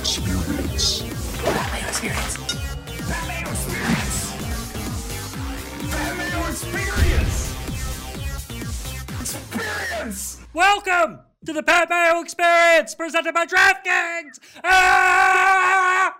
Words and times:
Experience. 0.00 1.02
Batman 1.42 1.88
Experience. 1.88 2.36
Batman 3.08 3.46
Experience. 3.48 4.32
Batman 5.90 6.50
Experience. 6.50 7.54
Experience. 9.20 10.38
Welcome 10.54 11.18
to 11.44 11.52
the 11.52 11.64
Pat 11.64 11.90
Mayo 11.90 12.20
Experience, 12.20 12.94
presented 12.94 13.34
by 13.34 13.44
DraftKings. 13.46 14.38
Ah! 14.62 16.14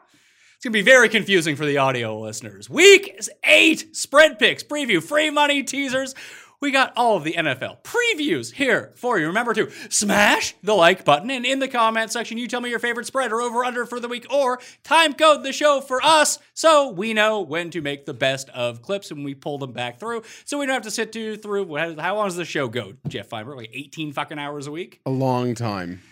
It's 0.57 0.65
gonna 0.65 0.73
be 0.73 0.83
very 0.83 1.09
confusing 1.09 1.55
for 1.55 1.65
the 1.65 1.79
audio 1.79 2.19
listeners. 2.19 2.69
Week 2.69 3.17
eight 3.45 3.95
spread 3.97 4.41
picks, 4.41 4.65
preview, 4.65 5.01
free 5.01 5.31
money 5.31 5.63
teasers. 5.63 6.17
We 6.61 6.73
got 6.73 6.93
all 6.97 7.17
of 7.17 7.23
the 7.23 7.35
NFL 7.35 7.85
previews 7.85 8.53
here 8.53 8.93
for 8.97 9.17
you. 9.17 9.29
Remember 9.29 9.55
to 9.55 9.71
smash 9.91 10.57
the 10.61 10.75
like 10.75 11.05
button 11.05 11.31
and 11.31 11.47
in 11.47 11.61
the 11.61 11.69
comment 11.69 12.11
section, 12.11 12.37
you 12.37 12.49
tell 12.49 12.61
me 12.61 12.69
your 12.69 12.81
favorite 12.81 13.07
spread 13.07 13.31
or 13.31 13.41
over 13.41 13.65
under 13.65 13.87
for 13.87 14.01
the 14.01 14.09
week 14.09 14.27
or 14.29 14.59
time 14.83 15.15
code 15.15 15.45
the 15.45 15.53
show 15.53 15.81
for 15.81 16.05
us 16.05 16.41
so 16.55 16.91
we 16.91 17.15
know 17.15 17.43
when 17.43 17.71
to 17.71 17.81
make 17.81 18.07
the 18.07 18.15
best 18.15 18.49
of 18.49 18.83
clips 18.83 19.13
when 19.13 19.23
we 19.23 19.37
pull 19.37 19.59
them 19.59 19.73
back 19.73 20.01
through. 20.01 20.23
So 20.47 20.59
we 20.59 20.67
don't 20.67 20.75
have 20.75 20.83
to 20.83 20.91
sit 20.91 21.13
through. 21.13 21.77
How 21.77 22.17
long 22.17 22.27
does 22.27 22.35
the 22.35 22.45
show 22.45 22.67
go, 22.67 22.95
Geoff 23.07 23.29
Fienberg? 23.29 23.57
Like 23.57 23.71
18 23.73 24.13
fucking 24.13 24.41
hours 24.41 24.67
a 24.67 24.73
week? 24.73 25.01
A 25.07 25.11
long 25.11 25.55
time. 25.55 26.03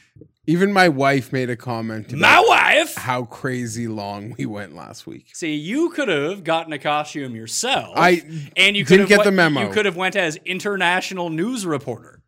Even 0.49 0.73
my 0.73 0.89
wife 0.89 1.33
made 1.33 1.51
a 1.51 1.57
comment 1.57 2.13
about 2.13 2.21
My 2.21 2.45
wife! 2.47 2.95
how 2.95 3.25
crazy 3.25 3.89
long 3.89 4.35
we 4.39 4.47
went 4.47 4.75
last 4.77 5.07
week. 5.07 5.31
See, 5.35 5.55
you 5.55 5.91
could 5.91 6.09
have 6.09 6.45
gotten 6.45 6.73
a 6.73 6.79
costume 6.79 7.35
yourself. 7.35 7.95
I 7.97 8.23
and 8.57 8.77
you 8.77 8.85
didn't 8.85 8.87
could 8.87 9.01
have 9.01 9.09
get 9.09 9.19
went- 9.19 9.25
the 9.27 9.33
memo. 9.33 9.63
You 9.63 9.73
could 9.73 9.87
have 9.87 9.97
went 9.97 10.15
as 10.17 10.37
international 10.45 11.31
news 11.31 11.67
reporter. 11.67 12.23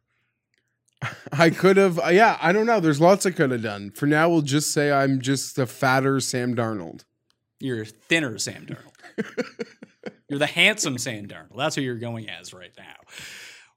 I 1.33 1.51
could 1.51 1.77
have, 1.77 2.01
uh, 2.01 2.09
yeah, 2.09 2.37
I 2.43 2.51
don't 2.53 2.67
know. 2.67 2.81
There's 2.81 3.01
lots 3.01 3.25
I 3.25 3.31
could 3.31 3.53
have 3.53 3.63
done. 3.63 3.91
For 3.93 4.07
now, 4.07 4.29
we'll 4.29 4.43
just 4.43 4.73
say 4.73 4.91
I'm 4.91 5.21
just 5.21 5.57
a 5.59 5.66
fatter 5.66 6.19
Sam 6.19 6.57
Darnold. 6.57 7.05
You're 7.60 7.85
thinner 7.85 8.37
Sam 8.38 8.66
Darnold. 8.66 9.35
you're 10.29 10.41
the 10.41 10.47
handsome 10.47 10.99
Sam 10.99 11.27
Darnold. 11.29 11.57
That's 11.57 11.77
who 11.77 11.82
you're 11.82 11.95
going 11.99 12.29
as 12.29 12.53
right 12.53 12.73
now. 12.77 12.95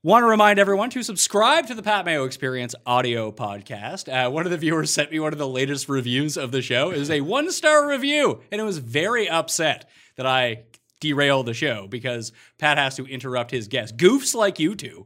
Want 0.04 0.24
to 0.24 0.28
remind 0.28 0.58
everyone 0.58 0.90
to 0.92 1.04
subscribe 1.04 1.68
to 1.68 1.76
the 1.76 1.84
Pat 1.84 2.06
Mayo 2.06 2.24
Experience 2.24 2.74
audio 2.88 3.32
podcast. 3.32 4.12
Uh, 4.12 4.32
one 4.32 4.46
of 4.46 4.52
the 4.52 4.58
viewers 4.58 4.92
sent 4.92 5.12
me 5.12 5.20
one 5.20 5.32
of 5.32 5.38
the 5.38 5.48
latest 5.48 5.88
reviews 5.88 6.38
of 6.38 6.52
the 6.52 6.64
show. 6.64 6.90
It 6.90 6.98
was 6.98 7.12
a 7.12 7.22
one 7.22 7.52
star 7.52 7.88
review, 7.88 8.42
and 8.52 8.60
it 8.60 8.64
was 8.64 8.80
very 8.80 9.30
upset 9.30 9.88
that 10.16 10.26
I 10.26 10.64
derailed 11.02 11.46
the 11.46 11.54
show 11.54 11.86
because 11.86 12.32
Pat 12.58 12.80
has 12.80 12.96
to 12.96 13.06
interrupt 13.06 13.52
his 13.52 13.68
guests. 13.68 13.96
Goofs 13.96 14.34
like 14.34 14.58
you 14.58 14.74
two 14.74 15.06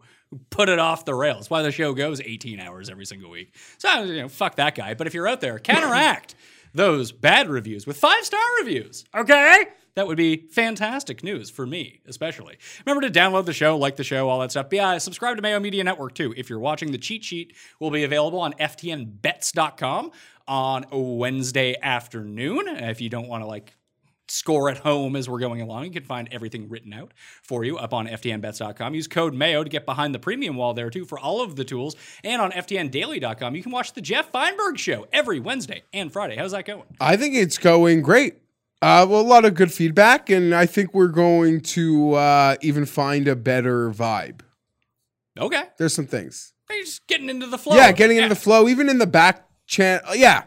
put 0.49 0.69
it 0.69 0.79
off 0.79 1.03
the 1.03 1.13
rails. 1.13 1.49
Why 1.49 1.61
the 1.61 1.73
show 1.73 1.93
goes 1.93 2.21
18 2.21 2.61
hours 2.61 2.89
every 2.89 3.05
single 3.05 3.29
week. 3.29 3.53
So, 3.77 4.03
you 4.03 4.21
know, 4.21 4.29
fuck 4.29 4.55
that 4.55 4.75
guy. 4.75 4.93
But 4.93 5.07
if 5.07 5.13
you're 5.13 5.27
out 5.27 5.41
there, 5.41 5.59
counteract 5.59 6.35
those 6.73 7.11
bad 7.11 7.49
reviews 7.49 7.85
with 7.85 7.97
five 7.97 8.23
star 8.23 8.39
reviews. 8.61 9.03
Okay? 9.13 9.65
That 9.95 10.07
would 10.07 10.17
be 10.17 10.47
fantastic 10.51 11.23
news 11.23 11.49
for 11.49 11.65
me, 11.65 12.01
especially. 12.05 12.57
Remember 12.85 13.07
to 13.07 13.19
download 13.19 13.45
the 13.45 13.53
show, 13.53 13.77
like 13.77 13.95
the 13.95 14.03
show, 14.03 14.29
all 14.29 14.39
that 14.41 14.51
stuff. 14.51 14.67
Yeah, 14.71 14.89
uh, 14.89 14.99
subscribe 14.99 15.37
to 15.37 15.41
Mayo 15.41 15.59
Media 15.59 15.83
Network 15.83 16.13
too. 16.15 16.33
If 16.35 16.49
you're 16.49 16.59
watching, 16.59 16.91
the 16.91 16.97
cheat 16.97 17.23
sheet 17.23 17.55
will 17.79 17.91
be 17.91 18.03
available 18.03 18.39
on 18.39 18.53
ftnbets.com 18.53 20.11
on 20.47 20.85
Wednesday 20.91 21.75
afternoon. 21.81 22.67
If 22.67 22.99
you 22.99 23.09
don't 23.09 23.27
want 23.27 23.43
to 23.43 23.47
like 23.47 23.73
score 24.27 24.69
at 24.69 24.77
home 24.79 25.15
as 25.15 25.29
we're 25.29 25.39
going 25.39 25.61
along. 25.61 25.85
You 25.85 25.91
can 25.91 26.03
find 26.03 26.27
everything 26.31 26.69
written 26.69 26.93
out 26.93 27.13
for 27.43 27.63
you 27.63 27.77
up 27.77 27.93
on 27.93 28.07
FTNBets.com. 28.07 28.95
Use 28.95 29.07
code 29.07 29.33
MAYO 29.33 29.63
to 29.63 29.69
get 29.69 29.85
behind 29.85 30.15
the 30.15 30.19
premium 30.19 30.55
wall 30.55 30.73
there 30.73 30.89
too 30.89 31.05
for 31.05 31.19
all 31.19 31.41
of 31.41 31.55
the 31.55 31.63
tools. 31.63 31.95
And 32.23 32.41
on 32.41 32.51
FTNDaily.com, 32.51 33.55
you 33.55 33.63
can 33.63 33.71
watch 33.71 33.93
the 33.93 34.01
Geoff 34.01 34.31
Fienberg 34.31 34.77
show 34.77 35.07
every 35.13 35.39
Wednesday 35.39 35.83
and 35.93 36.11
Friday. 36.11 36.35
How's 36.35 36.51
that 36.51 36.65
going? 36.65 36.83
I 36.99 37.17
think 37.17 37.35
it's 37.35 37.57
going 37.57 38.01
great. 38.01 38.37
Uh, 38.81 39.05
well, 39.09 39.21
a 39.21 39.23
lot 39.23 39.45
of 39.45 39.55
good 39.55 39.71
feedback, 39.71 40.29
and 40.29 40.53
I 40.53 40.65
think 40.65 40.93
we're 40.93 41.07
going 41.07 41.61
to 41.61 42.13
uh, 42.13 42.55
even 42.61 42.85
find 42.85 43.27
a 43.27 43.35
better 43.35 43.89
vibe. 43.89 44.41
Okay. 45.39 45.63
There's 45.77 45.95
some 45.95 46.07
things. 46.07 46.53
You're 46.69 46.83
just 46.83 47.07
getting 47.07 47.29
into 47.29 47.47
the 47.47 47.57
flow. 47.57 47.75
Yeah, 47.75 47.91
getting 47.91 48.17
into 48.17 48.29
the 48.29 48.35
flow, 48.35 48.67
even 48.67 48.89
in 48.89 48.97
the 48.97 49.07
back 49.07 49.47
channel. 49.67 50.15
Yeah. 50.15 50.43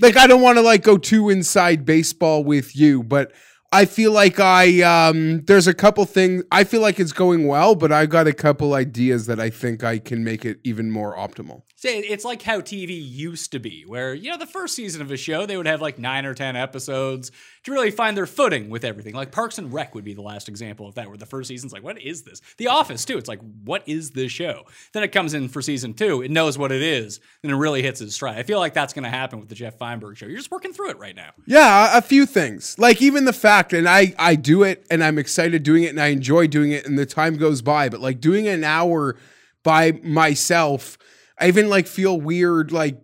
Like 0.00 0.16
I 0.16 0.26
don't 0.26 0.42
want 0.42 0.58
to 0.58 0.62
like 0.62 0.82
go 0.82 0.98
too 0.98 1.30
inside 1.30 1.84
baseball 1.84 2.44
with 2.44 2.76
you, 2.76 3.02
but 3.02 3.32
I 3.72 3.86
feel 3.86 4.12
like 4.12 4.38
I 4.38 4.82
um 4.82 5.42
there's 5.46 5.66
a 5.66 5.74
couple 5.74 6.04
things 6.04 6.44
I 6.52 6.64
feel 6.64 6.80
like 6.80 7.00
it's 7.00 7.12
going 7.12 7.46
well, 7.46 7.74
but 7.74 7.92
I 7.92 8.06
got 8.06 8.26
a 8.26 8.32
couple 8.32 8.74
ideas 8.74 9.26
that 9.26 9.40
I 9.40 9.48
think 9.50 9.84
I 9.84 9.98
can 9.98 10.22
make 10.22 10.44
it 10.44 10.58
even 10.64 10.90
more 10.90 11.16
optimal. 11.16 11.62
It's 11.86 12.24
like 12.24 12.42
how 12.42 12.60
TV 12.60 12.90
used 12.90 13.52
to 13.52 13.58
be, 13.58 13.84
where 13.86 14.14
you 14.14 14.30
know 14.30 14.36
the 14.36 14.46
first 14.46 14.74
season 14.74 15.02
of 15.02 15.10
a 15.10 15.16
show 15.16 15.46
they 15.46 15.56
would 15.56 15.66
have 15.66 15.80
like 15.80 15.98
nine 15.98 16.26
or 16.26 16.34
ten 16.34 16.56
episodes 16.56 17.30
to 17.64 17.72
really 17.72 17.90
find 17.90 18.16
their 18.16 18.26
footing 18.26 18.70
with 18.70 18.84
everything. 18.84 19.14
Like 19.14 19.32
Parks 19.32 19.58
and 19.58 19.72
Rec 19.72 19.94
would 19.94 20.04
be 20.04 20.14
the 20.14 20.22
last 20.22 20.48
example 20.48 20.88
of 20.88 20.94
that, 20.96 21.08
where 21.08 21.16
the 21.16 21.26
first 21.26 21.48
season's 21.48 21.72
like, 21.72 21.82
what 21.82 22.00
is 22.00 22.22
this? 22.22 22.40
The 22.58 22.68
Office 22.68 23.04
too. 23.04 23.18
It's 23.18 23.28
like, 23.28 23.40
what 23.64 23.82
is 23.86 24.10
this 24.10 24.32
show? 24.32 24.64
Then 24.92 25.02
it 25.02 25.12
comes 25.12 25.34
in 25.34 25.48
for 25.48 25.62
season 25.62 25.94
two, 25.94 26.22
it 26.22 26.30
knows 26.30 26.58
what 26.58 26.72
it 26.72 26.82
is, 26.82 27.20
and 27.42 27.52
it 27.52 27.56
really 27.56 27.82
hits 27.82 28.00
its 28.00 28.14
stride. 28.14 28.38
I 28.38 28.42
feel 28.42 28.58
like 28.58 28.74
that's 28.74 28.92
going 28.92 29.04
to 29.04 29.10
happen 29.10 29.38
with 29.38 29.48
the 29.48 29.54
Geoff 29.54 29.78
Fienberg 29.78 30.16
show. 30.16 30.26
You're 30.26 30.38
just 30.38 30.50
working 30.50 30.72
through 30.72 30.90
it 30.90 30.98
right 30.98 31.16
now. 31.16 31.30
Yeah, 31.46 31.96
a 31.96 32.02
few 32.02 32.26
things. 32.26 32.78
Like 32.78 33.00
even 33.00 33.24
the 33.24 33.32
fact 33.32 33.72
and 33.72 33.88
I 33.88 34.14
I 34.18 34.34
do 34.34 34.62
it 34.62 34.86
and 34.90 35.02
I'm 35.02 35.18
excited 35.18 35.62
doing 35.62 35.84
it 35.84 35.90
and 35.90 36.00
I 36.00 36.08
enjoy 36.08 36.46
doing 36.46 36.72
it 36.72 36.86
and 36.86 36.98
the 36.98 37.06
time 37.06 37.36
goes 37.36 37.62
by, 37.62 37.88
but 37.88 38.00
like 38.00 38.20
doing 38.20 38.48
an 38.48 38.64
hour 38.64 39.16
by 39.62 39.92
myself, 40.04 40.96
I 41.38 41.48
even 41.48 41.68
like 41.68 41.86
feel 41.86 42.20
weird 42.20 42.72
like 42.72 43.00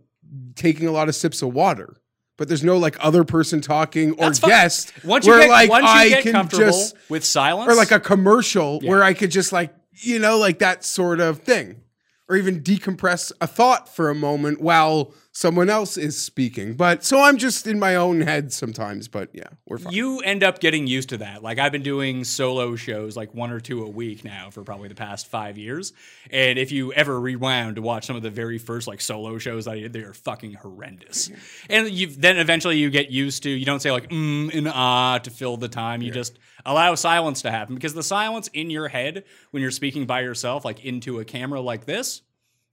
taking 0.54 0.86
a 0.86 0.92
lot 0.92 1.08
of 1.08 1.14
sips 1.14 1.42
of 1.42 1.52
water. 1.52 1.96
But 2.38 2.48
there's 2.48 2.64
no 2.64 2.78
like 2.78 2.96
other 2.98 3.24
person 3.24 3.60
talking 3.60 4.12
or 4.12 4.30
guest 4.32 4.92
Once 5.04 5.26
you 5.26 5.32
where 5.32 5.42
get, 5.42 5.50
like 5.50 5.70
once 5.70 5.84
you 5.84 5.90
I 5.90 6.08
get 6.08 6.22
can 6.24 6.32
comfortable 6.32 6.64
just 6.64 6.96
with 7.08 7.24
silence, 7.24 7.70
or 7.70 7.76
like 7.76 7.92
a 7.92 8.00
commercial 8.00 8.80
where 8.80 9.04
I 9.04 9.14
could 9.14 9.30
just 9.30 9.52
like 9.52 9.72
you 9.92 10.18
know 10.18 10.38
like 10.38 10.58
that 10.60 10.82
sort 10.82 11.20
of 11.20 11.40
thing, 11.40 11.82
or 12.28 12.36
even 12.36 12.60
decompress 12.60 13.32
a 13.40 13.46
thought 13.46 13.88
for 13.88 14.08
a 14.08 14.14
moment 14.14 14.60
while 14.60 15.12
someone 15.32 15.68
else 15.68 15.96
is 15.96 16.20
speaking. 16.20 16.74
But 16.74 17.04
so 17.04 17.20
I'm 17.20 17.38
just 17.38 17.66
in 17.66 17.78
my 17.78 17.96
own 17.96 18.20
head 18.20 18.52
sometimes. 18.52 19.08
But 19.08 19.30
yeah, 19.32 19.48
we're 19.66 19.78
fine. 19.78 19.92
you 19.92 20.20
end 20.20 20.44
up 20.44 20.60
getting 20.60 20.86
used 20.86 21.08
to 21.10 21.18
that. 21.18 21.42
Like 21.42 21.58
I've 21.58 21.72
been 21.72 21.82
doing 21.82 22.24
solo 22.24 22.76
shows 22.76 23.16
like 23.16 23.34
one 23.34 23.50
or 23.50 23.60
two 23.60 23.82
a 23.82 23.88
week 23.88 24.24
now 24.24 24.50
for 24.50 24.62
probably 24.62 24.88
the 24.88 24.94
past 24.94 25.26
five 25.26 25.58
years. 25.58 25.92
And 26.30 26.58
if 26.58 26.70
you 26.70 26.92
ever 26.92 27.18
rewound 27.18 27.76
to 27.76 27.82
watch 27.82 28.06
some 28.06 28.16
of 28.16 28.22
the 28.22 28.30
very 28.30 28.58
first 28.58 28.86
like 28.86 29.00
solo 29.00 29.38
shows 29.38 29.66
I 29.66 29.80
did, 29.80 29.92
they 29.92 30.00
are 30.00 30.14
fucking 30.14 30.54
horrendous. 30.54 31.30
And 31.68 31.90
you 31.90 32.06
then 32.06 32.38
eventually 32.38 32.78
you 32.78 32.90
get 32.90 33.10
used 33.10 33.42
to 33.44 33.50
you 33.50 33.64
don't 33.64 33.80
say 33.80 33.90
like 33.90 34.10
mm 34.10 34.54
and 34.54 34.68
ah 34.68 35.18
to 35.18 35.30
fill 35.30 35.56
the 35.56 35.68
time. 35.68 36.02
You 36.02 36.10
just 36.10 36.38
allow 36.64 36.94
silence 36.94 37.42
to 37.42 37.50
happen 37.50 37.74
because 37.74 37.94
the 37.94 38.02
silence 38.02 38.48
in 38.52 38.70
your 38.70 38.88
head 38.88 39.24
when 39.50 39.62
you're 39.62 39.70
speaking 39.70 40.06
by 40.06 40.20
yourself, 40.20 40.64
like 40.64 40.84
into 40.84 41.20
a 41.20 41.24
camera 41.24 41.60
like 41.60 41.84
this. 41.84 42.22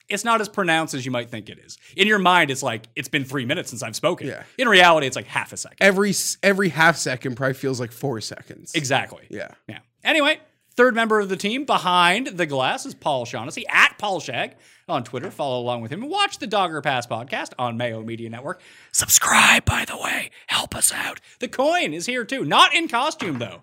It's 0.08 0.24
not 0.24 0.40
as 0.40 0.48
pronounced 0.48 0.92
as 0.92 1.04
you 1.06 1.12
might 1.12 1.30
think 1.30 1.48
it 1.48 1.60
is. 1.60 1.78
In 1.96 2.08
your 2.08 2.18
mind, 2.18 2.50
it's 2.50 2.64
like 2.64 2.88
it's 2.96 3.06
been 3.08 3.24
three 3.24 3.44
minutes 3.46 3.70
since 3.70 3.80
I've 3.80 3.94
spoken. 3.94 4.26
Yeah. 4.26 4.42
In 4.58 4.68
reality, 4.68 5.06
it's 5.06 5.14
like 5.14 5.26
half 5.28 5.52
a 5.52 5.56
second. 5.56 5.76
every 5.80 6.12
every 6.42 6.68
half 6.68 6.96
second 6.96 7.36
probably 7.36 7.54
feels 7.54 7.78
like 7.78 7.92
four 7.92 8.20
seconds. 8.20 8.72
Exactly. 8.74 9.22
Yeah. 9.28 9.52
Yeah. 9.68 9.78
Anyway, 10.02 10.40
third 10.80 10.94
member 10.94 11.20
of 11.20 11.28
the 11.28 11.36
team 11.36 11.66
behind 11.66 12.26
the 12.28 12.46
glass 12.46 12.86
is 12.86 12.94
Paul 12.94 13.26
Shaughnessy 13.26 13.66
at 13.68 13.98
Paul 13.98 14.18
Shag 14.18 14.56
on 14.88 15.04
Twitter. 15.04 15.30
Follow 15.30 15.60
along 15.60 15.82
with 15.82 15.92
him 15.92 16.02
and 16.02 16.10
watch 16.10 16.38
the 16.38 16.46
Dogger 16.46 16.80
Pass 16.80 17.06
podcast 17.06 17.50
on 17.58 17.76
Mayo 17.76 18.02
Media 18.02 18.30
Network. 18.30 18.62
Subscribe, 18.90 19.66
by 19.66 19.84
the 19.84 19.98
way. 19.98 20.30
Help 20.46 20.74
us 20.74 20.90
out. 20.90 21.20
The 21.38 21.48
coin 21.48 21.92
is 21.92 22.06
here 22.06 22.24
too. 22.24 22.46
Not 22.46 22.74
in 22.74 22.88
costume, 22.88 23.38
though. 23.40 23.60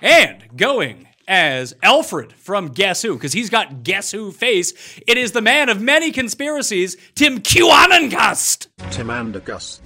And 0.00 0.42
going 0.56 1.06
as 1.28 1.74
Alfred 1.82 2.32
from 2.32 2.68
Guess 2.68 3.02
Who, 3.02 3.12
because 3.12 3.34
he's 3.34 3.50
got 3.50 3.82
Guess 3.82 4.12
Who 4.12 4.32
face. 4.32 4.72
It 5.06 5.18
is 5.18 5.32
the 5.32 5.42
man 5.42 5.68
of 5.68 5.82
many 5.82 6.12
conspiracies, 6.12 6.96
Tim 7.14 7.40
Kiwanunkast. 7.40 8.68
Tim 8.90 9.08
Andergust. 9.08 9.80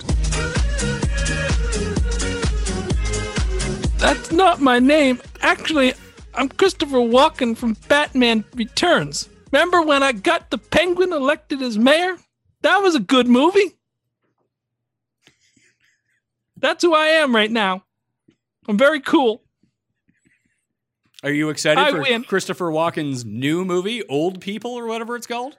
That's 3.98 4.30
not 4.30 4.60
my 4.60 4.78
name. 4.78 5.20
Actually, 5.40 5.94
I'm 6.38 6.48
Christopher 6.48 6.98
Walken 6.98 7.56
from 7.56 7.72
Batman 7.88 8.44
Returns. 8.54 9.28
Remember 9.50 9.82
when 9.82 10.04
I 10.04 10.12
got 10.12 10.50
the 10.50 10.58
Penguin 10.58 11.12
elected 11.12 11.60
as 11.60 11.76
mayor? 11.76 12.16
That 12.62 12.76
was 12.78 12.94
a 12.94 13.00
good 13.00 13.26
movie. 13.26 13.76
That's 16.56 16.84
who 16.84 16.94
I 16.94 17.06
am 17.06 17.34
right 17.34 17.50
now. 17.50 17.82
I'm 18.68 18.78
very 18.78 19.00
cool. 19.00 19.42
Are 21.24 21.32
you 21.32 21.48
excited 21.48 21.80
I 21.80 21.90
for 21.90 22.02
win. 22.02 22.22
Christopher 22.22 22.70
Walken's 22.70 23.24
new 23.24 23.64
movie, 23.64 24.06
Old 24.06 24.40
People, 24.40 24.78
or 24.78 24.86
whatever 24.86 25.16
it's 25.16 25.26
called? 25.26 25.58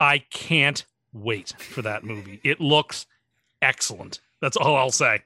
I 0.00 0.20
can't 0.30 0.86
wait 1.12 1.52
for 1.58 1.82
that 1.82 2.02
movie. 2.02 2.40
It 2.42 2.62
looks 2.62 3.04
excellent. 3.60 4.20
That's 4.40 4.56
all 4.56 4.74
I'll 4.74 4.90
say. 4.90 5.20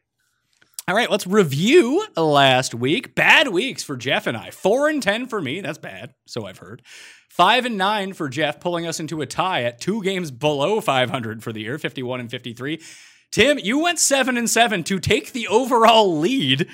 All 0.90 0.96
right, 0.96 1.08
let's 1.08 1.25
review 1.25 2.04
last 2.16 2.75
week. 2.75 3.14
Bad 3.14 3.46
weeks 3.46 3.84
for 3.84 3.96
Geoff 3.96 4.26
and 4.26 4.37
I. 4.37 4.50
Four 4.50 4.88
and 4.88 5.00
ten 5.00 5.28
for 5.28 5.40
me. 5.40 5.60
That's 5.60 5.78
bad. 5.78 6.14
So 6.26 6.46
I've 6.46 6.58
heard. 6.58 6.82
Five 7.28 7.64
and 7.64 7.78
nine 7.78 8.12
for 8.12 8.28
Geoff, 8.28 8.58
pulling 8.58 8.88
us 8.88 8.98
into 8.98 9.20
a 9.20 9.26
tie 9.26 9.62
at 9.62 9.81
two 9.81 10.02
games 10.02 10.32
below 10.32 10.81
500 10.81 11.44
for 11.44 11.52
the 11.52 11.60
year, 11.60 11.78
51 11.78 12.19
and 12.19 12.28
53. 12.28 12.82
Tim, 13.31 13.60
you 13.60 13.78
went 13.78 14.00
seven 14.00 14.37
and 14.37 14.50
seven 14.50 14.82
to 14.82 14.98
take 14.98 15.31
the 15.31 15.46
overall 15.46 16.19
lead 16.19 16.66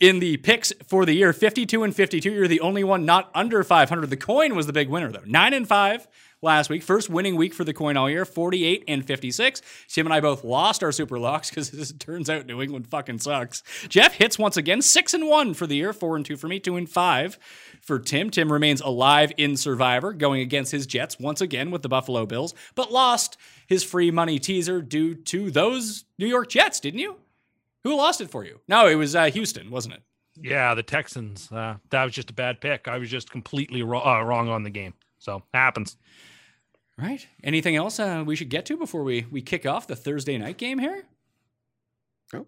in 0.00 0.18
the 0.18 0.38
picks 0.38 0.72
for 0.88 1.06
the 1.06 1.12
year. 1.12 1.32
52 1.32 1.84
and 1.84 1.94
52. 1.94 2.28
You're 2.28 2.48
the 2.48 2.62
only 2.62 2.82
one 2.82 3.04
not 3.04 3.30
under 3.36 3.62
500. 3.62 4.10
The 4.10 4.16
coin 4.16 4.56
was 4.56 4.66
the 4.66 4.72
big 4.72 4.88
winner, 4.88 5.12
though. 5.12 5.22
Nine 5.24 5.54
and 5.54 5.68
five 5.68 6.08
last 6.42 6.70
week. 6.70 6.82
First 6.82 7.10
winning 7.10 7.36
week 7.36 7.54
for 7.54 7.64
the 7.64 7.72
coin 7.72 7.96
all 7.96 8.08
year, 8.08 8.24
48 8.24 8.84
and 8.88 9.04
56. 9.04 9.62
Tim 9.88 10.06
and 10.06 10.14
I 10.14 10.20
both 10.20 10.44
lost 10.44 10.82
our 10.82 10.92
super 10.92 11.18
locks 11.18 11.50
because 11.50 11.72
it 11.90 12.00
turns 12.00 12.30
out 12.30 12.46
New 12.46 12.62
England 12.62 12.86
fucking 12.88 13.18
sucks. 13.18 13.62
Geoff 13.88 14.14
hits 14.14 14.38
once 14.38 14.56
again, 14.56 14.82
six 14.82 15.14
and 15.14 15.26
one 15.28 15.54
for 15.54 15.66
the 15.66 15.76
year, 15.76 15.92
four 15.92 16.16
and 16.16 16.24
two 16.24 16.36
for 16.36 16.48
me, 16.48 16.58
two 16.60 16.76
and 16.76 16.88
five 16.88 17.38
for 17.80 17.98
Tim. 17.98 18.30
Tim 18.30 18.52
remains 18.52 18.80
alive 18.80 19.32
in 19.36 19.56
Survivor, 19.56 20.12
going 20.12 20.40
against 20.40 20.72
his 20.72 20.86
Jets 20.86 21.18
once 21.18 21.40
again 21.40 21.70
with 21.70 21.82
the 21.82 21.88
Buffalo 21.88 22.26
Bills, 22.26 22.54
but 22.74 22.92
lost 22.92 23.36
his 23.66 23.84
free 23.84 24.10
money 24.10 24.38
teaser 24.38 24.80
due 24.82 25.14
to 25.14 25.50
those 25.50 26.04
New 26.18 26.26
York 26.26 26.48
Jets, 26.48 26.80
didn't 26.80 27.00
you? 27.00 27.16
Who 27.84 27.96
lost 27.96 28.20
it 28.20 28.30
for 28.30 28.44
you? 28.44 28.60
No, 28.68 28.86
it 28.86 28.96
was 28.96 29.16
uh, 29.16 29.26
Houston, 29.30 29.70
wasn't 29.70 29.94
it? 29.94 30.02
Yeah, 30.42 30.74
the 30.74 30.82
Texans. 30.82 31.50
Uh, 31.50 31.76
that 31.90 32.04
was 32.04 32.12
just 32.12 32.30
a 32.30 32.34
bad 32.34 32.60
pick. 32.60 32.88
I 32.88 32.98
was 32.98 33.10
just 33.10 33.30
completely 33.30 33.82
wrong, 33.82 34.06
uh, 34.06 34.24
wrong 34.24 34.48
on 34.48 34.62
the 34.62 34.70
game. 34.70 34.94
So 35.18 35.42
happens. 35.52 35.96
Right. 37.00 37.26
Anything 37.42 37.76
else 37.76 37.98
uh, 37.98 38.22
we 38.26 38.36
should 38.36 38.50
get 38.50 38.66
to 38.66 38.76
before 38.76 39.02
we 39.02 39.26
we 39.30 39.40
kick 39.42 39.64
off 39.64 39.86
the 39.86 39.96
Thursday 39.96 40.36
night 40.36 40.58
game 40.58 40.78
here? 40.78 41.04
No. 42.32 42.46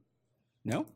No. 0.65 0.87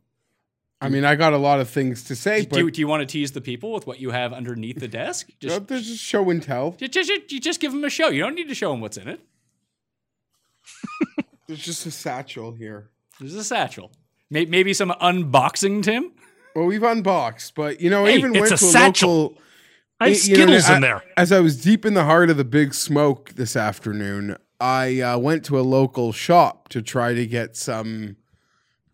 I 0.81 0.91
mean, 0.91 1.07
I 1.07 1.15
got 1.15 1.33
a 1.33 1.39
lot 1.39 1.59
of 1.61 1.71
things 1.71 2.05
to 2.05 2.15
say, 2.15 2.43
do, 2.43 2.49
but 2.49 2.59
you, 2.59 2.71
do 2.71 2.81
you 2.83 2.87
want 2.87 3.01
to 3.01 3.07
tease 3.07 3.33
the 3.33 3.41
people 3.41 3.73
with 3.73 3.87
what 3.87 3.99
you 3.99 4.11
have 4.11 4.35
underneath 4.35 4.79
the 4.79 4.89
desk? 4.89 5.31
Just, 5.41 5.69
there's 5.69 5.87
just 5.89 6.03
show 6.03 6.29
and 6.29 6.43
tell. 6.43 6.73
just, 6.73 6.93
just, 6.93 7.11
you 7.33 7.41
just 7.41 7.61
give 7.61 7.73
them 7.73 7.83
a 7.83 7.89
show. 7.89 8.09
You 8.09 8.21
don't 8.21 8.35
need 8.35 8.49
to 8.49 8.55
show 8.55 8.73
them 8.73 8.83
what's 8.83 8.99
in 8.99 9.09
it. 9.09 9.21
There's 11.47 11.65
just 11.65 11.87
a 11.87 11.91
satchel 11.91 12.53
here. 12.53 12.91
There's 13.21 13.35
a 13.35 13.45
satchel. 13.45 13.91
Maybe 14.31 14.75
some 14.75 14.91
unboxing, 14.91 15.83
Tim. 15.83 16.13
Well, 16.55 16.67
we've 16.67 16.83
unboxed, 16.83 17.55
but 17.55 17.81
you 17.81 17.89
know, 17.89 18.05
Hey, 18.05 18.19
even 18.19 18.35
it's 18.35 18.51
went 18.51 18.53
a 18.53 18.57
to 18.57 18.65
a 18.65 18.69
satchel. 18.69 19.23
local. 19.23 19.39
I 20.01 20.09
Y- 20.09 20.11
you 20.11 20.15
know, 20.15 20.45
Skittles 20.45 20.71
in 20.71 20.81
there. 20.83 21.03
As 21.17 21.33
I 21.33 21.41
was 21.41 21.63
deep 21.63 21.85
in 21.87 21.95
the 21.95 22.05
heart 22.05 22.31
of 22.31 22.37
the 22.37 22.45
big 22.45 22.75
smoke 22.75 23.31
this 23.35 23.57
afternoon, 23.57 24.37
I 24.61 25.01
uh, 25.01 25.19
went 25.19 25.45
to 25.47 25.59
a 25.59 25.63
local 25.63 26.13
shop 26.13 26.69
to 26.71 26.83
try 26.83 27.15
to 27.15 27.27
get 27.27 27.57
some 27.57 28.17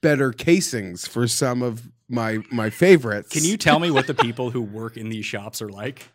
better 0.01 0.33
casings 0.33 1.07
for 1.07 1.27
some 1.29 1.63
of 1.63 1.91
my 2.09 2.39
my 2.51 2.71
favorites. 2.71 3.31
Can 3.31 3.45
you 3.45 3.57
tell 3.57 3.79
me 3.79 3.91
what 3.91 4.07
the 4.07 4.15
people 4.15 4.51
who 4.51 4.63
work 4.63 4.97
in 4.97 5.09
these 5.09 5.25
shops 5.25 5.63
are 5.63 5.69
like? 5.69 6.09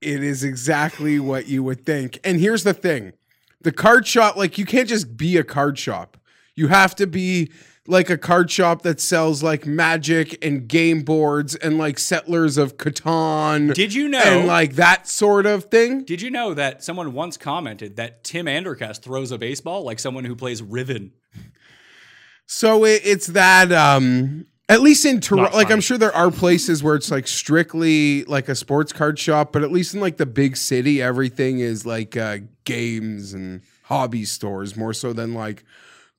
It 0.00 0.22
is 0.22 0.44
exactly 0.44 1.18
what 1.18 1.48
you 1.48 1.62
would 1.62 1.84
think. 1.86 2.18
And 2.24 2.38
here's 2.38 2.62
the 2.62 2.74
thing 2.74 3.14
the 3.62 3.72
card 3.72 4.06
shop, 4.06 4.36
like, 4.36 4.58
you 4.58 4.66
can't 4.66 4.88
just 4.88 5.16
be 5.16 5.36
a 5.38 5.44
card 5.44 5.78
shop. 5.78 6.18
You 6.54 6.68
have 6.68 6.94
to 6.96 7.06
be 7.06 7.50
like 7.86 8.08
a 8.08 8.16
card 8.16 8.50
shop 8.50 8.82
that 8.82 9.00
sells 9.00 9.42
like 9.42 9.66
magic 9.66 10.42
and 10.44 10.66
game 10.66 11.02
boards 11.02 11.54
and 11.54 11.76
like 11.76 11.98
settlers 11.98 12.56
of 12.56 12.78
Catan 12.78 13.74
Did 13.74 13.92
you 13.92 14.08
know? 14.08 14.22
and 14.22 14.46
like 14.46 14.74
that 14.74 15.06
sort 15.06 15.44
of 15.44 15.64
thing. 15.64 16.04
did 16.04 16.22
you 16.22 16.30
know 16.30 16.54
that 16.54 16.82
someone 16.82 17.12
once 17.12 17.36
commented 17.36 17.96
that 17.96 18.24
Tim 18.24 18.46
Andercast 18.46 19.02
throws 19.02 19.30
a 19.30 19.38
baseball 19.38 19.82
like 19.84 19.98
someone 19.98 20.24
who 20.24 20.34
plays 20.34 20.62
Riven? 20.62 21.12
So 22.46 22.84
it, 22.84 23.02
it's 23.04 23.28
that, 23.28 23.70
um, 23.72 24.46
at 24.68 24.80
least 24.80 25.04
in 25.04 25.20
Toronto, 25.20 25.54
like 25.54 25.70
I'm 25.70 25.80
sure 25.82 25.98
there 25.98 26.14
are 26.14 26.30
places 26.30 26.82
where 26.82 26.94
it's 26.94 27.10
like 27.10 27.26
strictly 27.26 28.24
like 28.24 28.48
a 28.48 28.54
sports 28.54 28.94
card 28.94 29.18
shop, 29.18 29.52
but 29.52 29.62
at 29.62 29.70
least 29.70 29.92
in 29.92 30.00
like 30.00 30.16
the 30.16 30.26
big 30.26 30.56
city, 30.56 31.02
everything 31.02 31.58
is 31.58 31.84
like 31.84 32.16
uh, 32.16 32.38
games 32.64 33.34
and 33.34 33.60
hobby 33.84 34.24
stores 34.24 34.74
more 34.74 34.94
so 34.94 35.12
than 35.12 35.34
like 35.34 35.64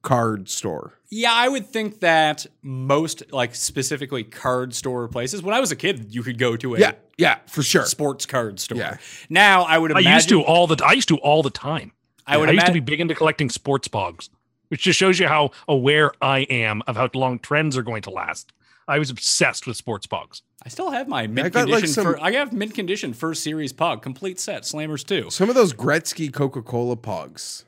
card 0.06 0.48
store. 0.50 0.94
Yeah, 1.10 1.34
I 1.34 1.50
would 1.50 1.68
think 1.68 2.00
that 2.00 2.46
most, 2.62 3.24
like 3.34 3.54
specifically 3.56 4.24
card 4.24 4.74
store 4.74 5.08
places. 5.10 5.42
When 5.42 5.54
I 5.54 5.60
was 5.60 5.72
a 5.72 5.76
kid, 5.76 6.08
you 6.16 6.24
could 6.24 6.38
go 6.38 6.56
to 6.56 6.76
a 6.76 6.80
Yeah, 6.80 6.92
yeah, 7.18 7.40
for 7.48 7.62
sure. 7.64 7.86
sports 7.86 8.26
card 8.26 8.60
store. 8.60 8.78
Yeah. 8.78 8.98
Now 9.30 9.64
I 9.64 9.78
would 9.78 9.92
I 9.92 10.00
used 10.00 10.30
to 10.30 10.42
all 10.42 10.68
the. 10.68 10.82
I 10.86 10.94
used 10.94 11.10
to 11.10 11.18
all 11.18 11.44
the 11.44 11.50
time. 11.50 11.92
I 12.26 12.38
would 12.38 12.48
I 12.50 12.54
used 12.54 12.66
to 12.68 12.72
be 12.72 12.80
big 12.80 13.02
into 13.02 13.14
collecting 13.16 13.50
sports 13.50 13.88
pogs, 13.88 14.30
which 14.70 14.82
just 14.84 14.98
shows 14.98 15.20
you 15.20 15.28
how 15.28 15.52
aware 15.68 16.12
I 16.22 16.40
am 16.50 16.82
of 16.88 16.96
how 16.96 17.10
long 17.14 17.40
trends 17.40 17.76
are 17.78 17.84
going 17.84 18.02
to 18.04 18.10
last. 18.10 18.52
I 18.88 19.00
was 19.00 19.10
obsessed 19.10 19.66
with 19.68 19.78
sports 19.78 20.06
pogs. 20.08 20.42
I 20.64 20.70
still 20.70 20.92
have 20.92 21.08
my 21.08 21.26
mint 21.28 21.54
got, 21.54 21.68
like, 21.68 21.82
condition. 21.82 21.94
some- 21.94 22.06
for, 22.06 22.22
I 22.24 22.32
have 22.34 22.54
mint 22.54 22.74
condition 22.74 23.14
first 23.14 23.44
series 23.44 23.74
pog 23.74 24.02
complete 24.02 24.40
set 24.40 24.62
slammers 24.64 25.04
too. 25.06 25.30
Some 25.30 25.50
of 25.50 25.56
those 25.56 25.74
Gretzky 25.74 26.32
Coca 26.32 26.62
Cola 26.62 26.96
pogs. 26.96 27.65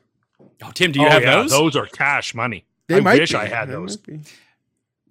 Oh, 0.64 0.72
Tim, 0.74 0.92
do 0.92 1.00
you 1.00 1.08
oh, 1.08 1.10
have 1.10 1.24
yeah, 1.24 1.36
those? 1.36 1.52
Those 1.52 1.76
are 1.76 1.86
cash 1.86 2.34
money. 2.34 2.66
They 2.88 2.98
I 2.98 3.00
might 3.02 3.20
wish 3.20 3.32
be. 3.32 3.38
I 3.38 3.46
had 3.48 3.68
They 3.68 3.74
those. 3.74 3.98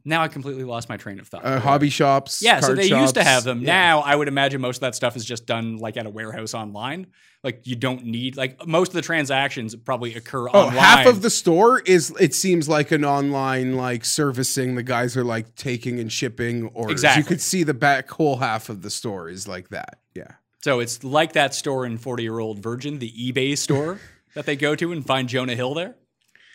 Now 0.04 0.22
I 0.22 0.28
completely 0.28 0.62
lost 0.62 0.88
my 0.88 0.96
train 0.96 1.18
of 1.18 1.26
thought. 1.26 1.44
Uh, 1.44 1.58
hobby 1.58 1.90
shops. 1.90 2.40
yeah, 2.40 2.60
so 2.60 2.68
card 2.68 2.78
they 2.78 2.86
used 2.86 3.16
to 3.16 3.24
have 3.24 3.42
them. 3.42 3.60
Yeah. 3.60 3.66
Now 3.66 4.00
I 4.00 4.14
would 4.14 4.28
imagine 4.28 4.60
most 4.60 4.76
of 4.76 4.80
that 4.82 4.94
stuff 4.94 5.16
is 5.16 5.24
just 5.24 5.46
done 5.46 5.78
like 5.78 5.96
at 5.96 6.06
a 6.06 6.10
warehouse 6.10 6.54
online. 6.54 7.08
Like 7.42 7.66
you 7.66 7.74
don't 7.74 8.04
need 8.04 8.36
like 8.36 8.66
most 8.66 8.88
of 8.90 8.94
the 8.94 9.02
transactions 9.02 9.74
probably 9.74 10.14
occur 10.14 10.48
Oh, 10.48 10.66
online. 10.66 10.76
half 10.76 11.06
of 11.06 11.22
the 11.22 11.30
store 11.30 11.80
is 11.80 12.14
it 12.20 12.34
seems 12.34 12.68
like 12.68 12.92
an 12.92 13.04
online 13.04 13.76
like 13.76 14.04
servicing. 14.04 14.76
The 14.76 14.84
guys 14.84 15.16
are 15.16 15.24
like 15.24 15.56
taking 15.56 15.98
and 15.98 16.10
shipping 16.10 16.68
orders. 16.68 16.92
Exactly. 16.92 17.22
You 17.22 17.26
could 17.26 17.40
see 17.40 17.64
the 17.64 17.74
back 17.74 18.08
whole 18.08 18.36
half 18.36 18.68
of 18.68 18.82
the 18.82 18.90
store 18.90 19.28
is 19.28 19.48
like 19.48 19.70
that. 19.70 19.98
Yeah. 20.14 20.30
So 20.62 20.78
it's 20.78 21.02
like 21.02 21.32
that 21.32 21.52
store 21.52 21.84
in 21.84 21.98
40 21.98 22.22
Year 22.22 22.38
Old 22.38 22.60
Virgin, 22.60 23.00
the 23.00 23.10
eBay 23.10 23.58
store 23.58 23.98
that 24.36 24.46
they 24.46 24.54
go 24.54 24.76
to 24.76 24.92
and 24.92 25.04
find 25.04 25.28
Jonah 25.28 25.56
Hill 25.56 25.74
there. 25.74 25.96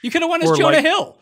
You 0.01 0.09
could 0.09 0.21
have 0.21 0.29
won 0.29 0.41
as 0.41 0.49
Or 0.49 0.55
Jonah 0.55 0.77
like- 0.77 0.85
Hill. 0.85 1.17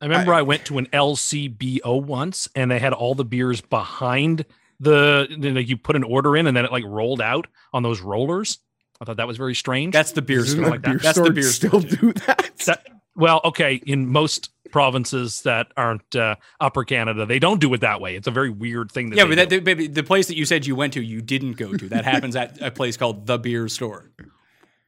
I 0.00 0.06
remember 0.06 0.34
I, 0.34 0.42
went 0.42 0.66
to 0.66 0.76
an 0.78 0.86
LCBO 0.92 2.02
once, 2.02 2.48
and 2.54 2.70
they 2.70 2.78
had 2.78 2.92
all 2.92 3.14
the 3.14 3.24
beers 3.24 3.60
behind 3.62 4.44
the. 4.78 5.26
Like 5.54 5.68
you 5.68 5.76
put 5.78 5.96
an 5.96 6.02
order 6.04 6.36
in, 6.36 6.46
and 6.46 6.54
then 6.56 6.64
it 6.66 6.72
like 6.72 6.84
rolled 6.86 7.20
out 7.22 7.46
on 7.72 7.82
those 7.82 8.00
rollers. 8.00 8.58
I 9.00 9.04
thought 9.06 9.16
that 9.16 9.26
was 9.26 9.38
very 9.38 9.54
strange. 9.54 9.92
That's 9.94 10.12
the 10.12 10.20
beer 10.22 10.44
store. 10.44 10.64
the 10.64 10.70
Like 10.70 10.82
that. 10.82 10.88
beer 10.90 10.98
That's 10.98 11.18
the 11.18 11.24
store 11.24 11.32
beer 11.32 11.42
still 11.44 11.80
store. 11.80 11.98
do 11.98 12.12
that? 12.26 12.52
That- 12.66 12.86
well, 13.16 13.40
okay. 13.44 13.80
In 13.86 14.08
most 14.10 14.50
provinces 14.72 15.42
that 15.42 15.68
aren't 15.76 16.14
uh, 16.16 16.34
Upper 16.60 16.84
Canada, 16.84 17.24
they 17.24 17.38
don't 17.38 17.60
do 17.60 17.72
it 17.72 17.80
that 17.82 18.00
way. 18.00 18.16
It's 18.16 18.26
a 18.26 18.32
very 18.32 18.50
weird 18.50 18.90
thing. 18.92 19.10
That 19.10 19.16
Yeah, 19.16 19.26
but 19.26 19.36
that, 19.36 19.48
the, 19.48 19.60
baby, 19.60 19.86
the 19.86 20.02
place 20.02 20.26
that 20.26 20.36
you 20.36 20.44
said 20.44 20.66
you 20.66 20.74
went 20.76 20.92
to, 20.94 21.00
you 21.00 21.22
didn't 21.22 21.52
go 21.52 21.72
to. 21.74 21.88
That 21.90 22.04
happens 22.04 22.34
at 22.36 22.60
a 22.60 22.70
place 22.72 22.96
called 22.96 23.26
the 23.26 23.38
Beer 23.38 23.68
Store. 23.68 24.10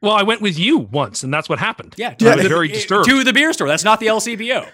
Well, 0.07 0.17
I 0.17 0.23
went 0.23 0.41
with 0.41 0.59
you 0.59 0.79
once, 0.79 1.23
and 1.23 1.33
that's 1.35 1.49
what 1.49 1.59
happened. 1.59 1.95
Yeah, 1.99 2.15
I 2.21 2.35
was 2.35 2.43
the- 2.43 2.49
very 2.49 2.69
disturbed. 2.69 3.09
To 3.09 3.25
the 3.25 3.33
beer 3.33 3.53
store. 3.53 3.69
That's 3.69 3.85
not 3.85 4.01
the 4.01 4.07
LCBO. 4.07 4.67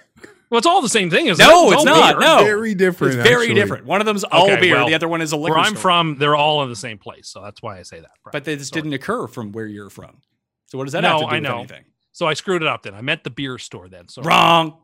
well, 0.51 0.59
it's 0.59 0.67
all 0.67 0.83
the 0.83 0.89
same 0.89 1.11
thing, 1.11 1.27
isn't 1.27 1.45
No, 1.45 1.71
it? 1.71 1.75
it's 1.75 1.77
all 1.79 1.85
not. 1.85 2.19
beer. 2.19 2.27
No. 2.29 2.45
Very 2.45 2.75
different. 2.75 3.15
It's 3.15 3.23
very 3.29 3.47
actually. 3.47 3.55
different. 3.55 3.87
One 3.87 4.01
of 4.01 4.07
them's 4.07 4.25
all 4.25 4.45
Okay, 4.51 4.61
beer. 4.61 4.77
well, 4.77 4.87
the 4.87 4.95
other 4.95 5.09
one 5.09 5.21
is 5.23 5.33
a 5.33 5.37
liquor 5.37 5.55
Where 5.57 5.61
I'm 5.65 5.71
store. 5.73 5.81
from, 5.81 6.17
they're 6.19 6.37
all 6.37 6.63
in 6.63 6.69
the 6.69 6.77
same 6.77 6.99
place, 6.99 7.29
so 7.29 7.41
that's 7.43 7.63
why 7.63 7.79
I 7.79 7.83
say 7.83 8.01
that. 8.01 8.11
But 8.31 8.45
this 8.45 8.69
Sorry. 8.69 8.83
didn't 8.83 8.95
occur 8.95 9.27
from 9.27 9.53
where 9.53 9.67
you're 9.67 9.91
from. 9.91 10.19
So 10.67 10.79
what 10.79 10.85
does 10.85 10.93
that 10.93 11.01
No, 11.01 11.09
have 11.09 11.19
to 11.21 11.25
do 11.27 11.31
I 11.31 11.35
with 11.35 11.43
know. 11.43 11.59
anything? 11.59 11.85
So 12.13 12.27
I 12.27 12.35
screwed 12.35 12.63
it 12.63 12.69
up. 12.69 12.83
Then 12.83 12.95
I 12.95 13.01
meant 13.01 13.25
the 13.25 13.31
beer 13.31 13.57
store. 13.59 13.89
Then 13.89 14.09
so 14.09 14.23
Wrong. 14.23 14.77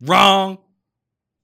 Wrong. 0.00 0.58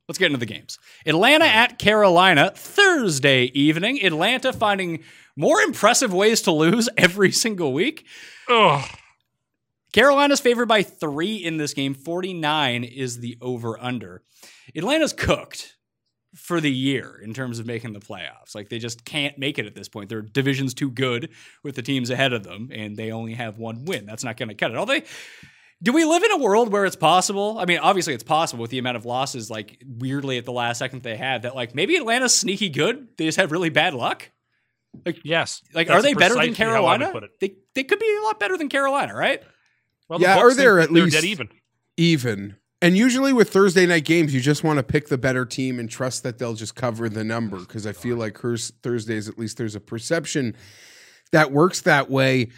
Let's 0.09 0.19
get 0.19 0.27
into 0.27 0.39
the 0.39 0.45
games. 0.47 0.79
Atlanta 1.07 1.47
at 1.47 1.79
Carolina 1.79 2.53
Thursday 2.55 3.45
evening. 3.55 4.05
Atlanta 4.05 4.53
finding 4.53 5.03
more 5.37 5.61
impressive 5.61 6.13
ways 6.13 6.43
to 6.43 6.53
lose 6.53 6.89
every 6.97 7.33
single 7.33 7.73
week. 7.73 8.07
Ugh. 8.49 8.85
Carolina's 9.93 10.41
favored 10.41 10.67
by 10.67 10.83
three 10.83 11.37
in 11.37 11.57
this 11.57 11.73
game. 11.73 11.95
49 11.95 12.83
is 12.83 13.21
the 13.21 13.39
over 13.41 13.81
under. 13.81 14.23
Atlanta's 14.77 15.13
cooked 15.13 15.77
for 16.35 16.61
the 16.61 16.71
year 16.71 17.21
in 17.23 17.33
terms 17.33 17.61
of 17.61 17.67
making 17.67 17.93
the 17.93 18.01
playoffs. 18.01 18.55
Like 18.55 18.69
they 18.69 18.79
just 18.79 19.05
can't 19.05 19.39
make 19.39 19.59
it 19.59 19.67
at 19.67 19.75
this 19.75 19.89
point. 19.89 20.09
Their 20.09 20.23
division's 20.23 20.75
too 20.75 20.91
good 20.91 21.31
with 21.63 21.77
the 21.77 21.83
teams 21.83 22.11
ahead 22.11 22.33
of 22.33 22.43
them, 22.43 22.71
and 22.73 22.97
they 22.97 23.13
only 23.13 23.35
have 23.35 23.59
one 23.59 23.85
win. 23.85 24.05
That's 24.05 24.25
not 24.25 24.37
going 24.37 24.49
to 24.49 24.55
cut 24.55 24.73
it. 24.73 24.77
Although, 24.77 25.01
do 25.83 25.93
we 25.93 26.05
live 26.05 26.25
in 26.25 26.33
a 26.33 26.39
world 26.39 26.73
where 26.73 26.87
it's 26.87 26.97
possible? 26.97 27.59
I 27.59 27.67
mean, 27.67 27.79
obviously 27.79 28.15
it's 28.15 28.25
possible 28.25 28.63
with 28.63 28.73
the 28.73 28.79
amount 28.79 28.97
of 28.97 29.05
losses, 29.05 29.49
like 29.49 29.81
weirdly 29.87 30.39
at 30.39 30.45
the 30.45 30.53
last 30.53 30.79
second 30.79 31.03
they 31.03 31.17
had. 31.17 31.43
That 31.43 31.55
like 31.55 31.75
maybe 31.75 31.97
Atlanta's 31.97 32.35
sneaky 32.35 32.69
good. 32.69 33.09
They 33.17 33.27
just 33.27 33.39
have 33.39 33.53
really 33.53 33.71
bad 33.71 33.95
luck. 33.95 34.31
Yes. 35.25 35.61
Like, 35.75 35.89
That's 35.89 35.99
are 35.99 36.03
they 36.03 36.15
better 36.15 36.35
than 36.35 36.55
precisely 36.55 36.65
how 36.65 36.85
I 36.87 36.93
would 36.97 37.01
Carolina? 37.03 37.29
They 37.41 37.55
they 37.75 37.85
could 37.85 37.99
be 37.99 38.17
a 38.21 38.25
lot 38.25 38.39
better 38.41 38.57
than 38.57 38.69
Carolina, 38.69 39.15
right? 39.15 39.43
Well, 40.09 40.21
Yeah, 40.21 40.35
Bucks 40.37 40.45
or 40.45 40.55
they're 40.55 40.79
think 40.81 40.91
at 40.91 40.95
they're 40.95 41.05
least- 41.05 41.15
dead 41.17 41.25
even. 41.25 41.49
Even. 41.97 42.57
And 42.83 42.97
usually 42.99 43.33
with 43.33 43.51
Thursday 43.51 43.87
night 43.87 44.05
games, 44.05 44.35
you 44.35 44.41
just 44.43 44.63
want 44.63 44.77
to 44.79 44.83
pick 44.83 45.09
the 45.09 45.17
better 45.17 45.47
team 45.47 45.79
and 45.79 45.89
trust 45.89 46.23
that 46.25 46.39
they'll 46.39 46.55
just 46.55 46.75
cover 46.75 47.09
the 47.09 47.25
number. 47.25 47.59
Because 47.59 47.87
I 47.87 47.93
feel 47.93 48.17
like 48.17 48.37
hers, 48.39 48.73
Thursdays, 48.83 49.27
at 49.29 49.39
least 49.39 49.57
there's 49.57 49.75
a 49.75 49.81
perception 49.81 50.55
that 51.33 51.51
works 51.51 51.81
that 51.83 52.11
way. 52.11 52.51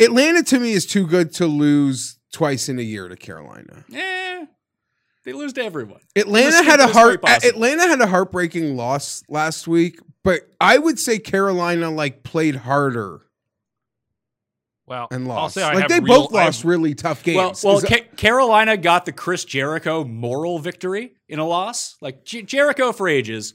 Atlanta 0.00 0.42
to 0.44 0.58
me 0.58 0.72
is 0.72 0.86
too 0.86 1.06
good 1.06 1.32
to 1.34 1.46
lose 1.46 2.18
twice 2.32 2.68
in 2.68 2.78
a 2.78 2.82
year 2.82 3.06
to 3.08 3.16
Carolina. 3.16 3.84
Eh, 3.94 4.46
they 5.24 5.32
lose 5.32 5.52
to 5.54 5.62
everyone. 5.64 6.00
Atlanta 6.16 6.62
had 6.62 6.80
a 6.80 6.84
simplest 6.84 6.94
heart. 7.24 7.44
Atlanta 7.44 7.82
had 7.86 8.00
a 8.00 8.06
heartbreaking 8.06 8.76
loss 8.76 9.22
last 9.28 9.68
week, 9.68 9.98
but 10.24 10.42
I 10.60 10.78
would 10.78 10.98
say 10.98 11.18
Carolina 11.18 11.90
like 11.90 12.22
played 12.22 12.56
harder 12.56 13.20
Well, 14.86 15.08
and 15.10 15.24
I'll 15.24 15.28
lost. 15.28 15.54
say 15.54 15.62
I 15.62 15.74
like 15.74 15.82
have 15.82 15.88
they 15.90 16.00
real- 16.00 16.22
both 16.22 16.34
I 16.34 16.38
have- 16.40 16.46
lost 16.48 16.64
really 16.64 16.94
tough 16.94 17.22
games. 17.22 17.62
Well, 17.62 17.74
well, 17.76 17.80
Ca- 17.82 18.08
Carolina 18.16 18.76
got 18.76 19.04
the 19.04 19.12
Chris 19.12 19.44
Jericho 19.44 20.04
moral 20.04 20.58
victory 20.58 21.14
in 21.28 21.38
a 21.38 21.46
loss. 21.46 21.96
Like 22.00 22.24
J- 22.24 22.42
Jericho 22.42 22.90
for 22.92 23.06
ages, 23.08 23.54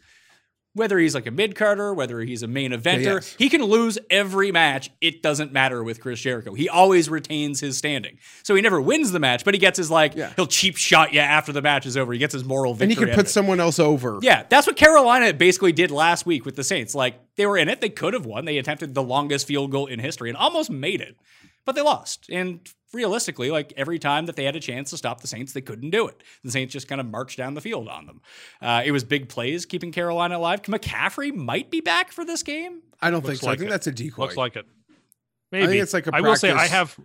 whether 0.76 1.00
he's 1.00 1.16
like 1.16 1.26
a 1.26 1.32
mid 1.32 1.56
carder, 1.56 1.94
whether 1.94 2.20
he's 2.20 2.44
a 2.44 2.48
main 2.48 2.72
eventer, 2.72 3.16
yes. 3.16 3.36
he 3.40 3.50
can 3.50 3.64
lose 3.64 3.98
every 4.12 4.52
match. 4.52 4.92
It 5.02 5.24
doesn't 5.24 5.52
matter 5.52 5.84
with 5.84 6.00
Chris 6.02 6.20
Jericho. 6.20 6.54
He 6.54 6.70
always 6.70 7.10
retains 7.10 7.60
his 7.62 7.78
standing. 7.78 8.20
So 8.44 8.54
he 8.54 8.62
never 8.62 8.80
wins 8.80 9.12
the 9.12 9.20
match, 9.20 9.44
but 9.44 9.54
he 9.54 9.60
gets 9.60 9.78
his 9.78 9.90
like 9.90 10.14
Yeah. 10.16 10.32
he'll 10.36 10.46
cheap 10.48 10.78
shot 10.78 11.14
you 11.14 11.22
after 11.22 11.52
the 11.52 11.62
match 11.62 11.86
is 11.86 11.98
over. 11.98 12.14
He 12.14 12.20
gets 12.20 12.34
his 12.34 12.44
moral 12.44 12.74
victory. 12.76 12.96
and 13.04 13.08
he 13.08 13.12
of 13.12 13.16
put 13.16 13.26
it. 13.26 13.30
someone 13.30 13.60
else 13.60 13.80
over. 13.80 14.20
Yeah, 14.22 14.44
that's 14.50 14.68
what 14.68 14.76
Carolina 14.76 15.34
basically 15.34 15.72
did 15.72 15.90
last 15.90 16.26
week 16.26 16.46
with 16.46 16.56
the 16.56 16.64
Saints. 16.64 16.94
Like 16.94 17.16
they 17.38 17.46
were 17.46 17.58
in 17.58 17.70
it, 17.70 17.82
they 17.82 17.90
could 17.90 18.14
have 18.14 18.26
won. 18.26 18.46
They 18.46 18.58
attempted 18.58 18.94
the 18.94 19.04
longest 19.04 19.48
field 19.48 19.72
goal 19.72 19.88
in 19.88 20.00
history 20.00 20.30
and 20.30 20.38
almost 20.38 20.70
made 20.70 21.02
it, 21.02 21.16
but 21.66 21.76
they 21.76 21.82
lost. 21.82 22.28
And 22.30 22.68
realistically, 22.94 23.52
like 23.52 23.74
every 23.76 24.00
time 24.00 24.26
that 24.26 24.36
they 24.36 24.46
had 24.46 24.56
a 24.56 24.60
chance 24.60 24.90
to 24.92 24.98
stop 24.98 25.22
the 25.22 25.28
Saints, 25.28 25.54
they 25.54 25.62
couldn't 25.62 25.90
do 25.90 26.08
it. 26.08 26.24
The 26.44 26.52
Saints 26.52 26.74
just 26.74 26.88
kind 26.88 27.02
of 27.02 27.08
marched 27.08 27.38
down 27.38 27.54
the 27.54 27.62
field 27.62 27.88
on 27.88 28.06
them. 28.06 28.22
Uh, 28.62 28.82
it 28.86 28.92
was 28.92 29.04
big 29.04 29.30
plays 29.30 29.66
keeping 29.66 29.92
Carolina 29.92 30.38
alive. 30.38 30.62
McCaffrey 30.64 31.34
might 31.34 31.70
be 31.70 31.82
back 31.82 32.12
for 32.12 32.26
this 32.26 32.44
game. 32.44 32.82
I 33.02 33.12
don't 33.12 33.22
think 33.22 33.34
Looks 33.34 33.42
so. 33.42 33.50
I 33.50 33.56
think 33.56 33.68
it. 33.68 33.72
that's 33.72 33.88
a 33.88 33.92
decoy. 33.92 34.24
Looks 34.24 34.38
like 34.38 34.56
it. 34.56 34.66
Maybe 35.52 35.64
I 35.64 35.68
think 35.68 35.84
it's 35.84 35.94
like 35.94 36.08
a 36.08 36.16
I 36.16 36.22
will 36.22 36.36
say 36.36 36.52
I 36.52 36.68
have, 36.68 36.98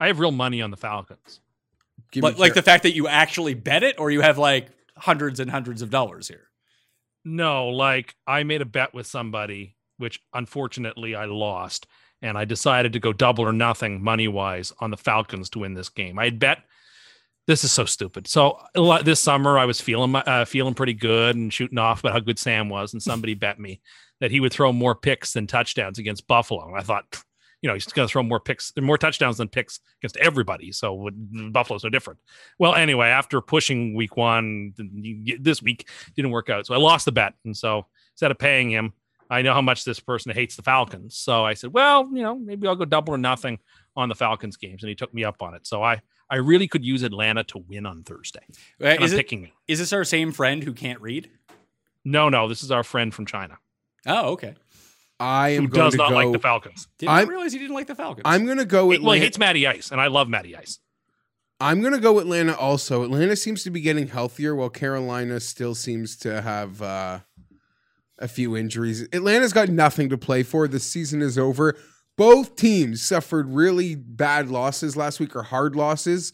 I 0.00 0.06
have 0.06 0.18
real 0.18 0.32
money 0.32 0.62
on 0.62 0.70
the 0.70 0.76
Falcons. 0.76 1.40
Give 2.10 2.22
me 2.22 2.30
Like, 2.30 2.38
like 2.38 2.54
the 2.54 2.62
fact 2.62 2.84
that 2.84 2.94
you 2.94 3.08
actually 3.08 3.54
bet 3.54 3.82
it, 3.82 3.96
or 3.98 4.10
you 4.10 4.20
have 4.20 4.38
like 4.38 4.68
hundreds 4.96 5.40
and 5.40 5.50
hundreds 5.50 5.82
of 5.82 5.90
dollars 5.90 6.28
here. 6.28 6.48
No, 7.24 7.68
like 7.68 8.14
I 8.26 8.42
made 8.42 8.60
a 8.60 8.66
bet 8.66 8.94
with 8.94 9.06
somebody, 9.06 9.76
which 9.96 10.20
unfortunately 10.32 11.14
I 11.14 11.24
lost, 11.24 11.86
and 12.22 12.38
I 12.38 12.44
decided 12.44 12.92
to 12.94 13.00
go 13.00 13.12
double 13.12 13.44
or 13.44 13.52
nothing 13.52 14.02
money 14.02 14.28
wise 14.28 14.72
on 14.80 14.90
the 14.90 14.96
Falcons 14.96 15.50
to 15.50 15.60
win 15.60 15.74
this 15.74 15.88
game. 15.88 16.18
I 16.18 16.24
had 16.24 16.38
bet. 16.38 16.58
This 17.46 17.62
is 17.62 17.72
so 17.72 17.84
stupid. 17.84 18.26
So 18.26 18.58
this 19.04 19.20
summer 19.20 19.58
I 19.58 19.66
was 19.66 19.80
feeling 19.80 20.14
uh, 20.16 20.46
feeling 20.46 20.72
pretty 20.72 20.94
good 20.94 21.36
and 21.36 21.52
shooting 21.52 21.78
off 21.78 22.00
about 22.00 22.12
how 22.12 22.20
good 22.20 22.38
Sam 22.38 22.70
was, 22.70 22.94
and 22.94 23.02
somebody 23.02 23.34
bet 23.34 23.60
me 23.60 23.80
that 24.20 24.30
he 24.30 24.40
would 24.40 24.52
throw 24.52 24.72
more 24.72 24.94
picks 24.94 25.32
than 25.34 25.46
touchdowns 25.46 25.98
against 25.98 26.26
Buffalo. 26.26 26.66
And 26.66 26.76
I 26.78 26.80
thought, 26.80 27.22
you 27.60 27.68
know, 27.68 27.74
he's 27.74 27.84
going 27.86 28.08
to 28.08 28.10
throw 28.10 28.22
more 28.22 28.40
picks, 28.40 28.72
more 28.80 28.96
touchdowns 28.96 29.36
than 29.36 29.48
picks 29.48 29.80
against 30.00 30.16
everybody. 30.16 30.72
So 30.72 31.10
Buffalo's 31.50 31.84
no 31.84 31.90
different. 31.90 32.20
Well, 32.58 32.74
anyway, 32.74 33.08
after 33.08 33.40
pushing 33.42 33.94
week 33.94 34.16
one, 34.16 34.72
this 35.40 35.62
week 35.62 35.88
didn't 36.16 36.30
work 36.30 36.48
out. 36.48 36.66
So 36.66 36.74
I 36.74 36.78
lost 36.78 37.04
the 37.04 37.12
bet. 37.12 37.34
And 37.44 37.54
so 37.54 37.86
instead 38.14 38.30
of 38.30 38.38
paying 38.38 38.70
him, 38.70 38.92
I 39.34 39.42
know 39.42 39.52
how 39.52 39.62
much 39.62 39.84
this 39.84 40.00
person 40.00 40.32
hates 40.32 40.56
the 40.56 40.62
Falcons. 40.62 41.16
So 41.16 41.44
I 41.44 41.54
said, 41.54 41.72
well, 41.72 42.08
you 42.12 42.22
know, 42.22 42.34
maybe 42.38 42.66
I'll 42.68 42.76
go 42.76 42.84
double 42.84 43.14
or 43.14 43.18
nothing 43.18 43.58
on 43.96 44.08
the 44.08 44.14
Falcons 44.14 44.56
games. 44.56 44.82
And 44.82 44.88
he 44.88 44.94
took 44.94 45.12
me 45.12 45.24
up 45.24 45.42
on 45.42 45.54
it. 45.54 45.66
So 45.66 45.82
I, 45.82 46.00
I 46.30 46.36
really 46.36 46.68
could 46.68 46.84
use 46.84 47.02
Atlanta 47.02 47.44
to 47.44 47.58
win 47.58 47.86
on 47.86 48.02
Thursday. 48.02 48.40
Uh, 48.82 48.88
Is, 48.88 49.12
I'm 49.12 49.18
it, 49.18 49.22
picking 49.22 49.44
it. 49.44 49.50
is 49.68 49.78
this 49.78 49.92
our 49.92 50.04
same 50.04 50.32
friend 50.32 50.62
who 50.62 50.72
can't 50.72 51.00
read? 51.00 51.30
No, 52.04 52.28
no, 52.28 52.48
this 52.48 52.62
is 52.62 52.70
our 52.70 52.84
friend 52.84 53.12
from 53.14 53.26
China 53.26 53.56
Oh, 54.06 54.32
okay. 54.32 54.54
I 55.20 55.50
am 55.50 55.62
who 55.64 55.68
going 55.68 55.84
does 55.86 55.92
to 55.92 55.98
not 55.98 56.08
go. 56.10 56.14
like 56.16 56.32
the 56.32 56.38
Falcons. 56.38 56.88
Didn't 56.98 57.12
I'm- 57.12 57.28
realize 57.28 57.54
you 57.54 57.60
didn't 57.60 57.74
like 57.74 57.86
the 57.86 57.94
Falcons. 57.94 58.22
I'm 58.26 58.44
going 58.44 58.58
to 58.58 58.64
go 58.64 58.90
He- 58.90 58.98
well, 58.98 59.12
he 59.12 59.20
hates 59.20 59.38
Matty 59.38 59.66
Ice, 59.66 59.90
and 59.92 60.00
I 60.00 60.08
love 60.08 60.28
Matty 60.28 60.54
Ice. 60.56 60.78
I'm 61.60 61.80
going 61.80 61.92
to 61.94 62.00
go 62.00 62.18
Atlanta 62.18 62.54
also. 62.56 63.04
Atlanta 63.04 63.36
seems 63.36 63.62
to 63.62 63.70
be 63.70 63.80
getting 63.80 64.08
healthier 64.08 64.54
while 64.56 64.68
Carolina 64.70 65.38
still 65.40 65.74
seems 65.74 66.16
to 66.18 66.42
have 66.42 66.82
uh, 66.82 67.20
a 68.18 68.28
few 68.28 68.56
injuries. 68.56 69.02
Atlanta's 69.12 69.52
got 69.52 69.68
nothing 69.68 70.08
to 70.10 70.18
play 70.18 70.42
for. 70.42 70.68
The 70.68 70.80
season 70.80 71.20
is 71.22 71.38
over. 71.38 71.76
Both 72.16 72.56
teams 72.56 73.02
suffered 73.02 73.48
really 73.50 73.94
bad 73.96 74.48
losses 74.48 74.96
last 74.96 75.18
week 75.18 75.34
or 75.34 75.42
hard 75.42 75.74
losses. 75.74 76.32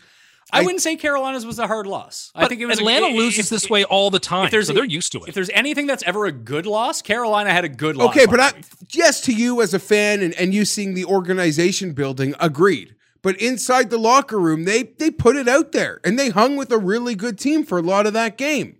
I, 0.52 0.58
I- 0.60 0.62
wouldn't 0.62 0.82
say 0.82 0.96
Carolina's 0.96 1.46
was 1.46 1.58
a 1.58 1.66
hard 1.66 1.86
loss. 1.86 2.32
I 2.34 2.48
think 2.48 2.60
it 2.60 2.66
was 2.66 2.78
Atlanta 2.80 3.06
if- 3.06 3.16
loses 3.16 3.46
if- 3.46 3.48
this 3.50 3.70
way 3.70 3.84
all 3.84 4.10
the 4.10 4.18
time, 4.18 4.50
there's 4.50 4.66
so 4.66 4.72
they're 4.74 4.84
used 4.84 5.12
to 5.12 5.22
it. 5.22 5.28
If 5.28 5.34
there's 5.34 5.50
anything 5.50 5.86
that's 5.86 6.02
ever 6.02 6.26
a 6.26 6.32
good 6.32 6.66
loss, 6.66 7.00
Carolina 7.02 7.50
had 7.52 7.64
a 7.64 7.68
good 7.68 7.96
loss. 7.96 8.14
Okay, 8.16 8.26
but 8.26 8.40
I, 8.40 8.52
yes, 8.92 9.20
to 9.22 9.32
you 9.32 9.62
as 9.62 9.72
a 9.74 9.78
fan 9.78 10.20
and, 10.22 10.34
and 10.34 10.52
you 10.52 10.64
seeing 10.64 10.94
the 10.94 11.04
organization 11.06 11.92
building, 11.92 12.34
agreed. 12.40 12.94
But 13.22 13.40
inside 13.40 13.90
the 13.90 13.98
locker 13.98 14.38
room, 14.40 14.64
they 14.64 14.82
they 14.82 15.10
put 15.10 15.36
it 15.36 15.46
out 15.46 15.72
there 15.72 16.00
and 16.04 16.18
they 16.18 16.30
hung 16.30 16.56
with 16.56 16.72
a 16.72 16.78
really 16.78 17.14
good 17.14 17.38
team 17.38 17.64
for 17.64 17.78
a 17.78 17.82
lot 17.82 18.06
of 18.06 18.12
that 18.14 18.36
game. 18.36 18.76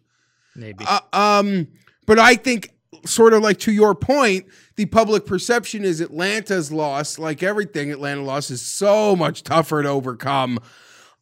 Maybe. 0.56 0.84
Uh, 0.88 1.00
um, 1.12 1.68
but 2.06 2.18
I 2.18 2.34
think, 2.34 2.70
sort 3.04 3.32
of 3.32 3.42
like 3.42 3.58
to 3.60 3.72
your 3.72 3.94
point, 3.94 4.46
the 4.76 4.86
public 4.86 5.26
perception 5.26 5.84
is 5.84 6.00
Atlanta's 6.00 6.72
loss, 6.72 7.18
like 7.18 7.42
everything 7.42 7.90
Atlanta 7.92 8.22
loss, 8.22 8.50
is 8.50 8.60
so 8.62 9.14
much 9.16 9.42
tougher 9.42 9.82
to 9.82 9.88
overcome. 9.88 10.58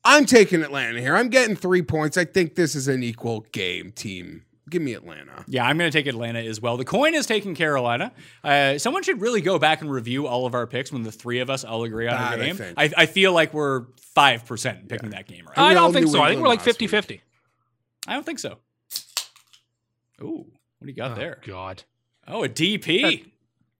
I'm 0.04 0.24
taking 0.26 0.62
Atlanta 0.62 1.00
here. 1.00 1.14
I'm 1.16 1.28
getting 1.28 1.56
three 1.56 1.82
points. 1.82 2.16
I 2.16 2.24
think 2.24 2.54
this 2.54 2.74
is 2.74 2.88
an 2.88 3.02
equal 3.02 3.40
game 3.52 3.92
team. 3.92 4.44
Give 4.70 4.82
me 4.82 4.92
Atlanta. 4.92 5.44
yeah, 5.46 5.64
I'm 5.64 5.78
going 5.78 5.90
to 5.90 5.98
take 5.98 6.06
Atlanta 6.06 6.40
as 6.40 6.60
well. 6.60 6.76
The 6.76 6.84
coin 6.84 7.14
is 7.14 7.24
taking 7.24 7.54
Carolina. 7.54 8.12
Uh, 8.44 8.76
someone 8.76 9.02
should 9.02 9.20
really 9.22 9.40
go 9.40 9.58
back 9.58 9.80
and 9.80 9.90
review 9.90 10.26
all 10.26 10.44
of 10.44 10.54
our 10.54 10.66
picks 10.66 10.92
when 10.92 11.04
the 11.04 11.12
three 11.12 11.38
of 11.40 11.48
us 11.48 11.64
all 11.64 11.84
agree 11.84 12.06
on 12.06 12.14
Bad, 12.14 12.38
a 12.38 12.42
I 12.42 12.46
game. 12.46 12.56
think. 12.56 12.74
I, 12.76 12.90
I 12.94 13.06
feel 13.06 13.32
like 13.32 13.54
we're 13.54 13.86
five 14.14 14.44
percent 14.44 14.86
picking 14.88 15.10
that 15.10 15.26
game 15.26 15.46
right. 15.46 15.56
I 15.58 15.72
don't 15.74 15.94
think 15.94 16.06
New 16.06 16.12
so. 16.12 16.20
I 16.22 16.28
think 16.28 16.42
we're 16.42 16.48
like 16.48 16.58
England 16.58 16.64
50 16.76 16.86
50. 16.86 17.22
I 18.06 18.12
don't 18.12 18.26
think 18.26 18.38
so. 18.40 18.58
Ooh, 20.22 20.46
what 20.78 20.86
do 20.86 20.90
you 20.90 20.96
got 20.96 21.12
oh, 21.12 21.14
there? 21.14 21.40
God. 21.46 21.84
Oh, 22.26 22.44
a 22.44 22.48
DP. 22.48 23.32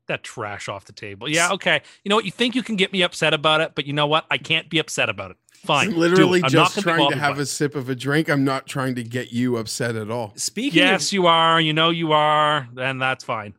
That 0.07 0.23
trash 0.23 0.71
off 0.71 0.87
the 0.87 0.95
table. 0.95 1.29
Yeah, 1.29 1.51
okay. 1.53 1.83
You 2.03 2.09
know 2.09 2.17
what? 2.17 2.25
You 2.25 2.31
think 2.31 2.55
you 2.55 2.63
can 2.63 2.77
get 2.77 2.95
me 2.95 3.03
upset 3.03 3.35
about 3.35 3.61
it, 3.61 3.73
but 3.75 3.85
you 3.85 3.93
know 3.93 4.07
what? 4.07 4.25
I 4.31 4.39
can't 4.39 4.71
be 4.71 4.79
upset 4.79 5.11
about 5.11 5.33
it. 5.33 5.37
Fine. 5.53 5.89
I'm 5.89 5.99
literally. 5.99 6.43
I'm 6.43 6.49
just 6.49 6.77
not 6.77 6.85
gonna 6.85 6.97
be 6.97 7.03
trying 7.03 7.11
to 7.11 7.19
have 7.19 7.37
by 7.37 7.43
a 7.43 7.47
sip 7.47 7.75
of 7.75 7.91
a 7.91 7.95
drink. 7.95 8.31
I'm 8.31 8.43
not 8.43 8.67
trying 8.67 8.95
to 8.95 9.03
get 9.03 9.33
you 9.33 9.59
upset 9.59 9.97
at 9.97 10.11
all. 10.11 10.33
Speaking 10.37 10.79
Yes, 10.79 11.09
of 11.09 11.13
you 11.13 11.27
are. 11.27 11.61
You 11.61 11.75
know 11.75 11.91
you 11.91 12.13
are. 12.13 12.69
Then 12.73 12.99
that's 12.99 13.23
fine. 13.23 13.55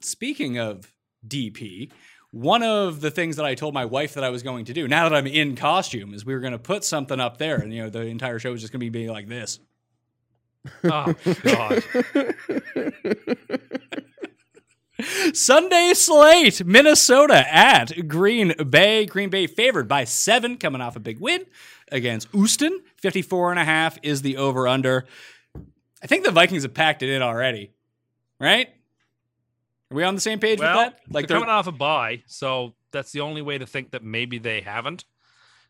speaking 0.00 0.58
of 0.58 0.90
DP, 1.26 1.90
one 2.30 2.62
of 2.62 3.00
the 3.00 3.10
things 3.10 3.36
that 3.36 3.44
I 3.44 3.54
told 3.54 3.74
my 3.74 3.84
wife 3.84 4.14
that 4.14 4.24
I 4.24 4.30
was 4.30 4.42
going 4.42 4.64
to 4.64 4.72
do 4.72 4.88
now 4.88 5.08
that 5.08 5.14
I'm 5.14 5.26
in 5.26 5.54
costume 5.54 6.14
is 6.14 6.24
we 6.24 6.34
were 6.34 6.40
going 6.40 6.52
to 6.52 6.58
put 6.58 6.82
something 6.82 7.20
up 7.20 7.36
there, 7.36 7.56
and 7.56 7.74
you 7.74 7.82
know 7.82 7.90
the 7.90 8.06
entire 8.06 8.38
show 8.38 8.54
is 8.54 8.60
just 8.60 8.72
going 8.72 8.80
to 8.80 8.86
be 8.86 8.90
being 8.90 9.10
like 9.10 9.28
this. 9.28 9.60
Oh, 10.84 11.14
God. 11.42 11.84
Sunday 15.34 15.92
slate, 15.94 16.64
Minnesota 16.64 17.44
at 17.52 18.06
Green 18.06 18.54
Bay. 18.70 19.06
Green 19.06 19.28
Bay 19.28 19.46
favored 19.46 19.88
by 19.88 20.04
seven, 20.04 20.56
coming 20.56 20.80
off 20.80 20.96
a 20.96 21.00
big 21.00 21.20
win 21.20 21.44
against 21.90 22.28
Houston. 22.30 22.80
54 22.98 23.50
and 23.50 23.60
a 23.60 23.64
half 23.64 23.98
is 24.02 24.22
the 24.22 24.36
over 24.36 24.68
under. 24.68 25.04
I 26.02 26.06
think 26.06 26.24
the 26.24 26.30
Vikings 26.30 26.62
have 26.62 26.74
packed 26.74 27.02
it 27.02 27.10
in 27.10 27.22
already, 27.22 27.72
right? 28.38 28.68
Are 29.90 29.94
we 29.94 30.04
on 30.04 30.14
the 30.14 30.20
same 30.20 30.38
page 30.38 30.60
well, 30.60 30.76
with 30.76 30.94
that? 30.94 31.00
like 31.12 31.26
they're 31.26 31.38
coming 31.38 31.50
off 31.50 31.66
a 31.66 31.72
bye, 31.72 32.22
so 32.26 32.74
that's 32.90 33.12
the 33.12 33.20
only 33.20 33.42
way 33.42 33.58
to 33.58 33.66
think 33.66 33.90
that 33.90 34.02
maybe 34.02 34.38
they 34.38 34.60
haven't. 34.60 35.04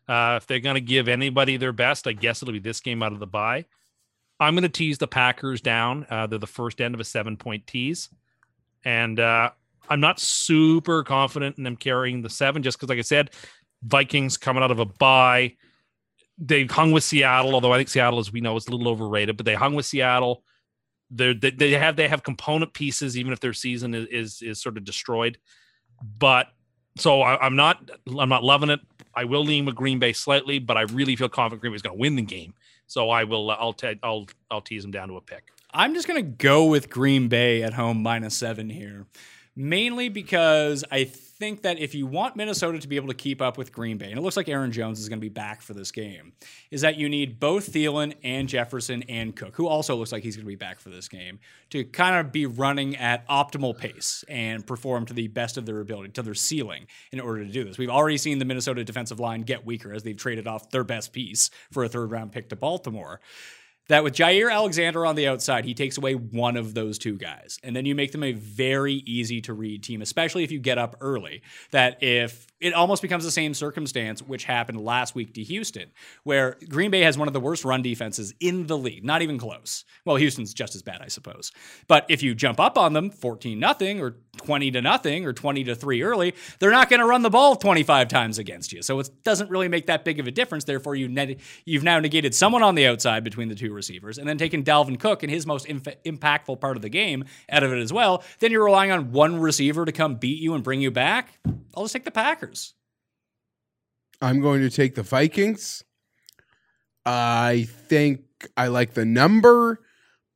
Uh, 0.07 0.35
if 0.37 0.45
they're 0.45 0.59
going 0.59 0.75
to 0.75 0.81
give 0.81 1.07
anybody 1.07 1.57
their 1.57 1.73
best, 1.73 2.05
I 2.05 2.13
guess 2.13 2.41
it'll 2.41 2.51
be 2.51 2.59
this 2.59 2.79
game 2.79 3.01
out 3.01 3.11
of 3.11 3.19
the 3.19 3.27
bye. 3.27 3.65
I'm 4.39 4.53
going 4.53 4.63
to 4.63 4.69
tease 4.69 4.97
the 4.97 5.07
Packers 5.07 5.61
down. 5.61 6.05
Uh, 6.09 6.27
they're 6.27 6.39
the 6.39 6.47
first 6.47 6.81
end 6.81 6.93
of 6.93 6.99
a 6.99 7.05
seven 7.05 7.37
point 7.37 7.65
tease. 7.67 8.09
And 8.83 9.19
uh, 9.19 9.51
I'm 9.89 9.99
not 9.99 10.19
super 10.19 11.03
confident 11.03 11.57
in 11.57 11.63
them 11.63 11.75
carrying 11.75 12.21
the 12.21 12.29
seven 12.29 12.63
just 12.63 12.77
because, 12.77 12.89
like 12.89 12.99
I 12.99 13.03
said, 13.03 13.31
Vikings 13.83 14.37
coming 14.37 14.63
out 14.63 14.71
of 14.71 14.79
a 14.79 14.85
bye. 14.85 15.55
They 16.37 16.65
hung 16.65 16.91
with 16.91 17.03
Seattle, 17.03 17.53
although 17.53 17.71
I 17.71 17.77
think 17.77 17.89
Seattle, 17.89 18.19
as 18.19 18.31
we 18.31 18.41
know, 18.41 18.55
is 18.57 18.67
a 18.67 18.71
little 18.71 18.89
overrated, 18.89 19.37
but 19.37 19.45
they 19.45 19.55
hung 19.55 19.73
with 19.73 19.85
Seattle. 19.85 20.43
They 21.09 21.33
they 21.33 21.71
have 21.71 21.95
they 21.95 22.07
have 22.07 22.23
component 22.23 22.73
pieces, 22.73 23.17
even 23.17 23.31
if 23.31 23.39
their 23.39 23.53
season 23.53 23.93
is 23.93 24.07
is, 24.07 24.41
is 24.41 24.61
sort 24.61 24.75
of 24.77 24.83
destroyed. 24.83 25.37
But 26.17 26.47
so 26.97 27.21
I, 27.21 27.43
I'm 27.45 27.55
not 27.55 27.89
I'm 28.19 28.29
not 28.29 28.43
loving 28.43 28.69
it. 28.69 28.81
I 29.13 29.23
will 29.23 29.45
lean 29.45 29.65
with 29.65 29.75
Green 29.75 29.99
Bay 29.99 30.13
slightly, 30.13 30.59
but 30.59 30.77
I 30.77 30.81
really 30.81 31.15
feel 31.15 31.29
confident 31.29 31.61
Green 31.61 31.71
Bay 31.71 31.75
is 31.75 31.81
going 31.81 31.95
to 31.95 32.01
win 32.01 32.15
the 32.15 32.21
game. 32.21 32.53
So 32.87 33.09
I 33.09 33.23
will 33.23 33.51
uh, 33.51 33.57
I'll 33.59 33.73
te- 33.73 33.99
I'll 34.03 34.27
I'll 34.49 34.61
tease 34.61 34.81
them 34.81 34.91
down 34.91 35.07
to 35.09 35.17
a 35.17 35.21
pick. 35.21 35.43
I'm 35.71 35.93
just 35.93 36.07
going 36.07 36.23
to 36.23 36.31
go 36.43 36.65
with 36.65 36.89
Green 36.89 37.27
Bay 37.27 37.61
at 37.61 37.73
home 37.73 38.01
minus 38.01 38.37
seven 38.37 38.69
here, 38.69 39.07
mainly 39.55 40.07
because 40.07 40.85
I 40.89 41.03
think 41.37 41.63
that 41.63 41.79
if 41.79 41.93
you 41.93 42.07
want 42.07 42.35
Minnesota 42.35 42.79
to 42.79 42.87
be 42.87 42.95
able 42.95 43.09
to 43.09 43.13
keep 43.13 43.41
up 43.41 43.57
with 43.57 43.71
Green 43.71 43.97
Bay, 43.97 44.09
and 44.09 44.17
it 44.17 44.21
looks 44.21 44.37
like 44.37 44.47
Aaron 44.47 44.71
Jones 44.71 44.99
is 44.99 45.09
going 45.09 45.19
to 45.19 45.25
be 45.25 45.29
back 45.29 45.61
for 45.61 45.73
this 45.73 45.91
game, 45.91 46.33
is 46.71 46.81
that 46.81 46.95
you 46.95 47.09
need 47.09 47.39
both 47.39 47.71
Thielen 47.71 48.13
and 48.23 48.47
Jefferson 48.47 49.03
and 49.09 49.35
Cook, 49.35 49.55
who 49.55 49.67
also 49.67 49.95
looks 49.95 50.11
like 50.11 50.23
he's 50.23 50.35
going 50.35 50.45
to 50.45 50.49
be 50.49 50.55
back 50.55 50.79
for 50.79 50.89
this 50.89 51.07
game, 51.07 51.39
to 51.71 51.83
kind 51.83 52.15
of 52.15 52.31
be 52.31 52.45
running 52.45 52.95
at 52.95 53.27
optimal 53.27 53.77
pace 53.77 54.23
and 54.29 54.65
perform 54.65 55.05
to 55.07 55.13
the 55.13 55.27
best 55.27 55.57
of 55.57 55.65
their 55.65 55.81
ability, 55.81 56.13
to 56.13 56.21
their 56.21 56.33
ceiling, 56.33 56.87
in 57.11 57.19
order 57.19 57.43
to 57.43 57.51
do 57.51 57.63
this. 57.63 57.77
We've 57.77 57.89
already 57.89 58.17
seen 58.17 58.39
the 58.39 58.45
Minnesota 58.45 58.83
defensive 58.83 59.19
line 59.19 59.41
get 59.41 59.65
weaker 59.65 59.93
as 59.93 60.03
they've 60.03 60.15
traded 60.15 60.47
off 60.47 60.69
their 60.69 60.83
best 60.83 61.11
piece 61.11 61.49
for 61.71 61.83
a 61.83 61.89
third 61.89 62.11
round 62.11 62.31
pick 62.31 62.49
to 62.49 62.55
Baltimore. 62.55 63.19
That 63.87 64.03
with 64.03 64.15
Jaire 64.15 64.51
Alexander 64.51 65.05
on 65.05 65.15
the 65.15 65.27
outside, 65.27 65.65
he 65.65 65.73
takes 65.73 65.97
away 65.97 66.15
one 66.15 66.57
of 66.57 66.73
those 66.73 66.97
two 66.97 67.17
guys. 67.17 67.59
And 67.63 67.75
then 67.75 67.85
you 67.85 67.93
make 67.93 68.11
them 68.11 68.23
a 68.23 68.31
very 68.31 68.95
easy 69.05 69.41
to 69.41 69.53
read 69.53 69.83
team, 69.83 70.01
especially 70.01 70.43
if 70.43 70.51
you 70.51 70.59
get 70.59 70.77
up 70.77 70.95
early. 71.01 71.41
That 71.71 72.01
if 72.01 72.47
it 72.61 72.73
almost 72.73 73.01
becomes 73.01 73.23
the 73.23 73.31
same 73.31 73.53
circumstance 73.53 74.21
which 74.21 74.45
happened 74.45 74.79
last 74.79 75.13
week 75.13 75.33
to 75.33 75.43
Houston, 75.43 75.91
where 76.23 76.57
Green 76.69 76.89
Bay 76.89 77.01
has 77.01 77.17
one 77.17 77.27
of 77.27 77.33
the 77.33 77.39
worst 77.39 77.65
run 77.65 77.81
defenses 77.81 78.33
in 78.39 78.67
the 78.67 78.77
league, 78.77 79.03
not 79.03 79.21
even 79.21 79.37
close. 79.37 79.83
Well, 80.05 80.15
Houston's 80.15 80.53
just 80.53 80.73
as 80.73 80.81
bad, 80.81 81.01
I 81.01 81.07
suppose. 81.07 81.51
But 81.87 82.05
if 82.07 82.23
you 82.23 82.33
jump 82.33 82.59
up 82.59 82.77
on 82.77 82.93
them 82.93 83.09
14 83.09 83.59
nothing 83.59 83.99
or 84.01 84.15
20 84.37 84.71
to 84.71 84.81
nothing 84.81 85.25
or 85.25 85.33
20 85.33 85.65
to 85.65 85.75
3 85.75 86.01
early, 86.01 86.33
they're 86.59 86.71
not 86.71 86.89
going 86.89 87.01
to 87.01 87.05
run 87.05 87.23
the 87.23 87.29
ball 87.29 87.55
25 87.55 88.07
times 88.07 88.37
against 88.37 88.71
you. 88.71 88.81
So 88.81 88.99
it 88.99 89.09
doesn't 89.23 89.49
really 89.49 89.67
make 89.67 89.87
that 89.87 90.05
big 90.05 90.19
of 90.19 90.27
a 90.27 90.31
difference. 90.31 90.63
Therefore, 90.63 90.95
you 90.95 91.07
net, 91.09 91.37
you've 91.65 91.83
now 91.83 91.99
negated 91.99 92.33
someone 92.33 92.63
on 92.63 92.75
the 92.75 92.87
outside 92.87 93.23
between 93.23 93.49
the 93.49 93.55
two 93.55 93.73
receivers 93.73 94.17
and 94.17 94.27
then 94.27 94.37
taken 94.37 94.63
Dalvin 94.63 94.99
Cook 94.99 95.23
in 95.23 95.29
his 95.29 95.45
most 95.45 95.65
inf- 95.65 96.03
impactful 96.03 96.61
part 96.61 96.77
of 96.77 96.81
the 96.81 96.89
game 96.89 97.25
out 97.49 97.63
of 97.63 97.73
it 97.73 97.79
as 97.79 97.91
well. 97.91 98.23
Then 98.39 98.51
you're 98.51 98.63
relying 98.63 98.91
on 98.91 99.11
one 99.11 99.39
receiver 99.39 99.83
to 99.83 99.91
come 99.91 100.15
beat 100.15 100.41
you 100.41 100.53
and 100.53 100.63
bring 100.63 100.81
you 100.81 100.91
back. 100.91 101.37
I'll 101.75 101.83
just 101.83 101.93
take 101.93 102.05
the 102.05 102.11
Packers. 102.11 102.44
I'm 104.21 104.41
going 104.41 104.61
to 104.61 104.69
take 104.69 104.95
the 104.95 105.03
Vikings. 105.03 105.83
I 107.05 107.67
think 107.87 108.21
I 108.57 108.67
like 108.67 108.93
the 108.93 109.05
number. 109.05 109.79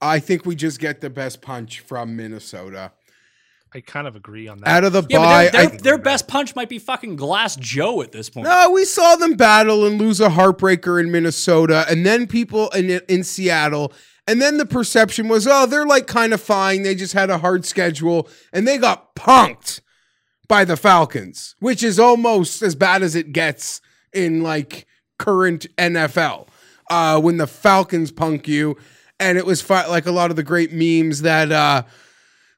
I 0.02 0.20
think 0.20 0.46
we 0.46 0.56
just 0.56 0.80
get 0.80 1.02
the 1.02 1.10
best 1.10 1.42
punch 1.42 1.80
from 1.82 2.16
Minnesota. 2.16 2.92
I 3.74 3.82
kind 3.82 4.08
of 4.08 4.16
agree 4.16 4.48
on 4.48 4.60
that. 4.60 4.68
Out 4.68 4.84
of 4.84 4.94
the 4.94 5.04
Yeah, 5.10 5.18
bye, 5.20 5.46
but 5.46 5.52
their, 5.52 5.62
I- 5.62 5.66
their, 5.68 5.78
their 5.80 5.98
best 5.98 6.28
punch 6.28 6.56
might 6.56 6.70
be 6.70 6.80
fucking 6.80 7.16
Glass 7.18 7.56
Joe 7.56 8.02
at 8.02 8.12
this 8.12 8.30
point. 8.30 8.48
No, 8.48 8.72
we 8.72 8.86
saw 8.86 9.16
them 9.16 9.34
battle 9.36 9.86
and 9.86 10.00
lose 10.00 10.20
a 10.20 10.30
heartbreaker 10.30 11.00
in 11.00 11.12
Minnesota, 11.12 11.86
and 11.90 12.06
then 12.06 12.26
people 12.28 12.70
in 12.70 12.90
in 13.08 13.24
Seattle, 13.24 13.94
and 14.26 14.42
then 14.42 14.58
the 14.58 14.66
perception 14.66 15.28
was, 15.28 15.46
oh, 15.48 15.66
they're 15.68 15.86
like 15.86 16.08
kind 16.08 16.34
of 16.34 16.42
fine. 16.42 16.82
They 16.82 16.96
just 16.96 17.14
had 17.14 17.30
a 17.30 17.38
hard 17.38 17.64
schedule, 17.66 18.28
and 18.52 18.68
they 18.68 18.78
got 18.80 19.14
punked 19.16 19.82
by 20.50 20.66
the 20.66 20.76
Falcons, 20.76 21.56
which 21.60 21.82
is 21.82 21.98
almost 21.98 22.62
as 22.62 22.76
bad 22.76 23.02
as 23.02 23.16
it 23.16 23.32
gets 23.32 23.80
in 24.12 24.44
like 24.44 24.86
current 25.18 25.66
NFL. 25.78 26.48
Uh, 26.90 27.22
when 27.22 27.38
the 27.38 27.48
Falcons 27.48 28.12
punk 28.12 28.48
you, 28.48 28.76
and 29.20 29.38
it 29.38 29.46
was 29.46 29.62
fi- 29.62 29.86
like 29.86 30.08
a 30.08 30.12
lot 30.12 30.32
of 30.32 30.36
the 30.36 30.44
great 30.44 30.74
memes 30.74 31.22
that. 31.22 31.54
Uh, 31.54 31.84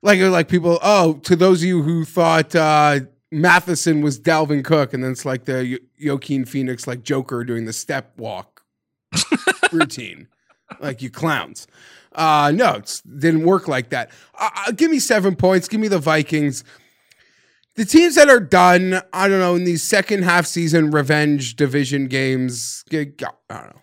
like 0.02 0.20
like 0.20 0.48
people 0.48 0.80
oh 0.82 1.14
to 1.24 1.36
those 1.36 1.62
of 1.62 1.68
you 1.68 1.82
who 1.84 2.06
thought 2.06 2.56
uh 2.56 3.00
Mattison 3.32 4.02
was 4.02 4.20
Dalvin 4.20 4.64
Cook 4.64 4.94
and 4.94 5.04
then 5.04 5.12
it's 5.12 5.26
like 5.26 5.46
the 5.46 5.66
Yo- 5.66 5.78
Joaquin 6.14 6.46
Phoenix 6.46 6.88
like 6.88 7.04
Joker 7.04 7.44
doing 7.44 7.66
the 7.66 7.74
step 7.74 8.12
walk 8.18 8.64
routine 9.72 10.28
like 10.80 11.02
you 11.02 11.10
clowns 11.10 11.68
uh 12.14 12.52
no 12.54 12.76
it 12.76 13.02
didn't 13.20 13.44
work 13.44 13.68
like 13.68 13.90
that 13.90 14.10
uh, 14.40 14.50
uh, 14.68 14.72
give 14.72 14.92
me 14.92 15.00
7 15.00 15.36
points 15.36 15.68
give 15.68 15.80
me 15.80 15.88
the 15.88 16.00
Vikings 16.00 16.64
the 17.76 17.86
teams 17.86 18.16
that 18.16 18.30
are 18.30 18.40
done 18.40 19.02
I 19.14 19.28
don't 19.28 19.40
know 19.40 19.56
in 19.56 19.64
these 19.64 19.84
second 19.84 20.24
half 20.24 20.46
season 20.46 20.92
revenge 20.92 21.56
division 21.56 22.08
games 22.08 22.84
I 22.92 23.06
don't 23.06 23.50
know 23.50 23.82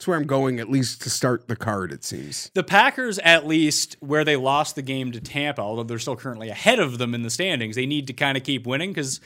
that's 0.00 0.08
where 0.08 0.16
I'm 0.16 0.26
going 0.26 0.60
at 0.60 0.70
least 0.70 1.02
to 1.02 1.10
start 1.10 1.46
the 1.46 1.56
card 1.56 1.92
it 1.92 2.04
seems 2.04 2.50
The 2.54 2.64
Packers, 2.64 3.18
at 3.18 3.46
least 3.46 3.98
where 4.00 4.24
they 4.24 4.36
lost 4.36 4.74
the 4.74 4.80
game 4.80 5.12
to 5.12 5.20
Tampa, 5.20 5.60
although 5.60 5.82
they're 5.82 5.98
still 5.98 6.16
currently 6.16 6.48
ahead 6.48 6.78
of 6.78 6.96
them 6.96 7.14
in 7.14 7.20
the 7.20 7.28
standings, 7.28 7.76
they 7.76 7.84
need 7.84 8.06
to 8.06 8.14
kind 8.14 8.38
of 8.38 8.42
keep 8.42 8.66
winning 8.66 8.90
because 8.90 9.20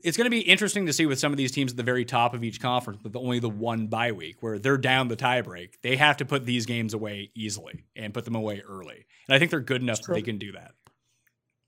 it's 0.00 0.16
going 0.16 0.24
to 0.24 0.30
be 0.30 0.40
interesting 0.40 0.86
to 0.86 0.94
see 0.94 1.04
with 1.04 1.18
some 1.18 1.32
of 1.32 1.36
these 1.36 1.52
teams 1.52 1.72
at 1.72 1.76
the 1.76 1.82
very 1.82 2.06
top 2.06 2.32
of 2.32 2.44
each 2.44 2.60
conference, 2.60 3.02
with 3.02 3.16
only 3.16 3.38
the 3.38 3.50
one 3.50 3.88
bye 3.88 4.12
week 4.12 4.36
where 4.40 4.58
they're 4.58 4.78
down 4.78 5.08
the 5.08 5.16
tiebreak. 5.16 5.74
They 5.82 5.96
have 5.96 6.16
to 6.18 6.24
put 6.24 6.46
these 6.46 6.66
games 6.66 6.94
away 6.94 7.30
easily 7.34 7.84
and 7.94 8.14
put 8.14 8.24
them 8.24 8.34
away 8.34 8.62
early. 8.66 9.04
And 9.28 9.34
I 9.34 9.38
think 9.38 9.50
they're 9.50 9.60
good 9.60 9.82
enough 9.82 10.00
that 10.02 10.14
they 10.14 10.22
can 10.22 10.38
do 10.38 10.52
that. 10.52 10.72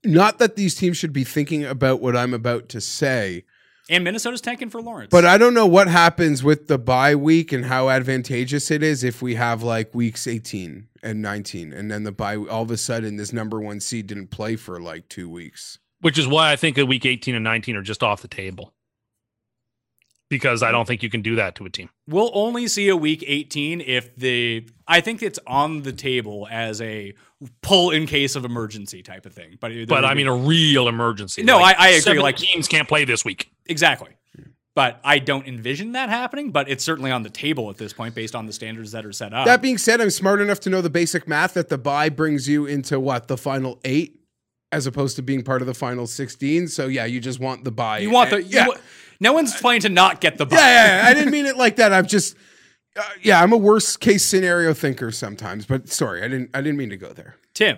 Not 0.03 0.39
that 0.39 0.55
these 0.55 0.75
teams 0.75 0.97
should 0.97 1.13
be 1.13 1.23
thinking 1.23 1.63
about 1.65 2.01
what 2.01 2.15
I'm 2.17 2.33
about 2.33 2.69
to 2.69 2.81
say, 2.81 3.43
And 3.89 4.03
Minnesota's 4.03 4.41
tanking 4.41 4.69
for 4.69 4.81
Lawrence. 4.81 5.09
but 5.11 5.25
I 5.25 5.37
don't 5.37 5.53
know 5.53 5.67
what 5.67 5.87
happens 5.87 6.43
with 6.43 6.67
the 6.67 6.77
bye 6.77 7.15
week 7.15 7.51
and 7.51 7.65
how 7.65 7.89
advantageous 7.89 8.71
it 8.71 8.81
is 8.83 9.03
if 9.03 9.21
we 9.21 9.35
have 9.35 9.63
like 9.63 9.93
weeks 9.93 10.27
18 10.27 10.87
and 11.03 11.21
19 11.21 11.73
and 11.73 11.91
then 11.91 12.03
the 12.03 12.11
bye 12.11 12.35
all 12.37 12.63
of 12.63 12.71
a 12.71 12.77
sudden 12.77 13.17
this 13.17 13.33
number 13.33 13.59
1 13.59 13.79
seed 13.79 14.07
didn't 14.07 14.27
play 14.27 14.55
for 14.55 14.79
like 14.79 15.09
2 15.09 15.29
weeks. 15.29 15.77
which 15.99 16.17
is 16.17 16.27
why 16.27 16.51
I 16.51 16.55
think 16.55 16.75
that 16.77 16.85
week 16.87 17.05
18 17.05 17.35
and 17.35 17.43
19 17.43 17.75
are 17.75 17.81
just 17.81 18.01
off 18.03 18.21
the 18.21 18.27
table. 18.27 18.73
Because 20.31 20.63
I 20.63 20.71
don't 20.71 20.87
think 20.87 21.03
you 21.03 21.09
can 21.09 21.21
do 21.21 21.35
that 21.35 21.55
to 21.55 21.65
a 21.65 21.69
team. 21.69 21.89
We'll 22.07 22.31
only 22.33 22.67
see 22.69 22.87
a 22.87 22.95
week 22.95 23.21
18 23.27 23.81
if 23.81 24.15
the 24.15 24.65
I 24.87 25.01
think 25.01 25.21
it's 25.21 25.37
on 25.45 25.81
the 25.83 25.91
table 25.91 26.47
as 26.49 26.81
a 26.81 27.13
pull 27.61 27.91
in 27.91 28.07
case 28.07 28.35
of 28.37 28.45
emergency 28.45 29.03
type 29.03 29.25
of 29.25 29.33
thing. 29.33 29.57
But 29.59 29.73
But 29.87 30.05
I 30.05 30.13
mean, 30.13 30.27
a 30.27 30.33
real 30.33 30.87
emergency. 30.87 31.43
No, 31.43 31.57
I- 31.59 31.75
I 31.77 31.89
agree, 31.89 32.19
like- 32.19 32.37
teams 32.37 32.67
can't 32.69 32.87
play 32.87 33.03
this 33.05 33.25
week. 33.25 33.51
exactly. 33.67 34.11
But 34.73 35.01
I 35.03 35.19
don't 35.19 35.45
envision 35.45 35.91
that 35.91 36.07
happening, 36.07 36.51
but 36.51 36.69
it's 36.69 36.81
certainly 36.85 37.11
on 37.11 37.23
the 37.23 37.29
table 37.29 37.69
at 37.69 37.77
this 37.77 37.91
point 37.91 38.15
based 38.15 38.33
on 38.35 38.45
the 38.45 38.53
standards 38.53 38.93
that 38.93 39.05
are 39.05 39.11
set 39.11 39.33
up. 39.33 39.45
That 39.45 39.61
being 39.61 39.77
said, 39.77 39.99
I'm 39.99 40.09
smart 40.09 40.39
enough 40.39 40.61
to 40.61 40.69
know 40.69 40.79
the 40.81 40.89
basic 40.89 41.27
math 41.27 41.55
that 41.55 41.67
the 41.67 41.77
bye 41.77 42.07
brings 42.07 42.47
you 42.47 42.65
into 42.65 42.97
what, 42.97 43.27
the 43.27 43.35
final 43.35 43.81
8 43.83 44.17
as 44.71 44.87
opposed 44.87 45.17
to 45.17 45.21
being 45.21 45.43
part 45.43 45.61
of 45.61 45.65
the 45.67 45.73
final 45.73 46.07
16. 46.07 46.69
So 46.69 46.87
yeah, 46.87 47.03
you 47.03 47.19
just 47.19 47.41
want 47.41 47.65
the 47.65 47.71
bye. 47.71 47.99
you 47.99 48.11
want 48.11 48.29
the 48.29 48.37
And- 48.37 48.49
you 48.53 48.65
wa- 48.65 48.77
no 49.21 49.31
one's 49.31 49.55
playing 49.55 49.81
to 49.81 49.89
not 49.89 50.19
get 50.19 50.37
the 50.37 50.45
bye. 50.45 50.57
yeah, 50.57 50.65
yeah, 50.65 51.03
yeah. 51.03 51.07
I 51.07 51.13
didn't 51.13 51.31
mean 51.31 51.45
it 51.45 51.55
like 51.55 51.77
that. 51.77 51.93
I'm 51.93 52.07
just 52.07 52.35
uh, 52.97 53.03
yeah, 53.21 53.41
I'm 53.41 53.53
a 53.53 53.57
worst 53.57 54.01
case 54.01 54.25
scenario 54.25 54.73
thinker 54.73 55.11
sometimes, 55.11 55.65
but 55.65 55.87
sorry, 55.87 56.21
I 56.21 56.27
didn't 56.27 56.49
I 56.53 56.61
didn't 56.61 56.77
mean 56.77 56.89
to 56.89 56.97
go 56.97 57.13
there. 57.13 57.35
Tim. 57.53 57.77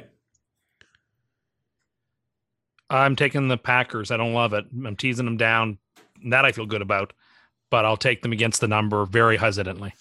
I'm 2.90 3.16
taking 3.16 3.48
the 3.48 3.58
Packers. 3.58 4.12
I 4.12 4.18
don't 4.18 4.34
love 4.34 4.54
it. 4.54 4.66
I'm 4.86 4.96
teasing 4.96 5.26
them 5.26 5.38
down. 5.38 5.80
That 6.26 6.46
I 6.46 6.52
feel 6.52 6.66
good 6.66 6.82
about. 6.82 7.14
But 7.72 7.86
I'll 7.86 7.98
take 7.98 8.22
them 8.22 8.32
against 8.32 8.62
the 8.62 8.68
number 8.68 9.06
very 9.06 9.38
hesitantly. 9.38 9.94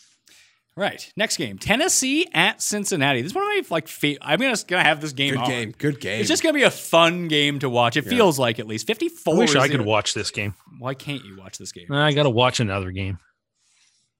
Right. 0.74 1.12
Next 1.16 1.36
game. 1.36 1.58
Tennessee 1.58 2.26
at 2.32 2.62
Cincinnati. 2.62 3.20
This 3.20 3.32
is 3.32 3.34
one 3.34 3.44
of 3.44 3.70
my 3.70 3.74
like 3.74 3.88
fa- 3.88 4.16
I'm 4.22 4.40
gonna, 4.40 4.56
gonna 4.66 4.82
have 4.82 5.00
this 5.02 5.12
game 5.12 5.34
Good 5.34 5.40
on. 5.40 5.48
game. 5.48 5.74
Good 5.76 6.00
game. 6.00 6.20
It's 6.20 6.28
just 6.30 6.42
gonna 6.42 6.54
be 6.54 6.62
a 6.62 6.70
fun 6.70 7.28
game 7.28 7.58
to 7.58 7.68
watch. 7.68 7.96
It 7.98 8.06
feels 8.06 8.38
like 8.38 8.58
at 8.58 8.66
least 8.66 8.86
54. 8.86 9.34
I 9.34 9.38
wish 9.38 9.54
I 9.54 9.68
the- 9.68 9.76
could 9.76 9.86
watch 9.86 10.14
this 10.14 10.30
game. 10.30 10.54
Why 10.78 10.94
can't 10.94 11.24
you 11.24 11.36
watch 11.36 11.58
this 11.58 11.72
game? 11.72 11.92
I 11.92 12.12
got 12.12 12.22
to 12.24 12.30
watch 12.30 12.58
another 12.58 12.90
game. 12.90 13.18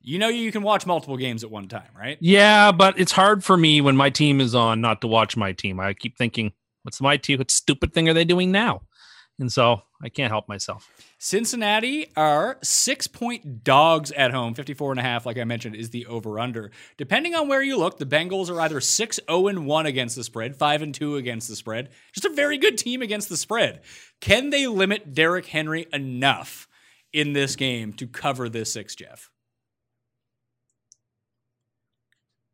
You 0.02 0.18
know 0.18 0.28
you 0.28 0.50
can 0.52 0.62
watch 0.62 0.84
multiple 0.84 1.16
games 1.16 1.42
at 1.44 1.50
one 1.50 1.68
time, 1.68 1.88
right? 1.96 2.18
Yeah, 2.20 2.72
but 2.72 2.98
it's 2.98 3.12
hard 3.12 3.42
for 3.44 3.56
me 3.56 3.80
when 3.80 3.96
my 3.96 4.10
team 4.10 4.40
is 4.40 4.54
on 4.54 4.80
not 4.80 5.00
to 5.02 5.06
watch 5.06 5.36
my 5.36 5.52
team. 5.52 5.78
I 5.80 5.94
keep 5.94 6.18
thinking, 6.18 6.52
what's 6.82 7.00
my 7.00 7.16
team? 7.16 7.38
What 7.38 7.50
stupid 7.50 7.94
thing 7.94 8.08
are 8.08 8.14
they 8.14 8.24
doing 8.24 8.50
now? 8.52 8.82
And 9.38 9.50
so 9.50 9.82
I 10.02 10.08
can't 10.08 10.30
help 10.30 10.48
myself. 10.48 10.88
Cincinnati 11.18 12.12
are 12.16 12.58
six 12.62 13.06
point 13.06 13.64
dogs 13.64 14.12
at 14.12 14.30
home. 14.30 14.54
54 14.54 14.92
and 14.92 15.00
a 15.00 15.02
half, 15.02 15.24
like 15.24 15.38
I 15.38 15.44
mentioned, 15.44 15.74
is 15.74 15.90
the 15.90 16.06
over 16.06 16.38
under. 16.38 16.70
Depending 16.96 17.34
on 17.34 17.48
where 17.48 17.62
you 17.62 17.78
look, 17.78 17.98
the 17.98 18.06
Bengals 18.06 18.50
are 18.50 18.60
either 18.60 18.80
6 18.80 19.20
0 19.28 19.46
and 19.48 19.66
1 19.66 19.86
against 19.86 20.16
the 20.16 20.24
spread, 20.24 20.54
5 20.56 20.82
and 20.82 20.94
2 20.94 21.16
against 21.16 21.48
the 21.48 21.56
spread. 21.56 21.90
Just 22.12 22.26
a 22.26 22.34
very 22.34 22.58
good 22.58 22.76
team 22.76 23.02
against 23.02 23.28
the 23.28 23.36
spread. 23.36 23.80
Can 24.20 24.50
they 24.50 24.66
limit 24.66 25.14
Derrick 25.14 25.46
Henry 25.46 25.86
enough 25.92 26.68
in 27.12 27.32
this 27.32 27.56
game 27.56 27.92
to 27.94 28.06
cover 28.06 28.48
this 28.48 28.72
six, 28.72 28.94
Geoff? 28.94 29.30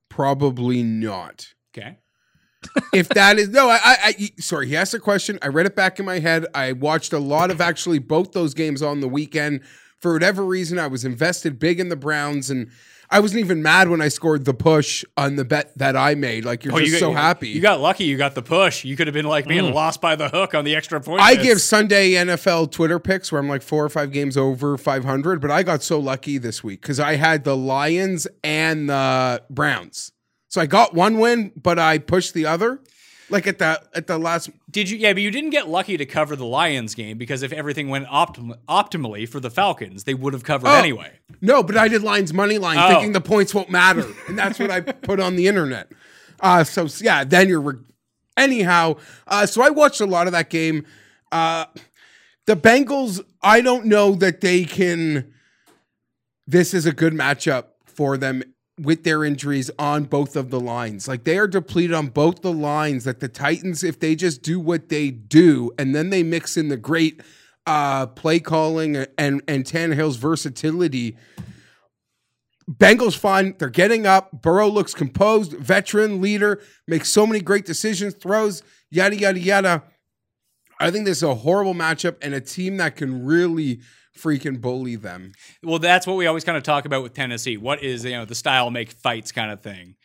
Probably 0.08 0.82
not. 0.82 1.54
Okay. 1.76 1.98
If 2.92 3.08
that 3.10 3.38
is 3.38 3.48
no, 3.50 3.68
I, 3.68 3.78
I, 3.82 3.98
I 4.04 4.30
sorry. 4.38 4.68
He 4.68 4.76
asked 4.76 4.94
a 4.94 4.98
question. 4.98 5.38
I 5.42 5.48
read 5.48 5.66
it 5.66 5.76
back 5.76 5.98
in 5.98 6.06
my 6.06 6.18
head. 6.18 6.46
I 6.54 6.72
watched 6.72 7.12
a 7.12 7.18
lot 7.18 7.50
of 7.50 7.60
actually 7.60 7.98
both 7.98 8.32
those 8.32 8.54
games 8.54 8.82
on 8.82 9.00
the 9.00 9.08
weekend. 9.08 9.60
For 10.00 10.12
whatever 10.12 10.44
reason, 10.44 10.78
I 10.78 10.86
was 10.86 11.04
invested 11.04 11.58
big 11.58 11.80
in 11.80 11.88
the 11.88 11.96
Browns, 11.96 12.50
and 12.50 12.70
I 13.10 13.20
wasn't 13.20 13.40
even 13.40 13.62
mad 13.62 13.88
when 13.88 14.00
I 14.00 14.08
scored 14.08 14.44
the 14.44 14.54
push 14.54 15.04
on 15.16 15.36
the 15.36 15.44
bet 15.44 15.76
that 15.78 15.96
I 15.96 16.14
made. 16.14 16.44
Like 16.44 16.64
you're 16.64 16.74
Oh, 16.74 16.78
just 16.78 16.92
you 16.92 16.94
got- 16.94 17.00
so 17.00 17.12
happy. 17.12 17.48
You 17.48 17.60
got 17.60 17.80
lucky. 17.80 18.04
You 18.04 18.16
got 18.16 18.34
the 18.34 18.42
push. 18.42 18.84
You 18.84 18.96
could 18.96 19.06
have 19.06 19.14
been 19.14 19.24
like 19.24 19.46
being 19.46 19.64
mm. 19.64 19.74
lost 19.74 20.00
by 20.00 20.14
the 20.14 20.28
hook 20.28 20.54
on 20.54 20.64
the 20.64 20.76
extra 20.76 21.00
point. 21.00 21.22
I 21.22 21.34
give 21.36 21.60
Sunday 21.60 22.12
NFL 22.12 22.70
Twitter 22.70 22.98
picks 22.98 23.32
where 23.32 23.40
I'm 23.40 23.48
like 23.48 23.62
four 23.62 23.84
or 23.84 23.88
five 23.88 24.12
games 24.12 24.36
over 24.36 24.76
500, 24.76 25.40
but 25.40 25.50
I 25.50 25.62
got 25.62 25.82
so 25.82 25.98
lucky 25.98 26.38
this 26.38 26.62
week 26.62 26.82
because 26.82 27.00
I 27.00 27.16
had 27.16 27.44
the 27.44 27.56
Lions 27.56 28.26
and 28.44 28.88
the 28.90 29.42
Browns. 29.48 30.12
So 30.48 30.60
I 30.60 30.66
got 30.66 30.94
one 30.94 31.18
win, 31.18 31.52
but 31.60 31.78
I 31.78 31.98
pushed 31.98 32.34
the 32.34 32.46
other. 32.46 32.80
Like 33.30 33.46
at 33.46 33.58
the 33.58 33.78
at 33.94 34.06
the 34.06 34.16
last 34.16 34.48
Did 34.70 34.88
you? 34.88 34.96
Yeah, 34.96 35.12
but 35.12 35.20
you 35.20 35.30
didn't 35.30 35.50
get 35.50 35.68
lucky 35.68 35.98
to 35.98 36.06
cover 36.06 36.34
the 36.34 36.46
Lions 36.46 36.94
game 36.94 37.18
because 37.18 37.42
if 37.42 37.52
everything 37.52 37.90
went 37.90 38.06
optim- 38.06 38.56
optimally 38.66 39.28
for 39.28 39.38
the 39.38 39.50
Falcons, 39.50 40.04
they 40.04 40.14
would 40.14 40.32
have 40.32 40.44
covered 40.44 40.68
Oh. 40.68 40.74
anyway. 40.76 41.12
No, 41.42 41.62
but 41.62 41.76
I 41.76 41.88
did 41.88 42.02
Lions 42.02 42.32
money 42.32 42.56
line, 42.56 42.78
Oh. 42.80 42.88
thinking 42.88 43.12
the 43.12 43.20
points 43.20 43.54
won't 43.54 43.68
matter, 43.68 44.06
and 44.28 44.38
that's 44.38 44.58
what 44.58 44.70
I 44.70 44.80
put 44.80 45.20
on 45.20 45.36
the 45.36 45.46
internet. 45.46 45.92
Uh, 46.40 46.64
so 46.64 46.88
yeah, 47.04 47.22
then 47.22 47.48
you're 47.50 47.60
re- 47.60 47.74
anyhow. 48.38 48.96
Uh, 49.26 49.44
so 49.44 49.60
I 49.60 49.68
watched 49.68 50.00
a 50.00 50.06
lot 50.06 50.26
of 50.26 50.32
that 50.32 50.48
game. 50.48 50.86
Uh, 51.30 51.66
the 52.46 52.56
Bengals, 52.56 53.20
I 53.42 53.60
don't 53.60 53.84
know 53.84 54.14
that 54.14 54.40
they 54.40 54.64
can. 54.64 55.34
This 56.46 56.72
is 56.72 56.86
a 56.86 56.92
good 56.92 57.12
matchup 57.12 57.64
for 57.84 58.16
them 58.16 58.42
with 58.78 59.04
their 59.04 59.24
injuries 59.24 59.70
on 59.78 60.04
both 60.04 60.36
of 60.36 60.50
the 60.50 60.60
lines. 60.60 61.08
Like 61.08 61.24
they 61.24 61.38
are 61.38 61.48
depleted 61.48 61.94
on 61.94 62.08
both 62.08 62.42
the 62.42 62.52
lines. 62.52 63.04
That 63.04 63.20
the 63.20 63.28
Titans, 63.28 63.82
if 63.82 63.98
they 64.00 64.14
just 64.14 64.42
do 64.42 64.60
what 64.60 64.88
they 64.88 65.10
do, 65.10 65.72
and 65.78 65.94
then 65.94 66.10
they 66.10 66.22
mix 66.22 66.56
in 66.56 66.68
the 66.68 66.76
great 66.76 67.20
uh, 67.66 68.06
play 68.06 68.40
calling 68.40 68.96
and 68.96 69.42
and 69.46 69.64
Tannehill's 69.64 70.16
versatility. 70.16 71.16
Bengals 72.70 73.16
fine. 73.16 73.54
They're 73.58 73.70
getting 73.70 74.06
up. 74.06 74.42
Burrow 74.42 74.68
looks 74.68 74.92
composed, 74.92 75.52
veteran 75.52 76.20
leader, 76.20 76.60
makes 76.86 77.08
so 77.08 77.26
many 77.26 77.40
great 77.40 77.64
decisions, 77.64 78.14
throws, 78.14 78.62
yada 78.90 79.16
yada 79.16 79.40
yada. 79.40 79.82
I 80.80 80.90
think 80.90 81.06
this 81.06 81.18
is 81.18 81.22
a 81.22 81.34
horrible 81.34 81.74
matchup 81.74 82.16
and 82.22 82.34
a 82.34 82.40
team 82.40 82.76
that 82.76 82.96
can 82.96 83.24
really 83.24 83.80
freaking 84.18 84.60
bully 84.60 84.96
them. 84.96 85.32
Well, 85.62 85.78
that's 85.78 86.06
what 86.06 86.16
we 86.16 86.26
always 86.26 86.44
kind 86.44 86.56
of 86.58 86.62
talk 86.64 86.84
about 86.84 87.02
with 87.02 87.14
Tennessee. 87.14 87.56
What 87.56 87.82
is 87.82 88.04
you 88.04 88.12
know 88.12 88.24
the 88.24 88.34
style 88.34 88.70
make 88.70 88.90
fights 88.92 89.32
kind 89.32 89.50
of 89.50 89.60
thing? 89.60 89.96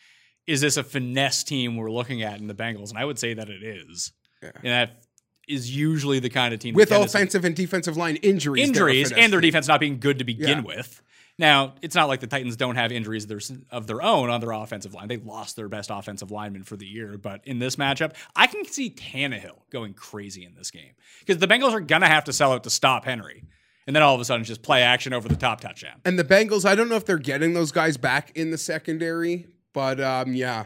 Is 0.47 0.61
this 0.61 0.77
a 0.77 0.83
finesse 0.83 1.43
team 1.43 1.77
we're 1.77 1.91
looking 1.91 2.21
at 2.21 2.39
in 2.39 2.47
the 2.47 2.53
Bengals? 2.53 2.89
And 2.89 2.97
I 2.97 3.05
would 3.05 3.17
say 3.17 3.33
that 3.33 3.49
it 3.49 3.63
is. 3.63 4.11
Yeah. 4.41 4.51
And 4.55 4.65
that 4.65 5.03
is 5.47 5.75
usually 5.75 6.19
the 6.19 6.29
kind 6.29 6.53
of 6.53 6.59
team 6.59 6.75
With 6.75 6.91
offensive 6.91 7.45
and 7.45 7.55
defensive 7.55 7.95
line 7.97 8.17
injuries. 8.17 8.67
injuries 8.67 9.11
and 9.11 9.31
their 9.31 9.41
defense 9.41 9.67
not 9.67 9.79
being 9.79 9.99
good 9.99 10.19
to 10.19 10.25
begin 10.25 10.59
Yeah. 10.59 10.61
with. 10.61 11.01
Now, 11.39 11.73
it's 11.81 11.95
not 11.95 12.07
like 12.09 12.19
the 12.19 12.27
Titans 12.27 12.55
don't 12.55 12.75
have 12.75 12.91
injuries 12.91 13.23
of 13.23 13.29
their, 13.29 13.39
of 13.71 13.87
their 13.87 14.01
own 14.03 14.29
on 14.29 14.39
their 14.39 14.51
offensive 14.51 14.93
line. 14.93 15.07
They 15.07 15.17
lost 15.17 15.55
their 15.55 15.67
best 15.67 15.89
offensive 15.91 16.29
lineman 16.29 16.63
for 16.63 16.77
the 16.77 16.85
year, 16.85 17.17
but 17.17 17.41
in 17.45 17.57
this 17.57 17.75
matchup, 17.75 18.13
I 18.35 18.45
can 18.45 18.65
see 18.65 18.91
Tannehill 18.91 19.57
going 19.71 19.93
crazy 19.95 20.45
in 20.45 20.53
this 20.53 20.69
game 20.69 20.91
because 21.19 21.39
the 21.39 21.47
Bengals 21.47 21.71
are 21.73 21.79
gonna 21.81 22.07
have 22.07 22.25
to 22.25 22.33
sell 22.33 22.53
out 22.53 22.63
to 22.65 22.69
stop 22.69 23.05
Henry, 23.05 23.43
and 23.87 23.95
then 23.95 24.03
all 24.03 24.15
of 24.15 24.21
a 24.21 24.25
sudden 24.25 24.43
just 24.43 24.61
play 24.61 24.81
action 24.81 25.13
over 25.13 25.27
the 25.27 25.35
top 25.35 25.61
touchdown. 25.61 25.99
And 26.05 26.17
the 26.17 26.23
Bengals, 26.23 26.65
I 26.65 26.75
don't 26.75 26.89
know 26.89 26.95
if 26.95 27.05
they're 27.05 27.17
getting 27.17 27.53
those 27.53 27.71
guys 27.71 27.97
back 27.97 28.31
in 28.35 28.51
the 28.51 28.57
secondary, 28.57 29.47
but 29.73 29.99
um, 29.99 30.33
yeah. 30.33 30.65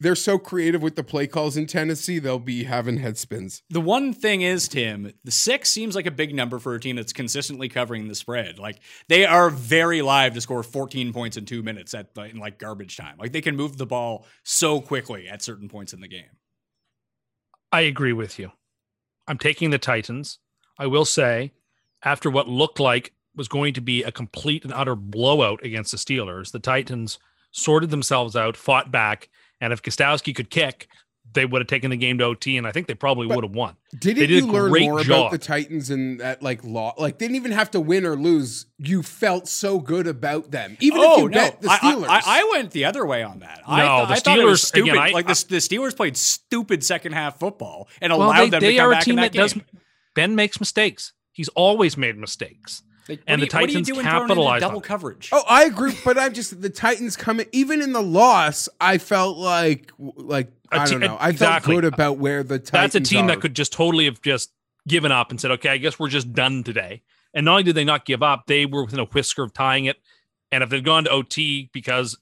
They're 0.00 0.16
so 0.16 0.36
creative 0.36 0.82
with 0.82 0.96
the 0.96 1.04
play 1.04 1.28
calls 1.28 1.56
in 1.56 1.66
Tennessee, 1.66 2.18
they'll 2.18 2.40
be 2.40 2.64
having 2.64 2.96
head 2.96 3.16
spins. 3.16 3.62
The 3.70 3.80
one 3.80 4.12
thing 4.12 4.42
is, 4.42 4.66
Tim, 4.66 5.12
the 5.22 5.30
six 5.30 5.70
seems 5.70 5.94
like 5.94 6.06
a 6.06 6.10
big 6.10 6.34
number 6.34 6.58
for 6.58 6.74
a 6.74 6.80
team 6.80 6.96
that's 6.96 7.12
consistently 7.12 7.68
covering 7.68 8.08
the 8.08 8.16
spread. 8.16 8.58
Like 8.58 8.80
they 9.06 9.24
are 9.24 9.48
very 9.48 10.02
live 10.02 10.34
to 10.34 10.40
score 10.40 10.64
14 10.64 11.12
points 11.12 11.36
in 11.36 11.44
two 11.44 11.62
minutes 11.62 11.94
at 11.94 12.08
in 12.16 12.38
like 12.38 12.58
garbage 12.58 12.96
time. 12.96 13.16
Like 13.16 13.30
they 13.30 13.40
can 13.40 13.54
move 13.54 13.78
the 13.78 13.86
ball 13.86 14.26
so 14.42 14.80
quickly 14.80 15.28
at 15.28 15.40
certain 15.40 15.68
points 15.68 15.92
in 15.92 16.00
the 16.00 16.08
game. 16.08 16.36
I 17.70 17.82
agree 17.82 18.12
with 18.12 18.40
you. 18.40 18.50
I'm 19.28 19.38
taking 19.38 19.70
the 19.70 19.78
Titans. 19.78 20.40
I 20.82 20.86
will 20.88 21.04
say, 21.04 21.52
after 22.02 22.28
what 22.28 22.48
looked 22.48 22.80
like 22.80 23.12
was 23.36 23.46
going 23.46 23.72
to 23.74 23.80
be 23.80 24.02
a 24.02 24.10
complete 24.10 24.64
and 24.64 24.72
utter 24.72 24.96
blowout 24.96 25.64
against 25.64 25.92
the 25.92 25.96
Steelers, 25.96 26.50
the 26.50 26.58
Titans 26.58 27.20
sorted 27.52 27.90
themselves 27.90 28.34
out, 28.34 28.56
fought 28.56 28.90
back, 28.90 29.28
and 29.60 29.72
if 29.72 29.80
Gostkowski 29.80 30.34
could 30.34 30.50
kick, 30.50 30.88
they 31.34 31.46
would 31.46 31.60
have 31.62 31.68
taken 31.68 31.90
the 31.92 31.96
game 31.96 32.18
to 32.18 32.24
OT, 32.24 32.56
and 32.58 32.66
I 32.66 32.72
think 32.72 32.88
they 32.88 32.94
probably 32.94 33.28
But- 33.28 33.36
would 33.36 33.44
have 33.44 33.54
won. 33.54 33.76
Didn't 33.96 34.18
They 34.18 34.26
did 34.26 34.42
you 34.44 34.50
a 34.50 34.52
learn 34.52 34.70
great 34.70 34.82
more 34.84 35.00
about 35.00 35.30
the 35.30 35.38
Titans 35.38 35.88
and 35.90 36.18
that 36.20 36.42
like 36.42 36.64
law? 36.64 36.94
Like 36.98 37.16
didn't 37.18 37.36
even 37.36 37.52
have 37.52 37.70
to 37.70 37.80
win 37.80 38.04
or 38.04 38.16
lose. 38.16 38.66
You 38.78 39.02
felt 39.04 39.46
so 39.48 39.78
good 39.78 40.06
about 40.08 40.50
them, 40.50 40.76
even 40.80 41.00
if 41.00 41.06
oh, 41.08 41.18
you 41.20 41.28
bet 41.30 41.60
the 41.62 41.68
Oh, 41.68 41.70
I- 41.70 41.74
I- 41.74 41.78
Steelers. 41.94 42.08
I, 42.08 42.22
I 42.40 42.48
went 42.52 42.70
the 42.72 42.84
other 42.86 43.06
way 43.06 43.22
on 43.22 43.38
that. 43.38 43.60
I, 43.66 43.78
No, 43.80 43.86
thought- 43.86 44.08
the 44.08 44.14
I 44.14 44.16
thought 44.18 44.38
it 44.40 44.44
was 44.44 44.60
Steelers- 44.62 44.64
stupid. 44.66 44.90
again, 44.90 45.02
I- 45.02 45.10
like 45.10 45.26
the, 45.28 45.44
the 45.48 45.56
Steelers 45.58 45.96
played 45.96 46.16
stupid 46.16 46.82
second 46.84 47.12
half 47.12 47.38
football 47.38 47.88
and 48.02 48.12
Well, 48.12 48.28
allowed 48.28 48.40
they, 48.46 48.50
them 48.50 48.60
they 48.60 48.72
to 48.72 48.78
come 48.78 48.88
are 48.88 48.92
a 48.98 49.00
team 49.02 49.18
in 49.18 49.22
that 49.22 49.32
that, 49.32 49.38
does. 49.38 49.54
Game. 50.14 50.30
Ben 50.30 50.34
makes 50.36 50.60
mistakes. 50.60 51.12
He's 51.32 51.48
always 51.48 51.96
made 51.96 52.16
mistakes. 52.18 52.82
Like, 53.08 53.20
and 53.26 53.40
what 53.40 53.50
the 53.50 53.56
you- 53.56 53.60
what 53.60 53.60
are 53.60 53.60
you 53.62 53.66
Titans 53.68 53.86
doing 53.88 54.00
throwing 54.06 54.30
on 54.38 54.60
double 54.60 54.78
it. 54.78 54.84
coverage. 54.84 55.28
Oh, 55.32 55.42
I 55.48 55.64
agree, 55.64 55.92
but 56.04 56.16
I'm 56.18 56.32
just 56.34 56.60
the 56.62 56.70
Titans 56.70 57.16
coming. 57.16 57.46
Even 57.52 57.82
in 57.82 57.92
the 57.92 58.02
loss, 58.02 58.68
I 58.80 58.98
felt 58.98 59.38
like 59.38 59.90
like 59.98 60.52
A 60.70 60.80
I 60.80 60.84
te- 60.84 60.90
don't 60.92 61.00
know. 61.00 61.16
I 61.16 61.30
exactly. 61.30 61.72
felt 61.74 61.82
good 61.82 61.92
about 61.92 62.18
where 62.18 62.42
the 62.44 62.58
Titans. 62.60 62.92
That's 62.92 62.94
a 62.94 63.00
team 63.00 63.24
are. 63.24 63.28
that 63.28 63.40
could 63.40 63.54
just 63.56 63.72
totally 63.72 64.04
have 64.04 64.22
just 64.22 64.52
given 64.86 65.10
up 65.10 65.30
and 65.30 65.40
said, 65.40 65.50
"Okay, 65.52 65.68
I 65.70 65.78
guess 65.78 65.98
we're 65.98 66.08
just 66.10 66.32
done 66.32 66.62
today." 66.62 67.02
And 67.34 67.44
not 67.46 67.52
only 67.52 67.62
did 67.64 67.74
they 67.74 67.84
not 67.84 68.04
give 68.04 68.22
up, 68.22 68.46
they 68.46 68.66
were 68.66 68.84
within 68.84 69.00
a 69.00 69.06
whisker 69.06 69.42
of 69.42 69.52
tying 69.52 69.86
it. 69.86 69.96
And 70.52 70.62
if 70.62 70.68
they'd 70.70 70.84
gone 70.84 71.04
to 71.04 71.10
OT, 71.10 71.70
because 71.72 72.16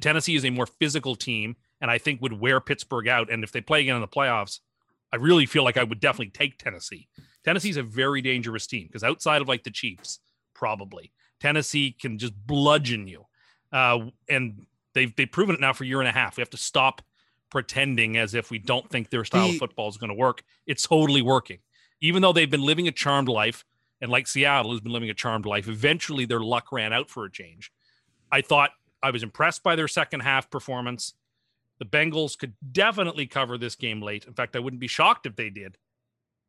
Tennessee 0.00 0.36
is 0.36 0.44
a 0.44 0.50
more 0.50 0.66
physical 0.66 1.14
team, 1.16 1.56
and 1.80 1.90
I 1.90 1.98
think 1.98 2.22
would 2.22 2.34
wear 2.40 2.60
Pittsburgh 2.60 3.08
out. 3.08 3.30
And 3.30 3.44
if 3.44 3.52
they 3.52 3.60
play 3.60 3.82
again 3.82 3.96
in 3.96 4.00
the 4.00 4.08
playoffs, 4.08 4.60
I 5.12 5.16
really 5.16 5.46
feel 5.46 5.64
like 5.64 5.76
I 5.76 5.84
would 5.84 6.00
definitely 6.00 6.30
take 6.30 6.58
Tennessee. 6.58 7.08
Tennessee's 7.44 7.76
a 7.76 7.82
very 7.82 8.20
dangerous 8.20 8.66
team 8.66 8.86
because 8.86 9.04
outside 9.04 9.40
of 9.40 9.48
like 9.48 9.62
the 9.62 9.70
Chiefs, 9.70 10.18
probably 10.54 11.12
Tennessee 11.40 11.92
can 11.98 12.18
just 12.18 12.34
bludgeon 12.46 13.06
you. 13.06 13.26
Uh, 13.72 14.06
and 14.28 14.66
they've 14.94 15.14
they've 15.16 15.30
proven 15.30 15.54
it 15.54 15.60
now 15.60 15.72
for 15.72 15.84
a 15.84 15.86
year 15.86 16.00
and 16.00 16.08
a 16.08 16.12
half. 16.12 16.36
We 16.36 16.40
have 16.40 16.50
to 16.50 16.56
stop 16.56 17.02
pretending 17.50 18.16
as 18.16 18.34
if 18.34 18.50
we 18.50 18.58
don't 18.58 18.88
think 18.90 19.10
their 19.10 19.24
style 19.24 19.46
The- 19.48 19.54
of 19.54 19.58
football 19.58 19.88
is 19.88 19.96
going 19.96 20.08
to 20.08 20.14
work. 20.14 20.42
It's 20.66 20.86
totally 20.86 21.22
working. 21.22 21.58
Even 22.00 22.20
though 22.20 22.32
they've 22.32 22.50
been 22.50 22.62
living 22.62 22.88
a 22.88 22.92
charmed 22.92 23.28
life, 23.28 23.64
and 24.00 24.10
like 24.10 24.26
Seattle 24.26 24.72
who's 24.72 24.80
been 24.80 24.92
living 24.92 25.08
a 25.08 25.14
charmed 25.14 25.46
life, 25.46 25.68
eventually 25.68 26.26
their 26.26 26.40
luck 26.40 26.70
ran 26.70 26.92
out 26.92 27.08
for 27.08 27.24
a 27.24 27.30
change. 27.30 27.72
I 28.30 28.42
thought 28.42 28.70
I 29.02 29.10
was 29.10 29.22
impressed 29.22 29.62
by 29.62 29.76
their 29.76 29.88
second 29.88 30.20
half 30.20 30.50
performance. 30.50 31.14
The 31.78 31.84
Bengals 31.84 32.38
could 32.38 32.54
definitely 32.72 33.26
cover 33.26 33.58
this 33.58 33.74
game 33.74 34.00
late. 34.00 34.24
In 34.26 34.32
fact, 34.32 34.56
I 34.56 34.60
wouldn't 34.60 34.80
be 34.80 34.88
shocked 34.88 35.26
if 35.26 35.36
they 35.36 35.50
did. 35.50 35.76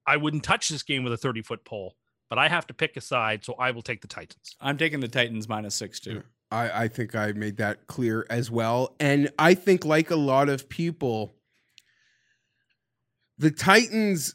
I 0.06 0.18
wouldn't 0.18 0.44
touch 0.44 0.70
this 0.70 0.84
game 0.84 1.04
with 1.04 1.12
a 1.12 1.18
30 1.18 1.42
foot 1.42 1.66
pole, 1.66 1.98
but 2.30 2.40
I 2.40 2.48
have 2.48 2.66
to 2.68 2.74
pick 2.74 2.96
a 2.96 3.02
side, 3.02 3.44
so 3.44 3.54
I 3.56 3.72
will 3.72 3.82
take 3.82 4.02
the 4.02 4.08
Titans. 4.08 4.56
I'm 4.62 4.78
taking 4.78 5.02
the 5.02 5.10
Titans 5.10 5.50
minus 5.50 5.76
six 5.76 6.00
too. 6.00 6.24
I, 6.50 6.84
I 6.84 6.88
think 6.88 7.14
I 7.14 7.34
made 7.34 7.58
that 7.58 7.88
clear 7.88 8.26
as 8.30 8.50
well. 8.50 8.96
And 9.00 9.30
I 9.38 9.54
think, 9.54 9.84
like 9.84 10.12
a 10.12 10.16
lot 10.16 10.48
of 10.48 10.70
people, 10.70 11.36
the 13.38 13.52
Titans, 13.52 14.34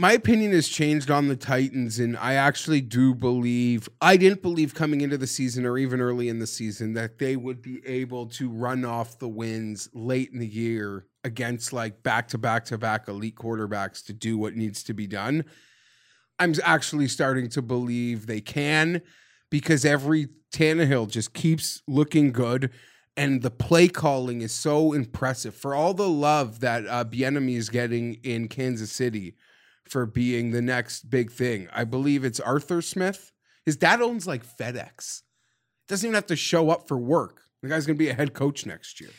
my 0.00 0.12
opinion 0.12 0.52
has 0.52 0.66
changed 0.66 1.10
on 1.10 1.28
the 1.28 1.36
Titans. 1.36 1.98
And 1.98 2.16
I 2.16 2.32
actually 2.32 2.80
do 2.80 3.14
believe, 3.14 3.86
I 4.00 4.16
didn't 4.16 4.40
believe 4.40 4.74
coming 4.74 5.02
into 5.02 5.18
the 5.18 5.26
season 5.26 5.66
or 5.66 5.76
even 5.76 6.00
early 6.00 6.30
in 6.30 6.38
the 6.38 6.46
season 6.46 6.94
that 6.94 7.18
they 7.18 7.36
would 7.36 7.60
be 7.60 7.86
able 7.86 8.24
to 8.28 8.48
run 8.48 8.86
off 8.86 9.18
the 9.18 9.28
wins 9.28 9.90
late 9.92 10.30
in 10.32 10.38
the 10.38 10.46
year 10.46 11.04
against 11.22 11.74
like 11.74 12.02
back 12.02 12.28
to 12.28 12.38
back 12.38 12.64
to 12.64 12.78
back 12.78 13.08
elite 13.08 13.34
quarterbacks 13.34 14.02
to 14.06 14.14
do 14.14 14.38
what 14.38 14.56
needs 14.56 14.82
to 14.84 14.94
be 14.94 15.06
done. 15.06 15.44
I'm 16.38 16.54
actually 16.64 17.08
starting 17.08 17.50
to 17.50 17.60
believe 17.60 18.26
they 18.26 18.40
can 18.40 19.02
because 19.50 19.84
every 19.84 20.28
Tannehill 20.50 21.10
just 21.10 21.34
keeps 21.34 21.82
looking 21.86 22.32
good, 22.32 22.70
and 23.18 23.42
the 23.42 23.50
play 23.50 23.88
calling 23.88 24.40
is 24.40 24.52
so 24.52 24.94
impressive. 24.94 25.54
For 25.54 25.74
all 25.74 25.92
the 25.92 26.08
love 26.08 26.60
that 26.60 26.86
uh, 26.86 27.04
Bieniemy 27.04 27.56
is 27.56 27.68
getting 27.68 28.14
in 28.24 28.48
Kansas 28.48 28.90
City 28.90 29.34
for 29.90 30.06
being 30.06 30.52
the 30.52 30.62
next 30.62 31.10
big 31.10 31.30
thing, 31.30 31.68
I 31.72 31.84
believe 31.84 32.24
it's 32.24 32.40
Arthur 32.40 32.80
Smith. 32.80 33.32
His 33.66 33.76
dad 33.76 34.00
owns 34.00 34.26
like 34.26 34.44
FedEx. 34.46 35.22
Doesn't 35.88 36.06
even 36.06 36.14
have 36.14 36.26
to 36.26 36.36
show 36.36 36.70
up 36.70 36.86
for 36.88 36.96
work. 36.96 37.42
The 37.62 37.68
guy's 37.68 37.86
going 37.86 37.96
to 37.96 37.98
be 37.98 38.08
a 38.08 38.14
head 38.14 38.32
coach 38.32 38.64
next 38.64 39.00
year. 39.00 39.10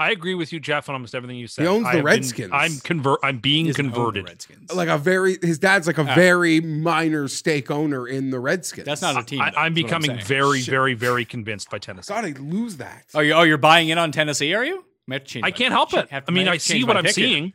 I 0.00 0.12
agree 0.12 0.34
with 0.36 0.52
you, 0.52 0.60
Geoff, 0.60 0.88
on 0.88 0.94
almost 0.94 1.12
everything 1.12 1.36
you 1.38 1.48
said. 1.48 1.62
He 1.62 1.68
owns 1.68 1.82
the 1.82 1.88
I 1.88 1.92
have 1.96 1.96
been- 1.98 2.04
Redskins. 2.04 2.50
I'm 2.54 2.78
convert. 2.84 3.18
I'm 3.24 3.38
being 3.40 3.64
He 3.66 3.72
doesn't 3.72 3.86
own 3.86 3.90
the 3.90 3.96
converted. 3.96 4.28
Redskins. 4.28 4.72
Like 4.72 4.88
a 4.88 4.96
very, 4.96 5.38
his 5.42 5.58
dad's 5.58 5.88
like 5.88 5.98
a 5.98 6.08
Ah. 6.08 6.14
very 6.14 6.60
minor 6.60 7.26
stake 7.26 7.68
owner 7.68 8.06
in 8.06 8.30
the 8.30 8.38
Redskins. 8.38 8.86
That's 8.86 9.02
not 9.02 9.20
a 9.20 9.24
team. 9.24 9.40
I, 9.40 9.50
though, 9.50 9.56
I'm 9.56 9.76
is 9.76 9.82
what 9.82 10.00
becoming 10.02 10.20
very, 10.24 10.60
Shit. 10.60 10.70
very, 10.70 10.94
very 10.94 11.24
convinced 11.24 11.68
by 11.68 11.78
Tennessee. 11.80 12.14
God, 12.14 12.24
I'd 12.24 12.38
lose 12.38 12.76
that. 12.76 13.06
Oh, 13.12 13.18
you, 13.20 13.32
oh, 13.32 13.42
you're 13.42 13.58
buying 13.58 13.88
in 13.88 13.98
on 13.98 14.12
Tennessee, 14.12 14.54
are 14.54 14.64
you? 14.64 14.84
Might 15.08 15.16
have 15.16 15.24
to 15.24 15.30
change 15.32 15.44
I 15.44 15.50
can't 15.50 15.72
help 15.72 15.92
it. 15.92 16.06
I 16.12 16.30
mean, 16.30 16.46
I 16.46 16.58
see 16.58 16.84
what 16.84 16.96
I'm 16.96 17.02
pick 17.02 17.16
here. 17.16 17.26
seeing. 17.26 17.52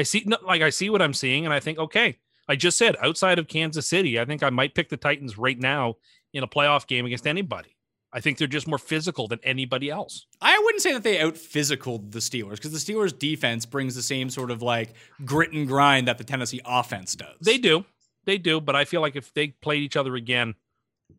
I 0.00 0.02
see, 0.02 0.26
like 0.42 0.62
I 0.62 0.70
see 0.70 0.88
what 0.88 1.02
I'm 1.02 1.12
seeing, 1.12 1.44
and 1.44 1.52
I 1.52 1.60
think, 1.60 1.78
okay, 1.78 2.16
I 2.48 2.56
just 2.56 2.78
said 2.78 2.96
outside 3.02 3.38
of 3.38 3.48
Kansas 3.48 3.86
City, 3.86 4.18
I 4.18 4.24
think 4.24 4.42
I 4.42 4.48
might 4.48 4.74
pick 4.74 4.88
the 4.88 4.96
Titans 4.96 5.36
right 5.36 5.58
now 5.58 5.96
in 6.32 6.42
a 6.42 6.48
playoff 6.48 6.86
game 6.86 7.04
against 7.04 7.26
anybody. 7.26 7.76
I 8.10 8.20
think 8.20 8.38
they're 8.38 8.48
just 8.48 8.66
more 8.66 8.78
physical 8.78 9.28
than 9.28 9.40
anybody 9.42 9.90
else. 9.90 10.26
I 10.40 10.58
wouldn't 10.58 10.82
say 10.82 10.94
that 10.94 11.02
they 11.02 11.20
out 11.20 11.34
physicaled 11.34 12.12
the 12.12 12.18
Steelers 12.18 12.52
because 12.52 12.72
the 12.72 12.78
Steelers 12.78 13.16
defense 13.16 13.66
brings 13.66 13.94
the 13.94 14.02
same 14.02 14.30
sort 14.30 14.50
of 14.50 14.62
like 14.62 14.94
grit 15.26 15.52
and 15.52 15.68
grind 15.68 16.08
that 16.08 16.16
the 16.16 16.24
Tennessee 16.24 16.62
offense 16.64 17.14
does. 17.14 17.36
They 17.42 17.58
do, 17.58 17.84
they 18.24 18.38
do, 18.38 18.58
but 18.58 18.74
I 18.74 18.86
feel 18.86 19.02
like 19.02 19.16
if 19.16 19.34
they 19.34 19.48
played 19.48 19.82
each 19.82 19.98
other 19.98 20.16
again, 20.16 20.54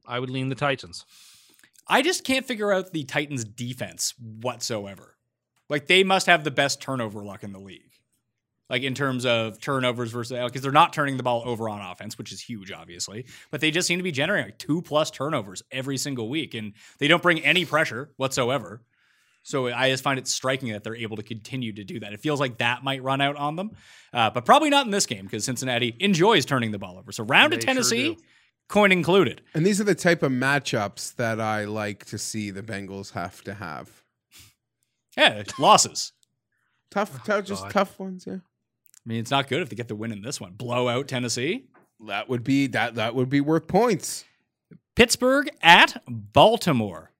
I 0.07 0.19
would 0.19 0.31
lean 0.31 0.49
the 0.49 0.55
Titans. 0.55 1.05
I 1.87 2.01
just 2.01 2.23
can't 2.23 2.47
figure 2.47 2.73
out 2.73 2.93
the 2.93 3.03
Titans 3.03 3.45
defense 3.45 4.15
whatsoever. 4.19 5.17
Like 5.69 5.85
they 5.85 6.03
must 6.03 6.25
have 6.25 6.43
the 6.43 6.51
best 6.51 6.81
turnover 6.81 7.23
luck 7.23 7.43
in 7.43 7.53
the 7.53 7.59
league. 7.59 7.90
Like 8.71 8.83
in 8.83 8.95
terms 8.95 9.25
of 9.25 9.59
turnovers 9.59 10.11
versus 10.11 10.39
because 10.45 10.61
they're 10.61 10.71
not 10.71 10.93
turning 10.93 11.17
the 11.17 11.23
ball 11.23 11.43
over 11.45 11.67
on 11.69 11.81
offense, 11.81 12.17
which 12.17 12.31
is 12.31 12.41
huge, 12.41 12.71
obviously. 12.71 13.25
But 13.51 13.59
they 13.59 13.69
just 13.69 13.87
seem 13.87 13.99
to 13.99 14.03
be 14.03 14.13
generating 14.13 14.47
like 14.47 14.57
two 14.57 14.81
plus 14.81 15.11
turnovers 15.11 15.61
every 15.71 15.97
single 15.97 16.29
week, 16.29 16.53
and 16.53 16.71
they 16.97 17.09
don't 17.09 17.21
bring 17.21 17.41
any 17.41 17.65
pressure 17.65 18.11
whatsoever. 18.15 18.81
So 19.43 19.67
I 19.67 19.89
just 19.89 20.03
find 20.03 20.17
it 20.17 20.27
striking 20.27 20.71
that 20.71 20.83
they're 20.83 20.95
able 20.95 21.17
to 21.17 21.23
continue 21.23 21.73
to 21.73 21.83
do 21.83 21.99
that. 21.99 22.13
It 22.13 22.21
feels 22.21 22.39
like 22.39 22.59
that 22.59 22.83
might 22.83 23.03
run 23.03 23.21
out 23.21 23.35
on 23.35 23.55
them, 23.55 23.71
uh, 24.13 24.29
but 24.29 24.45
probably 24.45 24.69
not 24.69 24.85
in 24.85 24.91
this 24.91 25.05
game 25.05 25.25
because 25.25 25.43
Cincinnati 25.43 25.95
enjoys 25.99 26.45
turning 26.45 26.71
the 26.71 26.79
ball 26.79 26.97
over. 26.97 27.11
So 27.11 27.23
round 27.23 27.51
to 27.51 27.57
They 27.57 27.61
sure 27.61 27.73
Tennessee, 27.73 28.17
coin 28.69 28.91
included. 28.91 29.41
And 29.53 29.65
these 29.65 29.81
are 29.81 29.83
the 29.83 29.95
type 29.95 30.23
of 30.23 30.31
matchups 30.31 31.15
that 31.15 31.41
I 31.41 31.65
like 31.65 32.05
to 32.05 32.17
see 32.17 32.51
the 32.51 32.61
Bengals 32.61 33.13
have 33.13 33.43
to 33.43 33.55
have. 33.55 34.03
Yeah, 35.17 35.43
losses. 35.59 36.13
Tough, 36.91 37.23
tough 37.25 37.45
just 37.45 37.63
God. 37.63 37.71
tough 37.71 37.99
ones. 37.99 38.25
Yeah, 38.27 38.37
I 39.05 39.09
mean, 39.09 39.19
it's 39.19 39.31
not 39.31 39.47
good 39.47 39.61
if 39.61 39.69
they 39.69 39.75
get 39.75 39.87
the 39.87 39.95
win 39.95 40.11
in 40.11 40.21
this 40.21 40.39
one. 40.39 40.53
Blow 40.53 40.87
out 40.87 41.07
Tennessee. 41.07 41.65
that 42.07 42.29
would 42.29 42.43
be 42.43 42.67
that. 42.67 42.95
That 42.95 43.15
would 43.15 43.29
be 43.29 43.41
worth 43.41 43.67
points. 43.67 44.25
Pittsburgh 44.95 45.49
at 45.61 46.03
Baltimore. 46.07 47.11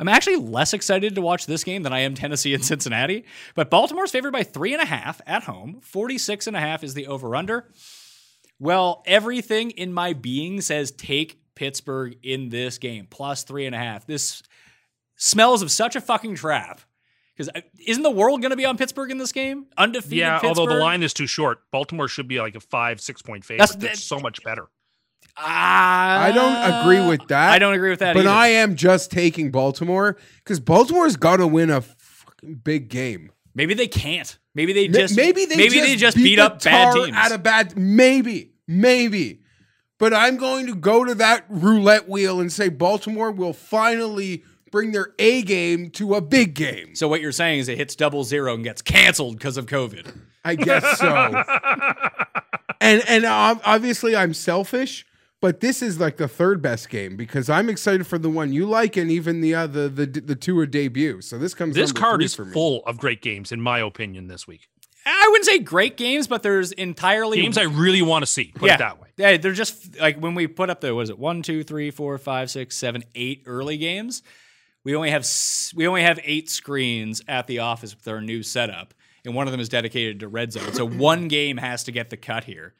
I'm 0.00 0.08
actually 0.08 0.36
less 0.36 0.74
excited 0.74 1.14
to 1.14 1.20
watch 1.20 1.46
this 1.46 1.64
game 1.64 1.82
than 1.82 1.92
I 1.92 2.00
am 2.00 2.14
Tennessee 2.14 2.54
and 2.54 2.64
Cincinnati, 2.64 3.24
but 3.54 3.68
Baltimore's 3.70 4.12
favored 4.12 4.32
by 4.32 4.44
three 4.44 4.72
and 4.72 4.82
a 4.82 4.86
half 4.86 5.20
at 5.26 5.44
home. 5.44 5.80
46 5.82 6.46
and 6.46 6.56
a 6.56 6.60
half 6.60 6.84
is 6.84 6.94
the 6.94 7.08
over 7.08 7.34
under. 7.34 7.68
Well, 8.60 9.02
everything 9.06 9.70
in 9.70 9.92
my 9.92 10.12
being 10.12 10.60
says 10.60 10.90
take 10.92 11.40
Pittsburgh 11.54 12.16
in 12.22 12.48
this 12.48 12.78
game, 12.78 13.06
plus 13.10 13.42
three 13.42 13.66
and 13.66 13.74
a 13.74 13.78
half. 13.78 14.06
This 14.06 14.42
smells 15.16 15.62
of 15.62 15.70
such 15.70 15.96
a 15.96 16.00
fucking 16.00 16.36
trap. 16.36 16.80
Because 17.38 17.62
isn't 17.86 18.02
the 18.02 18.10
world 18.10 18.42
going 18.42 18.50
to 18.50 18.56
be 18.56 18.64
on 18.64 18.76
Pittsburgh 18.76 19.12
in 19.12 19.18
this 19.18 19.30
game? 19.30 19.66
Undefeated 19.76 20.18
Yeah, 20.18 20.40
Pittsburgh? 20.40 20.58
although 20.58 20.74
the 20.74 20.80
line 20.80 21.04
is 21.04 21.14
too 21.14 21.28
short. 21.28 21.60
Baltimore 21.70 22.08
should 22.08 22.26
be 22.26 22.40
like 22.40 22.56
a 22.56 22.60
five, 22.60 23.00
six 23.00 23.22
point 23.22 23.44
favorite. 23.44 23.68
That's- 23.68 23.82
That's, 23.82 24.02
so 24.02 24.18
much 24.18 24.42
better. 24.42 24.66
Ah, 25.36 26.22
I 26.24 26.32
don't 26.32 26.82
agree 26.82 27.08
with 27.08 27.28
that. 27.28 27.50
I 27.52 27.60
don't 27.60 27.74
agree 27.74 27.90
with 27.90 28.00
that 28.00 28.14
but 28.14 28.20
either. 28.20 28.28
I 28.30 28.48
am 28.48 28.74
just 28.74 29.12
taking 29.12 29.52
Baltimore 29.52 30.16
because 30.42 30.58
Baltimore's 30.58 31.16
got 31.16 31.36
to 31.36 31.46
win 31.46 31.70
a 31.70 31.80
fucking 31.80 32.56
big 32.64 32.88
game. 32.88 33.30
Maybe 33.54 33.74
they 33.74 33.86
can't. 33.86 34.36
Maybe 34.56 34.72
they 34.72 34.88
just 34.88 35.16
maybe 35.16 35.44
they 35.44 35.56
maybe 35.56 35.76
just 35.76 35.86
they 35.86 35.96
just 35.96 36.16
beat, 36.16 36.22
beat, 36.24 36.36
the 36.36 36.44
up 36.44 36.62
bad 36.62 36.92
tar 36.92 37.04
teams. 37.04 37.16
At 37.16 37.30
a 37.30 37.38
bad, 37.38 37.76
maybe, 37.76 38.52
maybe. 38.66 39.42
But 39.98 40.12
I'm 40.12 40.36
going 40.38 40.66
to 40.66 40.74
go 40.74 41.04
to 41.04 41.14
that 41.16 41.44
roulette 41.48 42.08
wheel 42.08 42.40
and 42.40 42.52
say 42.52 42.68
Baltimore 42.68 43.30
will 43.30 43.52
finally 43.52 44.42
bring 44.70 44.92
their 44.92 45.14
A 45.18 45.42
game 45.42 45.90
to 45.90 46.14
a 46.14 46.20
big 46.20 46.54
game. 46.54 46.94
so 46.94 47.08
what 47.08 47.20
you're 47.20 47.32
saying 47.32 47.60
is 47.60 47.68
it 47.68 47.78
hits 47.78 47.94
double 47.96 48.24
zero 48.24 48.54
and 48.54 48.64
gets 48.64 48.82
canceled 48.82 49.38
because 49.38 49.56
of 49.56 49.66
COVID. 49.66 50.14
I 50.44 50.54
guess 50.54 50.98
so. 50.98 51.08
and 52.80 53.02
and 53.08 53.24
obviously 53.24 54.16
I'm 54.16 54.34
selfish, 54.34 55.04
but 55.40 55.60
this 55.60 55.82
is 55.82 56.00
like 56.00 56.16
the 56.16 56.28
third 56.28 56.62
best 56.62 56.88
game 56.88 57.16
because 57.16 57.50
I'm 57.50 57.68
excited 57.68 58.06
for 58.06 58.18
the 58.18 58.30
one 58.30 58.52
you 58.52 58.66
like 58.66 58.96
and 58.96 59.10
even 59.10 59.40
the 59.40 59.54
other 59.54 59.88
the 59.88 60.06
the 60.06 60.36
two 60.36 60.60
a 60.60 60.66
debut. 60.66 61.20
So 61.20 61.38
this 61.38 61.54
comes. 61.54 61.74
This 61.74 61.92
card 61.92 62.22
is 62.22 62.34
for 62.34 62.44
me. 62.44 62.52
full 62.52 62.82
of 62.86 62.98
great 62.98 63.22
games, 63.22 63.52
in 63.52 63.60
my 63.60 63.80
opinion, 63.80 64.28
this 64.28 64.46
week. 64.46 64.68
I 65.06 65.28
wouldn't 65.30 65.46
say 65.46 65.58
great 65.58 65.96
games, 65.96 66.26
but 66.26 66.42
there's 66.42 66.72
entirely 66.72 67.40
Games 67.40 67.56
I 67.56 67.62
really 67.62 68.02
want 68.02 68.22
to 68.22 68.26
see. 68.26 68.52
Put 68.54 68.66
yeah, 68.66 68.74
it 68.74 68.78
that 68.78 69.00
way. 69.00 69.08
Yeah, 69.16 69.36
they're 69.38 69.52
just 69.52 69.98
like 69.98 70.18
when 70.18 70.34
we 70.34 70.46
put 70.46 70.70
up 70.70 70.80
the 70.80 70.94
was 70.94 71.10
it 71.10 71.18
one, 71.18 71.42
two, 71.42 71.64
three, 71.64 71.90
four, 71.90 72.18
five, 72.18 72.50
six, 72.50 72.76
seven, 72.76 73.04
eight 73.14 73.42
early 73.46 73.78
games. 73.78 74.22
We 74.88 74.96
only 74.96 75.10
have 75.10 75.28
we 75.74 75.86
only 75.86 76.00
have 76.02 76.18
eight 76.24 76.48
screens 76.48 77.20
at 77.28 77.46
the 77.46 77.58
office 77.58 77.94
with 77.94 78.08
our 78.08 78.22
new 78.22 78.42
setup, 78.42 78.94
and 79.22 79.34
one 79.34 79.46
of 79.46 79.50
them 79.52 79.60
is 79.60 79.68
dedicated 79.68 80.20
to 80.20 80.28
red 80.28 80.50
zone. 80.50 80.72
So 80.72 80.86
one 80.86 81.28
game 81.28 81.58
has 81.58 81.84
to 81.84 81.92
get 81.92 82.08
the 82.08 82.16
cut 82.16 82.44
here. 82.44 82.72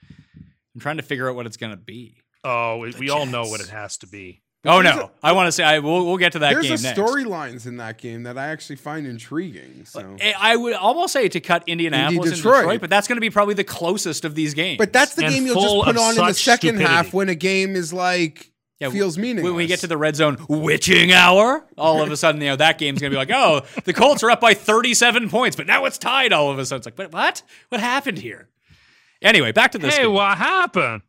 I'm 0.75 0.81
trying 0.81 0.97
to 0.97 1.03
figure 1.03 1.29
out 1.29 1.37
what 1.37 1.45
it's 1.45 1.59
going 1.59 1.73
to 1.73 1.77
be. 1.77 2.17
Oh, 2.45 2.79
we, 2.79 2.95
we 2.99 3.11
all 3.11 3.27
know 3.27 3.43
what 3.43 3.61
it 3.61 3.69
has 3.69 3.99
to 3.99 4.07
be. 4.07 4.41
Oh 4.65 4.81
no, 4.81 5.11
I 5.23 5.33
want 5.33 5.49
to 5.49 5.53
say 5.53 5.63
I 5.65 5.81
we'll, 5.81 6.07
we'll 6.07 6.17
get 6.17 6.33
to 6.33 6.39
that 6.39 6.55
There's 6.55 6.67
game 6.69 6.79
a 6.79 6.81
next. 6.81 6.99
storylines 6.99 7.67
in 7.67 7.77
that 7.77 7.99
game 7.99 8.23
that 8.23 8.39
I 8.39 8.47
actually 8.49 8.77
find 8.77 9.07
intriguing. 9.07 9.83
Uh, 9.83 9.85
so, 9.85 10.17
I- 10.19 10.35
I 10.39 10.57
would 10.57 10.73
almost 10.73 11.13
say 11.13 11.29
to 11.29 11.41
cut 11.41 11.63
Indianapolis 11.67 12.29
and 12.29 12.37
Detroit. 12.37 12.61
Detroit, 12.63 12.81
but 12.81 12.89
that's 12.89 13.07
going 13.07 13.19
to 13.19 13.21
be 13.21 13.29
probably 13.29 13.53
the 13.55 13.65
closest 13.65 14.25
of 14.25 14.35
these 14.35 14.55
games. 14.55 14.79
but 14.79 14.95
that's 14.95 15.15
the 15.15 15.27
And 15.27 15.35
game 15.35 15.45
you'll 15.45 15.61
just 15.61 15.85
put 15.85 15.97
on 15.99 16.11
in 16.13 16.17
the 16.27 16.33
such 16.33 16.43
second 16.43 16.81
half 16.81 17.13
when 17.13 17.29
a 17.29 17.35
game 17.35 17.77
is 17.77 17.93
like 17.93 18.51
Yeah, 18.81 18.91
feels 18.91 19.19
meaningless. 19.19 19.45
when 19.45 19.57
we 19.57 19.67
get 19.67 19.81
to 19.81 19.89
the 19.89 19.97
red 19.97 20.15
zone 20.15 20.39
witching 20.49 21.13
hour, 21.13 21.67
all 21.77 22.01
of 22.01 22.13
a 22.13 22.17
sudden, 22.17 22.41
you 22.41 22.49
know, 22.49 22.57
that 22.57 22.79
game's 22.79 23.01
gonna 23.01 23.11
be 23.11 23.17
like, 23.17 23.31
oh, 23.33 23.63
the 23.85 23.93
Colts 23.93 24.23
are 24.23 24.31
up 24.31 24.41
by 24.41 24.55
37 24.55 25.29
points, 25.31 25.57
but 25.57 25.67
now 25.67 25.85
it's 25.85 25.99
tied 25.99 26.33
all 26.33 26.51
of 26.51 26.59
a 26.59 26.65
sudden. 26.65 26.79
It's 26.79 26.87
like, 26.87 26.97
but 26.97 27.13
what? 27.13 27.43
What 27.71 27.81
happened 27.81 28.19
here? 28.19 28.49
Anyway, 29.21 29.51
back 29.51 29.73
to 29.73 29.79
this. 29.79 29.97
Hey, 29.97 30.05
game. 30.05 30.13
what 30.13 30.39
happened? 30.39 31.03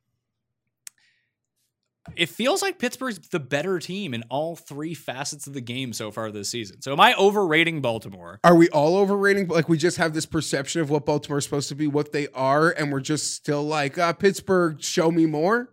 it 2.15 2.29
feels 2.29 2.61
like 2.61 2.79
Pittsburgh's 2.79 3.19
the 3.29 3.39
better 3.39 3.79
team 3.79 4.13
in 4.13 4.23
all 4.29 4.55
three 4.55 4.93
facets 4.93 5.47
of 5.47 5.53
the 5.53 5.61
game 5.61 5.93
so 5.93 6.11
far 6.11 6.31
this 6.31 6.49
season. 6.49 6.81
So 6.81 6.91
am 6.91 6.99
I 6.99 7.13
overrating 7.15 7.81
Baltimore? 7.81 8.39
Are 8.43 8.55
we 8.55 8.69
all 8.69 8.97
overrating? 8.97 9.47
Like 9.47 9.69
we 9.69 9.77
just 9.77 9.97
have 9.97 10.13
this 10.13 10.25
perception 10.25 10.81
of 10.81 10.89
what 10.89 11.05
Baltimore's 11.05 11.43
supposed 11.43 11.69
to 11.69 11.75
be, 11.75 11.87
what 11.87 12.11
they 12.11 12.27
are, 12.29 12.69
and 12.71 12.91
we're 12.91 12.99
just 12.99 13.33
still 13.33 13.63
like 13.63 13.97
uh, 13.97 14.13
Pittsburgh. 14.13 14.81
Show 14.81 15.11
me 15.11 15.25
more. 15.25 15.69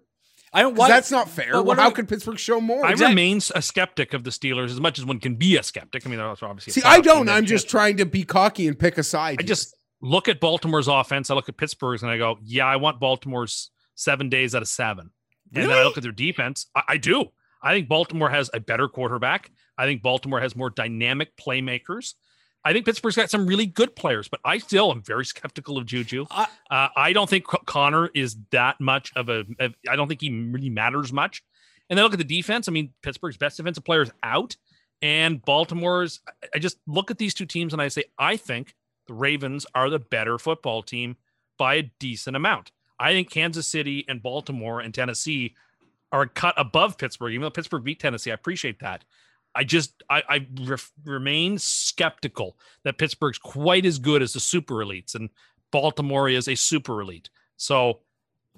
I 0.56 0.62
don't. 0.62 0.72
'Cause 0.72 0.78
Why, 0.80 0.88
that's 0.88 1.10
not 1.10 1.28
fair. 1.28 1.52
Well, 1.52 1.64
what 1.64 1.78
how 1.78 1.88
we- 1.88 1.94
could 1.94 2.08
Pittsburgh 2.08 2.38
show 2.38 2.60
more? 2.60 2.84
I 2.84 2.92
Exact- 2.92 3.10
remain 3.10 3.40
a 3.54 3.62
skeptic 3.62 4.14
of 4.14 4.24
the 4.24 4.30
Steelers 4.30 4.70
as 4.70 4.80
much 4.80 4.98
as 4.98 5.04
one 5.04 5.20
can 5.20 5.34
be 5.36 5.56
a 5.56 5.62
skeptic. 5.62 6.06
I 6.06 6.08
mean, 6.10 6.18
that's 6.18 6.42
obviously. 6.42 6.72
See, 6.72 6.82
I 6.84 7.00
don't. 7.00 7.28
I'm 7.28 7.44
just 7.44 7.64
just- 7.64 7.70
trying 7.70 7.96
to 7.98 8.06
be 8.06 8.24
cocky 8.24 8.66
and 8.66 8.78
pick 8.78 8.98
a 8.98 9.02
side. 9.02 9.38
I 9.38 9.42
here. 9.42 9.48
just 9.48 9.76
look 10.00 10.28
at 10.28 10.40
Baltimore's 10.40 10.88
offense. 10.88 11.30
I 11.30 11.34
look 11.34 11.48
at 11.48 11.56
Pittsburgh's, 11.56 12.02
and 12.02 12.10
I 12.10 12.18
go, 12.18 12.38
"Yeah, 12.42 12.66
I 12.66 12.76
want 12.76 12.98
Baltimore's 13.00 13.70
seven 13.94 14.28
days 14.28 14.54
out 14.54 14.62
of 14.62 14.68
seven. 14.68 15.10
And 15.54 15.64
then 15.70 15.78
I 15.78 15.84
look 15.84 15.96
at 15.96 16.02
their 16.02 16.12
defense. 16.12 16.66
I, 16.74 16.82
I 16.88 16.96
do. 16.96 17.26
I 17.62 17.72
think 17.72 17.88
Baltimore 17.88 18.30
has 18.30 18.50
a 18.52 18.60
better 18.60 18.88
quarterback. 18.88 19.50
I 19.78 19.84
think 19.86 20.02
Baltimore 20.02 20.40
has 20.40 20.56
more 20.56 20.70
dynamic 20.70 21.36
playmakers. 21.36 22.14
I 22.66 22.72
think 22.72 22.84
Pittsburgh's 22.84 23.14
got 23.16 23.30
some 23.30 23.46
really 23.46 23.66
good 23.66 23.94
players, 23.94 24.26
but 24.28 24.40
I 24.44 24.58
still 24.58 24.90
am 24.90 25.00
very 25.02 25.24
skeptical 25.24 25.78
of 25.78 25.86
Juju. 25.86 26.26
I- 26.30 26.48
uh, 26.70 26.88
I 26.96 27.12
don't 27.12 27.30
think 27.30 27.44
Connor 27.44 28.08
is 28.08 28.36
that 28.50 28.80
much 28.80 29.12
of 29.14 29.28
a. 29.28 29.44
Of, 29.60 29.74
I 29.88 29.94
don't 29.94 30.08
think 30.08 30.20
he 30.20 30.30
really 30.30 30.68
matters 30.70 31.12
much. 31.12 31.44
And 31.88 31.96
then 31.96 32.02
look 32.04 32.12
at 32.12 32.18
the 32.18 32.24
defense. 32.24 32.66
I 32.68 32.72
mean, 32.72 32.92
Pittsburgh's 33.02 33.36
best 33.36 33.56
defensive 33.56 33.84
player 33.84 34.02
is 34.02 34.10
out, 34.24 34.56
and 35.00 35.40
Baltimore's. 35.44 36.20
I- 36.26 36.48
I 36.56 36.58
just 36.58 36.78
look 36.88 37.10
at 37.12 37.18
these 37.18 37.34
two 37.34 37.46
teams 37.46 37.72
and 37.72 37.80
I 37.80 37.86
say, 37.88 38.04
I 38.18 38.36
think 38.36 38.74
the 39.06 39.14
Ravens 39.14 39.64
are 39.74 39.88
the 39.88 40.00
better 40.00 40.36
football 40.38 40.82
team 40.82 41.16
by 41.58 41.74
a 41.76 41.82
decent 42.00 42.34
amount. 42.34 42.72
I 42.98 43.12
think 43.12 43.30
Kansas 43.30 43.68
City 43.68 44.04
and 44.08 44.20
Baltimore 44.22 44.80
and 44.80 44.92
Tennessee 44.92 45.54
are 46.10 46.26
cut 46.26 46.54
above 46.56 46.98
Pittsburgh, 46.98 47.32
even 47.32 47.42
though 47.42 47.50
Pittsburgh 47.50 47.84
beat 47.84 48.00
Tennessee. 48.00 48.30
I 48.30 48.34
appreciate 48.34 48.80
that. 48.80 49.04
I 49.56 49.64
just 49.64 50.02
I, 50.10 50.22
I 50.28 50.46
ref, 50.64 50.92
remain 51.04 51.58
skeptical 51.58 52.56
that 52.84 52.98
Pittsburgh's 52.98 53.38
quite 53.38 53.86
as 53.86 53.98
good 53.98 54.22
as 54.22 54.34
the 54.34 54.40
super 54.40 54.74
elites, 54.76 55.14
and 55.14 55.30
Baltimore 55.70 56.28
is 56.28 56.48
a 56.48 56.54
super 56.54 57.00
elite. 57.00 57.30
So, 57.56 58.00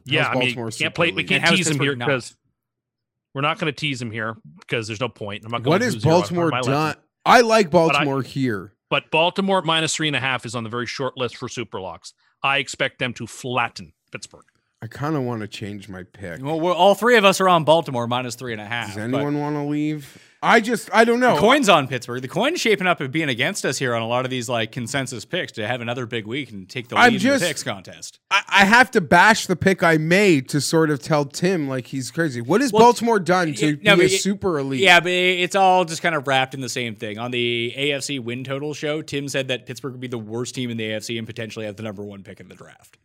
yeah, 0.05 0.25
How's 0.25 0.37
I 0.37 0.39
mean, 0.41 0.49
Baltimore 0.49 0.67
we 0.67 0.73
can't 0.73 0.95
play. 0.95 1.13
We 1.13 1.25
can't 1.25 1.43
And 1.43 1.49
how 1.49 1.53
is 1.53 1.59
tease 1.59 1.71
him 1.71 1.81
here 1.81 1.97
because 1.97 2.37
we're 3.35 3.43
not 3.43 3.59
going 3.59 3.73
to 3.73 3.79
tease 3.79 4.03
him 4.03 4.11
here 4.11 4.37
because 4.61 4.87
there's 4.89 5.01
no 5.01 5.09
point. 5.09 5.45
I'm 5.45 5.53
not 5.53 5.63
going 5.63 5.75
what 5.75 5.79
to 5.79 5.87
is 5.87 6.05
Baltimore 6.05 6.51
done? 6.51 6.63
lesson. 6.65 7.03
I 7.25 7.43
like 7.43 7.71
Baltimore 7.71 8.23
here. 8.23 8.73
But 8.91 9.11
Baltimore 9.11 9.63
minus 9.63 9.95
three 9.95 10.09
and 10.09 10.17
a 10.17 10.21
half 10.21 10.47
is 10.47 10.55
on 10.55 10.65
the 10.65 10.71
very 10.71 10.87
short 10.87 11.17
list 11.17 11.37
for 11.37 11.49
super 11.49 11.81
locks. 11.81 12.15
I 12.43 12.59
expect 12.59 12.99
them 12.99 13.13
to 13.15 13.27
flatten 13.27 13.93
Pittsburgh. 14.11 14.45
I 14.81 14.87
kind 14.87 15.17
of 15.17 15.23
want 15.23 15.41
to 15.41 15.49
change 15.49 15.89
my 15.89 16.05
pick. 16.05 16.41
Well, 16.41 16.61
we're, 16.61 16.73
all 16.73 16.95
three 16.95 17.17
of 17.17 17.25
us 17.25 17.41
are 17.41 17.49
on 17.49 17.65
Baltimore 17.65 18.07
minus 18.07 18.37
three 18.37 18.53
and 18.53 18.61
a 18.61 18.65
half. 18.65 18.89
Does 18.89 18.99
anyone 18.99 19.39
want 19.41 19.57
to 19.57 19.65
leave? 19.65 20.17
I 20.41 20.61
just 20.61 20.89
I 20.95 21.03
don't 21.05 21.19
know. 21.19 21.35
The 21.35 21.41
coin's 21.41 21.69
on 21.69 21.89
Pittsburgh. 21.89 22.23
The 22.23 22.29
coin's 22.29 22.61
shaping 22.61 22.87
up 22.87 23.01
and 23.01 23.11
being 23.11 23.29
against 23.29 23.65
us 23.67 23.77
here 23.77 23.93
on 23.93 24.03
a 24.03 24.07
lot 24.07 24.25
of 24.25 24.31
these 24.31 24.49
like 24.49 24.71
consensus 24.71 25.25
picks 25.25 25.51
to 25.53 25.67
have 25.67 25.81
another 25.81 26.07
big 26.07 26.29
week 26.29 26.53
and 26.53 26.69
take 26.69 26.87
the 26.87 26.97
I'm 26.97 27.07
lead 27.07 27.15
in 27.15 27.19
just- 27.19 27.41
the 27.43 27.49
picks 27.49 27.65
contest. 27.65 28.21
I, 28.31 28.43
I 28.49 28.65
have 28.67 28.93
to 28.93 29.01
bash 29.01 29.49
the 29.49 29.57
pick 29.57 29.83
I 29.83 29.97
made 29.97 30.49
to 30.51 30.61
sort 30.61 30.91
of 30.91 31.03
tell 31.03 31.25
Tim 31.25 31.69
like 31.69 31.89
he's 31.89 32.13
crazy. 32.13 32.41
What 32.41 32.61
has 32.61 32.73
Well, 32.73 32.85
Baltimore 32.85 33.19
done 33.19 33.55
to 33.55 33.81
yeah, 33.83 33.97
be 33.97 34.03
a 34.03 34.05
y- 34.05 34.07
super 34.07 34.61
elite? 34.61 34.79
Yeah, 34.79 35.01
but 35.01 35.11
it's 35.11 35.57
all 35.57 35.85
just 35.85 36.03
kind 36.03 36.15
of 36.15 36.29
wrapped 36.29 36.55
in 36.55 36.61
the 36.61 36.69
same 36.69 36.95
thing. 36.95 37.19
On 37.19 37.33
the 37.33 37.75
AFC 37.77 38.21
win 38.23 38.45
total 38.45 38.75
show, 38.75 39.03
Tim 39.03 39.27
said 39.29 39.49
that 39.49 39.67
Pittsburgh 39.67 39.91
would 39.95 40.01
be 40.01 40.07
the 40.07 40.19
worst 40.19 40.55
team 40.55 40.71
in 40.71 40.77
the 40.77 40.85
AFC 40.85 41.19
and 41.19 41.27
potentially 41.27 41.67
have 41.67 41.75
the 41.75 41.83
number 41.83 42.05
one 42.05 42.23
pick 42.23 42.39
in 42.39 42.47
the 42.47 42.55
draft. 42.55 42.97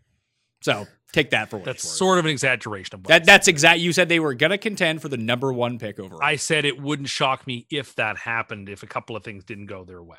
So 0.64 0.88
take 1.12 1.30
that 1.32 1.50
for 1.52 1.58
what 1.58 1.66
That's 1.66 1.84
it's 1.84 1.86
worth. 1.86 1.98
sort 1.98 2.20
of 2.20 2.26
an 2.26 2.32
exaggeration. 2.32 2.96
Of 2.96 3.02
what 3.02 3.08
that 3.10 3.26
that's 3.26 3.48
exact. 3.48 3.80
You 3.82 3.94
said 3.94 4.10
they 4.10 4.20
were 4.20 4.34
gonna 4.34 4.58
contend 4.58 5.02
for 5.02 5.10
the 5.10 5.18
number 5.18 5.54
one 5.54 5.78
pick 5.80 6.00
overall. 6.00 6.22
I 6.24 6.38
said 6.38 6.66
it 6.66 6.82
wouldn't 6.82 7.10
shock 7.10 7.46
me 7.48 7.68
if 7.70 7.96
that 7.96 8.18
happened 8.18 8.70
if 8.70 8.84
a 8.84 8.88
couple 8.88 9.16
of 9.16 9.24
things 9.24 9.44
didn't 9.44 9.68
go 9.68 9.84
their 9.84 10.02
way. 10.02 10.18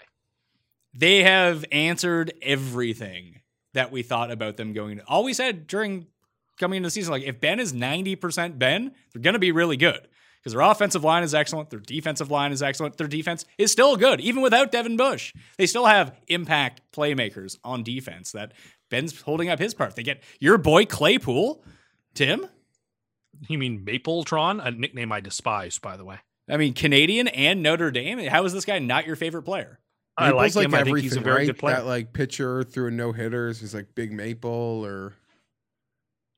they 0.94 1.24
have 1.24 1.64
answered 1.72 2.32
everything 2.42 3.40
that 3.72 3.90
we 3.90 4.02
thought 4.02 4.30
about 4.30 4.56
them 4.56 4.72
going. 4.72 5.00
All 5.08 5.24
we 5.24 5.32
said 5.34 5.66
during 5.66 6.06
coming 6.60 6.76
into 6.78 6.86
the 6.86 6.90
season, 6.92 7.10
like 7.12 7.24
if 7.24 7.40
Ben 7.40 7.58
is 7.58 7.72
ninety 7.72 8.14
percent 8.16 8.58
Ben, 8.58 8.92
they're 9.12 9.22
going 9.22 9.34
to 9.34 9.40
be 9.40 9.50
really 9.52 9.76
good 9.76 10.06
because 10.38 10.52
their 10.52 10.60
offensive 10.62 11.02
line 11.02 11.22
is 11.24 11.34
excellent, 11.34 11.70
their 11.70 11.80
defensive 11.80 12.30
line 12.30 12.52
is 12.52 12.62
excellent, 12.62 12.96
their 12.98 13.08
defense 13.08 13.44
is 13.58 13.72
still 13.72 13.96
good 13.96 14.20
even 14.20 14.42
without 14.42 14.70
Devin 14.70 14.96
Bush. 14.96 15.32
They 15.58 15.66
still 15.66 15.86
have 15.86 16.14
impact 16.28 16.82
playmakers 16.92 17.56
on 17.64 17.82
defense 17.82 18.30
that 18.32 18.52
Ben's 18.90 19.20
holding 19.20 19.48
up 19.48 19.58
his 19.58 19.74
part. 19.74 19.96
They 19.96 20.02
get 20.02 20.22
your 20.40 20.58
boy 20.58 20.86
Claypool, 20.86 21.64
Tim. 22.14 22.46
You 23.48 23.58
mean 23.58 23.84
Mapletron, 23.84 24.64
a 24.64 24.70
nickname 24.70 25.10
I 25.12 25.20
despise, 25.20 25.78
by 25.78 25.96
the 25.96 26.04
way. 26.04 26.18
I 26.48 26.56
mean, 26.56 26.74
Canadian 26.74 27.28
and 27.28 27.62
Notre 27.62 27.90
Dame. 27.90 28.18
How 28.28 28.44
is 28.44 28.52
this 28.52 28.64
guy 28.64 28.78
not 28.78 29.06
your 29.06 29.16
favorite 29.16 29.42
player? 29.42 29.80
I 30.16 30.30
like 30.30 30.54
Maple's 30.54 30.64
him. 30.64 30.74
I 30.74 30.84
think 30.84 30.98
he's 31.00 31.16
a 31.16 31.20
very 31.20 31.36
right? 31.38 31.46
good 31.46 31.58
player. 31.58 31.76
That 31.76 31.86
like 31.86 32.12
pitcher 32.12 32.62
through 32.62 32.88
a 32.88 32.90
no 32.90 33.12
hitters. 33.12 33.60
He's 33.60 33.74
like 33.74 33.94
Big 33.94 34.12
Maple 34.12 34.84
or. 34.84 35.14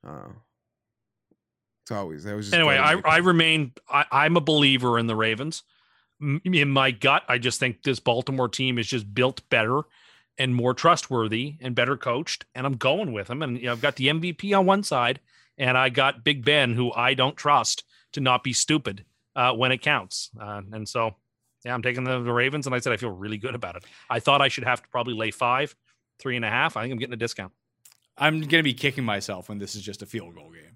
Oh. 0.07 0.33
It's 1.83 1.93
always 1.93 2.25
that 2.25 2.35
was 2.35 2.47
just 2.47 2.55
anyway, 2.55 2.77
I, 2.77 2.95
I 3.05 3.19
remain. 3.19 3.73
I, 3.89 4.07
I'm 4.11 4.37
a 4.37 4.41
believer 4.41 4.99
in 4.99 5.07
the 5.07 5.15
Ravens. 5.15 5.63
In 6.21 6.71
my 6.71 6.91
gut, 6.91 7.23
I 7.29 7.39
just 7.39 7.61
think 7.61 7.83
this 7.83 8.01
Baltimore 8.01 8.49
team 8.49 8.79
is 8.79 8.89
just 8.89 9.15
built 9.15 9.49
better 9.51 9.83
and 10.39 10.55
more 10.55 10.75
trustworthy 10.75 11.57
and 11.61 11.75
better 11.75 11.97
coached. 11.97 12.45
And 12.55 12.67
I'm 12.67 12.77
going 12.77 13.13
with 13.13 13.29
them. 13.29 13.43
And 13.43 13.59
you 13.59 13.67
know, 13.67 13.73
I've 13.73 13.83
got 13.83 13.97
the 13.97 14.09
MVP 14.09 14.57
on 14.59 14.67
one 14.67 14.83
side, 14.83 15.21
and 15.59 15.77
I 15.77 15.89
got 15.89 16.25
Big 16.25 16.45
Ben, 16.45 16.75
who 16.75 16.93
I 16.93 17.15
don't 17.15 17.37
trust 17.37 17.85
to 18.13 18.21
not 18.21 18.45
be 18.45 18.53
stupid 18.53 19.05
uh, 19.35 19.53
when 19.53 19.73
it 19.73 19.83
counts. 19.83 20.31
Uh, 20.41 20.63
and 20.73 20.89
so, 20.89 21.17
yeah, 21.65 21.75
I'm 21.75 21.83
taking 21.83 22.05
the, 22.05 22.21
the 22.21 22.33
Ravens, 22.33 22.67
and 22.67 22.75
I 22.75 22.79
said 22.79 22.93
I 22.93 22.97
feel 22.97 23.11
really 23.11 23.39
good 23.39 23.55
about 23.55 23.77
it. 23.77 23.85
I 24.09 24.21
thought 24.21 24.41
I 24.41 24.49
should 24.49 24.65
have 24.65 24.83
to 24.83 24.89
probably 24.89 25.15
lay 25.15 25.31
five, 25.31 25.75
three 26.19 26.37
and 26.37 26.45
a 26.45 26.51
half. 26.51 26.77
I 26.77 26.83
think 26.83 26.93
I'm 26.93 26.99
getting 26.99 27.15
a 27.15 27.19
discount. 27.19 27.53
I'm 28.19 28.41
going 28.41 28.49
to 28.49 28.63
be 28.63 28.75
kicking 28.75 29.05
myself 29.05 29.49
when 29.49 29.59
this 29.59 29.75
is 29.75 29.83
just 29.83 30.03
a 30.03 30.07
field 30.07 30.35
goal 30.35 30.51
game. 30.51 30.76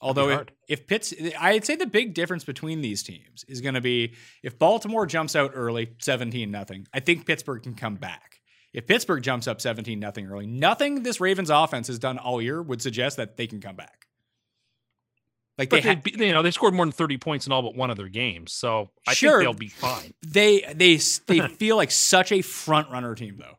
Although 0.00 0.28
if, 0.28 0.40
if 0.68 0.86
Pitts, 0.86 1.14
I'd 1.40 1.64
say 1.64 1.74
the 1.76 1.86
big 1.86 2.12
difference 2.14 2.44
between 2.44 2.82
these 2.82 3.02
teams 3.02 3.44
is 3.48 3.60
going 3.62 3.74
to 3.74 3.80
be 3.80 4.12
if 4.42 4.58
Baltimore 4.58 5.06
jumps 5.06 5.34
out 5.34 5.52
early, 5.54 5.92
17 5.98 6.50
nothing. 6.50 6.86
I 6.92 7.00
think 7.00 7.26
Pittsburgh 7.26 7.62
can 7.62 7.74
come 7.74 7.94
back. 7.96 8.40
If 8.74 8.86
Pittsburgh 8.86 9.22
jumps 9.22 9.46
up 9.48 9.60
17 9.60 9.98
nothing 9.98 10.26
early, 10.26 10.46
nothing 10.46 11.02
this 11.02 11.18
Ravens 11.18 11.48
offense 11.48 11.86
has 11.86 11.98
done 11.98 12.18
all 12.18 12.42
year 12.42 12.60
would 12.60 12.82
suggest 12.82 13.16
that 13.16 13.38
they 13.38 13.46
can 13.46 13.60
come 13.60 13.74
back. 13.76 14.06
Like 15.56 15.70
But 15.70 15.82
they, 15.82 15.94
they, 15.94 16.10
ha- 16.18 16.24
you 16.26 16.32
know, 16.34 16.42
they 16.42 16.50
scored 16.50 16.74
more 16.74 16.84
than 16.84 16.92
30 16.92 17.16
points 17.16 17.46
in 17.46 17.52
all 17.52 17.62
but 17.62 17.74
one 17.74 17.88
of 17.90 17.96
their 17.96 18.10
games. 18.10 18.52
So 18.52 18.90
I 19.08 19.14
Sure. 19.14 19.38
think 19.38 19.44
they'll 19.44 19.54
be 19.58 19.68
fine. 19.68 20.12
they 20.26 20.60
they 20.74 20.96
they 21.26 21.48
feel 21.56 21.76
like 21.76 21.90
such 21.90 22.32
a 22.32 22.42
front 22.42 22.90
runner 22.90 23.14
team 23.14 23.36
though. 23.38 23.58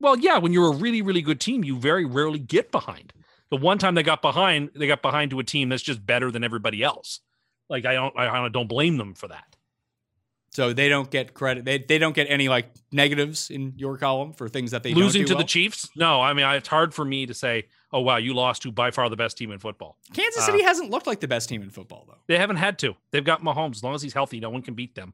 Well, 0.00 0.16
yeah, 0.18 0.38
when 0.38 0.52
you're 0.54 0.72
a 0.72 0.76
really, 0.76 1.02
really 1.02 1.20
good 1.22 1.40
team, 1.40 1.62
you 1.64 1.76
very 1.78 2.06
rarely 2.06 2.38
get 2.38 2.70
behind. 2.70 3.12
The 3.50 3.56
one 3.56 3.78
time 3.78 3.94
they 3.94 4.02
got 4.02 4.20
behind, 4.22 4.70
they 4.74 4.86
got 4.86 5.02
behind 5.02 5.30
to 5.30 5.38
a 5.38 5.44
team 5.44 5.68
that's 5.68 5.82
just 5.82 6.04
better 6.04 6.30
than 6.30 6.44
everybody 6.44 6.82
else. 6.82 7.20
Like 7.68 7.86
I 7.86 7.94
don't, 7.94 8.16
I 8.18 8.48
don't 8.48 8.68
blame 8.68 8.96
them 8.96 9.14
for 9.14 9.28
that. 9.28 9.56
So 10.50 10.72
they 10.72 10.88
don't 10.88 11.10
get 11.10 11.34
credit. 11.34 11.64
They, 11.64 11.78
they 11.78 11.98
don't 11.98 12.14
get 12.14 12.26
any 12.28 12.48
like 12.48 12.70
negatives 12.90 13.50
in 13.50 13.74
your 13.76 13.96
column 13.98 14.32
for 14.32 14.48
things 14.48 14.70
that 14.72 14.82
they 14.82 14.92
Losing 14.94 15.22
do 15.22 15.28
to 15.28 15.34
well? 15.34 15.42
the 15.42 15.46
Chiefs, 15.46 15.88
no. 15.94 16.20
I 16.20 16.32
mean, 16.32 16.44
I, 16.44 16.56
it's 16.56 16.68
hard 16.68 16.94
for 16.94 17.04
me 17.04 17.26
to 17.26 17.34
say, 17.34 17.66
oh 17.92 18.00
wow, 18.00 18.16
you 18.16 18.34
lost 18.34 18.62
to 18.62 18.72
by 18.72 18.90
far 18.90 19.08
the 19.08 19.16
best 19.16 19.36
team 19.36 19.52
in 19.52 19.58
football. 19.58 19.98
Kansas 20.14 20.42
Uh, 20.42 20.46
City 20.46 20.62
hasn't 20.62 20.90
looked 20.90 21.06
like 21.06 21.20
the 21.20 21.28
best 21.28 21.48
team 21.48 21.62
in 21.62 21.70
football 21.70 22.06
though. 22.08 22.18
They 22.26 22.38
haven't 22.38 22.56
had 22.56 22.78
to. 22.80 22.96
They've 23.10 23.24
got 23.24 23.42
Mahomes. 23.42 23.76
As 23.76 23.84
long 23.84 23.94
as 23.94 24.02
he's 24.02 24.14
healthy, 24.14 24.40
no 24.40 24.50
one 24.50 24.62
can 24.62 24.74
beat 24.74 24.94
them. 24.94 25.12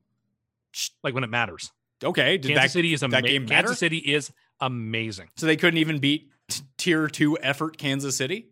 Like 1.02 1.14
when 1.14 1.24
it 1.24 1.30
matters. 1.30 1.72
Okay, 2.02 2.38
did 2.38 2.48
Kansas 2.48 2.64
that, 2.64 2.70
City 2.70 2.92
is 2.92 3.02
amazing. 3.02 3.46
Kansas 3.46 3.78
City 3.78 3.98
is 3.98 4.32
amazing. 4.60 5.28
so 5.36 5.46
they 5.46 5.56
couldn't 5.56 5.78
even 5.78 5.98
beat 5.98 6.30
tier 6.76 7.08
two 7.08 7.38
effort 7.40 7.78
Kansas 7.78 8.16
City. 8.16 8.48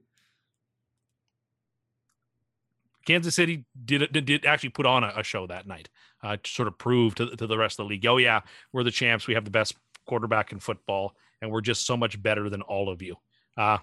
Kansas 3.05 3.35
City 3.35 3.65
did 3.85 4.13
did, 4.13 4.25
did 4.25 4.47
actually 4.47 4.71
put 4.71 4.87
on 4.87 5.05
a, 5.05 5.13
a 5.17 5.23
show 5.23 5.47
that 5.47 5.67
night 5.67 5.89
uh, 6.23 6.37
to 6.43 6.51
sort 6.51 6.69
of 6.69 6.79
prove 6.79 7.15
to, 7.17 7.35
to 7.37 7.47
the 7.47 7.59
rest 7.59 7.79
of 7.79 7.87
the 7.87 7.91
league, 7.91 8.07
oh 8.07 8.17
yeah, 8.17 8.41
we're 8.73 8.85
the 8.85 8.91
champs. 8.91 9.27
We 9.27 9.35
have 9.35 9.45
the 9.45 9.51
best 9.51 9.75
quarterback 10.07 10.53
in 10.53 10.61
football, 10.61 11.17
and 11.41 11.51
we're 11.51 11.61
just 11.61 11.87
so 11.87 11.97
much 11.97 12.21
better 12.23 12.49
than 12.49 12.63
all 12.63 12.89
of 12.89 13.03
you. 13.03 13.17
Uh, 13.57 13.79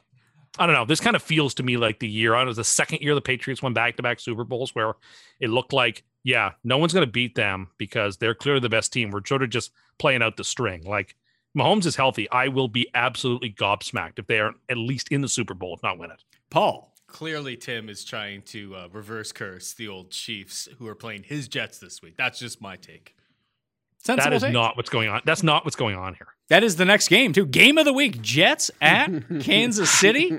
I 0.57 0.65
don't 0.65 0.75
know. 0.75 0.85
This 0.85 0.99
kind 0.99 1.15
of 1.15 1.21
feels 1.21 1.53
to 1.55 1.63
me 1.63 1.77
like 1.77 1.99
the 1.99 2.07
year. 2.07 2.33
I 2.33 2.39
know, 2.39 2.45
it 2.45 2.47
was 2.47 2.57
the 2.57 2.63
second 2.63 3.01
year 3.01 3.13
the 3.13 3.21
Patriots 3.21 3.61
won 3.61 3.73
back 3.73 3.97
to 3.97 4.03
back 4.03 4.19
Super 4.19 4.43
Bowls 4.43 4.73
where 4.73 4.93
it 5.39 5.49
looked 5.49 5.73
like, 5.73 6.03
yeah, 6.23 6.53
no 6.63 6.77
one's 6.77 6.93
going 6.93 7.05
to 7.05 7.11
beat 7.11 7.35
them 7.35 7.69
because 7.77 8.17
they're 8.17 8.33
clearly 8.33 8.59
the 8.59 8.69
best 8.69 8.91
team. 8.91 9.11
We're 9.11 9.25
sort 9.25 9.43
of 9.43 9.49
just 9.49 9.71
playing 9.99 10.23
out 10.23 10.37
the 10.37 10.43
string. 10.43 10.83
Like 10.83 11.15
Mahomes 11.57 11.85
is 11.85 11.95
healthy. 11.95 12.29
I 12.29 12.47
will 12.47 12.67
be 12.67 12.87
absolutely 12.93 13.51
gobsmacked 13.51 14.19
if 14.19 14.27
they 14.27 14.39
are 14.39 14.53
at 14.69 14.77
least 14.77 15.09
in 15.11 15.21
the 15.21 15.27
Super 15.29 15.53
Bowl, 15.53 15.75
if 15.75 15.83
not 15.83 15.97
win 15.97 16.11
it. 16.11 16.23
Paul, 16.49 16.93
Clearly, 17.07 17.57
Tim 17.57 17.89
is 17.89 18.05
trying 18.05 18.43
to 18.43 18.75
uh, 18.75 18.87
reverse 18.91 19.31
curse 19.31 19.73
the 19.73 19.87
old 19.87 20.11
Chiefs 20.11 20.67
who 20.77 20.87
are 20.87 20.93
playing 20.95 21.23
his 21.23 21.47
Jets 21.47 21.79
this 21.79 22.01
week. 22.03 22.15
That's 22.17 22.37
just 22.37 22.61
my 22.61 22.75
take. 22.75 23.15
sensible 23.97 24.29
That 24.29 24.35
is 24.35 24.43
take. 24.43 24.53
not 24.53 24.77
what's 24.77 24.91
going 24.91 25.09
on. 25.09 25.21
That's 25.25 25.41
not 25.41 25.65
what's 25.65 25.75
going 25.75 25.95
on 25.95 26.13
here. 26.13 26.27
That 26.49 26.63
is 26.63 26.75
the 26.75 26.85
next 26.85 27.07
game 27.07 27.33
too. 27.33 27.47
Game 27.47 27.79
of 27.79 27.85
the 27.85 27.93
week: 27.93 28.21
Jets 28.21 28.69
at 28.79 29.07
Kansas 29.41 29.89
City. 29.89 30.37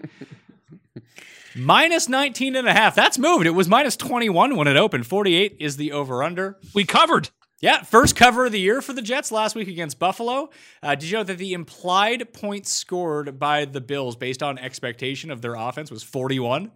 Minus 1.56 2.08
19 2.08 2.54
and 2.54 2.68
a 2.68 2.72
half. 2.72 2.94
That's 2.94 3.18
moved. 3.18 3.44
It 3.44 3.50
was 3.50 3.68
minus 3.68 3.96
21 3.96 4.54
when 4.56 4.68
it 4.68 4.76
opened. 4.76 5.08
48 5.08 5.56
is 5.58 5.76
the 5.76 5.90
over 5.90 6.22
under. 6.22 6.56
We 6.72 6.84
covered. 6.84 7.30
Yeah, 7.60 7.82
first 7.82 8.16
cover 8.16 8.46
of 8.46 8.52
the 8.52 8.60
year 8.60 8.80
for 8.80 8.92
the 8.94 9.02
Jets 9.02 9.30
last 9.30 9.54
week 9.54 9.68
against 9.68 9.98
Buffalo. 9.98 10.48
Uh, 10.82 10.94
did 10.94 11.10
you 11.10 11.18
know 11.18 11.24
that 11.24 11.36
the 11.36 11.52
implied 11.52 12.32
points 12.32 12.70
scored 12.72 13.38
by 13.38 13.66
the 13.66 13.82
Bills 13.82 14.16
based 14.16 14.42
on 14.42 14.58
expectation 14.58 15.30
of 15.30 15.42
their 15.42 15.54
offense 15.54 15.90
was 15.90 16.02
41? 16.02 16.72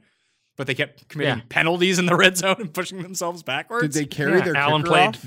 But 0.57 0.67
they 0.67 0.75
kept 0.75 1.09
committing 1.09 1.39
Yeah. 1.39 1.45
penalties 1.49 1.99
in 1.99 2.07
the 2.07 2.15
red 2.15 2.37
zone 2.37 2.57
and 2.59 2.73
pushing 2.73 3.03
themselves 3.03 3.43
backwards. 3.43 3.83
Did 3.83 3.93
they 3.93 4.07
carry 4.07 4.39
Yeah, 4.39 4.45
their 4.45 4.57
Allen 4.57 4.83
kicker 4.83 4.91
played- 4.93 5.09
off? 5.09 5.27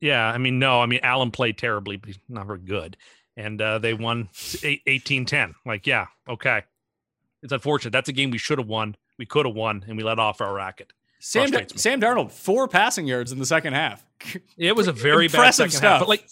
Yeah, 0.00 0.26
I 0.26 0.38
mean, 0.38 0.58
no, 0.58 0.80
I 0.80 0.86
mean, 0.86 1.00
Allen 1.02 1.30
played 1.30 1.56
terribly, 1.56 1.96
but 1.96 2.08
he's 2.08 2.18
not 2.28 2.46
very 2.46 2.58
good. 2.58 2.96
And 3.36 3.60
uh, 3.62 3.78
they 3.78 3.94
won 3.94 4.28
18 4.62 5.24
10. 5.24 5.54
Like, 5.64 5.86
yeah, 5.86 6.06
okay. 6.28 6.62
It's 7.42 7.52
unfortunate. 7.52 7.92
That's 7.92 8.08
a 8.08 8.12
game 8.12 8.30
we 8.30 8.38
should 8.38 8.58
have 8.58 8.66
won. 8.66 8.96
We 9.18 9.24
could 9.26 9.46
have 9.46 9.54
won, 9.54 9.84
and 9.86 9.96
we 9.96 10.02
let 10.02 10.18
off 10.18 10.40
our 10.40 10.52
racket. 10.54 10.92
Sam, 11.20 11.50
me. 11.50 11.66
Sam 11.76 12.00
Darnold, 12.00 12.32
four 12.32 12.66
passing 12.66 13.06
yards 13.06 13.30
in 13.32 13.38
the 13.38 13.46
second 13.46 13.74
half. 13.74 14.04
It 14.58 14.74
was 14.76 14.88
a 14.88 14.92
very 14.92 15.28
bad 15.28 15.34
Impressive 15.36 15.72
second 15.72 15.88
half. 15.88 15.98
stuff. 15.98 16.00
But, 16.00 16.08
like, 16.08 16.28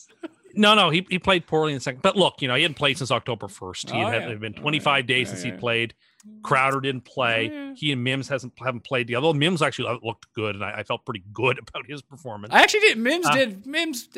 no, 0.55 0.75
no, 0.75 0.91
he, 0.91 1.07
he 1.09 1.19
played 1.19 1.47
poorly 1.47 1.73
in 1.73 1.77
the 1.77 1.81
second. 1.81 2.03
But 2.03 2.17
look, 2.17 2.43
you 2.43 2.49
know, 2.49 2.55
he 2.55 2.63
hadn't 2.63 2.75
played 2.77 2.99
since 2.99 3.11
October 3.11 3.47
1st. 3.47 3.91
He 3.93 4.03
Oh, 4.03 4.07
had, 4.07 4.29
yeah. 4.29 4.35
been 4.35 4.53
25 4.55 5.07
days 5.07 5.29
Yeah, 5.29 5.35
since 5.35 5.45
yeah. 5.47 5.53
he 5.53 5.59
played. 5.59 5.95
Crowder 6.43 6.81
didn't 6.81 7.05
play. 7.07 7.49
Yeah. 7.51 7.75
He 7.75 7.93
and 7.93 8.03
Mims 8.05 8.29
hasn't 8.29 8.53
haven't 8.59 8.85
played. 8.85 9.07
The 9.07 9.17
although 9.17 9.33
Mims 9.33 9.63
actually 9.63 9.99
looked 10.03 10.27
good, 10.35 10.57
and 10.57 10.65
I, 10.65 10.79
I 10.79 10.83
felt 10.83 11.07
pretty 11.07 11.23
good 11.33 11.59
about 11.69 11.87
his 11.89 12.03
performance. 12.03 12.53
I 12.53 12.61
actually 12.63 12.81
did. 12.81 12.99
Mims 12.99 13.25
Uh, 13.27 13.33
did. 13.35 13.67
Mims. 13.67 14.09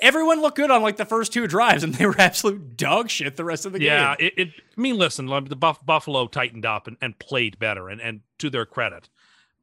Everyone 0.00 0.42
looked 0.42 0.56
good 0.56 0.70
on 0.70 0.82
like 0.82 0.96
the 0.98 1.06
first 1.06 1.32
two 1.32 1.46
drives, 1.48 1.82
and 1.82 1.94
they 1.94 2.06
were 2.06 2.14
absolute 2.18 2.76
dog 2.76 3.08
shit 3.10 3.36
the 3.36 3.44
rest 3.44 3.66
of 3.66 3.72
the 3.72 3.80
Yeah, 3.82 4.14
game. 4.16 4.26
it, 4.36 4.40
it. 4.40 4.48
I 4.76 4.80
mean, 4.80 4.96
listen, 4.98 5.26
the 5.26 5.56
Buff, 5.56 5.84
Buffalo 5.84 6.26
tightened 6.28 6.66
up 6.66 6.86
and, 6.86 6.96
and 7.00 7.18
played 7.18 7.58
better, 7.58 7.88
and, 7.88 8.00
and 8.00 8.20
to 8.38 8.50
their 8.50 8.66
credit. 8.66 9.08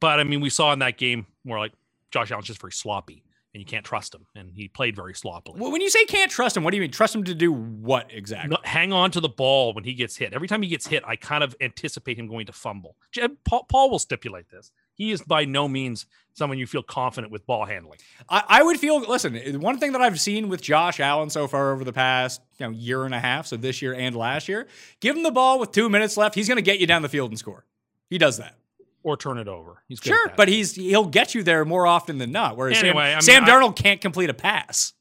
But 0.03 0.19
I 0.19 0.25
mean, 0.25 0.41
we 0.41 0.49
saw 0.49 0.73
in 0.73 0.79
that 0.79 0.97
game 0.97 1.27
where 1.43 1.57
like 1.57 1.71
Josh 2.11 2.29
Allen's 2.29 2.47
just 2.47 2.59
very 2.59 2.73
sloppy, 2.73 3.23
and 3.53 3.61
you 3.61 3.65
can't 3.65 3.85
trust 3.85 4.13
him, 4.13 4.25
and 4.35 4.51
he 4.51 4.67
played 4.67 4.97
very 4.97 5.13
sloppily. 5.13 5.61
Well, 5.61 5.71
When 5.71 5.79
you 5.79 5.89
say 5.89 6.03
can't 6.03 6.29
trust 6.29 6.57
him, 6.57 6.65
what 6.65 6.71
do 6.71 6.75
you 6.75 6.81
mean? 6.81 6.91
Trust 6.91 7.15
him 7.15 7.23
to 7.23 7.33
do 7.33 7.53
what 7.53 8.11
exactly? 8.11 8.57
Hang 8.65 8.91
on 8.91 9.11
to 9.11 9.21
the 9.21 9.29
ball 9.29 9.71
when 9.73 9.85
he 9.85 9.93
gets 9.93 10.17
hit. 10.17 10.33
Every 10.33 10.49
time 10.49 10.61
he 10.61 10.67
gets 10.67 10.87
hit, 10.87 11.05
I 11.07 11.15
kind 11.15 11.41
of 11.41 11.55
anticipate 11.61 12.19
him 12.19 12.27
going 12.27 12.47
to 12.47 12.51
fumble. 12.51 12.97
Paul, 13.45 13.63
Paul 13.63 13.91
will 13.91 13.97
stipulate 13.97 14.49
this. 14.49 14.73
He 14.93 15.13
is 15.13 15.21
by 15.21 15.45
no 15.45 15.69
means 15.69 16.05
someone 16.33 16.57
you 16.57 16.67
feel 16.67 16.83
confident 16.83 17.31
with 17.31 17.45
ball 17.45 17.63
handling. 17.63 17.99
I, 18.27 18.43
I 18.49 18.63
would 18.63 18.81
feel. 18.81 18.99
Listen, 18.99 19.61
one 19.61 19.77
thing 19.77 19.93
that 19.93 20.01
I've 20.01 20.19
seen 20.19 20.49
with 20.49 20.61
Josh 20.61 20.99
Allen 20.99 21.29
so 21.29 21.47
far 21.47 21.71
over 21.71 21.85
the 21.85 21.93
past 21.93 22.41
you 22.57 22.65
know, 22.65 22.73
year 22.73 23.05
and 23.05 23.15
a 23.15 23.21
half, 23.21 23.47
so 23.47 23.55
this 23.55 23.81
year 23.81 23.93
and 23.93 24.17
last 24.17 24.49
year, 24.49 24.67
give 24.99 25.15
him 25.15 25.23
the 25.23 25.31
ball 25.31 25.59
with 25.59 25.71
two 25.71 25.87
minutes 25.87 26.17
left, 26.17 26.35
he's 26.35 26.49
going 26.49 26.57
to 26.57 26.61
get 26.61 26.79
you 26.79 26.87
down 26.87 27.03
the 27.03 27.09
field 27.09 27.31
and 27.31 27.39
score. 27.39 27.63
He 28.09 28.17
does 28.17 28.35
that. 28.35 28.57
Or 29.03 29.17
turn 29.17 29.37
it 29.37 29.47
over. 29.49 29.83
He's 29.89 29.99
Sure, 30.01 30.31
but 30.37 30.47
he's 30.47 30.75
he'll 30.75 31.05
get 31.05 31.35
you 31.35 31.43
there 31.43 31.65
more 31.65 31.85
often 31.85 32.17
than 32.17 32.31
not. 32.31 32.55
Whereas 32.57 32.77
Anyway, 32.81 33.03
I 33.13 33.19
Sam, 33.19 33.43
mean, 33.43 33.47
Sam 33.47 33.61
I- 33.61 33.67
Darnold 33.67 33.75
can't 33.75 33.99
complete 34.01 34.29
a 34.29 34.33
pass. 34.33 34.93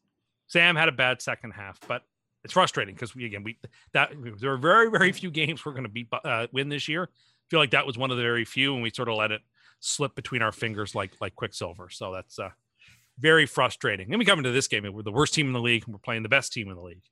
Sam 0.48 0.74
had 0.76 0.88
a 0.88 0.92
bad 0.92 1.22
second 1.22 1.52
half, 1.52 1.78
but 1.86 2.02
it's 2.44 2.52
frustrating 2.52 2.94
because 2.94 3.14
we 3.14 3.24
again 3.24 3.44
we 3.44 3.58
that 3.94 4.10
there 4.40 4.52
are 4.52 4.56
very 4.58 4.90
very 4.90 5.12
few 5.12 5.30
games 5.30 5.64
we're 5.64 5.72
going 5.72 5.84
to 5.84 5.88
beat 5.88 6.08
uh, 6.24 6.48
win 6.52 6.68
this 6.68 6.88
year. 6.88 7.04
I 7.12 7.46
feel 7.48 7.60
like 7.60 7.70
that 7.70 7.86
was 7.86 7.96
one 7.96 8.10
of 8.10 8.16
the 8.16 8.22
very 8.22 8.44
few, 8.44 8.74
and 8.74 8.82
we 8.82 8.90
sort 8.90 9.08
of 9.08 9.14
let 9.16 9.30
it 9.30 9.40
slip 9.80 10.14
between 10.14 10.42
our 10.42 10.52
fingers 10.52 10.94
like 10.94 11.12
like 11.20 11.34
Quicksilver. 11.36 11.88
So 11.90 12.12
that's 12.12 12.38
uh, 12.38 12.48
very 13.18 13.46
frustrating. 13.46 14.10
Then 14.10 14.18
we 14.18 14.24
come 14.24 14.38
into 14.40 14.50
this 14.50 14.66
game, 14.68 14.84
we're 14.92 15.02
the 15.02 15.12
worst 15.12 15.32
team 15.34 15.46
in 15.46 15.52
the 15.52 15.60
league, 15.60 15.84
and 15.84 15.94
we're 15.94 16.00
playing 16.00 16.22
the 16.24 16.28
best 16.28 16.52
team 16.52 16.68
in 16.68 16.74
the 16.74 16.82
league. 16.82 17.04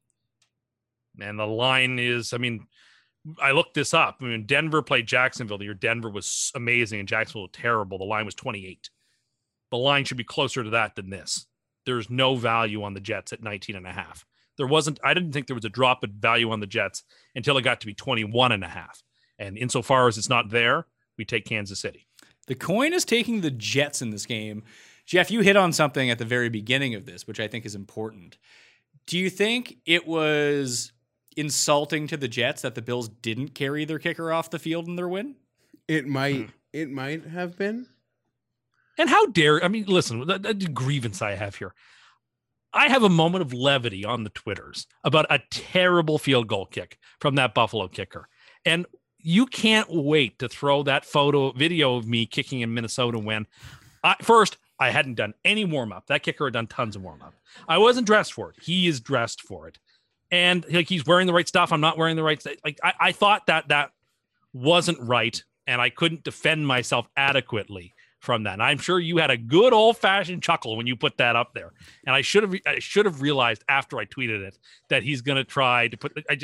And 1.21 1.39
the 1.39 1.47
line 1.47 1.99
is, 1.99 2.33
I 2.33 2.39
mean, 2.39 2.67
I 3.41 3.53
looked 3.53 3.75
this 3.75 3.93
up. 3.93 4.19
I 4.21 4.25
mean, 4.25 4.47
Denver 4.47 4.83
played 4.83 5.07
Jacksonville. 5.07 5.59
The 5.59 5.65
year 5.65 5.75
Denver 5.75 6.11
was 6.11 6.51
amazing 6.55 7.01
and 7.01 7.09
Jacksonville 7.09 7.43
was 7.43 7.51
terrible. 7.53 7.99
The 7.99 8.05
line 8.05 8.25
was 8.25 8.35
28. 8.35 8.91
The 9.71 9.77
line 9.77 10.05
should 10.05 10.17
be 10.17 10.25
closer 10.25 10.65
to 10.65 10.71
that 10.71 10.97
than 10.97 11.11
this. 11.11 11.47
There's 11.87 12.11
no 12.11 12.35
value 12.37 12.83
on 12.83 12.95
the 12.95 13.01
Jets 13.01 13.33
at 13.33 13.43
19 13.43 13.77
and 13.77 13.87
a 13.87 13.93
half. 13.93 14.25
There 14.57 14.67
wasn't, 14.67 15.01
I 15.05 15.15
didn't 15.15 15.33
think 15.33 15.47
there 15.47 15.55
was 15.55 15.65
a 15.65 15.71
drop 15.71 16.05
in 16.05 16.13
value 16.13 16.51
on 16.51 16.61
the 16.61 16.67
Jets 16.67 17.05
until 17.35 17.57
it 17.57 17.63
got 17.63 17.81
to 17.81 17.87
be 17.87 17.95
21 17.95 18.53
and 18.53 18.65
a 18.65 18.69
half. 18.69 19.03
And 19.39 19.57
insofar 19.57 20.09
as 20.09 20.19
it's 20.19 20.29
not 20.29 20.51
there, 20.51 20.87
we 21.17 21.25
take 21.25 21.47
Kansas 21.47 21.81
City. 21.81 22.07
The 22.47 22.55
coin 22.55 22.93
is 22.93 23.05
taking 23.05 23.41
the 23.41 23.51
Jets 23.51 24.03
in 24.03 24.11
this 24.11 24.27
game. 24.27 24.65
Jeff, 25.07 25.31
you 25.31 25.41
hit 25.41 25.57
on 25.57 25.73
something 25.73 26.11
at 26.11 26.19
the 26.19 26.25
very 26.25 26.49
beginning 26.49 26.95
of 26.95 27.07
this, 27.07 27.27
which 27.27 27.41
I 27.41 27.49
think 27.49 27.65
is 27.65 27.75
important. 27.75 28.39
Do 29.07 29.19
you 29.19 29.31
think 29.31 29.77
it 29.87 30.07
was 30.07 30.93
insulting 31.37 32.07
to 32.09 32.17
the 32.17 32.29
Jets 32.29 32.63
that 32.63 32.75
the 32.75 32.83
Bills 32.83 33.09
didn't 33.09 33.55
carry 33.55 33.85
their 33.85 33.99
kicker 33.99 34.33
off 34.33 34.51
the 34.51 34.59
field 34.59 34.89
in 34.89 34.97
their 34.97 35.09
win? 35.09 35.37
It 35.89 36.07
might. 36.07 36.37
Hmm. 36.37 36.47
It 36.73 36.91
might 36.91 37.27
have 37.27 37.57
been. 37.57 37.87
And 38.97 39.09
how 39.09 39.27
dare 39.27 39.65
I 39.65 39.69
mean, 39.69 39.87
listen, 39.87 40.27
the, 40.27 40.39
the 40.39 40.55
grievance 40.55 41.23
I 41.23 41.35
have 41.35 41.57
here. 41.57 41.75
I 42.73 42.89
have 42.89 43.03
a 43.03 43.09
moment 43.09 43.43
of 43.43 43.53
levity 43.53 44.05
on 44.05 44.23
the 44.23 44.31
Twitters 44.31 44.87
about 45.03 45.27
a 45.29 45.41
terrible 45.51 46.19
field 46.19 46.47
goal 46.47 46.67
kick 46.67 46.99
from 47.19 47.35
that 47.35 47.55
Buffalo 47.55 47.89
kicker. 47.89 48.29
And 48.65 48.87
you 49.19 49.47
can't 49.47 49.89
wait 49.91 50.39
to 50.39 50.49
throw 50.49 50.83
that 50.85 51.05
photo 51.05 51.51
video 51.53 51.97
of 51.97 52.07
me 52.07 52.27
kicking 52.27 52.61
in 52.61 52.73
Minnesota 52.73 53.19
when 53.19 53.47
I, 54.05 54.15
first 54.23 54.57
I 54.79 54.91
hadn't 54.91 55.17
done 55.17 55.35
any 55.45 55.65
warm 55.65 55.93
up. 55.93 56.07
That 56.07 56.23
kicker 56.23 56.47
had 56.47 56.55
done 56.55 56.69
tons 56.69 56.97
of 56.97 57.03
warm 57.03 57.23
up. 57.23 57.35
I 57.69 57.79
wasn't 57.79 58.07
dressed 58.07 58.33
for 58.33 58.51
it. 58.51 58.57
He 58.63 58.87
is 58.87 59.01
dressed 59.01 59.43
for 59.43 59.67
it, 59.67 59.79
and 60.31 60.65
like 60.71 60.89
he's 60.89 61.07
wearing 61.07 61.27
the 61.27 61.33
right 61.33 61.49
stuff. 61.49 61.73
I'm 61.73 61.81
not 61.81 61.99
wearing 61.99 62.17
the 62.17 62.23
right. 62.23 62.41
st- 62.41 62.61
Like 62.65 62.79
I, 62.83 62.93
I 63.01 63.13
thought 63.13 63.47
that 63.47 63.69
that 63.69 63.93
wasn't 64.53 65.01
right, 65.01 65.43
and 65.67 65.81
I 65.81 65.91
couldn't 65.91 66.25
defend 66.25 66.67
myself 66.67 67.09
adequately 67.17 67.95
from 68.21 68.43
that. 68.45 68.55
And 68.55 68.63
I'm 68.63 68.79
sure 68.79 69.01
you 69.01 69.17
had 69.17 69.31
a 69.31 69.37
good 69.37 69.73
old 69.73 69.97
fashioned 69.97 70.43
chuckle 70.43 70.77
when 70.77 70.87
you 70.87 70.95
put 70.95 71.17
that 71.17 71.37
up 71.37 71.55
there. 71.55 71.73
And 72.07 72.15
I 72.15 72.21
should 72.21 72.43
have 72.43 72.55
I 72.67 72.79
should 72.79 73.07
have 73.07 73.23
realized 73.23 73.65
after 73.69 73.99
I 73.99 74.05
tweeted 74.05 74.43
it 74.43 74.59
that 74.89 75.03
he's 75.03 75.23
going 75.23 75.37
to 75.37 75.45
try 75.45 75.89
to 75.89 75.97
put 75.97 76.13
I 76.29 76.39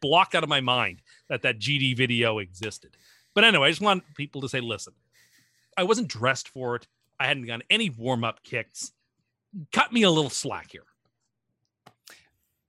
blocked 0.00 0.34
out 0.34 0.42
of 0.42 0.48
my 0.48 0.60
mind 0.60 1.02
that 1.28 1.42
that 1.42 1.58
GD 1.58 1.96
video 1.96 2.38
existed. 2.38 2.96
But 3.34 3.44
anyway, 3.44 3.68
I 3.68 3.70
just 3.70 3.80
want 3.80 4.02
people 4.16 4.40
to 4.40 4.48
say, 4.48 4.60
listen, 4.60 4.92
I 5.76 5.84
wasn't 5.84 6.08
dressed 6.08 6.48
for 6.48 6.76
it. 6.76 6.86
I 7.20 7.26
hadn't 7.26 7.46
gotten 7.46 7.62
any 7.70 7.90
warm 7.90 8.24
up 8.24 8.42
kicks. 8.42 8.92
Cut 9.72 9.92
me 9.92 10.02
a 10.02 10.10
little 10.10 10.30
slack 10.30 10.72
here. 10.72 10.84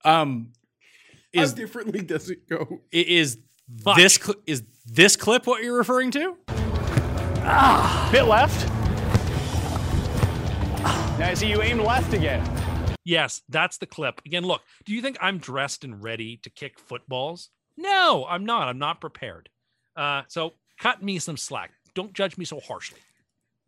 Um, 0.04 0.52
How 1.36 1.44
is 1.44 1.54
differently 1.54 2.02
does 2.02 2.30
it 2.30 2.48
go? 2.50 2.82
i- 2.94 2.98
is 2.98 3.38
Fuck. 3.84 3.98
this 3.98 4.16
cl- 4.16 4.40
is 4.46 4.64
this 4.86 5.16
clip 5.16 5.48
what 5.48 5.64
you're 5.64 5.78
referring 5.78 6.12
to? 6.12 6.38
Ah, 7.44 8.10
Bit 8.12 8.24
left. 8.24 8.68
Now 11.20 11.28
I 11.30 11.34
see 11.36 11.50
you 11.50 11.62
aimed 11.62 11.82
left 11.82 12.14
again. 12.14 12.44
Yes, 13.04 13.42
that's 13.50 13.78
the 13.78 13.86
clip. 13.86 14.22
Again, 14.26 14.44
look, 14.44 14.62
do 14.86 14.94
you 14.94 15.02
think 15.02 15.18
I'm 15.22 15.38
dressed 15.38 15.84
and 15.84 16.04
ready 16.04 16.38
to 16.38 16.50
kick 16.50 16.80
footballs? 16.80 17.50
No, 17.78 18.26
I'm 18.30 18.46
not. 18.46 18.68
I'm 18.68 18.78
not 18.80 19.00
prepared. 19.02 19.50
Uh, 19.96 20.24
so 20.28 20.54
cut 20.80 21.02
me 21.02 21.18
some 21.20 21.38
slack. 21.38 21.72
Don't 21.94 22.14
judge 22.14 22.38
me 22.38 22.46
so 22.46 22.60
harshly. 22.60 23.00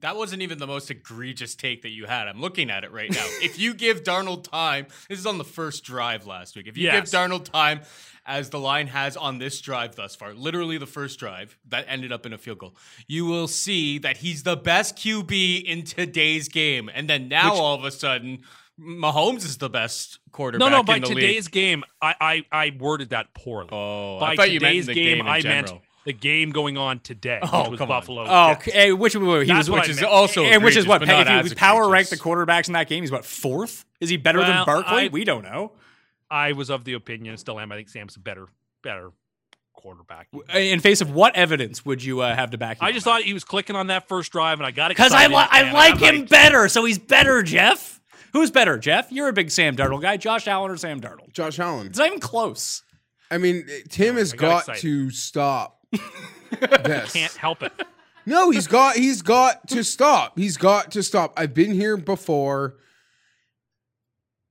That 0.04 0.18
wasn't 0.18 0.42
even 0.42 0.58
the 0.60 0.68
most 0.68 0.92
egregious 0.92 1.56
take 1.56 1.82
that 1.84 1.90
you 1.92 2.06
had. 2.06 2.28
I'm 2.28 2.42
looking 2.42 2.70
at 2.70 2.84
it 2.84 2.92
right 2.92 3.10
now. 3.10 3.26
if 3.42 3.58
you 3.58 3.74
give 3.74 4.04
Darnold 4.04 4.44
time, 4.44 4.86
this 5.10 5.18
is 5.18 5.26
on 5.26 5.38
the 5.38 5.44
first 5.46 5.84
drive 5.86 6.28
last 6.28 6.56
week. 6.58 6.68
If 6.68 6.78
you 6.78 6.84
Yes. 6.84 7.10
give 7.10 7.20
Darnold 7.20 7.46
time, 7.46 7.82
as 8.26 8.50
the 8.50 8.60
line 8.60 8.88
has 8.88 9.16
on 9.16 9.38
this 9.38 9.62
drive 9.62 9.96
thus 9.96 10.14
far, 10.16 10.34
literally 10.34 10.78
the 10.78 10.86
first 10.86 11.20
drive 11.20 11.58
that 11.70 11.86
ended 11.88 12.12
up 12.12 12.26
in 12.26 12.34
a 12.34 12.38
field 12.38 12.58
goal, 12.60 12.76
you 13.08 13.26
will 13.26 13.48
see 13.48 13.98
that 14.00 14.18
he's 14.18 14.44
the 14.44 14.58
best 14.58 14.98
QB 14.98 15.64
in 15.64 15.84
today's 15.84 16.50
game. 16.50 16.90
And 16.94 17.10
then 17.10 17.30
now 17.30 17.54
all 17.54 17.76
of 17.76 17.86
a 17.86 17.92
sudden, 17.92 18.44
Mahomes 18.80 19.46
is 19.46 19.58
the 19.58 19.70
best 19.70 20.20
quarterback. 20.32 20.70
No, 20.70 20.78
no. 20.78 20.84
By 20.84 21.00
today's 21.00 21.46
league. 21.46 21.52
game, 21.54 21.84
I, 22.02 22.16
I 22.20 22.46
I 22.66 22.76
worded 22.80 23.12
that 23.12 23.34
poorly. 23.36 23.70
Oh, 23.72 24.20
by 24.20 24.32
I 24.32 24.36
thought 24.36 24.52
you 24.52 24.60
meant 24.60 24.72
today's 24.72 24.86
the 24.88 24.94
game, 24.96 25.18
game 25.18 25.20
in 25.22 25.28
I 25.28 25.42
general. 25.42 25.74
meant 25.76 25.83
the 26.06 26.14
game 26.14 26.52
going 26.52 26.78
on 26.78 27.00
today, 27.00 27.40
Oh, 27.42 27.62
which 27.64 27.72
was 27.72 27.78
come 27.80 27.92
on. 27.92 28.00
Buffalo. 28.02 28.26
Oh, 28.28 28.54
Jets. 28.54 28.68
okay. 28.68 28.92
Which, 28.94 29.16
wait, 29.16 29.24
wait, 29.26 29.48
he 29.48 29.54
was, 29.54 29.70
which 29.70 29.90
is 29.90 30.04
also 30.04 30.44
and 30.44 30.64
which 30.64 30.76
is 30.76 30.86
what 30.86 31.00
but 31.00 31.08
hey, 31.08 31.24
not 31.24 31.46
if 31.46 31.52
you 31.52 31.56
power 31.56 31.90
rank 31.90 32.10
the 32.10 32.18
quarterbacks 32.18 32.68
in 32.68 32.74
that 32.74 32.90
game. 32.90 33.04
He's 33.04 33.12
what 33.12 33.26
fourth? 33.26 33.86
Is 34.00 34.10
he 34.10 34.18
better 34.18 34.40
Well, 34.40 34.48
than 34.48 34.66
Barkley? 34.66 35.06
I- 35.06 35.08
we 35.10 35.24
don't 35.24 35.44
know. 35.44 35.72
I 36.30 36.54
was 36.54 36.70
of 36.70 36.84
the 36.84 36.94
opinion, 36.94 37.38
still 37.38 37.60
am. 37.60 37.72
I 37.72 37.76
think 37.76 37.90
Sam's 37.90 38.16
a 38.16 38.20
better, 38.20 38.48
better 38.82 39.12
quarterback. 39.74 40.28
In 40.54 40.80
face 40.80 41.02
of 41.02 41.12
what 41.12 41.36
evidence 41.36 41.86
would 41.86 42.04
you 42.04 42.22
uh, 42.22 42.34
have 42.36 42.52
to 42.52 42.58
back? 42.58 42.82
you 42.82 42.88
I 42.88 42.92
just 42.92 43.06
that? 43.06 43.12
thought 43.12 43.22
he 43.24 43.34
was 43.34 43.44
clicking 43.44 43.76
on 43.76 43.88
that 43.88 44.08
first 44.08 44.32
drive, 44.32 44.60
and 44.60 44.66
I 44.66 44.72
got 44.72 44.92
it 44.92 44.98
Because 44.98 45.14
I, 45.14 45.28
li- 45.28 45.36
I 45.36 45.72
like 45.72 46.02
I'm 46.02 46.16
him 46.16 46.26
better, 46.26 46.68
so 46.70 46.86
he's 46.86 46.98
better, 47.00 47.44
Jeff. 47.44 48.00
Who's 48.34 48.50
better, 48.50 48.78
Jeff? 48.80 49.12
You're 49.12 49.28
a 49.28 49.34
big 49.34 49.52
Sam 49.52 49.76
Darnold 49.76 50.02
guy. 50.02 50.18
Josh 50.18 50.48
Allen 50.48 50.72
or 50.72 50.78
Sam 50.78 51.00
Darnold? 51.00 51.34
Josh 51.34 51.60
Allen. 51.60 51.88
It's 51.88 52.00
not 52.00 52.08
even 52.08 52.20
close. 52.20 52.82
I 53.30 53.38
mean, 53.38 53.66
Tim 53.90 54.16
has 54.16 54.34
I 54.34 54.38
got 54.38 54.66
got 54.66 54.78
to 54.78 55.10
stop 55.12 55.83
this. 56.60 57.14
Can't 57.14 57.34
help 57.34 57.64
it. 57.64 57.74
No, 58.26 58.52
he's 58.52 58.68
got 58.68 58.96
he's 58.96 59.22
got 59.22 59.68
to 59.70 59.84
stop. 59.84 60.38
He's 60.38 60.58
got 60.58 60.92
to 60.92 61.04
stop. 61.04 61.34
I've 61.38 61.54
been 61.54 61.72
here 61.72 61.98
before. 61.98 62.76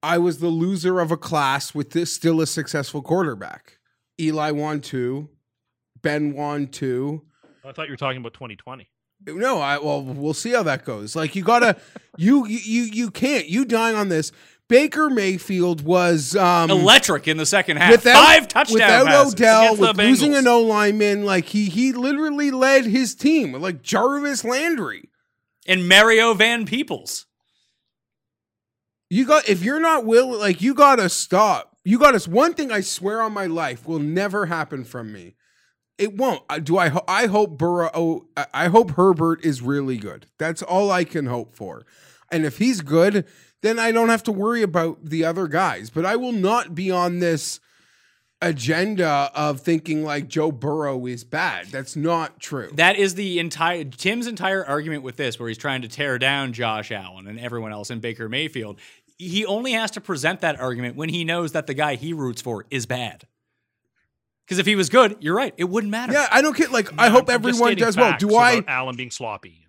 I 0.03 0.19
was 0.19 0.39
the 0.39 0.49
loser 0.49 0.99
of 0.99 1.13
a 1.13 1.17
class 1.17 1.75
with 1.75 1.91
this 1.91 2.13
still 2.13 2.41
a 2.41 2.47
successful 2.47 3.03
quarterback. 3.03 3.79
Eli 4.21 4.51
won 4.51 4.81
two, 4.81 5.31
Ben 6.03 6.35
won 6.35 6.67
two. 6.67 7.23
Oh, 7.65 7.71
I 7.71 7.73
thought 7.73 7.87
you 7.87 7.93
were 7.93 7.97
talking 7.97 8.19
about 8.19 8.35
2020. 8.35 8.89
No, 9.27 9.61
I 9.61 9.79
well, 9.79 10.03
we'll 10.03 10.35
see 10.35 10.51
how 10.51 10.65
that 10.65 10.85
goes. 10.85 11.15
Like 11.15 11.37
you 11.37 11.45
gotta, 11.45 11.77
you 12.17 12.47
you 12.47 12.83
you 12.83 13.11
can't. 13.11 13.47
You 13.47 13.65
dying 13.65 13.97
on 13.97 14.09
this. 14.09 14.33
Baker 14.73 15.11
Mayfield 15.11 15.83
was 15.85 16.35
um, 16.35 16.71
Electric 16.71 17.29
in 17.29 17.37
the 17.37 17.45
second 17.45 17.77
half. 17.77 17.91
without 17.91 18.15
Five 18.15 18.49
touchdown 18.49 18.75
without 18.75 19.07
passes. 19.07 19.35
Odell, 19.35 19.77
with 19.77 19.97
losing 19.99 20.35
an 20.35 20.49
O 20.49 20.63
lineman. 20.63 21.27
Like 21.27 21.45
he 21.45 21.69
he 21.69 21.93
literally 21.93 22.51
led 22.51 22.87
his 22.87 23.15
team 23.15 23.53
like 23.53 23.83
Jarvis 23.83 24.45
Landry. 24.45 25.11
and 25.67 25.87
Mario 25.87 26.33
Van 26.33 26.65
Peebles. 26.65 27.27
You 29.11 29.27
got 29.27 29.47
if 29.47 29.63
you're 29.63 29.79
not 29.79 30.07
willing, 30.07 30.41
like 30.41 30.63
you 30.63 30.73
gotta 30.73 31.11
stop. 31.11 31.77
You 31.85 31.99
gotta. 31.99 32.31
One 32.31 32.55
thing 32.55 32.73
I 32.73 32.81
swear 32.81 33.21
on 33.21 33.33
my 33.33 33.47
life 33.47 33.87
will 33.87 33.99
never 33.99 34.47
happen 34.47 34.85
from 34.85 35.13
me. 35.13 35.35
It 35.99 36.17
won't. 36.17 36.43
Do 36.65 36.79
I? 36.79 36.99
I 37.07 37.27
hope 37.27 37.59
Burrow. 37.59 37.91
Oh, 37.93 38.25
I 38.55 38.69
hope 38.69 38.93
Herbert 38.93 39.45
is 39.45 39.61
really 39.61 39.99
good. 39.99 40.29
That's 40.39 40.63
all 40.63 40.91
I 40.91 41.05
can 41.05 41.27
hope 41.27 41.55
for. 41.55 41.85
And 42.31 42.47
if 42.47 42.57
he's 42.57 42.81
good, 42.81 43.27
then 43.63 43.79
I 43.79 43.93
don't 43.93 44.11
have 44.11 44.25
to 44.25 44.33
worry 44.33 44.63
about 44.63 45.05
the 45.05 45.25
other 45.25 45.49
guys. 45.49 45.89
But 45.89 46.05
I 46.05 46.17
will 46.17 46.33
not 46.33 46.75
be 46.75 46.91
on 46.91 47.21
this 47.21 47.61
agenda 48.43 49.31
of 49.35 49.61
thinking 49.61 50.05
like 50.05 50.29
Joe 50.29 50.51
Burrow 50.51 51.07
is 51.07 51.25
bad. 51.25 51.69
That's 51.69 51.97
not 51.97 52.41
true. 52.41 52.71
That 52.75 52.97
is 52.97 53.15
the 53.15 53.39
entire 53.39 53.85
Tim's 53.85 54.27
entire 54.27 54.67
argument 54.67 55.05
with 55.05 55.17
this, 55.17 55.39
where 55.39 55.49
he's 55.49 55.59
trying 55.59 55.83
to 55.83 55.89
tear 55.89 56.19
down 56.19 56.53
Josh 56.53 56.91
Allen 56.91 57.27
and 57.27 57.39
everyone 57.41 57.73
else 57.73 57.91
in 57.91 58.01
Baker 58.01 58.29
Mayfield. 58.29 58.79
He 59.17 59.47
only 59.47 59.73
has 59.73 59.93
to 59.93 60.01
present 60.01 60.41
that 60.41 60.61
argument 60.61 60.97
when 60.97 61.09
he 61.09 61.25
knows 61.25 61.53
that 61.53 61.69
the 61.69 61.75
guy 61.75 61.95
he 61.95 62.13
roots 62.13 62.43
for 62.43 62.67
is 62.71 62.87
bad. 62.87 63.27
Because 64.45 64.59
if 64.59 64.67
he 64.67 64.75
was 64.75 64.89
good, 64.89 65.17
you're 65.21 65.37
right, 65.37 65.55
it 65.57 65.65
wouldn't 65.65 65.93
matter. 65.93 66.13
yeah, 66.13 66.27
I 66.31 66.43
don't 66.43 66.55
care. 66.55 66.69
like. 66.69 66.91
I 66.99 67.09
hope 67.09 67.29
I'm 67.29 67.35
everyone 67.37 67.77
does 67.77 67.97
well. 67.97 68.11
facts 68.11 68.25
Do 68.25 68.35
I? 68.35 68.65
Allen 68.67 68.97
being 68.97 69.13
sloppy? 69.13 69.61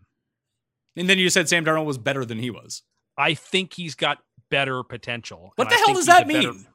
And 0.96 1.08
then 1.08 1.20
you 1.20 1.30
said 1.30 1.48
Sam 1.48 1.64
Darnold 1.64 1.86
was 1.86 1.98
better 1.98 2.26
than 2.26 2.40
he 2.40 2.50
was. 2.50 2.82
I 3.18 3.34
think 3.34 3.74
he's 3.74 3.96
got 3.96 4.20
better 4.50 4.84
potential. 4.84 5.54
What 5.56 5.70
the 5.70 5.76
hell 5.76 5.94
does 5.94 6.06
that 6.08 6.24
a 6.24 6.26
better- 6.26 6.54
mean? 6.54 6.68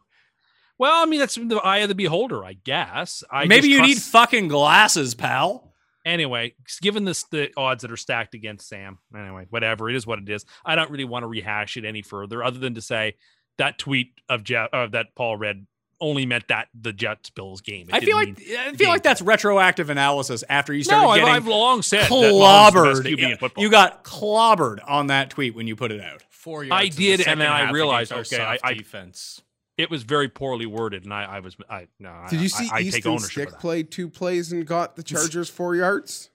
well, 0.78 1.02
I 1.02 1.06
mean 1.06 1.20
that's 1.20 1.34
the 1.34 1.60
eye 1.62 1.78
of 1.78 1.88
the 1.88 1.94
beholder, 1.94 2.44
I 2.44 2.52
guess. 2.54 3.22
I 3.30 3.46
Maybe 3.46 3.68
you 3.68 3.78
trust- 3.78 3.88
need 3.88 3.98
fucking 4.02 4.48
glasses, 4.48 5.14
pal. 5.14 5.72
anyway. 6.04 6.54
Given 6.80 7.04
this 7.04 7.24
the 7.24 7.50
odds 7.56 7.82
that 7.82 7.90
are 7.90 7.96
stacked 7.96 8.34
against 8.34 8.68
Sam, 8.68 8.98
anyway, 9.16 9.46
whatever 9.50 9.90
it 9.90 9.96
is, 9.96 10.06
what 10.06 10.18
it 10.18 10.28
is. 10.28 10.44
I 10.64 10.74
don't 10.76 10.90
really 10.90 11.04
want 11.04 11.24
to 11.24 11.26
rehash 11.26 11.76
it 11.76 11.84
any 11.84 12.02
further, 12.02 12.42
other 12.42 12.58
than 12.58 12.74
to 12.74 12.80
say 12.80 13.16
that 13.58 13.78
tweet 13.78 14.12
of 14.28 14.44
Jeff 14.44 14.70
uh, 14.72 14.86
that 14.88 15.14
Paul 15.16 15.36
read 15.36 15.66
only 16.00 16.26
meant 16.26 16.46
that 16.46 16.68
the 16.80 16.92
Jets 16.92 17.30
Bills 17.30 17.60
game. 17.60 17.88
It 17.88 17.94
I 17.94 18.00
feel 18.00 18.16
like 18.16 18.40
I 18.56 18.72
feel 18.74 18.88
like 18.88 19.02
that's 19.02 19.20
retroactive 19.20 19.90
analysis 19.90 20.44
after 20.48 20.72
you 20.72 20.84
started 20.84 21.02
no, 21.06 21.10
I've, 21.10 21.18
getting 21.18 21.34
I've 21.34 21.46
long 21.48 21.82
said 21.82 22.04
that 22.04 22.10
Mahomes 22.10 23.04
is 23.04 23.16
clobbered. 23.40 23.52
You 23.56 23.68
got 23.68 24.04
clobbered 24.04 24.78
on 24.86 25.08
that 25.08 25.30
tweet 25.30 25.56
when 25.56 25.66
you 25.66 25.74
put 25.74 25.90
it 25.90 26.00
out. 26.00 26.22
Four 26.48 26.62
I 26.64 26.82
yards 26.82 26.96
in 26.96 27.02
the 27.02 27.16
did, 27.18 27.28
and 27.28 27.40
then 27.40 27.50
I 27.52 27.70
realized, 27.70 28.12
okay, 28.12 28.40
I- 28.42 28.58
I- 28.62 28.74
defense. 28.74 29.42
it 29.76 29.90
was 29.90 30.02
very 30.02 30.28
poorly 30.28 30.66
worded, 30.66 31.04
and 31.04 31.12
I, 31.12 31.24
I 31.24 31.40
was 31.40 31.56
I 31.68 31.88
no. 31.98 32.24
Did 32.30 32.38
I, 32.38 32.42
you 32.42 32.48
see 32.48 32.68
I, 32.72 32.76
I 32.76 32.80
Easton 32.80 33.12
ownership 33.12 33.30
Stick 33.30 33.52
of 33.54 33.58
play 33.60 33.82
two 33.82 34.08
plays 34.08 34.50
and 34.52 34.66
got 34.66 34.96
the 34.96 35.02
Chargers 35.02 35.50
four 35.50 35.76
yards? 35.76 36.30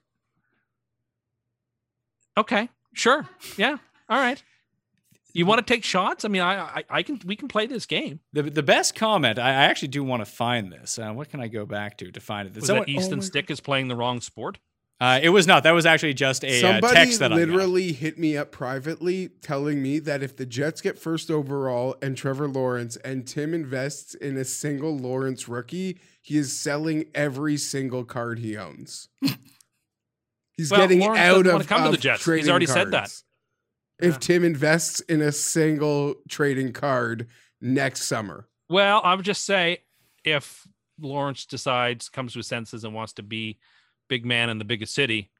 Okay, 2.36 2.68
sure, 2.92 3.28
yeah, 3.56 3.76
all 4.08 4.18
right. 4.18 4.42
You 5.32 5.46
want 5.46 5.66
to 5.66 5.74
take 5.74 5.82
shots? 5.82 6.24
I 6.24 6.28
mean, 6.28 6.42
I, 6.42 6.60
I 6.60 6.84
I 6.90 7.02
can 7.02 7.20
we 7.26 7.34
can 7.34 7.48
play 7.48 7.66
this 7.66 7.86
game. 7.86 8.20
The, 8.32 8.42
the 8.44 8.62
best 8.62 8.94
comment, 8.94 9.36
I, 9.38 9.48
I 9.48 9.52
actually 9.64 9.88
do 9.88 10.04
want 10.04 10.20
to 10.24 10.30
find 10.30 10.70
this. 10.72 10.96
Uh, 10.98 11.12
what 11.12 11.28
can 11.28 11.40
I 11.40 11.48
go 11.48 11.66
back 11.66 11.98
to 11.98 12.12
to 12.12 12.20
find 12.20 12.46
it? 12.46 12.52
Did 12.54 12.60
Was 12.60 12.68
someone- 12.68 12.86
that 12.86 12.92
Easton 12.92 13.14
oh 13.14 13.16
my 13.16 13.22
Stick 13.24 13.50
is 13.50 13.60
playing 13.60 13.88
the 13.88 13.96
wrong 13.96 14.20
sport? 14.20 14.58
Uh, 15.04 15.20
it 15.22 15.28
was 15.28 15.46
not. 15.46 15.64
That 15.64 15.72
was 15.72 15.84
actually 15.84 16.14
just 16.14 16.44
a 16.44 16.64
uh, 16.66 16.80
text 16.80 17.18
that 17.18 17.30
I 17.30 17.36
got. 17.38 17.48
literally 17.48 17.92
hit 17.92 18.18
me 18.18 18.38
up 18.38 18.50
privately 18.50 19.28
telling 19.42 19.82
me 19.82 19.98
that 19.98 20.22
if 20.22 20.34
the 20.34 20.46
Jets 20.46 20.80
get 20.80 20.98
first 20.98 21.30
overall 21.30 21.94
and 22.00 22.16
Trevor 22.16 22.48
Lawrence 22.48 22.96
and 23.04 23.26
Tim 23.26 23.52
invests 23.52 24.14
in 24.14 24.38
a 24.38 24.46
single 24.46 24.96
Lawrence 24.96 25.46
rookie, 25.46 26.00
he 26.22 26.38
is 26.38 26.58
selling 26.58 27.04
every 27.14 27.58
single 27.58 28.02
card 28.04 28.38
he 28.38 28.56
owns. 28.56 29.10
He's 30.56 30.70
Well, 30.70 30.80
getting 30.80 31.00
Lawrence 31.00 31.20
out 31.20 31.28
doesn't 31.44 31.46
of 31.48 31.52
wanna 31.52 31.64
come 31.64 31.82
to 31.84 31.90
the 31.90 31.96
of 31.96 32.00
Jets. 32.00 32.20
He's 32.20 32.24
trading 32.24 32.50
already 32.50 32.66
said 32.66 32.90
that. 32.92 33.00
cards. 33.00 33.24
If 34.00 34.20
Tim 34.20 34.42
invests 34.42 35.00
in 35.00 35.20
a 35.20 35.32
single 35.32 36.14
trading 36.30 36.72
card 36.72 37.28
next 37.60 38.04
summer, 38.04 38.48
Well, 38.70 39.02
I 39.04 39.14
would 39.14 39.26
just 39.26 39.44
say 39.44 39.80
if 40.24 40.66
Lawrence 40.98 41.44
decides, 41.44 42.08
comes 42.08 42.32
to 42.32 42.38
his 42.38 42.46
senses, 42.46 42.84
and 42.84 42.94
wants 42.94 43.12
to 43.14 43.22
be 43.22 43.58
big 44.08 44.24
man 44.24 44.50
in 44.50 44.58
the 44.58 44.64
biggest 44.64 44.94
city, 44.94 45.30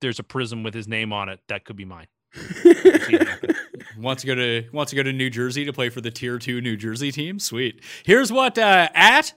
there's 0.00 0.18
a 0.18 0.24
prism 0.24 0.62
with 0.62 0.74
his 0.74 0.88
name 0.88 1.12
on 1.12 1.28
it 1.28 1.40
that 1.48 1.64
could 1.64 1.76
be 1.76 1.84
mine. 1.84 2.08
See 2.34 3.14
it 3.14 3.28
happen. 3.28 3.54
wants 3.98 4.22
to 4.22 4.26
go 4.26 4.34
to 4.34 4.64
wants 4.72 4.90
to 4.90 4.96
go 4.96 5.02
to 5.02 5.12
New 5.12 5.30
Jersey 5.30 5.64
to 5.64 5.72
play 5.72 5.90
for 5.90 6.00
the 6.00 6.10
Tier 6.10 6.38
Two 6.38 6.60
New 6.60 6.76
Jersey 6.76 7.12
team. 7.12 7.38
Sweet. 7.38 7.82
Here's 8.04 8.32
what 8.32 8.56
uh, 8.58 8.88
at 8.94 9.34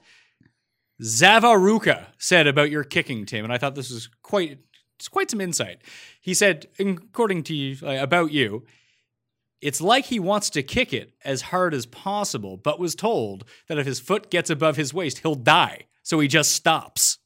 Zavaruka 1.02 2.06
said 2.18 2.46
about 2.46 2.70
your 2.70 2.84
kicking, 2.84 3.26
Tim, 3.26 3.44
and 3.44 3.52
I 3.52 3.58
thought 3.58 3.74
this 3.74 3.90
was 3.90 4.08
quite 4.22 4.58
it's 4.96 5.08
quite 5.08 5.30
some 5.30 5.40
insight. 5.40 5.82
He 6.20 6.32
said, 6.32 6.66
according 6.78 7.42
to 7.44 7.54
you, 7.54 7.76
uh, 7.86 8.02
about 8.02 8.32
you, 8.32 8.64
it's 9.60 9.80
like 9.80 10.06
he 10.06 10.18
wants 10.18 10.48
to 10.50 10.62
kick 10.62 10.92
it 10.92 11.12
as 11.24 11.42
hard 11.42 11.74
as 11.74 11.86
possible, 11.86 12.56
but 12.56 12.80
was 12.80 12.94
told 12.94 13.44
that 13.68 13.78
if 13.78 13.86
his 13.86 14.00
foot 14.00 14.30
gets 14.30 14.48
above 14.48 14.76
his 14.76 14.94
waist, 14.94 15.18
he'll 15.18 15.34
die. 15.34 15.86
So 16.02 16.20
he 16.20 16.28
just 16.28 16.52
stops. 16.52 17.18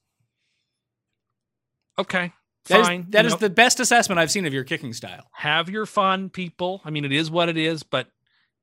Okay, 2.01 2.33
That 2.69 2.81
is, 2.81 2.87
fine. 2.87 3.07
that 3.11 3.23
you 3.23 3.27
is 3.29 3.33
know, 3.35 3.39
the 3.39 3.51
best 3.51 3.81
assessment 3.81 4.19
I've 4.19 4.31
seen 4.31 4.47
of 4.47 4.53
your 4.55 4.65
kicking 4.65 4.93
style. 4.93 5.29
have 5.33 5.69
your 5.71 5.87
fun, 5.87 6.31
people. 6.31 6.81
I 6.85 6.91
mean, 6.91 7.05
it 7.05 7.13
is 7.13 7.31
what 7.31 7.49
it 7.49 7.57
is, 7.57 7.83
but 7.83 8.09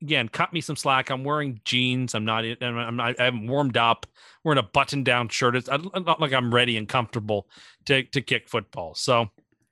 again, 0.02 0.30
cut 0.30 0.54
me 0.54 0.62
some 0.62 0.76
slack. 0.76 1.10
I'm 1.10 1.24
wearing 1.24 1.60
jeans. 1.66 2.14
I'm 2.16 2.26
not. 2.26 2.44
I'm 2.46 2.78
I'm 2.78 2.96
not. 2.96 3.20
I 3.20 3.26
haven't 3.26 3.48
warmed 3.48 3.78
up. 3.78 4.06
Wearing 4.44 4.60
a 4.60 4.64
button-down 4.64 5.30
shirt. 5.30 5.56
It's 5.56 5.68
I'm 5.70 5.90
not 6.06 6.22
like 6.22 6.34
I'm 6.34 6.54
ready 6.54 6.78
and 6.78 6.88
comfortable 6.88 7.48
to 7.86 8.04
to 8.04 8.22
kick 8.22 8.48
football. 8.48 8.94
So, 8.96 9.30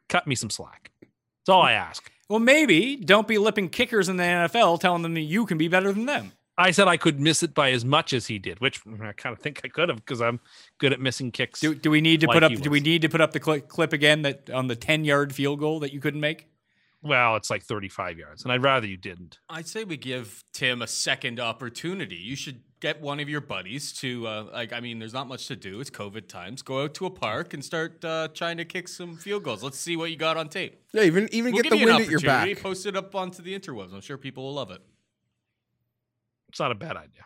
cut 0.09 0.27
me 0.27 0.35
some 0.35 0.49
slack. 0.49 0.91
That's 1.01 1.49
all 1.49 1.61
I 1.61 1.73
ask. 1.73 2.11
Well, 2.27 2.39
maybe 2.39 2.95
don't 2.95 3.27
be 3.27 3.37
lipping 3.37 3.69
kickers 3.69 4.09
in 4.09 4.17
the 4.17 4.23
NFL 4.23 4.79
telling 4.79 5.03
them 5.03 5.13
that 5.13 5.21
you 5.21 5.45
can 5.45 5.57
be 5.59 5.67
better 5.67 5.93
than 5.93 6.07
them. 6.07 6.31
I 6.57 6.71
said 6.71 6.87
I 6.87 6.97
could 6.97 7.19
miss 7.19 7.43
it 7.43 7.53
by 7.53 7.71
as 7.71 7.83
much 7.83 8.13
as 8.13 8.27
he 8.27 8.39
did, 8.39 8.61
which 8.61 8.81
I 9.01 9.11
kind 9.11 9.33
of 9.35 9.39
think 9.41 9.61
I 9.63 9.67
could 9.67 9.89
have 9.89 9.97
because 9.97 10.21
I'm 10.21 10.39
good 10.77 10.93
at 10.93 11.01
missing 11.01 11.31
kicks. 11.31 11.59
Do, 11.59 11.75
do 11.75 11.89
we 11.89 12.01
need 12.01 12.21
to 12.21 12.27
Like 12.27 12.35
put 12.35 12.43
up? 12.43 12.53
Do 12.53 12.69
we 12.69 12.79
need 12.79 13.01
to 13.01 13.09
put 13.09 13.21
up 13.21 13.31
the 13.31 13.39
cli 13.39 13.61
clip 13.61 13.93
again 13.93 14.21
that 14.21 14.49
on 14.49 14.67
the 14.67 14.75
ten 14.75 15.03
yard 15.03 15.35
field 15.35 15.59
goal 15.59 15.81
that 15.81 15.93
you 15.93 15.99
couldn't 15.99 16.21
make? 16.21 16.47
Well, 17.05 17.35
it's 17.35 17.51
like 17.51 17.61
35 17.61 18.17
yards, 18.17 18.43
and 18.43 18.51
I'd 18.51 18.63
rather 18.63 18.87
you 18.87 18.97
didn't. 18.97 19.37
I'd 19.47 19.67
say 19.67 19.83
we 19.83 19.95
give 19.95 20.43
Tim 20.53 20.81
a 20.81 20.87
second 20.87 21.39
opportunity. 21.39 22.15
You 22.15 22.35
should 22.35 22.61
get 22.79 22.99
one 22.99 23.19
of 23.19 23.29
your 23.29 23.41
buddies 23.41 23.93
to, 23.93 24.25
uh, 24.25 24.45
like, 24.51 24.73
I 24.73 24.79
mean, 24.79 24.97
there's 24.97 25.13
not 25.13 25.27
much 25.27 25.45
to 25.49 25.55
do. 25.55 25.79
It's 25.81 25.91
COVID 25.91 26.27
times. 26.27 26.63
Go 26.63 26.81
out 26.81 26.95
to 26.95 27.05
a 27.05 27.11
park 27.11 27.53
and 27.53 27.63
start 27.63 28.03
uh, 28.03 28.29
trying 28.33 28.57
to 28.57 28.65
kick 28.65 28.87
some 28.87 29.17
field 29.17 29.43
goals. 29.43 29.61
Let's 29.61 29.77
see 29.77 29.95
what 29.95 30.09
you 30.09 30.17
got 30.17 30.35
on 30.35 30.49
tape. 30.49 30.81
Yeah, 30.93 31.03
even 31.03 31.29
even 31.31 31.53
We'll 31.53 31.61
get 31.61 31.69
the 31.69 31.77
you 31.77 31.85
wind 31.85 32.01
at 32.01 32.09
your 32.09 32.21
back. 32.21 32.59
Post 32.59 32.87
it 32.87 32.95
up 32.95 33.13
onto 33.13 33.43
the 33.43 33.57
interwebs. 33.57 33.93
I'm 33.93 34.01
sure 34.01 34.17
people 34.17 34.45
will 34.45 34.55
love 34.55 34.71
it. 34.71 34.81
It's 36.55 36.61
not 36.61 36.71
a 36.71 36.75
bad 36.75 36.95
idea. 36.95 37.25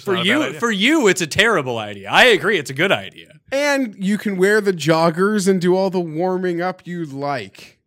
For 0.00 0.14
not 0.14 0.22
a 0.22 0.24
bad 0.24 0.26
you, 0.26 0.42
idea. 0.42 0.58
for 0.58 0.72
you, 0.72 1.06
it's 1.06 1.20
a 1.20 1.26
terrible 1.28 1.78
idea. 1.78 2.10
I 2.10 2.24
agree, 2.24 2.58
it's 2.58 2.68
a 2.68 2.74
good 2.74 2.90
idea. 2.90 3.38
And 3.52 3.94
you 3.96 4.18
can 4.18 4.36
wear 4.36 4.60
the 4.60 4.72
joggers 4.72 5.46
and 5.46 5.60
do 5.60 5.76
all 5.76 5.88
the 5.88 6.00
warming 6.00 6.60
up 6.60 6.84
you 6.84 7.04
like. 7.04 7.78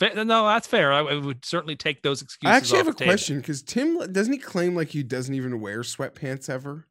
No, 0.00 0.24
that's 0.48 0.66
fair. 0.66 0.92
I, 0.92 0.98
I 0.98 1.14
would 1.14 1.44
certainly 1.44 1.76
take 1.76 2.02
those 2.02 2.22
excuses. 2.22 2.52
I 2.52 2.56
actually 2.56 2.78
have 2.78 2.88
a 2.88 2.92
table. 2.92 3.10
question 3.10 3.38
because 3.38 3.62
Tim 3.62 3.98
doesn't 4.12 4.32
he 4.32 4.38
claim 4.40 4.74
like 4.74 4.88
he 4.88 5.04
doesn't 5.04 5.32
even 5.32 5.60
wear 5.60 5.82
sweatpants 5.82 6.50
ever? 6.50 6.88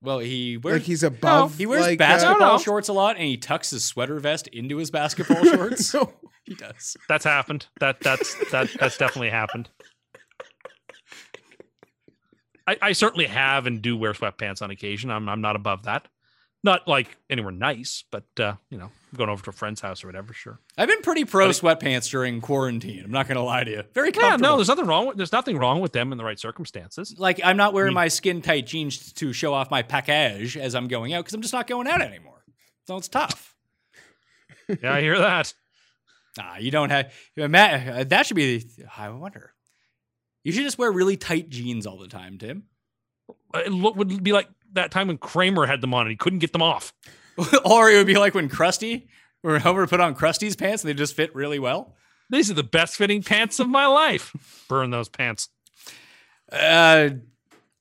Well, 0.00 0.20
he 0.20 0.56
wears 0.56 0.78
like 0.78 0.86
he's 0.86 1.02
above. 1.02 1.58
he 1.58 1.66
wears 1.66 1.82
like, 1.82 2.00
uh, 2.00 2.04
basketball 2.04 2.52
no. 2.52 2.58
shorts 2.58 2.88
a 2.88 2.94
lot, 2.94 3.16
and 3.16 3.26
he 3.26 3.36
tucks 3.36 3.68
his 3.68 3.84
sweater 3.84 4.18
vest 4.20 4.46
into 4.46 4.78
his 4.78 4.90
basketball 4.90 5.44
shorts. 5.44 5.92
no. 5.92 6.14
he 6.46 6.54
does. 6.54 6.96
That's 7.10 7.26
happened. 7.26 7.66
That 7.80 8.00
that's 8.00 8.34
that 8.52 8.70
that's 8.80 8.96
definitely 8.96 9.28
happened. 9.28 9.68
I, 12.66 12.76
I 12.82 12.92
certainly 12.92 13.26
have 13.26 13.66
and 13.66 13.80
do 13.82 13.96
wear 13.96 14.12
sweatpants 14.12 14.62
on 14.62 14.70
occasion. 14.70 15.10
I'm 15.10 15.28
I'm 15.28 15.40
not 15.40 15.56
above 15.56 15.84
that. 15.84 16.08
Not 16.64 16.88
like 16.88 17.16
anywhere 17.30 17.52
nice, 17.52 18.02
but 18.10 18.24
uh, 18.40 18.54
you 18.70 18.78
know, 18.78 18.90
going 19.14 19.30
over 19.30 19.40
to 19.44 19.50
a 19.50 19.52
friend's 19.52 19.80
house 19.80 20.02
or 20.02 20.08
whatever. 20.08 20.32
Sure. 20.32 20.58
I've 20.76 20.88
been 20.88 21.02
pretty 21.02 21.24
pro 21.24 21.48
sweatpants 21.50 22.10
during 22.10 22.40
quarantine. 22.40 23.04
I'm 23.04 23.12
not 23.12 23.28
going 23.28 23.36
to 23.36 23.42
lie 23.42 23.62
to 23.62 23.70
you. 23.70 23.82
Very 23.94 24.08
Yeah, 24.08 24.20
comfortable. 24.20 24.42
no, 24.48 24.56
there's 24.56 24.66
nothing 24.68 24.86
wrong 24.86 25.06
with 25.06 25.16
there's 25.16 25.30
nothing 25.32 25.58
wrong 25.58 25.80
with 25.80 25.92
them 25.92 26.10
in 26.10 26.18
the 26.18 26.24
right 26.24 26.40
circumstances. 26.40 27.14
like 27.18 27.40
I'm 27.44 27.56
not 27.56 27.72
wearing 27.72 27.90
Me- 27.92 27.96
my 27.96 28.08
skin 28.08 28.42
tight 28.42 28.66
jeans 28.66 29.12
to 29.12 29.32
show 29.32 29.54
off 29.54 29.70
my 29.70 29.82
package 29.82 30.56
as 30.56 30.74
I'm 30.74 30.88
going 30.88 31.14
out 31.14 31.20
because 31.24 31.34
I'm 31.34 31.42
just 31.42 31.54
not 31.54 31.68
going 31.68 31.86
out 31.86 32.00
anymore. 32.02 32.42
So 32.88 32.96
it's 32.96 33.08
tough. 33.08 33.54
Yeah, 34.82 34.94
I 34.94 35.00
hear 35.02 35.18
that. 35.18 35.54
Ah, 36.40 36.56
you 36.58 36.70
don't 36.72 36.90
have 36.90 37.12
Matt. 37.36 37.88
uh, 37.88 38.04
That 38.04 38.26
should 38.26 38.34
be. 38.36 38.64
I 38.98 39.08
wonder. 39.10 39.52
You 40.46 40.52
should 40.52 40.62
just 40.62 40.78
wear 40.78 40.92
really 40.92 41.16
tight 41.16 41.50
jeans 41.50 41.88
all 41.88 41.98
the 41.98 42.06
time, 42.06 42.38
Tim. 42.38 42.62
It 43.52 43.72
look, 43.72 43.96
would 43.96 44.22
be 44.22 44.32
like 44.32 44.46
that 44.74 44.92
time 44.92 45.08
when 45.08 45.18
Kramer 45.18 45.66
had 45.66 45.80
them 45.80 45.92
on 45.92 46.02
and 46.02 46.10
he 46.10 46.16
couldn't 46.16 46.38
get 46.38 46.52
them 46.52 46.62
off. 46.62 46.94
or 47.64 47.90
it 47.90 47.96
would 47.96 48.06
be 48.06 48.16
like 48.16 48.32
when 48.32 48.48
Krusty, 48.48 49.08
or 49.42 49.58
Homer 49.58 49.88
put 49.88 49.98
on 49.98 50.14
Krusty's 50.14 50.54
pants 50.54 50.84
and 50.84 50.88
they 50.88 50.94
just 50.94 51.16
fit 51.16 51.34
really 51.34 51.58
well. 51.58 51.96
These 52.30 52.48
are 52.48 52.54
the 52.54 52.62
best 52.62 52.94
fitting 52.94 53.24
pants 53.24 53.58
of 53.58 53.68
my 53.68 53.86
life. 53.86 54.64
Burn 54.68 54.90
those 54.90 55.08
pants. 55.08 55.48
Uh, 56.52 57.08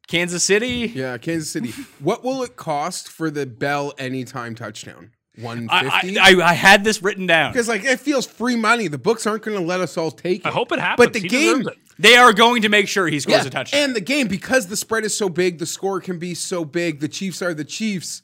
Kansas 0.07 0.43
City. 0.43 0.91
Yeah, 0.91 1.19
Kansas 1.19 1.51
City. 1.51 1.69
what 1.99 2.23
will 2.23 2.41
it 2.41 2.55
cost 2.55 3.09
for 3.09 3.29
the 3.29 3.45
Bell 3.45 3.93
anytime 3.99 4.55
touchdown? 4.55 5.11
One 5.37 5.69
fifty. 5.69 6.17
I, 6.17 6.31
I, 6.31 6.49
I 6.49 6.53
had 6.53 6.83
this 6.83 7.03
written 7.03 7.27
down. 7.27 7.51
Because 7.51 7.67
like 7.67 7.83
it 7.83 7.99
feels 7.99 8.25
free 8.25 8.55
money. 8.55 8.87
The 8.87 8.97
books 8.97 9.27
aren't 9.27 9.43
going 9.43 9.59
to 9.59 9.63
let 9.63 9.81
us 9.81 9.97
all 9.97 10.09
take 10.09 10.39
it. 10.39 10.47
I 10.47 10.51
hope 10.51 10.71
it 10.71 10.79
happens. 10.79 11.05
But 11.05 11.13
the 11.13 11.19
He 11.19 11.27
game, 11.27 11.67
it. 11.67 11.77
They 11.97 12.15
are 12.17 12.33
going 12.33 12.61
to 12.63 12.69
make 12.69 12.87
sure 12.87 13.07
he 13.07 13.19
scores 13.19 13.43
yeah, 13.43 13.47
a 13.47 13.49
touchdown. 13.49 13.81
and 13.81 13.95
the 13.95 14.01
game 14.01 14.27
because 14.27 14.67
the 14.67 14.75
spread 14.75 15.05
is 15.05 15.17
so 15.17 15.29
big, 15.29 15.59
the 15.59 15.65
score 15.65 16.01
can 16.01 16.19
be 16.19 16.33
so 16.33 16.65
big. 16.65 16.99
The 16.99 17.07
Chiefs 17.07 17.41
are 17.41 17.53
the 17.53 17.63
Chiefs. 17.63 18.21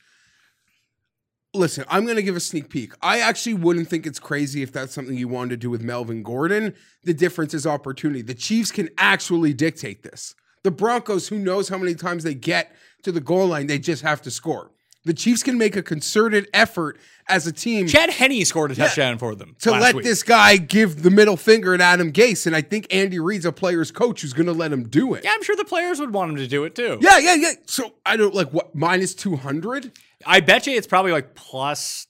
Listen, 1.53 1.83
I'm 1.89 2.05
going 2.05 2.15
to 2.15 2.23
give 2.23 2.35
a 2.35 2.41
sneak 2.41 2.69
peek. 2.69 2.93
I 3.01 3.19
actually 3.19 3.55
wouldn't 3.55 3.89
think 3.89 4.05
it's 4.05 4.19
crazy 4.19 4.61
if 4.61 4.71
that's 4.71 4.93
something 4.93 5.17
you 5.17 5.27
wanted 5.27 5.49
to 5.49 5.57
do 5.57 5.69
with 5.69 5.81
Melvin 5.81 6.23
Gordon. 6.23 6.73
The 7.03 7.13
difference 7.13 7.53
is 7.53 7.67
opportunity. 7.67 8.21
The 8.21 8.33
Chiefs 8.33 8.71
can 8.71 8.89
actually 8.97 9.53
dictate 9.53 10.03
this. 10.03 10.33
The 10.63 10.71
Broncos, 10.71 11.27
who 11.27 11.39
knows 11.39 11.69
how 11.69 11.77
many 11.77 11.95
times 11.95 12.23
they 12.23 12.35
get 12.35 12.73
to 13.03 13.11
the 13.11 13.19
goal 13.19 13.47
line, 13.47 13.67
they 13.67 13.79
just 13.79 14.03
have 14.03 14.21
to 14.23 14.31
score. 14.31 14.71
The 15.03 15.13
Chiefs 15.13 15.41
can 15.41 15.57
make 15.57 15.75
a 15.75 15.81
concerted 15.81 16.47
effort 16.53 16.99
as 17.27 17.47
a 17.47 17.51
team 17.51 17.87
Chad 17.87 18.11
Henne 18.11 18.45
scored 18.45 18.71
a 18.71 18.75
touchdown 18.75 19.17
for 19.17 19.33
them 19.33 19.55
to 19.61 19.71
let 19.71 19.95
week. 19.95 20.03
this 20.03 20.21
guy 20.21 20.57
give 20.57 21.01
the 21.01 21.09
middle 21.09 21.37
finger 21.37 21.73
at 21.73 21.81
Adam 21.81 22.11
Gase. 22.11 22.45
And 22.45 22.55
I 22.55 22.61
think 22.61 22.85
Andy 22.93 23.17
Reid's 23.17 23.45
a 23.45 23.51
player's 23.51 23.89
coach 23.91 24.21
who's 24.21 24.33
going 24.33 24.45
to 24.45 24.53
let 24.53 24.71
him 24.71 24.87
do 24.87 25.13
it. 25.15 25.23
Yeah, 25.23 25.31
I'm 25.33 25.41
sure 25.41 25.55
the 25.55 25.65
players 25.65 25.99
would 25.99 26.13
want 26.13 26.31
him 26.31 26.37
to 26.37 26.47
do 26.47 26.65
it 26.65 26.75
too. 26.75 26.99
Yeah, 27.01 27.17
yeah, 27.17 27.33
yeah. 27.35 27.53
So 27.65 27.93
I 28.05 28.15
don't 28.15 28.35
like 28.35 28.51
what 28.51 28.75
minus 28.75 29.15
two 29.15 29.35
hundred. 29.35 29.91
I 30.25 30.39
bet 30.39 30.67
you 30.67 30.77
it's 30.77 30.87
probably 30.87 31.11
like 31.13 31.33
plus. 31.33 32.05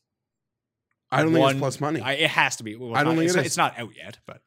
I 1.13 1.23
don't 1.23 1.33
think 1.33 1.49
it's 1.49 1.59
plus 1.59 1.79
money. 1.79 2.01
I, 2.01 2.13
it 2.13 2.29
has 2.29 2.57
to 2.57 2.63
be. 2.63 2.75
Well, 2.75 2.95
I 2.95 3.03
don't 3.03 3.15
not- 3.15 3.19
think 3.21 3.29
it's, 3.29 3.35
it 3.37 3.41
is. 3.41 3.45
it's 3.47 3.57
not 3.57 3.79
out 3.79 3.91
yet, 3.95 4.17
but 4.25 4.41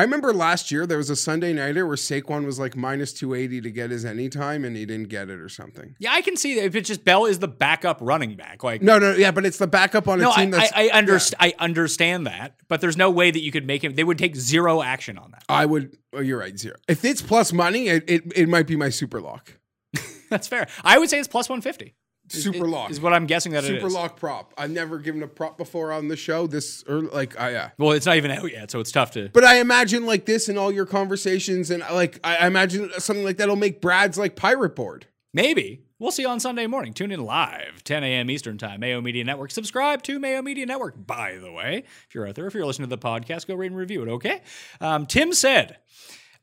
remember 0.00 0.32
last 0.32 0.70
year 0.70 0.86
there 0.86 0.96
was 0.96 1.10
a 1.10 1.16
Sunday 1.16 1.52
nighter 1.52 1.86
where 1.86 1.96
Saquon 1.96 2.46
was 2.46 2.58
like 2.58 2.74
minus 2.74 3.12
two 3.12 3.34
eighty 3.34 3.60
to 3.60 3.70
get 3.70 3.90
his 3.90 4.06
anytime, 4.06 4.64
and 4.64 4.74
he 4.74 4.86
didn't 4.86 5.10
get 5.10 5.28
it 5.28 5.38
or 5.38 5.50
something. 5.50 5.94
yeah, 5.98 6.12
I 6.12 6.22
can 6.22 6.34
see 6.38 6.54
that 6.54 6.64
if 6.64 6.74
it's 6.74 6.88
just 6.88 7.04
Bell 7.04 7.26
is 7.26 7.40
the 7.40 7.48
backup 7.48 7.98
running 8.00 8.34
back. 8.34 8.64
Like, 8.64 8.80
No, 8.80 8.98
no, 8.98 9.14
yeah, 9.14 9.30
but 9.30 9.44
it's 9.44 9.58
the 9.58 9.66
backup 9.66 10.08
on 10.08 10.20
a 10.20 10.22
no, 10.22 10.32
I, 10.32 10.36
team 10.36 10.50
that's. 10.52 10.72
I, 10.72 10.86
I 10.86 10.90
understand. 10.96 11.36
I 11.40 11.54
understand 11.62 12.26
that, 12.26 12.56
but 12.68 12.80
there's 12.80 12.96
no 12.96 13.10
way 13.10 13.30
that 13.30 13.40
you 13.42 13.52
could 13.52 13.66
make 13.66 13.84
him. 13.84 13.94
They 13.94 14.04
would 14.04 14.18
take 14.18 14.34
zero 14.34 14.80
action 14.80 15.18
on 15.18 15.32
that. 15.32 15.44
I 15.50 15.66
would. 15.66 15.94
Oh, 16.14 16.20
you're 16.20 16.38
right, 16.38 16.58
zero. 16.58 16.76
If 16.88 17.04
it's 17.04 17.20
plus 17.20 17.52
money, 17.52 17.88
it, 17.88 18.04
it, 18.08 18.32
it 18.34 18.48
might 18.48 18.66
be 18.66 18.76
my 18.76 18.88
super 18.88 19.20
lock. 19.20 19.58
That's 20.30 20.48
fair. 20.48 20.68
I 20.82 20.98
would 20.98 21.10
say 21.10 21.18
it's 21.18 21.28
plus 21.28 21.48
150. 21.50 21.94
Super 22.32 22.66
lock. 22.66 22.90
is 22.90 23.00
what 23.00 23.12
I'm 23.12 23.26
guessing 23.26 23.52
that 23.52 23.64
it 23.64 23.68
Super 23.68 23.90
lock 23.90 24.16
prop. 24.16 24.54
I've 24.56 24.70
never 24.70 24.98
given 24.98 25.22
a 25.22 25.28
prop 25.28 25.58
before 25.58 25.92
on 25.92 26.08
the 26.08 26.16
show. 26.16 26.46
This 26.46 26.82
or 26.88 27.00
like, 27.00 27.38
I 27.38 27.50
yeah. 27.50 27.70
Well, 27.78 27.92
it's 27.92 28.06
not 28.06 28.16
even 28.16 28.30
out 28.30 28.50
yet, 28.50 28.70
so 28.70 28.80
it's 28.80 28.92
tough 28.92 29.12
to. 29.12 29.28
But 29.32 29.44
I 29.44 29.60
imagine 29.60 30.06
like 30.06 30.24
this 30.24 30.48
in 30.48 30.56
all 30.56 30.72
your 30.72 30.86
conversations, 30.86 31.70
and 31.70 31.82
like 31.92 32.18
I 32.24 32.46
imagine 32.46 32.90
something 32.98 33.24
like 33.24 33.36
that'll 33.36 33.56
make 33.56 33.80
Brad's 33.80 34.18
like 34.18 34.36
pirate 34.36 34.74
board. 34.74 35.06
Maybe. 35.34 35.84
We'll 35.98 36.10
see 36.10 36.22
you 36.22 36.28
on 36.28 36.40
Sunday 36.40 36.66
morning. 36.66 36.94
Tune 36.94 37.12
in 37.12 37.24
live, 37.24 37.84
10 37.84 38.02
a.m. 38.02 38.28
Eastern 38.28 38.58
Time, 38.58 38.80
Mayo 38.80 39.00
Media 39.00 39.22
Network. 39.22 39.52
Subscribe 39.52 40.02
to 40.02 40.18
Mayo 40.18 40.42
Media 40.42 40.66
Network, 40.66 41.06
by 41.06 41.36
the 41.36 41.52
way. 41.52 41.84
If 42.08 42.14
you're 42.14 42.26
out 42.26 42.34
there, 42.34 42.48
if 42.48 42.54
you're 42.54 42.66
listening 42.66 42.88
to 42.88 42.96
the 42.96 43.00
podcast, 43.00 43.46
go 43.46 43.54
rate 43.54 43.70
and 43.70 43.76
review 43.76 44.02
it, 44.02 44.08
okay? 44.08 44.42
Um, 44.80 45.06
Tim 45.06 45.32
said, 45.32 45.76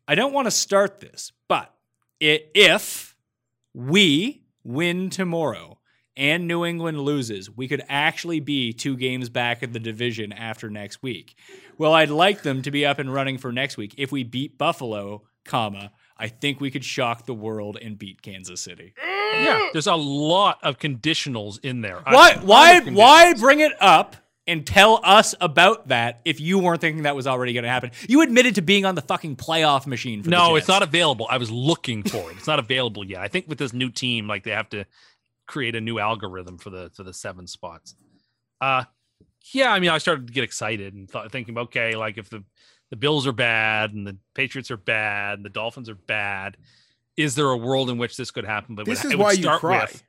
I 0.07 0.15
don't 0.15 0.31
want 0.31 0.47
to 0.47 0.51
start 0.51 1.01
this, 1.01 1.33
but 1.49 1.73
if 2.21 3.17
we 3.73 4.43
win 4.63 5.09
tomorrow 5.09 5.78
and 6.19 6.47
New 6.47 6.65
England 6.65 6.99
loses, 6.99 7.49
we 7.49 7.67
could 7.67 7.81
actually 7.87 8.41
be 8.41 8.73
two 8.73 8.97
games 8.97 9.29
back 9.29 9.63
in 9.63 9.71
the 9.71 9.79
division 9.79 10.33
after 10.33 10.69
next 10.69 11.01
week. 11.01 11.33
Well, 11.77 11.93
I'd 11.93 12.09
like 12.09 12.43
them 12.43 12.61
to 12.63 12.71
be 12.71 12.85
up 12.85 12.99
and 12.99 13.11
running 13.11 13.37
for 13.37 13.53
next 13.53 13.77
week. 13.77 13.95
If 13.97 14.11
we 14.11 14.23
beat 14.23 14.57
Buffalo, 14.57 15.23
comma, 15.45 15.91
I 16.17 16.27
think 16.27 16.59
we 16.59 16.71
could 16.71 16.83
shock 16.83 17.25
the 17.25 17.33
world 17.33 17.77
and 17.81 17.97
beat 17.97 18.21
Kansas 18.21 18.59
City. 18.59 18.93
Yeah, 19.05 19.69
there's 19.71 19.87
a 19.87 19.95
lot 19.95 20.59
of 20.61 20.77
conditionals 20.77 21.63
in 21.63 21.79
there. 21.81 22.01
Why 22.05 22.35
why 22.41 22.81
why 22.81 23.33
bring 23.35 23.61
it 23.61 23.71
up 23.79 24.17
and 24.45 24.65
tell 24.67 24.99
us 25.03 25.35
about 25.39 25.87
that 25.87 26.19
if 26.25 26.41
you 26.41 26.59
weren't 26.59 26.81
thinking 26.81 27.03
that 27.03 27.15
was 27.15 27.27
already 27.27 27.53
going 27.53 27.63
to 27.63 27.69
happen? 27.69 27.91
You 28.09 28.21
admitted 28.21 28.55
to 28.55 28.61
being 28.61 28.83
on 28.83 28.95
the 28.95 29.01
fucking 29.01 29.37
playoff 29.37 29.87
machine 29.87 30.21
for 30.21 30.29
the 30.29 30.35
No, 30.35 30.57
it's 30.57 30.67
not 30.67 30.83
available. 30.83 31.27
I 31.29 31.37
was 31.37 31.49
looking 31.49 32.03
for 32.03 32.29
it. 32.31 32.37
It's 32.37 32.47
not 32.47 32.59
available 32.59 33.05
yet. 33.05 33.21
I 33.21 33.29
think 33.29 33.47
with 33.47 33.59
this 33.59 33.71
new 33.71 33.89
team, 33.89 34.27
like 34.27 34.43
they 34.43 34.51
have 34.51 34.67
to 34.69 34.85
create 35.49 35.75
a 35.75 35.81
new 35.81 35.99
algorithm 35.99 36.57
for 36.57 36.69
the 36.69 36.89
for 36.95 37.03
the 37.03 37.13
seven 37.13 37.47
spots. 37.47 37.95
Uh 38.61 38.83
yeah, 39.53 39.71
I 39.71 39.79
mean, 39.79 39.89
I 39.89 39.97
started 39.97 40.27
to 40.27 40.33
get 40.33 40.43
excited 40.43 40.93
and 40.93 41.09
thought 41.09 41.31
thinking, 41.31 41.57
okay, 41.57 41.95
like 41.95 42.17
if 42.17 42.29
the 42.29 42.43
the 42.89 42.95
Bills 42.95 43.27
are 43.27 43.31
bad 43.33 43.93
and 43.93 44.05
the 44.07 44.17
Patriots 44.33 44.71
are 44.71 44.77
bad 44.77 45.39
and 45.39 45.45
the 45.45 45.49
Dolphins 45.49 45.89
are 45.89 45.95
bad, 45.95 46.57
is 47.17 47.35
there 47.35 47.49
a 47.49 47.57
world 47.57 47.89
in 47.89 47.97
which 47.97 48.17
this 48.17 48.31
could 48.31 48.45
happen? 48.45 48.75
But 48.75 48.83
it 48.83 48.89
This 48.91 49.03
would- 49.03 49.13
is 49.13 49.17
why 49.17 49.31
you 49.33 49.43
start 49.43 49.59
cry. 49.59 49.81
with- 49.81 50.03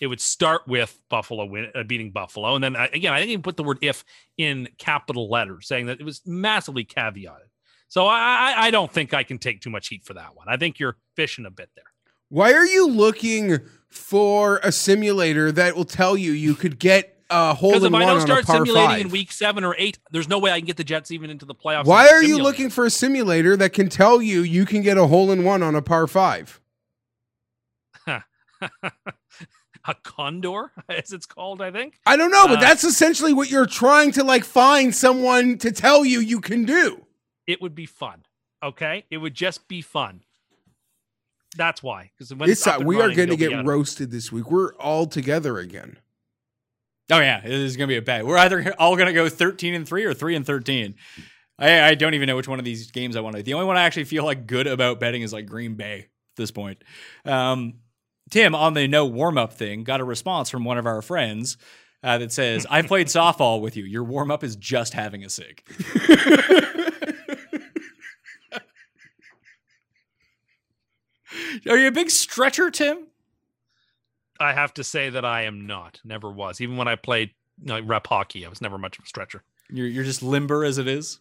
it 0.00 0.08
would 0.08 0.20
start 0.20 0.66
with 0.66 1.00
Buffalo 1.08 1.44
win, 1.46 1.70
uh, 1.74 1.84
beating 1.84 2.10
Buffalo, 2.10 2.54
and 2.56 2.64
then 2.64 2.74
I, 2.74 2.86
again, 2.86 3.12
I 3.12 3.20
think 3.20 3.30
you 3.30 3.38
put 3.38 3.56
the 3.56 3.62
word 3.62 3.78
"if" 3.80 4.04
in 4.36 4.68
capital 4.76 5.30
letters, 5.30 5.68
saying 5.68 5.86
that 5.86 6.00
it 6.00 6.04
was 6.04 6.20
massively 6.26 6.84
caveated. 6.84 7.46
So 7.86 8.06
I, 8.06 8.18
I, 8.56 8.66
I 8.66 8.70
don't 8.70 8.92
think 8.92 9.14
I 9.14 9.22
can 9.22 9.38
take 9.38 9.60
too 9.60 9.70
much 9.70 9.86
heat 9.88 10.04
for 10.04 10.14
that 10.14 10.34
one. 10.34 10.46
I 10.48 10.56
think 10.56 10.78
you're 10.80 10.98
fishing 11.16 11.46
a 11.46 11.50
bit 11.50 11.70
there. 11.76 11.84
Why 12.28 12.52
are 12.52 12.66
you 12.66 12.88
looking 12.88 13.60
for 13.88 14.58
a 14.62 14.70
simulator 14.72 15.50
that 15.52 15.74
will 15.76 15.84
tell 15.84 16.16
you 16.16 16.32
you 16.32 16.54
could 16.54 16.78
get 16.78 17.14
a 17.30 17.54
hole 17.54 17.72
in 17.84 17.90
one 17.92 17.92
Because 17.92 17.92
in 17.92 17.94
if 17.94 17.94
I 17.94 18.00
don't 18.00 18.10
on 18.10 18.16
a 18.18 18.20
start 18.20 18.46
simulating 18.46 18.88
five? 18.90 19.00
in 19.00 19.08
week 19.10 19.32
seven 19.32 19.64
or 19.64 19.74
eight, 19.78 19.98
there's 20.10 20.28
no 20.28 20.38
way 20.38 20.50
I 20.50 20.58
can 20.60 20.66
get 20.66 20.76
the 20.76 20.84
Jets 20.84 21.10
even 21.10 21.30
into 21.30 21.44
the 21.46 21.54
playoffs. 21.54 21.86
Why 21.86 22.08
are 22.08 22.22
you 22.22 22.38
looking 22.38 22.70
for 22.70 22.84
a 22.86 22.90
simulator 22.90 23.56
that 23.56 23.72
can 23.72 23.88
tell 23.88 24.20
you 24.22 24.40
you 24.42 24.64
can 24.66 24.82
get 24.82 24.96
a 24.98 25.06
hole 25.06 25.30
in 25.30 25.44
one 25.44 25.62
on 25.62 25.74
a 25.74 25.82
par 25.82 26.06
five? 26.06 26.60
a 28.06 29.94
condor, 30.02 30.72
as 30.88 31.12
it's 31.12 31.26
called? 31.26 31.62
I 31.62 31.70
think. 31.70 31.98
I 32.06 32.16
don't 32.16 32.30
know, 32.30 32.46
but 32.46 32.58
Uh, 32.58 32.60
that's 32.60 32.84
essentially 32.84 33.32
what 33.32 33.50
you're 33.50 33.66
trying 33.66 34.12
to 34.12 34.24
like 34.24 34.44
find 34.44 34.94
someone 34.94 35.58
to 35.58 35.70
tell 35.72 36.04
you 36.04 36.20
you 36.20 36.40
can 36.40 36.64
do. 36.64 37.06
it 37.46 37.62
would 37.62 37.74
be 37.74 37.86
fun. 37.86 38.24
Okay, 38.62 39.04
it 39.10 39.18
would 39.18 39.34
just 39.34 39.68
be 39.68 39.80
fun. 39.80 40.22
That's 41.58 41.82
why. 41.82 42.10
Because 42.16 42.32
when 42.32 42.48
it's 42.48 42.60
It's 42.60 42.66
up 42.66 42.80
uh, 42.80 42.84
we 42.84 43.00
are 43.02 43.12
going 43.12 43.28
to 43.28 43.36
get 43.36 43.66
roasted 43.66 44.10
this 44.10 44.32
week. 44.32 44.50
We're 44.50 44.72
all 44.76 45.06
together 45.06 45.58
again. 45.58 45.98
Oh 47.10 47.18
yeah, 47.18 47.44
it 47.44 47.50
is 47.50 47.76
gonna 47.76 47.88
be 47.88 47.96
a 47.96 48.02
bet. 48.02 48.26
We're 48.26 48.36
either 48.36 48.74
all 48.78 48.96
gonna 48.96 49.12
go 49.12 49.28
thirteen 49.28 49.74
and 49.74 49.88
three 49.88 50.04
or 50.04 50.14
three 50.14 50.36
and 50.36 50.44
thirteen. 50.46 50.94
I, 51.58 51.88
I 51.88 51.94
don't 51.94 52.14
even 52.14 52.26
know 52.26 52.36
which 52.36 52.48
one 52.48 52.58
of 52.58 52.64
these 52.64 52.90
games 52.90 53.16
I 53.16 53.20
want 53.20 53.36
to. 53.36 53.42
The 53.42 53.54
only 53.54 53.66
one 53.66 53.76
I 53.76 53.84
actually 53.84 54.04
feel 54.04 54.24
like 54.24 54.46
good 54.46 54.66
about 54.66 55.00
betting 55.00 55.22
is 55.22 55.32
like 55.32 55.46
Green 55.46 55.74
Bay 55.74 56.00
at 56.00 56.36
this 56.36 56.50
point. 56.50 56.84
Um, 57.24 57.74
Tim 58.30 58.54
on 58.54 58.74
the 58.74 58.86
no 58.86 59.06
warm 59.06 59.38
up 59.38 59.54
thing 59.54 59.84
got 59.84 60.00
a 60.00 60.04
response 60.04 60.50
from 60.50 60.64
one 60.64 60.76
of 60.78 60.86
our 60.86 61.00
friends 61.00 61.56
uh, 62.02 62.18
that 62.18 62.30
says, 62.30 62.66
"I 62.68 62.82
played 62.82 63.06
softball 63.08 63.60
with 63.62 63.76
you. 63.76 63.84
Your 63.84 64.04
warm 64.04 64.30
up 64.30 64.44
is 64.44 64.54
just 64.54 64.92
having 64.92 65.24
a 65.24 65.30
cig." 65.30 65.62
Are 71.68 71.76
you 71.76 71.88
a 71.88 71.92
big 71.92 72.10
stretcher, 72.10 72.70
Tim? 72.70 73.06
I 74.40 74.52
have 74.52 74.72
to 74.74 74.84
say 74.84 75.10
that 75.10 75.24
I 75.24 75.42
am 75.42 75.66
not. 75.66 76.00
Never 76.04 76.30
was. 76.30 76.60
Even 76.60 76.76
when 76.76 76.88
I 76.88 76.94
played 76.96 77.30
know, 77.62 77.80
rep 77.80 78.06
hockey, 78.06 78.46
I 78.46 78.48
was 78.48 78.60
never 78.60 78.78
much 78.78 78.98
of 78.98 79.04
a 79.04 79.08
stretcher. 79.08 79.42
You're 79.70 79.86
you're 79.86 80.04
just 80.04 80.22
limber 80.22 80.64
as 80.64 80.78
it 80.78 80.88
is. 80.88 81.18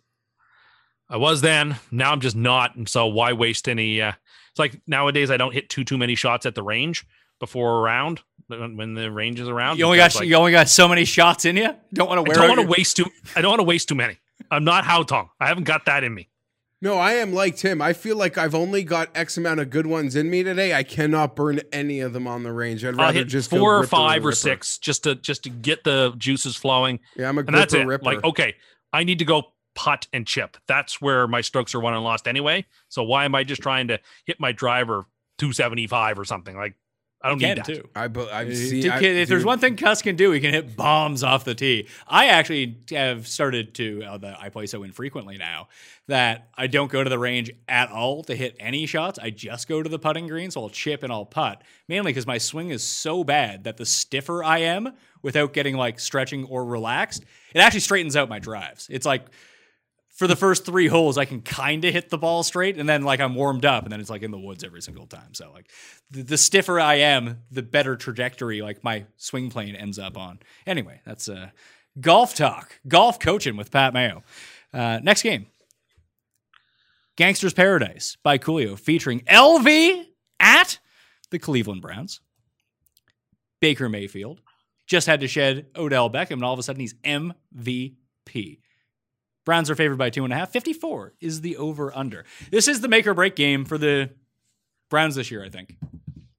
I 1.10 1.18
was 1.18 1.42
then. 1.42 1.78
Now 1.92 2.12
I'm 2.12 2.20
just 2.22 2.36
not. 2.36 2.76
And 2.76 2.88
so 2.88 3.08
why 3.08 3.34
waste 3.34 3.68
any? 3.68 4.02
Uh, 4.02 4.14
it's 4.52 4.60
like 4.60 4.80
nowadays 4.88 5.32
I 5.32 5.38
don't 5.38 5.54
hit 5.54 5.70
too 5.70 5.84
too 5.84 5.98
many 5.98 6.16
shots 6.16 6.46
at 6.46 6.56
the 6.56 6.64
range 6.64 7.06
before 7.40 7.78
a 7.78 7.82
round 7.82 8.22
when 8.48 8.94
the 8.94 9.12
range 9.12 9.40
is 9.40 9.48
around. 9.48 9.80
You 9.80 9.86
only 9.86 9.98
got 9.98 10.14
like, 10.16 10.28
you 10.28 10.36
only 10.36 10.52
got 10.52 10.70
so 10.70 10.88
many 10.88 11.06
shots 11.06 11.46
in 11.46 11.58
you. 11.58 11.74
Don't 11.94 12.10
want 12.10 12.26
to 12.26 12.32
I 12.32 12.36
don't 12.36 12.48
want 12.50 12.60
to 12.60 12.64
your- 12.64 12.72
waste 12.72 12.98
too. 12.98 13.06
I 13.36 13.42
don't 13.42 13.52
want 13.52 13.60
to 13.60 13.66
waste 13.66 13.88
too 13.90 13.96
many. 13.96 14.18
I'm 14.52 14.64
not 14.64 14.86
Hao 14.86 15.04
Tong. 15.04 15.30
I 15.40 15.48
haven't 15.48 15.66
got 15.66 15.86
that 15.86 16.04
in 16.04 16.14
me. 16.14 16.30
No, 16.80 16.96
I 16.98 17.14
am 17.14 17.34
like 17.34 17.56
Tim. 17.56 17.82
I 17.82 17.94
feel 17.94 18.16
like 18.18 18.38
I've 18.38 18.54
only 18.54 18.84
got 18.84 19.10
X 19.16 19.36
amount 19.38 19.60
of 19.60 19.70
good 19.72 19.88
ones 19.88 20.16
in 20.16 20.30
me 20.30 20.44
today. 20.44 20.76
I 20.76 20.84
cannot 20.84 21.36
burn 21.36 21.60
any 21.72 22.02
of 22.02 22.14
them 22.14 22.28
on 22.28 22.44
the 22.44 22.54
range. 22.54 22.86
I'd 22.86 22.96
rather 22.96 23.24
just 23.24 23.50
four 23.50 23.78
or 23.78 23.84
five 23.88 24.24
or 24.26 24.32
six 24.32 24.78
just 24.78 25.04
to 25.04 25.16
just 25.16 25.44
to 25.44 25.50
get 25.50 25.84
the 25.84 26.14
juices 26.18 26.56
flowing, 26.56 27.00
Yeah, 27.16 27.30
I'm 27.30 27.38
a 27.38 27.42
and 27.42 27.56
that's 27.56 27.74
it. 27.74 27.88
ripper. 27.88 28.06
Like 28.06 28.24
okay, 28.24 28.56
I 28.94 29.04
need 29.04 29.20
to 29.20 29.26
go 29.26 29.44
putt 29.74 30.08
and 30.14 30.28
chip. 30.28 30.58
That's 30.68 31.02
where 31.02 31.28
my 31.28 31.42
strokes 31.42 31.74
are 31.74 31.80
won 31.80 31.96
and 31.96 32.04
lost 32.04 32.28
anyway. 32.28 32.66
So 32.90 33.02
why 33.04 33.26
am 33.26 33.34
I 33.34 33.44
just 33.44 33.62
trying 33.64 33.88
to 33.88 34.00
hit 34.26 34.40
my 34.40 34.52
driver 34.52 35.06
275 35.40 36.20
or 36.20 36.26
something? 36.26 36.56
Like 36.56 36.76
I 37.28 37.30
don't 37.30 37.42
You 37.42 37.48
need 37.48 37.64
can 37.66 37.74
that. 37.74 37.82
too. 37.84 37.90
I, 37.96 38.08
bu- 38.08 38.28
I've 38.32 38.48
Uh, 38.50 38.56
seen. 38.56 38.82
dude, 38.84 38.92
I- 38.92 39.02
if 39.04 39.28
there's 39.30 39.44
one 39.46 39.60
thing 39.60 39.76
Cust 39.76 40.04
can 40.04 40.16
do, 40.16 40.32
he 40.32 40.40
can 40.40 40.54
hit 40.54 40.76
bombs 40.78 41.24
off 41.24 41.44
the 41.44 41.54
tee. 41.54 41.88
I 42.08 42.28
actually 42.28 42.78
have 42.92 43.28
started 43.28 43.74
to. 43.76 44.04
Uh, 44.04 44.18
that 44.20 44.38
I 44.42 44.50
play 44.50 44.66
so 44.66 44.84
infrequently 44.84 45.38
now 45.38 45.68
that 46.08 46.48
I 46.56 46.68
don't 46.68 46.90
go 46.90 47.04
to 47.04 47.10
the 47.10 47.20
range 47.20 47.52
at 47.68 47.92
all 47.92 48.24
to 48.24 48.36
hit 48.36 48.56
any 48.62 48.86
shots. 48.86 49.20
I 49.22 49.30
just 49.30 49.68
go 49.68 49.84
to 49.84 49.90
the 49.90 50.00
putting 50.00 50.28
green, 50.28 50.52
so 50.52 50.62
I'll 50.64 50.70
chip 50.70 51.04
and 51.04 51.12
I'll 51.12 51.26
putt. 51.26 51.62
Mainly 51.90 52.12
because 52.12 52.26
my 52.26 52.38
swing 52.38 52.70
is 52.70 52.82
so 52.84 53.26
bad 53.26 53.66
that 53.66 53.76
the 53.76 53.86
stiffer 53.86 54.42
I 54.44 54.60
am, 54.60 54.94
without 55.22 55.52
getting 55.52 55.76
like 55.76 56.00
stretching 56.00 56.46
or 56.46 56.64
relaxed, 56.64 57.26
it 57.54 57.60
actually 57.60 57.82
straightens 57.82 58.16
out 58.16 58.30
my 58.30 58.40
drives. 58.40 58.88
It's 58.90 59.06
like 59.06 59.26
for 60.18 60.26
the 60.26 60.36
first 60.36 60.66
three 60.66 60.88
holes, 60.88 61.16
I 61.16 61.26
can 61.26 61.42
kind 61.42 61.86
of 61.86 61.94
hit 61.94 62.10
the 62.10 62.18
ball 62.18 62.42
straight, 62.42 62.80
and 62.80 62.90
then 62.90 63.04
like 63.04 63.20
I'm 63.20 63.36
warmed 63.36 63.66
up, 63.66 63.84
and 63.84 63.92
then 63.92 64.00
it's 64.00 64.10
like 64.10 64.24
in 64.24 64.32
the 64.32 64.40
woods 64.40 64.64
every 64.64 64.82
single 64.82 65.06
time. 65.06 65.36
So 65.36 65.52
like 65.54 65.70
the, 66.10 66.24
the 66.24 66.38
stiffer 66.38 66.80
I 66.80 66.96
am, 66.96 67.44
the 67.52 67.62
better 67.62 67.96
trajectory 67.96 68.64
like 68.64 68.84
my 68.84 69.06
swing 69.18 69.52
plane 69.52 69.76
ends 69.76 70.00
up 70.00 70.18
on. 70.18 70.40
Anyway, 70.66 71.02
that's 71.06 71.30
uh, 71.30 71.52
golf 72.02 72.34
talk, 72.34 72.80
golf 72.88 73.20
coaching 73.20 73.58
with 73.58 73.70
Pat 73.70 73.94
Mayo. 73.94 74.24
Uh, 74.74 75.00
next 75.04 75.22
game, 75.22 75.46
Gangster's 77.16 77.54
Paradise 77.54 78.18
by 78.24 78.40
Coolio, 78.40 78.78
featuring 78.78 79.20
LV 79.22 80.04
at 80.40 80.80
the 81.30 81.38
Cleveland 81.38 81.84
Browns. 81.84 82.22
Baker 83.60 83.88
Mayfield 83.88 84.42
just 84.88 85.06
had 85.06 85.20
to 85.20 85.28
shed 85.28 85.68
Odell 85.76 86.10
Beckham, 86.10 86.32
and 86.32 86.44
all 86.44 86.54
of 86.54 86.60
a 86.60 86.64
sudden 86.64 86.80
he's 86.80 86.96
MVP. 87.04 88.58
Browns 89.48 89.70
are 89.70 89.76
favored 89.76 89.98
by 89.98 90.10
two 90.10 90.26
and 90.26 90.34
a 90.34 90.36
half. 90.36 90.52
54 90.52 91.14
is 91.22 91.40
the 91.40 91.56
over 91.56 91.96
under. 91.96 92.26
This 92.52 92.68
is 92.68 92.82
the 92.82 92.90
make 92.90 93.08
or 93.08 93.14
break 93.14 93.34
game 93.38 93.64
for 93.64 93.78
the 93.78 94.10
Browns 94.90 95.16
this 95.16 95.32
year, 95.32 95.42
I 95.42 95.48
think. 95.48 95.78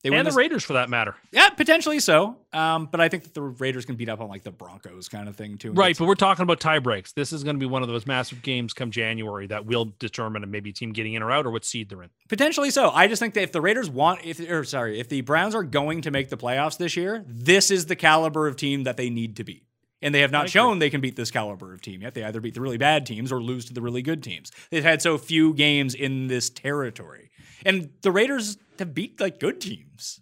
They 0.03 0.11
And 0.11 0.19
the 0.19 0.25
this- 0.31 0.37
Raiders 0.37 0.63
for 0.63 0.75
that 0.75 0.91
matter. 0.91 1.15
yeah, 1.33 1.49
potentially 1.49 2.01
so. 2.01 2.37
Um, 2.53 2.87
but 2.93 3.01
I 3.01 3.09
think 3.09 3.23
that 3.25 3.33
the 3.33 3.41
Raiders 3.41 3.87
can 3.87 3.97
beat 3.97 4.11
up 4.11 4.21
on 4.21 4.29
like 4.29 4.43
the 4.43 4.51
Broncos 4.51 5.09
kind 5.09 5.27
of 5.27 5.37
thing 5.37 5.57
too. 5.57 5.73
Right, 5.73 5.97
but 5.99 6.07
we're 6.07 6.17
talking 6.17 6.43
about 6.43 6.61
tie 6.61 6.81
breaks. 6.81 7.13
This 7.13 7.33
is 7.33 7.43
going 7.45 7.57
to 7.57 7.61
be 7.61 7.65
one 7.67 7.81
of 7.83 7.89
those 7.89 8.07
massive 8.07 8.43
games 8.43 8.75
come 8.75 8.91
January 8.91 9.47
that 9.47 9.65
will 9.65 9.95
determine 9.99 10.45
a 10.45 10.47
maybe 10.47 10.71
team 10.73 10.93
getting 10.93 11.15
in 11.15 11.23
or 11.23 11.33
out 11.33 11.47
or 11.47 11.51
what 11.51 11.65
seed 11.65 11.89
they're 11.89 12.03
in. 12.03 12.11
Potentially 12.29 12.71
so. 12.71 12.91
I 12.91 13.09
just 13.09 13.21
think 13.21 13.33
that 13.35 13.43
if 13.43 13.53
the 13.53 13.63
Raiders 13.63 13.89
want, 13.89 14.21
if 14.23 14.39
or 14.39 14.65
sorry, 14.65 15.01
if 15.01 15.09
the 15.09 15.23
Browns 15.23 15.55
are 15.55 15.65
going 15.65 16.03
to 16.03 16.11
make 16.11 16.29
the 16.29 16.37
playoffs 16.37 16.77
this 16.77 16.95
year, 16.95 17.25
this 17.27 17.71
is 17.71 17.87
the 17.87 17.97
caliber 17.97 18.47
of 18.47 18.55
team 18.57 18.85
that 18.85 18.99
they 18.99 19.09
need 19.09 19.35
to 19.37 19.45
beat. 19.45 19.65
And 20.01 20.15
they 20.15 20.21
have 20.21 20.31
not 20.31 20.49
shown 20.49 20.79
they 20.79 20.91
can 20.91 21.01
beat 21.01 21.17
this 21.17 21.31
caliber 21.31 21.75
of 21.75 21.83
team 21.83 22.03
yet. 22.03 22.15
They 22.15 22.23
either 22.23 22.41
beat 22.41 22.55
the 22.55 22.61
really 22.61 22.79
bad 22.79 23.05
teams 23.05 23.33
or 23.33 23.43
lose 23.43 23.65
to 23.67 23.73
the 23.75 23.83
really 23.83 24.03
good 24.03 24.23
teams. 24.23 24.53
They've 24.71 24.85
had 24.85 25.03
so 25.03 25.19
few 25.19 25.55
games 25.55 25.95
in 25.95 26.29
this 26.29 26.51
territory. 26.51 27.31
And 27.67 27.91
the 28.03 28.13
Raiders 28.13 28.59
have 28.79 28.95
beat 28.95 29.21
like 29.21 29.41
good 29.41 29.61
teams. 29.61 30.21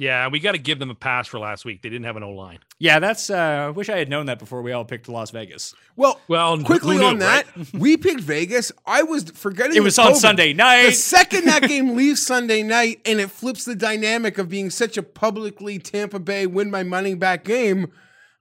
Yeah, 0.00 0.28
we 0.28 0.38
got 0.38 0.52
to 0.52 0.58
give 0.58 0.78
them 0.78 0.90
a 0.90 0.94
pass 0.94 1.26
for 1.26 1.40
last 1.40 1.64
week. 1.64 1.82
They 1.82 1.88
didn't 1.88 2.04
have 2.04 2.16
an 2.16 2.22
O 2.22 2.30
line. 2.30 2.60
Yeah, 2.78 3.00
that's 3.00 3.30
uh 3.30 3.64
I 3.66 3.70
wish 3.70 3.88
I 3.88 3.98
had 3.98 4.08
known 4.08 4.26
that 4.26 4.38
before 4.38 4.62
we 4.62 4.70
all 4.70 4.84
picked 4.84 5.08
Las 5.08 5.32
Vegas. 5.32 5.74
Well, 5.96 6.20
Well, 6.28 6.62
quickly 6.62 6.98
knew, 6.98 7.04
on 7.04 7.18
that, 7.18 7.46
right? 7.56 7.72
we 7.74 7.96
picked 7.96 8.20
Vegas. 8.20 8.70
I 8.86 9.02
was 9.02 9.24
forgetting 9.32 9.76
It 9.76 9.80
was 9.80 9.98
with 9.98 10.06
on 10.06 10.12
COVID. 10.12 10.16
Sunday 10.18 10.52
The 10.52 10.90
second 10.92 11.46
that 11.46 11.62
game 11.64 11.96
leaves 11.96 12.24
Sunday 12.24 12.62
night 12.62 13.00
and 13.04 13.18
it 13.18 13.32
flips 13.32 13.64
the 13.64 13.74
dynamic 13.74 14.38
of 14.38 14.48
being 14.48 14.70
such 14.70 14.96
a 14.96 15.02
publicly 15.02 15.80
Tampa 15.80 16.20
Bay 16.20 16.46
win 16.46 16.70
my 16.70 16.84
money 16.84 17.16
back 17.16 17.42
game, 17.42 17.90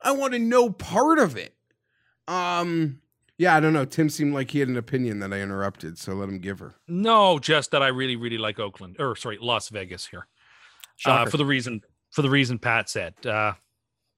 I 0.01 0.11
want 0.11 0.33
to 0.33 0.39
know 0.39 0.69
part 0.69 1.19
of 1.19 1.35
it. 1.37 1.53
Um, 2.27 3.01
yeah, 3.37 3.55
I 3.55 3.59
don't 3.59 3.73
know. 3.73 3.85
Tim 3.85 4.09
seemed 4.09 4.33
like 4.33 4.51
he 4.51 4.59
had 4.59 4.67
an 4.67 4.77
opinion 4.77 5.19
that 5.19 5.31
I 5.31 5.41
interrupted, 5.41 5.97
so 5.97 6.13
let 6.13 6.29
him 6.29 6.39
give 6.39 6.59
her. 6.59 6.75
No, 6.87 7.39
just 7.39 7.71
that 7.71 7.83
I 7.83 7.87
really, 7.87 8.15
really 8.15 8.37
like 8.37 8.59
Oakland 8.59 8.97
or 8.99 9.15
sorry, 9.15 9.37
Las 9.39 9.69
Vegas 9.69 10.07
here. 10.07 10.27
Uh, 11.05 11.25
for 11.27 11.37
the 11.37 11.45
reason 11.45 11.81
for 12.11 12.23
the 12.23 12.29
reason 12.29 12.57
Pat 12.57 12.89
said. 12.89 13.13
Uh, 13.25 13.53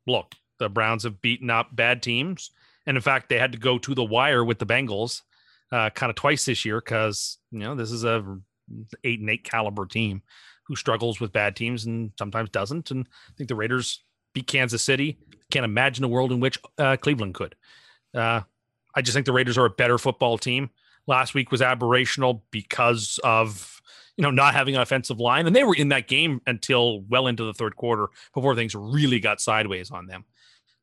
look, 0.08 0.34
the 0.60 0.70
Browns 0.70 1.04
have 1.04 1.22
beaten 1.22 1.50
up 1.50 1.76
bad 1.76 2.02
teams, 2.02 2.52
and 2.86 2.96
in 2.96 3.02
fact, 3.02 3.28
they 3.28 3.38
had 3.38 3.52
to 3.52 3.58
go 3.58 3.78
to 3.78 3.94
the 3.94 4.04
wire 4.04 4.44
with 4.44 4.60
the 4.60 4.66
Bengals, 4.66 5.22
uh, 5.72 5.90
kind 5.90 6.10
of 6.10 6.16
twice 6.16 6.46
this 6.46 6.64
year 6.64 6.80
because 6.80 7.38
you 7.52 7.60
know 7.60 7.76
this 7.76 7.92
is 7.92 8.06
a 8.06 8.24
eight 9.04 9.20
and 9.20 9.30
eight 9.30 9.44
caliber 9.44 9.86
team 9.86 10.22
who 10.68 10.76
struggles 10.76 11.20
with 11.20 11.34
bad 11.34 11.56
teams 11.56 11.86
and 11.86 12.12
sometimes 12.18 12.50
doesn't. 12.52 12.92
And 12.92 13.08
I 13.28 13.32
think 13.38 13.50
the 13.50 13.56
Raiders 13.56 14.04
beat 14.34 14.48
Kansas 14.48 14.84
City. 14.84 15.18
Can't 15.52 15.66
imagine 15.66 16.04
a 16.04 16.08
world 16.08 16.32
in 16.32 16.40
which 16.40 16.60
uh, 16.78 16.96
Cleveland 16.98 17.34
could. 17.34 17.56
Uh, 18.14 18.42
I 18.96 19.02
just 19.02 19.14
think 19.16 19.26
the 19.26 19.34
Raiders 19.34 19.58
are 19.58 19.66
a 19.66 19.70
better 19.70 19.98
football 19.98 20.38
team. 20.38 20.70
Last 21.08 21.34
week 21.34 21.52
was 21.52 21.62
aberrational 21.62 22.42
because 22.52 23.20
of 23.24 23.82
you 24.16 24.22
know 24.22 24.32
not 24.32 24.54
having 24.54 24.76
an 24.76 24.82
offensive 24.82 25.20
line, 25.20 25.48
and 25.48 25.56
they 25.56 25.64
were 25.64 25.76
in 25.76 25.90
that 25.90 26.08
game 26.08 26.42
until 26.46 27.02
well 27.02 27.26
into 27.28 27.44
the 27.44 27.54
third 27.54 27.76
quarter 27.76 28.08
before 28.34 28.54
things 28.56 28.76
really 28.76 29.20
got 29.20 29.42
sideways 29.42 29.90
on 29.92 30.06
them. 30.06 30.26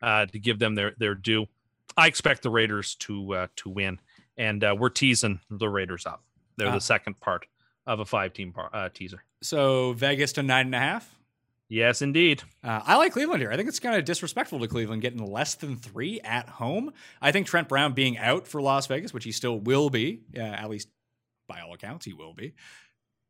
Uh, 0.02 0.26
to 0.26 0.38
give 0.38 0.58
them 0.58 0.74
their 0.74 0.94
their 0.98 1.14
due, 1.14 1.46
I 1.96 2.06
expect 2.08 2.42
the 2.42 2.50
Raiders 2.50 2.96
to 2.96 3.34
uh, 3.34 3.46
to 3.56 3.68
win, 3.68 4.00
and 4.36 4.64
uh, 4.64 4.74
we're 4.76 4.88
teasing 4.88 5.40
the 5.48 5.68
Raiders 5.68 6.06
up. 6.06 6.24
They're 6.56 6.68
Ah. 6.68 6.74
the 6.74 6.80
second 6.80 7.20
part 7.20 7.46
of 7.86 8.00
a 8.00 8.04
five 8.04 8.32
team 8.32 8.52
par- 8.52 8.70
uh, 8.72 8.88
teaser. 8.92 9.22
so 9.42 9.92
Vegas 9.92 10.32
to 10.32 10.42
nine 10.42 10.66
and 10.66 10.74
a 10.74 10.80
half. 10.80 11.14
Yes, 11.68 12.00
indeed. 12.00 12.42
Uh, 12.62 12.80
I 12.84 12.96
like 12.96 13.12
Cleveland 13.12 13.42
here. 13.42 13.50
I 13.50 13.56
think 13.56 13.68
it's 13.68 13.80
kind 13.80 13.96
of 13.96 14.04
disrespectful 14.04 14.60
to 14.60 14.68
Cleveland 14.68 15.02
getting 15.02 15.24
less 15.24 15.56
than 15.56 15.76
three 15.76 16.20
at 16.20 16.48
home. 16.48 16.92
I 17.20 17.32
think 17.32 17.46
Trent 17.48 17.68
Brown 17.68 17.92
being 17.92 18.16
out 18.18 18.46
for 18.46 18.62
Las 18.62 18.86
Vegas, 18.86 19.12
which 19.12 19.24
he 19.24 19.32
still 19.32 19.58
will 19.58 19.90
be, 19.90 20.20
uh, 20.36 20.40
at 20.40 20.70
least 20.70 20.88
by 21.48 21.60
all 21.60 21.74
accounts, 21.74 22.06
he 22.06 22.12
will 22.12 22.34
be. 22.34 22.54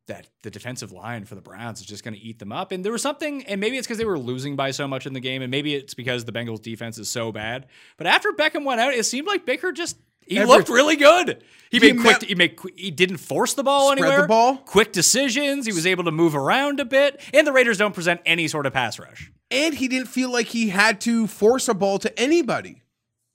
that 0.07 0.29
the 0.41 0.49
defensive 0.49 0.91
line 0.93 1.25
for 1.25 1.35
the 1.35 1.41
Browns 1.41 1.81
is 1.81 1.85
just 1.85 2.01
going 2.03 2.13
to 2.13 2.19
eat 2.19 2.39
them 2.39 2.51
up. 2.53 2.71
And 2.71 2.85
there 2.85 2.93
was 2.93 3.01
something, 3.01 3.43
and 3.45 3.59
maybe 3.59 3.75
it's 3.77 3.85
because 3.85 3.97
they 3.97 4.05
were 4.05 4.17
losing 4.17 4.55
by 4.55 4.71
so 4.71 4.87
much 4.87 5.05
in 5.05 5.11
the 5.13 5.19
game, 5.19 5.41
and 5.41 5.51
maybe 5.51 5.75
it's 5.75 5.93
because 5.93 6.23
the 6.23 6.31
Bengals 6.31 6.61
defense 6.61 6.97
is 6.97 7.09
so 7.09 7.33
bad. 7.33 7.65
But 7.97 8.07
after 8.07 8.31
Beckham 8.31 8.63
went 8.63 8.79
out, 8.79 8.93
it 8.93 9.03
seemed 9.05 9.27
like 9.27 9.45
Baker 9.45 9.73
just 9.73 9.97
he 10.27 10.37
Every- 10.39 10.47
looked 10.55 10.69
really 10.69 10.95
good. 10.95 11.43
He 11.69 11.79
He 11.79 11.91
made 11.91 11.99
quick. 12.01 12.21
met- 12.21 12.23
he 12.29 12.35
made. 12.35 12.59
He 12.77 12.91
didn't 12.91 13.17
force 13.17 13.53
the 13.53 13.63
ball 13.63 13.87
Spread 13.91 14.03
the 14.03 14.07
anywhere. 14.07 14.27
ball. 14.27 14.57
Quick 14.57 14.93
decisions. 14.93 15.65
He 15.65 15.73
was 15.73 15.85
able 15.85 16.05
to 16.05 16.11
move 16.11 16.33
around 16.35 16.79
a 16.79 16.85
bit. 16.85 17.19
And 17.33 17.45
the 17.45 17.51
Raiders 17.51 17.77
don't 17.77 17.93
present 17.93 18.21
any 18.25 18.47
sort 18.47 18.65
of 18.65 18.73
pass 18.73 18.97
rush. 18.99 19.31
and 19.51 19.73
he 19.75 19.87
didn't 19.87 20.07
feel 20.07 20.29
like 20.31 20.47
he 20.47 20.69
had 20.69 20.99
to 21.01 21.25
force 21.27 21.67
a 21.69 21.73
ball 21.73 21.99
to 21.99 22.19
anybody. 22.19 22.83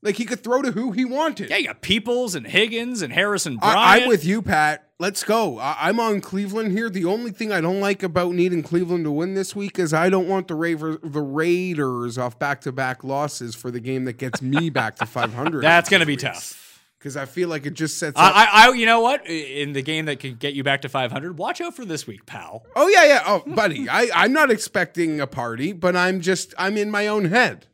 Like 0.03 0.17
he 0.17 0.25
could 0.25 0.43
throw 0.43 0.63
to 0.63 0.73
who 0.73 0.91
he 0.93 1.05
wanted. 1.05 1.49
Yeah, 1.51 1.59
you 1.59 1.67
got 1.69 1.81
Peoples 1.81 2.35
and 2.35 2.47
Higgins 2.47 3.03
and 3.03 3.13
Harrison 3.13 3.57
Bryant. 3.59 3.79
I, 3.79 4.01
I'm 4.03 4.09
with 4.09 4.25
you, 4.25 4.43
Pat. 4.43 4.89
Let's 4.99 5.23
go. 5.25 5.59
I, 5.59 5.77
I'm 5.81 6.01
on 6.01 6.21
Cleveland 6.21 6.73
here. 6.73 6.89
The 6.91 7.05
only 7.05 7.31
thing 7.31 7.53
I 7.53 7.61
don't 7.61 7.81
like 7.81 8.03
about 8.03 8.33
needing 8.35 8.63
Cleveland 8.63 9.05
to 9.05 9.11
win 9.13 9.35
this 9.35 9.55
week 9.55 9.79
is 9.79 9.93
I 9.95 10.11
don't 10.11 10.27
want 10.29 10.49
the 10.49 10.55
Raver, 10.55 10.99
the 11.03 11.21
Raiders 11.23 12.19
off 12.19 12.39
back 12.39 12.61
to 12.63 12.73
back 12.73 13.05
losses 13.05 13.55
for 13.55 13.71
the 13.71 13.81
game 13.81 14.05
that 14.07 14.15
gets 14.19 14.41
me 14.43 14.71
back 14.71 14.97
to 14.97 15.07
500. 15.07 15.63
That's 15.63 15.89
going 15.89 16.01
to 16.01 16.07
be 16.07 16.17
tough. 16.17 16.59
Because 17.03 17.17
I 17.17 17.25
feel 17.25 17.49
like 17.49 17.67
it 17.67 17.75
just 17.75 17.99
sets 17.99 18.17
up. 18.17 18.33
I, 18.37 18.69
I, 18.69 18.73
you 18.75 18.87
know 18.87 19.01
what? 19.01 19.27
In 19.27 19.73
the 19.73 19.83
game 19.83 20.05
that 20.05 20.21
could 20.21 20.39
get 20.39 20.55
you 20.55 20.63
back 20.63 20.83
to 20.83 20.89
500, 20.89 21.37
watch 21.37 21.61
out 21.61 21.75
for 21.75 21.85
this 21.85 22.07
week, 22.07 22.27
pal. 22.27 22.65
oh 22.77 22.87
yeah, 22.87 23.05
yeah. 23.05 23.23
Oh, 23.27 23.43
buddy, 23.45 23.89
I, 23.89 24.09
I'm 24.15 24.33
not 24.33 24.53
expecting 24.53 25.21
a 25.21 25.27
party, 25.27 25.73
but 25.73 25.97
I'm 25.97 26.21
just 26.21 26.55
I'm 26.57 26.77
in 26.77 26.93
my 26.93 27.09
own 27.09 27.25
head. 27.25 27.67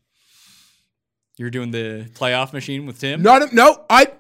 You're 1.37 1.51
doing 1.51 1.73
the 1.73 2.11
playoff 2.15 2.55
machine 2.55 2.87
with 2.87 3.01
Tim. 3.01 3.21
Not 3.21 3.53
no. 3.53 3.85
I 3.91 4.13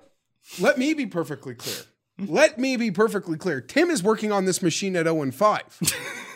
let 0.60 0.76
me 0.76 0.92
be 0.92 1.06
perfectly 1.06 1.54
clear. 1.54 1.84
Let 2.18 2.58
me 2.58 2.76
be 2.76 2.90
perfectly 2.90 3.38
clear. 3.38 3.62
Tim 3.62 3.88
is 3.90 4.02
working 4.02 4.30
on 4.30 4.44
this 4.44 4.60
machine 4.60 4.94
at 4.94 5.04
0 5.04 5.22
and 5.22 5.34
5. 5.34 5.80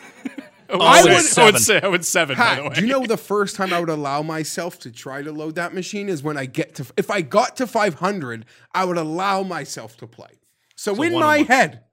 Oh, 0.73 0.81
I 0.81 0.99
I 0.99 1.03
would- 1.03 1.11
would, 1.13 1.21
say 1.59 1.79
I 1.81 1.87
would 1.87 2.03
seven. 2.05 2.37
by 2.37 2.55
the 2.55 2.61
way, 2.63 2.67
Pat, 2.69 2.75
do 2.77 2.81
you 2.81 2.87
know 2.87 3.05
the 3.05 3.17
first 3.17 3.55
time 3.55 3.71
I 3.71 3.79
would 3.79 3.89
allow 3.89 4.21
myself 4.23 4.79
to 4.79 4.91
try 4.91 5.21
to 5.21 5.31
load 5.31 5.55
that 5.55 5.73
machine 5.73 6.09
is 6.09 6.23
when 6.23 6.37
I 6.37 6.45
get 6.45 6.75
to 6.75 6.85
if 6.97 7.09
I 7.11 7.21
got 7.21 7.55
to 7.57 7.67
500, 7.67 8.45
I 8.73 8.85
would 8.85 8.97
allow 8.97 9.43
myself 9.43 9.95
to 9.97 10.07
play. 10.07 10.39
So, 10.75 11.01
in 11.01 11.13
my 11.13 11.37
and 11.37 11.47
head, 11.47 11.83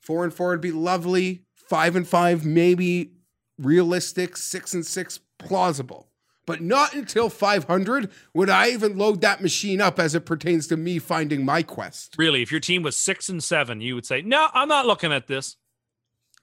4 0.00 0.24
and 0.24 0.32
4 0.34 0.48
would 0.50 0.60
be 0.60 0.72
lovely, 0.72 1.44
5 1.54 1.96
and 1.96 2.08
5 2.08 2.44
maybe 2.46 3.12
realistic, 3.58 4.36
6 4.36 4.74
and 4.74 4.86
6 4.86 5.20
plausible. 5.38 6.08
But 6.46 6.62
not 6.62 6.94
until 6.94 7.28
500 7.28 8.10
would 8.32 8.48
I 8.48 8.70
even 8.70 8.96
load 8.96 9.20
that 9.20 9.42
machine 9.42 9.82
up 9.82 9.98
as 9.98 10.14
it 10.14 10.24
pertains 10.24 10.66
to 10.68 10.78
me 10.78 10.98
finding 10.98 11.44
my 11.44 11.62
quest. 11.62 12.14
Really, 12.16 12.40
if 12.40 12.50
your 12.50 12.60
team 12.60 12.82
was 12.82 12.96
six 12.96 13.28
and 13.28 13.44
seven, 13.44 13.82
you 13.82 13.94
would 13.94 14.06
say, 14.06 14.22
"No, 14.22 14.48
I'm 14.54 14.68
not 14.68 14.86
looking 14.86 15.12
at 15.12 15.26
this." 15.26 15.56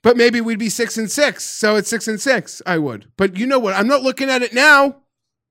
But 0.05 0.17
maybe 0.17 0.39
we'd 0.39 0.59
be 0.59 0.69
6 0.69 0.97
and 0.99 1.09
6. 1.09 1.43
So 1.43 1.77
it's 1.77 1.89
6 1.89 2.07
and 2.07 2.21
6. 2.21 2.61
I 2.67 2.77
would. 2.77 3.11
But 3.17 3.37
you 3.37 3.47
know 3.47 3.57
what? 3.57 3.73
I'm 3.73 3.87
not 3.87 4.03
looking 4.03 4.29
at 4.29 4.43
it 4.43 4.53
now. 4.53 4.97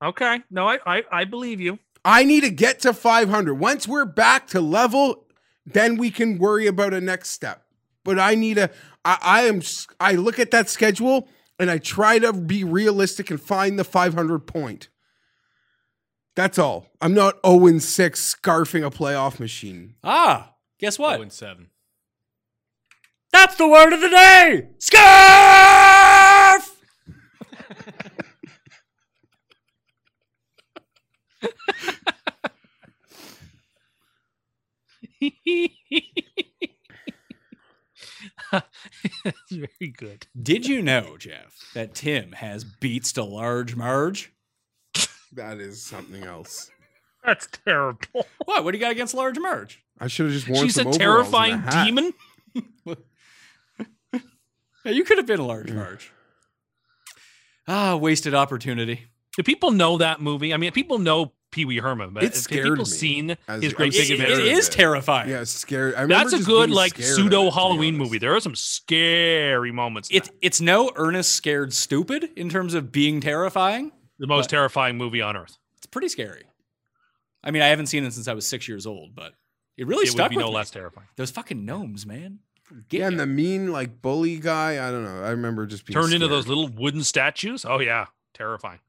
Okay, 0.01 0.43
no, 0.49 0.69
I 0.69 0.79
I, 0.87 1.03
I 1.11 1.25
believe 1.25 1.61
you. 1.61 1.81
I 2.05 2.23
need 2.23 2.43
to 2.43 2.51
get 2.51 2.79
to 2.81 2.93
500. 2.93 3.55
Once 3.55 3.89
we're 3.89 4.05
back 4.05 4.47
to 4.49 4.61
level, 4.61 5.27
then 5.67 5.97
we 5.97 6.13
can 6.13 6.39
worry 6.39 6.69
about 6.69 6.95
a 6.95 7.01
next 7.01 7.31
step. 7.31 7.65
But 8.05 8.21
I 8.21 8.37
need 8.37 8.59
a. 8.59 8.71
I, 9.05 9.19
I 9.21 9.43
am. 9.43 9.61
I 9.99 10.13
look 10.13 10.39
at 10.39 10.53
that 10.53 10.69
schedule 10.69 11.27
and 11.59 11.69
I 11.69 11.79
try 11.79 12.21
to 12.21 12.33
be 12.33 12.63
realistic 12.63 13.31
and 13.33 13.41
find 13.41 13.77
the 13.77 13.83
500 13.83 14.47
point. 14.47 14.89
That's 16.37 16.61
all. 16.61 16.87
I'm 17.01 17.15
not 17.15 17.41
0 17.45 17.67
and 17.67 17.83
6 17.83 18.37
scarfing 18.37 18.87
a 18.87 18.91
playoff 18.91 19.41
machine. 19.41 19.97
ah, 20.05 20.55
guess 20.79 20.97
what? 20.97 21.15
0 21.15 21.23
and 21.23 21.33
7. 21.33 21.71
That's 23.35 23.57
the 23.57 23.67
word 23.67 23.93
of 23.93 24.01
the 24.01 24.09
day. 24.11 24.69
Scarf. 24.79 26.71
That's 38.53 38.67
very 39.51 39.93
good. 39.97 40.27
Did 40.41 40.67
you 40.67 40.83
know, 40.83 41.17
Jeff, 41.19 41.71
that 41.75 41.95
Tim 41.95 42.33
has 42.33 42.65
beats 42.65 43.13
to 43.13 43.25
large 43.25 43.77
Marge? 43.77 44.33
That 45.33 45.59
is 45.59 45.83
something 45.83 46.23
else. 46.23 46.71
That's 47.25 47.49
terrible. 47.67 48.27
What? 48.45 48.63
What 48.63 48.71
do 48.71 48.79
you 48.79 48.85
got 48.85 48.93
against 48.93 49.15
large 49.15 49.37
Marge? 49.39 49.83
I 49.99 50.07
should 50.07 50.27
have 50.27 50.35
just 50.35 50.49
worn 50.49 50.65
She's 50.67 50.77
some 50.77 50.87
a 50.87 50.91
overalls 50.91 50.97
and 50.97 51.01
terrifying 51.35 51.59
hat. 51.59 51.85
demon. 51.85 52.13
Yeah, 54.85 54.93
you 54.93 55.05
could 55.05 55.19
have 55.19 55.27
been 55.27 55.41
a 55.41 55.47
large 55.47 55.71
Marge. 55.73 56.11
Ah, 57.67 57.97
wasted 57.97 58.35
opportunity. 58.35 59.07
Do 59.37 59.43
people 59.43 59.71
know 59.71 59.99
that 59.99 60.21
movie? 60.21 60.53
I 60.53 60.59
mean, 60.59 60.71
people 60.73 60.99
know 60.99 61.33
Pee 61.51 61.65
Wee 61.65 61.79
Herman, 61.79 62.13
but 62.13 62.23
It 62.23 62.27
have 62.35 62.37
scared 62.37 62.65
people 62.65 62.77
me 62.79 62.85
seen 62.85 63.37
as- 63.49 63.63
his 63.63 63.73
I 63.73 63.77
Great 63.77 63.87
was 63.87 63.97
Big 63.97 64.11
It- 64.11 64.17
scared 64.17 64.21
it 64.21 64.33
Adventure? 64.33 64.53
of 64.53 64.59
is 64.59 64.69
terrifying. 64.69 65.31
Yeah, 65.31 65.45
scared. 65.45 65.95
I 65.95 66.05
That's 66.07 66.33
a 66.33 66.43
good 66.43 66.71
like 66.71 66.91
scared 66.97 67.11
it, 67.11 67.15
pseudo 67.15 67.51
Halloween 67.51 67.97
movie. 67.97 68.19
There 68.19 68.35
are 68.35 68.41
some 68.41 68.55
scary 68.55 69.73
moments. 69.73 70.11
in 70.11 70.19
It, 70.19 70.31
it's 70.43 70.61
no 70.61 70.93
Ernest 70.97 71.33
Scared 71.35 71.73
Stupid 71.73 72.31
in 72.37 72.51
terms 72.51 72.75
of 72.75 72.93
being 72.93 73.21
terrifying. 73.21 73.93
the 74.19 74.27
most 74.29 74.49
terrifying 74.51 74.97
movie 74.97 75.21
on 75.21 75.37
earth. 75.37 75.57
It's 75.79 75.87
pretty 75.87 76.09
scary. 76.09 76.45
I 77.43 77.51
mean, 77.51 77.63
I 77.63 77.67
haven't 77.67 77.87
seen 77.87 78.05
it 78.05 78.13
since 78.13 78.29
I 78.29 78.33
was 78.35 78.47
six 78.47 78.69
years 78.69 78.87
old, 78.87 79.15
but 79.15 79.35
it 79.77 79.87
really 79.89 80.05
It 80.05 80.11
stuck 80.13 80.27
would 80.27 80.31
be 80.31 80.37
with 80.37 80.45
no 80.47 80.51
me. 80.51 80.57
less 80.57 80.71
terrifying. 80.71 81.09
Those 81.17 81.31
fucking 81.33 81.65
gnomes, 81.65 82.07
man. 82.07 82.39
Get 82.89 82.99
Yeah, 82.99 83.07
and 83.09 83.17
ya. 83.17 83.21
the 83.23 83.27
mean 83.27 83.73
like 83.73 84.03
bully 84.03 84.39
guy. 84.39 84.87
I 84.87 84.91
don't 84.91 85.05
know. 85.05 85.23
I 85.23 85.31
remember 85.31 85.67
just 85.67 85.87
being 85.87 85.95
Turned 86.01 86.13
into 86.15 86.29
those 86.29 86.47
little 86.47 86.69
wooden 86.69 87.05
statues. 87.05 87.65
Oh 87.65 87.79
yeah, 87.81 88.07
terrifying. 88.35 88.81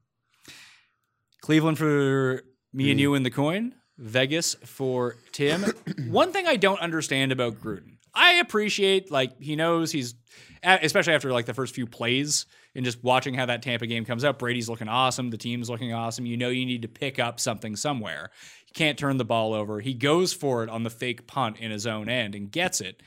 Cleveland 1.41 1.77
for 1.77 2.41
me 2.73 2.89
and 2.91 2.99
Mm. 2.99 3.01
you 3.01 3.13
in 3.15 3.23
the 3.23 3.29
coin. 3.31 3.75
Vegas 3.97 4.55
for 4.65 5.15
Tim. 5.31 5.63
One 6.09 6.31
thing 6.33 6.47
I 6.47 6.57
don't 6.57 6.79
understand 6.81 7.31
about 7.31 7.61
Gruden, 7.61 7.97
I 8.13 8.33
appreciate 8.35 9.09
like 9.11 9.39
he 9.41 9.55
knows 9.55 9.91
he's, 9.91 10.15
especially 10.63 11.13
after 11.13 11.31
like 11.31 11.45
the 11.45 11.53
first 11.53 11.73
few 11.75 11.85
plays 11.85 12.45
and 12.73 12.83
just 12.83 13.01
watching 13.03 13.33
how 13.35 13.45
that 13.45 13.61
Tampa 13.61 13.87
game 13.87 14.03
comes 14.03 14.23
up. 14.25 14.39
Brady's 14.39 14.67
looking 14.67 14.89
awesome. 14.89 15.29
The 15.29 15.37
team's 15.37 15.69
looking 15.69 15.93
awesome. 15.93 16.25
You 16.25 16.35
know 16.35 16.49
you 16.49 16.65
need 16.65 16.81
to 16.81 16.87
pick 16.89 17.19
up 17.19 17.39
something 17.39 17.75
somewhere. 17.77 18.31
You 18.67 18.73
can't 18.73 18.97
turn 18.97 19.15
the 19.17 19.23
ball 19.25 19.53
over. 19.53 19.79
He 19.79 19.93
goes 19.93 20.33
for 20.33 20.63
it 20.63 20.69
on 20.69 20.83
the 20.83 20.89
fake 20.89 21.25
punt 21.27 21.57
in 21.59 21.71
his 21.71 21.87
own 21.87 22.09
end 22.09 22.35
and 22.35 22.51
gets 22.51 22.81
it. 22.81 23.01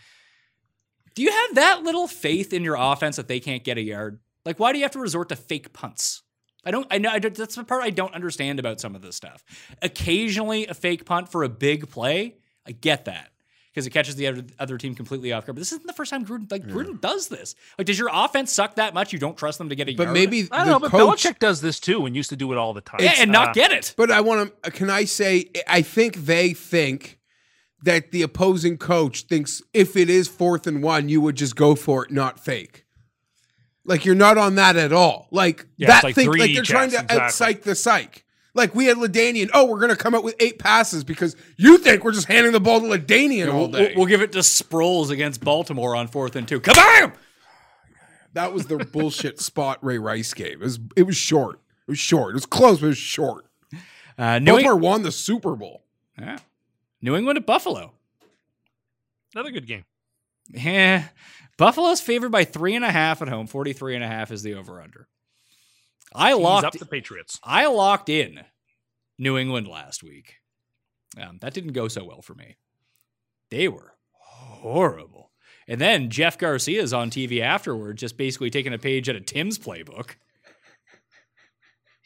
Do 1.19 1.25
you 1.25 1.33
have 1.33 1.57
that 1.57 1.83
little 1.83 2.07
faith 2.07 2.53
in 2.53 2.63
your 2.63 2.77
offense 2.79 3.17
that 3.17 3.27
they 3.27 3.41
can't 3.41 3.65
get 3.65 3.77
a 3.77 3.83
yard? 3.83 4.21
Like, 4.45 4.61
why 4.61 4.71
do 4.73 4.79
you 4.79 4.85
have 4.85 4.93
to 4.93 5.01
resort 5.01 5.31
to 5.31 5.37
fake 5.37 5.73
punts? 5.73 6.23
I 6.65 6.71
don't. 6.71 6.87
I 6.93 6.99
know. 6.99 7.11
I 7.11 7.19
don't, 7.19 7.35
that's 7.35 7.57
the 7.57 7.65
part 7.65 7.83
I 7.83 7.91
don't 7.91 8.15
understand 8.15 8.61
about 8.61 8.81
some 8.81 8.95
of 8.95 9.03
this 9.03 9.17
stuff. 9.17 9.45
Occasionally, 9.83 10.69
a 10.69 10.75
fake 10.75 11.05
punt 11.05 11.29
for 11.31 11.43
a 11.43 11.49
big 11.49 11.91
play, 11.91 12.37
I 12.67 12.71
get 12.71 13.07
that 13.07 13.31
because 13.75 13.85
it 13.87 13.91
catches 13.91 14.15
the 14.17 14.27
other, 14.29 14.45
other 14.61 14.79
team 14.79 14.95
completely 14.95 15.33
off 15.33 15.45
guard. 15.45 15.57
But 15.57 15.61
this 15.61 15.73
isn't 15.73 15.87
the 15.89 15.93
first 15.93 16.11
time 16.11 16.25
Gruden 16.25 16.51
like 16.53 16.65
Gruden 16.67 17.01
does 17.01 17.27
this. 17.29 17.55
Like, 17.79 17.87
does 17.89 17.99
your 17.99 18.11
offense 18.13 18.53
suck 18.53 18.77
that 18.77 18.95
much 18.95 19.13
you 19.13 19.19
don't 19.19 19.37
trust 19.37 19.59
them 19.59 19.71
to 19.71 19.75
get 19.75 19.89
a 19.89 19.95
But 19.95 20.05
yard? 20.05 20.15
maybe 20.15 20.47
I 20.53 20.59
don't 20.59 20.67
the 20.67 20.73
know, 20.73 20.79
but 20.79 20.91
coach. 20.93 21.25
Belichick 21.25 21.39
does 21.41 21.61
this 21.61 21.81
too 21.81 22.07
and 22.07 22.15
used 22.15 22.31
to 22.31 22.37
do 22.37 22.53
it 22.53 22.59
all 22.59 22.75
the 22.75 22.81
time. 22.81 23.01
yeah, 23.01 23.15
and 23.19 23.33
not 23.33 23.49
Uh, 23.49 23.53
get 23.55 23.73
it. 23.73 23.95
But 23.97 24.13
I 24.13 24.21
want 24.21 24.63
to. 24.63 24.71
Can 24.71 24.89
I 24.89 25.05
say? 25.05 25.51
I 25.67 25.83
think 25.83 26.15
they 26.17 26.53
think 26.55 27.18
that 27.83 28.11
the 28.13 28.23
opposing 28.23 28.77
coach 28.79 29.23
thinks 29.25 29.63
if 29.73 29.97
it 29.97 30.11
is 30.11 30.27
fourth 30.29 30.67
and 30.67 30.83
one, 30.83 31.09
you 31.09 31.21
would 31.21 31.37
just 31.37 31.55
go 31.57 31.75
for 31.75 32.05
it, 32.05 32.11
not 32.11 32.41
fake. 32.41 32.85
Like 33.85 34.05
you're 34.05 34.15
not 34.15 34.37
on 34.37 34.57
that 34.57 34.77
at 34.77 34.93
all. 34.93 35.29
Like 35.31 35.67
Yeah, 35.77 35.89
that 35.89 35.97
it's 35.99 36.05
like 36.05 36.15
think 36.15 36.31
three 36.31 36.41
like 36.41 36.55
they're 36.55 36.63
trying 36.63 36.91
to 36.91 36.97
checks, 36.97 37.13
exactly. 37.15 37.55
outpsych 37.55 37.63
the 37.63 37.75
psych. 37.75 38.25
Like 38.55 38.75
we 38.75 38.87
had 38.87 38.97
LaDainian. 38.97 39.51
Oh, 39.55 39.67
we're 39.67 39.79
gonna 39.79 39.97
come 39.97 40.15
out 40.15 40.25
with 40.25 40.35
eight 40.41 40.59
passes 40.59 41.05
because 41.05 41.37
you 41.57 41.79
think 41.79 42.05
we're 42.05 42.13
just 42.13 42.27
handing 42.27 42.53
the 42.53 42.61
ball 42.61 42.81
to 42.81 42.87
LaDainian 42.87 43.53
all 43.53 43.61
We'll, 43.61 43.69
day. 43.69 43.95
we'll 43.97 44.07
give 44.07 44.21
it 44.21 44.33
to 44.33 44.41
Sproles 44.41 45.11
against 45.11 45.43
Baltimore 45.43 45.95
on 45.95 46.09
fourth 46.09 46.35
and 46.37 46.47
two. 46.49 46.61
Kabam! 46.61 47.13
that 48.35 48.53
was 48.53 48.67
the 48.67 48.79
bullshit 48.79 49.41
spot 49.41 49.79
Ray 49.83 49.99
Rice 49.99 50.35
gave. 50.35 50.55
It 50.61 50.65
was 50.65 50.81
it 50.97 51.03
was 51.05 51.17
short. 51.17 51.61
It 51.87 51.93
was 51.93 51.99
short. 51.99 52.31
It 52.33 52.35
was 52.35 52.47
close, 52.47 52.81
but 52.81 52.87
it 52.87 52.89
was 52.91 52.99
short. 52.99 53.47
Uh, 54.19 54.39
New, 54.41 54.51
Baltimore 54.53 54.77
won 54.77 55.03
the 55.03 55.13
Super 55.13 55.55
Bowl. 55.57 55.85
yeah. 56.19 56.39
New 57.01 57.17
England 57.17 57.39
at 57.39 57.47
Buffalo. 57.47 57.93
Another 59.35 59.51
good 59.51 59.67
game. 59.67 59.85
Yeah. 60.51 61.05
Buffalo's 61.59 62.01
favored 62.01 62.31
by 62.33 62.45
three 62.45 62.75
and 62.75 62.85
a 62.85 62.91
half 62.91 63.21
at 63.23 63.29
home. 63.29 63.47
43 63.47 63.97
and 63.97 64.05
a 64.05 64.09
half 64.09 64.31
is 64.31 64.43
the 64.43 64.55
over 64.55 64.81
under. 64.81 65.09
I 66.15 66.33
locked 66.33 66.65
up 66.67 66.73
the 66.73 66.87
Patriots. 66.87 67.39
I 67.45 67.67
locked 67.67 68.09
in 68.09 68.41
New 69.19 69.37
England 69.37 69.69
last 69.69 70.03
week. 70.03 70.37
Um, 71.21 71.39
that 71.41 71.53
didn't 71.55 71.73
go 71.73 71.89
so 71.89 72.05
well 72.05 72.23
for 72.23 72.35
me. 72.35 72.57
They 73.51 73.69
were 73.69 73.95
horrible. 74.13 75.31
And 75.67 75.81
then 75.81 76.09
Jeff 76.09 76.39
Garcia's 76.39 76.95
on 76.95 77.11
TV 77.11 77.41
afterward, 77.41 77.99
just 77.99 78.17
basically 78.17 78.49
taking 78.49 78.73
a 78.73 78.79
page 78.79 79.09
out 79.09 79.17
of 79.17 79.27
Tim's 79.27 79.59
playbook. 79.59 80.13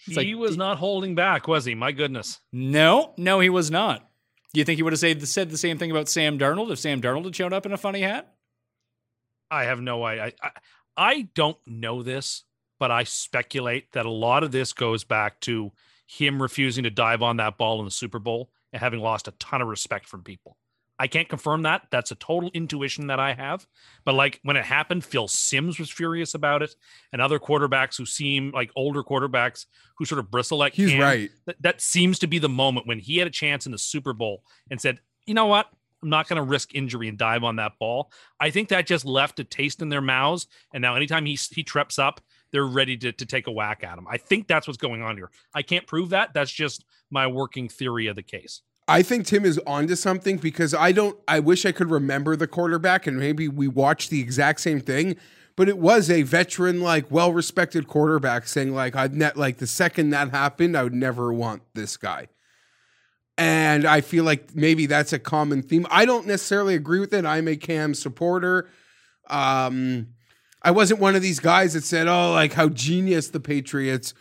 It's 0.07 0.17
he 0.19 0.35
like- 0.35 0.37
was 0.37 0.57
not 0.57 0.79
holding 0.79 1.15
back, 1.15 1.47
was 1.47 1.65
he? 1.65 1.77
My 1.77 1.93
goodness. 1.93 2.41
No, 2.53 3.15
no, 3.17 3.39
he 3.39 3.49
was 3.51 3.71
not. 3.71 4.09
Do 4.53 4.61
you 4.61 4.65
think 4.65 4.77
he 4.77 4.83
would 4.83 4.93
have 4.93 5.01
said, 5.01 5.27
said 5.27 5.51
the 5.51 5.57
same 5.59 5.79
thing 5.79 5.91
about 5.91 6.09
Sam 6.09 6.39
Darnold 6.39 6.71
if 6.71 6.79
Sam 6.79 7.01
Darnold 7.01 7.25
had 7.25 7.37
shown 7.37 7.53
up 7.53 7.65
in 7.65 7.73
a 7.73 7.79
funny 7.79 8.03
hat? 8.03 8.35
I 9.51 9.65
have 9.65 9.81
no 9.81 10.03
I, 10.03 10.33
I 10.43 10.51
I 10.97 11.29
don't 11.35 11.59
know 11.67 12.03
this, 12.03 12.45
but 12.79 12.91
I 12.91 13.05
speculate 13.05 13.93
that 13.93 14.07
a 14.07 14.11
lot 14.11 14.45
of 14.45 14.53
this 14.53 14.73
goes 14.73 15.05
back 15.05 15.41
to 15.41 15.73
him 16.07 16.41
refusing 16.41 16.85
to 16.85 16.91
dive 16.91 17.23
on 17.23 17.37
that 17.39 17.57
ball 17.57 17.79
in 17.79 17.85
the 17.85 17.91
Super 17.91 18.19
Bowl 18.19 18.51
and 18.73 18.81
having 18.81 19.01
lost 19.01 19.29
a 19.29 19.33
ton 19.33 19.63
of 19.63 19.69
respect 19.69 20.07
from 20.07 20.23
people. 20.23 20.57
I 21.03 21.09
can't 21.09 21.29
confirm 21.29 21.63
that. 21.63 21.89
That's 21.91 22.13
a 22.13 22.15
total 22.15 22.49
intuition 22.55 23.09
that 23.09 23.19
I 23.19 23.35
have. 23.35 23.67
But 24.05 24.15
like 24.15 24.39
when 24.45 24.57
it 24.57 24.65
happened, 24.65 25.05
Phil 25.05 25.27
Simms 25.27 25.77
was 25.77 25.91
furious 25.91 26.33
about 26.33 26.63
it, 26.63 26.77
and 27.13 27.21
other 27.21 27.41
quarterbacks 27.41 27.97
who 27.99 28.07
seem 28.07 28.53
like 28.53 28.71
older 28.77 29.03
quarterbacks 29.03 29.67
who 29.99 30.05
sort 30.05 30.21
of 30.21 30.31
bristle 30.31 30.63
at 30.63 30.75
He's 30.75 30.93
Cam. 30.93 31.01
right. 31.01 31.31
That, 31.47 31.57
that 31.61 31.81
seems 31.81 32.21
to 32.21 32.29
be 32.29 32.39
the 32.39 32.49
moment 32.49 32.87
when 32.87 33.01
he 33.01 33.19
had 33.19 33.27
a 33.27 33.33
chance 33.33 33.67
in 33.67 33.73
the 33.73 33.79
Super 33.79 34.13
Bowl 34.13 34.45
and 34.71 34.81
said, 34.81 35.01
"You 35.27 35.35
know 35.35 35.47
what? 35.47 35.67
I'm 36.05 36.09
not 36.09 36.29
going 36.29 36.37
to 36.37 36.45
risk 36.45 36.73
injury 36.73 37.09
and 37.09 37.19
dive 37.19 37.43
on 37.43 37.57
that 37.57 37.73
ball." 37.81 38.13
I 38.39 38.51
think 38.51 38.69
that 38.69 38.87
just 38.87 39.05
left 39.05 39.41
a 39.41 39.45
taste 39.45 39.83
in 39.83 39.89
their 39.89 40.01
mouths, 40.01 40.47
and 40.73 40.83
now 40.83 40.95
anytime 40.95 41.27
he 41.27 41.37
he 41.51 41.65
trips 41.65 41.99
up, 41.99 42.21
they're 42.53 42.65
ready 42.65 42.97
to 42.99 43.11
to 43.11 43.27
take 43.27 43.49
a 43.49 43.53
whack 43.53 43.83
at 43.83 43.99
him. 43.99 44.07
I 44.09 44.19
think 44.19 44.47
that's 44.47 44.69
what's 44.69 44.79
going 44.79 45.03
on 45.03 45.17
here. 45.17 45.33
I 45.53 45.63
can't 45.63 45.85
prove 45.89 46.11
that. 46.11 46.33
That's 46.33 46.53
just 46.53 46.85
my 47.11 47.27
working 47.27 47.69
theory 47.69 48.07
of 48.07 48.15
the 48.15 48.23
case. 48.23 48.63
I 48.89 49.03
think 49.03 49.27
Tim 49.27 49.45
is 49.45 49.59
onto 49.67 49.95
something 49.95 50.39
because 50.39 50.75
I 50.75 50.93
don't. 50.93 51.19
I 51.29 51.41
wish 51.41 51.65
I 51.65 51.73
could 51.73 51.91
remember 51.91 52.37
the 52.37 52.47
quarterback 52.47 53.07
and 53.07 53.17
maybe 53.19 53.49
we 53.49 53.69
watched 53.69 54.11
the 54.11 54.21
exact 54.21 54.61
same 54.61 54.81
thing, 54.81 55.17
but 55.57 55.69
it 55.69 55.79
was 55.79 56.11
a 56.11 56.23
veteran, 56.23 56.81
like 56.81 57.11
well-respected 57.11 57.87
quarterback 57.87 58.49
saying, 58.49 58.75
like, 58.75 58.97
I'd 58.97 59.15
net 59.15 59.37
like 59.37 59.59
the 59.59 59.67
second 59.67 60.11
that 60.11 60.31
happened, 60.31 60.77
I 60.77 60.83
would 60.83 60.95
never 60.95 61.33
want 61.33 61.63
this 61.75 61.97
guy. 61.97 62.29
And 63.39 63.87
I 63.87 64.03
feel 64.03 64.25
like 64.25 64.55
maybe 64.55 64.87
that's 64.87 65.13
a 65.13 65.19
common 65.19 65.63
theme. 65.63 65.87
I 65.91 66.05
don't 66.05 66.27
necessarily 66.27 66.75
agree 66.75 67.01
with 67.01 67.15
it. 67.15 67.25
I'm 67.25 67.49
a 67.49 67.57
Cam 67.57 67.95
supporter. 67.95 68.69
Um, 69.31 70.09
I 70.61 70.71
wasn't 70.71 71.01
one 71.01 71.17
of 71.17 71.23
these 71.23 71.41
guys 71.41 71.73
that 71.75 71.85
said, 71.85 72.09
"Oh, 72.09 72.33
like 72.33 72.53
how 72.53 72.69
genius 72.69 73.29
the 73.29 73.41
Patriots 73.41 74.13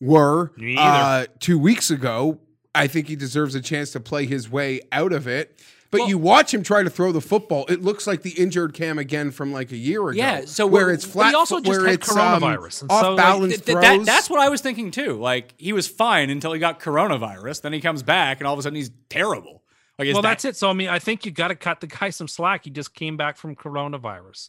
were 0.00 0.52
uh, 0.78 1.26
two 1.40 1.58
weeks 1.58 1.90
ago." 1.90 2.40
I 2.74 2.86
think 2.86 3.08
he 3.08 3.16
deserves 3.16 3.54
a 3.54 3.60
chance 3.60 3.92
to 3.92 4.00
play 4.00 4.26
his 4.26 4.50
way 4.50 4.80
out 4.92 5.12
of 5.12 5.26
it. 5.28 5.60
But 5.90 6.00
Well- 6.00 6.08
you 6.08 6.18
watch 6.18 6.52
him 6.52 6.64
try 6.64 6.82
to 6.82 6.90
throw 6.90 7.12
the 7.12 7.20
football; 7.20 7.66
it 7.68 7.82
looks 7.82 8.04
like 8.06 8.22
the 8.22 8.32
injured 8.32 8.74
Cam 8.74 8.98
again 8.98 9.30
from 9.30 9.52
like 9.52 9.70
a 9.70 9.76
year 9.76 10.08
ago. 10.08 10.18
Yeah, 10.18 10.44
so 10.44 10.66
where 10.66 10.90
it's 10.90 11.04
but 11.04 11.12
flat, 11.12 11.28
he 11.28 11.34
also 11.36 11.60
just 11.60 11.68
where 11.68 11.86
had 11.86 11.94
it's 12.00 12.10
um, 12.10 12.42
coronavirus, 12.42 12.82
and 12.82 12.90
so, 12.90 12.96
like, 12.96 13.04
off 13.04 13.16
balance 13.16 13.52
Th- 13.54 13.64
th- 13.64 13.78
that- 13.80 14.04
that's 14.04 14.28
what 14.28 14.40
I 14.40 14.48
was 14.48 14.60
thinking 14.60 14.90
too. 14.90 15.14
Like 15.20 15.54
he 15.56 15.72
was 15.72 15.86
fine 15.86 16.30
until 16.30 16.52
he 16.52 16.58
got 16.58 16.80
coronavirus. 16.80 17.62
Then 17.62 17.72
he 17.72 17.80
comes 17.80 18.02
back, 18.02 18.40
and 18.40 18.46
all 18.48 18.54
of 18.54 18.58
a 18.58 18.62
sudden 18.62 18.74
he's 18.74 18.90
terrible. 19.08 19.62
Like, 19.96 20.06
well, 20.12 20.22
that- 20.22 20.30
that's 20.30 20.44
it. 20.44 20.56
So 20.56 20.68
I 20.68 20.72
mean, 20.72 20.88
I 20.88 20.98
think 20.98 21.24
you 21.24 21.30
got 21.30 21.48
to 21.48 21.54
cut 21.54 21.80
the 21.80 21.86
guy 21.86 22.10
some 22.10 22.26
slack. 22.26 22.64
He 22.64 22.70
just 22.70 22.92
came 22.92 23.16
back 23.16 23.36
from 23.36 23.54
coronavirus. 23.54 24.48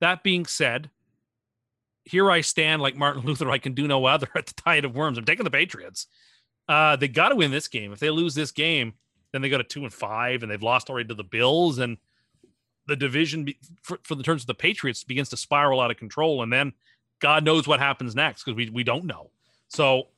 That 0.00 0.24
being 0.24 0.46
said, 0.46 0.90
here 2.04 2.28
I 2.28 2.40
stand 2.40 2.82
like 2.82 2.96
Martin 2.96 3.22
Luther. 3.26 3.48
I 3.50 3.58
can 3.58 3.74
do 3.74 3.86
no 3.86 4.04
other 4.06 4.28
at 4.34 4.46
the 4.46 4.54
Diet 4.64 4.84
of 4.84 4.96
Worms. 4.96 5.16
I'm 5.18 5.24
taking 5.24 5.44
the 5.44 5.50
Patriots. 5.50 6.08
Uh, 6.68 6.96
they 6.96 7.08
got 7.08 7.30
to 7.30 7.36
win 7.36 7.50
this 7.50 7.68
game. 7.68 7.92
If 7.92 7.98
they 7.98 8.10
lose 8.10 8.34
this 8.34 8.52
game, 8.52 8.94
then 9.32 9.42
they 9.42 9.48
go 9.48 9.58
to 9.58 9.64
two 9.64 9.82
and 9.82 9.92
five, 9.92 10.42
and 10.42 10.50
they've 10.50 10.62
lost 10.62 10.90
already 10.90 11.08
to 11.08 11.14
the 11.14 11.24
Bills, 11.24 11.78
and 11.78 11.96
the 12.86 12.96
division 12.96 13.44
be, 13.44 13.58
for, 13.82 13.98
for 14.02 14.14
the 14.14 14.22
terms 14.22 14.42
of 14.42 14.46
the 14.46 14.54
Patriots 14.54 15.04
begins 15.04 15.28
to 15.30 15.36
spiral 15.36 15.80
out 15.80 15.90
of 15.90 15.96
control. 15.96 16.42
And 16.42 16.52
then 16.52 16.72
God 17.20 17.44
knows 17.44 17.68
what 17.68 17.80
happens 17.80 18.14
next 18.14 18.44
because 18.44 18.56
we 18.56 18.68
we 18.70 18.84
don't 18.84 19.04
know. 19.04 19.30
So 19.68 20.08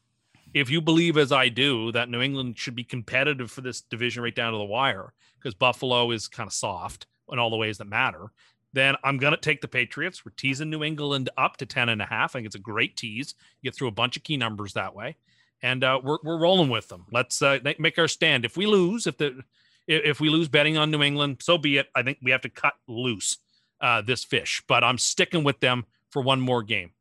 if 0.54 0.70
you 0.70 0.80
believe 0.80 1.18
as 1.18 1.32
I 1.32 1.48
do 1.48 1.92
that 1.92 2.08
New 2.08 2.22
England 2.22 2.58
should 2.58 2.74
be 2.74 2.84
competitive 2.84 3.50
for 3.50 3.60
this 3.60 3.82
division 3.82 4.22
right 4.22 4.34
down 4.34 4.52
to 4.52 4.58
the 4.58 4.64
wire 4.64 5.12
because 5.38 5.54
Buffalo 5.54 6.10
is 6.12 6.28
kind 6.28 6.46
of 6.46 6.52
soft 6.52 7.06
in 7.30 7.38
all 7.38 7.50
the 7.50 7.56
ways 7.56 7.78
that 7.78 7.86
matter, 7.86 8.30
then 8.72 8.94
I'm 9.04 9.18
going 9.18 9.32
to 9.32 9.40
take 9.40 9.60
the 9.60 9.68
Patriots. 9.68 10.24
We're 10.24 10.32
teasing 10.36 10.70
New 10.70 10.82
England 10.82 11.28
up 11.36 11.56
to 11.58 11.66
10 11.66 11.88
and 11.88 12.00
a 12.00 12.06
half. 12.06 12.34
I 12.34 12.38
think 12.38 12.46
it's 12.46 12.54
a 12.54 12.60
great 12.60 12.96
tease. 12.96 13.34
You 13.60 13.70
get 13.70 13.76
through 13.76 13.88
a 13.88 13.92
bunch 13.92 14.16
of 14.16 14.22
key 14.22 14.36
numbers 14.36 14.72
that 14.72 14.94
way. 14.94 15.16
And 15.64 15.82
uh, 15.82 15.98
we're, 16.04 16.18
we're 16.22 16.38
rolling 16.38 16.68
with 16.68 16.88
them. 16.88 17.06
Let's 17.10 17.40
uh, 17.40 17.58
make 17.78 17.98
our 17.98 18.06
stand. 18.06 18.44
If 18.44 18.54
we 18.54 18.66
lose, 18.66 19.06
if 19.06 19.16
the 19.16 19.42
if 19.86 20.20
we 20.20 20.28
lose 20.28 20.46
betting 20.46 20.76
on 20.76 20.90
New 20.90 21.02
England, 21.02 21.38
so 21.40 21.56
be 21.56 21.78
it. 21.78 21.88
I 21.94 22.02
think 22.02 22.18
we 22.22 22.32
have 22.32 22.42
to 22.42 22.50
cut 22.50 22.74
loose 22.86 23.38
uh, 23.80 24.02
this 24.02 24.24
fish, 24.24 24.62
but 24.68 24.84
I'm 24.84 24.98
sticking 24.98 25.42
with 25.42 25.60
them 25.60 25.86
for 26.10 26.20
one 26.20 26.40
more 26.40 26.62
game. 26.62 26.92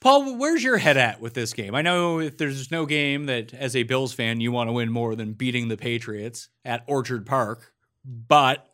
Paul, 0.00 0.36
where's 0.36 0.64
your 0.64 0.78
head 0.78 0.96
at 0.96 1.20
with 1.20 1.34
this 1.34 1.52
game? 1.52 1.76
I 1.76 1.82
know 1.82 2.18
if 2.18 2.38
there's 2.38 2.72
no 2.72 2.86
game 2.86 3.26
that, 3.26 3.54
as 3.54 3.76
a 3.76 3.84
Bills 3.84 4.14
fan, 4.14 4.40
you 4.40 4.50
want 4.50 4.68
to 4.68 4.72
win 4.72 4.90
more 4.90 5.14
than 5.14 5.34
beating 5.34 5.68
the 5.68 5.76
Patriots 5.76 6.48
at 6.64 6.82
Orchard 6.88 7.24
Park, 7.24 7.72
but 8.04 8.66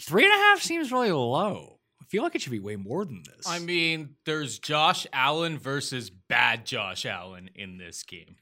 three 0.00 0.24
and 0.24 0.32
a 0.32 0.36
half 0.36 0.62
seems 0.62 0.92
really 0.92 1.10
low. 1.10 1.79
Feel 2.10 2.24
like 2.24 2.34
it 2.34 2.42
should 2.42 2.50
be 2.50 2.58
way 2.58 2.74
more 2.74 3.04
than 3.04 3.22
this. 3.24 3.46
I 3.46 3.60
mean, 3.60 4.16
there's 4.26 4.58
Josh 4.58 5.06
Allen 5.12 5.58
versus 5.58 6.10
bad 6.10 6.66
Josh 6.66 7.06
Allen 7.06 7.48
in 7.54 7.78
this 7.78 8.02
game. 8.02 8.34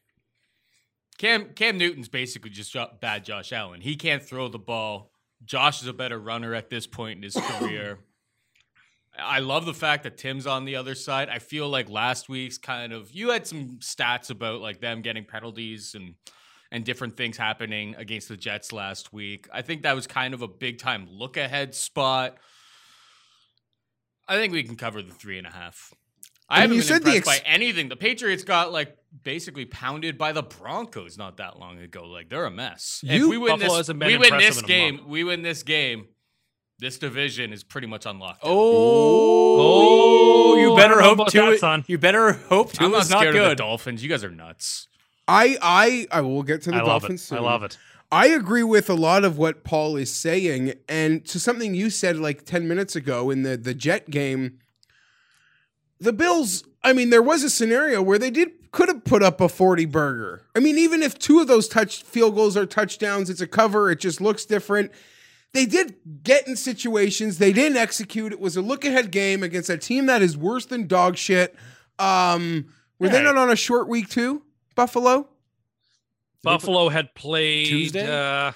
Cam 1.18 1.50
Cam 1.54 1.76
Newton's 1.76 2.08
basically 2.08 2.48
just 2.48 2.74
bad 3.00 3.26
Josh 3.26 3.52
Allen. 3.52 3.82
He 3.82 3.96
can't 3.96 4.22
throw 4.22 4.48
the 4.48 4.58
ball. 4.58 5.10
Josh 5.44 5.82
is 5.82 5.88
a 5.88 5.92
better 5.92 6.18
runner 6.18 6.54
at 6.54 6.70
this 6.70 6.86
point 6.86 7.18
in 7.18 7.22
his 7.22 7.34
career. 7.58 7.98
I 9.18 9.40
love 9.40 9.66
the 9.66 9.74
fact 9.74 10.04
that 10.04 10.16
Tim's 10.16 10.46
on 10.46 10.64
the 10.64 10.76
other 10.76 10.94
side. 10.94 11.28
I 11.28 11.38
feel 11.38 11.68
like 11.68 11.90
last 11.90 12.30
week's 12.30 12.56
kind 12.56 12.94
of 12.94 13.10
you 13.12 13.30
had 13.30 13.46
some 13.46 13.80
stats 13.80 14.30
about 14.30 14.62
like 14.62 14.80
them 14.80 15.02
getting 15.02 15.24
penalties 15.24 15.94
and 15.94 16.14
and 16.70 16.84
different 16.84 17.18
things 17.18 17.36
happening 17.36 17.96
against 17.96 18.28
the 18.28 18.36
Jets 18.36 18.72
last 18.72 19.12
week. 19.12 19.46
I 19.52 19.60
think 19.60 19.82
that 19.82 19.94
was 19.94 20.06
kind 20.06 20.32
of 20.32 20.40
a 20.40 20.48
big 20.48 20.78
time 20.78 21.06
look 21.10 21.36
ahead 21.36 21.74
spot. 21.74 22.38
I 24.28 24.34
think 24.36 24.52
we 24.52 24.62
can 24.62 24.76
cover 24.76 25.02
the 25.02 25.12
three 25.12 25.38
and 25.38 25.46
a 25.46 25.50
half. 25.50 25.92
I, 26.50 26.58
I 26.58 26.60
haven't 26.62 26.78
mean, 26.78 26.86
been 26.86 26.96
impressed 26.96 27.16
ex- 27.16 27.26
by 27.26 27.38
anything. 27.46 27.88
The 27.88 27.96
Patriots 27.96 28.44
got 28.44 28.72
like 28.72 28.96
basically 29.22 29.64
pounded 29.66 30.16
by 30.18 30.32
the 30.32 30.42
Broncos 30.42 31.18
not 31.18 31.36
that 31.38 31.58
long 31.58 31.78
ago. 31.78 32.04
Like 32.04 32.28
they're 32.28 32.46
a 32.46 32.50
mess. 32.50 33.00
if 33.04 33.26
we 33.26 33.36
win 33.38 33.58
Buffalo 33.58 33.78
this, 33.78 33.88
we 33.88 34.16
win 34.16 34.38
this 34.38 34.62
game. 34.62 35.00
We 35.06 35.24
win 35.24 35.42
this 35.42 35.62
game. 35.62 36.06
This 36.78 36.98
division 36.98 37.52
is 37.52 37.64
pretty 37.64 37.86
much 37.88 38.06
unlocked. 38.06 38.40
oh, 38.44 39.58
Oh, 39.60 40.56
you 40.58 40.76
better 40.76 41.00
hope 41.00 41.14
about 41.14 41.30
Tua. 41.30 41.50
that, 41.50 41.58
son. 41.58 41.84
You 41.88 41.98
better 41.98 42.32
hope 42.32 42.72
to. 42.74 42.84
I'm 42.84 42.92
not 42.92 42.98
Tua's 42.98 43.10
not 43.10 43.20
scared 43.20 43.36
of 43.36 43.48
the. 43.50 43.54
Dolphins. 43.56 44.02
You 44.02 44.08
guys 44.08 44.22
are 44.24 44.30
nuts. 44.30 44.86
I 45.26 45.58
I 45.60 46.06
I 46.10 46.20
will 46.22 46.42
get 46.42 46.62
to 46.62 46.70
the 46.70 46.76
I 46.76 46.80
love 46.80 47.02
Dolphins 47.02 47.20
it. 47.22 47.24
soon. 47.24 47.38
I 47.38 47.40
love 47.42 47.62
it. 47.64 47.76
I 48.10 48.28
agree 48.28 48.62
with 48.62 48.88
a 48.88 48.94
lot 48.94 49.24
of 49.24 49.36
what 49.36 49.64
Paul 49.64 49.96
is 49.96 50.14
saying, 50.14 50.74
and 50.88 51.24
to 51.26 51.38
something 51.38 51.74
you 51.74 51.90
said 51.90 52.16
like 52.16 52.44
ten 52.44 52.66
minutes 52.66 52.96
ago 52.96 53.30
in 53.30 53.42
the 53.42 53.56
the 53.56 53.74
Jet 53.74 54.10
game. 54.10 54.58
The 56.00 56.12
Bills. 56.12 56.64
I 56.82 56.92
mean, 56.92 57.10
there 57.10 57.22
was 57.22 57.42
a 57.42 57.50
scenario 57.50 58.00
where 58.00 58.18
they 58.18 58.30
did 58.30 58.70
could 58.70 58.88
have 58.88 59.04
put 59.04 59.22
up 59.22 59.40
a 59.40 59.48
forty 59.48 59.84
burger. 59.84 60.42
I 60.54 60.60
mean, 60.60 60.78
even 60.78 61.02
if 61.02 61.18
two 61.18 61.40
of 61.40 61.48
those 61.48 61.68
touch 61.68 62.02
field 62.02 62.34
goals 62.34 62.56
are 62.56 62.66
touchdowns, 62.66 63.28
it's 63.28 63.40
a 63.40 63.46
cover. 63.46 63.90
It 63.90 64.00
just 64.00 64.20
looks 64.20 64.44
different. 64.46 64.90
They 65.52 65.66
did 65.66 65.96
get 66.22 66.46
in 66.46 66.56
situations. 66.56 67.38
They 67.38 67.52
didn't 67.52 67.78
execute. 67.78 68.32
It 68.32 68.40
was 68.40 68.56
a 68.56 68.62
look 68.62 68.84
ahead 68.84 69.10
game 69.10 69.42
against 69.42 69.70
a 69.70 69.78
team 69.78 70.06
that 70.06 70.22
is 70.22 70.36
worse 70.36 70.66
than 70.66 70.86
dog 70.86 71.16
shit. 71.16 71.54
Um, 71.98 72.66
were 72.98 73.08
they 73.08 73.22
not 73.22 73.36
on 73.36 73.50
a 73.50 73.56
short 73.56 73.88
week 73.88 74.08
too? 74.08 74.42
Buffalo. 74.74 75.28
Buffalo 76.42 76.88
had 76.88 77.14
played 77.14 77.66
Tuesday? 77.66 78.04
Uh, 78.06 78.52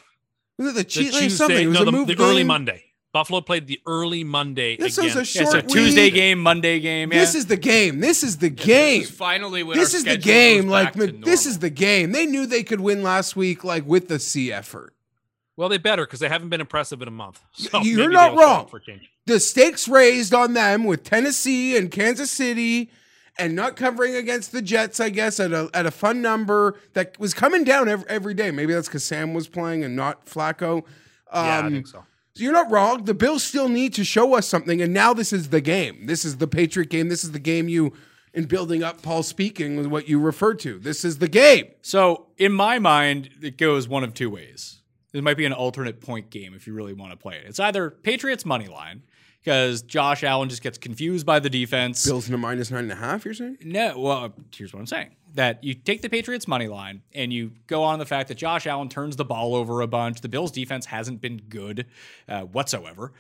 Was 0.59 0.69
it 0.69 0.73
the, 0.73 0.73
the 0.73 0.85
Chiefs? 0.85 1.11
Tuesday, 1.19 1.29
something. 1.29 1.65
It 1.65 1.67
was 1.67 1.75
no, 1.77 1.83
a 1.83 1.85
the, 1.87 1.93
move 1.93 2.07
the 2.09 2.17
early. 2.19 2.45
Monday. 2.45 2.85
Buffalo 3.13 3.43
played 3.43 3.67
the 3.67 3.79
early 3.87 4.25
Monday 4.25 4.77
This 4.79 4.97
again. 4.97 5.15
was 5.15 5.37
a 5.37 5.39
Yeah, 5.39 5.45
short 5.45 5.53
so 5.53 5.59
week. 5.61 5.69
Tuesday 5.69 6.11
game, 6.11 6.39
Monday 6.39 6.81
game. 6.81 7.11
This 7.11 7.35
is 7.35 7.45
the 7.45 7.59
game. 7.59 8.01
This 8.01 8.23
is 8.23 8.39
the 8.39 8.49
game. 8.49 9.01
This 9.03 9.11
is 9.11 9.17
finally 9.17 9.63
when 9.63 9.77
This 9.77 9.93
our 9.93 9.99
is 9.99 10.05
the 10.05 10.17
game. 10.17 10.69
Like 10.69 10.95
this 10.95 11.45
is 11.45 11.59
the 11.59 11.69
game. 11.69 12.13
They 12.13 12.25
knew 12.25 12.47
they 12.47 12.63
could 12.63 12.81
win 12.81 13.03
last 13.03 13.37
week, 13.37 13.65
like 13.65 13.85
with 13.87 14.09
the 14.09 14.19
C 14.19 14.51
effort. 14.51 14.95
well, 15.59 15.69
they 15.69 15.77
better 15.77 16.07
because 16.07 16.21
they 16.21 16.29
haven't 16.31 16.49
been 16.49 16.63
impressive 16.63 17.03
in 17.03 17.09
a 17.09 17.11
month. 17.13 17.39
So 17.53 17.83
You're 17.83 18.11
not 18.11 18.31
they'll 18.31 18.39
show 18.39 18.45
up 18.45 18.73
wrong. 18.73 18.81
For. 18.81 18.81
The 19.27 19.41
stakes 19.41 19.89
raised 19.89 20.33
on 20.33 20.55
them 20.55 20.85
with 20.85 21.05
Tennessee 21.05 21.77
and 21.77 21.91
Kansas 21.91 22.31
City, 22.31 22.91
and 23.39 23.55
not 23.57 23.77
covering 23.77 24.15
against 24.15 24.53
the 24.53 24.63
Jets. 24.63 25.01
I 25.01 25.11
guess 25.11 25.41
at 25.41 25.53
a 25.53 25.71
at 25.75 25.87
a 25.87 25.91
fun 25.91 26.23
number 26.23 26.79
that 26.95 27.19
was 27.19 27.35
coming 27.35 27.65
down 27.65 27.89
every, 27.89 28.09
every 28.09 28.35
day. 28.35 28.51
Maybe 28.51 28.73
that's 28.73 28.89
because 28.89 29.05
Sam 29.05 29.35
was 29.35 29.49
playing 29.49 29.85
and 29.85 29.97
not 29.97 30.27
Flacco. 30.27 30.85
Um, 31.31 31.47
yeah, 31.47 31.63
I 31.65 31.71
think 31.71 31.87
so. 31.87 32.05
So 32.35 32.43
you're 32.43 32.53
not 32.53 32.71
wrong. 32.71 33.05
The 33.05 33.15
Bills 33.15 33.45
still 33.45 33.69
need 33.69 33.93
to 33.95 34.05
show 34.05 34.35
us 34.35 34.47
something, 34.47 34.81
and 34.81 34.95
now 34.95 35.13
this 35.13 35.33
is 35.33 35.51
the 35.51 35.61
game. 35.61 36.07
This 36.07 36.25
is 36.25 36.39
the 36.39 36.47
Patriot 36.47 36.89
game. 36.89 37.09
This 37.09 37.25
is 37.25 37.33
the 37.33 37.39
game 37.39 37.69
you, 37.69 37.93
in 38.33 38.47
building 38.47 38.83
up 38.83 39.03
Paul 39.03 39.23
speaking, 39.23 39.77
was 39.77 39.87
what 39.87 40.09
you 40.09 40.19
referred 40.19 40.59
to. 40.61 40.79
This 40.79 41.05
is 41.05 41.19
the 41.19 41.29
game. 41.29 41.67
So 41.83 42.29
in 42.39 42.53
my 42.53 42.79
mind, 42.79 43.29
it 43.43 43.59
goes 43.59 43.87
one 43.87 44.03
of 44.03 44.15
two 44.15 44.31
ways. 44.31 44.81
This 45.13 45.21
might 45.21 45.37
be 45.37 45.45
an 45.45 45.53
alternate 45.53 46.01
point 46.01 46.31
game 46.31 46.55
if 46.55 46.67
you 46.67 46.73
really 46.73 46.95
want 46.95 47.13
to 47.13 47.19
play 47.19 47.37
it. 47.37 47.45
It's 47.47 47.61
either 47.61 47.91
Patriots 47.91 48.47
money 48.47 48.67
line 48.67 49.03
because 49.43 49.83
Josh 49.83 50.23
Allen 50.23 50.49
just 50.49 50.63
gets 50.63 50.79
confused 50.79 51.27
by 51.27 51.41
the 51.41 51.51
defense. 51.51 52.07
Bills 52.07 52.29
in 52.29 52.35
a 52.35 52.39
minus 52.39 52.71
nine 52.71 52.85
and 52.85 52.93
a 52.93 52.97
half. 52.97 53.25
You're 53.25 53.35
saying? 53.35 53.59
No, 53.65 53.99
well, 53.99 54.33
here's 54.55 54.73
what 54.73 54.81
I'm 54.81 54.87
saying: 54.87 55.17
that 55.35 55.63
you 55.65 55.75
take 55.75 56.03
the 56.03 56.09
Patriots 56.09 56.47
money 56.47 56.69
line 56.69 57.03
and 57.13 57.33
you 57.33 57.53
go 57.67 57.83
on 57.83 57.99
the 57.99 58.07
fact 58.07 58.29
that 58.29 58.37
Josh 58.37 58.67
Allen 58.67 58.89
turns 58.89 59.17
the 59.17 59.25
ball 59.25 59.55
over 59.55 59.81
a 59.81 59.87
bunch. 59.87 60.21
The 60.21 60.29
Bills' 60.29 60.53
defense 60.53 60.87
hasn't 60.87 61.21
been 61.21 61.39
good 61.49 61.87
uh, 62.29 62.43
whatsoever, 62.43 63.13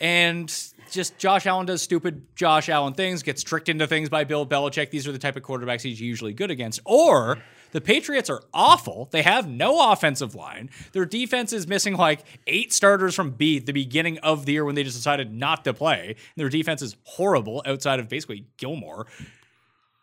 and 0.00 0.52
just 0.90 1.18
Josh 1.18 1.46
Allen 1.46 1.66
does 1.66 1.82
stupid 1.82 2.26
Josh 2.36 2.68
Allen 2.68 2.94
things, 2.94 3.22
gets 3.22 3.42
tricked 3.42 3.68
into 3.68 3.86
things 3.86 4.08
by 4.08 4.24
Bill 4.24 4.46
Belichick. 4.46 4.90
These 4.90 5.06
are 5.08 5.12
the 5.12 5.18
type 5.18 5.36
of 5.36 5.42
quarterbacks 5.42 5.82
he's 5.82 6.00
usually 6.00 6.32
good 6.32 6.50
against. 6.50 6.80
Or 6.84 7.38
the 7.72 7.80
Patriots 7.80 8.28
are 8.30 8.42
awful. 8.52 9.08
They 9.10 9.22
have 9.22 9.48
no 9.48 9.92
offensive 9.92 10.34
line. 10.34 10.70
Their 10.92 11.04
defense 11.04 11.52
is 11.52 11.66
missing 11.66 11.94
like 11.94 12.24
eight 12.46 12.72
starters 12.72 13.14
from 13.14 13.30
B 13.30 13.58
at 13.58 13.66
the 13.66 13.72
beginning 13.72 14.18
of 14.18 14.46
the 14.46 14.52
year 14.52 14.64
when 14.64 14.74
they 14.74 14.82
just 14.82 14.96
decided 14.96 15.32
not 15.32 15.64
to 15.64 15.74
play. 15.74 16.08
And 16.08 16.16
their 16.36 16.48
defense 16.48 16.82
is 16.82 16.96
horrible 17.04 17.62
outside 17.66 18.00
of 18.00 18.08
basically 18.08 18.46
Gilmore. 18.56 19.06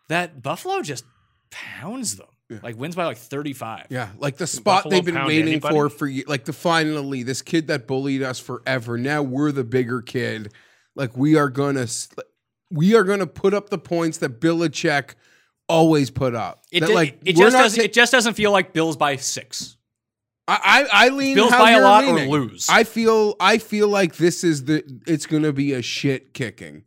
That 0.08 0.42
Buffalo 0.42 0.82
just 0.82 1.04
pounds 1.50 2.16
them. 2.16 2.28
Like 2.62 2.78
wins 2.78 2.96
by 2.96 3.04
like 3.04 3.18
35. 3.18 3.88
Yeah, 3.90 4.08
like 4.18 4.38
the 4.38 4.46
spot 4.46 4.84
Buffalo 4.84 4.90
they've 4.94 5.04
been 5.04 5.26
waiting 5.26 5.48
anybody? 5.48 5.74
for 5.74 5.90
for 5.90 6.06
ye- 6.06 6.24
like 6.26 6.46
the 6.46 6.54
finally 6.54 7.22
this 7.22 7.42
kid 7.42 7.66
that 7.66 7.86
bullied 7.86 8.22
us 8.22 8.40
forever. 8.40 8.96
Now 8.96 9.22
we're 9.22 9.52
the 9.52 9.64
bigger 9.64 10.00
kid. 10.00 10.54
Like 10.94 11.14
we 11.14 11.36
are 11.36 11.50
gonna 11.50 11.86
we 12.70 12.94
are 12.94 13.04
gonna 13.04 13.26
put 13.26 13.52
up 13.52 13.68
the 13.68 13.76
points 13.76 14.16
that 14.18 14.40
Belichick 14.40 15.14
always 15.68 16.10
put 16.10 16.34
up. 16.34 16.62
It, 16.72 16.80
That, 16.80 16.86
di- 16.88 16.94
like 16.94 17.18
it 17.24 17.36
we're 17.36 17.44
just 17.44 17.56
doesn't 17.56 17.78
ta- 17.78 17.84
it 17.84 17.92
just 17.92 18.12
doesn't 18.12 18.34
feel 18.34 18.50
like 18.52 18.72
Bills 18.72 18.96
by 18.96 19.16
six. 19.16 19.76
I, 20.46 20.86
I 20.92 21.06
I 21.06 21.08
lean 21.10 21.34
Bills 21.34 21.50
how 21.50 21.58
by 21.58 21.70
a 21.72 21.74
you're 21.74 21.82
lot 21.84 22.04
or 22.04 22.18
lose. 22.26 22.66
I 22.70 22.84
feel 22.84 23.36
I 23.38 23.58
feel 23.58 23.88
like 23.88 24.16
this 24.16 24.42
is 24.44 24.64
the 24.64 24.82
it's 25.06 25.26
gonna 25.26 25.52
be 25.52 25.72
a 25.74 25.82
shit 25.82 26.32
kicking. 26.34 26.84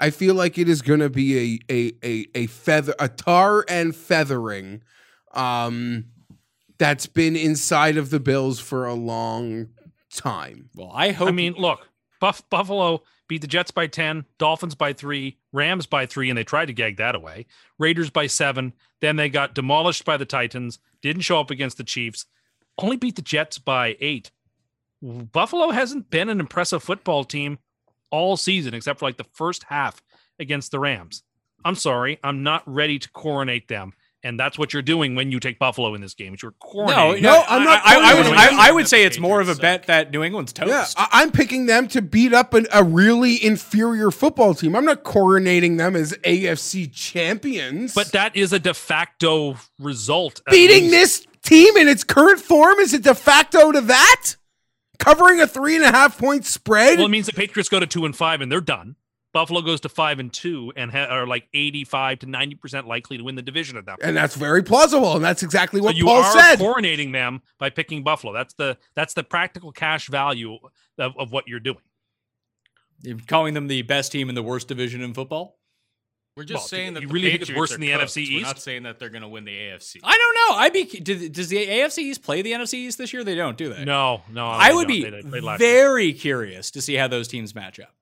I 0.00 0.10
feel 0.10 0.34
like 0.34 0.58
it 0.58 0.68
is 0.68 0.82
gonna 0.82 1.10
be 1.10 1.60
a 1.70 1.72
a 1.72 1.92
a, 2.02 2.26
a 2.34 2.46
feather 2.46 2.94
a 2.98 3.08
tar 3.08 3.64
and 3.68 3.94
feathering 3.94 4.82
um 5.34 6.06
that's 6.78 7.06
been 7.06 7.36
inside 7.36 7.96
of 7.96 8.10
the 8.10 8.18
Bills 8.20 8.58
for 8.58 8.86
a 8.86 8.94
long 8.94 9.68
time. 10.12 10.70
Well, 10.74 10.90
I 10.92 11.12
hope 11.12 11.28
I 11.28 11.30
mean, 11.30 11.54
look, 11.56 11.86
Buff- 12.20 12.48
Buffalo 12.50 13.02
beat 13.32 13.40
the 13.40 13.46
Jets 13.46 13.70
by 13.70 13.86
10, 13.86 14.26
Dolphins 14.36 14.74
by 14.74 14.92
three, 14.92 15.38
Rams 15.52 15.86
by 15.86 16.04
three, 16.04 16.28
and 16.28 16.36
they 16.36 16.44
tried 16.44 16.66
to 16.66 16.74
gag 16.74 16.98
that 16.98 17.14
away. 17.14 17.46
Raiders 17.78 18.10
by 18.10 18.26
seven. 18.26 18.74
Then 19.00 19.16
they 19.16 19.30
got 19.30 19.54
demolished 19.54 20.04
by 20.04 20.18
the 20.18 20.26
Titans, 20.26 20.78
didn't 21.00 21.22
show 21.22 21.40
up 21.40 21.50
against 21.50 21.78
the 21.78 21.82
Chiefs, 21.82 22.26
only 22.76 22.98
beat 22.98 23.16
the 23.16 23.22
Jets 23.22 23.56
by 23.56 23.96
eight. 24.00 24.32
Buffalo 25.00 25.70
hasn't 25.70 26.10
been 26.10 26.28
an 26.28 26.40
impressive 26.40 26.82
football 26.82 27.24
team 27.24 27.58
all 28.10 28.36
season, 28.36 28.74
except 28.74 28.98
for 28.98 29.06
like 29.06 29.16
the 29.16 29.24
first 29.32 29.64
half 29.64 30.02
against 30.38 30.70
the 30.70 30.78
Rams. 30.78 31.22
I'm 31.64 31.74
sorry, 31.74 32.18
I'm 32.22 32.42
not 32.42 32.62
ready 32.66 32.98
to 32.98 33.10
coronate 33.12 33.68
them. 33.68 33.94
And 34.24 34.38
that's 34.38 34.56
what 34.56 34.72
you're 34.72 34.82
doing 34.82 35.16
when 35.16 35.32
you 35.32 35.40
take 35.40 35.58
Buffalo 35.58 35.94
in 35.94 36.00
this 36.00 36.14
game. 36.14 36.34
is 36.34 36.42
You're 36.42 36.54
no, 36.74 37.14
no, 37.14 37.44
I'm 37.48 37.64
not 37.64 37.82
I, 37.84 37.96
I, 37.96 38.12
I 38.12 38.14
would, 38.14 38.26
I. 38.26 38.68
I 38.68 38.70
would 38.70 38.86
say 38.86 39.02
it's 39.04 39.18
more 39.18 39.40
of 39.40 39.48
a 39.48 39.56
bet 39.56 39.86
that 39.86 40.12
New 40.12 40.22
England's 40.22 40.52
toast. 40.52 40.68
Yeah, 40.68 40.86
I, 40.96 41.22
I'm 41.22 41.32
picking 41.32 41.66
them 41.66 41.88
to 41.88 42.00
beat 42.00 42.32
up 42.32 42.54
an, 42.54 42.68
a 42.72 42.84
really 42.84 43.44
inferior 43.44 44.12
football 44.12 44.54
team. 44.54 44.76
I'm 44.76 44.84
not 44.84 45.02
coronating 45.02 45.76
them 45.76 45.96
as 45.96 46.12
AFC 46.24 46.92
champions. 46.92 47.94
But 47.94 48.12
that 48.12 48.36
is 48.36 48.52
a 48.52 48.60
de 48.60 48.74
facto 48.74 49.56
result. 49.80 50.40
beating 50.48 50.90
this 50.90 51.26
team 51.42 51.76
in 51.76 51.88
its 51.88 52.04
current 52.04 52.40
form 52.40 52.78
is 52.78 52.94
a 52.94 53.00
de 53.00 53.14
facto 53.14 53.72
to 53.72 53.80
that? 53.80 54.36
Covering 54.98 55.40
a 55.40 55.48
three 55.48 55.74
and 55.74 55.84
a 55.84 55.90
half 55.90 56.16
point 56.16 56.44
spread? 56.44 56.98
Well, 56.98 57.06
it 57.06 57.10
means 57.10 57.26
the 57.26 57.32
Patriots 57.32 57.68
go 57.68 57.80
to 57.80 57.88
two 57.88 58.04
and 58.04 58.14
five 58.14 58.40
and 58.40 58.52
they're 58.52 58.60
done. 58.60 58.94
Buffalo 59.32 59.62
goes 59.62 59.80
to 59.80 59.88
five 59.88 60.18
and 60.18 60.32
two 60.32 60.72
and 60.76 60.90
ha- 60.90 61.06
are 61.06 61.26
like 61.26 61.48
eighty-five 61.54 62.18
to 62.20 62.26
ninety 62.26 62.54
percent 62.54 62.86
likely 62.86 63.16
to 63.18 63.24
win 63.24 63.34
the 63.34 63.42
division 63.42 63.76
at 63.78 63.86
that 63.86 63.98
point. 63.98 64.08
and 64.08 64.16
that's 64.16 64.34
very 64.36 64.62
plausible. 64.62 65.16
And 65.16 65.24
that's 65.24 65.42
exactly 65.42 65.80
So 65.80 65.84
what 65.84 65.96
you 65.96 66.04
Paul 66.04 66.22
are 66.22 66.32
said. 66.32 66.58
coronating 66.58 67.12
them 67.12 67.40
by 67.58 67.70
picking 67.70 68.02
Buffalo. 68.02 68.32
That's 68.32 68.54
the 68.54 68.76
that's 68.94 69.14
the 69.14 69.22
practical 69.24 69.72
cash 69.72 70.08
value 70.08 70.58
of, 70.98 71.16
of 71.18 71.32
what 71.32 71.48
you're 71.48 71.60
doing. 71.60 71.78
You're 73.02 73.18
calling 73.26 73.54
them 73.54 73.66
the 73.68 73.82
best 73.82 74.12
team 74.12 74.28
in 74.28 74.34
the 74.34 74.42
worst 74.42 74.68
division 74.68 75.00
in 75.02 75.12
football? 75.14 75.58
We're 76.36 76.44
just 76.44 76.60
Well, 76.62 76.68
saying 76.68 76.94
that 76.94 77.02
you 77.02 77.08
the 77.08 77.14
really 77.14 77.30
think 77.30 77.42
it's 77.42 77.52
worse 77.54 77.72
than 77.72 77.80
the 77.80 77.90
cooked. 77.92 78.04
NFC 78.04 78.36
We're 78.36 78.42
not 78.42 78.58
saying 78.60 78.84
that 78.84 78.98
they're 78.98 79.10
going 79.10 79.20
to 79.22 79.28
win 79.28 79.44
the 79.44 79.50
AFC. 79.52 79.96
I 80.02 80.16
don't 80.16 80.34
know. 80.34 80.56
I'd 80.62 80.72
be. 80.72 80.84
do- 80.84 81.28
Does 81.28 81.48
the 81.48 81.66
AFC 81.66 81.98
East 81.98 82.22
play 82.22 82.40
the 82.42 82.52
NFC 82.52 82.74
East 82.74 82.96
this 82.98 83.12
year? 83.12 83.22
They 83.24 83.34
don't, 83.34 83.58
do 83.58 83.72
they? 83.72 83.84
No, 83.84 84.22
no, 84.30 84.46
I 84.46 84.68
they 84.70 84.74
would 84.74 84.88
don't. 84.88 84.96
be 84.96 85.02
They- 85.04 85.10
they 85.10 85.22
played 85.22 85.42
last 85.42 85.60
year. 85.60 85.68
very 85.70 86.12
curious 86.14 86.70
to 86.70 86.80
see 86.80 86.94
how 86.94 87.06
those 87.08 87.28
teams 87.28 87.54
match 87.54 87.80
up. 87.80 87.94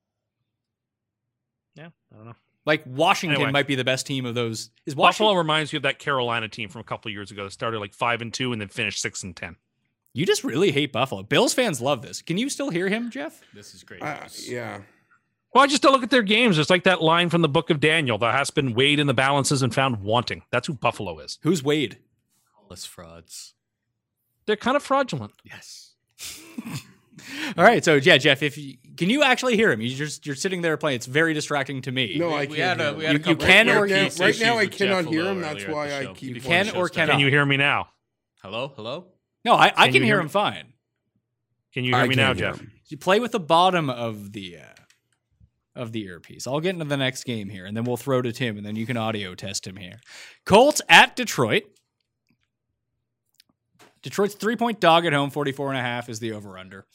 Yeah, 2.10 2.14
I 2.14 2.16
don't 2.18 2.26
know. 2.28 2.36
Like 2.66 2.82
Washington 2.86 3.36
Anyway. 3.36 3.52
might 3.52 3.66
be 3.66 3.74
the 3.74 3.84
best 3.84 4.06
team 4.06 4.26
of 4.26 4.34
those. 4.34 4.70
Is 4.86 4.94
Washington? 4.94 5.24
Buffalo 5.26 5.38
reminds 5.38 5.72
you 5.72 5.78
of 5.78 5.82
that 5.84 5.98
Carolina 5.98 6.48
team 6.48 6.68
from 6.68 6.82
a 6.82 6.84
couple 6.84 7.08
of 7.08 7.14
years 7.14 7.30
ago 7.30 7.44
that 7.44 7.52
started 7.52 7.78
like 7.80 7.94
five 7.94 8.20
and 8.20 8.32
two 8.32 8.52
and 8.52 8.60
then 8.60 8.68
finished 8.68 9.00
six 9.00 9.22
and 9.22 9.34
ten. 9.34 9.56
You 10.12 10.26
just 10.26 10.44
really 10.44 10.70
hate 10.72 10.92
Buffalo. 10.92 11.22
Bills 11.22 11.54
fans 11.54 11.80
love 11.80 12.02
this. 12.02 12.20
Can 12.20 12.36
you 12.36 12.48
still 12.50 12.68
hear 12.70 12.88
him, 12.88 13.10
Geoff? 13.10 13.40
This 13.54 13.74
is 13.74 13.82
great. 13.82 14.02
Uh, 14.02 14.18
yeah. 14.42 14.80
Well, 15.54 15.64
I 15.64 15.66
just 15.68 15.82
don't 15.82 15.92
look 15.92 16.02
at 16.02 16.10
their 16.10 16.22
games. 16.22 16.58
It's 16.58 16.70
like 16.70 16.84
that 16.84 17.00
line 17.02 17.28
from 17.30 17.42
the 17.42 17.48
book 17.48 17.70
of 17.70 17.80
Daniel 17.80 18.18
that 18.18 18.34
has 18.34 18.50
been 18.50 18.74
weighed 18.74 19.00
in 19.00 19.06
the 19.06 19.14
balances 19.14 19.62
and 19.62 19.74
found 19.74 20.02
wanting. 20.02 20.42
That's 20.50 20.66
who 20.66 20.74
Buffalo 20.74 21.18
is. 21.20 21.38
Who's 21.42 21.62
Wade? 21.62 21.98
Less 22.68 22.84
frauds. 22.84 23.54
They're 24.46 24.56
kind 24.56 24.76
of 24.76 24.82
fraudulent. 24.82 25.32
Yes. 25.44 25.94
All 27.56 27.64
right, 27.64 27.84
so 27.84 27.94
yeah, 27.94 28.16
Geoff, 28.18 28.42
if 28.42 28.56
you, 28.58 28.76
can 28.96 29.10
you 29.10 29.22
actually 29.22 29.56
hear 29.56 29.70
him? 29.72 29.80
You 29.80 29.94
just 29.94 30.26
you're 30.26 30.34
sitting 30.36 30.62
there 30.62 30.76
playing. 30.76 30.96
It's 30.96 31.06
very 31.06 31.34
distracting 31.34 31.82
to 31.82 31.92
me. 31.92 32.16
No, 32.18 32.30
I 32.30 32.40
We 32.46 32.56
can't. 32.56 32.58
had 32.58 32.80
a- 32.80 32.84
hear 32.84 32.94
we 32.98 33.04
him. 33.04 33.06
had 33.06 33.16
a 33.16 33.18
You- 33.28 33.30
you 33.30 33.36
can 33.36 33.68
or 33.68 33.86
earpiece 33.86 34.18
can't- 34.18 34.20
right 34.20 34.40
now 34.46 34.52
I 34.58 34.62
with 34.62 34.70
Geoff 34.70 34.78
cannot 34.78 35.06
hear 35.12 35.24
him, 35.26 35.40
that's 35.40 35.64
why 35.66 35.98
I 35.98 36.06
keep 36.14 36.34
You 36.36 36.40
can 36.40 36.66
the 36.66 36.72
or 36.72 36.74
show 36.74 36.86
started. 36.86 36.94
cannot. 36.94 37.10
Can 37.12 37.20
you 37.20 37.28
hear 37.28 37.44
me 37.46 37.56
now? 37.56 37.88
Hello, 38.42 38.72
hello. 38.76 39.06
No, 39.44 39.54
I, 39.54 39.66
I 39.66 39.84
Can 39.86 39.92
can, 39.94 40.02
hear 40.02 40.04
hear 40.04 40.18
him 40.20 40.26
me? 40.26 40.30
fine. 40.30 40.72
Can 41.72 41.84
you 41.84 41.92
hear 41.94 42.02
I 42.04 42.08
me 42.08 42.14
now, 42.14 42.34
hear 42.34 42.50
Geoff? 42.52 42.60
him. 42.60 42.72
You 42.88 42.96
play 42.98 43.20
with 43.20 43.32
the 43.32 43.40
bottom 43.40 43.88
of 43.90 44.32
the 44.32 44.58
uh, 44.58 45.80
of 45.80 45.92
the 45.92 46.02
earpiece. 46.04 46.46
I'll 46.46 46.60
get 46.60 46.70
into 46.70 46.84
the 46.84 46.96
next 46.96 47.24
game 47.24 47.48
here, 47.48 47.64
and 47.64 47.76
then 47.76 47.84
we'll 47.84 47.96
throw 47.96 48.20
to 48.22 48.32
Tim, 48.32 48.56
and 48.56 48.66
then 48.66 48.74
you 48.76 48.86
can 48.86 48.96
audio 48.96 49.34
test 49.36 49.66
him 49.66 49.76
here. 49.76 50.00
Colts 50.44 50.82
at 50.88 51.14
Detroit. 51.16 51.62
Detroit's 54.02 54.34
three 54.34 54.56
point 54.56 54.80
dog 54.80 55.06
at 55.06 55.12
home, 55.12 55.30
44 55.30 55.70
and 55.70 55.78
a 55.78 55.82
half 55.82 56.08
is 56.08 56.20
the 56.20 56.32
over 56.32 56.58
under. 56.58 56.86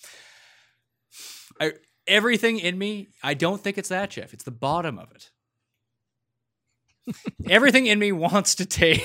Everything 2.08 2.60
in 2.60 2.78
me, 2.78 3.10
I 3.24 3.34
don't 3.34 3.62
think 3.62 3.78
it's 3.78 3.90
that, 3.90 4.12
Geoff. 4.12 4.34
It's 4.34 4.44
the 4.44 4.52
bottom 4.52 5.00
of 5.00 5.12
it. 5.12 5.32
everything 7.50 7.86
in 7.86 8.00
me 8.00 8.12
wants 8.12 8.56
to 8.56 8.66
take 8.66 9.04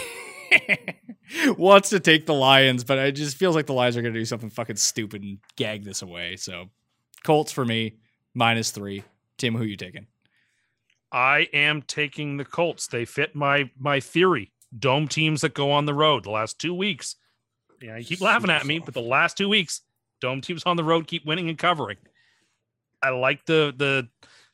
wants 1.59 1.91
to 1.91 2.01
take 2.01 2.27
the 2.27 2.35
Lions, 2.35 2.85
but 2.85 2.99
it 2.99 3.13
just 3.13 3.37
feels 3.37 3.55
like 3.55 3.67
the 3.67 3.73
Lions 3.73 3.97
are 3.97 4.03
going 4.03 4.15
to 4.15 4.21
do 4.21 4.25
something 4.25 4.51
fucking 4.51 4.77
stupid 4.77 5.23
and 5.23 5.39
gag 5.57 5.85
this 5.85 6.03
away. 6.03 6.37
So, 6.37 6.71
Colts 7.25 7.53
for 7.53 7.65
me, 7.65 7.99
minus 8.35 8.71
three. 8.71 9.05
Tim, 9.39 9.55
who 9.55 9.65
you 9.65 9.77
taking? 9.77 10.07
I 11.13 11.49
am 11.53 11.83
taking 11.83 12.37
the 12.37 12.45
Colts. 12.45 12.87
They 12.87 13.05
fit 13.05 13.35
my 13.35 13.71
my 13.79 14.01
theory. 14.01 14.53
Dome 14.77 15.09
teams 15.09 15.41
that 15.41 15.55
go 15.55 15.73
on 15.73 15.87
the 15.87 15.95
road 15.95 16.25
the 16.25 16.31
last 16.31 16.59
two 16.59 16.75
weeks. 16.75 17.17
Yeah, 17.81 17.97
you 17.97 18.05
keep 18.05 18.21
laughing 18.21 18.51
at 18.51 18.67
me, 18.67 18.79
but 18.79 18.95
the 18.95 19.01
last 19.01 19.37
two 19.37 19.49
weeks, 19.49 19.81
dome 20.21 20.41
teams 20.41 20.63
on 20.65 20.77
the 20.77 20.85
road 20.85 21.07
keep 21.07 21.25
winning 21.25 21.49
and 21.49 21.59
covering. 21.59 21.97
I 23.03 23.11
like 23.11 23.47
the 23.47 23.73
the 23.77 24.09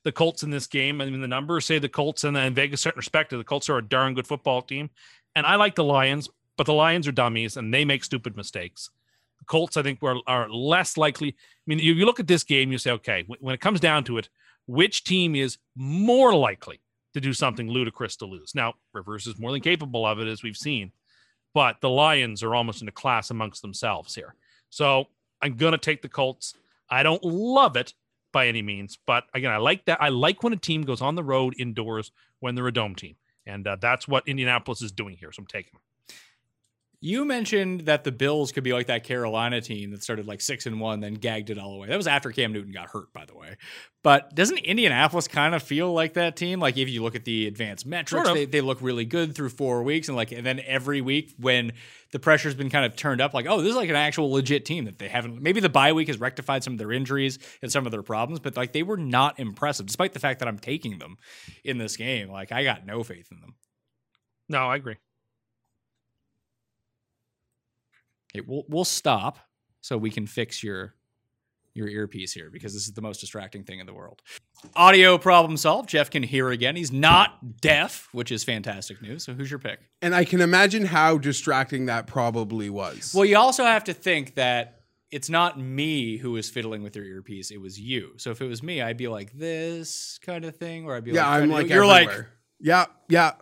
the 0.04 0.12
Colts 0.12 0.44
in 0.44 0.50
this 0.50 0.68
game. 0.68 1.00
I 1.00 1.06
mean, 1.06 1.20
the 1.20 1.26
numbers 1.26 1.66
say 1.66 1.80
the 1.80 1.88
Colts 1.88 2.22
and 2.22 2.36
in 2.36 2.54
Vegas 2.54 2.80
certain 2.80 2.98
perspective, 2.98 3.38
the 3.38 3.44
Colts 3.44 3.68
are 3.68 3.78
a 3.78 3.82
darn 3.84 4.14
good 4.14 4.26
football 4.26 4.62
team. 4.62 4.88
And 5.34 5.44
I 5.44 5.56
like 5.56 5.74
the 5.74 5.82
Lions, 5.82 6.28
but 6.56 6.64
the 6.64 6.72
Lions 6.72 7.08
are 7.08 7.12
dummies 7.12 7.56
and 7.56 7.74
they 7.74 7.84
make 7.84 8.04
stupid 8.04 8.36
mistakes. 8.36 8.88
The 9.40 9.44
Colts, 9.46 9.76
I 9.76 9.82
think, 9.82 10.00
are, 10.04 10.20
are 10.28 10.48
less 10.48 10.96
likely. 10.96 11.30
I 11.30 11.34
mean, 11.66 11.80
you, 11.80 11.92
you 11.92 12.06
look 12.06 12.20
at 12.20 12.28
this 12.28 12.44
game, 12.44 12.70
you 12.70 12.78
say, 12.78 12.92
okay, 12.92 13.26
when 13.40 13.52
it 13.52 13.60
comes 13.60 13.80
down 13.80 14.04
to 14.04 14.18
it, 14.18 14.28
which 14.68 15.02
team 15.02 15.34
is 15.34 15.58
more 15.74 16.32
likely 16.32 16.80
to 17.14 17.20
do 17.20 17.32
something 17.32 17.68
ludicrous 17.68 18.14
to 18.18 18.26
lose? 18.26 18.54
Now, 18.54 18.74
Rivers 18.92 19.26
is 19.26 19.40
more 19.40 19.50
than 19.50 19.60
capable 19.60 20.06
of 20.06 20.20
it, 20.20 20.28
as 20.28 20.44
we've 20.44 20.56
seen, 20.56 20.92
but 21.56 21.80
the 21.80 21.88
Lions 21.88 22.42
are 22.42 22.54
almost 22.54 22.82
in 22.82 22.88
a 22.88 22.92
class 22.92 23.30
amongst 23.30 23.62
themselves 23.62 24.14
here. 24.14 24.34
So 24.68 25.06
I'm 25.40 25.56
going 25.56 25.72
to 25.72 25.78
take 25.78 26.02
the 26.02 26.08
Colts. 26.08 26.52
I 26.90 27.02
don't 27.02 27.24
love 27.24 27.78
it 27.78 27.94
by 28.30 28.48
any 28.48 28.60
means, 28.60 28.98
but 29.06 29.24
again, 29.32 29.50
I 29.50 29.56
like 29.56 29.86
that. 29.86 30.02
I 30.02 30.10
like 30.10 30.42
when 30.42 30.52
a 30.52 30.58
team 30.58 30.82
goes 30.82 31.00
on 31.00 31.14
the 31.14 31.24
road 31.24 31.54
indoors 31.58 32.12
when 32.40 32.54
they're 32.54 32.66
a 32.66 32.72
dome 32.72 32.94
team. 32.94 33.16
And 33.46 33.66
uh, 33.66 33.78
that's 33.80 34.06
what 34.06 34.28
Indianapolis 34.28 34.82
is 34.82 34.92
doing 34.92 35.16
here. 35.16 35.32
So 35.32 35.40
I'm 35.40 35.46
taking 35.46 35.70
them. 35.72 35.80
You 37.06 37.24
mentioned 37.24 37.82
that 37.82 38.02
the 38.02 38.10
Bills 38.10 38.50
could 38.50 38.64
be 38.64 38.72
like 38.72 38.88
that 38.88 39.04
Carolina 39.04 39.60
team 39.60 39.92
that 39.92 40.02
started 40.02 40.26
like 40.26 40.40
six 40.40 40.66
and 40.66 40.80
one, 40.80 40.98
then 40.98 41.14
gagged 41.14 41.50
it 41.50 41.56
all 41.56 41.74
away. 41.74 41.86
That 41.86 41.96
was 41.96 42.08
after 42.08 42.32
Cam 42.32 42.52
Newton 42.52 42.72
got 42.72 42.88
hurt, 42.88 43.12
by 43.12 43.24
the 43.24 43.36
way. 43.36 43.58
But 44.02 44.34
doesn't 44.34 44.58
Indianapolis 44.58 45.28
kind 45.28 45.54
of 45.54 45.62
feel 45.62 45.92
like 45.92 46.14
that 46.14 46.34
team? 46.34 46.58
Like 46.58 46.76
if 46.76 46.88
you 46.88 47.04
look 47.04 47.14
at 47.14 47.24
the 47.24 47.46
advanced 47.46 47.86
metrics, 47.86 48.28
they, 48.32 48.44
they 48.46 48.60
look 48.60 48.78
really 48.80 49.04
good 49.04 49.36
through 49.36 49.50
four 49.50 49.84
weeks, 49.84 50.08
and 50.08 50.16
like 50.16 50.32
and 50.32 50.44
then 50.44 50.60
every 50.66 51.00
week 51.00 51.32
when 51.38 51.74
the 52.10 52.18
pressure's 52.18 52.56
been 52.56 52.70
kind 52.70 52.84
of 52.84 52.96
turned 52.96 53.20
up, 53.20 53.34
like 53.34 53.46
oh, 53.48 53.60
this 53.60 53.70
is 53.70 53.76
like 53.76 53.88
an 53.88 53.94
actual 53.94 54.32
legit 54.32 54.64
team 54.64 54.86
that 54.86 54.98
they 54.98 55.06
haven't. 55.06 55.40
Maybe 55.40 55.60
the 55.60 55.68
bye 55.68 55.92
week 55.92 56.08
has 56.08 56.18
rectified 56.18 56.64
some 56.64 56.72
of 56.72 56.80
their 56.80 56.90
injuries 56.90 57.38
and 57.62 57.70
some 57.70 57.86
of 57.86 57.92
their 57.92 58.02
problems, 58.02 58.40
but 58.40 58.56
like 58.56 58.72
they 58.72 58.82
were 58.82 58.96
not 58.96 59.38
impressive, 59.38 59.86
despite 59.86 60.12
the 60.12 60.18
fact 60.18 60.40
that 60.40 60.48
I'm 60.48 60.58
taking 60.58 60.98
them 60.98 61.18
in 61.62 61.78
this 61.78 61.96
game. 61.96 62.30
Like 62.30 62.50
I 62.50 62.64
got 62.64 62.84
no 62.84 63.04
faith 63.04 63.28
in 63.30 63.40
them. 63.40 63.54
No, 64.48 64.66
I 64.66 64.74
agree. 64.74 64.96
Okay, 68.38 68.46
we'll 68.46 68.64
we'll 68.68 68.84
stop 68.84 69.38
so 69.80 69.96
we 69.96 70.10
can 70.10 70.26
fix 70.26 70.62
your 70.62 70.94
your 71.74 71.88
earpiece 71.88 72.32
here 72.32 72.48
because 72.50 72.72
this 72.72 72.86
is 72.86 72.94
the 72.94 73.02
most 73.02 73.20
distracting 73.20 73.62
thing 73.62 73.80
in 73.80 73.86
the 73.86 73.92
world. 73.92 74.22
Audio 74.74 75.18
problem 75.18 75.56
solved. 75.58 75.90
Geoff 75.90 76.10
can 76.10 76.22
hear 76.22 76.48
again. 76.48 76.74
He's 76.74 76.90
not 76.90 77.60
deaf, 77.60 78.08
which 78.12 78.32
is 78.32 78.44
fantastic 78.44 79.02
news. 79.02 79.24
So 79.24 79.34
who's 79.34 79.50
your 79.50 79.58
pick? 79.58 79.80
And 80.00 80.14
I 80.14 80.24
can 80.24 80.40
imagine 80.40 80.86
how 80.86 81.18
distracting 81.18 81.86
that 81.86 82.06
probably 82.06 82.70
was. 82.70 83.12
Well, 83.14 83.26
you 83.26 83.36
also 83.36 83.64
have 83.64 83.84
to 83.84 83.92
think 83.92 84.36
that 84.36 84.80
it's 85.10 85.28
not 85.28 85.60
me 85.60 86.16
who 86.16 86.32
was 86.32 86.48
fiddling 86.48 86.82
with 86.82 86.96
your 86.96 87.04
earpiece. 87.04 87.50
It 87.50 87.60
was 87.60 87.78
you. 87.78 88.12
So 88.16 88.30
if 88.30 88.40
it 88.40 88.46
was 88.46 88.62
me, 88.62 88.80
I'd 88.80 88.96
be 88.96 89.08
like 89.08 89.32
this 89.32 90.18
kind 90.22 90.46
of 90.46 90.56
thing, 90.56 90.86
or 90.86 90.96
I'd 90.96 91.04
be 91.04 91.12
yeah, 91.12 91.28
like, 91.28 91.42
I'm 91.42 91.50
like 91.50 91.68
you're 91.68 91.86
like 91.86 92.08
everywhere. 92.08 92.28
yeah, 92.58 92.86
yeah. 93.08 93.32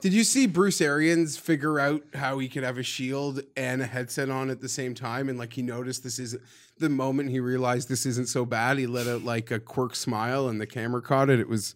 Did 0.00 0.14
you 0.14 0.24
see 0.24 0.46
Bruce 0.46 0.80
Arians 0.80 1.36
figure 1.36 1.78
out 1.78 2.02
how 2.14 2.38
he 2.38 2.48
could 2.48 2.62
have 2.62 2.78
a 2.78 2.82
shield 2.82 3.42
and 3.56 3.82
a 3.82 3.86
headset 3.86 4.30
on 4.30 4.48
at 4.48 4.60
the 4.60 4.68
same 4.68 4.94
time? 4.94 5.28
And 5.28 5.38
like 5.38 5.52
he 5.52 5.62
noticed 5.62 6.02
this 6.02 6.18
is 6.18 6.36
the 6.78 6.88
moment 6.88 7.30
he 7.30 7.40
realized 7.40 7.88
this 7.88 8.06
isn't 8.06 8.28
so 8.28 8.46
bad. 8.46 8.78
He 8.78 8.86
let 8.86 9.06
out 9.06 9.24
like 9.24 9.50
a 9.50 9.60
quirk 9.60 9.94
smile 9.94 10.48
and 10.48 10.60
the 10.60 10.66
camera 10.66 11.02
caught 11.02 11.28
it. 11.28 11.38
It 11.38 11.48
was, 11.48 11.74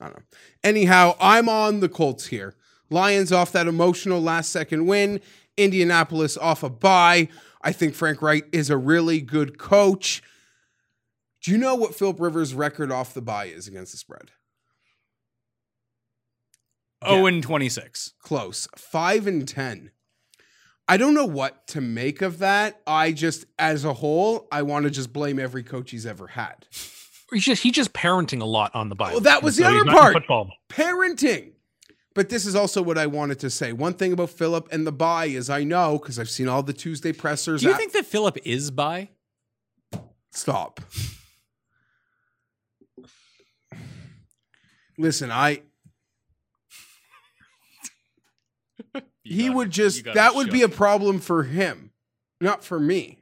I 0.00 0.06
don't 0.06 0.16
know. 0.16 0.22
Anyhow, 0.64 1.16
I'm 1.20 1.48
on 1.48 1.80
the 1.80 1.88
Colts 1.90 2.28
here. 2.28 2.54
Lions 2.88 3.32
off 3.32 3.52
that 3.52 3.66
emotional 3.66 4.22
last 4.22 4.50
second 4.50 4.86
win. 4.86 5.20
Indianapolis 5.58 6.38
off 6.38 6.62
a 6.62 6.70
bye. 6.70 7.28
I 7.60 7.72
think 7.72 7.94
Frank 7.94 8.22
Reich 8.22 8.46
is 8.50 8.70
a 8.70 8.78
really 8.78 9.20
good 9.20 9.58
coach. 9.58 10.22
Do 11.42 11.50
you 11.50 11.58
know 11.58 11.74
what 11.74 11.94
Philip 11.94 12.18
Rivers' 12.18 12.54
record 12.54 12.90
off 12.90 13.12
the 13.12 13.20
bye 13.20 13.46
is 13.46 13.68
against 13.68 13.92
the 13.92 13.98
spread? 13.98 14.30
Oh 17.02 17.26
and 17.26 17.42
twenty 17.42 17.68
six. 17.68 18.14
close 18.22 18.66
five 18.76 19.26
and 19.26 19.46
ten 19.46 19.90
i 20.88 20.96
don't 20.96 21.14
know 21.14 21.26
what 21.26 21.66
to 21.68 21.80
make 21.80 22.22
of 22.22 22.38
that 22.38 22.80
i 22.86 23.12
just 23.12 23.44
as 23.58 23.84
a 23.84 23.92
whole 23.94 24.48
i 24.50 24.62
want 24.62 24.84
to 24.84 24.90
just 24.90 25.12
blame 25.12 25.38
every 25.38 25.62
coach 25.62 25.90
he's 25.90 26.06
ever 26.06 26.26
had 26.28 26.66
He's 27.32 27.44
just 27.44 27.62
he's 27.62 27.74
just 27.74 27.92
parenting 27.92 28.40
a 28.40 28.46
lot 28.46 28.74
on 28.74 28.88
the 28.88 28.94
Bible. 28.94 29.16
Well, 29.16 29.20
that 29.24 29.42
was 29.42 29.56
the 29.58 29.64
So 29.64 29.68
other 29.68 29.84
part. 29.90 30.14
Football. 30.14 30.50
parenting 30.70 31.52
but 32.14 32.30
this 32.30 32.46
is 32.46 32.54
also 32.56 32.80
what 32.82 32.96
i 32.98 33.06
wanted 33.06 33.38
to 33.40 33.50
say 33.50 33.72
one 33.74 33.92
thing 33.92 34.12
about 34.14 34.30
philip 34.30 34.66
and 34.72 34.86
the 34.86 34.92
bye 34.92 35.26
is 35.26 35.50
i 35.50 35.62
know 35.62 35.98
because 35.98 36.18
i've 36.18 36.30
seen 36.30 36.48
all 36.48 36.62
the 36.62 36.72
tuesday 36.72 37.12
pressers 37.12 37.60
Do 37.60 37.66
you 37.68 37.74
at- 37.74 37.78
think 37.78 37.92
that 37.92 38.06
Philip 38.06 38.38
is 38.46 38.70
by? 38.70 39.10
stop 40.32 40.80
listen 44.96 45.30
i 45.30 45.60
he 49.28 49.50
would 49.50 49.70
just 49.70 50.04
that 50.04 50.34
would 50.34 50.50
be 50.50 50.62
a 50.62 50.68
problem 50.68 51.18
for 51.20 51.44
him 51.44 51.90
not 52.40 52.62
for 52.64 52.78
me. 52.80 53.16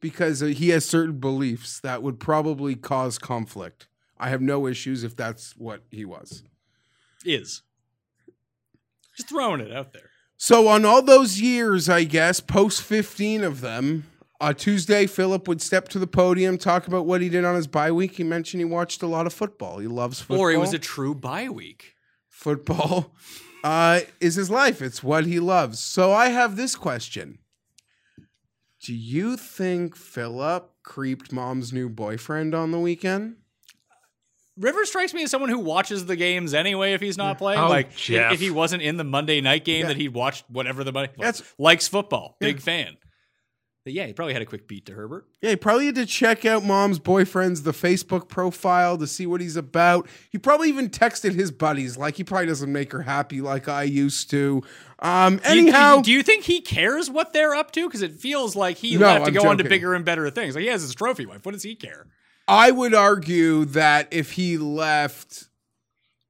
Because 0.00 0.42
uh, 0.42 0.46
he 0.46 0.68
has 0.68 0.84
certain 0.84 1.18
beliefs 1.18 1.80
that 1.80 2.02
would 2.02 2.20
probably 2.20 2.76
cause 2.76 3.18
conflict. 3.18 3.88
I 4.18 4.28
have 4.28 4.40
no 4.42 4.66
issues 4.66 5.02
if 5.02 5.16
that's 5.16 5.56
what 5.56 5.82
he 5.90 6.04
was. 6.04 6.42
Is. 7.24 7.62
Just 9.16 9.28
throwing 9.30 9.60
it 9.60 9.72
out 9.72 9.92
there. 9.94 10.10
so 10.36 10.68
on 10.68 10.84
all 10.84 11.00
those 11.02 11.40
years 11.40 11.88
i 11.88 12.04
guess 12.04 12.38
post 12.40 12.82
15 12.82 13.42
of 13.42 13.62
them 13.62 14.04
uh, 14.40 14.52
tuesday 14.52 15.06
philip 15.06 15.48
would 15.48 15.62
step 15.62 15.88
to 15.88 15.98
the 15.98 16.06
podium 16.06 16.58
talk 16.58 16.86
about 16.86 17.06
what 17.06 17.22
he 17.22 17.30
did 17.30 17.42
on 17.44 17.54
his 17.54 17.66
bye 17.66 17.90
week. 17.90 18.16
He 18.16 18.22
mentioned 18.24 18.60
he 18.60 18.64
watched 18.66 19.02
a 19.02 19.06
lot 19.06 19.26
of 19.26 19.32
football. 19.32 19.78
He 19.78 19.86
loves 19.86 20.20
football 20.20 20.40
Or 20.44 20.52
it 20.52 20.58
was 20.58 20.74
a 20.74 20.78
true 20.78 21.14
bye 21.14 21.48
week. 21.48 21.94
football 22.28 23.14
uh, 23.66 24.00
is 24.20 24.34
his 24.36 24.50
life. 24.50 24.80
It's 24.80 25.02
what 25.02 25.26
he 25.26 25.40
loves. 25.40 25.78
So 25.80 26.12
I 26.12 26.28
have 26.28 26.56
this 26.56 26.74
question. 26.76 27.38
Do 28.84 28.94
you 28.94 29.36
think 29.36 29.96
Philip 29.96 30.70
creeped 30.84 31.32
mom's 31.32 31.72
new 31.72 31.88
boyfriend 31.88 32.54
on 32.54 32.70
the 32.70 32.78
weekend? 32.78 33.36
River 34.58 34.84
strikes 34.86 35.12
me 35.12 35.22
as 35.24 35.30
someone 35.30 35.50
who 35.50 35.58
watches 35.58 36.06
the 36.06 36.16
games 36.16 36.54
anyway 36.54 36.92
if 36.94 37.00
he's 37.00 37.18
not 37.18 37.36
playing. 37.38 37.58
Oh, 37.60 37.68
like 37.68 37.88
if- 37.88 37.96
Geoff. 37.98 38.32
if 38.32 38.40
he 38.40 38.50
wasn't 38.50 38.82
in 38.82 38.96
the 38.96 39.04
Monday 39.04 39.40
night 39.40 39.64
game 39.64 39.82
Yeah. 39.82 39.88
that 39.88 39.96
he'd 39.96 40.14
watched 40.14 40.44
whatever 40.48 40.82
the 40.84 40.92
money 40.92 41.08
That's- 41.18 41.42
likes 41.58 41.88
football. 41.88 42.36
Big 42.40 42.60
fan. 42.60 42.96
But 43.86 43.92
yeah, 43.92 44.04
he 44.08 44.12
probably 44.12 44.32
had 44.32 44.42
a 44.42 44.46
quick 44.46 44.66
beat 44.66 44.84
to 44.86 44.94
Herbert. 44.94 45.28
Yeah, 45.40 45.50
he 45.50 45.56
probably 45.56 45.86
had 45.86 45.94
to 45.94 46.06
check 46.06 46.44
out 46.44 46.64
mom's 46.64 46.98
boyfriend's 46.98 47.62
the 47.62 47.70
Facebook 47.70 48.26
profile 48.26 48.98
to 48.98 49.06
see 49.06 49.26
what 49.28 49.40
he's 49.40 49.54
about. 49.56 50.08
He 50.28 50.38
probably 50.38 50.68
even 50.70 50.90
texted 50.90 51.34
his 51.34 51.52
buddies 51.52 51.96
like 51.96 52.16
he 52.16 52.24
probably 52.24 52.46
doesn't 52.46 52.72
make 52.72 52.90
her 52.90 53.02
happy 53.02 53.40
like 53.40 53.68
I 53.68 53.84
used 53.84 54.28
to. 54.30 54.64
Um, 54.98 55.36
Do 55.36 55.54
you- 55.54 55.60
anyhow, 55.68 56.00
do 56.00 56.10
you 56.10 56.24
think 56.24 56.42
he 56.42 56.60
cares 56.62 57.08
what 57.08 57.32
they're 57.32 57.54
up 57.54 57.70
to? 57.74 57.86
Because 57.86 58.02
it 58.02 58.14
feels 58.14 58.56
like 58.56 58.78
he 58.78 58.96
No, 58.96 59.06
left 59.06 59.26
to 59.26 59.28
I'm 59.30 59.34
go 59.34 59.48
on 59.48 59.58
to 59.58 59.62
bigger 59.64 59.94
and 59.94 60.04
better 60.04 60.28
things. 60.30 60.56
Like 60.56 60.62
he 60.62 60.68
has 60.70 60.82
his 60.82 60.92
trophy 60.92 61.24
wife. 61.24 61.46
What 61.46 61.52
does 61.52 61.62
he 61.62 61.76
care? 61.76 62.08
I 62.48 62.72
would 62.72 62.92
argue 62.92 63.66
that 63.66 64.08
if 64.10 64.32
he 64.32 64.58
left, 64.58 65.44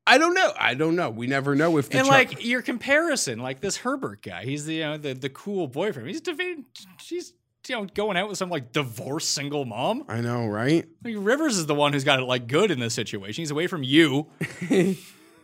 I 0.07 0.19
don't 0.19 0.35
know. 0.35 0.53
I 0.59 0.75
don't 0.75 0.95
know. 0.95 1.11
We 1.11 1.27
never 1.27 1.55
know 1.57 1.79
if 1.79 1.89
the 1.89 1.99
and 1.99 2.07
like 2.07 2.45
your 2.45 2.63
comparison, 2.63 3.39
like 3.41 3.61
this 3.61 3.79
Herbert 3.79 4.23
guy, 4.23 4.45
he's 4.45 4.65
the 4.67 4.75
you 4.75 4.81
know, 4.85 4.97
the 4.99 5.15
the 5.15 5.29
cool 5.29 5.67
boyfriend. 5.67 6.07
He's 6.09 6.21
defeating. 6.21 6.65
She's 7.03 7.33
you 7.69 7.77
know 7.77 7.87
going 7.87 8.17
out 8.17 8.29
with 8.29 8.39
some 8.39 8.51
like 8.51 8.73
divorced 8.73 9.31
single 9.31 9.65
mom. 9.65 10.05
I 10.09 10.21
know, 10.21 10.47
right? 10.47 10.87
Like, 11.05 11.15
Rivers 11.19 11.59
is 11.59 11.67
the 11.67 11.75
one 11.75 11.93
who's 11.93 12.05
got 12.05 12.19
it 12.19 12.25
like 12.25 12.47
good 12.47 12.71
in 12.71 12.81
this 12.81 12.95
situation. 12.95 13.43
He's 13.43 13.51
away 13.51 13.67
from 13.67 13.83
you. 13.83 14.27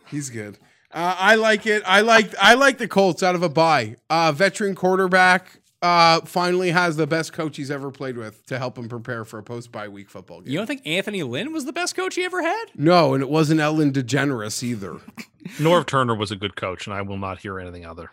He's 0.09 0.31
good. 0.31 0.59
Uh, 0.93 1.17
I 1.19 1.37
like 1.37 1.67
it. 1.67 1.83
I 1.87 2.03
like 2.03 2.35
I 2.41 2.55
like 2.55 2.79
the 2.79 2.89
Colts 2.89 3.23
out 3.23 3.35
of 3.35 3.43
a 3.43 3.49
bye. 3.49 3.97
Uh, 4.11 4.31
veteran 4.33 4.75
quarterback 4.75 5.61
uh, 5.83 6.21
finally 6.21 6.71
has 6.71 6.97
the 6.97 7.07
best 7.07 7.33
coach 7.33 7.57
he's 7.57 7.71
ever 7.71 7.91
played 7.91 8.17
with 8.17 8.47
to 8.47 8.59
help 8.59 8.79
him 8.79 8.89
prepare 8.89 9.25
for 9.25 9.39
a 9.39 9.43
post 9.43 9.73
bye 9.73 9.89
week 9.89 10.09
football 10.09 10.41
game. 10.41 10.53
You 10.53 10.59
don't 10.59 10.67
think 10.67 10.87
Anthony 10.87 11.23
Lynn 11.23 11.53
was 11.53 11.65
the 11.65 11.73
best 11.73 11.97
coach 11.97 12.15
he 12.15 12.25
ever 12.25 12.43
had? 12.43 12.67
No, 12.75 13.15
and 13.15 13.23
it 13.23 13.29
wasn't 13.29 13.61
Ellen 13.61 13.93
DeGeneres 13.93 14.63
either. 14.63 15.01
Norv 15.59 15.87
Turner 15.87 16.15
was 16.15 16.31
a 16.31 16.37
good 16.37 16.57
coach, 16.57 16.87
and 16.87 16.95
I 16.95 17.03
will 17.03 17.19
not 17.19 17.41
hear 17.41 17.59
anything 17.59 17.85
other. 17.85 18.11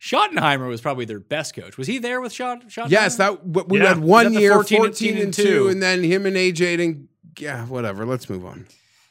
Schottenheimer 0.00 0.68
was 0.68 0.80
probably 0.80 1.04
their 1.04 1.20
best 1.20 1.54
coach. 1.54 1.76
Was 1.76 1.86
he 1.86 1.98
there 1.98 2.20
with 2.20 2.32
Schott? 2.32 2.68
Schottenheimer? 2.68 2.90
yes, 2.90 3.16
that 3.16 3.44
we 3.46 3.80
Yeah. 3.80 3.88
had 3.88 3.98
one 3.98 4.26
Is 4.26 4.32
that 4.32 4.36
the 4.38 4.42
year, 4.42 4.54
14 4.54 4.78
14, 4.78 5.14
and 5.14 5.22
and, 5.24 5.34
two? 5.34 5.42
two, 5.44 5.68
and 5.68 5.82
then 5.82 6.02
him 6.02 6.24
and 6.26 6.36
AJ 6.36 6.82
and 6.82 7.08
yeah, 7.38 7.66
whatever. 7.66 8.06
Let's 8.06 8.28
move 8.30 8.44
on. 8.44 8.66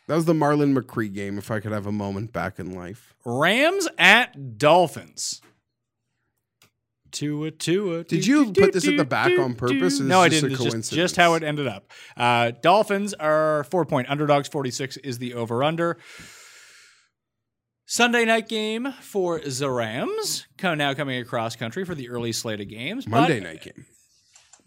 That 0.08 0.16
was 0.16 0.26
the 0.26 0.34
Marlon 0.34 0.76
McCree 0.76 1.14
game. 1.14 1.38
If 1.38 1.52
I 1.52 1.60
could 1.60 1.72
have 1.72 1.86
a 1.86 1.92
moment 1.92 2.34
back 2.34 2.58
in 2.60 2.74
life. 2.76 3.14
Rams 3.24 3.88
at 4.00 4.58
Dolphins. 4.58 5.42
Tua, 7.12 7.50
Tua. 7.52 8.04
Did 8.04 8.26
you 8.26 8.52
do, 8.52 8.62
put 8.62 8.74
this 8.74 8.88
at 8.88 8.96
the 8.98 9.04
back 9.06 9.30
do, 9.30 9.42
on 9.42 9.56
purpose, 9.56 10.00
or 10.00 10.04
No, 10.04 10.22
I 10.22 10.30
didn't. 10.30 10.52
just 10.52 10.62
a 10.62 10.68
It's 10.78 10.90
just, 10.90 10.94
just 10.94 11.16
how 11.16 11.34
it 11.34 11.44
ended 11.44 11.68
up. 11.68 11.92
Uh, 12.16 12.52
Dolphins 12.62 13.14
are 13.16 13.64
four 13.66 13.86
point 13.86 14.10
underdogs. 14.10 14.48
Forty 14.48 14.70
six 14.70 14.96
is 14.98 15.18
the 15.18 15.34
over 15.34 15.64
under. 15.64 15.98
Sunday 17.92 18.24
night 18.24 18.48
game 18.48 18.92
for 19.02 19.40
the 19.40 19.68
Rams. 19.68 20.46
Come 20.60 20.78
now 20.78 20.94
coming 20.94 21.20
across 21.20 21.56
country 21.56 21.84
for 21.86 21.96
the 21.96 22.10
early 22.10 22.32
slate 22.32 22.62
of 22.62 22.68
games. 22.68 23.06
but- 23.06 23.12
Monday 23.22 23.40
night 23.40 23.64
game. 23.64 23.84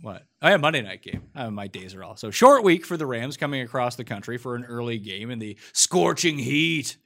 What? 0.00 0.24
Oh 0.42 0.48
yeah, 0.48 0.56
Monday 0.56 0.82
night 0.82 1.02
game. 1.02 1.22
Uh, 1.32 1.48
my 1.48 1.68
days 1.68 1.94
are 1.94 2.02
all 2.02 2.16
so 2.16 2.32
short 2.32 2.64
week 2.64 2.84
for 2.84 2.96
the 2.96 3.06
Rams 3.06 3.36
coming 3.36 3.60
across 3.62 3.94
the 3.94 4.02
country 4.02 4.38
for 4.38 4.56
an 4.56 4.64
early 4.64 4.98
game 4.98 5.30
in 5.30 5.38
the 5.38 5.56
scorching 5.72 6.36
heat 6.36 6.96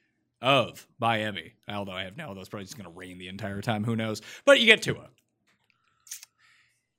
of 0.41 0.87
Miami. 0.99 1.53
Although 1.69 1.91
I 1.91 2.05
have 2.05 2.17
no, 2.17 2.33
that's 2.33 2.49
probably 2.49 2.65
just 2.65 2.75
going 2.79 2.91
to 2.91 2.97
rain 2.97 3.19
the 3.19 3.27
entire 3.27 3.61
time. 3.61 3.83
Who 3.83 3.95
knows? 3.95 4.23
But 4.43 4.59
you 4.59 4.65
get 4.65 4.81
to 4.83 4.95
it. 4.95 5.09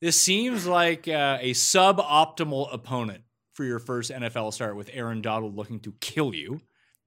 This 0.01 0.23
seems 0.23 0.65
like 0.65 1.09
uh, 1.09 1.39
a 1.41 1.55
suboptimal 1.55 2.73
opponent 2.73 3.25
for 3.55 3.65
your 3.65 3.81
first 3.81 4.13
NFL 4.13 4.53
start 4.53 4.77
with 4.77 4.91
Aaron 4.93 5.23
Donald 5.23 5.57
looking 5.57 5.81
to 5.81 5.93
kill 6.01 6.33
you. 6.33 6.61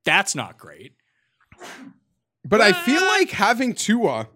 That's 0.03 0.35
not 0.35 0.57
great. 0.57 0.91
But 2.43 2.61
I 2.61 2.73
feel 2.73 3.01
like 3.01 3.29
having 3.29 3.73
Tua, 3.73 4.27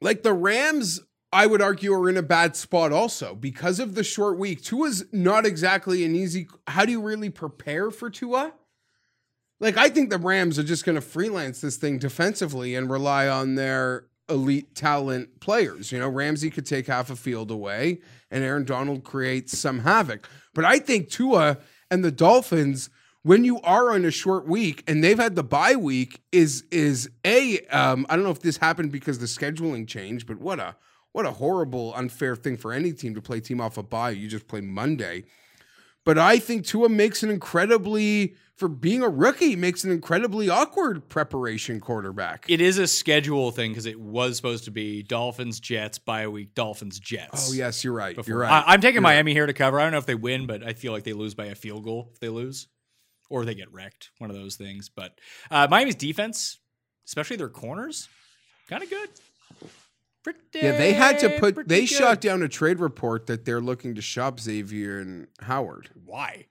like 0.00 0.22
the 0.22 0.34
Rams, 0.34 1.00
I 1.32 1.46
would 1.46 1.62
argue 1.62 1.92
are 1.92 2.08
in 2.08 2.16
a 2.16 2.22
bad 2.22 2.56
spot 2.56 2.92
also 2.92 3.34
because 3.34 3.80
of 3.80 3.94
the 3.94 4.04
short 4.04 4.38
week. 4.38 4.62
Tua's 4.62 5.04
not 5.12 5.46
exactly 5.46 6.04
an 6.04 6.14
easy. 6.14 6.46
How 6.66 6.84
do 6.84 6.92
you 6.92 7.00
really 7.00 7.30
prepare 7.30 7.90
for 7.90 8.10
Tua? 8.10 8.52
Like 9.58 9.76
I 9.76 9.88
think 9.88 10.10
the 10.10 10.18
Rams 10.18 10.58
are 10.58 10.62
just 10.62 10.84
going 10.84 10.96
to 10.96 11.00
freelance 11.00 11.60
this 11.60 11.76
thing 11.76 11.98
defensively 11.98 12.74
and 12.74 12.90
rely 12.90 13.28
on 13.28 13.54
their 13.54 14.06
elite 14.28 14.74
talent 14.74 15.40
players. 15.40 15.92
You 15.92 15.98
know, 15.98 16.08
Ramsey 16.08 16.50
could 16.50 16.66
take 16.66 16.86
half 16.86 17.10
a 17.10 17.16
field 17.16 17.50
away, 17.50 18.00
and 18.30 18.44
Aaron 18.44 18.64
Donald 18.64 19.04
creates 19.04 19.58
some 19.58 19.80
havoc. 19.80 20.28
But 20.54 20.64
I 20.64 20.78
think 20.78 21.08
Tua 21.08 21.58
and 21.90 22.04
the 22.04 22.10
Dolphins, 22.10 22.90
when 23.26 23.42
you 23.42 23.60
are 23.62 23.90
on 23.90 24.04
a 24.04 24.10
short 24.12 24.46
week 24.46 24.84
and 24.86 25.02
they've 25.02 25.18
had 25.18 25.34
the 25.34 25.42
bye 25.42 25.74
week, 25.74 26.20
is 26.30 26.64
is 26.70 27.10
a 27.24 27.58
um, 27.66 28.06
I 28.08 28.14
don't 28.14 28.24
know 28.24 28.30
if 28.30 28.40
this 28.40 28.58
happened 28.58 28.92
because 28.92 29.18
the 29.18 29.26
scheduling 29.26 29.88
changed, 29.88 30.28
but 30.28 30.38
what 30.38 30.60
a 30.60 30.76
what 31.10 31.26
a 31.26 31.32
horrible, 31.32 31.92
unfair 31.94 32.36
thing 32.36 32.56
for 32.56 32.72
any 32.72 32.92
team 32.92 33.16
to 33.16 33.20
play 33.20 33.40
team 33.40 33.60
off 33.60 33.78
a 33.78 33.82
bye. 33.82 34.10
You 34.10 34.28
just 34.28 34.46
play 34.46 34.60
Monday. 34.60 35.24
But 36.04 36.18
I 36.18 36.38
think 36.38 36.64
Tua 36.64 36.88
makes 36.88 37.24
an 37.24 37.30
incredibly, 37.30 38.36
for 38.54 38.68
being 38.68 39.02
a 39.02 39.08
rookie, 39.08 39.56
makes 39.56 39.82
an 39.82 39.90
incredibly 39.90 40.48
awkward 40.48 41.08
preparation 41.08 41.80
quarterback. 41.80 42.44
It 42.48 42.60
is 42.60 42.78
a 42.78 42.86
schedule 42.86 43.50
thing 43.50 43.72
because 43.72 43.86
it 43.86 43.98
was 43.98 44.36
supposed 44.36 44.66
to 44.66 44.70
be 44.70 45.02
Dolphins, 45.02 45.58
Jets, 45.58 45.98
bye 45.98 46.28
week, 46.28 46.54
Dolphins, 46.54 47.00
Jets. 47.00 47.50
oh 47.50 47.54
yes, 47.54 47.82
you're 47.82 47.92
right. 47.92 48.14
before. 48.14 48.30
You're 48.30 48.40
right. 48.42 48.64
I, 48.68 48.74
am 48.74 48.80
taking 48.80 48.94
You're 48.96 49.02
Miami 49.02 49.32
here 49.32 49.46
to 49.46 49.52
cover. 49.52 49.80
I 49.80 49.82
don't 49.82 49.92
know 49.92 49.98
if 49.98 50.06
they 50.06 50.14
win, 50.14 50.46
but 50.46 50.62
I 50.62 50.74
feel 50.74 50.92
like 50.92 51.02
they 51.02 51.12
lose 51.12 51.34
by 51.34 51.46
a 51.46 51.56
field 51.56 51.82
goal 51.82 52.10
if 52.12 52.20
they 52.20 52.28
lose, 52.28 52.68
or 53.28 53.44
they 53.44 53.54
get 53.54 53.72
wrecked. 53.72 54.10
One 54.18 54.30
of 54.30 54.36
those 54.36 54.56
things. 54.56 54.88
But 54.88 55.18
uh, 55.50 55.66
Miami's 55.70 55.94
defense, 55.94 56.58
especially 57.06 57.36
their 57.36 57.48
corners, 57.48 58.08
kind 58.68 58.82
of 58.82 58.90
good. 58.90 59.08
Pretty, 60.24 60.38
Yeah, 60.54 60.72
they 60.72 60.92
had 60.92 61.18
to 61.20 61.38
put. 61.38 61.68
They 61.68 61.80
good. 61.80 61.88
shot 61.88 62.20
down 62.20 62.42
a 62.42 62.48
trade 62.48 62.80
report 62.80 63.26
that 63.26 63.44
they're 63.44 63.60
looking 63.60 63.94
to 63.94 64.02
shop 64.02 64.38
Xavien 64.38 65.28
Howard. 65.40 65.90
Why? 66.04 66.46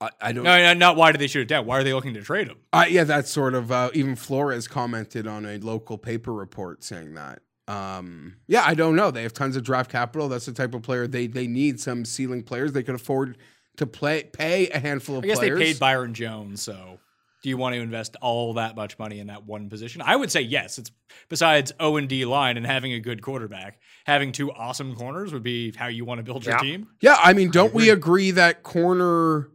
I, 0.00 0.10
I 0.20 0.32
don't. 0.32 0.44
No, 0.44 0.56
no, 0.58 0.74
not 0.74 0.96
why 0.96 1.12
did 1.12 1.20
they 1.20 1.26
shoot 1.26 1.40
it 1.42 1.48
down? 1.48 1.66
Why 1.66 1.78
are 1.78 1.84
they 1.84 1.94
looking 1.94 2.14
to 2.14 2.22
trade 2.22 2.48
him? 2.48 2.58
Uh, 2.72 2.84
yeah, 2.88 3.04
that's 3.04 3.30
sort 3.30 3.54
of. 3.54 3.72
Uh, 3.72 3.90
even 3.94 4.16
Flores 4.16 4.68
commented 4.68 5.26
on 5.26 5.44
a 5.46 5.58
local 5.58 5.98
paper 5.98 6.32
report 6.32 6.84
saying 6.84 7.14
that. 7.14 7.40
Um, 7.66 8.36
yeah, 8.46 8.62
I 8.64 8.74
don't 8.74 8.96
know. 8.96 9.10
They 9.10 9.22
have 9.24 9.34
tons 9.34 9.56
of 9.56 9.62
draft 9.62 9.90
capital. 9.90 10.28
That's 10.28 10.46
the 10.46 10.52
type 10.52 10.74
of 10.74 10.82
player 10.82 11.06
they 11.06 11.26
they 11.26 11.46
need. 11.46 11.80
Some 11.80 12.04
ceiling 12.04 12.42
players 12.42 12.72
they 12.72 12.82
can 12.82 12.94
afford 12.94 13.36
to 13.78 13.86
play 13.86 14.24
pay 14.24 14.68
a 14.68 14.78
handful 14.78 15.16
of 15.16 15.22
players. 15.22 15.38
I 15.38 15.42
guess 15.42 15.48
players. 15.48 15.58
they 15.58 15.64
paid 15.72 15.78
Byron 15.80 16.14
Jones, 16.14 16.62
so 16.62 16.98
do 17.42 17.48
you 17.48 17.56
want 17.56 17.74
to 17.74 17.80
invest 17.80 18.16
all 18.20 18.54
that 18.54 18.76
much 18.76 18.98
money 18.98 19.18
in 19.20 19.28
that 19.28 19.44
one 19.46 19.68
position? 19.68 20.02
I 20.04 20.16
would 20.16 20.30
say 20.30 20.40
yes. 20.42 20.78
It's 20.78 20.90
besides 21.28 21.72
O 21.80 21.96
and 21.96 22.08
D 22.08 22.24
line 22.24 22.56
and 22.56 22.66
having 22.66 22.92
a 22.92 23.00
good 23.00 23.22
quarterback, 23.22 23.78
having 24.06 24.32
two 24.32 24.52
awesome 24.52 24.94
corners 24.96 25.32
would 25.32 25.42
be 25.44 25.72
how 25.76 25.86
you 25.86 26.04
want 26.04 26.18
to 26.18 26.22
build 26.24 26.44
your 26.44 26.54
Yeah. 26.56 26.60
team. 26.62 26.88
Yeah, 27.00 27.16
I 27.22 27.32
mean, 27.32 27.50
don't 27.50 27.72
we 27.74 27.90
agree 27.90 28.30
that 28.32 28.62
corner? 28.64 29.48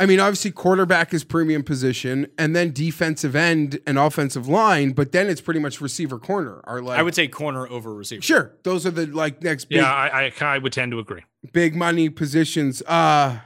I 0.00 0.06
mean, 0.06 0.18
obviously, 0.18 0.50
quarterback 0.50 1.14
is 1.14 1.22
premium 1.22 1.62
position, 1.62 2.26
and 2.36 2.56
then 2.56 2.72
defensive 2.72 3.36
end 3.36 3.78
and 3.86 3.98
offensive 3.98 4.48
line, 4.48 4.92
but 4.92 5.12
then 5.12 5.28
it's 5.28 5.40
pretty 5.40 5.60
much 5.60 5.80
receiver 5.80 6.18
corner. 6.18 6.60
Are 6.64 6.82
like 6.82 6.98
I 6.98 7.02
would 7.02 7.14
say 7.14 7.28
corner 7.28 7.68
over 7.68 7.94
receiver. 7.94 8.20
sure 8.20 8.56
those 8.64 8.84
are 8.84 8.90
the 8.90 9.06
like 9.06 9.42
next 9.44 9.66
big 9.66 9.78
Yeah, 9.78 9.92
I, 9.92 10.32
I, 10.40 10.44
I 10.44 10.58
would 10.58 10.72
tend 10.72 10.90
to 10.92 10.98
agree. 10.98 11.22
big 11.52 11.76
money 11.76 12.08
positions. 12.10 12.82
Uh, 12.86 13.38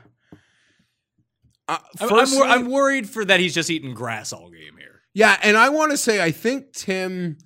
uh 1.68 1.78
I'm, 2.00 2.12
I'm, 2.12 2.42
I'm 2.42 2.70
worried 2.70 3.08
for 3.08 3.24
that 3.24 3.40
he's 3.40 3.54
just 3.54 3.70
eating 3.70 3.94
grass 3.94 4.32
all 4.32 4.50
game 4.50 4.76
here. 4.78 5.02
Yeah, 5.14 5.38
and 5.42 5.56
I 5.56 5.70
want 5.70 5.92
to 5.92 5.96
say 5.96 6.22
I 6.22 6.30
think 6.30 6.72
Tim 6.72 7.38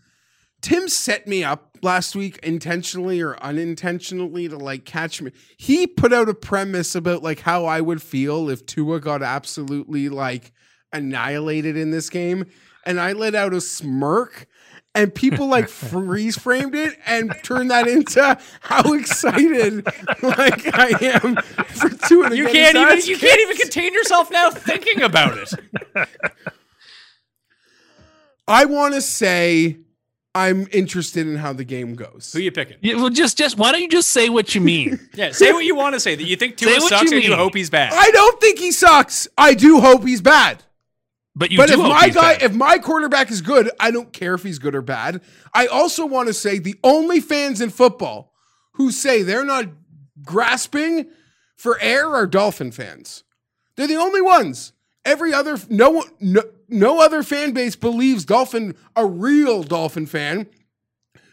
Tim 0.62 0.88
set 0.88 1.26
me 1.26 1.42
up 1.42 1.78
last 1.82 2.14
week 2.14 2.38
intentionally 2.42 3.20
or 3.20 3.42
unintentionally 3.42 4.48
to 4.48 4.56
like 4.56 4.84
catch 4.84 5.22
me. 5.22 5.32
He 5.56 5.86
put 5.86 6.12
out 6.12 6.28
a 6.28 6.34
premise 6.34 6.94
about 6.94 7.22
like 7.22 7.40
how 7.40 7.64
I 7.64 7.80
would 7.80 8.02
feel 8.02 8.50
if 8.50 8.66
Tua 8.66 9.00
got 9.00 9.22
absolutely 9.22 10.08
like 10.08 10.52
annihilated 10.92 11.76
in 11.76 11.90
this 11.90 12.10
game, 12.10 12.46
and 12.84 13.00
I 13.00 13.12
let 13.12 13.34
out 13.34 13.54
a 13.54 13.60
smirk. 13.60 14.46
And 14.92 15.14
people 15.14 15.46
like 15.46 15.68
freeze 15.68 16.36
framed 16.36 16.74
it 16.74 16.98
and 17.06 17.32
turned 17.44 17.70
that 17.70 17.86
into 17.86 18.36
how 18.60 18.92
excited 18.92 19.86
like 20.20 20.74
I 20.76 21.20
am 21.22 21.36
for 21.36 21.90
Tua 21.90 22.30
to 22.30 22.36
You 22.36 22.48
can't 22.48 22.76
even 22.76 22.98
ass 22.98 23.06
you 23.06 23.16
can't 23.16 23.40
even 23.40 23.56
contain 23.56 23.94
yourself 23.94 24.32
now 24.32 24.50
thinking 24.50 25.02
about 25.02 25.38
it. 25.38 26.08
I 28.48 28.64
want 28.64 28.94
to 28.94 29.00
say 29.00 29.78
I'm 30.34 30.66
interested 30.72 31.26
in 31.26 31.36
how 31.36 31.52
the 31.52 31.64
game 31.64 31.94
goes. 31.94 32.32
Who 32.32 32.40
you 32.40 32.50
picking? 32.50 32.76
Yeah, 32.80 32.96
well, 32.96 33.10
just 33.10 33.38
just 33.38 33.58
why 33.58 33.70
don't 33.70 33.82
you 33.82 33.88
just 33.88 34.10
say 34.10 34.28
what 34.28 34.54
you 34.54 34.60
mean? 34.60 34.98
Yeah, 35.14 35.32
say 35.32 35.52
what 35.52 35.64
you 35.64 35.74
want 35.76 35.94
to 35.94 36.00
say. 36.00 36.16
That 36.16 36.24
you 36.24 36.36
think 36.36 36.58
Say 36.58 36.66
Tua 36.66 36.80
what 36.80 36.88
sucks 36.88 37.10
you 37.10 37.18
and 37.18 37.26
you 37.26 37.36
hope 37.36 37.54
he's 37.54 37.70
bad. 37.70 37.92
I 37.92 38.10
don't 38.10 38.40
think 38.40 38.58
he 38.58 38.72
sucks. 38.72 39.28
I 39.38 39.54
do 39.54 39.80
hope 39.80 40.04
he's 40.04 40.20
bad. 40.20 40.64
But 41.40 41.50
you 41.50 41.56
but 41.56 41.70
if 41.70 41.78
my 41.78 42.10
guy, 42.10 42.34
bad. 42.34 42.42
if 42.42 42.52
my 42.52 42.76
quarterback 42.76 43.30
is 43.30 43.40
good, 43.40 43.70
I 43.80 43.90
don't 43.90 44.12
care 44.12 44.34
if 44.34 44.42
he's 44.42 44.58
good 44.58 44.74
or 44.74 44.82
bad. 44.82 45.22
I 45.54 45.68
also 45.68 46.04
want 46.04 46.28
to 46.28 46.34
say 46.34 46.58
the 46.58 46.78
only 46.84 47.18
fans 47.18 47.62
in 47.62 47.70
football 47.70 48.34
who 48.72 48.92
say 48.92 49.22
they're 49.22 49.42
not 49.42 49.64
grasping 50.22 51.06
for 51.56 51.80
air 51.80 52.14
are 52.14 52.26
Dolphin 52.26 52.72
fans. 52.72 53.24
They're 53.76 53.86
the 53.86 53.96
only 53.96 54.20
ones. 54.20 54.74
Every 55.06 55.32
other 55.32 55.56
no 55.70 56.04
no, 56.20 56.42
no 56.68 57.00
other 57.00 57.22
fan 57.22 57.52
base 57.52 57.74
believes 57.74 58.26
Dolphin 58.26 58.76
a 58.94 59.06
real 59.06 59.62
Dolphin 59.62 60.04
fan 60.04 60.46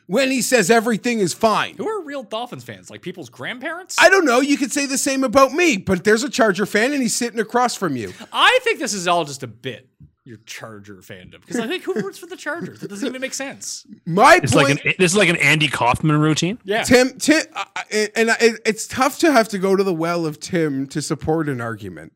when 0.08 0.32
he 0.32 0.42
says 0.42 0.72
everything 0.72 1.20
is 1.20 1.34
fine. 1.34 1.76
Who 1.76 1.88
are 1.88 2.02
real 2.02 2.24
Dolphins 2.24 2.64
fans? 2.64 2.90
Like 2.90 3.02
people's 3.02 3.30
grandparents? 3.30 3.98
I 4.00 4.10
don't 4.10 4.26
know. 4.26 4.40
You 4.40 4.58
could 4.58 4.72
say 4.72 4.86
the 4.86 4.98
same 4.98 5.24
about 5.24 5.52
me, 5.52 5.78
but 5.78 6.04
there's 6.04 6.24
a 6.24 6.30
Charger 6.30 6.66
fan 6.66 6.94
and 6.94 7.02
he's 7.02 7.16
sitting 7.16 7.40
across 7.40 7.76
from 7.76 7.96
you. 7.96 8.14
I 8.34 8.60
think 8.64 8.80
this 8.80 8.94
is 8.94 9.08
all 9.08 9.26
just 9.26 9.44
a 9.44 9.48
bit. 9.48 9.88
Your 10.28 10.38
Charger 10.46 10.96
fandom, 10.98 11.40
because 11.42 11.60
I 11.60 11.68
think 11.68 11.84
who 11.84 11.94
roots 11.94 12.20
for 12.20 12.26
the 12.26 12.36
Chargers? 12.36 12.84
It 12.84 12.90
doesn't 12.90 13.08
even 13.08 13.22
make 13.22 13.34
sense. 13.34 13.88
My 14.06 14.40
it's 14.44 14.54
point, 14.54 14.68
like 14.70 14.86
an 14.86 14.94
this 15.00 15.12
is 15.14 15.18
like 15.18 15.30
an 15.30 15.38
Andy 15.38 15.68
Kaufman 15.70 16.20
routine. 16.20 16.60
Yeah, 16.66 16.84
Tim, 16.84 17.18
Tim, 17.18 17.44
I- 17.56 17.66
I- 17.76 18.10
and 18.16 18.32
I- 18.32 18.38
it's 18.66 18.88
tough 18.88 19.18
to 19.20 19.32
have 19.32 19.48
to 19.50 19.58
go 19.58 19.76
to 19.76 19.84
the 19.84 19.94
well 19.94 20.26
of 20.26 20.40
Tim 20.40 20.86
to 20.88 21.02
support 21.02 21.48
an 21.48 21.62
argument. 21.62 22.12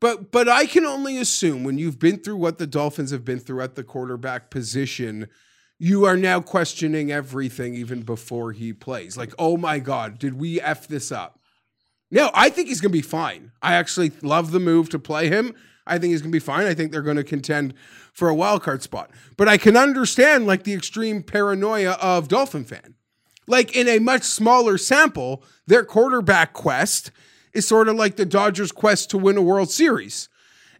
But 0.00 0.30
but 0.32 0.48
I 0.48 0.66
can 0.66 0.84
only 0.86 1.18
assume 1.18 1.62
when 1.64 1.78
you've 1.78 1.98
been 1.98 2.18
through 2.18 2.36
what 2.36 2.58
the 2.58 2.66
Dolphins 2.66 3.10
have 3.10 3.24
been 3.24 3.38
through 3.38 3.60
at 3.62 3.74
the 3.74 3.84
quarterback 3.84 4.50
position, 4.50 5.28
you 5.78 6.04
are 6.06 6.16
now 6.16 6.40
questioning 6.40 7.12
everything 7.12 7.74
even 7.74 8.00
before 8.02 8.52
he 8.52 8.72
plays. 8.72 9.16
Like, 9.16 9.34
oh 9.38 9.56
my 9.56 9.78
God, 9.78 10.18
did 10.18 10.34
we 10.34 10.60
F 10.60 10.88
this 10.88 11.12
up? 11.12 11.38
No, 12.10 12.30
I 12.34 12.50
think 12.50 12.68
he's 12.68 12.80
going 12.80 12.92
to 12.92 12.98
be 12.98 13.02
fine. 13.02 13.52
I 13.60 13.74
actually 13.74 14.12
love 14.22 14.52
the 14.52 14.60
move 14.60 14.88
to 14.90 14.98
play 14.98 15.28
him. 15.28 15.54
I 15.86 15.98
think 15.98 16.10
he's 16.12 16.20
going 16.22 16.32
to 16.32 16.36
be 16.36 16.40
fine. 16.40 16.66
I 16.66 16.74
think 16.74 16.90
they're 16.92 17.02
going 17.02 17.16
to 17.16 17.24
contend 17.24 17.74
for 18.12 18.28
a 18.28 18.34
wild 18.34 18.62
card 18.62 18.82
spot. 18.82 19.10
But 19.36 19.48
I 19.48 19.56
can 19.56 19.76
understand 19.76 20.46
like 20.46 20.64
the 20.64 20.74
extreme 20.74 21.22
paranoia 21.22 21.92
of 22.00 22.28
Dolphin 22.28 22.64
fan. 22.64 22.94
Like 23.46 23.76
in 23.76 23.86
a 23.88 23.98
much 24.00 24.22
smaller 24.24 24.76
sample, 24.78 25.44
their 25.66 25.84
quarterback 25.84 26.52
quest 26.52 27.12
is 27.52 27.66
sort 27.68 27.88
of 27.88 27.94
like 27.96 28.16
the 28.16 28.26
Dodgers' 28.26 28.72
quest 28.72 29.10
to 29.10 29.18
win 29.18 29.36
a 29.36 29.42
World 29.42 29.70
Series. 29.70 30.28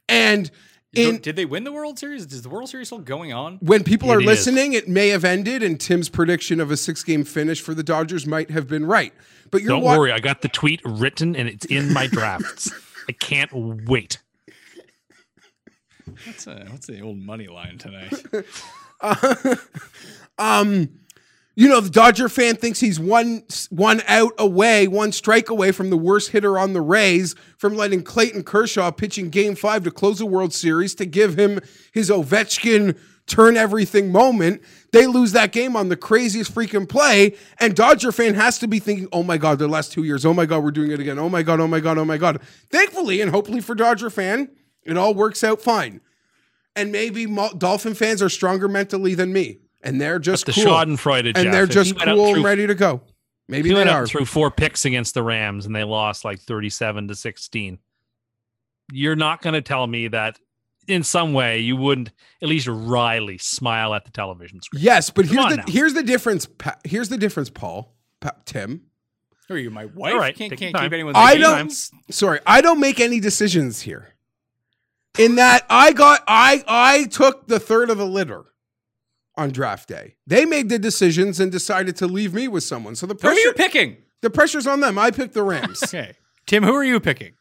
And 0.09 0.51
in 0.93 1.19
did 1.19 1.37
they 1.37 1.45
win 1.45 1.65
the 1.65 1.73
World 1.73 1.99
Series? 1.99 2.25
Is 2.33 2.43
the 2.43 2.49
World 2.49 2.69
Series 2.69 2.89
still 2.89 2.99
going 2.99 3.33
on? 3.33 3.59
when 3.61 3.85
people 3.85 4.11
It 4.11 4.15
are 4.17 4.21
is. 4.21 4.27
listening, 4.27 4.73
it 4.73 4.89
may 4.89 5.09
have 5.09 5.25
ended, 5.25 5.63
and 5.63 5.79
Tim's 5.79 6.09
prediction 6.09 6.59
of 6.61 6.71
a 6.71 6.77
six-game 6.77 7.25
finish 7.25 7.61
for 7.61 7.75
the 7.75 7.83
Dodgers 7.83 8.27
might 8.27 8.51
have 8.51 8.67
been 8.67 8.87
right. 8.87 9.13
But 9.51 9.63
you're 9.63 9.71
Don't 9.71 9.83
wa- 9.83 9.97
worry, 9.99 10.11
I 10.13 10.19
got 10.19 10.43
the 10.43 10.49
tweet 10.49 10.81
written 10.85 11.37
and 11.37 11.49
it's 11.49 11.67
in 11.67 11.93
my 11.93 12.07
drafts. 12.09 12.71
I 13.09 13.13
can't 13.13 13.51
wait. 13.55 14.19
What's, 16.25 16.47
uh, 16.47 16.67
what's 16.71 16.87
the 16.87 17.01
old 17.01 17.19
money 17.19 17.49
line 17.49 17.79
tonight? 17.79 18.13
um, 20.39 20.89
you 21.59 21.69
know, 21.69 21.81
the 21.81 21.91
Dodger 21.91 22.29
fan 22.29 22.57
thinks 22.57 22.81
he's 22.81 23.01
one 23.01 23.45
one 23.71 24.03
out 24.07 24.33
away, 24.39 24.87
one 24.87 25.11
strike 25.11 25.49
away 25.49 25.73
from 25.73 25.89
the 25.89 25.97
worst 25.97 26.31
hitter 26.31 26.59
on 26.59 26.75
the 26.75 26.83
Rays 26.83 27.35
from 27.57 27.75
letting 27.75 28.03
Clayton 28.03 28.45
Kershaw 28.45 28.91
pitching 28.91 29.31
Game 29.31 29.55
Five 29.55 29.83
to 29.85 29.91
close 29.91 30.19
the 30.19 30.27
World 30.27 30.53
Series 30.53 30.95
to 30.97 31.07
give 31.07 31.39
him 31.39 31.61
his 31.93 32.11
Ovechkin 32.11 32.99
turn 33.27 33.57
everything 33.57 34.13
moment. 34.13 34.63
They 34.93 35.07
lose 35.07 35.33
that 35.33 35.51
game 35.53 35.77
on 35.77 35.89
the 35.89 35.97
craziest 35.97 36.55
freaking 36.55 36.89
play, 36.89 37.35
and 37.59 37.75
Dodger 37.75 38.13
fan 38.13 38.35
has 38.35 38.59
to 38.59 38.69
be 38.69 38.79
thinking, 38.79 39.09
"Oh 39.11 39.23
my 39.23 39.39
God, 39.39 39.59
the 39.59 39.67
last 39.67 39.93
two 39.93 40.05
years. 40.05 40.27
Oh 40.27 40.35
my 40.35 40.45
God, 40.45 40.63
we're 40.63 40.71
doing 40.71 40.91
it 40.91 41.01
again. 41.01 41.19
Oh 41.19 41.31
my 41.31 41.43
God, 41.43 41.59
oh 41.61 41.67
my 41.67 41.81
God, 41.81 41.97
oh 41.97 42.05
my 42.05 42.19
God." 42.19 42.41
Thankfully, 42.71 43.23
and 43.23 43.31
hopefully 43.31 43.61
for 43.61 43.75
Dodger 43.75 44.11
fan, 44.11 44.51
it 44.85 44.99
all 44.99 45.15
works 45.15 45.43
out 45.43 45.63
fine. 45.63 46.03
And 46.77 46.93
maybe 46.93 47.27
Mo- 47.27 47.53
Dolphin 47.57 47.95
fans 47.95 48.23
are 48.23 48.29
stronger 48.29 48.69
mentally 48.69 49.15
than 49.15 49.33
me, 49.33 49.59
and 49.83 50.01
they're 50.01 50.19
just 50.19 50.47
the 50.47 50.53
cool. 50.53 50.65
Schadenfreude, 50.65 51.33
and 51.35 51.53
they're 51.53 51.67
just 51.67 51.93
he 51.93 51.97
went 51.97 52.11
out 52.11 52.15
cool 52.17 52.27
through- 52.27 52.35
and 52.37 52.45
ready 52.45 52.67
to 52.67 52.75
go. 52.75 53.01
Maybe 53.49 53.69
they 53.71 53.75
went 53.77 53.89
are. 53.91 54.07
through 54.07 54.25
four 54.27 54.51
picks 54.51 54.85
against 54.85 55.15
the 55.15 55.23
Rams 55.23 55.67
and 55.67 55.75
they 55.77 55.85
lost 55.85 56.25
like 56.25 56.41
37 56.41 57.07
to 57.09 57.15
16. 57.15 57.79
You're 58.93 59.15
not 59.17 59.41
going 59.41 59.55
to 59.55 59.63
tell 59.63 59.87
me 59.87 60.09
that 60.09 60.39
in 60.89 61.05
some 61.05 61.33
way 61.33 61.61
you 61.61 61.77
wouldn't 61.77 62.11
at 62.43 62.49
least 62.49 62.67
Riley 62.67 63.39
smile 63.39 63.95
at 63.95 64.05
the 64.05 64.11
television 64.11 64.61
screen. 64.63 64.83
Yes, 64.83 65.11
but 65.11 65.27
Come 65.29 65.37
here's 65.37 65.51
the 65.51 65.57
now. 65.59 65.65
here's 65.69 65.95
the 65.95 66.03
difference. 66.03 66.47
Pa- 66.47 66.79
here's 66.85 67.09
the 67.09 67.17
difference, 67.19 67.49
Paul. 67.49 67.95
Pa- 68.21 68.33
Tim. 68.47 68.83
Who 69.49 69.55
are 69.55 69.59
you, 69.59 69.71
my 69.71 69.85
wife? 69.87 70.13
All 70.15 70.19
right, 70.19 70.35
can't 70.37 70.51
take 70.51 70.59
can't 70.59 70.73
your 70.73 70.81
keep 70.83 70.91
time. 70.91 70.95
anyone's 70.95 71.17
I 71.17 71.37
don't. 71.37 71.73
Sorry, 72.11 72.41
I 72.47 72.61
don't 72.61 72.81
make 72.81 72.99
any 72.99 73.21
decisions 73.21 73.81
here. 73.83 74.09
In 75.19 75.37
that 75.37 75.65
I 75.71 75.93
got 75.93 76.23
I 76.29 76.63
I 76.67 77.05
took 77.05 77.47
the 77.49 77.59
third 77.59 77.91
of 77.91 77.99
the 77.99 78.07
litter. 78.07 78.45
on 79.37 79.51
draft 79.51 79.89
day. 79.89 80.17
They 80.27 80.45
made 80.45 80.69
the 80.69 80.79
decisions 80.79 81.41
and 81.41 81.51
decided 81.53 81.97
to 81.97 82.07
leave 82.07 82.33
me 82.35 82.49
with 82.49 82.65
someone. 82.65 82.97
So 82.97 83.07
the 83.07 83.15
Who 83.21 83.29
are 83.29 83.35
you 83.35 83.53
picking? 83.53 83.99
the 84.23 84.31
pressure's 84.31 84.67
on 84.67 84.81
them. 84.81 84.99
I 84.99 85.11
picked 85.11 85.35
the 85.35 85.43
Rams. 85.43 85.83
Okay. 85.85 86.15
Tim, 86.47 86.63
who 86.63 86.75
are 86.75 86.85
you 86.85 87.01
picking? 87.01 87.33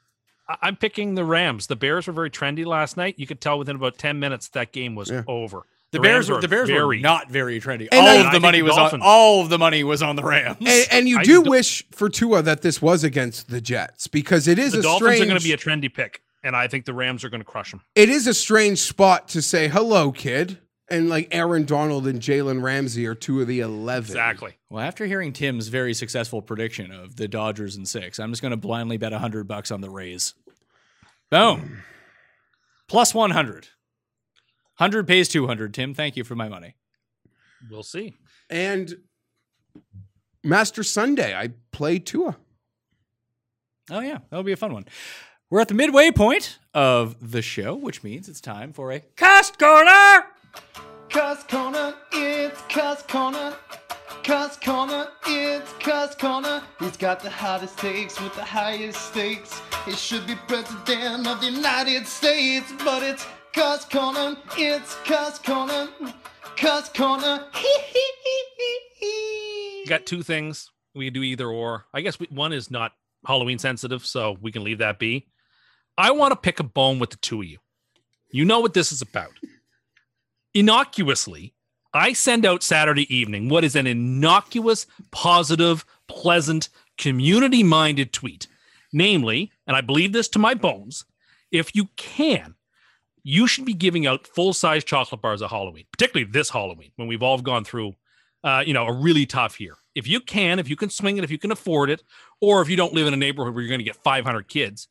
I- 0.49 0.57
I'm 0.63 0.75
picking 0.75 1.15
the 1.15 1.23
Rams. 1.25 1.67
The 1.67 1.75
Bears 1.75 2.07
were 2.07 2.13
very 2.13 2.29
trendy 2.29 2.65
last 2.65 2.97
night. 2.97 3.15
You 3.17 3.27
could 3.27 3.39
tell 3.41 3.57
within 3.59 3.75
about 3.75 3.97
10 3.97 4.19
minutes 4.19 4.49
that 4.49 4.71
game 4.71 4.95
was 4.95 5.11
over. 5.27 5.61
The, 5.91 5.99
Bears, 6.01 6.29
were, 6.29 6.41
the 6.41 6.47
Bears 6.49 6.69
were 6.69 6.75
very, 6.75 6.99
not 6.99 7.29
very 7.29 7.61
trendy. 7.61 7.87
All 7.93 7.99
I- 8.05 8.15
of 8.15 8.25
the 8.25 8.31
think 8.31 8.41
money 8.41 8.59
the 8.59 8.65
was 8.65 8.77
on 8.77 8.99
all 9.01 9.41
of 9.41 9.49
the 9.49 9.57
money 9.57 9.83
was 9.85 10.01
on 10.01 10.15
the 10.17 10.23
Rams. 10.23 10.57
and, 10.59 10.87
and 10.91 11.07
you 11.09 11.21
do 11.23 11.43
do- 11.43 11.49
wish 11.49 11.85
for 11.91 12.09
Tua 12.09 12.41
that 12.41 12.61
this 12.63 12.81
was 12.81 13.03
against 13.05 13.49
the 13.49 13.61
Jets 13.61 14.07
because 14.07 14.47
it 14.49 14.59
is 14.59 14.73
The 14.73 14.79
a 14.79 14.81
Dolphins 14.81 15.07
strange 15.15 15.21
are 15.21 15.25
going 15.27 15.37
to 15.39 15.43
be 15.43 15.53
a 15.53 15.57
trendy 15.57 15.93
pick, 15.93 16.21
and 16.45 16.55
I 16.55 16.67
think 16.69 16.85
the 16.85 16.93
Rams 16.93 17.23
are 17.25 17.29
going 17.29 17.41
to 17.41 17.45
crush 17.45 17.71
them. 17.71 17.81
it 17.95 18.07
is 18.07 18.27
a 18.27 18.33
strange 18.33 18.79
spot 18.79 19.27
to 19.29 19.41
say 19.41 19.67
hello, 19.67 20.11
kid. 20.13 20.59
And 20.87 21.09
like 21.09 21.29
Aaron 21.31 21.65
Donald 21.65 22.05
and 22.05 22.21
Jalen 22.21 22.61
Ramsey 22.61 23.07
are 23.07 23.15
two 23.15 23.41
of 23.41 23.47
the 23.47 23.59
eleven. 23.59 24.11
Exactly. 24.11 24.53
well, 24.69 24.83
after 24.83 25.07
hearing 25.07 25.33
Tim's 25.33 25.67
very 25.67 25.95
successful 25.95 26.43
prediction 26.43 26.91
of 26.91 27.15
the 27.15 27.27
Dodgers 27.27 27.75
and 27.75 27.87
six, 27.87 28.19
I'm 28.19 28.31
just 28.31 28.43
going 28.43 28.51
to 28.51 28.57
blindly 28.57 28.97
bet 28.97 29.11
hundred 29.11 29.47
bucks 29.47 29.71
on 29.71 29.81
the 29.81 29.89
Rays. 29.89 30.35
Boom. 31.31 31.81
Plus 32.87 33.15
one 33.15 33.31
hundred. 33.31 33.67
Hundred 34.75 35.07
pays 35.07 35.27
two 35.27 35.47
hundred. 35.47 35.73
Tim, 35.73 35.95
thank 35.95 36.15
you 36.15 36.23
for 36.23 36.35
my 36.35 36.49
money. 36.49 36.75
We'll 37.71 37.81
see. 37.81 38.13
And 38.47 38.93
Master 40.43 40.83
Sunday, 40.83 41.35
I 41.35 41.49
play 41.71 41.97
Tua. 41.97 42.37
Oh 43.89 44.01
yeah, 44.01 44.19
that'll 44.29 44.43
be 44.43 44.51
a 44.51 44.57
fun 44.57 44.73
one. 44.73 44.85
We're 45.55 45.61
at 45.61 45.69
the 45.69 45.73
midway 45.73 46.11
point 46.11 46.59
of 46.73 47.31
the 47.31 47.41
show, 47.41 47.75
which 47.75 48.03
means 48.03 48.27
it's 48.27 48.41
time 48.41 48.73
for 48.73 48.91
a 48.91 48.99
Cust 49.15 49.57
Corner. 49.57 50.25
Cust 51.07 51.47
Corner, 51.47 51.95
it's 52.11 52.61
Cust 52.63 53.07
Corner. 53.07 53.55
Cust 54.25 54.61
Corner, 54.61 55.07
it's 55.25 55.71
Cust 55.79 56.19
Corner. 56.19 56.61
He's 56.77 56.97
got 56.97 57.21
the 57.21 57.29
hottest 57.29 57.77
takes 57.77 58.19
with 58.19 58.35
the 58.35 58.43
highest 58.43 58.99
stakes. 58.99 59.61
He 59.85 59.93
should 59.93 60.27
be 60.27 60.35
president 60.49 61.25
of 61.25 61.39
the 61.39 61.51
United 61.51 62.05
States, 62.05 62.73
but 62.83 63.01
it's 63.01 63.25
Cust 63.53 63.89
Corner, 63.89 64.35
it's 64.57 64.95
Cust 65.05 65.41
Corner. 65.45 65.87
Cust 66.57 66.93
Corner. 66.93 67.45
Got 69.87 70.05
two 70.05 70.21
things. 70.21 70.69
We 70.93 71.05
can 71.05 71.13
do 71.13 71.23
either 71.23 71.47
or. 71.47 71.85
I 71.93 72.01
guess 72.01 72.19
we, 72.19 72.27
one 72.29 72.51
is 72.51 72.69
not 72.69 72.91
Halloween 73.25 73.57
sensitive, 73.57 74.05
so 74.05 74.37
we 74.41 74.51
can 74.51 74.61
leave 74.61 74.79
that 74.79 74.99
be. 74.99 75.27
I 75.97 76.11
want 76.11 76.31
to 76.31 76.35
pick 76.35 76.59
a 76.59 76.63
bone 76.63 76.99
with 76.99 77.11
the 77.11 77.17
two 77.17 77.41
of 77.41 77.47
you. 77.47 77.57
You 78.31 78.45
know 78.45 78.59
what 78.59 78.73
this 78.73 78.91
is 78.91 79.01
about. 79.01 79.31
Innocuously, 80.53 81.53
I 81.93 82.13
send 82.13 82.45
out 82.45 82.63
Saturday 82.63 83.13
evening 83.15 83.47
what 83.47 83.63
is 83.63 83.75
an 83.75 83.87
innocuous, 83.87 84.85
positive, 85.11 85.85
pleasant, 86.07 86.69
community 86.97 87.63
minded 87.63 88.11
tweet. 88.11 88.47
Namely, 88.91 89.51
and 89.67 89.75
I 89.75 89.81
believe 89.81 90.13
this 90.13 90.27
to 90.29 90.39
my 90.39 90.53
bones, 90.53 91.05
if 91.51 91.75
you 91.75 91.89
can, 91.95 92.55
you 93.23 93.47
should 93.47 93.65
be 93.65 93.73
giving 93.73 94.05
out 94.05 94.27
full 94.27 94.53
size 94.53 94.83
chocolate 94.83 95.21
bars 95.21 95.41
at 95.41 95.49
Halloween, 95.49 95.85
particularly 95.91 96.29
this 96.29 96.49
Halloween 96.49 96.91
when 96.95 97.07
we've 97.07 97.23
all 97.23 97.41
gone 97.41 97.63
through 97.63 97.95
uh, 98.45 98.63
you 98.65 98.73
know, 98.73 98.85
a 98.85 98.93
really 98.93 99.25
tough 99.25 99.59
year. 99.59 99.75
If 99.95 100.07
you 100.07 100.19
can, 100.19 100.59
if 100.59 100.69
you 100.69 100.75
can 100.75 100.91
swing 100.91 101.17
it, 101.17 101.23
if 101.23 101.31
you 101.31 101.39
can 101.39 101.51
afford 101.51 101.89
it, 101.89 102.03
or 102.39 102.61
if 102.61 102.69
you 102.69 102.75
don't 102.75 102.93
live 102.93 103.07
in 103.07 103.13
a 103.13 103.17
neighborhood 103.17 103.55
where 103.55 103.63
you're 103.63 103.69
going 103.69 103.79
to 103.79 103.83
get 103.83 103.95
500 103.95 104.47
kids, 104.47 104.87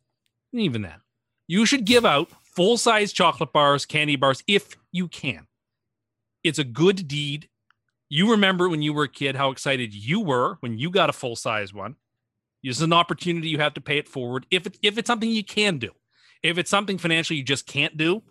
even 0.61 0.83
that, 0.83 1.01
you 1.47 1.67
should 1.67 1.85
give 1.85 2.05
out 2.05 2.31
full 2.43 2.77
size 2.77 3.13
chocolate 3.13 3.53
bars, 3.53 3.87
candy 3.87 4.17
bars, 4.17 4.43
if 4.47 4.77
you 4.93 5.09
can. 5.09 5.47
It's 6.43 6.59
a 6.59 6.65
good 6.65 7.09
deed. 7.09 7.49
You 8.09 8.31
remember 8.31 8.69
when 8.69 8.83
you 8.83 8.93
were 8.93 9.05
a 9.05 9.09
kid 9.09 9.35
how 9.35 9.51
excited 9.51 9.95
you 9.95 10.21
were 10.21 10.57
when 10.61 10.79
you 10.79 10.91
got 10.91 11.11
a 11.11 11.15
full 11.15 11.37
size 11.37 11.73
one. 11.73 11.97
This 12.63 12.77
is 12.77 12.83
an 12.83 12.93
opportunity 12.93 13.49
you 13.49 13.59
have 13.59 13.75
to 13.75 13.81
pay 13.81 13.99
it 13.99 14.09
forward. 14.09 14.47
If 14.51 14.67
if 14.83 14.97
it's 14.97 15.07
something 15.07 15.31
you 15.31 15.45
can 15.45 15.79
do, 15.79 15.91
if 16.43 16.59
it's 16.59 16.71
something 16.71 16.99
financially 16.99 17.39
you 17.39 17.45
just 17.45 17.67
can't 17.67 17.97
do, 17.97 18.23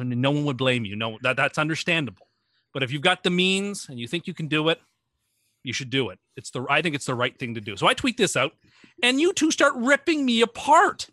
no 0.00 0.30
one 0.30 0.44
would 0.44 0.56
blame 0.56 0.84
you. 0.84 0.96
No, 0.96 1.18
that 1.22 1.36
that's 1.36 1.58
understandable. 1.58 2.28
But 2.72 2.82
if 2.82 2.92
you've 2.92 3.02
got 3.02 3.22
the 3.22 3.30
means 3.30 3.88
and 3.88 3.98
you 3.98 4.08
think 4.08 4.26
you 4.26 4.34
can 4.34 4.48
do 4.48 4.68
it, 4.68 4.80
you 5.62 5.72
should 5.72 5.90
do 5.90 6.10
it. 6.10 6.18
It's 6.36 6.50
the 6.50 6.64
I 6.68 6.82
think 6.82 6.94
it's 6.94 7.06
the 7.06 7.14
right 7.14 7.36
thing 7.38 7.54
to 7.54 7.60
do. 7.60 7.76
So 7.76 7.86
I 7.86 7.94
tweet 7.94 8.16
this 8.16 8.36
out, 8.36 8.52
and 9.02 9.20
you 9.20 9.32
two 9.32 9.50
start 9.50 9.74
ripping 9.76 10.24
me 10.24 10.40
apart 10.40 11.08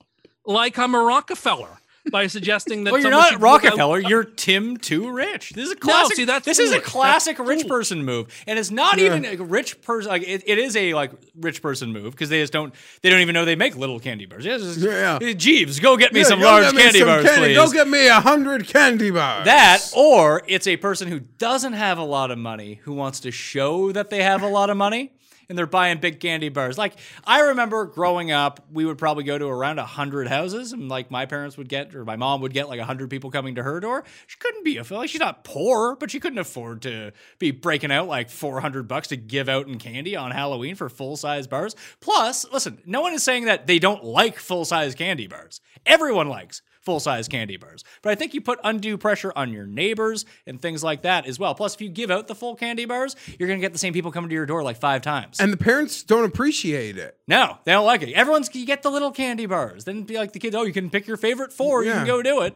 like 0.46 0.78
I'm 0.80 0.96
a 0.96 1.00
Rockefeller 1.00 1.80
by 2.12 2.28
suggesting 2.28 2.84
that. 2.84 2.92
Well, 2.92 3.02
you're 3.02 3.12
not 3.12 3.30
should 3.32 3.40
look 3.42 3.64
out- 3.64 3.64
Rockefeller. 3.64 4.00
You're 4.00 4.26
Tim 4.26 4.76
Too 4.78 5.10
Rich. 5.10 5.52
This 5.52 5.68
is 5.68 5.72
a 5.72 5.76
classic. 5.78 6.12
No, 6.12 6.16
see, 6.16 6.26
that's 6.26 6.46
this 6.46 6.60
is 6.60 6.72
a 6.74 6.82
classic 6.82 7.38
That's 7.38 7.48
rich 7.48 7.60
foolish. 7.62 7.70
person 7.70 8.04
move, 8.04 8.28
and 8.46 8.60
it's 8.60 8.70
not 8.72 9.00
even 9.00 9.24
a 9.24 9.38
rich 9.38 9.82
person. 9.82 10.10
Like 10.10 10.24
it, 10.24 10.44
it 10.46 10.58
is 10.58 10.76
a 10.76 10.94
like 10.94 11.12
rich 11.40 11.62
person 11.62 11.94
move 11.94 12.12
because 12.12 12.28
they 12.28 12.42
just 12.42 12.52
don't. 12.52 12.74
They 13.02 13.10
don't 13.10 13.22
even 13.22 13.34
know 13.34 13.46
they 13.46 13.56
make 13.56 13.78
little 13.78 14.02
candy 14.02 14.26
bars. 14.26 14.44
Yeah, 14.46 14.58
just, 14.58 14.80
Yeah. 14.80 15.18
Jeeves, 15.34 15.80
go 15.80 15.96
get 15.96 16.12
me 16.12 16.20
Yeah, 16.22 16.26
some 16.26 16.42
large 16.42 16.74
me 16.74 16.82
candy 16.82 17.00
some 17.00 17.08
bars, 17.08 17.24
candy. 17.26 17.40
please. 17.54 17.56
Go 17.56 17.72
get 17.72 17.88
me 17.88 18.08
a 18.08 18.20
hundred 18.20 18.68
candy 18.68 19.10
bars. 19.10 19.46
that, 19.46 19.90
or 19.96 20.42
it's 20.48 20.68
a 20.68 20.76
person 20.76 21.08
who 21.08 21.20
doesn't 21.22 21.74
have 21.74 21.98
a 21.98 22.04
lot 22.04 22.32
of 22.32 22.38
money 22.38 22.82
who 22.84 22.92
wants 22.94 23.22
to 23.22 23.32
show 23.32 23.94
that 23.94 24.10
they 24.10 24.22
have 24.24 24.42
a 24.44 24.48
lot 24.48 24.70
of 24.70 24.76
money. 24.76 25.14
And 25.54 25.58
they're 25.60 25.68
buying 25.68 26.00
big 26.00 26.20
candy 26.20 26.50
bars. 26.50 26.80
Like 26.80 26.96
I 27.26 27.42
remember 27.42 27.86
growing 27.86 28.32
up, 28.32 28.66
we 28.72 28.86
would 28.86 28.98
probably 28.98 29.24
go 29.24 29.38
to 29.38 29.46
around 29.46 29.78
hundred 29.78 30.28
houses, 30.28 30.74
and 30.74 30.90
like 30.90 31.12
my 31.12 31.28
parents 31.28 31.58
would 31.58 31.70
get, 31.70 31.94
or 31.94 32.04
my 32.06 32.16
mom 32.16 32.42
would 32.42 32.54
get, 32.54 32.70
like 32.70 32.80
hundred 32.80 33.12
people 33.12 33.30
coming 33.30 33.54
to 33.54 33.62
her 33.62 33.80
door. 33.80 34.04
She 34.26 34.40
couldn't 34.40 34.66
be 34.66 34.78
a 34.78 34.84
like 34.90 35.12
she's 35.12 35.20
not 35.20 35.44
poor, 35.44 35.96
but 35.96 36.10
she 36.10 36.20
couldn't 36.20 36.40
afford 36.40 36.82
to 36.82 37.12
be 37.38 37.52
breaking 37.52 37.92
out 37.92 38.08
like 38.08 38.32
four 38.32 38.62
hundred 38.62 38.88
bucks 38.88 39.10
to 39.10 39.16
give 39.16 39.48
out 39.48 39.68
in 39.68 39.78
candy 39.78 40.16
on 40.16 40.32
Halloween 40.32 40.74
for 40.74 40.90
full 40.90 41.18
size 41.18 41.46
bars. 41.46 41.76
Plus, 42.00 42.48
listen, 42.52 42.82
no 42.88 43.02
one 43.02 43.14
is 43.14 43.22
saying 43.22 43.46
that 43.46 43.68
they 43.68 43.78
don't 43.78 44.04
like 44.04 44.40
full 44.40 44.66
size 44.66 44.96
candy 44.96 45.28
bars. 45.28 45.62
Everyone 45.86 46.30
likes 46.30 46.64
full 46.86 47.00
size 47.00 47.28
candy 47.28 47.58
bars. 47.58 47.84
But 48.02 48.12
I 48.12 48.16
think 48.16 48.34
you 48.34 48.42
put 48.42 48.60
undue 48.64 48.98
pressure 48.98 49.32
on 49.36 49.54
your 49.54 49.66
neighbors 49.66 50.26
and 50.46 50.62
things 50.62 50.84
like 50.84 51.04
that 51.04 51.26
as 51.26 51.40
well. 51.40 51.56
Plus, 51.56 51.76
if 51.76 51.82
you 51.82 51.90
give 51.90 52.12
out 52.12 52.28
the 52.28 52.36
full 52.36 52.56
candy 52.56 52.86
bars, 52.86 53.16
you're 53.40 53.48
going 53.48 53.60
to 53.60 53.66
get 53.66 53.74
the 53.74 53.80
same 53.80 53.94
people 53.94 54.12
coming 54.12 54.30
to 54.30 54.36
your 54.36 54.46
door 54.46 54.64
like 54.64 54.78
five 54.78 55.02
times. 55.02 55.40
and 55.40 55.52
the 55.54 55.58
parents 55.58 56.04
don't 56.04 56.26
appreciate 56.26 56.98
it. 56.98 57.18
no, 57.28 57.58
they 57.64 57.72
don't 57.72 57.86
like 57.86 58.02
it. 58.02 58.12
Everyone's 58.14 58.54
you 58.54 58.66
get 58.66 58.84
the 58.84 58.90
little 58.92 59.12
candy 59.12 59.46
bars. 59.46 59.86
Then 59.86 60.04
be 60.04 60.18
like 60.18 60.34
the 60.34 60.40
kids, 60.40 60.56
oh, 60.56 60.64
you 60.64 60.74
can 60.74 60.90
pick 60.90 61.08
your 61.08 61.18
favorite 61.18 61.54
four. 61.54 61.84
You 61.84 61.92
can 61.94 62.06
go 62.08 62.22
do 62.22 62.42
it. 62.42 62.56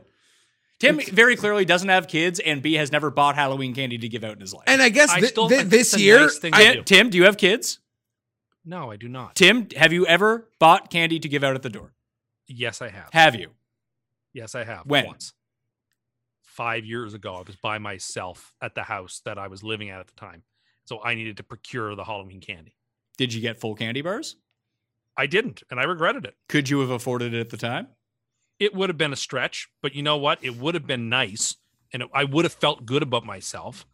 Tim 0.80 1.00
very 1.00 1.36
clearly 1.36 1.66
doesn't 1.66 1.90
have 1.90 2.08
kids, 2.08 2.40
and 2.40 2.62
B 2.62 2.74
has 2.76 2.92
never 2.92 3.10
bought 3.10 3.34
Halloween 3.34 3.74
candy 3.74 3.98
to 3.98 4.08
give 4.08 4.24
out 4.24 4.34
in 4.34 4.42
his 4.42 4.54
life. 4.54 4.66
And 4.68 4.80
I 4.80 4.90
guess 4.90 5.10
I 5.10 5.22
thi- 5.22 5.28
still 5.28 5.50
thi- 5.50 5.56
think 5.58 5.70
this 5.72 5.98
year, 6.00 6.20
nice 6.20 6.40
I- 6.54 6.74
do. 6.76 6.84
Tim, 6.84 7.10
do 7.10 7.18
you 7.18 7.24
have 7.24 7.36
kids? 7.38 7.80
No, 8.64 8.92
I 8.92 8.96
do 8.98 9.08
not. 9.08 9.34
Tim, 9.36 9.68
have 9.76 9.92
you 9.92 10.06
ever 10.06 10.50
bought 10.60 10.92
candy 10.92 11.20
to 11.20 11.28
give 11.28 11.44
out 11.44 11.56
at 11.56 11.64
the 11.64 11.70
door? 11.70 11.94
Yes, 12.48 12.82
I 12.82 12.90
have. 12.90 13.10
Have 13.12 13.34
you? 13.36 13.50
Yes, 14.34 14.56
I 14.56 14.64
have. 14.64 14.86
When? 14.86 15.06
Once. 15.06 15.34
Five 16.44 16.86
years 16.86 17.14
ago, 17.14 17.36
I 17.36 17.44
was 17.46 17.56
by 17.56 17.78
myself 17.78 18.54
at 18.62 18.76
the 18.76 18.84
house 18.84 19.22
that 19.26 19.38
I 19.38 19.48
was 19.48 19.64
living 19.64 19.90
at 19.90 20.00
at 20.00 20.08
the 20.08 20.16
time. 20.16 20.44
So 20.86 21.04
I 21.04 21.16
needed 21.16 21.38
to 21.38 21.44
procure 21.44 21.96
the 21.96 22.04
Halloween 22.04 22.42
candy. 22.42 22.76
Did 23.18 23.34
you 23.34 23.42
get 23.42 23.60
full 23.60 23.76
candy 23.76 24.02
bars? 24.02 24.38
I 25.18 25.26
didn't, 25.26 25.64
and 25.70 25.80
I 25.80 25.84
regretted 25.84 26.26
it. 26.26 26.36
Could 26.48 26.70
you 26.70 26.80
have 26.80 26.92
afforded 26.92 27.34
it 27.34 27.40
at 27.40 27.50
the 27.50 27.58
time? 27.58 27.88
It 28.60 28.74
would 28.74 28.90
have 28.90 28.98
been 28.98 29.14
a 29.14 29.18
stretch, 29.18 29.68
but 29.82 29.96
you 29.96 30.04
know 30.04 30.18
what? 30.18 30.40
It 30.44 30.58
would 30.58 30.76
have 30.76 30.88
been 30.88 31.10
nice, 31.10 31.56
and 31.92 32.04
it, 32.04 32.10
I 32.14 32.24
would 32.24 32.46
have 32.46 32.54
felt 32.54 32.86
good 32.86 33.04
about 33.04 33.26
myself. 33.26 33.86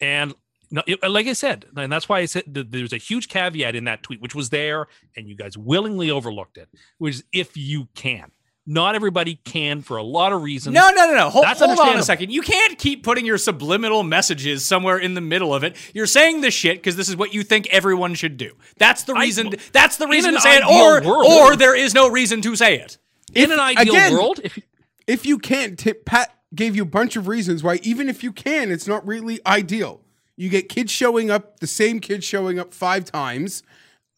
And 0.00 0.34
no, 0.70 0.82
it, 0.86 1.02
like 1.08 1.26
I 1.26 1.32
said, 1.32 1.66
and 1.76 1.92
that's 1.92 2.08
why 2.08 2.18
I 2.18 2.26
said 2.26 2.54
th- 2.54 2.66
there's 2.70 2.92
a 2.92 2.98
huge 2.98 3.28
caveat 3.28 3.74
in 3.74 3.84
that 3.84 4.02
tweet, 4.02 4.20
which 4.20 4.34
was 4.34 4.50
there, 4.50 4.86
and 5.16 5.28
you 5.28 5.36
guys 5.36 5.56
willingly 5.56 6.10
overlooked 6.10 6.58
it, 6.58 6.68
which 6.98 7.16
is 7.16 7.24
if 7.32 7.56
you 7.56 7.88
can. 7.94 8.30
Not 8.68 8.96
everybody 8.96 9.36
can 9.44 9.80
for 9.82 9.96
a 9.96 10.02
lot 10.02 10.32
of 10.32 10.42
reasons. 10.42 10.74
No, 10.74 10.90
no, 10.90 11.06
no, 11.06 11.14
no. 11.14 11.30
Hold, 11.30 11.44
That's 11.44 11.60
hold 11.60 11.78
on 11.78 11.96
a 11.98 12.02
second. 12.02 12.32
You 12.32 12.42
can't 12.42 12.76
keep 12.78 13.04
putting 13.04 13.24
your 13.24 13.38
subliminal 13.38 14.02
messages 14.02 14.66
somewhere 14.66 14.98
in 14.98 15.14
the 15.14 15.20
middle 15.20 15.54
of 15.54 15.62
it. 15.62 15.76
You're 15.94 16.06
saying 16.08 16.40
this 16.40 16.52
shit 16.52 16.78
because 16.78 16.96
this 16.96 17.08
is 17.08 17.16
what 17.16 17.32
you 17.32 17.44
think 17.44 17.68
everyone 17.70 18.14
should 18.14 18.36
do. 18.36 18.52
That's 18.76 19.04
the 19.04 19.14
I- 19.14 19.20
reason. 19.20 19.54
that's 19.72 19.98
the 19.98 20.08
reason 20.08 20.30
an 20.30 20.34
to 20.34 20.40
say 20.40 20.56
it, 20.56 20.64
or 20.64 21.00
world- 21.08 21.26
or 21.26 21.54
there 21.56 21.76
is 21.76 21.94
no 21.94 22.10
reason 22.10 22.42
to 22.42 22.56
say 22.56 22.78
it. 22.80 22.98
in 23.34 23.52
an 23.52 23.60
ideal 23.60 23.94
again- 23.94 24.12
world, 24.14 24.40
if 24.42 24.56
you, 24.56 24.62
if 25.06 25.26
you 25.26 25.38
can't, 25.38 25.78
tip, 25.78 26.04
Pat 26.04 26.34
gave 26.54 26.74
you 26.74 26.82
a 26.82 26.86
bunch 26.86 27.14
of 27.16 27.28
reasons 27.28 27.62
why, 27.62 27.78
even 27.82 28.08
if 28.08 28.24
you 28.24 28.32
can, 28.32 28.72
it's 28.72 28.86
not 28.88 29.06
really 29.06 29.38
ideal. 29.46 30.00
You 30.36 30.48
get 30.48 30.68
kids 30.68 30.90
showing 30.90 31.30
up, 31.30 31.60
the 31.60 31.66
same 31.68 32.00
kids 32.00 32.24
showing 32.24 32.58
up 32.58 32.74
five 32.74 33.04
times. 33.04 33.62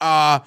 Uh, 0.01 0.41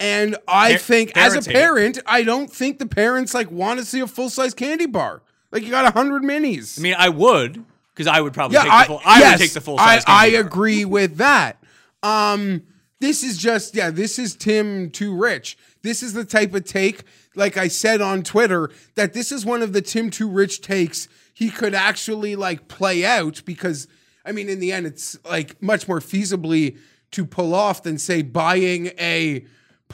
and 0.00 0.36
I 0.48 0.70
Par- 0.70 0.78
think, 0.78 1.16
as 1.16 1.46
a 1.46 1.50
parent, 1.50 1.98
I 2.06 2.22
don't 2.22 2.50
think 2.50 2.78
the 2.78 2.86
parents 2.86 3.34
like 3.34 3.50
want 3.50 3.80
to 3.80 3.86
see 3.86 4.00
a 4.00 4.06
full 4.06 4.30
size 4.30 4.54
candy 4.54 4.86
bar. 4.86 5.22
Like 5.50 5.62
you 5.62 5.70
got 5.70 5.84
a 5.84 5.90
hundred 5.90 6.22
minis. 6.22 6.78
I 6.78 6.82
mean, 6.82 6.94
I 6.98 7.08
would 7.08 7.64
because 7.94 8.06
I 8.06 8.20
would 8.20 8.32
probably 8.32 8.56
yeah, 8.56 8.62
take 8.62 8.72
I, 8.72 8.82
the 8.82 8.88
full. 8.88 9.00
I 9.04 9.18
yes, 9.20 9.32
would 9.32 9.44
take 9.44 9.52
the 9.52 9.60
full 9.60 9.78
I, 9.78 9.98
size. 9.98 10.04
I 10.06 10.26
agree 10.26 10.84
with 10.84 11.16
that. 11.18 11.62
Um, 12.02 12.62
this 13.00 13.22
is 13.22 13.38
just 13.38 13.74
yeah. 13.74 13.90
This 13.90 14.18
is 14.18 14.34
Tim 14.34 14.90
too 14.90 15.16
rich. 15.16 15.56
This 15.82 16.02
is 16.02 16.12
the 16.14 16.24
type 16.24 16.54
of 16.54 16.64
take, 16.64 17.04
like 17.36 17.56
I 17.56 17.68
said 17.68 18.00
on 18.00 18.22
Twitter, 18.22 18.70
that 18.94 19.12
this 19.12 19.30
is 19.30 19.44
one 19.44 19.62
of 19.62 19.72
the 19.72 19.82
Tim 19.82 20.10
too 20.10 20.28
rich 20.28 20.60
takes 20.60 21.08
he 21.34 21.50
could 21.50 21.74
actually 21.74 22.36
like 22.36 22.68
play 22.68 23.04
out 23.04 23.42
because 23.44 23.88
I 24.24 24.32
mean, 24.32 24.48
in 24.48 24.60
the 24.60 24.72
end, 24.72 24.86
it's 24.86 25.18
like 25.24 25.60
much 25.60 25.86
more 25.86 26.00
feasibly 26.00 26.78
to 27.10 27.26
pull 27.26 27.54
off 27.54 27.82
than 27.82 27.98
say 27.98 28.22
buying 28.22 28.86
a 28.98 29.44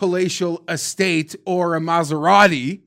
palatial 0.00 0.62
estate 0.66 1.36
or 1.44 1.76
a 1.76 1.80
Maserati. 1.80 2.80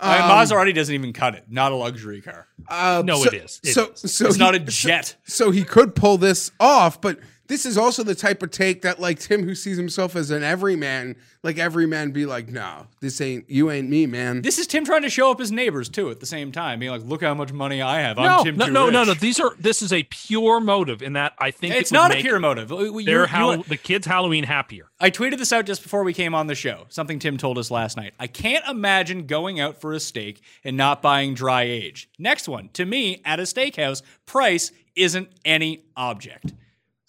I 0.00 0.18
mean, 0.18 0.30
Maserati 0.30 0.74
doesn't 0.74 0.94
even 0.94 1.12
cut 1.12 1.34
it. 1.34 1.44
Not 1.50 1.72
a 1.72 1.74
luxury 1.76 2.22
car. 2.22 2.48
Uh, 2.66 3.02
No, 3.04 3.22
so, 3.22 3.28
it 3.28 3.34
is. 3.34 3.60
It 3.62 3.74
so, 3.74 3.90
is. 3.92 4.12
so 4.14 4.26
It's 4.26 4.36
he- 4.36 4.38
not 4.38 4.54
a 4.54 4.58
jet. 4.58 5.14
So 5.24 5.50
he 5.50 5.62
could 5.62 5.94
pull 5.94 6.16
this 6.16 6.50
off, 6.58 7.00
but 7.02 7.18
this 7.52 7.66
is 7.66 7.76
also 7.76 8.02
the 8.02 8.14
type 8.14 8.42
of 8.42 8.50
take 8.50 8.80
that 8.80 8.98
like 8.98 9.18
Tim, 9.18 9.42
who 9.44 9.54
sees 9.54 9.76
himself 9.76 10.16
as 10.16 10.30
an 10.30 10.42
everyman, 10.42 11.16
like 11.42 11.58
everyman, 11.58 12.10
be 12.10 12.24
like, 12.24 12.48
no, 12.48 12.86
this 13.02 13.20
ain't 13.20 13.48
you, 13.50 13.70
ain't 13.70 13.90
me, 13.90 14.06
man. 14.06 14.40
This 14.40 14.58
is 14.58 14.66
Tim 14.66 14.86
trying 14.86 15.02
to 15.02 15.10
show 15.10 15.30
up 15.30 15.38
his 15.38 15.52
neighbors 15.52 15.90
too 15.90 16.08
at 16.10 16.18
the 16.20 16.24
same 16.26 16.50
time, 16.50 16.78
being 16.78 16.90
like, 16.90 17.02
"Look 17.04 17.22
how 17.22 17.34
much 17.34 17.52
money 17.52 17.82
I 17.82 18.00
have. 18.00 18.18
I'm 18.18 18.24
No, 18.24 18.44
Tim 18.44 18.56
no, 18.56 18.66
Too 18.66 18.72
no, 18.72 18.88
no, 18.88 18.98
Rich." 19.00 19.08
no. 19.08 19.14
These 19.14 19.38
are. 19.40 19.54
This 19.58 19.82
is 19.82 19.92
a 19.92 20.02
pure 20.04 20.60
motive 20.60 21.02
in 21.02 21.12
that 21.12 21.34
I 21.38 21.50
think 21.50 21.74
It's 21.74 21.92
it 21.92 21.94
not 21.94 22.10
a 22.10 22.20
pure 22.22 22.40
motive. 22.40 22.70
You- 22.70 22.98
you- 23.00 23.04
Their 23.04 23.28
you- 23.28 23.62
the 23.68 23.76
kids' 23.76 24.06
Halloween 24.06 24.44
happier. 24.44 24.86
I 24.98 25.10
tweeted 25.10 25.36
this 25.36 25.52
out 25.52 25.66
just 25.66 25.82
before 25.82 26.04
we 26.04 26.14
came 26.14 26.34
on 26.34 26.46
the 26.46 26.54
show. 26.54 26.86
Something 26.88 27.18
Tim 27.18 27.36
told 27.36 27.58
us 27.58 27.70
last 27.70 27.98
night. 27.98 28.14
I 28.18 28.28
can't 28.28 28.64
imagine 28.66 29.26
going 29.26 29.60
out 29.60 29.78
for 29.78 29.92
a 29.92 30.00
steak 30.00 30.40
and 30.64 30.76
not 30.76 31.02
buying 31.02 31.34
dry 31.34 31.64
age. 31.64 32.08
Next 32.18 32.48
one. 32.48 32.70
To 32.72 32.86
me, 32.86 33.20
at 33.26 33.38
a 33.40 33.42
steakhouse, 33.42 34.00
price 34.24 34.72
isn't 34.94 35.28
any 35.44 35.84
object. 35.96 36.54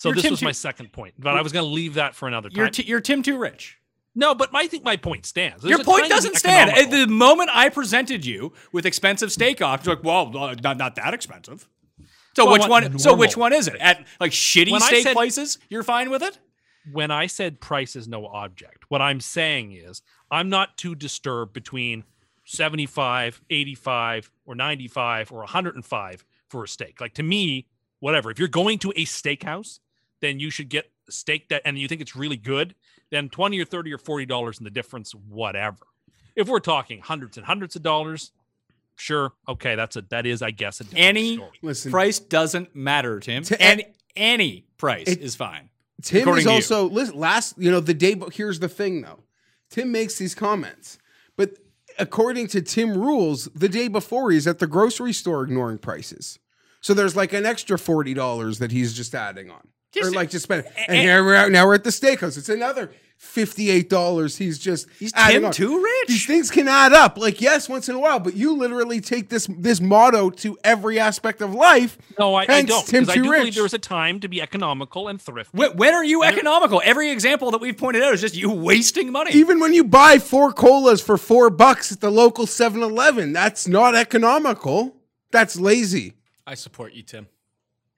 So 0.04 0.10
You're 0.10 0.16
this 0.16 0.24
Tim 0.24 0.32
was 0.32 0.40
too- 0.42 0.46
my 0.48 0.52
second 0.52 0.92
point, 0.92 1.14
but 1.18 1.34
I 1.38 1.42
was 1.42 1.54
going 1.54 1.64
to 1.64 1.72
leave 1.72 1.94
that 1.94 2.14
for 2.14 2.28
another 2.28 2.50
You're 2.52 2.66
time. 2.66 2.74
t- 2.74 2.84
you're 2.84 3.00
Tim 3.00 3.24
too 3.24 3.38
rich. 3.38 3.78
no, 4.16 4.36
but 4.36 4.50
I 4.54 4.68
think 4.68 4.84
my 4.84 4.98
point 4.98 5.26
stands. 5.26 5.64
There's 5.64 5.70
Your 5.78 5.82
point 5.86 6.02
time 6.02 6.10
to 6.10 6.10
be 6.10 6.16
doesn't 6.16 6.36
stand. 6.36 6.72
At 6.72 6.92
the 6.92 7.08
moment 7.08 7.52
I 7.54 7.70
presented 7.70 8.26
you 8.26 8.52
with 8.74 8.86
expensive 8.86 9.32
steak 9.32 9.62
options, 9.62 9.88
like, 9.88 10.04
well, 10.04 10.38
uh, 10.38 10.56
not 10.62 10.76
not 10.76 10.96
that 10.96 11.14
expensive. 11.14 11.70
So 12.36 12.44
Well, 12.46 12.54
which 12.60 12.68
one? 12.68 13.00
So 13.00 13.14
which 13.14 13.38
one 13.38 13.54
is 13.54 13.70
it? 13.70 13.76
At 13.80 14.06
like 14.20 14.34
shitty 14.34 14.72
When 14.72 14.82
steak 14.82 15.04
said- 15.04 15.14
places, 15.14 15.58
you're 15.70 15.84
fine 15.84 16.10
with 16.10 16.22
it. 16.22 16.38
when 16.92 17.10
I 17.10 17.28
said 17.28 17.62
price 17.62 17.96
is 17.96 18.06
no 18.10 18.28
object, 18.28 18.84
what 18.90 19.02
I'm 19.02 19.22
saying 19.22 19.72
is 19.72 20.02
I'm 20.30 20.50
not 20.50 20.78
too 20.78 20.96
disturbed 20.96 21.54
between 21.54 22.04
75, 22.44 23.42
85, 23.50 24.32
or 24.46 24.54
95 24.56 25.32
or 25.32 25.40
105 25.40 26.26
for 26.50 26.66
a 26.66 26.68
steak. 26.68 27.00
Like 27.00 27.14
to 27.14 27.24
me, 27.24 27.68
whatever. 28.00 28.32
If 28.32 28.38
you're 28.40 28.48
going 28.50 28.80
to 28.80 28.90
a 28.98 29.06
steakhouse, 29.06 29.80
then 30.24 30.40
you 30.40 30.50
should 30.50 30.70
get 30.70 30.90
a 31.08 31.12
steak 31.12 31.50
that 31.50 31.62
and 31.66 31.78
you 31.78 31.88
think 31.88 32.02
it's 32.02 32.16
really 32.16 32.38
good, 32.38 32.74
then 33.12 33.30
20 33.30 33.60
or 33.60 33.66
30 33.66 33.94
or 33.94 33.98
40 33.98 34.26
dollars 34.26 34.58
in 34.58 34.64
the 34.64 34.70
difference, 34.72 35.14
whatever. 35.14 35.78
If 36.36 36.48
we're 36.48 36.60
talking 36.60 37.00
hundreds 37.02 37.38
and 37.38 37.46
hundreds 37.46 37.76
of 37.76 37.84
dollars, 37.84 38.32
sure, 38.96 39.34
okay, 39.48 39.76
that's 39.76 39.96
a 39.96 40.02
that 40.10 40.26
is, 40.26 40.42
I 40.42 40.52
guess, 40.52 40.82
a 40.82 40.86
Any 40.96 41.36
story. 41.36 41.52
Listen, 41.62 41.92
price 41.92 42.20
doesn't 42.20 42.76
matter, 42.76 43.20
Tim. 43.20 43.44
To- 43.44 43.62
and 43.62 43.84
any 44.16 44.66
price 44.78 45.08
It- 45.08 45.20
is 45.22 45.36
fine. 45.36 45.70
Tim 46.02 46.28
is 46.30 46.44
to 46.44 46.50
you. 46.50 46.56
also 46.56 46.90
listen, 46.90 47.18
last, 47.18 47.56
you 47.58 47.70
know, 47.72 47.80
the 47.80 47.94
day. 47.94 48.14
But 48.16 48.34
here's 48.34 48.60
the 48.60 48.68
thing, 48.70 49.02
though. 49.02 49.24
Tim 49.70 49.92
makes 49.92 50.18
these 50.18 50.36
comments, 50.36 50.98
but 51.38 51.58
according 52.00 52.48
to 52.48 52.62
Tim 52.62 52.98
rules, 52.98 53.46
the 53.56 53.70
day 53.70 53.88
before 53.88 54.32
he's 54.32 54.46
at 54.48 54.60
the 54.60 54.68
grocery 54.68 55.14
store 55.14 55.44
ignoring 55.44 55.78
prices. 55.78 56.40
So 56.82 56.94
there's 56.94 57.16
like 57.16 57.32
an 57.32 57.46
extra 57.46 57.78
forty 57.80 58.14
dollars 58.14 58.60
that 58.60 58.72
he's 58.72 58.94
just 58.94 59.16
adding 59.16 59.50
on, 59.50 59.68
or 59.96 60.02
Just- 60.02 60.16
like 60.16 60.30
just 60.30 60.44
spending. 60.44 60.72
And 60.76 60.90
and- 60.90 60.98
here 61.00 61.24
we're 61.24 61.36
out, 61.36 61.52
now 61.52 61.66
we're 61.68 61.76
at 61.76 61.84
the 61.84 61.90
steakhouse. 61.92 62.38
It's 62.38 62.50
another 62.50 62.92
fifty-eight 63.18 63.90
dollars. 63.90 64.36
He's 64.38 64.60
just 64.60 64.86
He's 65.00 65.14
adding 65.16 65.38
Tim 65.42 65.46
on. 65.46 65.52
too 65.54 65.82
rich. 65.82 66.08
These 66.10 66.26
things 66.26 66.52
can 66.52 66.68
add 66.68 66.92
up. 66.92 67.18
Like 67.18 67.40
yes, 67.40 67.70
once 67.70 67.88
in 67.88 67.96
a 67.96 68.00
while, 68.00 68.20
but 68.20 68.36
you 68.36 68.54
literally 68.58 69.00
take 69.00 69.30
this 69.30 69.48
this 69.50 69.80
motto 69.80 70.30
to 70.30 70.58
every 70.64 71.00
aspect 71.00 71.42
of 71.42 71.54
life. 71.54 71.98
No, 72.20 72.36
I, 72.36 72.42
I 72.50 72.62
don't. 72.64 72.86
Tim 72.86 73.04
Because 73.04 73.10
I 73.10 73.16
too 73.16 73.24
do 73.24 73.32
rich. 73.32 73.40
believe 73.42 73.56
there 73.56 73.66
is 73.66 73.74
a 73.74 73.80
time 73.80 74.20
to 74.20 74.28
be 74.28 74.42
economical 74.42 75.08
and 75.08 75.22
thrifty. 75.22 75.58
When, 75.58 75.78
when 75.78 75.94
are 75.94 76.04
you 76.04 76.24
economical? 76.24 76.82
Every 76.84 77.12
example 77.12 77.52
that 77.52 77.62
we've 77.62 77.78
pointed 77.78 78.04
out 78.04 78.14
is 78.14 78.20
just 78.22 78.36
you 78.36 78.52
wasting 78.52 79.10
money. 79.12 79.32
Even 79.32 79.60
when 79.62 79.74
you 79.74 79.86
buy 79.86 80.20
four 80.20 80.52
colas 80.52 81.00
for 81.02 81.18
four 81.18 81.50
bucks 81.50 81.92
at 81.94 82.02
the 82.02 82.12
local 82.12 82.46
7 82.46 82.82
Eleven, 82.84 83.32
that's 83.32 83.68
not 83.70 83.96
economical. 83.96 84.98
That's 85.32 85.56
lazy. 85.58 86.16
I 86.46 86.56
support 86.56 86.92
you, 86.94 87.04
Tim. 87.04 87.28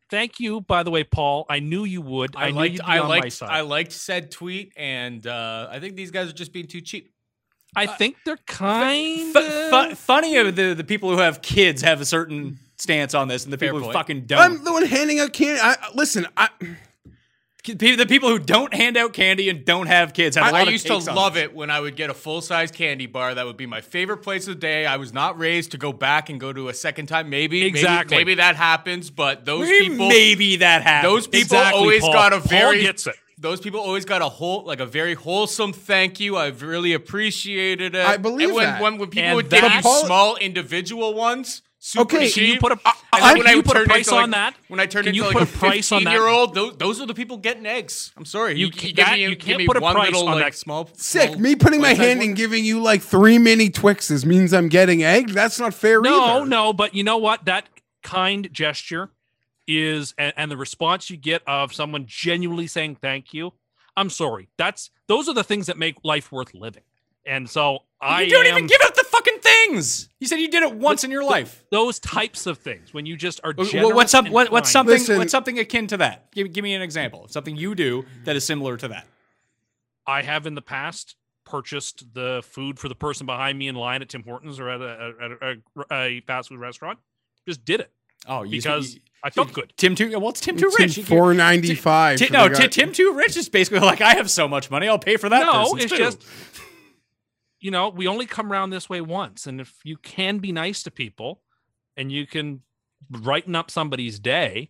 Thank 0.09 0.39
you, 0.39 0.61
by 0.61 0.83
the 0.83 0.91
way, 0.91 1.03
Paul. 1.03 1.45
I 1.49 1.59
knew 1.59 1.83
you 1.83 2.01
would. 2.01 2.35
I, 2.35 2.45
I, 2.47 2.51
knew 2.51 2.57
liked 2.57 2.73
you'd 2.73 2.81
be 2.81 2.85
I 2.85 2.99
on 2.99 3.07
my 3.07 3.19
liked 3.19 3.33
side. 3.33 3.49
I 3.49 3.61
liked 3.61 3.91
said 3.91 4.31
tweet, 4.31 4.71
and 4.77 5.25
uh, 5.25 5.67
I 5.71 5.79
think 5.79 5.95
these 5.95 6.11
guys 6.11 6.29
are 6.29 6.33
just 6.33 6.53
being 6.53 6.67
too 6.67 6.81
cheap. 6.81 7.11
I 7.75 7.87
think 7.87 8.15
they're 8.23 8.37
kind 8.47 9.33
Fu- 9.33 9.39
of. 9.39 9.89
fu- 9.89 9.95
funny 9.95 10.37
of 10.37 10.55
the, 10.55 10.73
the 10.73 10.83
people 10.83 11.09
who 11.11 11.17
have 11.17 11.41
kids 11.41 11.81
have 11.81 11.99
a 11.99 12.05
certain 12.05 12.57
stance 12.77 13.13
on 13.13 13.27
this, 13.27 13.43
and 13.43 13.51
the 13.51 13.57
Fair 13.57 13.69
people 13.69 13.79
who 13.79 13.85
point. 13.85 13.95
fucking 13.95 14.21
don't. 14.27 14.39
I'm 14.39 14.63
the 14.63 14.71
one 14.71 14.85
handing 14.85 15.19
out 15.19 15.33
candy. 15.33 15.59
I, 15.61 15.75
listen, 15.93 16.25
I, 16.37 16.49
Pe- 16.59 16.75
the 17.65 18.05
people 18.07 18.29
who 18.29 18.39
don't 18.39 18.73
hand 18.73 18.95
out 18.97 19.13
candy 19.13 19.49
and 19.49 19.65
don't 19.65 19.87
have 19.87 20.13
kids 20.13 20.35
have 20.35 20.45
a 20.45 20.47
I, 20.47 20.51
lot 20.51 20.59
I 20.61 20.63
of 20.67 20.71
used 20.71 20.87
to 20.87 20.93
on 20.93 21.05
love 21.15 21.33
this. 21.33 21.43
it 21.45 21.55
when 21.55 21.69
I 21.69 21.79
would 21.79 21.95
get 21.95 22.09
a 22.09 22.13
full 22.13 22.41
size 22.41 22.71
candy 22.71 23.05
bar. 23.07 23.33
That 23.35 23.45
would 23.45 23.57
be 23.57 23.65
my 23.65 23.81
favorite 23.81 24.17
place 24.17 24.47
of 24.47 24.55
the 24.55 24.59
day. 24.59 24.85
I 24.85 24.97
was 24.97 25.13
not 25.13 25.37
raised 25.39 25.71
to 25.71 25.77
go 25.77 25.91
back 25.91 26.29
and 26.29 26.39
go 26.39 26.53
to 26.53 26.69
a 26.69 26.73
second 26.73 27.07
time. 27.07 27.29
Maybe, 27.29 27.61
maybe- 27.61 27.67
Exactly. 27.67 28.17
maybe, 28.17 28.35
that 28.35 28.55
happens, 28.55 29.09
but 29.09 29.45
those 29.45 29.67
Maybe- 29.67 29.89
people, 29.89 30.07
maybe 30.09 30.55
that 30.57 30.83
happens. 30.83 31.11
those 31.13 31.27
people 31.27 31.57
Exactly, 31.57 31.79
always 31.81 32.01
Paul. 32.01 32.13
got 32.13 32.33
a 32.33 32.39
Paul 32.39 32.47
very 32.47 32.81
gets 32.81 33.07
it. 33.07 33.15
Those 33.37 33.59
people 33.59 33.81
always 33.81 34.05
got 34.05 34.21
a 34.21 34.29
whole, 34.29 34.63
like 34.63 34.79
a 34.79 34.85
very 34.85 35.13
wholesome 35.13 35.73
thank 35.73 36.19
you. 36.21 36.37
I've 36.37 36.61
really 36.61 36.93
appreciated 36.93 37.93
it. 37.95 38.05
I 38.05 38.17
believe 38.17 38.47
and 38.49 38.55
when, 38.55 38.65
that. 38.65 38.81
when 38.81 38.97
when 38.97 39.09
people 39.09 39.27
And 39.27 39.35
would 39.35 39.49
give 39.49 39.61
that- 39.61 39.75
me 39.77 39.81
Paul- 39.81 40.05
small 40.05 40.35
individual 40.37 41.13
ones. 41.13 41.61
Super 41.87 42.01
Okay, 42.15 42.29
cheap. 42.29 42.33
can 42.33 42.53
you 42.55 42.59
put 42.59 42.71
a- 42.71 42.79
and 43.13 43.23
I- 43.23 43.33
when 43.33 43.41
can 43.43 43.47
I 43.47 43.53
you 43.53 43.61
put 43.61 43.77
a 43.77 43.83
price 43.85 44.07
into, 44.07 44.15
like- 44.15 44.23
on 44.23 44.31
that? 44.31 44.55
When 44.69 44.79
I 44.79 44.87
turned 44.87 45.05
Can 45.05 45.09
into 45.13 45.17
you 45.17 45.23
like 45.25 45.33
put 45.33 45.43
a 45.43 45.55
a 45.55 45.57
price 45.59 45.91
on 45.91 46.03
that? 46.05 46.11
year 46.13 46.25
old, 46.27 46.55
those, 46.55 46.77
those 46.77 46.99
are 46.99 47.05
the 47.05 47.13
people 47.13 47.37
getting 47.37 47.67
eggs. 47.67 48.11
I'm 48.17 48.25
sorry, 48.25 48.53
You 48.53 48.65
you, 48.65 48.71
can't- 48.71 48.83
you 48.85 48.93
give 48.93 49.05
that- 49.05 49.13
me, 49.13 49.21
you 49.21 49.35
can't 49.35 49.57
me 49.59 49.67
put 49.67 49.77
a 49.77 49.81
one 49.81 49.93
price 49.93 50.07
little 50.11 50.27
on 50.27 50.35
like 50.39 50.45
that. 50.53 50.57
small. 50.57 50.89
sick. 50.95 51.29
small 51.29 51.39
Me 51.39 51.55
putting 51.55 51.81
my 51.81 51.93
hand 51.93 52.21
one. 52.21 52.29
and 52.29 52.35
giving 52.35 52.65
you 52.65 52.81
like 52.81 53.03
three 53.03 53.37
mini 53.37 53.69
Twixes 53.69 54.25
means 54.25 54.51
I'm 54.51 54.67
getting 54.67 55.03
egged. 55.03 55.29
That's 55.29 55.59
not 55.59 55.75
fair 55.75 56.01
no, 56.01 56.23
either. 56.23 56.45
no, 56.47 56.73
but 56.73 56.95
you 56.95 57.03
know 57.03 57.17
what? 57.17 57.45
That 57.45 57.69
kind 58.01 58.49
gesture 58.51 59.11
is, 59.67 60.15
and, 60.17 60.33
and 60.37 60.49
the 60.51 60.57
response 60.57 61.11
you 61.11 61.17
get 61.17 61.43
of 61.47 61.71
someone 61.71 62.05
genuinely 62.07 62.65
saying 62.65 62.95
thank 62.99 63.31
you. 63.31 63.53
I'm 63.95 64.09
sorry. 64.09 64.49
That's 64.57 64.89
those 65.07 65.29
are 65.29 65.33
the 65.35 65.43
things 65.43 65.67
that 65.67 65.77
make 65.77 65.97
life 66.03 66.31
worth 66.31 66.55
living. 66.55 66.83
And 67.27 67.49
so 67.49 67.79
I 68.01 68.27
don't 68.27 68.45
am 68.45 68.51
even 68.57 68.67
give 68.67 68.79
out 68.83 68.93
the 68.95 69.03
fucking 69.03 69.04
things. 69.45 70.09
You 70.19 70.27
said 70.27 70.39
you 70.39 70.49
did 70.49 70.63
it 70.63 70.73
once 70.75 71.03
in 71.03 71.11
your 71.11 71.23
life. 71.23 71.63
those 71.71 71.99
types 71.99 72.45
of 72.45 72.57
things 72.57 72.93
when 72.93 73.05
you 73.05 73.15
just 73.15 73.39
are. 73.43 73.53
Well, 73.57 73.93
what's 73.95 74.13
up? 74.13 74.27
What, 74.29 74.51
what's 74.51 74.71
something? 74.71 74.93
Listen- 74.93 75.17
what's 75.17 75.31
something 75.31 75.59
akin 75.59 75.87
to 75.87 75.97
that? 75.97 76.31
Give, 76.31 76.51
give 76.51 76.63
me 76.63 76.73
an 76.73 76.81
example. 76.81 77.27
Something 77.29 77.55
you 77.55 77.75
do 77.75 78.05
that 78.25 78.35
is 78.35 78.43
similar 78.45 78.77
to 78.77 78.87
that. 78.89 79.05
I 80.07 80.21
have 80.21 80.45
in 80.45 80.55
the 80.55 80.61
past 80.61 81.15
purchased 81.45 82.13
the 82.13 82.41
food 82.45 82.79
for 82.79 82.89
the 82.89 82.95
person 82.95 83.25
behind 83.25 83.57
me 83.57 83.67
in 83.67 83.75
line 83.75 84.01
at 84.01 84.09
Tim 84.09 84.23
Hortons 84.23 84.59
or 84.59 84.69
at 84.69 84.81
a, 84.81 85.13
at 85.21 85.31
a, 85.31 85.55
a, 85.91 86.17
a 86.17 86.21
fast 86.21 86.49
food 86.49 86.59
restaurant. 86.59 86.99
Just 87.47 87.63
did 87.65 87.79
it 87.79 87.91
Oh, 88.27 88.43
you 88.43 88.51
because 88.51 88.95
you- 88.95 89.01
I 89.23 89.29
felt 89.31 89.53
good. 89.53 89.73
Tim 89.75 89.95
too. 89.95 90.19
Well, 90.19 90.29
it's 90.29 90.39
Tim 90.39 90.55
too 90.55 90.71
rich. 90.79 90.99
Four 90.99 91.33
ninety 91.33 91.73
five. 91.73 92.19
No, 92.31 92.47
Tim 92.49 92.91
too 92.91 93.13
rich 93.15 93.35
is 93.37 93.49
basically 93.49 93.79
like 93.79 93.99
I 93.99 94.13
have 94.15 94.29
so 94.29 94.47
much 94.47 94.69
money, 94.69 94.87
I'll 94.87 94.99
pay 94.99 95.17
for 95.17 95.29
that. 95.29 95.39
no, 95.43 95.75
it's 95.75 95.91
too." 95.91 95.97
just 95.97 96.21
you 97.65 97.71
know 97.71 97.89
we 97.89 98.07
only 98.07 98.27
come 98.27 98.51
around 98.51 98.69
this 98.69 98.87
way 98.87 99.01
once, 99.01 99.47
and 99.47 99.59
if 99.59 99.73
you 99.83 99.97
can 99.97 100.37
be 100.37 100.51
nice 100.51 100.83
to 100.83 100.91
people, 100.91 101.41
and 101.97 102.11
you 102.11 102.27
can 102.27 102.61
brighten 103.09 103.55
up 103.55 103.71
somebody's 103.71 104.19
day, 104.19 104.69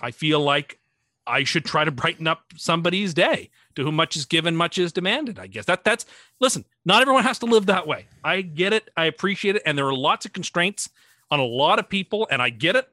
I 0.00 0.10
feel 0.10 0.40
like 0.40 0.78
I 1.26 1.44
should 1.44 1.66
try 1.66 1.84
to 1.84 1.90
brighten 1.90 2.26
up 2.26 2.44
somebody's 2.56 3.12
day. 3.12 3.50
To 3.74 3.84
whom 3.84 3.96
much 3.96 4.16
is 4.16 4.24
given, 4.24 4.56
much 4.56 4.78
is 4.78 4.90
demanded. 4.90 5.38
I 5.38 5.48
guess 5.48 5.66
that 5.66 5.84
that's 5.84 6.06
listen. 6.40 6.64
Not 6.86 7.02
everyone 7.02 7.24
has 7.24 7.40
to 7.40 7.46
live 7.46 7.66
that 7.66 7.86
way. 7.86 8.06
I 8.24 8.40
get 8.40 8.72
it. 8.72 8.88
I 8.96 9.04
appreciate 9.04 9.56
it, 9.56 9.62
and 9.66 9.76
there 9.76 9.86
are 9.86 9.94
lots 9.94 10.24
of 10.24 10.32
constraints 10.32 10.88
on 11.30 11.40
a 11.40 11.44
lot 11.44 11.78
of 11.78 11.90
people, 11.90 12.26
and 12.30 12.40
I 12.40 12.48
get 12.48 12.74
it. 12.74 12.88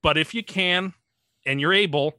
But 0.00 0.16
if 0.16 0.32
you 0.32 0.42
can, 0.42 0.94
and 1.44 1.60
you're 1.60 1.74
able, 1.74 2.14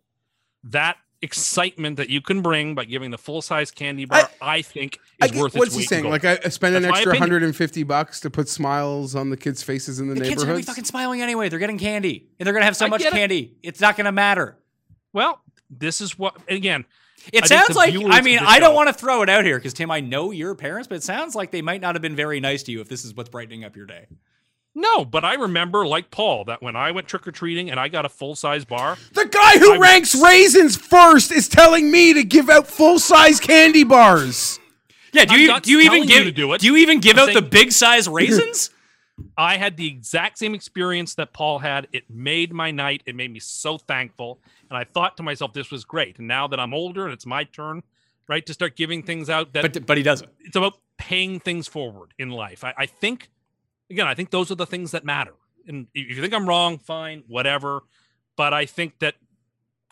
that 0.65 0.97
excitement 1.21 1.97
that 1.97 2.09
you 2.09 2.21
can 2.21 2.41
bring 2.41 2.73
by 2.75 2.85
giving 2.85 3.11
the 3.11 3.17
full 3.17 3.41
size 3.41 3.71
candy 3.71 4.05
bar, 4.05 4.29
I, 4.41 4.61
think, 4.61 4.99
I 5.21 5.25
is 5.25 5.31
get- 5.31 5.41
worth 5.41 5.53
what's 5.55 5.67
its 5.67 5.75
he 5.75 5.79
weight. 5.79 5.83
in 5.83 5.87
saying? 6.03 6.09
Like 6.11 6.25
I 6.25 6.39
I 6.45 6.49
spend 6.49 6.75
an 6.75 6.81
That's 6.83 6.91
my 6.91 6.97
extra 6.97 7.13
150 7.13 7.83
bucks 7.83 8.19
to 8.21 8.29
put 8.29 8.49
smiles 8.49 9.15
on 9.15 9.29
the 9.29 9.37
kids' 9.37 9.61
faces 9.63 9.99
in 9.99 10.07
the, 10.09 10.15
the 10.15 10.21
kids 10.21 10.41
are 10.43 10.45
gonna 10.45 10.57
be 10.57 10.63
fucking 10.63 10.85
smiling 10.85 11.21
anyway. 11.21 11.49
They're 11.49 11.59
getting 11.59 11.77
candy, 11.77 12.27
and 12.39 12.45
they're 12.47 12.53
gonna 12.53 12.65
have 12.65 12.75
so 12.75 12.85
I 12.85 12.89
much 12.89 13.01
get 13.01 13.13
it. 13.13 13.17
candy. 13.17 13.55
It's 13.63 13.79
not 13.81 13.97
gonna 13.97 14.11
matter. 14.11 14.57
well, 15.13 15.41
this 15.69 16.01
is 16.01 16.17
what 16.17 16.35
again. 16.49 16.85
It 17.31 17.43
I 17.43 17.45
sounds 17.47 17.75
like 17.75 17.93
I 17.95 18.21
mean 18.21 18.39
I 18.39 18.59
don't 18.59 18.73
want 18.73 18.89
to 18.89 18.93
throw 18.93 19.21
it 19.21 19.29
out 19.29 19.45
here 19.45 19.57
because 19.59 19.73
Tim, 19.73 19.91
I 19.91 19.99
know 19.99 20.31
your 20.31 20.55
parents, 20.55 20.87
but 20.87 20.95
it 20.95 21.03
sounds 21.03 21.35
like 21.35 21.51
they 21.51 21.61
might 21.61 21.79
not 21.79 21.93
have 21.93 22.01
been 22.01 22.15
very 22.15 22.39
nice 22.39 22.63
to 22.63 22.71
you 22.71 22.81
if 22.81 22.89
this 22.89 23.05
is 23.05 23.13
what's 23.15 23.29
brightening 23.29 23.63
up 23.63 23.75
your 23.75 23.85
day. 23.85 24.07
No, 24.73 25.03
but 25.03 25.25
I 25.25 25.33
remember, 25.33 25.85
like 25.85 26.11
Paul, 26.11 26.45
that 26.45 26.61
when 26.61 26.75
I 26.77 26.91
went 26.91 27.07
trick 27.07 27.27
or 27.27 27.31
treating 27.31 27.69
and 27.69 27.79
I 27.79 27.89
got 27.89 28.05
a 28.05 28.09
full 28.09 28.35
size 28.35 28.63
bar, 28.63 28.97
The 29.13 29.25
guy 29.25 29.59
who 29.59 29.73
I- 29.73 29.77
ranks 29.77 30.15
raisins 30.15 30.77
first 30.77 31.31
is 31.31 31.49
telling 31.49 31.91
me 31.91 32.13
to 32.13 32.23
give 32.23 32.49
out 32.49 32.67
full 32.67 32.97
size 32.99 33.39
candy 33.39 33.83
bars. 33.83 34.59
Yeah, 35.13 35.25
do 35.25 35.37
you 35.37 35.59
do 35.59 35.71
you 35.71 35.79
even 35.81 35.91
telling 35.91 36.03
you 36.03 36.15
give 36.15 36.23
to 36.25 36.31
do 36.31 36.53
it. 36.53 36.63
you 36.63 36.77
even 36.77 37.01
give 37.01 37.17
I'm 37.17 37.27
out 37.29 37.33
the 37.33 37.41
big 37.41 37.73
size 37.73 38.07
raisins? 38.07 38.69
I 39.37 39.57
had 39.57 39.75
the 39.75 39.85
exact 39.87 40.37
same 40.39 40.55
experience 40.55 41.15
that 41.15 41.33
Paul 41.33 41.59
had. 41.59 41.87
It 41.91 42.09
made 42.09 42.53
my 42.53 42.71
night. 42.71 43.03
It 43.05 43.15
made 43.15 43.29
me 43.31 43.39
so 43.39 43.77
thankful. 43.77 44.39
And 44.69 44.77
I 44.77 44.85
thought 44.85 45.17
to 45.17 45.23
myself, 45.23 45.51
this 45.53 45.69
was 45.69 45.83
great. 45.83 46.17
And 46.17 46.27
now 46.29 46.47
that 46.47 46.59
I'm 46.61 46.73
older 46.73 47.03
and 47.03 47.13
it's 47.13 47.25
my 47.25 47.43
turn, 47.43 47.83
right, 48.29 48.43
to 48.45 48.53
start 48.53 48.77
giving 48.77 49.03
things 49.03 49.29
out 49.29 49.51
that 49.51 49.73
But 49.73 49.85
but 49.85 49.97
he 49.97 50.03
doesn't. 50.03 50.29
it's 50.39 50.55
about 50.55 50.77
paying 50.97 51.41
things 51.41 51.67
forward 51.67 52.13
in 52.17 52.29
life. 52.29 52.63
I, 52.63 52.73
I 52.77 52.85
think, 52.85 53.29
again, 53.91 54.07
I 54.07 54.15
think 54.15 54.31
those 54.31 54.49
are 54.51 54.55
the 54.55 54.65
things 54.65 54.91
that 54.91 55.05
matter. 55.05 55.33
And 55.67 55.87
if 55.93 56.15
you 56.15 56.21
think 56.21 56.33
I'm 56.33 56.47
wrong, 56.47 56.79
fine, 56.79 57.23
whatever. 57.27 57.83
But 58.35 58.53
I 58.53 58.65
think 58.65 58.99
that 58.99 59.15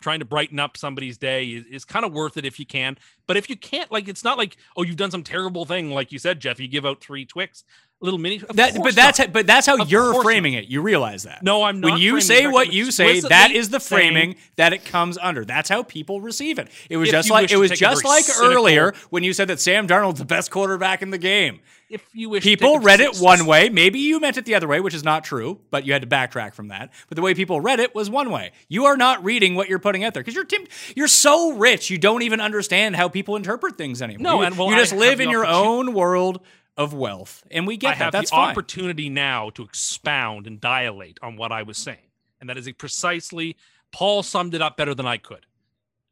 trying 0.02 0.20
to 0.20 0.24
brighten 0.24 0.58
up 0.58 0.76
somebody's 0.76 1.18
day 1.18 1.44
is, 1.44 1.64
is 1.70 1.84
kind 1.84 2.04
of 2.04 2.12
worth 2.12 2.36
it 2.36 2.44
if 2.44 2.58
you 2.58 2.66
can. 2.66 2.96
But 3.26 3.36
if 3.36 3.50
you 3.50 3.56
can't, 3.56 3.92
like, 3.92 4.08
it's 4.08 4.24
not 4.24 4.38
like, 4.38 4.56
oh, 4.76 4.82
you've 4.82 4.96
done 4.96 5.10
some 5.10 5.22
terrible 5.22 5.64
thing, 5.64 5.90
like 5.90 6.10
you 6.10 6.18
said, 6.18 6.40
Geoff. 6.40 6.58
You 6.58 6.68
give 6.68 6.86
out 6.86 7.00
three 7.00 7.26
Twix, 7.26 7.64
little 8.00 8.18
mini. 8.18 8.38
That, 8.54 8.74
but 8.82 8.96
that's 8.96 9.18
not. 9.18 9.26
how, 9.26 9.32
but 9.32 9.46
that's 9.46 9.66
how 9.66 9.80
Of 9.80 9.90
you're 9.90 10.22
framing 10.22 10.54
it. 10.54 10.64
You 10.66 10.80
realize 10.80 11.24
that. 11.24 11.42
No, 11.42 11.62
I'm 11.62 11.80
not 11.80 11.92
When 11.92 12.00
you 12.00 12.20
say 12.20 12.46
what 12.46 12.72
you 12.72 12.90
say, 12.90 13.20
that 13.20 13.52
is 13.52 13.68
the 13.68 13.78
framing 13.78 14.36
that 14.56 14.72
it 14.72 14.84
comes 14.86 15.18
under. 15.18 15.44
That's 15.44 15.68
how 15.68 15.82
people 15.82 16.20
receive 16.20 16.58
it. 16.58 16.68
It 16.88 16.96
was 16.96 17.10
If 17.10 17.12
just 17.12 17.30
like 17.30 17.52
it 17.52 17.58
was 17.58 17.70
just 17.72 18.04
like 18.04 18.24
cynical- 18.24 18.56
earlier 18.56 18.94
when 19.10 19.22
you 19.22 19.32
said 19.34 19.48
that 19.48 19.60
Sam 19.60 19.86
Darnold's 19.86 20.18
the 20.18 20.24
best 20.24 20.50
quarterback 20.50 21.02
in 21.02 21.10
the 21.10 21.18
game. 21.18 21.60
If 21.90 22.06
you 22.14 22.30
wish, 22.30 22.44
People 22.44 22.78
read 22.78 23.00
it 23.00 23.16
one 23.18 23.46
way. 23.46 23.68
Maybe 23.68 23.98
you 23.98 24.20
meant 24.20 24.36
it 24.36 24.44
the 24.44 24.54
other 24.54 24.68
way, 24.68 24.80
which 24.80 24.94
is 24.94 25.02
not 25.04 25.24
true, 25.24 25.60
but 25.70 25.84
you 25.84 25.92
had 25.92 26.02
to 26.02 26.08
backtrack 26.08 26.54
from 26.54 26.68
that. 26.68 26.92
But 27.08 27.16
the 27.16 27.22
way 27.22 27.34
people 27.34 27.60
read 27.60 27.80
it 27.80 27.94
was 27.94 28.08
one 28.08 28.30
way. 28.30 28.52
You 28.68 28.84
are 28.86 28.96
not 28.96 29.22
reading 29.24 29.56
what 29.56 29.68
you're 29.68 29.80
putting 29.80 30.04
out 30.04 30.14
there 30.14 30.22
because 30.22 30.34
you're 30.34 30.44
Tim, 30.44 30.66
you're 30.94 31.08
so 31.08 31.52
rich, 31.52 31.90
you 31.90 31.98
don't 31.98 32.22
even 32.22 32.40
understand 32.40 32.94
how 32.96 33.08
people 33.08 33.34
interpret 33.36 33.76
things 33.76 34.00
anymore. 34.00 34.22
No, 34.22 34.40
you, 34.40 34.46
and, 34.46 34.56
well, 34.56 34.70
you 34.70 34.76
just 34.76 34.92
have 34.92 35.00
live 35.00 35.20
in 35.20 35.30
your 35.30 35.44
own 35.44 35.92
world 35.92 36.40
of 36.76 36.94
wealth, 36.94 37.44
and 37.50 37.66
we 37.66 37.76
get 37.76 37.88
I 37.88 37.90
that. 37.90 37.96
have 38.04 38.12
That's 38.12 38.30
the 38.30 38.36
fine. 38.36 38.50
opportunity 38.50 39.08
now 39.08 39.50
to 39.50 39.62
expound 39.64 40.46
and 40.46 40.60
dilate 40.60 41.18
on 41.22 41.36
what 41.36 41.50
I 41.52 41.64
was 41.64 41.76
saying, 41.76 41.98
and 42.40 42.48
that 42.48 42.56
is 42.56 42.70
precisely 42.78 43.56
Paul 43.92 44.22
summed 44.22 44.54
it 44.54 44.62
up 44.62 44.76
better 44.76 44.94
than 44.94 45.06
I 45.06 45.16
could. 45.16 45.44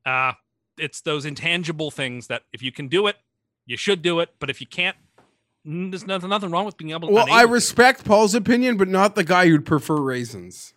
Uh, 0.04 0.32
it's 0.76 1.00
those 1.00 1.24
intangible 1.24 1.90
things 1.90 2.26
that 2.26 2.42
if 2.52 2.62
you 2.62 2.72
can 2.72 2.88
do 2.88 3.06
it, 3.06 3.16
you 3.66 3.76
should 3.76 4.02
do 4.02 4.20
it, 4.20 4.30
but 4.40 4.50
if 4.50 4.60
you 4.60 4.66
can't, 4.66 4.96
there's 5.90 6.06
nothing, 6.06 6.30
nothing 6.30 6.50
wrong 6.50 6.64
with 6.64 6.76
being 6.76 6.92
able. 6.92 7.08
To 7.08 7.14
Well, 7.14 7.24
unable 7.24 7.38
I 7.38 7.42
to. 7.42 7.48
respect 7.52 8.04
Paul's 8.04 8.34
opinion, 8.34 8.76
but 8.76 8.88
not 8.88 9.14
the 9.14 9.24
guy 9.24 9.46
who'd 9.46 9.66
prefer 9.66 9.96
raisins. 10.00 10.72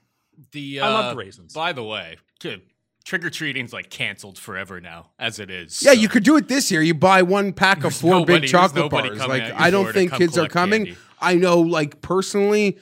The 0.51 0.81
I 0.81 0.88
love 0.89 1.05
uh, 1.05 1.09
the 1.11 1.15
raisins. 1.18 1.53
By 1.53 1.72
the 1.72 1.84
way, 1.84 2.18
trick 2.39 3.23
or 3.23 3.30
treating's 3.30 3.72
like 3.73 3.89
canceled 3.89 4.38
forever 4.38 4.81
now, 4.81 5.11
as 5.18 5.39
it 5.39 5.49
is. 5.49 5.81
Yeah, 5.81 5.91
so- 5.93 5.99
you 5.99 6.09
could 6.09 6.23
do 6.23 6.35
it 6.38 6.47
this 6.47 6.72
year. 6.72 6.81
You 6.81 6.93
buy 6.93 7.22
one 7.22 7.53
pack 7.53 7.77
of 7.77 7.84
There's 7.84 8.01
four 8.01 8.11
nobody- 8.11 8.41
big 8.41 8.49
chocolate 8.49 8.89
bars. 8.91 9.19
Like 9.19 9.43
I 9.55 9.69
don't 9.69 9.91
think 9.93 10.13
kids 10.13 10.38
are 10.38 10.47
coming. 10.47 10.85
candy. 10.85 10.99
I 11.22 11.35
know, 11.35 11.59
like 11.59 12.01
personally, 12.01 12.77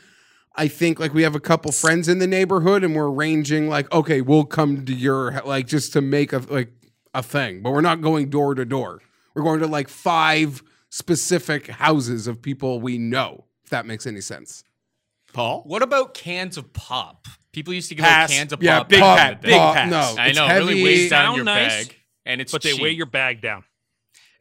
I 0.55 0.67
think 0.67 0.99
like 0.99 1.13
we 1.13 1.23
have 1.23 1.35
a 1.35 1.39
couple 1.39 1.71
friends 1.71 2.07
in 2.07 2.19
the 2.19 2.27
neighborhood, 2.27 2.83
and 2.83 2.95
we're 2.95 3.09
arranging 3.09 3.69
like, 3.69 3.91
okay, 3.93 4.21
we'll 4.21 4.45
come 4.45 4.85
to 4.85 4.93
your 4.93 5.41
like 5.45 5.67
just 5.67 5.93
to 5.93 6.01
make 6.01 6.33
a 6.33 6.39
like 6.49 6.71
a 7.13 7.21
thing, 7.21 7.61
but 7.61 7.71
we're 7.71 7.81
not 7.81 8.01
going 8.01 8.29
door 8.29 8.55
to 8.55 8.65
door. 8.65 9.01
We're 9.35 9.43
going 9.43 9.59
to 9.59 9.67
like 9.67 9.89
five 9.89 10.63
specific 10.89 11.67
houses 11.67 12.27
of 12.27 12.41
people 12.41 12.79
we 12.81 12.97
know. 12.97 13.45
If 13.63 13.69
that 13.69 13.85
makes 13.85 14.05
any 14.07 14.21
sense. 14.21 14.63
Paul. 15.33 15.61
What 15.65 15.83
about 15.83 16.13
cans 16.15 16.57
of 16.57 16.73
pop? 16.73 17.27
People 17.51 17.73
used 17.73 17.89
to 17.89 17.95
give 17.95 18.03
Pass. 18.05 18.31
out 18.31 18.35
cans 18.35 18.53
of 18.53 18.63
Yeah, 18.63 18.79
pop. 18.79 18.89
big 18.89 18.99
back 18.99 19.17
pack, 19.17 19.41
big 19.41 19.51
day. 19.51 19.57
pop, 19.57 19.75
pass. 19.75 19.91
No, 19.91 20.21
I 20.21 20.27
it's 20.27 20.37
know, 20.37 20.47
heavy. 20.47 20.65
really 20.65 20.83
weighs 20.83 21.09
down 21.09 21.25
Sound 21.25 21.35
your 21.37 21.45
nice, 21.45 21.87
bag, 21.87 21.95
and 22.25 22.41
it's 22.41 22.51
but 22.51 22.61
they 22.63 22.73
weigh 22.73 22.91
your 22.91 23.05
bag 23.05 23.41
down. 23.41 23.63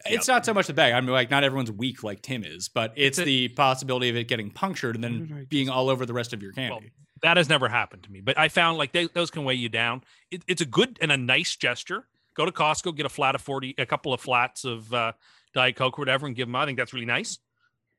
It's 0.07 0.29
not 0.29 0.47
so 0.47 0.55
much 0.55 0.67
the 0.69 0.73
bag. 0.75 0.95
I 0.95 1.01
mean, 1.01 1.11
like 1.11 1.31
not 1.31 1.45
everyone's 1.45 1.71
weak 1.73 2.03
like 2.03 2.23
Tim 2.23 2.45
is, 2.45 2.69
but 2.69 2.93
it's 2.97 3.19
It's 3.19 3.19
a- 3.19 3.25
the 3.25 3.49
possibility 3.49 4.09
of 4.09 4.17
it 4.17 4.29
getting 4.29 4.51
punctured 4.51 4.95
and 4.95 5.05
then 5.05 5.47
being 5.51 5.69
all 5.69 5.91
over 5.91 6.07
the 6.07 6.15
rest 6.15 6.33
of 6.33 6.43
your 6.43 6.53
candy. 6.53 6.71
Well, 6.71 6.81
that 7.23 7.37
has 7.37 7.49
never 7.49 7.69
happened 7.69 8.05
to 8.05 8.13
me, 8.13 8.21
but 8.21 8.39
I 8.39 8.49
found 8.49 8.79
like 8.79 8.93
they, 8.93 9.09
those 9.09 9.31
can 9.31 9.45
weigh 9.45 9.55
you 9.55 9.69
down. 9.69 10.03
It, 10.31 10.43
it's 10.47 10.63
a 10.63 10.67
good 10.67 10.99
and 11.03 11.11
a 11.13 11.17
nice 11.17 11.57
gesture. 11.57 12.07
Go 12.35 12.45
to 12.47 12.53
Costco, 12.53 12.97
get 12.97 13.05
a 13.05 13.09
flat 13.11 13.35
of 13.35 13.41
forty, 13.43 13.75
a 13.77 13.85
couple 13.85 14.15
of 14.15 14.21
flats 14.21 14.65
of 14.65 14.95
uh, 14.95 15.13
Diet 15.55 15.77
Coke 15.77 15.99
or 15.99 16.03
whatever, 16.03 16.27
and 16.27 16.37
give 16.37 16.49
them. 16.49 16.57
I 16.57 16.67
think 16.67 16.79
that's 16.79 16.93
really 16.93 17.07
nice, 17.07 17.39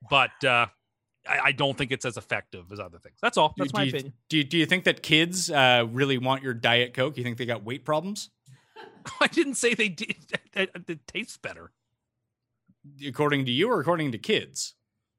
but 0.10 0.32
uh, 0.44 0.68
I, 1.28 1.40
I 1.46 1.52
don't 1.52 1.78
think 1.78 1.92
it's 1.92 2.06
as 2.06 2.18
effective 2.18 2.72
as 2.72 2.80
other 2.80 3.00
things. 3.00 3.18
That's 3.22 3.38
all. 3.38 3.54
That's 3.58 3.72
do, 3.72 3.78
my 3.78 3.84
you, 3.84 3.90
opinion. 3.90 4.14
Do 4.30 4.38
you, 4.38 4.44
do 4.44 4.58
you 4.58 4.66
think 4.66 4.84
that 4.86 5.04
kids 5.04 5.50
uh, 5.50 5.86
really 5.92 6.18
want 6.18 6.44
your 6.44 6.54
Diet 6.54 6.94
Coke? 6.94 7.18
You 7.18 7.24
think 7.24 7.38
they 7.38 7.46
got 7.46 7.64
weight 7.64 7.86
problems? 7.86 8.30
I 9.22 9.28
didn't 9.28 9.56
say 9.56 9.74
they 9.74 9.90
did. 9.90 10.16
It, 10.56 10.72
it 10.90 11.08
tastes 11.08 11.38
better. 11.38 11.72
According 13.08 13.46
to 13.46 13.52
you 13.52 13.70
or 13.70 13.80
according 13.80 14.12
to 14.12 14.18
kids? 14.18 14.74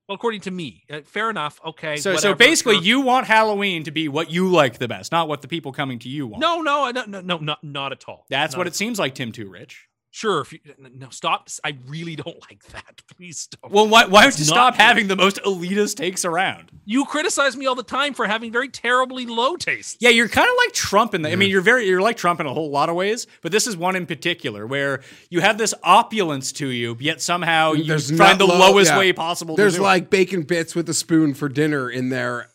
Well, 0.06 0.16
according 0.16 0.40
to 0.42 0.50
me, 0.50 0.82
uh, 0.90 1.00
fair 1.04 1.30
enough. 1.30 1.60
Okay. 1.64 1.96
So, 1.96 2.16
so 2.16 2.34
basically, 2.34 2.74
sure. 2.74 2.82
you 2.82 3.00
want 3.00 3.26
Halloween 3.26 3.84
to 3.84 3.92
be 3.92 4.08
what 4.08 4.28
you 4.28 4.48
like 4.48 4.78
the 4.78 4.88
best, 4.88 5.12
not 5.12 5.28
what 5.28 5.40
the 5.40 5.48
people 5.48 5.72
coming 5.72 6.00
to 6.00 6.08
you 6.08 6.26
want. 6.26 6.40
No, 6.42 6.60
no, 6.60 6.90
no, 6.90 7.04
no, 7.06 7.20
no, 7.20 7.38
not 7.38 7.62
not 7.62 7.92
at 7.92 8.04
all. 8.08 8.26
That's 8.28 8.54
Not 8.54 8.58
what 8.58 8.66
at 8.66 8.72
it 8.72 8.76
seems 8.76 8.98
like, 8.98 9.14
Tim 9.14 9.30
Too 9.30 9.48
Rich. 9.48 9.86
Sure. 10.12 10.40
If 10.40 10.52
you, 10.52 10.58
no, 10.78 11.08
stop. 11.10 11.48
I 11.62 11.76
really 11.86 12.16
don't 12.16 12.40
like 12.50 12.64
that. 12.68 13.02
Please 13.16 13.38
stop. 13.38 13.70
Well, 13.70 13.86
why, 13.88 14.06
why 14.06 14.22
don't 14.22 14.38
you 14.38 14.44
stop 14.44 14.74
true. 14.74 14.84
having 14.84 15.08
the 15.08 15.16
most 15.16 15.36
elitist 15.44 15.96
takes 15.96 16.24
around? 16.24 16.70
you 16.84 17.04
criticize 17.04 17.56
me 17.56 17.66
all 17.66 17.76
the 17.76 17.84
time 17.84 18.14
for 18.14 18.26
having 18.26 18.50
very 18.50 18.68
terribly 18.68 19.24
low 19.24 19.54
taste. 19.54 19.98
Yeah, 20.00 20.10
you're 20.10 20.28
kind 20.28 20.48
of 20.48 20.54
like 20.66 20.72
Trump 20.72 21.14
in 21.14 21.22
the. 21.22 21.30
I 21.30 21.36
mean, 21.36 21.48
mm. 21.48 21.52
you're 21.52 21.60
very 21.60 21.86
you're 21.86 22.00
like 22.00 22.16
Trump 22.16 22.40
in 22.40 22.46
a 22.46 22.52
whole 22.52 22.70
lot 22.70 22.88
of 22.88 22.96
ways, 22.96 23.28
but 23.42 23.52
this 23.52 23.68
is 23.68 23.76
one 23.76 23.94
in 23.94 24.06
particular 24.06 24.66
where 24.66 25.02
you 25.28 25.40
have 25.40 25.56
this 25.56 25.72
opulence 25.84 26.50
to 26.52 26.66
you, 26.66 26.96
yet 26.98 27.20
somehow 27.20 27.72
you 27.72 27.84
There's 27.84 28.10
find 28.10 28.40
the 28.40 28.46
low- 28.46 28.58
lowest 28.58 28.90
yeah. 28.90 28.98
way 28.98 29.12
possible. 29.12 29.54
to 29.54 29.62
There's 29.62 29.76
do 29.76 29.82
it. 29.82 29.84
like 29.84 30.10
bacon 30.10 30.42
bits 30.42 30.74
with 30.74 30.88
a 30.88 30.94
spoon 30.94 31.34
for 31.34 31.48
dinner 31.48 31.88
in 31.88 32.08
there, 32.08 32.48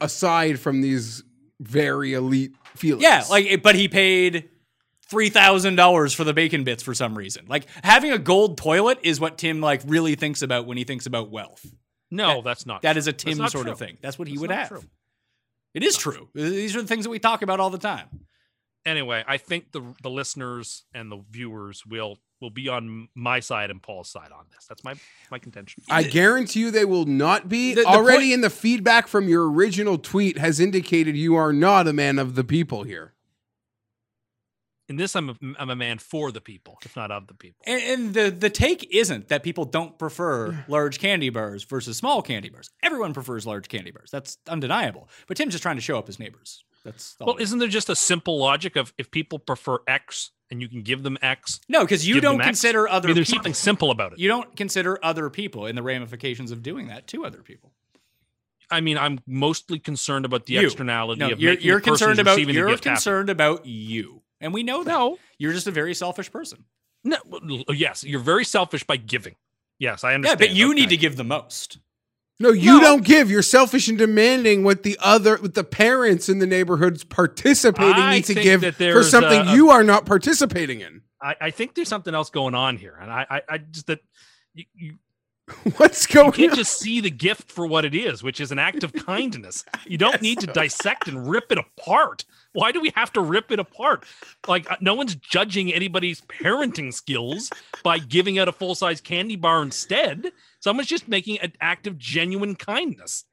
aside 0.00 0.58
from 0.58 0.80
these 0.80 1.22
very 1.60 2.14
elite 2.14 2.54
feelings. 2.74 3.02
yeah, 3.02 3.24
like 3.28 3.62
but 3.62 3.74
he 3.74 3.88
paid 3.88 4.48
three 5.12 5.28
thousand 5.28 5.76
dollars 5.76 6.14
for 6.14 6.24
the 6.24 6.32
bacon 6.32 6.64
bits 6.64 6.82
for 6.82 6.94
some 6.94 7.16
reason. 7.16 7.44
Like 7.46 7.66
having 7.84 8.10
a 8.12 8.18
gold 8.18 8.56
toilet 8.56 8.98
is 9.02 9.20
what 9.20 9.36
Tim 9.36 9.60
like 9.60 9.82
really 9.86 10.14
thinks 10.14 10.40
about 10.40 10.66
when 10.66 10.78
he 10.78 10.84
thinks 10.84 11.04
about 11.04 11.30
wealth. 11.30 11.64
No, 12.10 12.40
that's 12.40 12.64
not. 12.66 12.80
That 12.82 12.96
is 12.96 13.06
a 13.06 13.12
Tim 13.12 13.36
sort 13.48 13.64
true. 13.64 13.72
of 13.72 13.78
thing. 13.78 13.98
That's 14.00 14.18
what 14.18 14.26
he 14.26 14.34
That's 14.34 14.40
would 14.40 14.50
have. 14.50 14.68
true. 14.68 14.82
It 15.74 15.82
is 15.82 15.96
true. 15.98 16.28
Uh, 16.36 16.40
these 16.42 16.74
are 16.74 16.80
the 16.82 16.88
things 16.88 17.04
that 17.04 17.10
we 17.10 17.18
talk 17.18 17.42
about 17.42 17.60
all 17.60 17.68
the 17.70 17.78
time. 17.78 18.06
Anyway, 18.86 19.22
I 19.28 19.36
think 19.36 19.70
the 19.72 19.82
the 20.02 20.10
listeners 20.10 20.84
and 20.94 21.12
the 21.12 21.22
viewers 21.30 21.84
will 21.86 22.18
will 22.40 22.50
be 22.50 22.68
on 22.68 23.08
my 23.14 23.38
side 23.40 23.70
and 23.70 23.80
Paul's 23.82 24.10
side 24.10 24.32
on 24.32 24.46
this. 24.50 24.66
That's 24.66 24.82
my 24.82 24.94
my 25.30 25.38
contention. 25.38 25.82
I 25.90 26.02
guarantee 26.02 26.60
you 26.60 26.70
they 26.70 26.84
will 26.86 27.04
not 27.04 27.48
be. 27.48 27.74
The- 27.74 27.82
the 27.82 27.86
Already 27.86 28.24
point- 28.24 28.32
in 28.32 28.40
the 28.40 28.50
feedback 28.50 29.06
from 29.08 29.28
your 29.28 29.48
original 29.50 29.98
tweet 29.98 30.38
has 30.38 30.58
indicated 30.58 31.16
you 31.16 31.36
are 31.36 31.52
not 31.52 31.86
a 31.86 31.92
man 31.92 32.18
of 32.18 32.34
the 32.34 32.44
people 32.44 32.82
here. 32.82 33.14
In 34.88 34.96
this, 34.96 35.14
I'm 35.16 35.30
a, 35.30 35.36
I'm 35.58 35.70
a 35.70 35.76
man 35.76 35.98
for 35.98 36.32
the 36.32 36.40
people, 36.40 36.76
if 36.84 36.96
not 36.96 37.10
of 37.10 37.26
the 37.28 37.34
people. 37.34 37.62
And, 37.66 37.82
and 37.82 38.14
the 38.14 38.30
the 38.30 38.50
take 38.50 38.92
isn't 38.94 39.28
that 39.28 39.42
people 39.42 39.64
don't 39.64 39.98
prefer 39.98 40.64
large 40.68 40.98
candy 40.98 41.30
bars 41.30 41.64
versus 41.64 41.96
small 41.96 42.20
candy 42.20 42.50
bars. 42.50 42.68
Everyone 42.82 43.14
prefers 43.14 43.46
large 43.46 43.68
candy 43.68 43.90
bars. 43.92 44.10
That's 44.10 44.38
undeniable. 44.48 45.08
But 45.28 45.36
Tim's 45.36 45.52
just 45.54 45.62
trying 45.62 45.76
to 45.76 45.82
show 45.82 45.98
up 45.98 46.08
his 46.08 46.18
neighbors. 46.18 46.64
That's 46.84 47.14
all 47.20 47.28
Well, 47.28 47.36
isn't 47.38 47.58
there 47.60 47.68
just 47.68 47.88
a 47.88 47.96
simple 47.96 48.38
logic 48.38 48.74
of 48.76 48.92
if 48.98 49.10
people 49.10 49.38
prefer 49.38 49.78
X 49.86 50.32
and 50.50 50.60
you 50.60 50.68
can 50.68 50.82
give 50.82 51.04
them 51.04 51.16
X? 51.22 51.60
no, 51.68 51.82
because 51.82 52.06
you 52.06 52.20
don't 52.20 52.40
X? 52.40 52.46
consider 52.46 52.88
I 52.88 52.92
other 52.92 53.08
mean, 53.08 53.14
there's 53.14 53.28
people. 53.28 53.38
something 53.38 53.54
simple 53.54 53.90
about 53.92 54.12
it. 54.14 54.18
You 54.18 54.26
don't 54.28 54.54
consider 54.56 54.98
other 55.02 55.30
people 55.30 55.66
in 55.66 55.76
the 55.76 55.82
ramifications 55.82 56.50
of 56.50 56.60
doing 56.62 56.88
that 56.88 57.06
to 57.08 57.24
other 57.24 57.38
people. 57.40 57.70
I 58.70 58.80
mean, 58.80 58.98
I'm 58.98 59.20
mostly 59.26 59.78
concerned 59.78 60.24
about 60.24 60.46
the 60.46 60.54
You. 60.54 60.62
externality 60.62 61.20
No, 61.20 61.30
of 61.30 61.40
you're, 61.40 61.52
making 61.52 61.66
you're 61.66 61.76
the 61.80 61.90
person 61.90 61.92
concerned 61.92 62.10
who's 62.16 62.18
about 62.20 62.30
receiving 62.36 62.54
the 62.54 62.58
you're 62.58 62.68
gift 62.70 62.84
happy. 62.84 62.94
concerned 62.96 63.30
about 63.30 63.66
you, 63.66 64.22
and 64.42 64.52
we 64.52 64.62
know 64.62 64.84
that. 64.84 64.90
No, 64.90 65.18
You're 65.38 65.52
just 65.54 65.66
a 65.66 65.70
very 65.70 65.94
selfish 65.94 66.30
person. 66.30 66.64
no. 67.04 67.16
Yes, 67.70 68.04
you're 68.04 68.20
very 68.20 68.44
selfish 68.44 68.84
by 68.84 68.96
giving. 68.96 69.36
Yes, 69.78 70.04
I 70.04 70.14
understand. 70.14 70.40
Yeah, 70.40 70.44
understand. 70.44 70.50
but 70.50 70.56
you 70.56 70.74
need 70.74 70.88
to 70.90 70.96
give 70.96 71.16
the 71.16 71.24
most. 71.24 71.78
No, 72.38 72.50
you 72.50 72.78
No. 72.78 72.80
don't 72.80 73.04
give. 73.04 73.30
You're 73.30 73.42
selfish 73.42 73.88
and 73.88 73.96
demanding 73.98 74.64
what 74.64 74.82
the 74.82 74.96
other, 75.00 75.36
what 75.38 75.54
the 75.54 75.64
parents 75.64 76.28
in 76.28 76.38
the 76.40 76.46
neighborhoods 76.46 77.04
participating 77.04 77.92
I 77.94 78.14
need 78.16 78.24
to 78.26 78.34
give 78.34 78.62
for 78.76 79.02
something 79.02 79.48
a- 79.48 79.54
you 79.54 79.70
are 79.70 79.82
not 79.84 80.06
participating 80.06 80.80
in. 80.80 81.02
I, 81.20 81.36
I 81.40 81.50
think 81.50 81.74
there's 81.74 81.88
something 81.88 82.14
else 82.14 82.30
going 82.30 82.54
on 82.56 82.76
here, 82.76 82.98
and 83.00 83.10
I, 83.10 83.26
I, 83.30 83.42
I 83.48 83.58
just 83.58 83.86
that 83.86 84.00
you, 84.54 84.64
you, 84.74 84.94
What's 85.76 86.06
going 86.06 86.26
on? 86.26 86.32
you 86.32 86.36
can't 86.36 86.52
on? 86.52 86.58
just 86.58 86.78
see 86.78 87.00
the 87.00 87.10
gift 87.10 87.50
for 87.50 87.66
what 87.66 87.84
it 87.84 87.94
is, 87.94 88.22
which 88.22 88.40
is 88.40 88.52
an 88.52 88.58
act 88.58 88.84
of 88.84 88.92
kindness. 89.06 89.64
You 89.84 89.98
don't 89.98 90.22
need 90.22 90.38
to 90.40 90.46
dissect 90.46 91.08
and 91.08 91.28
rip 91.28 91.50
it 91.50 91.58
apart. 91.58 92.24
Why 92.52 92.70
do 92.70 92.80
we 92.80 92.92
have 92.94 93.12
to 93.14 93.20
rip 93.20 93.50
it 93.50 93.58
apart? 93.58 94.04
Like 94.46 94.70
uh, 94.70 94.76
no 94.80 94.94
one's 94.94 95.16
judging 95.16 95.72
anybody's 95.72 96.20
parenting 96.22 96.94
skills 96.94 97.50
by 97.82 97.98
giving 97.98 98.38
out 98.38 98.48
a 98.48 98.52
full 98.52 98.74
size 98.74 99.00
candy 99.00 99.36
bar 99.36 99.60
instead. 99.60 100.32
Someone's 100.60 100.88
just 100.88 101.08
making 101.08 101.40
an 101.40 101.52
act 101.60 101.86
of 101.86 101.98
genuine 101.98 102.54
kindness. 102.54 103.24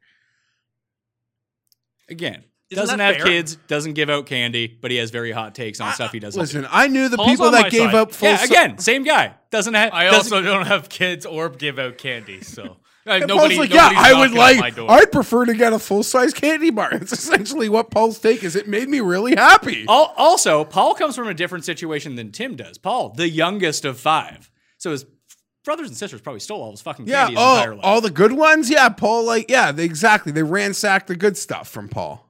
Again, 2.10 2.44
Isn't 2.72 2.82
doesn't 2.84 3.00
have 3.00 3.16
fair? 3.16 3.26
kids, 3.26 3.56
doesn't 3.68 3.94
give 3.94 4.10
out 4.10 4.26
candy, 4.28 4.68
but 4.68 4.91
he 4.91 4.98
has 4.98 5.10
very 5.10 5.32
hot 5.32 5.56
takes 5.56 5.82
on 5.82 5.91
stuff 5.94 6.12
he 6.12 6.20
doesn't. 6.20 6.38
do. 6.38 6.41
Listen, 6.41 6.68
I 6.70 6.88
knew 6.88 7.10
the 7.10 7.18
Paul's 7.18 7.30
people 7.32 7.52
that 7.52 7.72
gave 7.72 7.90
side. 7.91 7.96
up 7.96 8.12
full. 8.12 8.30
yeah, 8.30 8.38
si- 8.38 8.46
again, 8.54 8.78
same 8.78 9.04
guy. 9.04 9.34
Doesn't 9.50 9.74
have. 9.74 9.91
I 9.94 10.06
doesn't, 10.06 10.32
also 10.34 10.41
don't 10.41 10.68
have 10.68 10.88
kids 10.90 11.26
or 11.26 11.50
give 11.50 11.80
out 11.80 11.98
candy, 11.98 12.41
so 12.41 12.78
And 13.08 13.26
nobody- 13.28 13.56
Paul's 13.56 13.70
like, 13.72 13.74
yeah, 13.74 13.91
I 13.96 14.14
would 14.20 14.32
knocking 14.34 14.60
on 14.62 14.78
my 14.78 14.84
like. 14.86 15.02
I'd 15.04 15.12
prefer 15.12 15.46
to 15.46 15.56
get 15.56 15.74
a 15.74 15.80
full 15.80 16.04
size 16.04 16.32
candy 16.34 16.70
bar. 16.70 16.90
It's 17.02 17.12
essentially 17.12 17.70
what 17.70 17.90
Paul's 17.90 18.20
take 18.20 18.44
is. 18.44 18.56
It 18.56 18.68
made 18.68 18.88
me 18.88 19.00
really 19.00 19.36
happy. 19.36 19.86
Also, 19.88 20.64
Paul 20.64 20.94
comes 20.94 21.16
from 21.16 21.28
a 21.28 21.34
different 21.34 21.66
situation 21.66 22.16
than 22.16 22.32
Tim 22.32 22.56
does. 22.56 22.78
Paul, 22.78 23.10
the 23.10 23.28
youngest 23.30 23.84
of 23.84 24.00
five, 24.00 24.52
so 24.78 24.91
his 24.91 25.06
brothers 25.66 25.88
and 25.88 25.98
sisters 25.98 26.22
probably 26.22 26.40
stole 26.40 26.62
all 26.62 26.72
his 26.72 26.82
fucking 26.82 27.08
Yeah, 27.08 27.26
candy 27.26 27.34
his 27.36 27.41
entire 27.41 27.74
oh, 27.74 27.80
all 27.80 28.02
the 28.02 28.12
good 28.12 28.34
ones. 28.34 28.70
Yeah, 28.70 28.90
Paul. 28.90 29.26
Like, 29.26 29.50
yeah, 29.50 29.72
they, 29.72 29.86
exactly. 29.86 30.32
They 30.32 30.44
ransacked 30.44 31.08
the 31.08 31.16
good 31.16 31.36
stuff 31.36 31.68
from 31.68 31.90
Paul. 31.90 32.28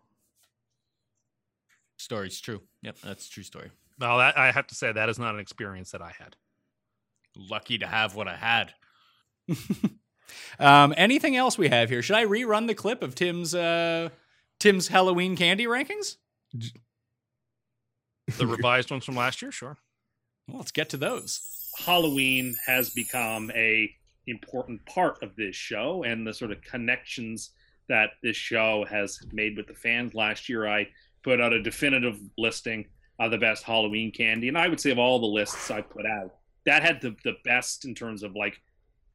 Story's 2.10 2.42
true. 2.42 2.62
Yep, 2.82 2.98
that's 3.04 3.28
a 3.28 3.30
true 3.30 3.44
story. 3.44 3.70
Well, 4.00 4.18
that, 4.18 4.36
I 4.36 4.52
have 4.52 4.66
to 4.68 4.76
say 4.76 4.92
that 4.92 5.10
is 5.10 5.20
not 5.20 5.36
an 5.36 5.40
experience 5.40 5.92
that 5.92 6.02
I 6.02 6.12
had. 6.18 6.36
Lucky 7.38 7.78
to 7.78 7.86
have 7.86 8.16
what 8.16 8.28
I 8.28 8.36
had. 8.36 8.74
Um, 10.60 10.94
anything 10.96 11.36
else 11.36 11.58
we 11.58 11.70
have 11.70 11.90
here? 11.90 12.04
Should 12.04 12.16
I 12.16 12.26
rerun 12.26 12.68
the 12.68 12.76
clip 12.76 13.02
of 13.02 13.16
Tim's 13.16 13.56
uh, 13.56 14.10
Tim's 14.60 14.88
Halloween 14.88 15.36
candy 15.36 15.66
rankings? 15.66 16.18
The 18.38 18.46
revised 18.46 18.92
ones 18.92 19.06
from 19.06 19.16
last 19.16 19.42
year, 19.42 19.52
sure. 19.52 19.78
Well, 20.48 20.58
let's 20.58 20.72
get 20.72 20.90
to 20.90 20.98
those. 20.98 21.42
Halloween 21.78 22.56
has 22.68 22.92
become 22.92 23.50
a 23.56 23.90
important 24.28 24.86
part 24.86 25.24
of 25.24 25.36
this 25.36 25.56
show 25.56 26.04
and 26.04 26.28
the 26.28 26.34
sort 26.34 26.52
of 26.52 26.62
connections 26.62 27.50
that 27.88 28.12
this 28.22 28.36
show 28.36 28.86
has 28.88 29.20
made 29.32 29.58
with 29.58 29.66
the 29.68 29.74
fans. 29.74 30.14
Last 30.14 30.48
year, 30.48 30.68
I 30.68 30.88
put 31.24 31.42
out 31.42 31.54
a 31.54 31.62
definitive 31.62 32.20
listing 32.38 32.86
of 33.20 33.32
the 33.32 33.38
best 33.38 33.64
Halloween 33.64 34.12
candy, 34.12 34.48
and 34.48 34.58
I 34.58 34.68
would 34.68 34.80
say 34.80 34.92
of 34.92 35.00
all 35.00 35.20
the 35.20 35.26
lists 35.28 35.70
I 35.72 35.82
put 35.82 36.06
out, 36.06 36.36
that 36.66 36.84
had 36.84 37.02
the, 37.02 37.16
the 37.24 37.34
best 37.44 37.86
in 37.86 37.94
terms 37.94 38.24
of 38.24 38.36
like 38.36 38.62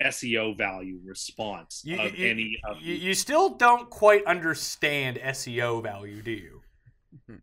SEO 0.05 0.57
value 0.59 0.99
response 1.05 1.85
of 1.91 2.13
any 2.19 2.59
of 2.69 2.81
you, 2.83 2.95
you 2.95 3.15
still 3.15 3.51
don't 3.51 3.89
quite 3.89 4.25
understand 4.27 5.19
SEO 5.19 5.83
value, 5.83 6.21
do 6.21 6.33
you? 6.33 6.61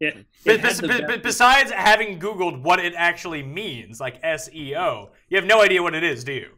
it, 0.02 0.18
it 0.18 0.26
But, 0.46 0.60
had 0.60 0.76
the 0.76 0.88
but- 0.88 1.02
but 1.02 1.08
best- 1.08 1.24
besides 1.24 1.72
having 1.72 2.20
Googled 2.20 2.62
what 2.62 2.80
it 2.80 2.94
actually 2.96 3.42
means, 3.42 4.00
like 4.00 4.22
SEO, 4.22 5.10
you 5.30 5.38
have 5.38 5.46
no 5.48 5.62
idea 5.62 5.82
what 5.82 5.96
it 5.96 6.04
is, 6.04 6.24
do 6.24 6.34
you? 6.34 6.50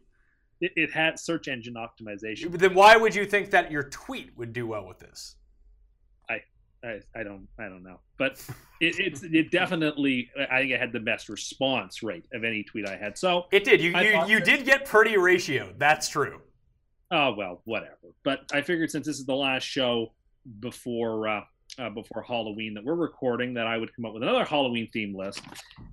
it, 0.61 0.71
it 0.75 0.91
had 0.91 1.19
search 1.19 1.47
engine 1.47 1.75
optimization. 1.75 2.51
Then 2.57 2.73
why 2.73 2.95
would 2.97 3.13
you 3.13 3.25
think 3.25 3.51
that 3.51 3.71
your 3.71 3.83
tweet 3.83 4.35
would 4.37 4.51
do 4.53 4.65
well 4.67 4.87
with 4.87 4.97
this? 4.99 5.35
I, 6.83 6.99
I 7.15 7.23
don't 7.23 7.47
I 7.59 7.63
don't 7.63 7.83
know, 7.83 7.99
but 8.17 8.33
it, 8.81 8.99
it's 8.99 9.23
it 9.23 9.51
definitely 9.51 10.29
I 10.51 10.59
think 10.59 10.71
it 10.71 10.79
had 10.79 10.91
the 10.91 10.99
best 10.99 11.29
response 11.29 12.03
rate 12.03 12.25
of 12.33 12.43
any 12.43 12.63
tweet 12.63 12.87
I 12.87 12.97
had. 12.97 13.17
So 13.17 13.45
It 13.51 13.63
did. 13.63 13.81
You 13.81 13.97
you, 13.97 14.25
you 14.27 14.39
did 14.39 14.65
get 14.65 14.85
pretty 14.85 15.17
ratio. 15.17 15.73
That's 15.77 16.09
true. 16.09 16.41
oh 17.11 17.33
well, 17.37 17.61
whatever. 17.65 18.13
But 18.23 18.41
I 18.51 18.61
figured 18.61 18.91
since 18.91 19.05
this 19.05 19.19
is 19.19 19.25
the 19.25 19.35
last 19.35 19.63
show 19.63 20.11
before 20.59 21.27
uh, 21.27 21.41
uh, 21.79 21.89
before 21.89 22.21
Halloween 22.21 22.73
that 22.75 22.83
we're 22.83 22.95
recording, 22.95 23.53
that 23.55 23.67
I 23.67 23.77
would 23.77 23.95
come 23.95 24.05
up 24.05 24.13
with 24.13 24.23
another 24.23 24.45
Halloween 24.45 24.89
themed 24.95 25.15
list, 25.15 25.41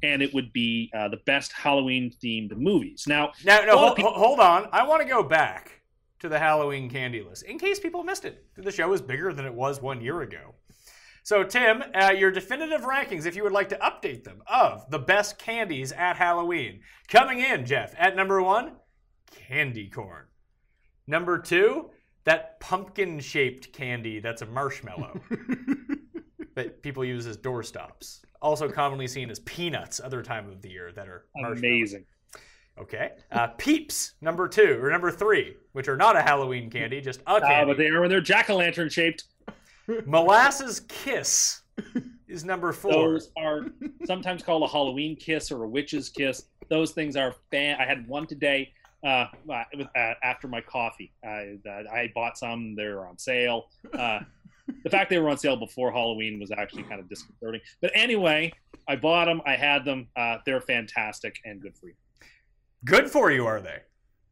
and 0.02 0.22
it 0.22 0.32
would 0.34 0.52
be 0.52 0.90
uh, 0.94 1.08
the 1.08 1.18
best 1.26 1.52
Halloween 1.52 2.12
themed 2.22 2.56
movies. 2.56 3.04
Now, 3.06 3.32
Now, 3.44 3.64
no, 3.64 3.78
hold, 3.78 3.98
hold 3.98 4.40
on. 4.40 4.68
I 4.72 4.86
want 4.86 5.02
to 5.02 5.08
go 5.08 5.22
back 5.22 5.80
to 6.18 6.28
the 6.28 6.38
Halloween 6.38 6.90
candy 6.90 7.22
list 7.22 7.44
in 7.44 7.58
case 7.58 7.80
people 7.80 8.02
missed 8.02 8.24
it. 8.24 8.44
The 8.56 8.70
show 8.70 8.92
is 8.92 9.00
bigger 9.00 9.32
than 9.32 9.46
it 9.46 9.54
was 9.54 9.80
one 9.80 10.00
year 10.02 10.20
ago. 10.20 10.54
So, 11.22 11.44
Tim, 11.44 11.82
uh, 11.94 12.12
your 12.12 12.30
definitive 12.30 12.82
rankings, 12.82 13.26
if 13.26 13.36
you 13.36 13.42
would 13.42 13.52
like 13.52 13.68
to 13.70 13.76
update 13.78 14.24
them, 14.24 14.42
of 14.46 14.88
the 14.90 14.98
best 14.98 15.38
candies 15.38 15.92
at 15.92 16.16
Halloween. 16.16 16.80
Coming 17.08 17.40
in, 17.40 17.64
Geoff, 17.66 17.94
at 17.98 18.16
number 18.16 18.42
one, 18.42 18.72
candy 19.48 19.88
corn. 19.88 20.24
Number 21.06 21.38
two, 21.38 21.90
that 22.24 22.58
pumpkin 22.60 23.20
shaped 23.20 23.72
candy 23.72 24.20
that's 24.20 24.42
a 24.42 24.46
marshmallow 24.46 25.20
that 26.54 26.82
people 26.82 27.04
use 27.04 27.26
as 27.26 27.36
doorstops. 27.36 28.20
Also 28.42 28.68
commonly 28.68 29.06
seen 29.06 29.30
as 29.30 29.40
peanuts 29.40 30.00
other 30.02 30.22
time 30.22 30.48
of 30.48 30.62
the 30.62 30.70
year 30.70 30.92
that 30.92 31.08
are 31.08 31.26
amazing. 31.44 32.04
Okay. 32.80 33.10
Uh, 33.30 33.48
Peeps, 33.58 34.14
number 34.22 34.48
two, 34.48 34.78
or 34.82 34.90
number 34.90 35.10
three, 35.10 35.54
which 35.72 35.88
are 35.88 35.96
not 35.96 36.16
a 36.16 36.22
Halloween 36.22 36.70
candy, 36.70 37.00
just 37.00 37.20
a 37.26 37.30
Uh, 37.32 37.40
candy. 37.40 37.70
but 37.72 37.76
they 37.76 37.88
are 37.88 38.00
when 38.00 38.08
they're 38.08 38.20
jack 38.22 38.48
o' 38.48 38.56
lantern 38.56 38.88
shaped. 38.88 39.24
Molasses 40.06 40.80
Kiss 40.88 41.62
is 42.28 42.44
number 42.44 42.72
four. 42.72 42.92
Those 42.92 43.30
are 43.36 43.66
sometimes 44.04 44.42
called 44.42 44.62
a 44.62 44.68
Halloween 44.68 45.16
kiss 45.16 45.50
or 45.50 45.64
a 45.64 45.68
witch's 45.68 46.08
kiss. 46.08 46.44
Those 46.68 46.92
things 46.92 47.16
are 47.16 47.34
fan. 47.50 47.76
I 47.80 47.84
had 47.84 48.06
one 48.06 48.26
today 48.26 48.72
uh, 49.04 49.26
uh, 49.50 49.64
with, 49.76 49.88
uh, 49.96 50.14
after 50.22 50.46
my 50.46 50.60
coffee. 50.60 51.12
I, 51.24 51.58
uh, 51.68 51.82
I 51.92 52.12
bought 52.14 52.38
some. 52.38 52.74
They 52.76 52.86
were 52.86 53.06
on 53.06 53.18
sale. 53.18 53.68
Uh, 53.92 54.20
the 54.84 54.90
fact 54.90 55.10
they 55.10 55.18
were 55.18 55.30
on 55.30 55.38
sale 55.38 55.56
before 55.56 55.90
Halloween 55.90 56.38
was 56.38 56.50
actually 56.50 56.84
kind 56.84 57.00
of 57.00 57.08
disconcerting. 57.08 57.60
But 57.80 57.90
anyway, 57.94 58.52
I 58.86 58.96
bought 58.96 59.24
them. 59.24 59.42
I 59.44 59.56
had 59.56 59.84
them. 59.84 60.08
Uh, 60.16 60.38
they're 60.46 60.60
fantastic 60.60 61.40
and 61.44 61.60
good 61.60 61.76
for 61.76 61.88
you. 61.88 61.94
Good 62.84 63.10
for 63.10 63.30
you, 63.30 63.46
are 63.46 63.60
they? 63.60 63.80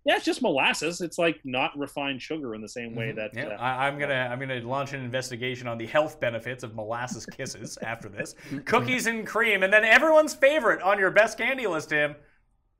Yeah, 0.09 0.17
it's 0.17 0.25
just 0.25 0.41
molasses. 0.41 1.03
It's 1.03 1.19
like 1.19 1.39
not 1.45 1.77
refined 1.79 2.23
sugar 2.23 2.55
in 2.55 2.63
the 2.63 2.69
same 2.69 2.95
way 2.95 3.13
that. 3.13 3.33
Yeah, 3.35 3.49
uh, 3.49 3.57
I, 3.59 3.87
I'm 3.87 3.99
gonna 3.99 4.27
I'm 4.33 4.39
gonna 4.41 4.61
launch 4.61 4.95
an 4.95 5.05
investigation 5.05 5.69
on 5.69 5.77
the 5.77 5.85
health 5.85 6.19
benefits 6.19 6.65
of 6.65 6.75
molasses 6.75 7.27
kisses 7.27 7.77
after 7.83 8.09
this. 8.09 8.35
Cookies 8.65 9.07
and 9.07 9.27
cream, 9.27 9.63
and 9.63 9.71
then 9.71 9.85
everyone's 9.85 10.33
favorite 10.33 10.81
on 10.81 10.99
your 10.99 11.11
best 11.11 11.37
candy 11.37 11.67
list, 11.67 11.91
Tim, 11.91 12.17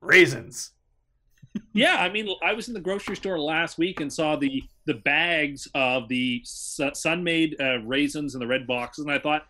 raisins. 0.01 0.71
Yeah, 1.73 1.95
I 1.95 2.09
mean, 2.09 2.29
I 2.43 2.53
was 2.53 2.67
in 2.67 2.75
the 2.75 2.79
grocery 2.79 3.15
store 3.15 3.39
last 3.39 3.77
week 3.79 4.01
and 4.01 4.11
saw 4.11 4.35
the 4.35 4.63
the 4.85 4.93
bags 4.95 5.67
of 5.73 6.07
the 6.07 6.41
Sun- 6.45 6.93
Sun-Maid 6.93 7.55
uh, 7.59 7.79
raisins 7.79 8.33
in 8.35 8.39
the 8.39 8.45
red 8.45 8.67
boxes, 8.67 9.05
and 9.05 9.11
I 9.11 9.17
thought 9.17 9.45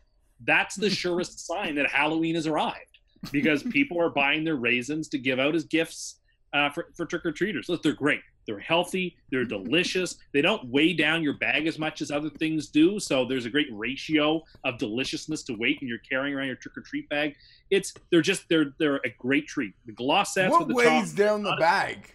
that's 0.46 0.76
the 0.76 0.90
surest 0.90 1.46
sign 1.48 1.76
that 1.76 1.90
Halloween 1.90 2.36
has 2.36 2.48
arrived 2.48 3.00
because 3.32 3.64
people 3.64 4.02
are 4.02 4.10
buying 4.10 4.44
their 4.46 4.56
raisins 4.56 5.10
to 5.10 5.18
give 5.18 5.40
out 5.40 5.56
as 5.56 5.66
gifts 5.66 6.19
uh, 6.54 6.70
for 6.72 6.88
for 6.96 7.06
trick 7.06 7.26
or 7.26 7.32
treaters. 7.32 7.68
Look, 7.70 7.84
they're 7.84 7.94
great. 7.94 8.22
They're 8.48 8.60
healthy. 8.60 9.16
They're 9.32 9.46
delicious. 9.58 10.16
They 10.34 10.42
don't 10.42 10.68
weigh 10.70 10.94
down 10.94 11.22
your 11.24 11.38
bag 11.38 11.68
as 11.68 11.78
much 11.78 12.02
as 12.02 12.10
other 12.12 12.30
things 12.30 12.68
do. 12.70 13.00
So 13.00 13.26
there's 13.26 13.46
a 13.46 13.50
great 13.50 13.68
ratio 13.72 14.42
of 14.64 14.78
deliciousness 14.80 15.44
to 15.44 15.54
weight 15.54 15.78
when 15.82 15.88
you're 15.88 16.00
carrying 16.10 16.36
around 16.36 16.48
your 16.48 16.56
trick 16.56 16.76
or 16.78 16.82
treat 16.82 17.08
bag. 17.10 17.36
It's 17.70 17.94
they're 18.12 18.22
just 18.22 18.50
they're 18.50 18.74
they're 18.80 18.98
a 19.06 19.14
great 19.20 19.48
treat. 19.48 19.74
The 19.86 19.94
Glosettes 19.94 20.50
what 20.50 20.60
with 20.62 20.68
the 20.70 20.74
weighs 20.76 20.88
chocolate- 20.88 21.16
down 21.16 21.44
the 21.44 21.56
bag? 21.60 22.14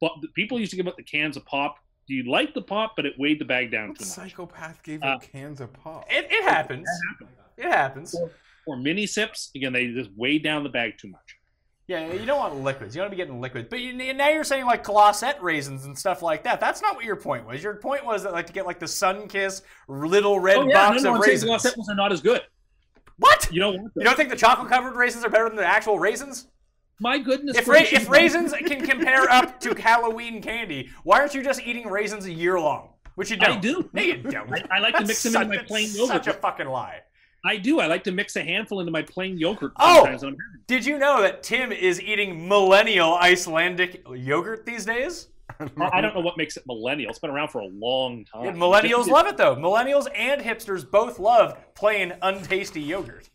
but 0.00 0.12
the 0.22 0.28
people 0.28 0.60
used 0.60 0.70
to 0.70 0.76
give 0.76 0.86
out 0.86 0.96
the 0.96 1.02
cans 1.02 1.36
of 1.36 1.44
pop. 1.44 1.76
Do 2.06 2.14
you 2.14 2.30
like 2.30 2.54
the 2.54 2.62
pop? 2.62 2.92
But 2.96 3.04
it 3.04 3.14
weighed 3.18 3.38
the 3.40 3.44
bag 3.44 3.70
down 3.72 3.88
What 3.88 3.98
too 3.98 4.04
much. 4.04 4.14
psychopath 4.14 4.82
gave 4.82 5.02
Uh, 5.02 5.06
out 5.06 5.22
cans 5.22 5.60
of 5.60 5.72
pop? 5.72 6.06
It, 6.08 6.26
it 6.30 6.44
happens. 6.44 6.88
It 7.58 7.64
happens. 7.64 8.14
Or 8.66 8.76
mini 8.76 9.06
sips. 9.06 9.50
Again, 9.56 9.72
they 9.72 9.88
just 9.88 10.10
weigh 10.16 10.38
down 10.38 10.62
the 10.62 10.68
bag 10.70 10.94
too 10.98 11.08
much. 11.08 11.36
Yeah, 11.88 12.12
you 12.12 12.26
don't 12.26 12.38
want 12.38 12.54
liquids. 12.60 12.94
You 12.94 13.00
don't 13.00 13.06
want 13.06 13.12
to 13.12 13.16
be 13.16 13.22
getting 13.24 13.40
liquids. 13.40 13.68
But 13.70 13.80
you, 13.80 13.94
now 14.12 14.28
you're 14.28 14.44
saying 14.44 14.66
like 14.66 14.84
Glosette 14.84 15.40
raisins 15.40 15.86
and 15.86 15.98
stuff 15.98 16.20
like 16.20 16.44
that. 16.44 16.60
That's 16.60 16.82
not 16.82 16.94
what 16.94 17.06
your 17.06 17.16
point 17.16 17.46
was. 17.46 17.62
Your 17.62 17.76
point 17.76 18.04
was 18.04 18.22
that 18.24 18.32
like 18.34 18.46
to 18.48 18.52
get 18.52 18.66
like 18.66 18.78
the 18.78 18.86
sun 18.86 19.26
kiss 19.26 19.62
little 19.88 20.38
red 20.38 20.58
oh 20.58 20.68
yeah, 20.68 20.90
box 20.90 21.02
no, 21.02 21.12
no, 21.14 21.16
of 21.18 21.26
raisins. 21.26 21.50
Glosette 21.50 21.78
ones 21.78 21.88
are 21.88 21.94
not 21.94 22.12
as 22.12 22.20
good. 22.20 22.42
What? 23.16 23.48
You 23.50 23.60
don't 23.60 23.80
want 23.80 23.92
You 23.96 24.04
don't 24.04 24.16
think 24.16 24.28
the 24.28 24.36
chocolate 24.36 24.68
covered 24.68 24.96
raisins 24.96 25.24
are 25.24 25.30
better 25.30 25.48
than 25.48 25.56
the 25.56 25.66
actual 25.66 25.98
raisins? 25.98 26.48
My 27.00 27.18
goodness 27.18 27.56
If, 27.56 27.66
ra- 27.66 27.78
if 27.80 28.08
raisins 28.10 28.52
can 28.52 28.84
compare 28.84 29.30
up 29.30 29.58
to 29.60 29.74
Halloween 29.74 30.42
candy, 30.42 30.90
why 31.04 31.20
aren't 31.20 31.34
you 31.34 31.42
just 31.42 31.62
eating 31.62 31.88
raisins 31.88 32.26
a 32.26 32.32
year 32.32 32.60
long? 32.60 32.90
Which 33.14 33.30
you 33.30 33.36
don't. 33.38 33.56
I 33.56 33.60
do. 33.60 33.88
No, 33.94 34.02
you 34.02 34.18
don't. 34.18 34.52
I- 34.52 34.76
I 34.76 34.78
like 34.80 34.94
to 34.96 35.06
mix 35.06 35.22
them 35.22 35.32
such- 35.32 35.48
my 35.48 35.56
plain 35.58 35.88
yogurt. 35.92 36.24
Such 36.24 36.26
a 36.26 36.34
fucking 36.34 36.68
lie. 36.68 37.00
I 37.44 37.56
do. 37.56 37.80
I 37.80 37.86
like 37.86 38.04
to 38.04 38.12
mix 38.12 38.36
a 38.36 38.42
handful 38.42 38.80
into 38.80 38.90
my 38.92 39.02
plain 39.02 39.38
yogurt 39.38 39.72
Oh! 39.78 40.04
Did 40.66 40.84
you 40.84 40.98
know 40.98 41.22
that 41.22 41.42
Tim 41.42 41.72
is 41.72 42.00
eating 42.00 42.48
millennial 42.48 43.14
Icelandic 43.14 44.04
yogurt 44.12 44.66
these 44.66 44.84
days? 44.84 45.28
I 45.60 45.68
I 45.94 46.00
don't 46.00 46.14
know 46.14 46.20
what 46.20 46.36
makes 46.36 46.56
it 46.56 46.64
millennial. 46.66 47.10
It's 47.10 47.18
been 47.18 47.30
around 47.30 47.48
for 47.48 47.60
a 47.60 47.66
long 47.66 48.24
time. 48.24 48.44
Yeah, 48.44 48.52
millennials 48.52 49.06
love 49.08 49.26
it 49.26 49.36
though. 49.36 49.56
Millennials 49.56 50.06
and 50.14 50.40
hipsters 50.42 50.88
both 50.88 51.18
love 51.18 51.56
plain 51.74 52.12
untasty 52.22 52.84
yogurt. 52.86 53.28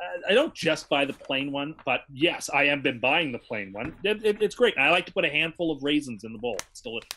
Uh, 0.00 0.30
I 0.30 0.34
don't 0.34 0.52
just 0.54 0.88
buy 0.88 1.04
the 1.04 1.12
plain 1.12 1.52
one, 1.52 1.74
but 1.86 2.00
yes, 2.12 2.50
I 2.50 2.64
have 2.64 2.82
been 2.82 2.98
buying 2.98 3.30
the 3.32 3.38
plain 3.38 3.72
one. 3.72 3.94
It, 4.02 4.24
it- 4.24 4.42
it's 4.42 4.54
great. 4.54 4.76
I 4.76 4.90
like 4.90 5.06
to 5.06 5.12
put 5.12 5.24
a 5.24 5.30
handful 5.30 5.70
of 5.70 5.82
raisins 5.82 6.24
in 6.24 6.32
the 6.32 6.38
bowl. 6.38 6.56
It's 6.70 6.80
delicious. 6.80 7.08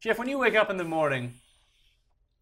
Geoff, 0.00 0.18
when 0.18 0.28
you 0.28 0.38
wake 0.38 0.54
up 0.54 0.70
in 0.70 0.78
the 0.78 0.84
morning, 0.84 1.34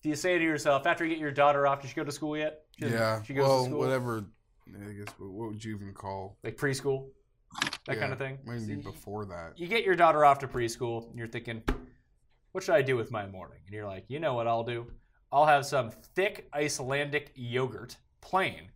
do 0.03 0.09
you 0.11 0.15
say 0.15 0.39
to 0.39 0.45
yourself, 0.45 0.87
after 0.87 1.05
you 1.05 1.11
get 1.11 1.19
your 1.19 1.33
daughter 1.33 1.67
off, 1.67 1.83
did 1.83 1.89
she 1.89 1.95
go 1.97 2.05
to 2.05 2.13
school 2.13 2.37
yet? 2.37 2.61
She 2.79 2.87
Yeah. 2.87 3.23
She 3.23 3.35
goes 3.35 3.47
well, 3.47 3.59
to 3.65 3.71
school? 3.71 3.79
whatever. 3.81 4.25
I 4.69 4.93
guess 4.93 5.09
what 5.19 5.31
what 5.31 5.49
would 5.51 5.65
you 5.65 5.75
even 5.77 5.93
call 5.95 6.37
Like 6.45 6.57
preschool? 6.57 7.09
That 7.63 7.79
Yeah, 7.89 7.95
kind 7.97 8.13
of 8.13 8.19
thing? 8.19 8.39
Maybe 8.45 8.61
See, 8.61 8.75
before 8.77 9.25
that. 9.27 9.59
you 9.59 9.67
get 9.67 9.83
your 9.85 9.97
daughter 9.97 10.25
off 10.25 10.39
to 10.41 10.49
preschool 10.49 11.09
and 11.09 11.19
you're 11.19 11.27
thinking 11.29 11.63
what 12.53 12.63
should 12.65 12.75
i 12.75 12.83
do 12.83 12.97
with 12.97 13.11
my 13.11 13.27
morning 13.27 13.59
and 13.67 13.75
you're 13.75 13.87
like 13.87 14.05
you 14.09 14.19
know 14.21 14.35
what 14.35 14.47
i'll 14.47 14.65
do 14.65 14.87
i'll 15.33 15.47
have 15.47 15.65
some 15.65 15.91
thick 16.15 16.49
icelandic 16.55 17.31
yogurt 17.35 17.97
plain 18.21 18.71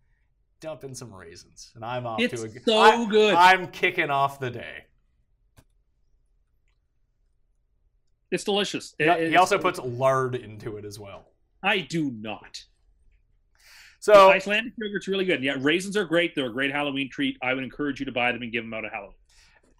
dump 0.61 0.83
in 0.83 0.95
some 0.95 1.13
raisins 1.13 1.71
and 1.75 1.83
i'm 1.85 2.07
off 2.07 2.19
It's 2.19 2.41
to 2.41 2.47
a 2.47 2.49
good 2.49 2.63
so 2.65 2.77
I- 2.79 3.05
good. 3.05 3.33
i'm 3.35 3.67
kicking 3.67 4.09
off 4.09 4.39
the 4.39 4.49
day 4.51 4.85
It's 8.31 8.43
delicious. 8.43 8.95
He, 8.97 9.03
It- 9.03 9.17
he 9.19 9.23
it's- 9.25 9.39
also 9.39 9.59
puts 9.59 9.77
lard 9.79 10.33
into 10.33 10.77
it 10.77 10.85
as 10.85 10.97
well. 10.99 11.27
I 11.61 11.79
do 11.81 12.09
not. 12.09 12.63
So 14.03 14.29
Icelandic 14.31 14.73
yogurt's 14.77 15.07
really 15.07 15.23
good. 15.23 15.41
Yeah, 15.41 15.55
raisins 15.61 15.95
are 15.95 16.03
great. 16.03 16.35
They're 16.35 16.47
a 16.47 16.51
great 16.51 16.73
Halloween 16.73 17.09
treat. 17.09 17.37
I 17.41 17.53
would 17.53 17.63
encourage 17.63 18.01
you 18.01 18.05
to 18.05 18.11
buy 18.11 18.33
them 18.33 18.41
and 18.41 18.51
give 18.51 18.65
them 18.65 18.73
out 18.73 18.83
at 18.83 18.91
Halloween. 18.91 19.15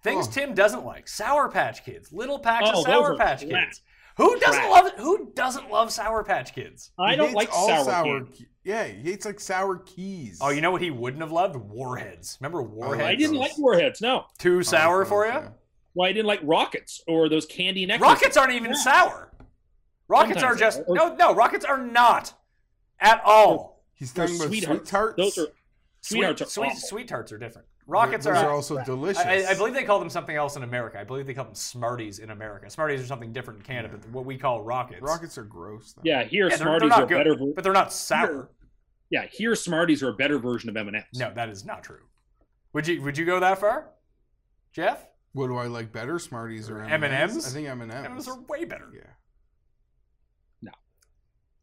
things 0.02 0.26
Oh. 0.28 0.30
Tim 0.30 0.54
doesn't 0.54 0.82
like: 0.84 1.06
Sour 1.08 1.50
Patch 1.50 1.84
Kids, 1.84 2.10
little 2.10 2.38
packs 2.38 2.70
Oh, 2.72 2.80
of 2.80 2.86
Sour 2.86 3.18
Patch 3.18 3.46
crap. 3.46 3.66
Kids. 3.66 3.82
Who 4.16 4.38
doesn't 4.38 4.62
Crap. 4.62 4.70
love 4.70 4.86
it? 4.86 4.94
Who 4.98 5.30
doesn't 5.34 5.70
love 5.70 5.92
Sour 5.92 6.24
Patch 6.24 6.54
Kids? 6.54 6.92
I 6.98 7.16
don't 7.16 7.34
like 7.34 7.50
all 7.52 7.84
sour, 7.84 8.20
candy. 8.20 8.44
Ke- 8.44 8.48
Yeah, 8.64 8.84
he 8.84 9.02
hates 9.10 9.26
like 9.26 9.40
sour 9.40 9.76
keys. 9.80 10.38
Oh, 10.40 10.48
you 10.48 10.62
know 10.62 10.70
what 10.70 10.80
he 10.80 10.90
wouldn't 10.90 11.20
have 11.20 11.32
loved? 11.32 11.56
Warheads. 11.56 12.38
Remember 12.40 12.60
oh, 12.60 12.64
Warheads? 12.64 13.02
I 13.06 13.14
didn't 13.16 13.36
like 13.36 13.58
warheads. 13.58 14.00
No. 14.00 14.24
Too 14.38 14.60
Oh, 14.60 14.62
sour 14.62 15.00
those, 15.00 15.08
for 15.10 15.26
you? 15.26 15.32
yeah. 15.32 15.48
Well, 15.94 16.08
I 16.08 16.12
didn't 16.12 16.26
like 16.28 16.40
rockets 16.44 17.02
or 17.06 17.28
those 17.28 17.44
candy 17.44 17.84
necklaces. 17.84 18.14
Rockets 18.22 18.36
aren't 18.38 18.54
even 18.54 18.74
sour. 18.74 19.32
Rockets 20.08 20.40
Sometimes 20.40 20.56
are 20.56 20.64
just 20.64 20.78
are. 20.88 20.94
no, 20.94 21.14
no. 21.16 21.34
Rockets 21.34 21.64
are 21.66 21.78
not 21.84 22.32
at 23.00 23.20
all. 23.24 23.73
He's 24.04 24.12
talking 24.12 24.36
about 24.36 24.48
sweethearts. 24.48 24.80
sweet 24.80 24.90
tarts. 24.90 25.16
Those 25.16 25.38
are 25.38 25.46
Sweet, 26.00 26.18
sweethearts 26.18 26.42
are 26.42 26.44
sweet, 26.46 26.66
awful. 26.66 26.80
sweet 26.80 27.08
tarts 27.08 27.32
are 27.32 27.38
different. 27.38 27.66
Rockets 27.86 28.26
Those 28.26 28.36
are. 28.36 28.46
are 28.48 28.52
also 28.52 28.82
delicious. 28.84 29.24
I, 29.24 29.46
I 29.48 29.54
believe 29.54 29.72
they 29.72 29.84
call 29.84 29.98
them 29.98 30.10
something 30.10 30.36
else 30.36 30.54
in 30.56 30.62
America. 30.62 31.00
I 31.00 31.04
believe 31.04 31.26
they 31.26 31.32
call 31.32 31.46
them 31.46 31.54
Smarties 31.54 32.18
in 32.18 32.28
America. 32.30 32.68
Smarties 32.68 33.00
are 33.00 33.06
something 33.06 33.32
different 33.32 33.60
in 33.60 33.64
Canada, 33.64 33.96
but 33.98 34.10
what 34.10 34.26
we 34.26 34.36
call 34.36 34.62
rockets. 34.62 35.00
rockets 35.00 35.38
are 35.38 35.44
gross. 35.44 35.94
Though. 35.94 36.02
Yeah, 36.04 36.24
here 36.24 36.44
Yeah, 36.44 36.48
they're, 36.50 36.58
Smarties 36.58 36.90
they're 36.90 37.02
are 37.04 37.06
good, 37.06 37.16
better. 37.38 37.52
but 37.54 37.64
they're 37.64 37.72
not 37.72 37.90
sour. 37.90 38.50
yeah, 39.08 39.24
here 39.32 39.54
Smarties 39.54 40.02
are 40.02 40.10
a 40.10 40.14
better 40.14 40.38
version 40.38 40.68
of 40.68 40.76
M&Ms. 40.76 41.04
No, 41.14 41.32
that 41.34 41.48
is 41.48 41.64
not 41.64 41.82
true. 41.82 42.02
Would 42.74 42.86
you 42.86 43.00
Would 43.02 43.16
you 43.16 43.24
go 43.24 43.40
that 43.40 43.58
far, 43.58 43.88
Geoff? 44.74 45.06
What 45.32 45.46
do 45.46 45.56
I 45.56 45.66
like 45.68 45.90
better, 45.90 46.18
Smarties 46.18 46.68
or 46.68 46.82
M&Ms? 46.84 47.10
M&Ms? 47.12 47.46
I 47.46 47.50
think 47.50 47.68
M&Ms. 47.68 47.94
M&Ms 47.94 48.28
are 48.28 48.40
way 48.42 48.64
better. 48.66 48.90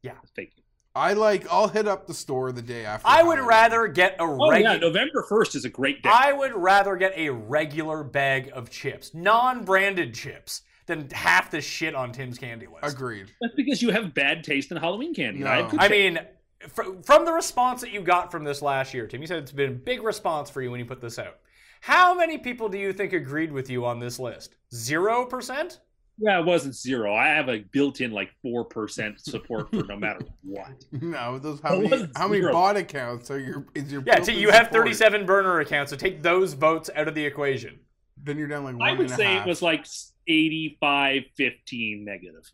Yeah. 0.03 0.13
It's 0.23 0.31
fake. 0.31 0.53
I 0.93 1.13
like. 1.13 1.45
I'll 1.49 1.69
hit 1.69 1.87
up 1.87 2.05
the 2.07 2.13
store 2.13 2.51
the 2.51 2.61
day 2.61 2.83
after. 2.85 3.07
I 3.07 3.23
would 3.23 3.35
Halloween. 3.37 3.47
rather 3.49 3.87
get 3.87 4.13
a 4.19 4.23
Oh 4.23 4.49
regular. 4.51 4.73
yeah, 4.73 4.77
November 4.79 5.23
first 5.29 5.55
is 5.55 5.63
a 5.65 5.69
great 5.69 6.03
day. 6.03 6.09
I 6.11 6.33
would 6.33 6.53
rather 6.53 6.95
get 6.97 7.13
a 7.17 7.29
regular 7.29 8.03
bag 8.03 8.51
of 8.53 8.69
chips, 8.69 9.13
non-branded 9.13 10.13
chips, 10.13 10.63
than 10.87 11.09
half 11.11 11.49
the 11.49 11.61
shit 11.61 11.95
on 11.95 12.11
Tim's 12.11 12.37
candy 12.37 12.67
list. 12.67 12.93
Agreed. 12.95 13.27
That's 13.39 13.55
because 13.55 13.81
you 13.81 13.91
have 13.91 14.13
bad 14.13 14.43
taste 14.43 14.71
in 14.71 14.77
Halloween 14.77 15.13
candy. 15.13 15.39
No. 15.41 15.49
I, 15.49 15.69
I 15.85 15.87
mean, 15.87 16.19
fr- 16.67 16.95
from 17.03 17.23
the 17.23 17.31
response 17.31 17.79
that 17.81 17.91
you 17.91 18.01
got 18.01 18.29
from 18.29 18.43
this 18.43 18.61
last 18.61 18.93
year, 18.93 19.07
Tim, 19.07 19.21
you 19.21 19.27
said 19.27 19.37
it's 19.39 19.51
been 19.53 19.69
a 19.71 19.75
big 19.75 20.03
response 20.03 20.49
for 20.49 20.61
you 20.61 20.71
when 20.71 20.79
you 20.81 20.85
put 20.85 20.99
this 20.99 21.17
out. 21.17 21.37
How 21.79 22.13
many 22.13 22.37
people 22.37 22.67
do 22.67 22.77
you 22.77 22.91
think 22.91 23.13
agreed 23.13 23.51
with 23.53 23.69
you 23.69 23.85
on 23.85 23.99
this 23.99 24.19
list? 24.19 24.55
Zero 24.73 25.25
percent? 25.25 25.79
Yeah, 26.17 26.39
it 26.39 26.45
wasn't 26.45 26.75
zero. 26.75 27.15
I 27.15 27.27
have 27.29 27.49
a 27.49 27.59
built-in 27.71 28.11
like 28.11 28.29
four 28.41 28.65
percent 28.65 29.19
support 29.19 29.69
for 29.71 29.83
no 29.83 29.95
matter 29.97 30.19
what. 30.43 30.83
No, 30.91 31.39
those 31.39 31.59
how 31.61 31.79
It 31.81 31.89
many 31.89 32.07
how 32.15 32.27
many 32.27 32.41
zero. 32.41 32.53
bot 32.53 32.77
accounts 32.77 33.31
are 33.31 33.39
your 33.39 33.65
is 33.75 33.91
your 33.91 34.03
Yeah, 34.05 34.21
so 34.21 34.31
you 34.31 34.51
have 34.51 34.67
support? 34.67 34.83
37 34.85 35.25
burner 35.25 35.59
accounts, 35.59 35.89
so 35.91 35.97
take 35.97 36.21
those 36.21 36.53
votes 36.53 36.89
out 36.95 37.07
of 37.07 37.15
the 37.15 37.25
equation. 37.25 37.79
Then 38.23 38.37
you're 38.37 38.47
down 38.47 38.63
like 38.63 38.77
one 38.77 38.87
I 38.87 38.91
would 38.91 39.01
and 39.01 39.11
a 39.11 39.15
say 39.15 39.33
half. 39.33 39.45
it 39.45 39.49
was 39.49 39.61
like 39.61 39.85
85, 40.27 41.23
15 41.35 42.05
negative. 42.05 42.51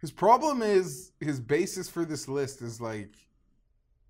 His 0.00 0.10
problem 0.10 0.62
is 0.62 1.12
his 1.20 1.40
basis 1.40 1.88
for 1.88 2.04
this 2.04 2.28
list 2.28 2.62
is 2.62 2.80
like 2.80 3.14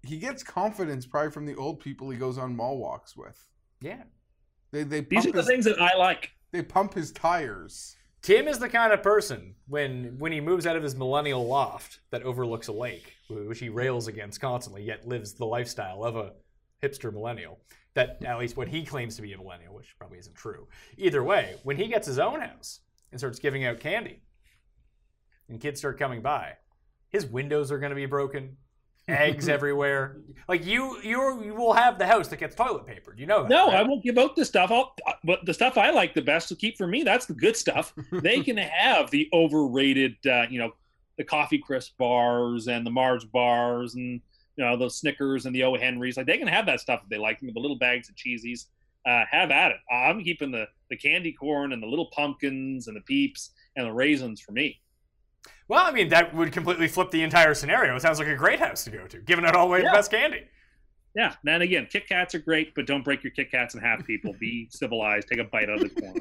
he 0.02 0.18
gets 0.18 0.42
confidence 0.42 1.05
probably 1.06 1.30
from 1.30 1.44
the 1.46 1.56
old 1.56 1.80
people 1.80 2.09
he 2.10 2.16
goes 2.18 2.38
on 2.38 2.55
mall 2.56 2.78
walks 2.78 3.16
with. 3.16 3.38
Yeah. 3.80 4.02
They 4.70 4.82
they 4.84 5.00
These 5.00 5.26
are 5.26 5.32
the 5.32 5.38
his, 5.38 5.46
things 5.46 5.64
that 5.66 5.80
I 5.80 5.96
like. 5.96 6.30
they 6.52 6.62
pump 6.62 6.94
his 6.94 7.10
tires. 7.12 7.96
Tim 8.23 8.49
is 8.49 8.59
the 8.59 8.69
kind 8.69 8.93
of 8.93 9.03
person 9.03 9.55
when 9.69 10.19
when 10.19 10.32
he 10.32 10.40
moves 10.40 10.66
out 10.66 10.77
of 10.77 10.82
his 10.82 10.97
millennial 10.97 11.47
loft 11.47 12.01
that 12.11 12.23
overlooks 12.23 12.69
a 12.69 12.73
lake, 12.73 13.15
which 13.28 13.61
he 13.61 13.69
rails 13.69 14.09
against 14.09 14.40
constantly, 14.40 14.82
yet 14.82 15.07
lives 15.07 15.35
the 15.35 15.47
lifestyle 15.47 16.05
of 16.05 16.16
a 16.16 16.32
hipster 16.82 17.12
millennial. 17.12 17.59
That 17.95 18.23
at 18.24 18.39
least 18.39 18.57
what 18.57 18.69
he 18.69 18.85
claims 18.85 19.16
to 19.16 19.23
be 19.23 19.32
a 19.32 19.39
millennial, 19.39 19.74
which 19.74 19.97
probably 19.99 20.19
isn't 20.19 20.36
true. 20.36 20.69
Either 20.97 21.24
way, 21.24 21.57
when 21.62 21.77
he 21.77 21.89
gets 21.89 22.07
his 22.07 22.19
own 22.19 22.40
house 22.40 22.81
and 23.11 23.20
starts 23.20 23.39
giving 23.39 23.65
out 23.65 23.81
candy, 23.81 24.23
and 25.49 25.61
kids 25.61 25.81
start 25.81 25.99
coming 25.99 26.20
by, 26.20 26.53
his 27.09 27.27
windows 27.27 27.73
are 27.73 27.78
going 27.78 27.90
to 27.90 27.97
be 27.97 28.07
broken, 28.07 28.57
eggs 29.09 29.48
everywhere. 29.48 30.18
Like 30.48 30.64
you, 30.64 31.01
you, 31.02 31.44
you 31.44 31.55
will 31.55 31.74
have 31.74 31.98
the 31.98 32.06
house 32.06 32.28
that 32.28 32.39
gets 32.39 32.55
toilet 32.55 32.86
papered. 32.86 33.18
You 33.18 33.26
know 33.26 33.43
that? 33.43 33.51
No, 33.51 33.66
right? 33.66 33.76
I 33.76 33.82
won't 33.82 34.02
give 34.02 34.16
out 34.16 34.35
the 34.35 34.44
stuff. 34.44 34.70
I'll, 34.70 34.94
but 35.24 35.44
the 35.44 35.52
stuff 35.52 35.76
I 35.76 35.90
like 35.90 36.14
the 36.14 36.22
best 36.22 36.48
to 36.48 36.56
keep 36.56 36.78
for 36.78 36.86
me, 36.86 37.02
that's 37.02 37.26
the 37.26 37.35
good 37.35 37.56
stuff. 37.56 37.93
they 38.12 38.40
can 38.40 38.56
have 38.56 39.10
the 39.10 39.28
overrated, 39.32 40.16
uh, 40.26 40.47
you 40.48 40.59
know, 40.59 40.72
the 41.18 41.24
coffee 41.24 41.59
crisp 41.59 41.98
bars 41.98 42.68
and 42.68 42.86
the 42.86 42.90
Mars 42.90 43.24
bars 43.24 43.97
and 43.97 44.20
you 44.56 44.64
know 44.64 44.76
the 44.76 44.89
Snickers 44.89 45.47
and 45.47 45.55
the 45.55 45.64
O 45.64 45.76
Henrys. 45.76 46.16
Like 46.16 46.26
they 46.26 46.39
can 46.39 46.48
have 46.48 46.66
that 46.66 46.80
stuff 46.80 47.01
if 47.02 47.09
they 47.10 47.18
like 47.18 47.40
them. 47.40 47.51
The 47.52 47.60
little 47.60 47.78
bags 47.78 48.09
of 48.09 48.14
cheesies. 48.14 48.66
Uh, 49.06 49.24
have 49.30 49.51
at 49.51 49.70
it. 49.70 49.78
I'm 49.90 50.22
keeping 50.22 50.51
the 50.51 50.66
the 50.90 50.97
candy 50.97 51.32
corn 51.32 51.72
and 51.72 51.82
the 51.82 51.86
little 51.86 52.10
pumpkins 52.12 52.89
and 52.89 52.97
the 52.97 53.01
peeps 53.02 53.52
and 53.76 53.86
the 53.86 53.93
raisins 53.93 54.40
for 54.40 54.52
me. 54.52 54.80
Well, 55.69 55.85
I 55.85 55.91
mean, 55.93 56.09
that 56.11 56.35
would 56.35 56.53
completely 56.53 56.89
flip 56.89 57.11
the 57.11 57.23
entire 57.23 57.55
scenario. 57.55 57.95
It 57.97 58.01
sounds 58.01 58.19
like 58.19 58.29
a 58.29 58.37
great 58.37 58.59
house 58.59 58.85
to 58.85 58.91
go 58.91 59.07
to, 59.07 59.19
giving 59.19 59.45
it 59.45 59.55
all 59.55 59.66
away 59.66 59.83
Yeah. 59.83 59.91
the 59.91 59.97
best 59.97 60.11
candy. 60.11 60.45
Yeah. 61.15 61.35
And 61.47 61.62
again, 61.62 61.87
Kit 61.91 62.07
Kats 62.09 62.35
are 62.35 62.39
great, 62.39 62.75
but 62.75 62.87
don't 62.87 63.03
break 63.05 63.23
your 63.25 63.33
Kit 63.33 63.51
Kats 63.51 63.75
in 63.75 63.81
half. 63.81 64.07
People, 64.07 64.35
be 64.39 64.69
civilized. 64.70 65.29
Take 65.29 65.41
a 65.41 65.45
bite 65.45 65.69
out 65.69 65.83
of 65.83 65.95
the 65.95 66.01
corn. 66.01 66.20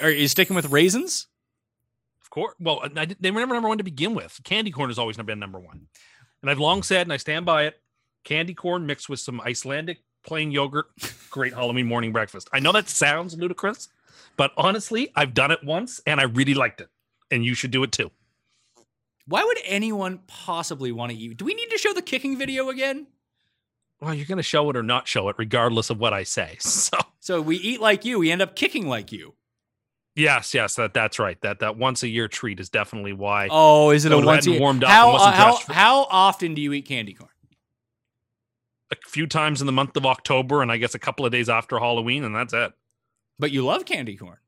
Uh, 0.00 0.02
Are 0.06 0.10
you 0.10 0.28
sticking 0.28 0.56
with 0.56 0.66
raisins? 0.70 1.26
Of 2.22 2.30
course. 2.30 2.54
Well, 2.58 2.80
I, 2.96 3.06
they 3.20 3.30
were 3.30 3.40
never 3.40 3.54
number 3.54 3.68
one 3.68 3.78
to 3.78 3.84
begin 3.84 4.14
with. 4.14 4.40
Candy 4.44 4.70
corn 4.70 4.90
has 4.90 4.98
always 4.98 5.16
been 5.16 5.38
number 5.38 5.60
one. 5.60 5.86
And 6.42 6.50
I've 6.50 6.58
long 6.58 6.82
said, 6.82 7.02
and 7.02 7.12
I 7.12 7.16
stand 7.16 7.46
by 7.46 7.64
it 7.64 7.80
candy 8.24 8.54
corn 8.54 8.86
mixed 8.86 9.10
with 9.10 9.20
some 9.20 9.38
Icelandic 9.42 9.98
plain 10.26 10.50
yogurt, 10.50 10.86
great 11.30 11.52
Halloween 11.52 11.86
morning 11.86 12.10
breakfast. 12.10 12.48
I 12.54 12.58
know 12.58 12.72
that 12.72 12.88
sounds 12.88 13.36
ludicrous, 13.36 13.88
but 14.36 14.52
honestly, 14.56 15.10
I've 15.14 15.34
done 15.34 15.50
it 15.50 15.62
once 15.64 16.00
and 16.06 16.20
I 16.20 16.24
really 16.24 16.54
liked 16.54 16.80
it. 16.80 16.88
And 17.30 17.44
you 17.44 17.54
should 17.54 17.70
do 17.70 17.82
it 17.82 17.92
too. 17.92 18.10
Why 19.26 19.42
would 19.42 19.58
anyone 19.64 20.20
possibly 20.26 20.92
want 20.92 21.12
to 21.12 21.18
eat? 21.18 21.36
Do 21.38 21.44
we 21.44 21.54
need 21.54 21.70
to 21.70 21.78
show 21.78 21.92
the 21.94 22.02
kicking 22.02 22.36
video 22.36 22.68
again? 22.68 23.06
Well, 24.00 24.12
you're 24.14 24.26
going 24.26 24.36
to 24.36 24.42
show 24.42 24.68
it 24.70 24.76
or 24.76 24.82
not 24.82 25.08
show 25.08 25.28
it, 25.30 25.36
regardless 25.38 25.88
of 25.88 25.98
what 25.98 26.12
I 26.12 26.24
say. 26.24 26.56
So, 26.60 26.98
So 27.20 27.40
we 27.40 27.56
eat 27.56 27.80
like 27.80 28.04
you, 28.04 28.18
we 28.18 28.30
end 28.30 28.42
up 28.42 28.54
kicking 28.54 28.86
like 28.86 29.12
you. 29.12 29.34
yes, 30.14 30.52
yes, 30.52 30.74
that 30.74 30.92
that's 30.92 31.18
right. 31.18 31.40
That 31.40 31.60
that 31.60 31.78
once 31.78 32.02
a 32.02 32.08
year 32.08 32.28
treat 32.28 32.60
is 32.60 32.68
definitely 32.68 33.14
why. 33.14 33.48
Oh, 33.50 33.90
is 33.90 34.04
it 34.04 34.12
a 34.12 34.18
once 34.18 34.46
a- 34.46 34.58
warmed 34.60 34.84
up 34.84 34.90
How 34.90 35.12
uh, 35.16 35.32
how 35.32 35.56
for- 35.56 35.72
how 35.72 36.02
often 36.10 36.52
do 36.54 36.60
you 36.60 36.72
eat 36.74 36.82
candy 36.86 37.14
corn? 37.14 37.30
A 38.92 38.96
few 39.08 39.26
times 39.26 39.60
in 39.62 39.66
the 39.66 39.72
month 39.72 39.96
of 39.96 40.04
October, 40.04 40.60
and 40.60 40.70
I 40.70 40.76
guess 40.76 40.94
a 40.94 40.98
couple 40.98 41.24
of 41.24 41.32
days 41.32 41.48
after 41.48 41.78
Halloween, 41.78 42.22
and 42.24 42.34
that's 42.36 42.52
it. 42.52 42.72
But 43.38 43.50
you 43.50 43.64
love 43.64 43.84
candy 43.84 44.16
corn. 44.16 44.38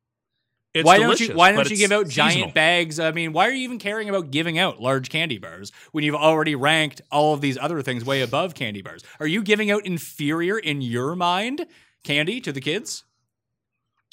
It's 0.76 0.84
why 0.84 0.98
don't 0.98 1.18
you 1.18 1.34
why 1.34 1.52
don't 1.52 1.70
you 1.70 1.76
give 1.76 1.90
out 1.90 2.06
giant 2.06 2.34
seasonal. 2.34 2.52
bags? 2.52 3.00
I 3.00 3.10
mean, 3.10 3.32
why 3.32 3.48
are 3.48 3.50
you 3.50 3.64
even 3.64 3.78
caring 3.78 4.10
about 4.10 4.30
giving 4.30 4.58
out 4.58 4.78
large 4.78 5.08
candy 5.08 5.38
bars 5.38 5.72
when 5.92 6.04
you've 6.04 6.14
already 6.14 6.54
ranked 6.54 7.00
all 7.10 7.32
of 7.32 7.40
these 7.40 7.56
other 7.56 7.80
things 7.80 8.04
way 8.04 8.20
above 8.20 8.54
candy 8.54 8.82
bars? 8.82 9.02
Are 9.18 9.26
you 9.26 9.42
giving 9.42 9.70
out 9.70 9.86
inferior 9.86 10.58
in 10.58 10.82
your 10.82 11.16
mind 11.16 11.66
candy 12.04 12.42
to 12.42 12.52
the 12.52 12.60
kids? 12.60 13.04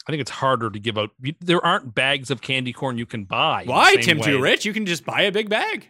I 0.08 0.12
think 0.12 0.22
it's 0.22 0.32
harder 0.32 0.70
to 0.70 0.80
give 0.80 0.98
out. 0.98 1.12
There 1.42 1.64
aren't 1.64 1.94
bags 1.94 2.32
of 2.32 2.42
candy 2.42 2.72
corn 2.72 2.98
you 2.98 3.06
can 3.06 3.26
buy. 3.26 3.64
Why, 3.66 3.98
Tim 3.98 4.22
Too 4.22 4.36
way. 4.36 4.52
Rich? 4.52 4.64
You 4.66 4.72
can 4.72 4.86
just 4.86 5.06
buy 5.06 5.24
a 5.24 5.34
big 5.34 5.50
bag. 5.50 5.90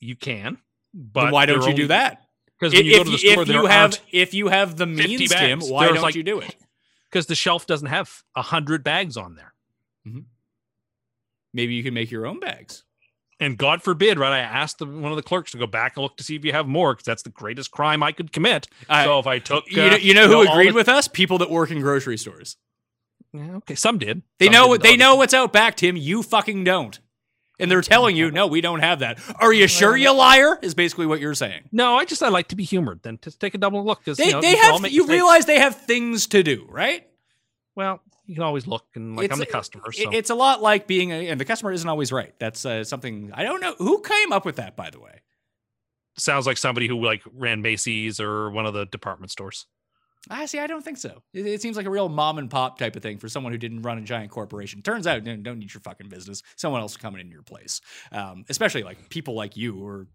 You 0.00 0.16
can, 0.16 0.58
but 0.92 1.24
Then 1.24 1.32
why 1.32 1.46
don't 1.46 1.66
you 1.66 1.74
do 1.74 1.86
that? 1.86 2.26
Because 2.58 2.74
If, 2.74 2.80
when 2.80 2.86
you 2.86 2.96
go 2.98 3.04
to 3.04 3.10
the 3.10 3.18
store, 3.18 3.42
if 3.42 3.48
there 3.48 3.60
you 3.62 3.66
have 3.66 4.00
if 4.12 4.34
you 4.34 4.48
have 4.48 4.76
the 4.76 4.86
means, 4.86 5.30
Tim, 5.30 5.60
why 5.60 5.86
don't 5.86 6.02
like- 6.02 6.14
you 6.14 6.22
do 6.22 6.40
it? 6.40 6.54
Because 7.14 7.26
the 7.26 7.34
shelf 7.36 7.64
doesn't 7.64 7.86
have 7.86 8.24
a 8.34 8.42
hundred 8.42 8.82
bags 8.82 9.16
on 9.16 9.36
there. 9.36 9.54
Maybe 11.54 11.74
you 11.74 11.84
can 11.84 11.94
make 11.94 12.10
your 12.10 12.26
own 12.26 12.40
bags. 12.40 12.82
And 13.38 13.56
God 13.56 13.82
forbid, 13.82 14.18
right? 14.18 14.32
I 14.32 14.38
asked 14.40 14.78
the, 14.78 14.86
one 14.86 15.12
of 15.12 15.16
the 15.16 15.22
clerks 15.22 15.52
to 15.52 15.58
go 15.58 15.66
back 15.68 15.96
and 15.96 16.02
look 16.02 16.16
to 16.16 16.24
see 16.24 16.34
if 16.34 16.44
you 16.44 16.50
have 16.50 16.66
more, 16.66 16.92
because 16.94 17.04
that's 17.04 17.22
the 17.22 17.30
greatest 17.30 17.70
crime 17.70 18.02
I 18.02 18.10
could 18.10 18.32
commit. 18.32 18.66
I- 18.88 19.04
so 19.04 19.20
if 19.20 19.28
I 19.28 19.38
took, 19.38 19.70
You 19.70 19.82
uh, 19.82 19.90
know, 19.90 19.96
you 19.96 20.12
know 20.14 20.26
who 20.26 20.42
agreed 20.42 20.70
the- 20.70 20.74
with 20.74 20.88
us? 20.88 21.06
People 21.06 21.38
that 21.38 21.50
work 21.50 21.70
in 21.70 21.80
grocery 21.80 22.18
stores. 22.18 22.56
Yeah, 23.32 23.56
okay, 23.56 23.74
some 23.76 23.98
did. 23.98 24.22
They 24.40 24.46
Some 24.46 24.52
know 24.54 24.66
what 24.66 24.82
they 24.82 24.96
know 24.96 25.14
what's 25.16 25.34
out 25.34 25.52
back, 25.52 25.76
Tim. 25.76 25.96
You 25.96 26.22
fucking 26.24 26.62
don't. 26.64 26.98
And 27.58 27.70
they're 27.70 27.82
telling 27.82 28.16
you, 28.16 28.32
no, 28.32 28.48
we 28.48 28.60
don't 28.60 28.80
have 28.80 28.98
that. 28.98 29.20
Are 29.38 29.52
you 29.52 29.68
sure, 29.68 29.96
you 29.96 30.12
liar? 30.12 30.58
Is 30.60 30.74
basically 30.74 31.06
what 31.06 31.20
you're 31.20 31.34
saying. 31.34 31.68
No, 31.70 31.96
I 31.96 32.04
just 32.04 32.22
I 32.22 32.28
like 32.28 32.48
to 32.48 32.56
be 32.56 32.64
humored. 32.64 33.02
Then 33.02 33.18
to 33.18 33.30
take 33.30 33.54
a 33.54 33.58
double 33.58 33.84
look 33.84 34.00
because 34.00 34.18
They, 34.18 34.26
you, 34.26 34.32
know, 34.32 34.40
they 34.40 34.54
we 34.54 34.56
can 34.56 34.72
all 34.72 34.78
have. 34.80 34.90
You 34.90 35.02
mistakes. 35.02 35.12
realize 35.12 35.46
they 35.46 35.60
have 35.60 35.76
things 35.76 36.26
to 36.28 36.42
do, 36.42 36.66
right? 36.68 37.06
Well, 37.76 38.00
you 38.26 38.34
can 38.34 38.42
always 38.42 38.66
look 38.66 38.84
and 38.94 39.16
like 39.16 39.26
It's 39.26 39.32
I'm 39.34 39.38
the 39.38 39.46
customer. 39.46 39.92
So 39.92 40.10
It's 40.10 40.30
a 40.30 40.34
lot 40.34 40.62
like 40.62 40.86
being, 40.86 41.12
a, 41.12 41.28
and 41.28 41.40
the 41.40 41.44
customer 41.44 41.70
isn't 41.72 41.88
always 41.88 42.10
right. 42.10 42.34
That's 42.38 42.64
uh, 42.66 42.82
something 42.82 43.30
I 43.32 43.44
don't 43.44 43.60
know 43.60 43.74
who 43.78 44.00
came 44.00 44.32
up 44.32 44.44
with 44.44 44.56
that. 44.56 44.74
By 44.74 44.90
the 44.90 44.98
way, 44.98 45.20
sounds 46.18 46.46
like 46.46 46.56
somebody 46.56 46.88
who 46.88 47.04
like 47.04 47.22
ran 47.32 47.62
Macy's 47.62 48.18
or 48.18 48.50
one 48.50 48.66
of 48.66 48.74
the 48.74 48.86
department 48.86 49.30
stores. 49.30 49.66
I 50.30 50.46
see. 50.46 50.58
I 50.58 50.66
don't 50.66 50.84
think 50.84 50.96
so. 50.96 51.22
It, 51.32 51.46
it 51.46 51.62
seems 51.62 51.76
like 51.76 51.86
a 51.86 51.90
real 51.90 52.08
mom 52.08 52.38
and 52.38 52.50
pop 52.50 52.78
type 52.78 52.96
of 52.96 53.02
thing 53.02 53.18
for 53.18 53.28
someone 53.28 53.52
who 53.52 53.58
didn't 53.58 53.82
run 53.82 53.98
a 53.98 54.02
giant 54.02 54.30
corporation. 54.30 54.82
Turns 54.82 55.06
out, 55.06 55.22
don't 55.24 55.58
need 55.58 55.72
your 55.74 55.80
fucking 55.82 56.08
business. 56.08 56.42
Someone 56.56 56.80
else 56.80 56.96
coming 56.96 57.20
in 57.20 57.30
your 57.30 57.42
place. 57.42 57.80
Um, 58.10 58.44
especially 58.48 58.82
like 58.82 59.10
people 59.10 59.34
like 59.34 59.56
you 59.56 59.86
are 59.86 60.06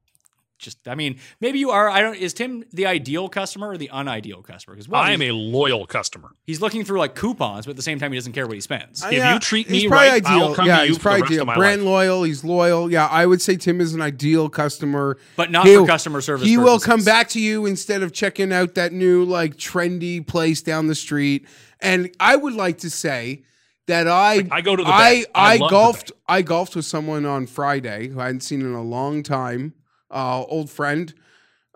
just. 0.59 0.87
I 0.87 0.93
mean, 0.95 1.17
maybe 1.41 1.57
you 1.57 1.71
are. 1.71 1.89
I 1.89 2.01
don't. 2.01 2.15
Is 2.15 2.33
Tim 2.33 2.63
the 2.71 2.85
ideal 2.85 3.29
customer 3.29 3.69
or 3.69 3.77
the 3.77 3.89
unideal 3.91 4.43
customer? 4.43 4.75
Because 4.75 4.87
well, 4.87 5.01
I 5.01 5.11
am 5.11 5.21
a 5.21 5.31
loyal 5.31 5.87
customer. 5.87 6.29
he's 6.45 6.61
looking 6.61 6.83
through 6.83 6.99
like 6.99 7.15
coupons, 7.15 7.65
but 7.65 7.71
at 7.71 7.75
the 7.77 7.81
same 7.81 7.97
time, 7.99 8.11
he 8.11 8.17
doesn't 8.17 8.33
care 8.33 8.45
what 8.45 8.53
he 8.55 8.61
spends. 8.61 9.03
If 9.03 9.11
you 9.13 9.39
treat 9.39 9.67
he's 9.67 9.83
me 9.83 9.89
probably 9.89 10.09
right, 10.09 10.25
I'll 10.27 10.53
come 10.53 10.67
to 10.67 10.81
you 10.83 10.87
he's 10.89 10.97
for 10.97 10.99
the 10.99 11.01
probably 11.03 11.21
rest 11.21 11.31
ideal. 11.31 11.41
of 11.41 11.47
my 11.47 11.55
Brand 11.55 11.81
life. 11.81 11.89
loyal. 11.89 12.23
He's 12.23 12.43
loyal. 12.43 12.91
Yeah, 12.91 13.07
I 13.07 13.25
would 13.25 13.41
say 13.41 13.55
Tim 13.57 13.81
is 13.81 13.93
an 13.93 14.01
ideal 14.01 14.49
customer. 14.49 15.17
But 15.35 15.49
not 15.49 15.65
He'll- 15.65 15.85
for 15.85 15.87
customer 15.87 16.21
service. 16.21 16.47
He 16.47 16.57
will 16.57 16.79
come 16.79 17.03
back 17.03 17.29
to 17.29 17.39
you 17.39 17.65
instead 17.65 18.03
of 18.03 18.13
checking 18.13 18.53
out 18.53 18.75
that 18.75 18.91
new 18.93 19.23
like 19.23 19.55
trendy 19.55 20.25
place 20.25 20.61
down 20.61 20.87
the 20.87 20.95
street. 20.95 21.47
And 21.79 22.11
I 22.19 22.35
would 22.35 22.53
like 22.53 22.79
to 22.79 22.89
say 22.89 23.43
that 23.87 24.07
I 24.07 24.47
I 24.51 24.61
go 24.61 24.75
to 24.75 24.83
the 24.83 24.89
I. 24.89 25.25
I 25.33 25.55
I, 25.55 25.55
love 25.55 25.59
the 25.59 25.67
golfed. 25.69 26.11
I 26.27 26.41
golfed 26.43 26.75
with 26.75 26.85
someone 26.85 27.25
on 27.25 27.47
Friday 27.47 28.09
who 28.09 28.19
I 28.19 28.25
hadn't 28.25 28.41
seen 28.41 28.61
in 28.61 28.73
a 28.73 28.83
long 28.83 29.23
time. 29.23 29.73
Uh, 30.11 30.43
old 30.47 30.69
friend, 30.69 31.13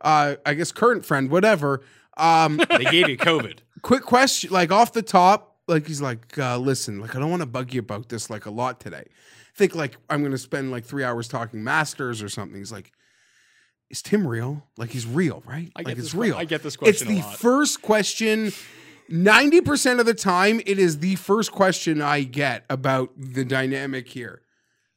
uh, 0.01 0.35
I 0.45 0.53
guess 0.55 0.71
current 0.71 1.05
friend, 1.05 1.29
whatever. 1.29 1.81
Um, 2.17 2.57
They 2.69 2.85
gave 2.85 3.09
you 3.09 3.17
COVID. 3.17 3.59
quick 3.81 4.03
question, 4.03 4.51
like 4.51 4.71
off 4.71 4.93
the 4.93 5.01
top, 5.01 5.57
like 5.67 5.87
he's 5.87 6.01
like, 6.01 6.37
uh, 6.37 6.57
listen, 6.57 6.99
like 6.99 7.15
I 7.15 7.19
don't 7.19 7.29
want 7.29 7.41
to 7.41 7.45
bug 7.47 7.73
you 7.73 7.79
about 7.79 8.09
this 8.09 8.29
like 8.29 8.45
a 8.45 8.51
lot 8.51 8.79
today. 8.79 9.05
Think 9.55 9.75
like 9.75 9.97
I'm 10.09 10.23
gonna 10.23 10.37
spend 10.37 10.71
like 10.71 10.83
three 10.85 11.03
hours 11.03 11.27
talking 11.27 11.63
masters 11.63 12.21
or 12.23 12.29
something. 12.29 12.57
He's 12.57 12.71
like, 12.71 12.91
is 13.89 14.01
Tim 14.01 14.25
real? 14.27 14.63
Like 14.77 14.89
he's 14.89 15.05
real, 15.05 15.43
right? 15.45 15.71
I 15.75 15.83
like 15.83 15.97
it's 15.97 16.13
real. 16.15 16.35
I 16.35 16.45
get 16.45 16.63
this 16.63 16.73
It's 16.73 16.77
question 16.77 17.07
a 17.07 17.11
the 17.11 17.21
lot. 17.21 17.37
first 17.37 17.81
question. 17.81 18.51
Ninety 19.09 19.59
percent 19.61 19.99
of 19.99 20.05
the 20.05 20.13
time, 20.13 20.59
it 20.65 20.79
is 20.79 20.99
the 20.99 21.15
first 21.15 21.51
question 21.51 22.01
I 22.01 22.23
get 22.23 22.63
about 22.69 23.11
the 23.17 23.43
dynamic 23.45 24.07
here. 24.07 24.41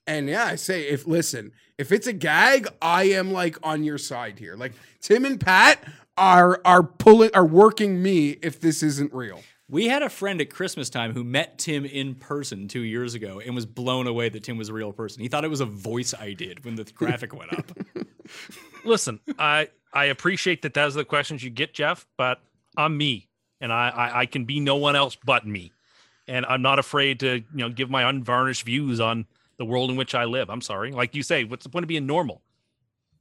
And 0.07 0.28
yeah, 0.28 0.45
I 0.45 0.55
say 0.57 0.83
if 0.83 1.07
listen, 1.07 1.53
if 1.78 1.93
it's 1.93 2.07
a 2.07 2.12
gag, 2.12 2.69
I 2.81 3.05
am 3.05 3.33
like 3.33 3.59
on 3.62 3.85
your 3.85 3.99
side 3.99 4.39
here. 4.39 4.57
Like 4.57 4.73
Tim 5.01 5.24
and 5.24 5.41
Pat 5.41 5.83
are 6.16 6.61
are 6.65 6.83
pulling 6.83 7.31
are 7.35 7.45
working 7.45 8.03
me 8.03 8.31
if 8.43 8.61
this 8.61 8.83
isn't 8.83 9.12
real. 9.12 9.41
We 9.69 9.89
had 9.89 10.03
a 10.03 10.09
friend 10.09 10.41
at 10.41 10.49
Christmas 10.49 10.89
time 10.89 11.12
who 11.12 11.24
met 11.24 11.59
Tim 11.59 11.85
in 11.85 12.15
person 12.15 12.69
two 12.69 12.83
years 12.83 13.15
ago 13.15 13.41
and 13.45 13.53
was 13.53 13.66
blown 13.66 14.07
away 14.07 14.28
that 14.28 14.45
Tim 14.45 14.57
was 14.57 14.69
a 14.69 14.73
real 14.73 14.93
person. 14.93 15.23
He 15.23 15.28
thought 15.28 15.45
it 15.45 15.51
was 15.51 15.61
a 15.61 15.66
voice 15.66 16.15
I 16.15 16.35
did 16.35 16.65
when 16.65 16.77
the 16.77 16.85
graphic 16.85 17.35
went 17.35 17.53
up. 17.53 17.73
Listen, 18.85 19.19
I 19.39 19.69
I 19.93 20.05
appreciate 20.05 20.62
that 20.62 20.74
those 20.74 20.95
are 20.95 21.01
the 21.01 21.05
questions 21.05 21.43
you 21.43 21.51
get, 21.51 21.74
Geoff, 21.74 22.07
but 22.16 22.41
I'm 22.77 22.97
me, 22.97 23.28
and 23.61 23.73
I, 23.73 23.89
I 23.89 24.20
I 24.20 24.27
can 24.27 24.45
be 24.45 24.61
no 24.61 24.77
one 24.77 24.95
else 24.95 25.16
but 25.16 25.45
me, 25.45 25.73
and 26.28 26.47
I'm 26.47 26.62
not 26.62 26.78
afraid 26.78 27.20
to 27.20 27.37
you 27.37 27.45
know 27.55 27.69
give 27.69 27.91
my 27.91 28.09
unvarnished 28.09 28.62
views 28.62 29.01
on 29.01 29.27
the 29.59 29.65
world 29.65 29.91
in 29.91 29.97
which 29.97 30.15
I 30.15 30.24
live. 30.24 30.51
I'm 30.51 30.61
sorry, 30.61 30.93
like 30.93 31.15
you 31.15 31.23
say, 31.23 31.45
what's 31.45 31.65
the 31.65 31.70
point 31.70 31.85
of 31.85 31.89
being 31.89 32.07
normal? 32.07 32.43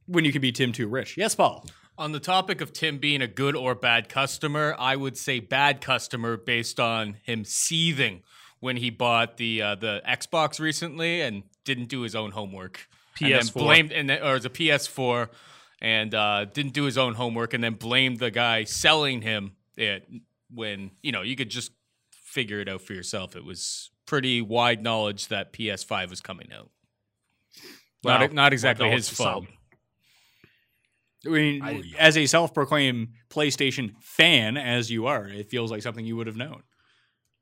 when 0.06 0.24
you 0.24 0.32
can 0.32 0.40
be 0.40 0.52
Tim 0.52 0.72
too 0.72 0.88
rich. 0.88 1.16
Yes, 1.16 1.34
Paul. 1.34 1.64
On 1.98 2.12
the 2.12 2.20
topic 2.20 2.60
of 2.60 2.72
Tim 2.72 2.98
being 2.98 3.22
a 3.22 3.26
good 3.26 3.56
or 3.56 3.74
bad 3.74 4.08
customer, 4.08 4.74
I 4.78 4.96
would 4.96 5.16
say 5.16 5.40
bad 5.40 5.80
customer 5.80 6.36
based 6.36 6.78
on 6.78 7.16
him 7.24 7.44
seething 7.44 8.22
when 8.60 8.76
he 8.76 8.90
bought 8.90 9.36
the 9.36 9.62
uh, 9.62 9.74
the 9.76 10.02
Xbox 10.06 10.60
recently 10.60 11.22
and 11.22 11.42
didn't 11.64 11.88
do 11.88 12.02
his 12.02 12.14
own 12.14 12.32
homework. 12.32 12.86
And 13.20 13.32
then 13.32 13.40
PS4. 13.40 13.54
blamed 13.54 13.92
and 13.92 14.10
then, 14.10 14.22
or 14.22 14.36
it's 14.36 14.44
a 14.44 14.50
PS4 14.50 15.30
and 15.80 16.14
uh, 16.14 16.44
didn't 16.44 16.74
do 16.74 16.84
his 16.84 16.98
own 16.98 17.14
homework 17.14 17.54
and 17.54 17.64
then 17.64 17.74
blamed 17.74 18.18
the 18.18 18.30
guy 18.30 18.64
selling 18.64 19.22
him 19.22 19.52
it 19.76 20.06
when 20.52 20.90
you 21.02 21.12
know 21.12 21.22
you 21.22 21.34
could 21.34 21.48
just 21.48 21.72
figure 22.10 22.60
it 22.60 22.68
out 22.68 22.82
for 22.82 22.92
yourself. 22.92 23.36
It 23.36 23.44
was 23.44 23.90
pretty 24.06 24.40
wide 24.40 24.82
knowledge 24.82 25.28
that 25.28 25.52
PS5 25.52 26.10
was 26.10 26.20
coming 26.20 26.48
out. 26.56 26.70
Well, 28.02 28.20
not, 28.20 28.32
not 28.32 28.52
exactly 28.52 28.88
his 28.90 29.08
fault. 29.08 29.46
I 31.24 31.28
mean, 31.28 31.94
as 31.98 32.16
a 32.16 32.26
self-proclaimed 32.26 33.08
PlayStation 33.30 33.94
fan, 34.00 34.56
as 34.56 34.90
you 34.90 35.06
are, 35.06 35.26
it 35.26 35.50
feels 35.50 35.72
like 35.72 35.82
something 35.82 36.06
you 36.06 36.16
would 36.16 36.28
have 36.28 36.36
known. 36.36 36.62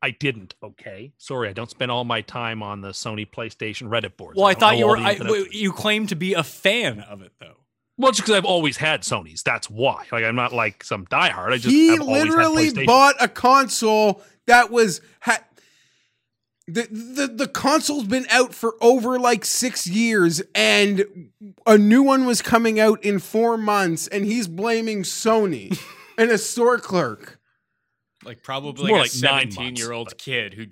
I 0.01 0.11
didn't. 0.11 0.55
Okay, 0.62 1.12
sorry, 1.19 1.49
I 1.49 1.53
don't 1.53 1.70
spend 1.70 1.91
all 1.91 2.05
my 2.05 2.20
time 2.23 2.62
on 2.62 2.81
the 2.81 2.91
Sony 2.91 3.28
PlayStation 3.31 3.89
Reddit 3.89 4.16
boards. 4.16 4.36
Well, 4.36 4.47
I 4.47 4.53
don't 4.53 4.61
thought 4.61 4.78
you 4.78 4.86
were. 4.86 4.97
I, 4.99 5.47
you 5.51 5.73
claim 5.73 6.07
to 6.09 6.16
be 6.16 6.35
a 6.35 6.43
fan 6.43 7.01
of 7.01 7.23
it, 7.23 7.32
though. 7.41 7.57
well, 7.97 8.12
just 8.12 8.23
because 8.23 8.36
I've 8.36 8.45
always 8.45 8.77
had 8.77 9.03
Sony's. 9.03 9.43
That's 9.43 9.69
why. 9.70 10.05
Like 10.12 10.24
I'm 10.24 10.36
not 10.36 10.53
like 10.53 10.85
some 10.85 11.07
diehard. 11.07 11.53
I 11.53 11.57
just 11.57 11.69
he 11.69 11.89
have 11.89 12.03
always 12.03 12.24
had 12.24 12.28
literally 12.28 12.86
bought 12.86 13.16
a 13.20 13.28
console 13.28 14.23
that 14.47 14.70
was 14.70 15.01
ha- 15.20 15.45
the, 16.66 16.82
the 16.91 17.27
the 17.27 17.49
console's 17.49 18.05
been 18.05 18.27
out 18.31 18.55
for 18.55 18.74
over 18.81 19.19
like 19.19 19.45
six 19.45 19.86
years 19.86 20.43
and 20.55 21.31
a 21.66 21.77
new 21.77 22.03
one 22.03 22.24
was 22.24 22.41
coming 22.41 22.81
out 22.81 23.03
in 23.05 23.19
four 23.19 23.59
months 23.59 24.09
and 24.09 24.24
he's 24.24 24.49
blaming 24.49 25.03
sony 25.03 25.78
and 26.19 26.31
a 26.31 26.39
store 26.39 26.78
clerk 26.78 27.39
like 28.24 28.43
probably 28.43 28.89
more 28.89 29.01
like 29.01 29.12
a 29.12 29.16
like 29.19 29.23
nine 29.45 29.51
17 29.51 29.77
year 29.77 29.93
old 29.93 30.07
months, 30.07 30.15
kid 30.24 30.55
who 30.55 30.65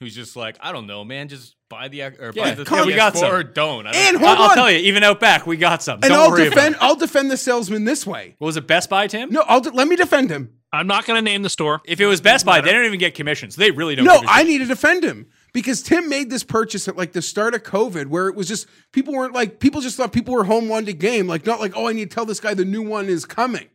who's 0.00 0.14
just 0.16 0.34
like 0.34 0.56
I 0.60 0.72
don't 0.72 0.88
know 0.88 1.04
man 1.04 1.28
just 1.28 1.54
buy 1.70 1.86
the 1.88 2.02
or 2.02 2.32
Yeah, 2.34 2.42
buy 2.42 2.50
the 2.52 2.68
yeah, 2.68 2.84
we 2.84 2.94
got 2.96 3.16
some. 3.16 3.32
or 3.32 3.44
don't 3.44 3.86
I 3.86 3.92
don't 3.92 4.02
and 4.02 4.18
care. 4.18 4.26
hold 4.26 4.38
I- 4.40 4.42
I'll 4.48 4.54
tell 4.54 4.70
you, 4.70 4.78
even 4.78 5.04
out 5.04 5.20
back, 5.20 5.46
we 5.46 5.56
got 5.56 5.80
some. 5.82 6.00
and 6.02 6.10
Don't 6.10 6.12
i'll 6.18 6.30
worry 6.30 6.48
defend 6.48 6.74
about 6.74 6.84
it. 6.84 6.88
i'll 6.88 6.96
defend 6.96 7.30
the 7.30 7.36
salesman 7.36 7.84
this 7.84 8.04
way 8.04 8.34
What 8.38 8.46
was 8.46 8.56
it 8.56 8.66
Best 8.66 8.90
Buy, 8.90 9.06
Tim? 9.06 9.30
no 9.30 9.42
i'll 9.46 9.60
de- 9.60 9.70
let 9.70 9.86
me 9.86 9.94
defend 9.94 10.30
him 10.30 10.54
I'm 10.72 10.88
not 10.88 11.06
going 11.06 11.16
to 11.16 11.22
name 11.22 11.40
the 11.42 11.48
store. 11.48 11.80
If 11.86 12.00
it 12.00 12.06
was 12.06 12.20
Best 12.20 12.44
Buy, 12.44 12.60
they 12.60 12.70
don't 12.70 12.84
even 12.84 12.98
get 12.98 13.14
commissions. 13.14 13.56
They 13.56 13.70
really 13.70 13.94
don't. 13.94 14.04
No, 14.04 14.20
give 14.20 14.28
a 14.28 14.32
I 14.32 14.38
shit. 14.40 14.46
need 14.48 14.58
to 14.58 14.66
defend 14.66 15.04
him 15.04 15.26
because 15.56 15.82
Tim 15.82 16.10
made 16.10 16.28
this 16.28 16.44
purchase 16.44 16.86
at 16.86 16.98
like 16.98 17.12
the 17.12 17.22
start 17.22 17.54
of 17.54 17.62
COVID, 17.62 18.08
where 18.08 18.28
it 18.28 18.34
was 18.34 18.46
just 18.46 18.66
people 18.92 19.14
weren't 19.14 19.32
like 19.32 19.58
people 19.58 19.80
just 19.80 19.96
thought 19.96 20.12
people 20.12 20.34
were 20.34 20.44
home 20.44 20.68
one 20.68 20.84
to 20.84 20.92
game, 20.92 21.26
like 21.26 21.46
not 21.46 21.60
like 21.60 21.72
oh 21.74 21.88
I 21.88 21.94
need 21.94 22.10
to 22.10 22.14
tell 22.14 22.26
this 22.26 22.40
guy 22.40 22.52
the 22.52 22.66
new 22.66 22.82
one 22.82 23.06
is 23.06 23.24
coming. 23.24 23.66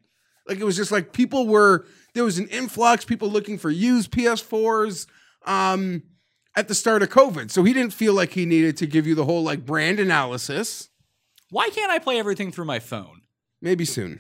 Like 0.48 0.60
it 0.60 0.64
was 0.64 0.76
just 0.76 0.92
like 0.92 1.12
people 1.12 1.48
were 1.48 1.88
there 2.14 2.24
was 2.24 2.38
an 2.38 2.48
influx, 2.50 3.04
people 3.04 3.30
looking 3.30 3.58
for 3.58 3.72
used 3.72 4.12
PS4s 4.12 5.08
um, 5.48 6.04
at 6.56 6.68
the 6.68 6.76
start 6.76 7.02
of 7.02 7.10
COVID, 7.10 7.50
so 7.50 7.64
he 7.64 7.74
didn't 7.74 7.94
feel 7.94 8.14
like 8.14 8.34
he 8.34 8.46
needed 8.46 8.78
to 8.78 8.86
give 8.86 9.08
you 9.08 9.16
the 9.16 9.26
whole 9.26 9.42
like 9.42 9.66
brand 9.66 10.00
analysis. 10.00 10.90
Why 11.50 11.70
can't 11.70 11.92
I 11.92 11.98
play 11.98 12.20
everything 12.20 12.52
through 12.52 12.66
my 12.66 12.78
phone? 12.78 13.22
Maybe 13.60 13.86
soon. 13.86 14.20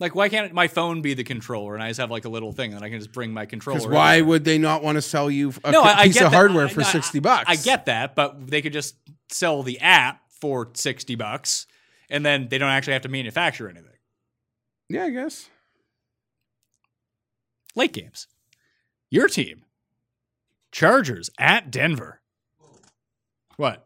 Like, 0.00 0.14
why 0.14 0.28
can't 0.28 0.52
my 0.52 0.66
phone 0.68 1.02
be 1.02 1.14
the 1.14 1.24
controller 1.24 1.74
and 1.74 1.82
I 1.82 1.88
just 1.88 2.00
have 2.00 2.10
like 2.10 2.24
a 2.24 2.28
little 2.28 2.52
thing 2.52 2.74
and 2.74 2.84
I 2.84 2.88
can 2.90 2.98
just 2.98 3.12
bring 3.12 3.32
my 3.32 3.46
controller? 3.46 3.78
Because 3.78 3.92
why 3.92 4.20
would 4.20 4.44
they 4.44 4.58
not 4.58 4.82
want 4.82 4.96
to 4.96 5.02
sell 5.02 5.30
you 5.30 5.52
a 5.64 5.70
no, 5.70 5.82
I, 5.82 5.92
I 6.00 6.04
piece 6.06 6.14
get 6.14 6.24
of 6.26 6.32
that. 6.32 6.36
hardware 6.36 6.66
I- 6.66 6.70
for 6.70 6.80
I- 6.80 6.84
sixty 6.84 7.20
bucks? 7.20 7.44
I 7.48 7.56
get 7.56 7.86
that, 7.86 8.14
but 8.14 8.46
they 8.46 8.60
could 8.62 8.72
just 8.72 8.96
sell 9.30 9.62
the 9.62 9.80
app 9.80 10.20
for 10.40 10.70
sixty 10.74 11.14
bucks, 11.14 11.66
and 12.10 12.24
then 12.26 12.48
they 12.48 12.58
don't 12.58 12.70
actually 12.70 12.94
have 12.94 13.02
to 13.02 13.08
manufacture 13.08 13.68
anything. 13.68 13.90
Yeah, 14.88 15.04
I 15.04 15.10
guess. 15.10 15.48
Late 17.76 17.92
games, 17.92 18.26
your 19.10 19.28
team, 19.28 19.64
Chargers 20.72 21.30
at 21.38 21.70
Denver. 21.70 22.20
What? 23.56 23.83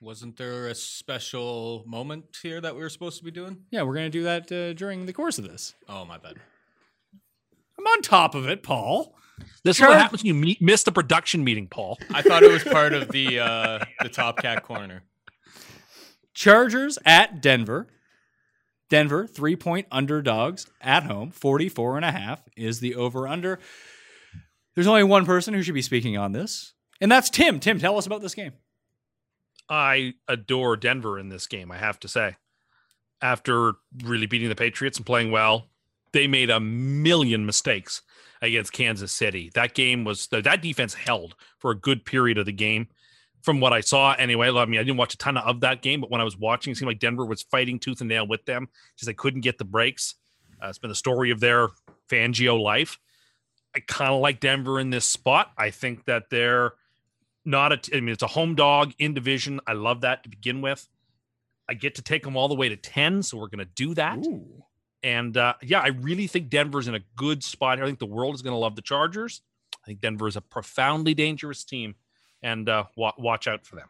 Wasn't 0.00 0.36
there 0.36 0.66
a 0.68 0.74
special 0.74 1.84
moment 1.86 2.24
here 2.42 2.60
that 2.60 2.74
we 2.74 2.80
were 2.80 2.88
supposed 2.88 3.18
to 3.18 3.24
be 3.24 3.30
doing 3.30 3.58
Yeah, 3.70 3.82
we're 3.82 3.94
gonna 3.94 4.10
do 4.10 4.22
that 4.24 4.50
uh, 4.50 4.72
during 4.72 5.06
the 5.06 5.12
course 5.12 5.38
of 5.38 5.44
this. 5.48 5.74
oh 5.88 6.04
my 6.04 6.18
bad 6.18 6.36
I'm 7.78 7.86
on 7.86 8.02
top 8.02 8.34
of 8.34 8.46
it, 8.46 8.62
Paul. 8.62 9.14
This 9.64 9.78
Char- 9.78 9.88
is 9.88 9.92
what 9.94 10.00
happens 10.02 10.22
when 10.22 10.26
you 10.26 10.34
meet, 10.34 10.60
miss 10.60 10.82
the 10.82 10.92
production 10.92 11.42
meeting, 11.44 11.66
Paul. 11.66 11.98
I 12.12 12.20
thought 12.20 12.42
it 12.42 12.50
was 12.52 12.62
part 12.64 12.92
of 12.92 13.08
the 13.10 13.40
uh 13.40 13.84
the 14.02 14.08
top 14.10 14.36
cat 14.38 14.62
corner 14.62 15.02
Chargers 16.34 16.98
at 17.04 17.40
Denver. 17.42 17.88
Denver, 18.88 19.26
three 19.26 19.56
point 19.56 19.86
underdogs 19.92 20.66
at 20.80 21.04
home, 21.04 21.30
44 21.30 21.96
and 21.96 22.04
a 22.04 22.10
half 22.10 22.42
is 22.56 22.80
the 22.80 22.94
over 22.96 23.28
under. 23.28 23.60
There's 24.74 24.86
only 24.86 25.04
one 25.04 25.24
person 25.26 25.54
who 25.54 25.62
should 25.62 25.74
be 25.74 25.82
speaking 25.82 26.16
on 26.16 26.32
this, 26.32 26.74
and 27.00 27.10
that's 27.10 27.30
Tim. 27.30 27.60
Tim, 27.60 27.78
tell 27.78 27.96
us 27.98 28.06
about 28.06 28.20
this 28.20 28.34
game. 28.34 28.52
I 29.70 30.14
adore 30.26 30.76
Denver 30.76 31.18
in 31.18 31.28
this 31.28 31.46
game, 31.46 31.70
I 31.70 31.78
have 31.78 32.00
to 32.00 32.08
say. 32.08 32.36
After 33.22 33.74
really 34.02 34.26
beating 34.26 34.48
the 34.48 34.56
Patriots 34.56 34.98
and 34.98 35.06
playing 35.06 35.30
well, 35.30 35.68
they 36.12 36.26
made 36.26 36.50
a 36.50 36.58
million 36.58 37.46
mistakes 37.46 38.02
against 38.42 38.72
Kansas 38.72 39.12
City. 39.12 39.50
That 39.54 39.74
game 39.74 40.04
was 40.04 40.26
that 40.28 40.62
defense 40.62 40.94
held 40.94 41.36
for 41.58 41.70
a 41.70 41.76
good 41.76 42.04
period 42.04 42.38
of 42.38 42.46
the 42.46 42.52
game. 42.52 42.88
From 43.42 43.60
what 43.60 43.72
I 43.72 43.80
saw, 43.80 44.12
anyway, 44.12 44.50
I 44.50 44.66
mean, 44.66 44.80
I 44.80 44.82
didn't 44.82 44.98
watch 44.98 45.14
a 45.14 45.18
ton 45.18 45.38
of 45.38 45.60
that 45.60 45.80
game, 45.80 46.02
but 46.02 46.10
when 46.10 46.20
I 46.20 46.24
was 46.24 46.36
watching, 46.36 46.72
it 46.72 46.76
seemed 46.76 46.88
like 46.88 46.98
Denver 46.98 47.24
was 47.24 47.42
fighting 47.42 47.78
tooth 47.78 48.00
and 48.00 48.08
nail 48.08 48.26
with 48.26 48.44
them. 48.44 48.68
because 48.94 49.06
they 49.06 49.14
couldn't 49.14 49.40
get 49.40 49.56
the 49.56 49.64
breaks. 49.64 50.16
Uh, 50.62 50.68
it's 50.68 50.78
been 50.78 50.90
the 50.90 50.94
story 50.94 51.30
of 51.30 51.40
their 51.40 51.68
Fangio 52.10 52.60
life. 52.60 52.98
I 53.74 53.80
kind 53.80 54.12
of 54.12 54.20
like 54.20 54.40
Denver 54.40 54.78
in 54.78 54.90
this 54.90 55.06
spot. 55.06 55.52
I 55.56 55.70
think 55.70 56.04
that 56.04 56.24
they're 56.30 56.72
not 57.50 57.72
a. 57.72 57.96
I 57.96 58.00
mean, 58.00 58.10
it's 58.10 58.22
a 58.22 58.28
home 58.28 58.54
dog 58.54 58.92
in 58.98 59.14
division. 59.14 59.60
I 59.66 59.74
love 59.74 60.02
that 60.02 60.22
to 60.22 60.28
begin 60.28 60.62
with. 60.62 60.88
I 61.68 61.74
get 61.74 61.96
to 61.96 62.02
take 62.02 62.22
them 62.22 62.36
all 62.36 62.48
the 62.48 62.54
way 62.54 62.68
to 62.68 62.76
ten, 62.76 63.22
so 63.22 63.36
we're 63.36 63.48
going 63.48 63.58
to 63.58 63.70
do 63.74 63.94
that. 63.94 64.18
And 65.02 65.36
uh, 65.36 65.54
yeah, 65.62 65.80
I 65.80 65.88
really 65.88 66.26
think 66.26 66.50
Denver's 66.50 66.88
in 66.88 66.94
a 66.94 67.00
good 67.16 67.42
spot 67.44 67.78
here. 67.78 67.84
I 67.84 67.88
think 67.88 67.98
the 67.98 68.06
world 68.06 68.34
is 68.34 68.42
going 68.42 68.54
to 68.54 68.58
love 68.58 68.76
the 68.76 68.82
Chargers. 68.82 69.42
I 69.82 69.86
think 69.86 70.00
Denver 70.00 70.28
is 70.28 70.36
a 70.36 70.40
profoundly 70.40 71.14
dangerous 71.14 71.64
team, 71.64 71.94
and 72.42 72.68
uh, 72.68 72.84
wa- 72.96 73.14
watch 73.18 73.46
out 73.48 73.64
for 73.64 73.76
them. 73.76 73.88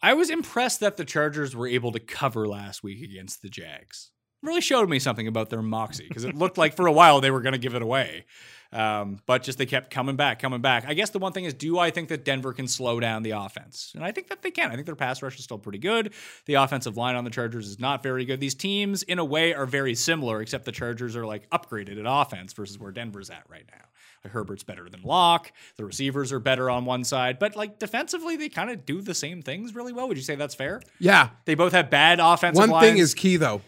I 0.00 0.14
was 0.14 0.30
impressed 0.30 0.80
that 0.80 0.96
the 0.96 1.04
Chargers 1.04 1.56
were 1.56 1.66
able 1.66 1.92
to 1.92 1.98
cover 2.00 2.46
last 2.46 2.82
week 2.82 3.02
against 3.02 3.42
the 3.42 3.48
Jags. 3.48 4.12
Really 4.42 4.60
showed 4.60 4.88
me 4.88 4.98
something 4.98 5.26
about 5.26 5.50
their 5.50 5.62
moxie 5.62 6.06
because 6.06 6.24
it 6.24 6.36
looked 6.36 6.58
like 6.58 6.74
for 6.74 6.86
a 6.86 6.92
while 6.92 7.20
they 7.20 7.30
were 7.30 7.40
going 7.40 7.54
to 7.54 7.58
give 7.58 7.74
it 7.74 7.82
away. 7.82 8.24
Um, 8.70 9.20
but 9.26 9.42
just 9.42 9.56
they 9.56 9.64
kept 9.66 9.90
coming 9.90 10.16
back, 10.16 10.40
coming 10.40 10.60
back. 10.60 10.84
I 10.86 10.92
guess 10.94 11.08
the 11.10 11.18
one 11.18 11.32
thing 11.32 11.44
is, 11.44 11.54
do 11.54 11.78
I 11.78 11.90
think 11.90 12.10
that 12.10 12.24
Denver 12.24 12.52
can 12.52 12.68
slow 12.68 13.00
down 13.00 13.22
the 13.22 13.30
offense? 13.30 13.92
And 13.94 14.04
I 14.04 14.12
think 14.12 14.28
that 14.28 14.42
they 14.42 14.50
can. 14.50 14.70
I 14.70 14.74
think 14.74 14.84
their 14.84 14.94
pass 14.94 15.22
rush 15.22 15.38
is 15.38 15.44
still 15.44 15.58
pretty 15.58 15.78
good. 15.78 16.12
The 16.44 16.54
offensive 16.54 16.96
line 16.96 17.16
on 17.16 17.24
the 17.24 17.30
Chargers 17.30 17.66
is 17.66 17.80
not 17.80 18.02
very 18.02 18.26
good. 18.26 18.40
These 18.40 18.54
teams, 18.54 19.02
in 19.02 19.18
a 19.18 19.24
way, 19.24 19.54
are 19.54 19.64
very 19.64 19.94
similar, 19.94 20.42
except 20.42 20.66
the 20.66 20.72
Chargers 20.72 21.16
are 21.16 21.24
like 21.24 21.48
upgraded 21.50 21.98
at 21.98 22.04
offense 22.06 22.52
versus 22.52 22.78
where 22.78 22.92
Denver's 22.92 23.30
at 23.30 23.44
right 23.48 23.64
now. 23.72 23.84
Like 24.22 24.32
Herbert's 24.34 24.64
better 24.64 24.88
than 24.90 25.00
Lock. 25.02 25.50
The 25.76 25.86
receivers 25.86 26.30
are 26.32 26.40
better 26.40 26.68
on 26.68 26.84
one 26.84 27.04
side, 27.04 27.38
but 27.38 27.56
like 27.56 27.78
defensively, 27.78 28.36
they 28.36 28.50
kind 28.50 28.68
of 28.68 28.84
do 28.84 29.00
the 29.00 29.14
same 29.14 29.40
things 29.42 29.74
really 29.74 29.92
well. 29.94 30.08
Would 30.08 30.16
you 30.18 30.22
say 30.22 30.34
that's 30.34 30.54
fair? 30.56 30.82
Yeah. 30.98 31.30
They 31.46 31.54
both 31.54 31.72
have 31.72 31.88
bad 31.88 32.20
offensive 32.20 32.58
One 32.60 32.68
lines. 32.70 32.86
thing 32.86 32.98
is 32.98 33.14
key 33.14 33.36
though. 33.38 33.62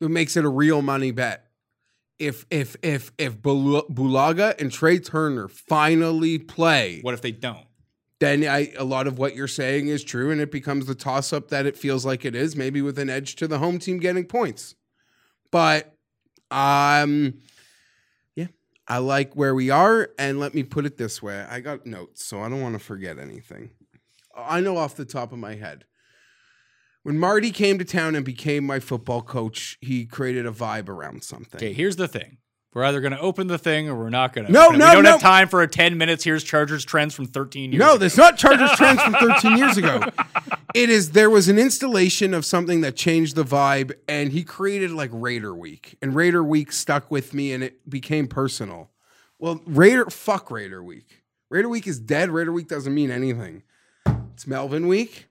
It 0.00 0.10
makes 0.10 0.36
it 0.36 0.44
a 0.44 0.48
real 0.48 0.82
money 0.82 1.10
bet. 1.10 1.44
If 2.18 2.46
if 2.50 2.76
if 2.82 3.12
if 3.18 3.40
Bulaga 3.40 4.60
and 4.60 4.70
Trai 4.70 5.04
Turner 5.04 5.48
finally 5.48 6.38
play, 6.38 7.00
what 7.02 7.14
if 7.14 7.22
they 7.22 7.32
don't? 7.32 7.68
then 8.20 8.44
I, 8.44 8.72
a 8.76 8.84
lot 8.84 9.06
of 9.06 9.18
what 9.18 9.36
you're 9.36 9.46
saying 9.46 9.88
is 9.88 10.02
true, 10.02 10.30
and 10.30 10.40
it 10.40 10.50
becomes 10.50 10.86
the 10.86 10.94
toss 10.94 11.32
up 11.32 11.48
that 11.48 11.66
it 11.66 11.76
feels 11.76 12.04
like 12.04 12.24
it 12.24 12.34
is, 12.34 12.56
maybe 12.56 12.82
with 12.82 12.98
an 12.98 13.08
edge 13.08 13.36
to 13.36 13.46
the 13.46 13.58
home 13.58 13.78
team 13.78 13.98
getting 13.98 14.24
points. 14.24 14.74
But 15.52 15.94
um, 16.50 17.34
yeah, 18.34 18.48
I 18.88 18.98
like 18.98 19.34
where 19.34 19.54
we 19.54 19.70
are, 19.70 20.10
and 20.18 20.40
let 20.40 20.54
me 20.54 20.64
put 20.64 20.84
it 20.84 20.96
this 20.96 21.22
way: 21.22 21.46
I 21.48 21.60
got 21.60 21.86
notes, 21.86 22.24
so 22.24 22.42
I 22.42 22.48
don't 22.48 22.60
want 22.60 22.74
to 22.74 22.84
forget 22.84 23.18
anything. 23.18 23.70
I 24.36 24.60
know 24.60 24.76
off 24.76 24.96
the 24.96 25.04
top 25.04 25.32
of 25.32 25.38
my 25.38 25.54
head. 25.54 25.84
When 27.08 27.18
Marty 27.18 27.52
came 27.52 27.78
to 27.78 27.86
town 27.86 28.14
and 28.16 28.22
became 28.22 28.66
my 28.66 28.80
football 28.80 29.22
coach, 29.22 29.78
he 29.80 30.04
created 30.04 30.44
a 30.44 30.50
vibe 30.50 30.90
around 30.90 31.24
something. 31.24 31.56
Okay, 31.56 31.72
here's 31.72 31.96
the 31.96 32.06
thing. 32.06 32.36
We're 32.74 32.84
either 32.84 33.00
going 33.00 33.14
to 33.14 33.18
open 33.20 33.46
the 33.46 33.56
thing 33.56 33.88
or 33.88 33.94
we're 33.96 34.10
not 34.10 34.34
going 34.34 34.46
to. 34.46 34.52
No, 34.52 34.68
no, 34.68 34.88
We 34.88 34.92
don't 34.92 35.04
no. 35.04 35.12
have 35.12 35.20
time 35.22 35.48
for 35.48 35.62
a 35.62 35.66
10 35.66 35.96
minutes. 35.96 36.22
Here's 36.22 36.44
Chargers 36.44 36.84
trends 36.84 37.14
from 37.14 37.24
13 37.24 37.72
years 37.72 37.80
No, 37.80 37.92
ago. 37.92 37.96
that's 37.96 38.18
not 38.18 38.36
Chargers 38.36 38.70
trends 38.76 39.00
from 39.00 39.14
13 39.14 39.56
years 39.56 39.78
ago. 39.78 40.02
It 40.74 40.90
is 40.90 41.12
there 41.12 41.30
was 41.30 41.48
an 41.48 41.58
installation 41.58 42.34
of 42.34 42.44
something 42.44 42.82
that 42.82 42.94
changed 42.94 43.36
the 43.36 43.42
vibe, 43.42 43.92
and 44.06 44.30
he 44.30 44.44
created 44.44 44.90
like 44.90 45.08
Raider 45.10 45.54
Week, 45.54 45.96
and 46.02 46.14
Raider 46.14 46.44
Week 46.44 46.70
stuck 46.72 47.10
with 47.10 47.32
me, 47.32 47.52
and 47.54 47.64
it 47.64 47.88
became 47.88 48.28
personal. 48.28 48.90
Well, 49.38 49.62
Raider, 49.64 50.10
fuck 50.10 50.50
Raider 50.50 50.84
Week. 50.84 51.22
Raider 51.48 51.70
Week 51.70 51.86
is 51.86 51.98
dead. 51.98 52.28
Raider 52.28 52.52
Week 52.52 52.68
doesn't 52.68 52.92
mean 52.94 53.10
anything. 53.10 53.62
It's 54.34 54.46
Melvin 54.46 54.86
Week. 54.88 55.27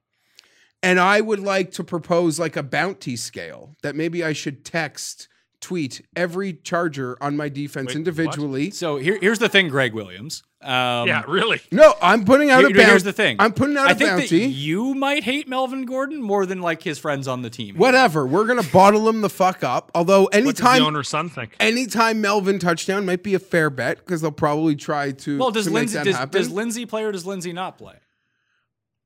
And 0.84 1.00
I 1.00 1.22
would 1.22 1.40
like 1.40 1.72
to 1.74 1.84
propose 1.84 2.40
like 2.40 2.56
a 2.56 2.64
bounty 2.64 3.16
scale 3.16 3.76
that 3.82 3.96
maybe 3.96 4.24
I 4.24 4.34
should 4.34 4.64
text, 4.64 5.28
tweet 5.60 6.06
every 6.16 6.54
Charger 6.54 7.18
on 7.20 7.36
my 7.36 7.50
defense 7.50 7.88
Wait, 7.88 7.96
individually. 7.96 8.70
So 8.72 8.98
here, 8.98 9.18
here's 9.20 9.40
the 9.40 9.50
thing, 9.50 9.70
Gregg 9.70 9.94
Williams. 9.94 10.44
Um, 10.62 11.08
yeah, 11.08 11.24
really. 11.28 11.62
No, 11.72 11.94
I'm 12.02 12.26
putting 12.26 12.50
out 12.52 12.60
here- 12.60 12.68
a 12.70 12.74
bounty. 12.74 12.84
here's 12.86 13.04
the 13.04 13.14
thing. 13.14 13.38
I'm 13.40 13.54
putting 13.54 13.78
out 13.78 13.88
I 13.88 13.92
a 13.92 13.96
think 13.96 14.10
bounty. 14.10 14.40
that 14.46 14.48
you 14.52 14.94
might 14.96 15.24
hate 15.24 15.48
Melvin 15.48 15.86
Gordon 15.86 16.22
more 16.22 16.46
than 16.46 16.62
like 16.62 16.82
his 16.84 16.98
friends 17.00 17.28
on 17.28 17.42
the 17.44 17.50
team. 17.50 17.76
Whatever. 17.78 18.26
We're 18.28 18.46
gonna 18.46 18.64
bottle 18.64 19.08
him 19.10 19.22
the 19.22 19.30
fuck 19.30 19.64
up. 19.64 19.92
Although 19.96 20.24
What 20.24 20.34
does 20.34 20.42
the 20.44 20.48
anytime 20.64 20.84
owner's 20.84 21.10
son 21.10 21.30
think? 21.30 21.56
anytime 21.60 22.22
Melvin 22.22 22.58
touchdown 22.60 23.06
might 23.06 23.22
be 23.24 23.34
a 23.36 23.40
fair 23.40 23.70
bet 23.70 23.98
because 23.98 24.22
they'll 24.22 24.32
probably 24.32 24.76
try 24.76 25.12
to, 25.12 25.38
Well, 25.40 25.52
does 25.52 25.66
to 25.66 25.72
make 25.72 25.76
Lindsay 25.92 25.98
that 26.12 26.32
does, 26.32 26.48
does 26.48 26.52
Lindsay 26.52 26.86
play 26.88 27.04
or 27.04 27.12
does 27.12 27.26
Lindsay 27.26 27.54
not 27.54 27.78
play? 27.78 27.96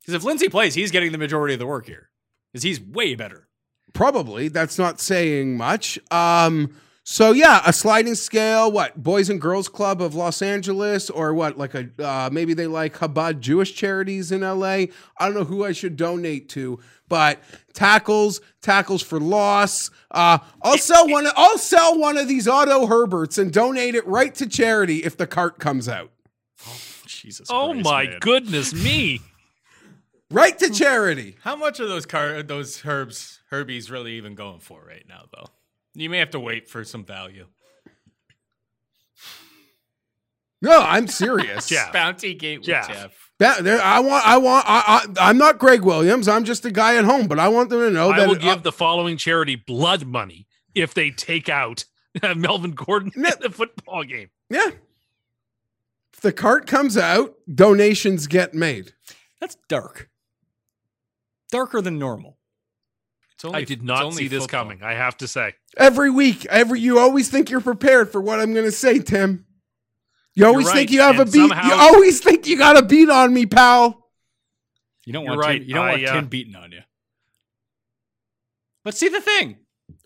Because 0.02 0.14
if 0.15 0.23
Lindsay 0.23 0.49
plays, 0.49 0.73
he's 0.73 0.91
getting 0.91 1.11
the 1.11 1.18
majority 1.18 1.53
of 1.53 1.60
the 1.60 1.68
work 1.68 1.86
here. 1.86 2.10
Because 2.52 2.64
he's 2.64 2.82
way 2.82 3.15
better. 3.15 3.48
probably. 3.94 4.48
That's 4.48 4.78
not 4.78 4.99
saying 4.99 5.57
much. 5.57 5.99
Um 6.11 6.73
so 7.03 7.32
yeah, 7.32 7.64
a 7.65 7.73
sliding 7.73 8.14
scale, 8.14 8.72
what, 8.72 9.02
Boys 9.02 9.28
and 9.30 9.41
Girls 9.41 9.68
Club 9.68 10.03
of 10.03 10.14
Los 10.14 10.40
Angeles, 10.41 11.10
or 11.10 11.34
what, 11.34 11.57
like 11.57 11.73
a 11.73 11.90
uh, 11.99 12.30
maybe 12.32 12.53
they 12.53 12.68
like 12.68 12.95
Chabad 12.98 13.40
Jewish 13.40 13.73
charities 13.73 14.32
in 14.32 14.41
LA. 14.41 14.65
I 14.68 14.90
don't 15.19 15.34
know 15.34 15.44
who 15.44 15.65
I 15.65 15.72
should 15.72 15.98
donate 15.98 16.48
to, 16.49 16.80
but 17.10 17.40
tackles, 17.73 18.40
tackles 18.61 19.02
for 19.02 19.19
loss. 19.19 19.90
Uh, 20.11 20.38
I'll 20.61 20.78
sell 20.78 21.10
one. 21.10 21.28
I'll 21.36 21.57
sell 21.57 21.98
one 21.98 22.18
of 22.18 22.28
these 22.28 22.48
Auto 22.48 22.86
Herberts 22.86 23.40
and 23.40 23.52
donate 23.52 23.95
it 23.95 24.06
right 24.06 24.34
to 24.36 24.45
charity 24.48 24.98
if 24.98 25.18
the 25.18 25.26
cart 25.26 25.57
comes 25.57 25.90
out. 25.90 26.11
Jesus. 27.07 27.48
Oh 27.49 27.72
Christ, 27.72 27.84
my 27.84 28.03
man. 28.06 28.18
goodness 28.22 28.73
me! 28.76 29.22
Right 30.32 30.58
to 30.60 30.68
hmm. 30.68 30.74
charity. 30.74 31.38
How 31.41 31.56
much 31.56 31.80
are 31.80 31.88
those 31.88 32.06
car 32.06 32.41
those 32.44 32.84
herbs 32.86 33.40
Herbies 33.52 33.91
really 33.91 34.14
even 34.14 34.36
going 34.36 34.60
for 34.60 34.84
right 34.86 35.06
now 35.08 35.26
though? 35.34 35.48
You 35.94 36.10
may 36.10 36.20
have 36.20 36.32
to 36.32 36.40
wait 36.40 36.70
for 36.70 36.84
some 36.84 37.03
value. 37.03 37.48
No, 40.62 40.80
I'm 40.80 41.08
serious. 41.08 41.68
Geoff. 41.70 41.91
Bounty 41.91 42.34
gate 42.34 42.60
with 42.60 42.68
Geoff. 42.68 42.88
Geoff. 42.88 43.32
That, 43.40 43.64
there, 43.64 43.82
I 43.82 43.99
want. 43.99 44.28
I 44.28 44.38
want. 44.38 44.66
I, 44.68 45.08
I, 45.18 45.30
I'm 45.30 45.38
not 45.40 45.58
Gregg 45.58 45.82
Williams. 45.82 46.28
I'm 46.28 46.44
just 46.44 46.64
a 46.66 46.72
guy 46.72 46.98
at 46.98 47.06
home, 47.06 47.28
but 47.28 47.40
I 47.40 47.48
want 47.48 47.70
them 47.72 47.80
to 47.80 47.90
know 47.90 48.12
I 48.12 48.20
that 48.20 48.28
will 48.28 48.36
it- 48.36 48.41
give 48.41 48.64
the 48.64 48.72
following 48.72 49.18
charity 49.18 49.56
blood 49.56 50.06
money 50.06 50.48
if 50.76 50.94
they 50.94 51.10
take 51.10 51.49
out 51.49 51.86
uh, 52.24 52.36
Melvin 52.36 52.72
Gordon 52.72 53.12
in 53.16 53.24
No. 53.24 53.32
the 53.40 53.49
football 53.49 54.03
game. 54.03 54.30
Yeah. 54.49 54.70
If 56.14 56.22
the 56.22 56.32
cart 56.32 56.68
comes 56.68 56.98
out, 56.98 57.34
donations 57.52 58.28
get 58.28 58.53
made. 58.53 58.94
That's 59.40 59.58
dark. 59.68 60.10
Darker 61.52 61.82
than 61.82 61.99
normal. 61.99 62.38
It's 63.36 63.45
only, 63.45 63.57
I 63.60 63.64
did 63.64 63.80
it's 63.80 63.84
not 63.88 64.03
only 64.03 64.18
see 64.18 64.28
this 64.28 64.44
football. 64.44 64.61
coming. 64.61 64.84
I 64.84 64.94
have 64.94 65.18
to 65.18 65.28
say. 65.28 65.53
Every 65.78 66.10
week, 66.10 66.45
every 66.45 66.80
you 66.80 66.99
always 66.99 67.30
think 67.30 67.49
you're 67.49 67.61
prepared 67.61 68.11
for 68.11 68.22
what 68.22 68.40
I'm 68.40 68.53
going 68.53 68.65
to 68.65 68.72
say, 68.72 68.99
Tim. 68.99 69.45
You 70.34 70.45
always 70.45 70.68
right, 70.68 70.76
think 70.76 70.91
you 70.91 71.02
have 71.02 71.19
a 71.19 71.26
beat. 71.26 71.34
somehow- 71.34 71.68
You 71.68 71.73
always 71.73 72.19
think 72.22 72.48
you 72.48 72.57
got 72.57 72.78
a 72.78 72.84
beat 72.86 73.10
on 73.10 73.34
me, 73.34 73.45
pal. 73.45 74.07
You 75.06 75.14
don't 75.14 75.26
want 75.26 75.40
right. 75.40 75.60
Tim, 75.60 75.68
you 75.68 75.73
don't 75.73 75.86
I, 75.86 75.91
want 75.91 76.06
uh, 76.06 76.14
Tim 76.14 76.28
beating 76.28 76.56
on 76.56 76.72
you. 76.72 76.82
But 78.84 78.95
see 78.95 79.10
the 79.10 79.19
thing. 79.22 79.57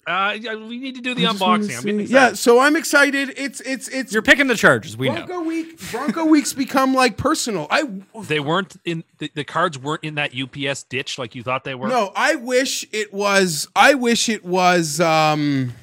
Uh, 0.07 0.37
we 0.67 0.77
need 0.77 0.95
to 0.95 1.01
do 1.01 1.15
the 1.15 1.25
I 1.25 1.29
just 1.31 1.41
wanna 1.41 1.63
unboxing. 1.63 1.89
I'm 1.89 1.99
yeah, 2.01 2.33
so 2.33 2.59
I'm 2.59 2.75
excited. 2.75 3.33
It's 3.37 3.59
it's 3.61 3.87
it's 3.87 4.13
You're 4.13 4.21
picking 4.21 4.45
the 4.47 4.55
Chargers. 4.55 4.95
We 4.95 5.09
know. 5.09 5.25
Bronco 5.25 5.41
week. 5.41 5.91
Bronco 5.91 6.25
weeks 6.25 6.53
become 6.53 6.93
like 6.93 7.17
personal. 7.17 7.65
I 7.71 7.89
They 8.27 8.39
weren't 8.39 8.75
in 8.85 9.03
the, 9.17 9.31
the 9.33 9.43
cards 9.43 9.79
weren't 9.79 10.03
in 10.03 10.15
that 10.15 10.31
UPS 10.39 10.83
ditch 10.83 11.17
like 11.17 11.33
you 11.33 11.41
thought 11.41 11.63
they 11.63 11.73
were. 11.73 11.87
No, 11.87 12.11
I 12.15 12.35
wish 12.35 12.85
it 12.91 13.13
was. 13.13 13.67
I 13.75 13.95
wish 13.95 14.29
it 14.29 14.45
was. 14.45 14.99
um 14.99 15.73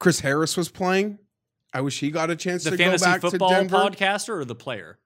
Chris 0.00 0.20
Harris 0.20 0.56
was 0.56 0.68
playing. 0.68 1.18
I 1.72 1.80
wish 1.80 2.00
he 2.00 2.10
got 2.10 2.30
a 2.30 2.36
chance 2.36 2.64
The 2.64 2.72
to 2.72 2.76
go 2.76 2.84
fantasy 2.84 3.04
back 3.04 3.20
to 3.20 3.30
football 3.30 3.50
Denver. 3.50 3.76
podcaster 3.76 4.30
or 4.30 4.44
the 4.44 4.54
player? 4.54 4.98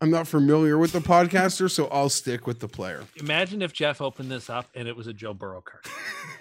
I'm 0.00 0.10
not 0.10 0.28
familiar 0.28 0.78
with 0.78 0.92
the 0.92 1.00
podcaster, 1.00 1.68
so 1.70 1.86
I'll 1.88 2.08
stick 2.08 2.46
with 2.46 2.60
the 2.60 2.68
player. 2.68 3.04
Imagine 3.16 3.62
if 3.62 3.72
Geoff 3.72 4.00
opened 4.00 4.30
this 4.30 4.48
up 4.48 4.68
and 4.74 4.86
it 4.86 4.96
was 4.96 5.06
a 5.08 5.12
Joe 5.12 5.34
Burrow 5.34 5.60
card. 5.60 5.84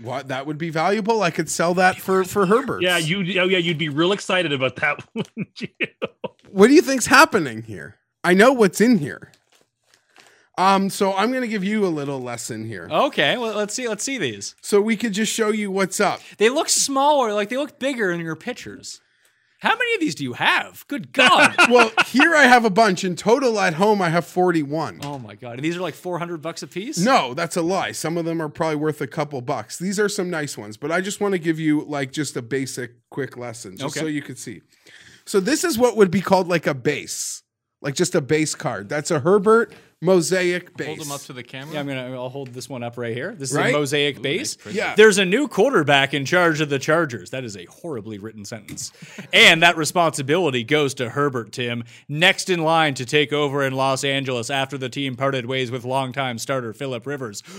What 0.00 0.28
that 0.28 0.46
would 0.46 0.58
be 0.58 0.70
valuable. 0.70 1.22
I 1.22 1.30
could 1.30 1.48
sell 1.48 1.74
that 1.74 1.96
for 2.00 2.24
for 2.24 2.46
Herbert. 2.46 2.82
yeah, 2.82 2.96
you. 2.98 3.18
Oh, 3.40 3.46
yeah, 3.46 3.58
you'd 3.58 3.78
be 3.78 3.88
real 3.88 4.12
excited 4.12 4.52
about 4.52 4.76
that, 4.76 5.04
wouldn't 5.14 5.60
you? 5.60 5.68
What 6.50 6.68
do 6.68 6.74
you 6.74 6.82
think's 6.82 7.06
happening 7.06 7.62
here? 7.62 7.96
I 8.22 8.34
know 8.34 8.52
what's 8.52 8.80
in 8.80 8.98
here. 8.98 9.30
Um, 10.56 10.88
so 10.88 11.12
I'm 11.14 11.32
gonna 11.32 11.48
give 11.48 11.64
you 11.64 11.84
a 11.84 11.88
little 11.88 12.20
lesson 12.22 12.64
here, 12.64 12.88
Okay, 12.90 13.36
well, 13.36 13.56
let's 13.56 13.74
see. 13.74 13.88
Let's 13.88 14.04
see 14.04 14.18
these. 14.18 14.54
so 14.60 14.80
we 14.80 14.96
could 14.96 15.12
just 15.12 15.32
show 15.32 15.48
you 15.48 15.70
what's 15.70 15.98
up. 16.00 16.20
They 16.38 16.48
look 16.48 16.68
smaller, 16.68 17.32
like 17.32 17.48
they 17.48 17.56
look 17.56 17.78
bigger 17.80 18.12
in 18.12 18.20
your 18.20 18.36
pictures. 18.36 19.00
How 19.64 19.76
many 19.76 19.94
of 19.94 20.00
these 20.00 20.14
do 20.14 20.22
you 20.24 20.34
have? 20.34 20.84
Good 20.88 21.12
God! 21.12 21.54
Well, 21.70 21.90
here 22.06 22.34
I 22.36 22.42
have 22.44 22.64
a 22.66 22.70
bunch. 22.70 23.02
In 23.02 23.16
total, 23.16 23.58
at 23.58 23.74
home, 23.74 24.02
I 24.02 24.10
have 24.10 24.26
41. 24.26 25.00
oh 25.02 25.18
my 25.18 25.34
God! 25.34 25.54
And 25.54 25.64
these 25.64 25.76
are 25.76 25.80
like 25.80 25.94
four 25.94 26.18
hundred 26.18 26.42
bucks 26.42 26.62
a 26.62 26.66
piece. 26.66 26.98
No, 26.98 27.32
that's 27.34 27.56
a 27.56 27.62
lie. 27.62 27.92
Some 27.92 28.18
of 28.18 28.24
them 28.26 28.40
are 28.42 28.50
probably 28.50 28.76
worth 28.76 29.00
a 29.00 29.06
couple 29.06 29.40
bucks. 29.40 29.78
These 29.78 29.98
are 29.98 30.08
some 30.10 30.28
nice 30.28 30.58
ones, 30.58 30.76
but 30.76 30.92
I 30.92 31.00
just 31.00 31.20
want 31.20 31.32
to 31.32 31.38
give 31.38 31.58
you 31.58 31.82
like 31.86 32.12
just 32.12 32.36
a 32.36 32.42
basic 32.42 32.92
quick 33.10 33.36
lesson 33.38 33.76
just 33.78 33.96
Okay. 33.96 34.00
so 34.00 34.06
you 34.06 34.20
could 34.22 34.38
see. 34.38 34.60
So 35.24 35.40
this 35.40 35.64
is 35.64 35.78
what 35.78 35.96
would 35.96 36.10
be 36.10 36.20
called 36.20 36.48
like 36.48 36.66
a 36.66 36.74
base. 36.74 37.42
Like 37.84 37.94
just 37.94 38.14
a 38.14 38.20
base 38.22 38.54
card. 38.54 38.88
That's 38.88 39.10
a 39.10 39.20
Herbert, 39.20 39.74
mosaic 40.00 40.74
base. 40.74 40.86
Hold 40.86 41.00
them 41.00 41.12
up 41.12 41.20
to 41.22 41.34
the 41.34 41.42
camera. 41.42 41.74
Yeah, 41.74 41.80
I'm 41.80 41.86
gonna. 41.86 42.12
I'll 42.14 42.30
hold 42.30 42.48
this 42.54 42.66
one 42.66 42.82
up 42.82 42.96
right 42.96 43.14
here. 43.14 43.34
This 43.34 43.50
is 43.50 43.56
Right? 43.58 43.74
a 43.74 43.78
mosaic 43.78 44.22
base. 44.22 44.56
Yeah. 44.70 44.94
There's 44.94 45.18
a 45.18 45.24
new 45.26 45.48
quarterback 45.48 46.14
in 46.14 46.24
charge 46.24 46.62
of 46.62 46.70
the 46.70 46.78
Chargers. 46.78 47.28
That 47.28 47.44
is 47.44 47.58
a 47.58 47.66
horribly 47.66 48.18
written 48.18 48.46
sentence, 48.46 48.90
and 49.34 49.62
that 49.62 49.76
responsibility 49.76 50.64
goes 50.64 50.94
to 50.94 51.10
Herbert. 51.10 51.52
Tim, 51.52 51.84
next 52.08 52.48
in 52.48 52.62
line 52.62 52.94
to 52.94 53.04
take 53.04 53.34
over 53.34 53.62
in 53.62 53.74
Los 53.74 54.02
Angeles 54.02 54.48
after 54.48 54.78
the 54.78 54.88
team 54.88 55.14
parted 55.14 55.44
ways 55.44 55.70
with 55.70 55.84
longtime 55.84 56.38
starter 56.38 56.72
Philip 56.72 57.06
Rivers. 57.06 57.42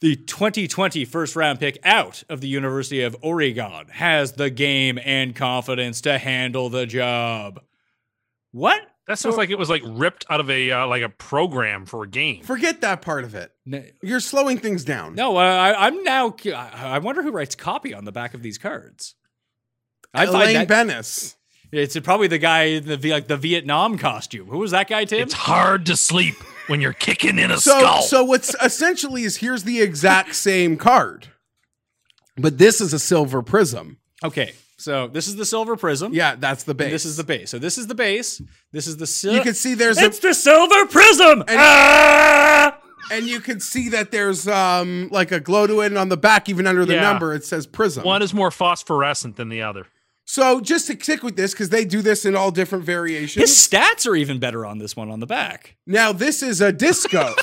The 0.00 0.16
2020 0.16 1.06
first 1.06 1.34
round 1.34 1.60
pick 1.60 1.78
out 1.82 2.24
of 2.28 2.42
the 2.42 2.48
University 2.48 3.00
of 3.00 3.16
Oregon 3.22 3.86
has 3.92 4.32
the 4.32 4.50
game 4.50 4.98
and 5.02 5.34
confidence 5.34 6.02
to 6.02 6.18
handle 6.18 6.68
the 6.68 6.84
job. 6.84 7.62
What? 8.52 8.82
That 9.06 9.18
sounds 9.18 9.36
like 9.36 9.50
it 9.50 9.58
was 9.58 9.68
like 9.68 9.82
ripped 9.84 10.24
out 10.30 10.40
of 10.40 10.48
a 10.48 10.70
uh, 10.70 10.86
like 10.86 11.02
a 11.02 11.10
program 11.10 11.84
for 11.84 12.04
a 12.04 12.08
game. 12.08 12.42
Forget 12.42 12.80
that 12.80 13.02
part 13.02 13.24
of 13.24 13.34
it. 13.34 13.52
No, 13.66 13.82
You're 14.02 14.20
slowing 14.20 14.58
things 14.58 14.82
down. 14.84 15.14
no 15.14 15.36
uh, 15.36 15.40
I, 15.40 15.86
I'm 15.86 16.02
now. 16.04 16.34
I 16.46 16.70
I 16.94 16.98
wonder 17.00 17.22
who 17.22 17.30
writes 17.30 17.54
copy 17.54 17.92
on 17.92 18.04
the 18.06 18.12
back 18.12 18.32
of 18.34 18.42
these 18.42 18.56
cards. 18.56 19.14
I 20.14 20.24
find 20.26 20.36
Elaine 20.36 20.66
that 20.66 20.86
Benes. 20.86 21.36
it's 21.70 21.98
probably 22.00 22.28
the 22.28 22.38
guy 22.38 22.62
in 22.64 22.86
the 22.86 23.10
like 23.10 23.26
the 23.26 23.36
Vietnam 23.36 23.98
costume. 23.98 24.46
Who 24.48 24.58
was 24.58 24.70
that 24.70 24.88
guy, 24.88 25.04
Tim? 25.04 25.20
It's 25.20 25.34
hard 25.34 25.84
to 25.86 25.96
sleep 25.96 26.36
when 26.68 26.80
you're 26.80 26.92
kicking 26.94 27.38
in 27.38 27.50
a 27.50 27.58
So, 27.58 27.78
skull. 27.78 28.02
so 28.02 28.24
what's 28.24 28.54
essentially 28.62 29.24
is 29.24 29.36
here's 29.36 29.64
the 29.64 29.82
exact 29.82 30.34
same 30.34 30.78
card, 30.78 31.28
but 32.38 32.56
this 32.56 32.80
is 32.80 32.94
a 32.94 32.98
silver 32.98 33.42
prism. 33.42 33.98
okay, 34.24 34.54
so 34.84 35.08
this 35.08 35.28
is 35.28 35.36
the 35.36 35.46
silver 35.46 35.76
prism. 35.76 36.12
Yeah, 36.12 36.36
that's 36.38 36.64
the 36.64 36.74
base. 36.74 36.90
This 36.92 37.04
is 37.06 37.16
the 37.16 37.24
base. 37.24 37.48
So 37.50 37.58
this 37.58 37.78
is 37.78 37.86
the 37.86 37.94
base. 37.94 38.42
This 38.70 38.86
is 38.86 38.98
the 38.98 39.06
sil- 39.08 39.32
You 39.32 39.40
can 39.40 39.54
see 39.54 39.72
there's 39.72 39.96
It's 39.96 40.18
a, 40.18 40.20
the 40.20 40.34
silver 40.34 40.84
prism. 40.86 41.42
Ah! 41.48 42.78
and 43.10 43.26
you 43.26 43.40
can 43.40 43.60
see 43.60 43.88
that 43.88 44.10
there's 44.10 44.46
um 44.46 45.08
like 45.10 45.32
a 45.32 45.40
glow 45.40 45.66
to 45.66 45.80
it, 45.80 45.86
and 45.86 45.96
on 45.96 46.10
the 46.10 46.18
back, 46.18 46.50
even 46.50 46.66
under 46.66 46.84
the 46.84 46.96
Yeah. 46.96 47.00
number, 47.00 47.32
it 47.32 47.46
says 47.46 47.66
prism. 47.66 48.04
One 48.04 48.20
is 48.20 48.34
more 48.34 48.50
phosphorescent 48.50 49.36
than 49.36 49.48
the 49.48 49.62
other. 49.62 49.86
So 50.26 50.60
just 50.60 50.86
to 50.88 51.02
stick 51.02 51.22
with 51.22 51.36
this, 51.36 51.52
because 51.52 51.70
they 51.70 51.86
do 51.86 52.02
this 52.02 52.26
in 52.26 52.36
all 52.36 52.50
different 52.50 52.84
variations. 52.84 53.42
His 53.50 53.56
stats 53.56 54.06
are 54.06 54.16
even 54.16 54.38
better 54.38 54.66
on 54.66 54.76
this 54.76 54.94
one 54.94 55.10
on 55.10 55.20
the 55.20 55.26
back. 55.26 55.76
Now 55.86 56.12
this 56.12 56.42
is 56.42 56.60
a 56.60 56.72
disco. 56.72 57.34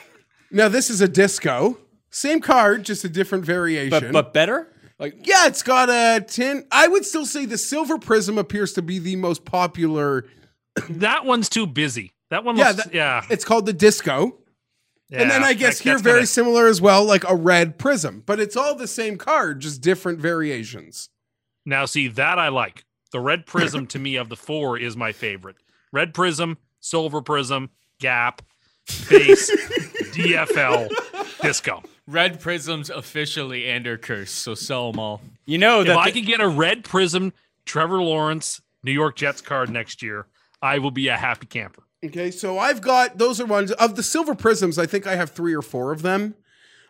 now 0.50 0.68
this 0.68 0.90
is 0.90 1.00
a 1.00 1.08
disco. 1.08 1.78
Same 2.10 2.40
card, 2.42 2.84
just 2.84 3.04
a 3.04 3.08
different 3.08 3.46
variation. 3.46 3.88
But 3.88 4.12
but 4.12 4.34
better? 4.34 4.68
Like 5.00 5.26
yeah, 5.26 5.46
it's 5.46 5.62
got 5.62 5.88
a 5.88 6.22
tin. 6.24 6.66
I 6.70 6.86
would 6.86 7.04
still 7.06 7.24
say 7.26 7.46
the 7.46 7.56
silver 7.58 7.98
prism 7.98 8.36
appears 8.38 8.74
to 8.74 8.82
be 8.82 8.98
the 8.98 9.16
most 9.16 9.44
popular. 9.46 10.26
That 10.90 11.24
one's 11.24 11.48
too 11.48 11.66
busy. 11.66 12.12
That 12.28 12.44
one 12.44 12.56
Yeah, 12.56 12.68
looks 12.72 12.84
that- 12.84 12.94
yeah. 12.94 13.24
It's 13.30 13.44
called 13.44 13.64
the 13.66 13.72
disco. 13.72 14.36
and 15.10 15.28
then 15.30 15.42
I 15.42 15.54
guess 15.54 15.78
that- 15.78 15.84
here 15.84 15.98
very 15.98 16.16
kinda- 16.18 16.26
similar 16.28 16.66
as 16.68 16.80
well, 16.80 17.04
like 17.04 17.24
a 17.28 17.34
red 17.34 17.78
prism. 17.78 18.22
But 18.26 18.38
it's 18.38 18.54
all 18.56 18.74
the 18.76 18.86
same 18.86 19.16
card, 19.16 19.60
just 19.60 19.80
different 19.80 20.20
variations. 20.20 21.08
Now, 21.66 21.86
see 21.86 22.06
that 22.08 22.38
I 22.38 22.48
like. 22.48 22.84
The 23.10 23.18
red 23.20 23.46
prism 23.46 23.86
to 23.88 23.98
me 24.06 24.14
of 24.16 24.28
the 24.28 24.36
four 24.36 24.78
is 24.78 24.96
my 24.96 25.10
favorite. 25.12 25.56
Red 25.92 26.14
prism, 26.14 26.58
silver 26.78 27.22
prism, 27.22 27.70
gap, 27.98 28.42
base, 29.08 29.50
DFL, 30.14 30.88
disco. 31.42 31.82
Red 32.10 32.40
Prisms 32.40 32.90
officially 32.90 33.68
and 33.68 33.86
or 33.86 33.96
curse, 33.98 34.30
so 34.30 34.54
sell 34.54 34.90
them 34.90 34.98
all. 35.00 35.20
you 35.46 35.58
know 35.58 35.80
If 35.80 35.86
that 35.88 35.96
I 35.98 36.10
the- 36.10 36.20
could 36.20 36.26
get 36.26 36.40
a 36.40 36.48
red 36.48 36.84
prism, 36.84 37.32
Trevor 37.64 38.02
Lawrence, 38.02 38.60
New 38.82 38.92
York 38.92 39.16
Jets 39.16 39.40
card 39.40 39.70
next 39.70 40.02
year, 40.02 40.26
I 40.62 40.78
will 40.78 40.90
be 40.90 41.08
a 41.08 41.16
happy 41.16 41.46
camper. 41.46 41.82
Okay, 42.04 42.30
so 42.30 42.58
I've 42.58 42.80
got 42.80 43.18
those 43.18 43.40
are 43.40 43.46
ones 43.46 43.72
of 43.72 43.94
the 43.96 44.02
silver 44.02 44.34
prisms. 44.34 44.78
I 44.78 44.86
think 44.86 45.06
I 45.06 45.16
have 45.16 45.30
three 45.30 45.54
or 45.54 45.62
four 45.62 45.92
of 45.92 46.02
them. 46.02 46.34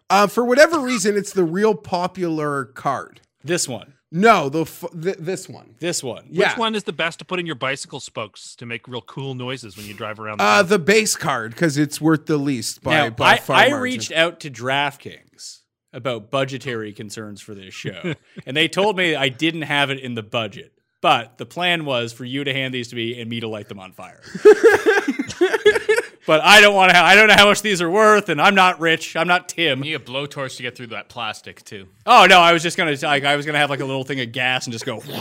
Uh, 0.09 0.27
for 0.27 0.45
whatever 0.45 0.81
reason, 0.81 1.17
it's 1.17 1.33
the 1.33 1.45
real 1.45 1.75
popular 1.75 2.65
card. 2.65 3.21
this 3.45 3.69
one, 3.69 3.95
No, 4.13 4.49
the 4.49 4.63
f- 4.63 4.85
th- 5.01 5.17
this 5.19 5.49
one. 5.49 5.77
this 5.79 6.03
one. 6.03 6.27
Yeah, 6.31 6.49
Which 6.51 6.59
one 6.59 6.75
is 6.75 6.83
the 6.85 6.93
best 6.93 7.21
to 7.21 7.25
put 7.25 7.39
in 7.39 7.47
your 7.47 7.55
bicycle 7.55 8.01
spokes 8.01 8.57
to 8.57 8.67
make 8.67 8.89
real 8.89 9.03
cool 9.03 9.35
noises 9.35 9.77
when 9.77 9.87
you 9.87 9.95
drive 9.95 10.19
around? 10.19 10.39
The 10.39 10.45
uh, 10.45 10.57
town? 10.63 10.69
the 10.69 10.79
base 10.81 11.15
card 11.15 11.53
because 11.53 11.79
it's 11.79 12.01
worth 12.01 12.27
the 12.27 12.37
least 12.37 12.83
by, 12.83 12.91
Now, 12.93 13.11
by 13.11 13.33
I, 13.33 13.35
a 13.35 13.41
far 13.41 13.57
I 13.57 13.69
margin. 13.69 13.83
reached 13.83 14.13
out 14.13 14.41
to 14.41 14.51
DraftKings 14.51 15.61
about 15.93 16.31
budgetary 16.31 16.93
concerns 16.93 17.41
for 17.41 17.55
this 17.55 17.73
show, 17.73 18.15
and 18.47 18.57
they 18.57 18.67
told 18.67 18.97
me 18.97 19.15
I 19.15 19.29
didn't 19.29 19.63
have 19.63 19.91
it 19.91 20.01
in 20.01 20.15
the 20.15 20.23
budget. 20.25 20.73
But 21.01 21.39
the 21.39 21.47
plan 21.47 21.85
was 21.87 22.13
for 22.13 22.25
you 22.27 22.45
to 22.45 22.53
hand 22.53 22.75
these 22.75 22.89
to 22.89 22.97
me 22.97 23.19
and 23.21 23.31
me 23.31 23.41
to 23.41 23.49
light 23.49 23.69
them 23.69 23.79
on 23.79 23.93
fire. 23.93 24.21
but 26.31 26.45
I 26.45 26.61
don't 26.61 26.77
want 26.77 26.93
to. 26.93 26.97
Ha- 26.97 27.05
I 27.05 27.17
don't 27.17 27.27
know 27.27 27.35
how 27.35 27.47
much 27.47 27.61
these 27.61 27.83
are 27.83 27.91
worth, 27.91 28.29
and 28.29 28.41
I'm 28.41 28.55
not 28.55 28.79
rich. 28.79 29.17
I'm 29.17 29.27
not 29.27 29.49
Tim. 29.49 29.79
You 29.79 29.85
need 29.85 29.95
a 29.95 29.99
blowtorch 29.99 30.59
to 30.59 30.63
get 30.63 30.77
through 30.77 30.87
that 30.87 31.09
plastic 31.09 31.65
too. 31.65 31.89
Oh 32.07 32.25
no, 32.31 32.39
I 32.39 32.53
was 32.53 32.63
just 32.63 32.77
gonna 32.77 32.97
like 33.03 33.25
I 33.25 33.35
was 33.35 33.47
gonna 33.47 33.59
have 33.59 33.69
like 33.69 33.81
a 33.81 33.85
little 33.85 34.05
thing 34.05 34.21
of 34.21 34.31
gas 34.31 34.65
and 34.65 34.73
just 34.73 34.87
go. 34.87 35.03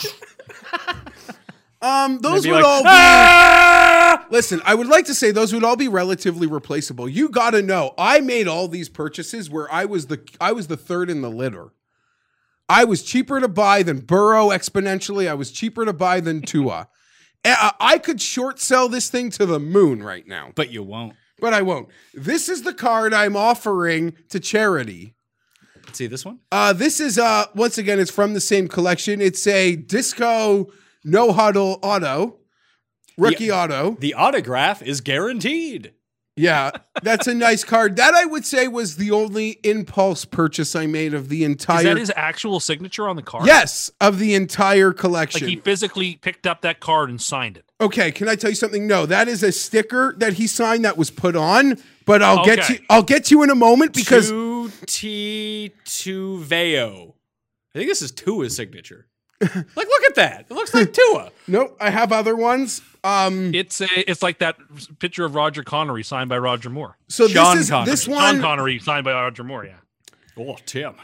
Um, 1.82 2.20
those 2.20 2.46
would 2.46 2.56
like, 2.56 2.66
all 2.66 2.82
be. 2.84 2.90
"Ah!" 2.90 4.26
Listen, 4.30 4.62
I 4.66 4.76
would 4.76 4.88
like 4.88 5.06
to 5.06 5.16
say 5.16 5.32
those 5.32 5.54
would 5.54 5.64
all 5.64 5.78
be 5.78 5.88
relatively 5.88 6.46
replaceable. 6.46 7.08
You 7.08 7.30
got 7.30 7.52
to 7.52 7.62
know, 7.62 7.94
I 7.98 8.20
made 8.20 8.50
all 8.50 8.68
these 8.68 8.90
purchases 8.90 9.50
where 9.50 9.74
I 9.74 9.86
was 9.86 10.08
the 10.08 10.20
I 10.42 10.52
was 10.52 10.68
the 10.68 10.76
third 10.76 11.10
in 11.10 11.22
the 11.22 11.30
litter. 11.30 11.70
I 12.68 12.84
was 12.84 13.02
cheaper 13.02 13.40
to 13.40 13.48
buy 13.48 13.82
than 13.84 14.02
Burrow 14.02 14.50
exponentially. 14.50 15.30
I 15.30 15.36
was 15.36 15.52
cheaper 15.52 15.86
to 15.86 15.94
buy 15.94 16.20
than 16.20 16.42
Tua. 16.42 16.90
I 17.46 18.00
could 18.04 18.22
short 18.22 18.60
sell 18.60 18.90
this 18.90 19.10
thing 19.10 19.30
to 19.32 19.46
the 19.46 19.60
moon 19.60 20.04
right 20.04 20.28
now, 20.28 20.52
But 20.56 20.72
you 20.72 20.84
won't. 20.84 21.14
but 21.40 21.54
I 21.54 21.62
won't. 21.62 21.90
This 22.14 22.50
is 22.50 22.64
the 22.64 22.74
card 22.74 23.14
I'm 23.14 23.36
offering 23.36 24.14
to 24.30 24.40
charity. 24.40 25.16
Let's 25.86 25.98
See 25.98 26.08
this 26.08 26.26
one? 26.26 26.40
Uh, 26.52 26.74
this 26.74 27.00
is 27.00 27.18
uh 27.18 27.46
once 27.56 27.78
again 27.78 28.00
it's 28.00 28.12
from 28.12 28.34
the 28.34 28.42
same 28.42 28.68
collection. 28.68 29.22
It's 29.22 29.46
a 29.48 29.76
disco 29.76 30.68
no 31.04 31.32
huddle 31.32 31.80
auto, 31.82 32.38
rookie 33.18 33.48
The- 33.48 33.52
auto. 33.54 33.98
The 34.00 34.14
autograph 34.14 34.82
is 34.84 35.02
guaranteed. 35.02 35.94
Yeah, 36.40 36.72
that's 37.04 37.28
a 37.28 37.34
nice 37.34 37.64
card. 37.64 37.96
That 37.98 38.14
I 38.14 38.26
would 38.26 38.46
say 38.46 38.68
was 38.68 38.96
the 38.96 39.12
only 39.12 39.60
impulse 39.64 40.24
purchase 40.26 40.76
I 40.76 40.86
made 40.86 41.14
of 41.14 41.28
the 41.30 41.44
entire. 41.44 41.78
is 41.80 41.82
entire. 41.82 41.94
that 41.96 42.00
his 42.00 42.12
actual 42.16 42.60
signature 42.60 43.08
on 43.10 43.16
the 43.16 43.22
card? 43.22 43.46
yes, 43.46 43.92
of 44.00 44.20
the 44.20 44.34
entire 44.36 44.88
Like 44.90 44.98
collection. 44.98 45.48
he 45.48 45.58
physically 45.58 46.16
picked 46.16 46.48
up 46.48 46.62
that 46.62 46.80
card 46.80 47.10
and 47.10 47.22
signed 47.22 47.58
it. 47.58 47.66
okay, 47.82 48.12
can 48.12 48.30
I 48.30 48.36
tell 48.36 48.50
you 48.52 48.56
something? 48.56 48.88
No, 48.88 49.06
that 49.06 49.28
is 49.28 49.44
a 49.44 49.52
sticker 49.52 50.16
that 50.20 50.34
he 50.34 50.48
signed 50.48 50.86
that 50.86 50.98
was 50.98 51.12
put 51.12 51.36
on. 51.36 51.78
But 52.06 52.24
I'll 52.24 52.44
get 52.46 52.60
Okay. 52.60 52.74
you. 52.76 52.80
I'll 52.90 53.04
get 53.04 53.26
to 53.26 53.36
you 53.36 53.44
in 53.44 53.50
a 53.50 53.56
moment 53.56 53.94
because 53.94 54.30
two 54.30 54.72
T 54.88 55.72
two 55.86 56.40
Veo. 56.44 57.16
I 57.76 57.78
think 57.80 57.90
this 57.90 58.02
is 58.02 58.12
Tua's 58.12 58.56
signature. 58.56 59.06
Like, 59.42 59.54
look 59.76 60.04
at 60.08 60.16
that. 60.16 60.46
It 60.50 60.54
looks 60.54 60.74
like 60.74 60.92
Tua. 60.94 61.32
nope, 61.48 61.78
I 61.80 61.90
have 61.90 62.12
other 62.12 62.36
ones. 62.36 62.82
Um, 63.04 63.54
It's 63.56 63.80
a, 63.82 63.88
it's 64.10 64.22
like 64.22 64.40
that 64.40 64.58
picture 65.00 65.24
of 65.26 65.34
Roger 65.36 65.64
Connery 65.64 66.04
signed 66.04 66.30
by 66.30 66.38
Roger 66.38 66.70
Moore. 66.70 66.98
so 67.08 67.28
Sean 67.28 67.56
this 67.56 67.66
is 67.66 67.70
Connery. 67.70 67.92
this 67.92 68.04
Sean 68.04 68.16
one. 68.16 68.42
Connery 68.42 68.80
signed 68.80 69.06
by 69.06 69.14
Roger 69.14 69.44
Moore. 69.44 69.66
Yeah. 69.66 69.76
Oh, 70.38 70.58
Tim, 70.66 70.96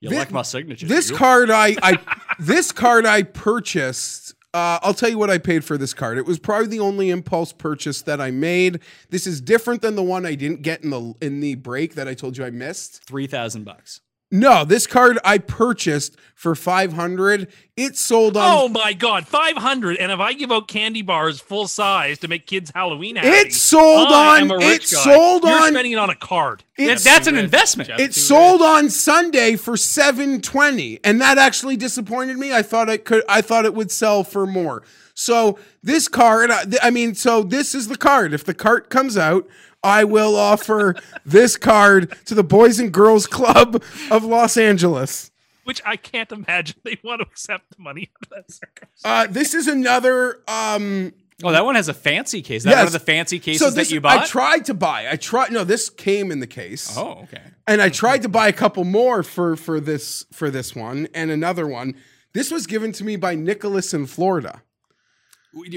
you 0.00 0.10
Thi- 0.10 0.16
like 0.16 0.30
my 0.32 0.42
signature? 0.42 0.86
This 0.86 1.10
you? 1.10 1.16
card 1.16 1.50
I 1.50 1.76
I 1.82 1.98
this 2.38 2.72
card 2.72 3.06
I 3.06 3.22
purchased. 3.22 4.34
Uh, 4.52 4.78
I'll 4.82 4.94
tell 4.94 5.08
you 5.08 5.18
what 5.18 5.30
I 5.30 5.38
paid 5.38 5.64
for 5.64 5.76
this 5.76 5.92
card. 5.92 6.16
It 6.16 6.26
was 6.26 6.38
probably 6.38 6.68
the 6.68 6.78
only 6.78 7.10
impulse 7.10 7.52
purchase 7.52 8.02
that 8.02 8.20
I 8.20 8.30
made. 8.30 8.78
This 9.10 9.26
is 9.26 9.40
different 9.40 9.82
than 9.82 9.96
the 9.96 10.02
one 10.02 10.24
I 10.24 10.36
didn't 10.36 10.62
get 10.62 10.84
in 10.84 10.90
the 10.90 11.14
in 11.20 11.40
the 11.40 11.56
break 11.56 11.94
that 11.96 12.06
I 12.06 12.14
told 12.14 12.36
you 12.36 12.44
I 12.44 12.50
missed. 12.50 13.02
three 13.04 13.26
thousand 13.26 13.64
bucks. 13.64 14.00
No, 14.34 14.64
this 14.64 14.88
card 14.88 15.18
I 15.24 15.38
purchased 15.38 16.16
for 16.34 16.56
five 16.56 16.92
hundred. 16.92 17.46
It 17.76 17.96
sold 17.96 18.36
on. 18.36 18.42
Oh 18.46 18.68
my 18.68 18.92
God, 18.92 19.28
five 19.28 19.56
hundred! 19.56 19.96
And 19.98 20.10
if 20.10 20.18
I 20.18 20.32
give 20.32 20.50
out 20.50 20.66
candy 20.66 21.02
bars 21.02 21.40
full 21.40 21.68
size 21.68 22.18
to 22.18 22.26
make 22.28 22.44
kids 22.44 22.72
Halloween 22.74 23.14
happy, 23.14 23.28
It 23.28 23.52
sold 23.54 24.08
I 24.08 24.36
on- 24.38 24.42
am 24.42 24.50
a 24.50 24.56
rich 24.56 24.90
it 24.92 24.94
guy. 24.96 25.04
sold 25.04 25.44
You're 25.44 25.52
on- 25.62 25.68
spending 25.70 25.92
it 25.92 25.98
on 25.98 26.10
a 26.10 26.16
card. 26.16 26.64
It, 26.76 26.98
That's 26.98 27.28
an 27.28 27.34
rich. 27.36 27.44
investment. 27.44 27.88
Geoff. 27.90 28.00
it 28.00 28.06
too 28.12 28.20
sold 28.20 28.60
on 28.60 28.90
Sunday 28.90 29.54
for 29.54 29.76
seven 29.76 30.40
twenty, 30.40 30.98
and 31.04 31.20
that 31.20 31.38
actually 31.38 31.76
disappointed 31.76 32.36
me. 32.36 32.52
I 32.52 32.62
thought 32.62 32.88
it 32.88 33.04
could. 33.04 33.22
I 33.28 33.40
thought 33.40 33.64
it 33.64 33.74
would 33.74 33.92
sell 33.92 34.24
for 34.24 34.46
more. 34.46 34.82
So 35.14 35.60
this 35.80 36.08
card, 36.08 36.50
I 36.50 36.64
I 36.82 36.90
mean, 36.90 37.14
so 37.14 37.44
this 37.44 37.72
is 37.72 37.86
the 37.86 37.96
card. 37.96 38.34
If 38.34 38.42
the 38.44 38.54
cart 38.54 38.90
comes 38.90 39.16
out, 39.16 39.46
I 39.84 40.02
will 40.04 40.34
offer 40.34 40.96
this 41.24 41.56
card 41.56 42.16
to 42.24 42.34
the 42.34 42.42
Boys 42.42 42.80
and 42.80 42.90
Girls 42.92 43.26
Club 43.26 43.82
of 44.10 44.24
Los 44.24 44.56
Angeles. 44.56 45.30
Which 45.64 45.80
I 45.86 45.96
can't 45.96 46.30
imagine 46.32 46.76
they 46.84 46.98
want 47.04 47.20
to 47.20 47.26
accept 47.26 47.76
the 47.76 47.82
money 47.82 48.10
of 48.22 48.28
that 48.30 48.50
circumstance. 48.50 49.00
Uh, 49.04 49.26
this 49.30 49.54
is 49.54 49.68
another. 49.68 50.40
Um, 50.48 51.12
Oh, 51.42 51.50
that 51.50 51.64
one 51.64 51.74
has 51.74 51.88
a 51.88 51.94
fancy 51.94 52.42
case. 52.42 52.58
Is 52.58 52.64
that 52.64 52.70
one 52.70 52.78
Yes. 52.78 52.86
of 52.86 52.92
the 52.92 52.98
fancy 53.00 53.38
cases 53.40 53.60
so 53.60 53.68
this 53.70 53.88
that 53.88 53.94
you 53.94 54.00
bought? 54.00 54.22
I 54.22 54.26
tried 54.26 54.66
to 54.66 54.74
buy. 54.74 55.08
I 55.10 55.16
tried. 55.16 55.50
No, 55.52 55.64
this 55.64 55.90
came 55.90 56.30
in 56.30 56.38
the 56.38 56.46
case. 56.46 56.96
oh, 56.96 57.22
okay. 57.24 57.42
and 57.66 57.82
I 57.82 57.88
tried 57.88 58.22
to 58.22 58.28
buy 58.28 58.46
a 58.48 58.52
couple 58.52 58.84
more 58.84 59.22
for 59.24 59.56
for 59.56 59.80
this 59.80 60.24
for 60.32 60.48
this 60.50 60.76
one 60.76 61.08
and 61.12 61.30
another 61.30 61.66
one. 61.66 61.94
This 62.34 62.50
was 62.52 62.66
given 62.68 62.92
to 62.92 63.04
me 63.04 63.16
by 63.16 63.34
Nicholas 63.34 63.92
in 63.92 64.06
Florida. 64.06 64.62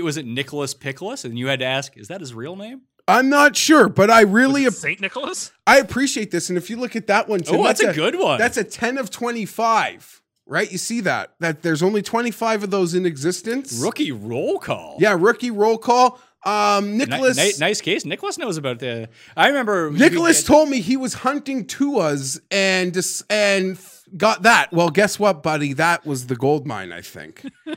Was 0.01 0.17
it 0.17 0.25
Nicholas 0.25 0.73
Pickles? 0.73 1.23
And 1.25 1.37
you 1.37 1.47
had 1.47 1.59
to 1.59 1.65
ask, 1.65 1.95
is 1.97 2.07
that 2.07 2.21
his 2.21 2.33
real 2.33 2.55
name? 2.55 2.81
I'm 3.07 3.29
not 3.29 3.55
sure, 3.55 3.87
but 3.89 4.09
I 4.11 4.21
really 4.21 4.65
ap- 4.65 4.73
Saint 4.73 4.99
Nicholas. 4.99 5.51
I 5.65 5.77
appreciate 5.77 6.31
this. 6.31 6.49
And 6.49 6.57
if 6.57 6.69
you 6.69 6.75
look 6.77 6.95
at 6.95 7.07
that 7.07 7.29
one, 7.29 7.39
Tim, 7.41 7.61
Oh, 7.61 7.63
that's 7.63 7.81
a 7.81 7.93
good 7.93 8.15
one. 8.19 8.37
That's 8.37 8.57
a 8.57 8.63
10 8.65 8.97
of 8.97 9.09
25, 9.09 10.21
right? 10.45 10.69
You 10.71 10.77
see 10.77 11.01
that? 11.01 11.33
That 11.39 11.61
there's 11.61 11.81
only 11.81 12.01
25 12.01 12.63
of 12.63 12.69
those 12.71 12.93
in 12.93 13.05
existence. 13.05 13.79
Rookie 13.81 14.11
roll 14.11 14.59
call. 14.59 14.97
Yeah, 14.99 15.15
rookie 15.17 15.51
roll 15.51 15.77
call. 15.77 16.19
Um, 16.45 16.97
Ni- 16.97 17.05
Nicholas. 17.05 17.37
ni- 17.37 17.53
nice 17.59 17.81
case. 17.81 18.05
Nicholas 18.05 18.37
knows 18.37 18.57
about 18.57 18.79
the. 18.79 19.09
I 19.35 19.47
remember 19.47 19.89
Nicholas 19.91 20.43
told 20.43 20.69
me 20.69 20.81
he 20.81 20.95
was 20.97 21.13
hunting 21.15 21.65
Tuas 21.65 22.39
and 22.51 22.93
dis- 22.93 23.23
and 23.29 23.77
got 24.15 24.43
that. 24.43 24.71
Well, 24.71 24.89
guess 24.89 25.17
what, 25.19 25.43
buddy? 25.43 25.73
That 25.73 26.05
was 26.05 26.27
the 26.27 26.35
gold 26.35 26.65
mine, 26.67 26.91
I 26.93 27.01
think. 27.01 27.43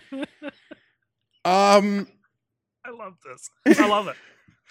um, 1.45 2.07
I 2.85 2.91
love 2.91 3.15
this. 3.25 3.79
I 3.79 3.87
love 3.89 4.09
it. 4.09 4.17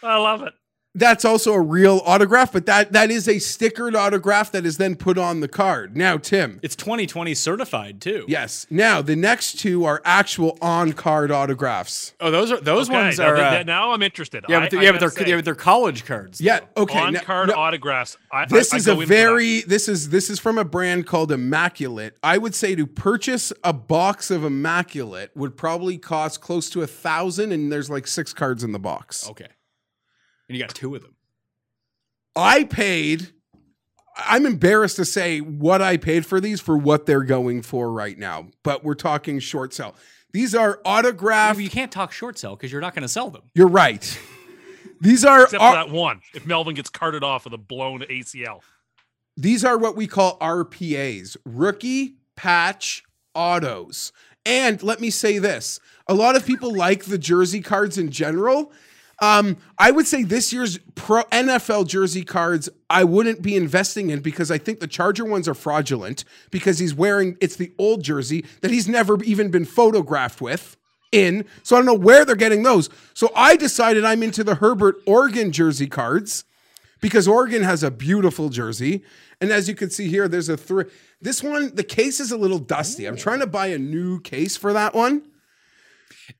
I 0.04 0.18
love 0.18 0.42
it. 0.44 0.54
that's 0.96 1.24
also 1.24 1.54
a 1.54 1.62
real 1.62 2.02
autograph, 2.04 2.52
but 2.52 2.66
that 2.66 2.92
that 2.94 3.12
is 3.12 3.28
a 3.28 3.36
stickered 3.36 3.94
autograph 3.96 4.52
that 4.54 4.66
is 4.66 4.78
then 4.78 4.96
put 4.96 5.18
on 5.20 5.40
the 5.40 5.48
card. 5.48 5.96
Now, 5.96 6.18
Tim. 6.18 6.60
It's 6.64 6.76
2020 6.76 7.36
certified 7.36 8.02
too. 8.02 8.26
Yes. 8.28 8.66
Now 8.72 9.02
the 9.04 9.16
next 9.16 9.60
two 9.60 9.86
are 9.86 10.02
actual 10.04 10.58
on-card 10.62 11.32
autographs. 11.32 12.14
Oh, 12.20 12.32
those 12.32 12.52
are 12.52 12.60
those 12.60 12.90
Okay, 12.90 12.98
ones 12.98 13.20
now, 13.20 13.28
are. 13.28 13.36
th- 13.36 13.46
uh, 13.48 13.52
th- 13.58 13.66
now 13.68 13.92
I'm 13.92 14.02
interested. 14.02 14.46
yeah, 14.50 14.62
but 14.62 14.72
they're, 14.72 14.80
I 14.80 14.84
yeah, 14.84 14.92
but 14.92 15.00
gotta 15.00 15.16
they're, 15.16 15.26
say, 15.26 15.30
yeah, 15.30 15.36
but 15.36 15.46
they're 15.46 15.56
college 15.56 16.06
cards. 16.06 16.42
Yeah. 16.42 16.62
Okay. 16.76 16.98
on 17.00 17.14
now- 17.14 17.20
card 17.22 17.50
no, 17.50 17.54
autographs. 17.56 18.18
I, 18.34 18.46
this 18.46 18.74
I- 18.74 18.78
I 18.78 18.80
is 18.80 18.86
go 18.88 18.94
a 18.94 18.96
for 18.96 19.00
that. 19.02 19.08
very 19.08 19.62
this 19.62 19.88
is 19.88 20.10
this 20.10 20.30
is 20.32 20.40
from 20.40 20.58
a 20.58 20.66
brand 20.66 21.06
called 21.06 21.32
Immaculate. 21.32 22.18
I 22.24 22.40
would 22.40 22.56
say 22.56 22.74
to 22.76 22.88
purchase 22.88 23.54
a 23.64 23.74
box 23.74 24.32
of 24.32 24.44
Immaculate 24.44 25.32
would 25.36 25.56
probably 25.56 25.98
cost 26.00 26.42
close 26.42 26.70
to 26.72 26.82
a 26.82 26.88
thousand, 26.88 27.52
and 27.52 27.72
there's 27.72 27.90
like 27.92 28.08
six 28.08 28.34
cards 28.34 28.64
in 28.64 28.72
the 28.72 28.80
box. 28.80 29.30
Okay. 29.30 29.48
And 30.50 30.58
you 30.58 30.64
got 30.64 30.74
two 30.76 30.96
of 30.96 31.02
them. 31.04 31.16
I 32.36 32.64
paid. 32.66 33.30
I'm 34.18 34.46
embarrassed 34.46 34.98
to 34.98 35.06
say 35.06 35.40
what 35.40 35.82
I 35.82 35.96
paid 35.96 36.26
for 36.26 36.42
these 36.42 36.60
for 36.60 36.78
what 36.78 37.06
they're 37.06 37.24
going 37.24 37.62
for 37.62 37.92
right 37.92 38.18
now, 38.18 38.48
but 38.64 38.84
we're 38.84 38.96
talking 38.96 39.40
short 39.40 39.74
sell. 39.74 39.96
These 40.34 40.54
are 40.54 40.80
Yeah, 40.84 40.92
autographed. 40.92 41.60
you 41.60 41.70
can't 41.70 41.92
talk 41.92 42.12
short 42.12 42.38
sell 42.38 42.56
because 42.56 42.72
you're 42.72 42.82
not 42.82 42.94
going 42.94 43.04
to 43.04 43.08
sell 43.08 43.30
them. 43.30 43.44
You're 43.56 43.68
right. 43.70 44.20
These 45.02 45.24
are 45.24 45.44
Except 45.44 45.64
au- 45.64 45.70
for 45.70 45.76
that 45.76 45.90
one. 45.90 46.22
If 46.34 46.46
Melvin 46.46 46.76
gets 46.76 46.90
carted 46.90 47.24
off 47.24 47.46
with 47.46 47.54
a 47.54 47.58
blown 47.58 48.02
ACL. 48.02 48.60
these 49.38 49.64
are 49.64 49.78
what 49.78 49.96
we 49.96 50.06
call 50.08 50.38
RPAs, 50.40 51.38
rookie 51.46 52.16
patch 52.36 53.04
autos. 53.34 54.12
And 54.46 54.84
let 54.84 55.00
me 55.00 55.10
say 55.10 55.38
this: 55.40 55.80
a 56.08 56.14
lot 56.14 56.36
of 56.36 56.46
people 56.46 56.76
like 56.76 57.06
the 57.06 57.18
jersey 57.18 57.62
cards 57.62 57.98
in 57.98 58.12
general. 58.12 58.74
Um, 59.22 59.58
I 59.78 59.92
would 59.92 60.08
say 60.08 60.24
this 60.24 60.54
year's 60.54 60.78
pro 60.96 61.24
NFL 61.24 61.88
jersey 61.88 62.24
cards 62.24 62.70
I 62.90 63.04
wouldn't 63.04 63.42
be 63.42 63.56
investing 63.56 64.10
in 64.10 64.22
because 64.22 64.50
I 64.50 64.58
think 64.58 64.80
the 64.80 64.88
Charger 64.88 65.26
ones 65.26 65.48
are 65.48 65.54
fraudulent 65.54 66.24
because 66.52 66.80
he's 66.80 66.94
wearing 66.94 67.38
it's 67.42 67.58
the 67.58 67.72
old 67.78 68.04
jersey 68.04 68.46
that 68.62 68.72
he's 68.72 68.88
never 68.88 69.22
even 69.24 69.52
been 69.52 69.66
photographed 69.66 70.42
with 70.42 70.78
in. 71.12 71.46
So 71.64 71.76
I 71.76 71.80
don't 71.80 71.86
know 71.86 71.94
where 71.94 72.24
they're 72.24 72.36
getting 72.36 72.64
those. 72.64 72.90
So 73.14 73.32
I 73.36 73.56
decided 73.56 74.06
I'm 74.06 74.24
into 74.24 74.44
the 74.44 74.56
Herbert 74.56 74.96
Oregon 75.06 75.52
jersey 75.52 75.88
cards 75.88 76.46
because 77.02 77.28
Oregon 77.28 77.64
has 77.64 77.84
a 77.84 77.92
beautiful 77.92 78.50
jersey. 78.50 79.04
And 79.42 79.52
as 79.52 79.68
you 79.70 79.76
can 79.76 79.90
see 79.90 80.08
here, 80.08 80.28
there's 80.28 80.50
a 80.50 80.58
three. 80.58 80.86
This 81.22 81.44
one, 81.44 81.76
the 81.76 81.84
case 81.84 82.20
is 82.20 82.32
a 82.32 82.38
little 82.38 82.60
dusty. 82.60 83.06
I'm 83.06 83.18
trying 83.18 83.40
to 83.40 83.48
buy 83.48 83.68
a 83.68 83.78
new 83.78 84.20
case 84.22 84.58
for 84.58 84.74
that 84.74 84.94
one. 84.94 85.24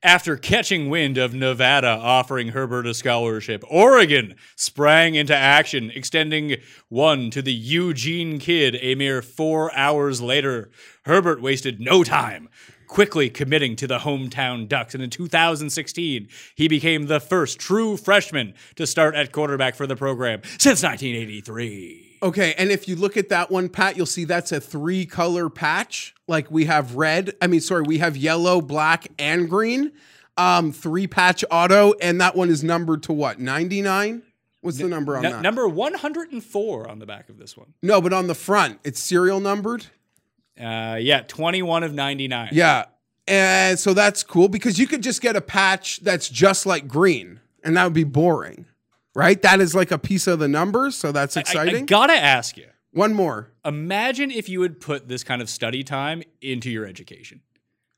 After 0.04 0.38
catching 0.38 0.90
wind 0.90 1.18
of 1.18 1.34
Nevada 1.34 1.88
offering 1.88 2.50
Herbert 2.50 2.88
a 2.88 2.94
scholarship, 2.94 3.64
Oregon 3.70 4.36
sprang 4.56 5.16
into 5.16 5.36
action, 5.36 5.92
extending 5.94 6.58
one 6.90 7.30
to 7.32 7.42
the 7.42 7.54
Eugene 7.54 8.40
kid 8.40 8.78
a 8.82 8.96
mere 8.96 9.22
four 9.22 9.76
hours 9.76 10.22
later. 10.22 10.70
Herbert 11.06 11.42
wasted 11.42 11.80
no 11.80 12.04
time, 12.04 12.50
quickly 12.88 13.30
committing 13.30 13.76
to 13.78 13.88
the 13.88 14.00
hometown 14.00 14.68
Ducks. 14.68 14.94
And 14.94 15.04
in 15.04 15.10
2016, 15.10 16.28
he 16.56 16.68
became 16.68 17.08
the 17.08 17.20
first 17.20 17.60
true 17.60 17.98
freshman 17.98 18.54
to 18.76 18.86
start 18.86 19.16
at 19.16 19.32
quarterback 19.32 19.76
for 19.76 19.88
the 19.88 19.96
program 19.96 20.42
since 20.58 20.84
1983. 20.84 22.09
Okay, 22.22 22.54
and 22.58 22.70
if 22.72 22.88
you 22.88 22.96
look 22.96 23.16
at 23.16 23.30
that 23.30 23.50
one, 23.50 23.70
Pat, 23.70 23.96
you'll 23.96 24.06
see 24.06 24.26
that's 24.26 24.52
a 24.52 24.60
three 24.60 25.06
color 25.06 25.50
patch. 25.50 26.14
Like 26.28 26.52
we 26.52 26.66
have 26.66 26.96
red, 26.96 27.34
I 27.42 27.48
mean, 27.48 27.62
sorry, 27.62 27.84
we 27.84 28.00
have 28.00 28.18
yellow, 28.18 28.60
black, 28.62 29.08
and 29.18 29.50
green. 29.50 29.92
Um, 30.38 30.72
three 30.72 31.08
patch 31.08 31.44
auto, 31.52 31.94
and 32.02 32.20
that 32.22 32.36
one 32.36 32.50
is 32.50 32.64
numbered 32.64 33.04
to 33.04 33.14
what? 33.14 33.40
99? 33.40 34.22
What's 34.62 34.78
the 34.78 34.88
number 34.88 35.16
on 35.18 35.24
Nu- 35.24 35.30
that? 35.32 35.42
number 35.42 35.68
104 35.68 36.88
on 36.90 37.00
the 37.00 37.06
back 37.06 37.30
of 37.30 37.38
this 37.38 37.56
one. 37.58 37.74
no, 37.82 38.02
but 38.02 38.12
on 38.14 38.28
the 38.28 38.36
front, 38.36 38.80
it's 38.84 39.02
serial 39.02 39.40
numbered. 39.40 39.86
Uh, 40.60 40.98
yeah, 41.00 41.22
21 41.28 41.84
of 41.84 41.94
99. 41.94 42.50
Yeah. 42.52 42.86
And 43.28 43.78
so 43.80 43.94
that's 43.94 44.24
cool 44.24 44.50
because 44.50 44.80
you 44.80 44.88
could 44.88 45.04
just 45.04 45.22
get 45.22 45.36
a 45.36 45.42
patch 45.42 46.00
that's 46.02 46.28
just 46.28 46.66
like 46.66 46.88
green, 46.88 47.40
and 47.64 47.78
that 47.78 47.84
would 47.86 47.94
be 47.94 48.04
boring, 48.04 48.66
right? 49.20 49.42
That 49.42 49.60
is 49.60 49.76
like 49.76 49.92
a 49.92 49.98
piece 50.00 50.26
of 50.28 50.40
the 50.40 50.48
numbers, 50.48 50.96
so 50.96 51.12
that's 51.12 51.36
I- 51.38 51.42
I, 51.42 51.42
exciting. 51.42 51.86
gotta 51.86 52.14
ask 52.14 52.58
you. 52.58 52.68
One 52.92 53.14
more. 53.14 53.52
Imagine 53.64 54.32
if 54.32 54.50
you 54.50 54.60
would 54.62 54.80
put 54.82 55.08
this 55.08 55.24
kind 55.24 55.42
of 55.42 55.50
study 55.50 55.84
time 55.84 56.24
into 56.42 56.72
your 56.72 56.86
education. 56.88 57.42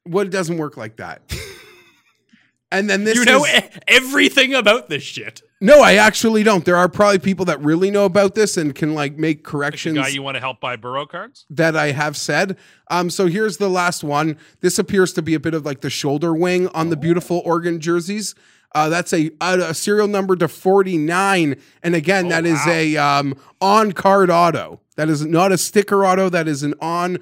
What 0.03 0.27
it 0.27 0.31
doesn't 0.31 0.57
work 0.57 0.75
like 0.75 0.97
that. 0.97 1.21
and 2.71 2.89
then 2.89 3.03
this 3.03 3.15
you 3.15 3.25
know 3.25 3.45
is- 3.45 3.63
everything 3.87 4.53
about 4.53 4.89
this 4.89 5.03
shit. 5.03 5.41
No, 5.63 5.81
I 5.81 5.93
actually 5.93 6.41
don't. 6.41 6.65
There 6.65 6.75
are 6.75 6.89
probably 6.89 7.19
people 7.19 7.45
that 7.45 7.61
really 7.61 7.91
know 7.91 8.05
about 8.05 8.33
this 8.33 8.57
and 8.57 8.73
can 8.73 8.95
like 8.95 9.15
make 9.17 9.43
The 9.43 9.49
corrections 9.51 9.95
guy 9.97 10.07
you 10.07 10.23
want 10.23 10.35
to 10.35 10.41
help 10.41 10.59
buy 10.59 10.75
Burrow 10.75 11.05
cards? 11.05 11.45
that 11.51 11.75
I 11.77 11.91
have 11.91 12.17
said. 12.17 12.57
Um, 12.89 13.09
so 13.11 13.27
here's 13.27 13.57
the 13.57 13.69
last 13.69 14.03
one. 14.03 14.37
This 14.61 14.79
appears 14.79 15.13
to 15.13 15.21
be 15.21 15.35
a 15.35 15.39
bit 15.39 15.53
of 15.53 15.63
like 15.65 15.81
the 15.81 15.89
shoulder 15.91 16.33
wing 16.33 16.67
on 16.69 16.89
the 16.89 16.97
beautiful 16.97 17.41
Oregon 17.45 17.79
jerseys. 17.79 18.33
Uh, 18.73 18.89
that's 18.89 19.11
a, 19.13 19.31
a, 19.41 19.59
a 19.59 19.73
serial 19.73 20.07
number 20.07 20.35
to 20.35 20.47
49. 20.47 21.55
And 21.83 21.95
again, 21.95 22.29
that 22.29 22.45
is 22.45 22.65
a 22.67 22.95
um, 22.97 23.35
on 23.59 23.91
card 23.91 24.29
auto. 24.29 24.79
That 24.95 25.09
is 25.09 25.25
not 25.25 25.51
a 25.51 25.57
sticker 25.57 26.05
auto. 26.05 26.29
That 26.29 26.47
is 26.47 26.63
an 26.63 26.75
on 26.79 27.17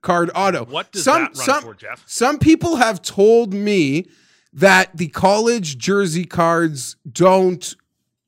card 0.00 0.30
auto. 0.34 0.64
What 0.64 0.92
does 0.92 1.04
some, 1.04 1.22
that 1.22 1.36
run 1.36 1.46
some, 1.46 1.62
for, 1.62 1.74
Geoff? 1.74 2.02
Some 2.06 2.38
people 2.38 2.76
have 2.76 3.02
told 3.02 3.52
me 3.52 4.06
that 4.52 4.96
the 4.96 5.08
college 5.08 5.78
jersey 5.78 6.24
cards 6.24 6.96
don't 7.10 7.74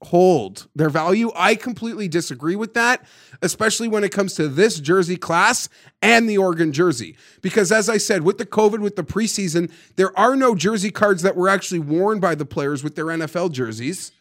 hold 0.06 0.68
their 0.74 0.88
value. 0.88 1.32
I 1.34 1.56
completely 1.56 2.06
disagree 2.06 2.54
with 2.54 2.74
that, 2.74 3.04
especially 3.42 3.88
when 3.88 4.04
it 4.04 4.12
comes 4.12 4.34
to 4.34 4.48
this 4.48 4.78
jersey 4.78 5.16
class 5.16 5.68
and 6.00 6.28
the 6.28 6.38
Oregon 6.38 6.72
jersey. 6.72 7.16
Because 7.42 7.72
as 7.72 7.88
I 7.88 7.98
said, 7.98 8.22
with 8.22 8.38
the 8.38 8.46
COVID, 8.46 8.78
with 8.78 8.94
the 8.94 9.02
preseason, 9.02 9.70
there 9.96 10.16
are 10.18 10.36
no 10.36 10.54
jersey 10.54 10.90
cards 10.90 11.22
that 11.22 11.36
were 11.36 11.48
actually 11.48 11.80
worn 11.80 12.20
by 12.20 12.34
the 12.36 12.46
players 12.46 12.84
with 12.84 12.94
their 12.94 13.06
NFL 13.06 13.50
jerseys 13.52 14.12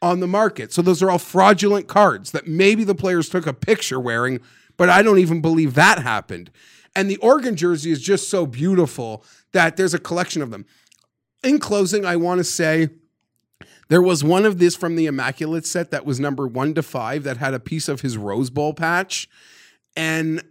on 0.00 0.20
the 0.20 0.26
market. 0.26 0.72
So 0.72 0.80
those 0.80 1.02
are 1.02 1.10
all 1.10 1.18
fraudulent 1.18 1.86
cards 1.86 2.32
that 2.32 2.46
maybe 2.46 2.82
the 2.84 2.94
players 2.94 3.28
took 3.28 3.46
a 3.46 3.52
picture 3.52 4.00
wearing, 4.00 4.40
but 4.76 4.88
I 4.88 5.02
don't 5.02 5.18
even 5.18 5.40
believe 5.42 5.74
that 5.74 5.98
happened. 5.98 6.50
And 6.94 7.10
the 7.10 7.18
Oregon 7.18 7.56
jersey 7.56 7.90
is 7.90 8.00
just 8.00 8.30
so 8.30 8.46
beautiful 8.46 9.22
that 9.52 9.76
there's 9.76 9.94
a 9.94 9.98
collection 9.98 10.40
of 10.40 10.50
them. 10.50 10.64
In 11.44 11.58
closing, 11.58 12.06
I 12.06 12.16
want 12.16 12.38
to 12.38 12.44
say 12.44 12.88
there 13.88 14.02
was 14.02 14.24
one 14.24 14.44
of 14.44 14.58
this 14.58 14.74
from 14.76 14.96
the 14.96 15.06
Immaculate 15.06 15.66
set 15.66 15.90
that 15.90 16.04
was 16.04 16.18
number 16.18 16.46
one 16.46 16.74
to 16.74 16.82
five 16.82 17.22
that 17.24 17.36
had 17.36 17.54
a 17.54 17.60
piece 17.60 17.88
of 17.88 18.00
his 18.00 18.16
Rose 18.16 18.50
Bowl 18.50 18.74
patch. 18.74 19.28
And 19.96 20.42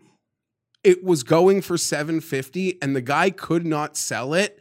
it 0.83 1.03
was 1.03 1.23
going 1.23 1.61
for 1.61 1.77
750 1.77 2.81
and 2.81 2.95
the 2.95 3.01
guy 3.01 3.29
could 3.29 3.65
not 3.65 3.97
sell 3.97 4.33
it. 4.33 4.59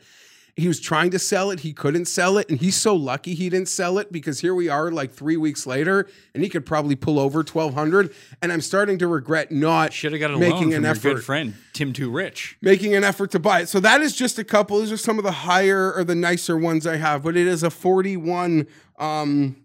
He 0.57 0.69
was 0.69 0.79
trying 0.79 1.11
to 1.11 1.19
sell 1.19 1.51
it, 1.51 1.61
he 1.61 1.73
couldn't 1.73 2.05
sell 2.05 2.39
it, 2.39 2.49
and 2.49 2.61
he's 2.61 2.77
so 2.77 2.95
lucky 2.95 3.35
he 3.35 3.49
didn't 3.49 3.69
sell 3.69 3.99
it 3.99 4.13
because 4.13 4.41
here 4.41 4.55
we 4.55 4.69
are 4.69 4.91
like 4.93 5.13
3 5.13 5.37
weeks 5.37 5.67
later 5.67 6.07
and 6.33 6.45
he 6.45 6.49
could 6.49 6.65
probably 6.65 6.95
pull 6.95 7.19
over 7.19 7.39
1200 7.41 8.15
and 8.41 8.53
I'm 8.53 8.61
starting 8.61 8.99
to 8.99 9.09
regret 9.09 9.51
not 9.51 9.93
Should 9.93 10.13
have 10.13 10.21
got 10.21 10.31
a 10.31 10.39
making 10.39 10.71
loan 10.71 10.73
from 10.73 10.85
an 10.85 10.91
effort 10.91 11.15
good 11.15 11.25
friend 11.25 11.55
Tim 11.73 11.93
Too 11.93 12.09
Rich. 12.11 12.57
making 12.63 12.95
an 12.95 13.03
effort 13.03 13.33
to 13.33 13.41
buy 13.41 13.63
it. 13.63 13.69
So 13.69 13.81
that 13.81 14.01
is 14.01 14.15
just 14.15 14.39
a 14.39 14.45
couple. 14.45 14.79
These 14.79 14.93
are 14.93 14.97
some 14.97 15.19
of 15.19 15.25
the 15.25 15.33
higher 15.33 15.93
or 15.93 16.05
the 16.05 16.15
nicer 16.15 16.57
ones 16.57 16.87
I 16.87 16.97
have, 16.97 17.25
but 17.25 17.37
it 17.37 17.49
is 17.49 17.65
a 17.65 17.71
41 17.71 18.69
um, 18.99 19.57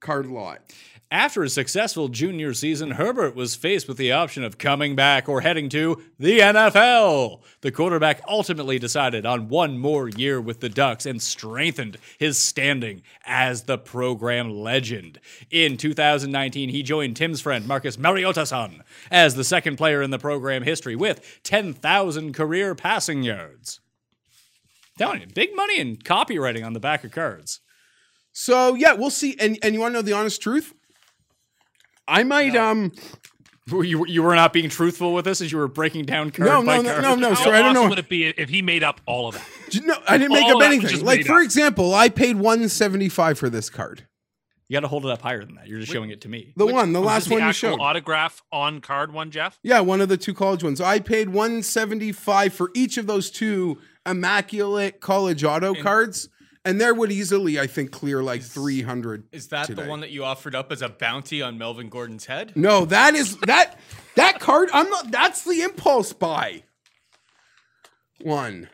card 0.00 0.26
lot. 0.26 0.62
After 1.12 1.42
a 1.42 1.50
successful 1.50 2.08
junior 2.08 2.54
season, 2.54 2.92
Herbert 2.92 3.34
was 3.34 3.54
faced 3.54 3.86
with 3.86 3.98
the 3.98 4.12
option 4.12 4.44
of 4.44 4.56
coming 4.56 4.96
back 4.96 5.28
or 5.28 5.42
heading 5.42 5.68
to 5.68 6.02
the 6.18 6.38
NFL. 6.38 7.42
The 7.60 7.70
quarterback 7.70 8.22
ultimately 8.26 8.78
decided 8.78 9.26
on 9.26 9.50
one 9.50 9.76
more 9.76 10.08
year 10.08 10.40
with 10.40 10.60
the 10.60 10.70
Ducks 10.70 11.04
and 11.04 11.20
strengthened 11.20 11.98
his 12.16 12.38
standing 12.38 13.02
as 13.26 13.64
the 13.64 13.76
program 13.76 14.52
legend. 14.52 15.20
In 15.50 15.76
2019, 15.76 16.70
he 16.70 16.82
joined 16.82 17.14
Tim's 17.14 17.42
friend 17.42 17.68
Marcus 17.68 17.98
Mariotason 17.98 18.80
as 19.10 19.34
the 19.34 19.44
second 19.44 19.76
player 19.76 20.00
in 20.00 20.08
the 20.08 20.18
program 20.18 20.62
history 20.62 20.96
with 20.96 21.42
10,000 21.42 22.32
career 22.32 22.74
passing 22.74 23.22
yards. 23.22 23.80
Telling 24.96 25.20
you, 25.20 25.26
big 25.26 25.54
money 25.54 25.78
in 25.78 25.98
copywriting 25.98 26.64
on 26.64 26.72
the 26.72 26.80
back 26.80 27.04
of 27.04 27.10
cards. 27.10 27.60
So 28.32 28.74
yeah, 28.74 28.94
we'll 28.94 29.10
see. 29.10 29.36
And 29.38 29.58
and 29.62 29.74
you 29.74 29.80
want 29.80 29.92
to 29.92 29.98
know 29.98 30.02
the 30.02 30.14
honest 30.14 30.40
truth? 30.40 30.72
I 32.08 32.24
might 32.24 32.54
um 32.56 32.92
You, 33.68 34.06
you 34.06 34.22
were 34.22 34.34
not 34.34 34.52
being 34.52 34.68
truthful 34.68 35.14
with 35.14 35.26
us 35.26 35.40
as 35.40 35.52
you 35.52 35.58
were 35.58 35.68
breaking 35.68 36.04
down 36.04 36.30
card 36.30 36.48
no 36.48 36.64
by 36.64 36.76
no 36.76 36.82
no 36.82 36.90
card. 36.90 37.02
no 37.02 37.14
no. 37.14 37.28
How 37.34 37.34
Sorry, 37.44 37.56
I 37.58 37.62
don't 37.62 37.70
awesome 37.70 37.82
know. 37.84 37.88
would 37.90 37.98
it 38.00 38.08
be 38.08 38.26
if 38.26 38.48
he 38.48 38.60
made 38.62 38.82
up 38.82 39.00
all 39.06 39.28
of 39.28 39.34
that? 39.34 39.82
No, 39.84 39.94
I 40.06 40.18
didn't 40.18 40.32
make 40.32 40.44
All 40.44 40.62
up 40.62 40.68
anything. 40.68 41.04
Like 41.04 41.24
for 41.24 41.38
up. 41.38 41.44
example, 41.44 41.94
I 41.94 42.08
paid 42.10 42.36
one 42.36 42.68
seventy 42.68 43.08
five 43.08 43.38
for 43.38 43.48
this 43.48 43.70
card. 43.70 44.06
You 44.68 44.76
got 44.76 44.80
to 44.80 44.88
hold 44.88 45.04
it 45.04 45.10
up 45.10 45.20
higher 45.20 45.44
than 45.44 45.56
that. 45.56 45.66
You're 45.68 45.80
just 45.80 45.92
showing 45.92 46.10
it 46.10 46.22
to 46.22 46.28
me. 46.30 46.52
The 46.56 46.64
one, 46.66 46.94
the 46.94 47.00
last 47.00 47.28
the 47.28 47.34
one 47.34 47.46
you 47.46 47.52
showed. 47.52 47.78
autograph 47.78 48.42
on 48.50 48.80
card 48.80 49.12
one, 49.12 49.30
Geoff. 49.30 49.58
Yeah, 49.62 49.80
one 49.80 50.00
of 50.00 50.08
the 50.08 50.16
two 50.16 50.32
college 50.32 50.64
ones. 50.64 50.80
I 50.80 50.98
paid 50.98 51.28
175 51.28 52.54
for 52.54 52.70
each 52.74 52.96
of 52.96 53.06
those 53.06 53.30
two 53.30 53.78
immaculate 54.06 55.00
college 55.00 55.44
auto 55.44 55.74
cards. 55.74 56.30
And 56.64 56.80
there 56.80 56.94
would 56.94 57.10
easily, 57.10 57.58
I 57.58 57.66
think, 57.66 57.90
clear 57.90 58.22
like 58.22 58.42
300. 58.42 59.24
Is 59.32 59.48
that 59.48 59.66
today. 59.66 59.82
the 59.82 59.88
one 59.88 60.00
that 60.00 60.10
you 60.10 60.24
offered 60.24 60.54
up 60.54 60.70
as 60.70 60.80
a 60.80 60.88
bounty 60.88 61.42
on 61.42 61.58
Melvin 61.58 61.88
Gordon's 61.88 62.26
head? 62.26 62.52
No, 62.54 62.84
that 62.84 63.14
is 63.14 63.36
that 63.38 63.78
that 64.14 64.38
card. 64.38 64.68
I'm 64.72 64.88
not 64.88 65.10
that's 65.10 65.42
the 65.44 65.62
impulse 65.62 66.12
buy. 66.12 66.62
One. 68.20 68.68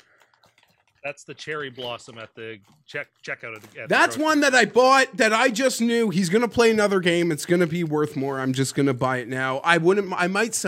That's 1.03 1.25
the 1.25 1.33
cherry 1.33 1.71
blossom 1.71 2.19
at 2.19 2.35
the 2.35 2.59
check 2.87 3.09
checkout 3.27 3.57
of 3.57 3.63
the. 3.63 3.81
At 3.81 3.89
the 3.89 3.95
That's 3.95 4.17
grocery 4.17 4.25
one 4.25 4.41
that 4.41 4.55
I 4.55 4.67
bought 4.67 5.17
that 5.17 5.33
I 5.33 5.49
just 5.49 5.81
knew 5.81 6.11
he's 6.11 6.29
going 6.29 6.43
to 6.43 6.49
play 6.49 6.71
another 6.71 7.01
game. 7.01 7.33
It's 7.33 7.47
going 7.47 7.61
to 7.61 7.67
be 7.67 7.85
worth 7.85 8.17
more. 8.17 8.39
I'm 8.41 8.53
just 8.53 8.75
going 8.75 8.87
to 8.87 8.95
buy 8.95 9.19
it 9.19 9.29
now. 9.29 9.59
I 9.59 9.79
wouldn't 9.79 10.13
I 10.15 10.27
might 10.27 10.63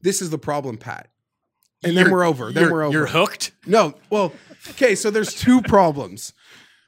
This 0.00 0.22
is 0.22 0.30
the 0.30 0.38
problem, 0.38 0.76
Pat. 0.76 1.08
And 1.82 1.96
then 1.96 2.04
You're- 2.04 2.12
we're 2.12 2.24
over. 2.24 2.52
Then 2.52 2.70
we're 2.70 2.84
over. 2.84 2.96
You're 2.96 3.06
hooked. 3.06 3.52
No, 3.66 3.94
well, 4.10 4.32
okay, 4.70 4.94
so 4.94 5.10
there's 5.10 5.34
two 5.34 5.60
problems. 5.62 6.32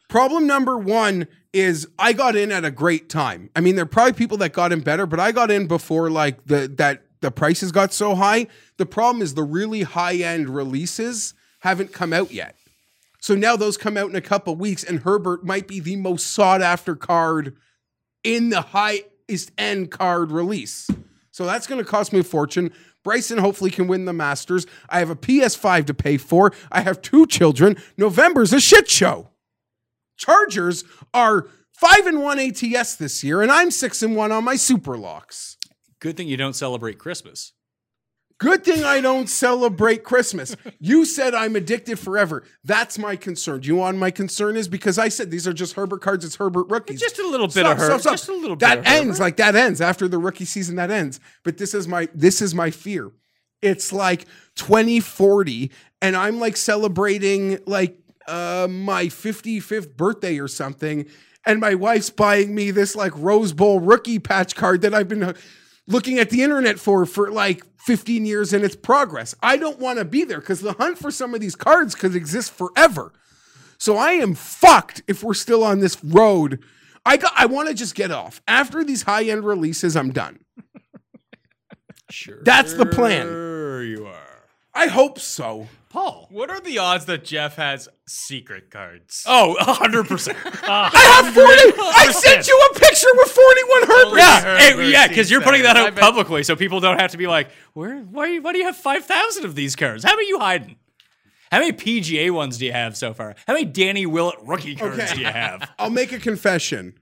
Problem 0.09 0.47
number 0.47 0.79
one 0.79 1.29
is 1.53 1.87
I 1.99 2.13
got 2.13 2.35
in 2.35 2.51
at 2.51 2.65
a 2.65 2.71
great 2.71 3.09
time. 3.09 3.51
I 3.55 3.61
mean, 3.61 3.75
there 3.75 3.85
are 3.85 3.87
probably 3.87 4.15
people 4.15 4.39
that 4.39 4.53
got 4.53 4.73
in 4.73 4.81
better, 4.81 5.07
but 5.07 5.21
I 5.21 5.33
got 5.33 5.51
in 5.51 5.67
before 5.67 6.11
like 6.11 6.47
the 6.47 6.69
that 6.79 7.05
the 7.21 7.31
prices 7.31 7.73
got 7.73 7.93
so 7.93 8.15
high. 8.15 8.47
The 8.77 8.87
problem 8.87 9.23
is 9.23 9.35
the 9.35 9.43
really 9.43 9.83
high 9.83 10.17
end 10.17 10.49
releases 10.49 11.35
haven't 11.61 11.93
come 11.93 12.13
out 12.13 12.33
yet. 12.33 12.55
So 13.21 13.35
now 13.35 13.57
those 13.57 13.77
come 13.77 13.97
out 13.97 14.09
in 14.09 14.17
a 14.17 14.21
couple 14.21 14.55
weeks, 14.57 14.85
and 14.85 15.01
Herbert 15.01 15.45
might 15.45 15.67
be 15.67 15.81
the 15.81 15.97
most 15.97 16.29
sought 16.29 16.63
after 16.63 16.95
card 16.95 17.57
in 18.23 18.51
the 18.51 18.61
highest 18.61 19.51
end 19.59 19.91
card 19.91 20.31
release. 20.31 20.89
So 21.33 21.45
that's 21.45 21.67
going 21.67 21.85
to 21.85 21.89
cost 21.89 22.13
me 22.13 22.21
a 22.21 22.25
fortune. 22.25 22.73
Bryson 23.05 23.39
hopefully 23.39 23.71
can 23.71 23.89
win 23.89 24.05
the 24.05 24.13
Masters. 24.13 24.67
I 24.89 25.01
have 25.01 25.11
a 25.11 25.17
PS5 25.17 25.87
to 25.87 25.95
pay 25.95 26.17
for. 26.17 26.53
I 26.71 26.81
have 26.81 27.03
two 27.03 27.27
children. 27.27 27.77
November's 27.97 28.53
a 28.53 28.61
shit 28.61 28.89
show. 28.89 29.31
Chargers 30.19 30.85
are 31.15 31.47
5 31.73 32.07
and 32.07 32.23
1 32.23 32.39
ATS 32.39 32.97
this 32.97 33.25
year, 33.25 33.41
and 33.41 33.51
I'm 33.51 33.71
6 33.71 34.03
and 34.03 34.15
1 34.17 34.33
on 34.33 34.45
my 34.45 34.57
super 34.57 34.99
locks. 34.99 35.57
Good 36.01 36.17
thing 36.17 36.29
you 36.29 36.37
don't 36.37 36.55
celebrate 36.57 36.99
Christmas. 36.99 37.53
Good 38.41 38.65
thing 38.65 38.85
I 38.85 39.01
don't 39.01 39.29
celebrate 39.29 40.05
Christmas. 40.05 40.55
You 40.79 41.05
said 41.05 41.35
I'm 41.35 41.57
addicted 41.57 41.99
forever. 41.99 42.45
That's 42.63 42.97
my 42.97 43.17
concern. 43.17 43.63
Do 43.63 43.67
you 43.69 43.75
know 43.75 43.81
what 43.81 43.97
my 43.97 44.13
concern 44.13 44.57
is? 44.57 44.69
Because 44.69 44.97
I 44.97 45.09
said 45.09 45.33
these 45.33 45.49
are 45.49 45.53
just 45.53 45.73
Herbert 45.75 46.03
cards, 46.03 46.25
it's 46.25 46.37
Herbert 46.37 46.67
rookies. 46.71 47.01
Just 47.01 47.19
a 47.19 47.27
little 47.27 47.49
bit 47.49 47.55
Stop, 47.55 47.73
of 47.73 47.79
her. 47.79 47.85
stop, 47.87 48.01
stop. 48.01 48.13
Just 48.13 48.29
a 48.29 48.35
little 48.35 48.55
bit. 48.55 48.61
that 48.61 48.79
of 48.79 48.87
ends 48.87 49.19
Herbert. 49.19 49.21
like 49.25 49.37
that 49.39 49.57
ends 49.57 49.81
after 49.81 50.07
the 50.07 50.19
rookie 50.19 50.45
season 50.45 50.77
that 50.77 50.89
ends 50.93 51.19
but 51.43 51.59
this 51.59 51.75
is 51.75 51.89
my 51.89 52.09
this 52.15 52.41
is 52.41 52.55
my 52.55 52.71
fear 52.71 53.11
it's 53.61 53.93
like 53.93 54.25
2040 54.55 55.73
and 56.01 56.17
i'm 56.17 56.39
like 56.39 56.57
celebrating 56.57 57.59
like 57.67 57.99
uh 58.29 58.69
my 58.69 59.07
55th 59.07 59.97
birthday 59.97 60.39
or 60.39 60.49
something 60.49 61.07
and 61.45 61.61
my 61.61 61.75
wife's 61.75 62.11
buying 62.11 62.55
me 62.55 62.71
this 62.71 62.95
like 62.95 63.13
rose 63.17 63.53
bowl 63.53 63.81
rookie 63.81 64.19
patch 64.19 64.55
card 64.55 64.83
that 64.83 64.95
i've 64.95 65.09
been 65.09 65.23
uh, 65.23 65.33
looking 65.87 66.19
at 66.19 66.31
the 66.31 66.43
internet 66.43 66.79
for 66.79 67.05
for 67.07 67.31
like 67.31 67.65
15 67.79 68.27
years 68.27 68.53
and 68.53 68.65
its 68.65 68.77
progress 68.77 69.35
i 69.43 69.57
don't 69.57 69.79
want 69.79 69.99
to 69.99 70.05
be 70.05 70.25
there 70.25 70.41
because 70.41 70.61
the 70.61 70.75
hunt 70.75 70.99
for 70.99 71.11
some 71.11 71.35
of 71.35 71.41
these 71.41 71.57
cards 71.57 71.95
could 71.95 72.15
exist 72.15 72.53
forever 72.53 73.13
so 73.79 73.97
I 73.97 74.13
am 74.13 74.35
fucked 74.35 75.03
if 75.07 75.23
we're 75.23 75.35
still 75.35 75.63
on 75.63 75.79
this 75.79 76.03
road. 76.03 76.63
I 77.07 77.17
got 77.17 77.33
I 77.37 77.47
want 77.47 77.69
to 77.69 77.75
just 77.75 77.95
get 77.95 78.11
off. 78.11 78.43
After 78.49 78.83
these 78.85 79.03
high-end 79.03 79.45
releases, 79.45 79.97
I'm 79.97 80.11
done. 80.11 80.41
Sure. 82.11 82.43
That's 82.43 82.73
the 82.73 82.87
plan. 82.87 83.27
Sure 83.27 83.83
you 83.85 84.07
are. 84.07 84.28
I 84.79 84.87
hope 84.87 85.19
so. 85.19 85.67
Paul. 85.91 86.29
What 86.31 86.51
are 86.51 86.61
the 86.61 86.79
odds 86.79 87.07
that 87.07 87.25
Geoff 87.25 87.57
has 87.57 87.89
secret 88.07 88.71
cards? 88.71 89.25
Oh, 89.27 89.57
100%. 89.61 90.35
I 90.63 91.23
have 91.23 91.35
40. 91.35 91.49
I 91.97 92.13
sent 92.13 92.47
you 92.47 92.69
a 92.71 92.79
picture 92.79 93.09
with 93.15 93.31
41 93.31 93.83
Herbert. 93.89 94.17
Yeah, 94.19 94.41
Herbert 94.43 94.83
hey, 94.83 94.91
yeah, 94.93 95.09
because 95.09 95.31
you're 95.31 95.41
putting 95.41 95.63
that 95.63 95.77
out 95.77 95.97
publicly, 95.97 96.43
so 96.43 96.55
people 96.57 96.81
don't 96.81 97.01
have 97.01 97.13
to 97.13 97.17
be 97.17 97.27
like, 97.27 97.51
"Where? 97.73 98.01
Why? 98.03 98.39
Why 98.39 98.53
do 98.53 98.59
you 98.59 98.65
have 98.65 98.77
five 98.77 99.05
thousand 99.07 99.47
of 99.47 99.55
these 99.55 99.75
cards? 99.77 100.05
How 100.05 100.15
are 100.15 100.23
you 100.23 100.39
hiding? 100.39 100.77
How 101.51 101.61
many 101.61 101.73
PGA 101.73 102.31
ones 102.31 102.59
do 102.59 102.67
you 102.67 102.73
have 102.73 102.95
so 102.97 103.15
far? 103.15 103.35
How 103.47 103.55
many 103.55 103.65
Danny 103.65 104.05
Willett 104.05 104.39
rookie 104.43 104.77
cards 104.77 104.99
Okay. 105.01 105.15
do 105.15 105.21
you 105.21 105.27
have? 105.27 105.71
I'll 105.79 105.89
make 105.91 106.13
a 106.13 106.19
confession. 106.19 106.99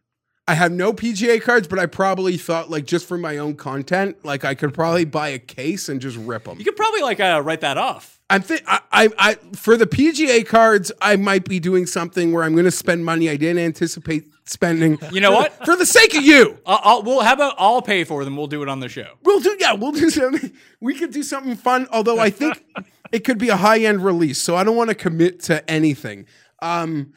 I 0.48 0.54
have 0.54 0.70
no 0.70 0.92
PGA 0.92 1.42
cards, 1.42 1.66
but 1.66 1.78
I 1.78 1.86
probably 1.86 2.36
thought 2.36 2.70
like 2.70 2.86
just 2.86 3.06
for 3.06 3.18
my 3.18 3.36
own 3.38 3.56
content, 3.56 4.24
like 4.24 4.44
I 4.44 4.54
could 4.54 4.72
probably 4.72 5.04
buy 5.04 5.28
a 5.28 5.38
case 5.40 5.88
and 5.88 6.00
just 6.00 6.16
rip 6.16 6.44
them. 6.44 6.58
You 6.58 6.64
could 6.64 6.76
probably 6.76 7.02
like 7.02 7.18
uh, 7.18 7.42
write 7.44 7.60
that 7.62 7.76
off. 7.78 8.20
I'm 8.30 8.42
think 8.42 8.62
I, 8.66 8.80
I 8.92 9.08
I 9.18 9.34
for 9.56 9.76
the 9.76 9.86
PGA 9.86 10.46
cards, 10.46 10.90
I 11.02 11.16
might 11.16 11.44
be 11.48 11.58
doing 11.60 11.86
something 11.86 12.32
where 12.32 12.42
I'm 12.44 12.52
going 12.52 12.64
to 12.64 12.70
spend 12.70 13.04
money 13.04 13.28
I 13.30 13.36
didn't 13.36 13.58
anticipate 13.62 14.30
spending. 14.44 14.98
You 15.12 15.20
know 15.20 15.32
what? 15.32 15.64
For 15.64 15.74
the 15.76 15.86
sake 15.86 16.14
of 16.14 16.22
you. 16.24 16.58
I'll, 16.66 16.80
I'll, 16.82 17.02
well, 17.02 17.20
how 17.20 17.34
about 17.34 17.54
I'll 17.58 17.82
pay 17.82 18.04
for 18.04 18.24
them? 18.24 18.36
We'll 18.36 18.46
do 18.48 18.62
it 18.62 18.68
on 18.68 18.80
the 18.80 18.88
show. 18.88 19.14
We'll 19.24 19.40
do 19.40 19.56
yeah, 19.58 19.72
we'll 19.74 19.92
do 19.92 20.10
something. 20.10 20.52
We 20.80 20.94
could 20.94 21.10
do 21.10 21.22
something 21.22 21.56
fun. 21.56 21.88
Although 21.90 22.18
I 22.20 22.30
think 22.30 22.62
it 23.10 23.20
could 23.24 23.38
be 23.38 23.48
a 23.48 23.56
high 23.56 23.80
end 23.80 24.04
release, 24.04 24.38
so 24.40 24.54
I 24.56 24.62
don't 24.62 24.76
want 24.76 24.90
to 24.90 24.94
commit 24.96 25.40
to 25.44 25.68
anything. 25.68 26.26
Um, 26.62 27.14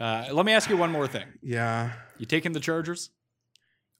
Uh, 0.00 0.26
let 0.32 0.44
me 0.46 0.52
ask 0.52 0.68
you 0.70 0.76
one 0.78 0.90
more 0.92 1.06
thing. 1.06 1.26
yeah. 1.42 1.92
You 2.18 2.26
taking 2.26 2.52
the 2.52 2.60
Chargers? 2.60 3.10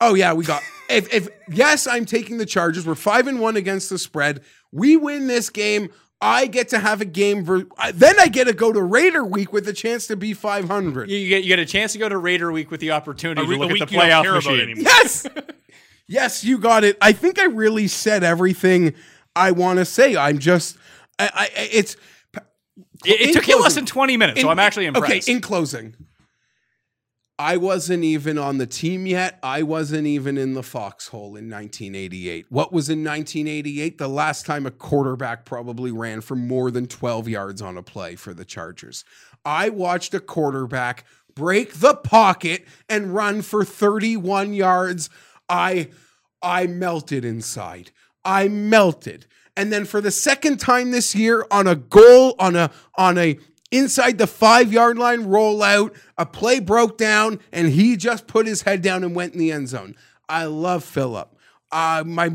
Oh 0.00 0.14
yeah, 0.14 0.32
we 0.32 0.44
got. 0.44 0.62
If 0.90 1.12
if 1.14 1.28
yes, 1.48 1.86
I'm 1.86 2.04
taking 2.04 2.36
the 2.36 2.44
Chargers. 2.44 2.86
We're 2.86 2.94
five 2.94 3.26
and 3.26 3.40
one 3.40 3.56
against 3.56 3.88
the 3.88 3.96
spread. 3.98 4.42
We 4.70 4.98
win 4.98 5.28
this 5.28 5.48
game. 5.48 5.88
I 6.20 6.46
get 6.46 6.68
to 6.68 6.78
have 6.78 7.00
a 7.00 7.06
game. 7.06 7.42
Ver- 7.42 7.66
I- 7.78 7.92
then 7.92 8.20
I 8.20 8.28
get 8.28 8.46
to 8.46 8.52
go 8.52 8.70
to 8.70 8.82
Raider 8.82 9.24
week 9.24 9.50
with 9.50 9.66
a 9.66 9.72
chance 9.72 10.06
to 10.08 10.16
be 10.16 10.34
500. 10.34 11.08
You, 11.10 11.16
you 11.16 11.28
get 11.30 11.42
you 11.42 11.48
get 11.48 11.58
a 11.58 11.64
chance 11.64 11.92
to 11.94 11.98
go 11.98 12.08
to 12.10 12.18
Raider 12.18 12.52
Week 12.52 12.70
with 12.70 12.80
the 12.80 12.90
opportunity 12.90 13.40
A, 13.40 13.44
to 13.46 13.56
look 13.56 13.70
at 13.70 13.78
the 13.88 13.94
playoff 13.94 14.22
care 14.22 14.36
about 14.36 14.44
machine. 14.44 14.74
Yes, 14.76 15.26
yes, 16.06 16.44
you 16.44 16.58
got 16.58 16.84
it. 16.84 16.98
I 17.00 17.12
think 17.12 17.38
I 17.38 17.46
really 17.46 17.88
said 17.88 18.22
everything 18.22 18.92
I 19.34 19.50
want 19.52 19.78
to 19.78 19.86
say. 19.86 20.14
I'm 20.16 20.38
just. 20.38 20.76
I, 21.18 21.30
I 21.34 21.50
it's. 21.72 21.96
It, 22.34 22.42
it 23.06 23.20
In 23.28 23.32
took 23.32 23.48
you 23.48 23.60
less 23.60 23.74
than 23.74 23.86
twenty 23.86 24.18
minutes, 24.18 24.40
so 24.40 24.50
I'm 24.50 24.58
actually 24.58 24.84
impressed. 24.84 25.28
Okay, 25.28 25.32
in 25.32 25.40
closing, 25.40 25.94
I 27.39 27.56
wasn't 27.56 28.05
even 28.05 28.39
on 28.39 28.59
the 28.59 28.66
team 28.66 29.06
yet. 29.06 29.40
I 29.43 29.62
wasn't 29.62 30.06
even 30.06 30.39
in 30.39 30.55
the 30.55 30.62
foxhole 30.62 31.36
in 31.36 31.51
1988. 31.51 32.47
What 32.48 32.73
was 32.73 32.89
in 32.89 33.02
1988? 33.02 33.98
The 33.98 34.09
last 34.09 34.47
time 34.47 34.66
a 34.66 34.70
quarterback 34.70 35.44
probably 35.44 35.90
ran 35.90 36.20
for 36.20 36.36
more 36.36 36.70
than 36.70 36.86
12 36.86 37.28
yards 37.28 37.61
on 37.61 37.77
a 37.77 37.82
play 37.82 38.15
for 38.15 38.35
the 38.35 38.44
Chargers. 38.44 39.05
I 39.44 39.69
watched 39.69 40.15
a 40.15 40.20
quarterback 40.20 41.05
break 41.35 41.74
the 41.74 41.94
pocket 41.94 42.65
and 42.89 43.15
run 43.15 43.43
for 43.43 43.65
31 43.65 44.55
yards. 44.55 45.11
I 45.48 45.89
I 46.40 46.69
melted 46.69 47.24
inside. 47.24 47.90
I 48.24 48.47
melted. 48.47 49.27
And 49.56 49.73
then 49.73 49.85
for 49.85 50.01
the 50.01 50.11
second 50.11 50.59
time 50.59 50.93
this 50.93 51.15
year 51.15 51.47
on 51.51 51.66
a 51.66 51.74
goal 51.74 52.36
on 52.39 52.55
a 52.55 52.70
on 52.97 53.19
a 53.19 53.39
inside 53.70 54.18
the 54.18 54.26
5-yard 54.26 54.98
line 54.98 55.24
rollout, 55.24 55.94
a 56.16 56.26
play 56.26 56.60
broke 56.60 56.98
down 56.98 57.40
and 57.52 57.68
he 57.68 57.96
just 57.96 58.26
put 58.26 58.46
his 58.46 58.62
head 58.62 58.82
down 58.82 59.04
and 59.04 59.14
went 59.14 59.32
in 59.32 59.38
the 59.38 59.52
end 59.52 59.68
zone. 59.68 59.94
I 60.28 60.44
love 60.44 60.84
Philip. 60.84 61.36
Uh, 61.72 62.04
my 62.06 62.30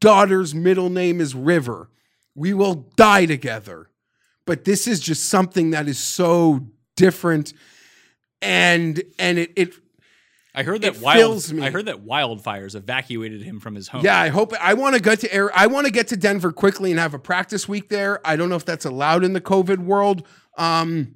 daughter's 0.00 0.54
middle 0.54 0.90
name 0.90 1.20
is 1.20 1.34
River. 1.34 1.90
We 2.34 2.54
will 2.54 2.90
die 2.96 3.26
together. 3.26 3.88
But 4.46 4.64
this 4.64 4.86
is 4.86 5.00
just 5.00 5.28
something 5.28 5.70
that 5.70 5.86
is 5.86 5.98
so 5.98 6.66
different 6.96 7.54
and 8.42 9.02
and 9.18 9.38
it 9.38 9.52
it 9.56 9.74
I 10.54 10.64
heard 10.64 10.82
that 10.82 10.96
it 10.96 11.02
wild, 11.02 11.52
me. 11.52 11.64
I 11.64 11.70
heard 11.70 11.86
that 11.86 12.04
wildfires 12.04 12.74
evacuated 12.74 13.42
him 13.42 13.60
from 13.60 13.76
his 13.76 13.86
home. 13.86 14.04
Yeah, 14.04 14.18
I 14.18 14.28
hope 14.28 14.52
I 14.60 14.74
want 14.74 14.96
to 14.96 15.00
get 15.00 15.20
to 15.20 15.32
air. 15.32 15.56
I 15.56 15.68
want 15.68 15.86
to 15.86 15.92
get 15.92 16.08
to 16.08 16.16
Denver 16.16 16.50
quickly 16.50 16.90
and 16.90 16.98
have 16.98 17.14
a 17.14 17.20
practice 17.20 17.68
week 17.68 17.88
there. 17.88 18.20
I 18.26 18.34
don't 18.34 18.48
know 18.48 18.56
if 18.56 18.64
that's 18.64 18.84
allowed 18.84 19.22
in 19.22 19.32
the 19.32 19.40
COVID 19.40 19.78
world. 19.78 20.26
Um, 20.58 21.14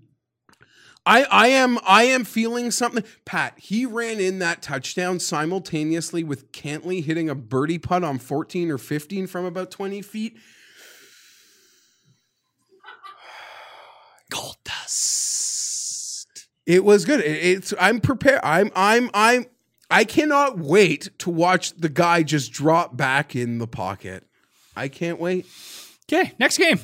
I 1.07 1.25
I 1.25 1.49
am 1.49 1.79
I 1.87 2.05
am 2.05 2.25
feeling 2.25 2.71
something. 2.71 3.05
Pat, 3.25 3.59
he 3.59 3.85
ran 3.85 4.21
in 4.21 4.39
that 4.39 4.63
touchdown 4.63 5.21
simultaneously 5.21 6.25
with 6.25 6.51
Cantlay 6.53 7.05
hitting 7.05 7.29
a 7.29 7.35
birdie 7.35 7.79
putt 7.79 8.05
on 8.05 8.19
14 8.19 8.71
or 8.71 8.79
15 8.79 9.27
from 9.27 9.45
about 9.45 9.71
20 9.71 10.01
feet. 10.03 10.37
Gold 14.31 14.57
dust. 14.65 16.47
It 16.67 16.85
was 16.85 17.05
good. 17.05 17.21
It- 17.21 17.45
it's 17.45 17.75
I'm 17.79 18.01
prepared. 18.01 18.41
I'm 18.43 18.71
I'm 18.75 19.11
I'm 19.13 19.45
I 19.91 20.05
cannot 20.05 20.59
wait 20.59 21.11
to 21.19 21.31
watch 21.31 21.73
the 21.77 21.91
guy 21.91 22.23
just 22.23 22.51
drop 22.53 22.97
back 22.97 23.37
in 23.37 23.59
the 23.59 23.67
pocket. 23.67 24.25
I 24.75 24.89
can't 24.89 25.21
wait. 25.21 25.45
Okay, 26.11 26.33
next 26.39 26.57
game. 26.59 26.81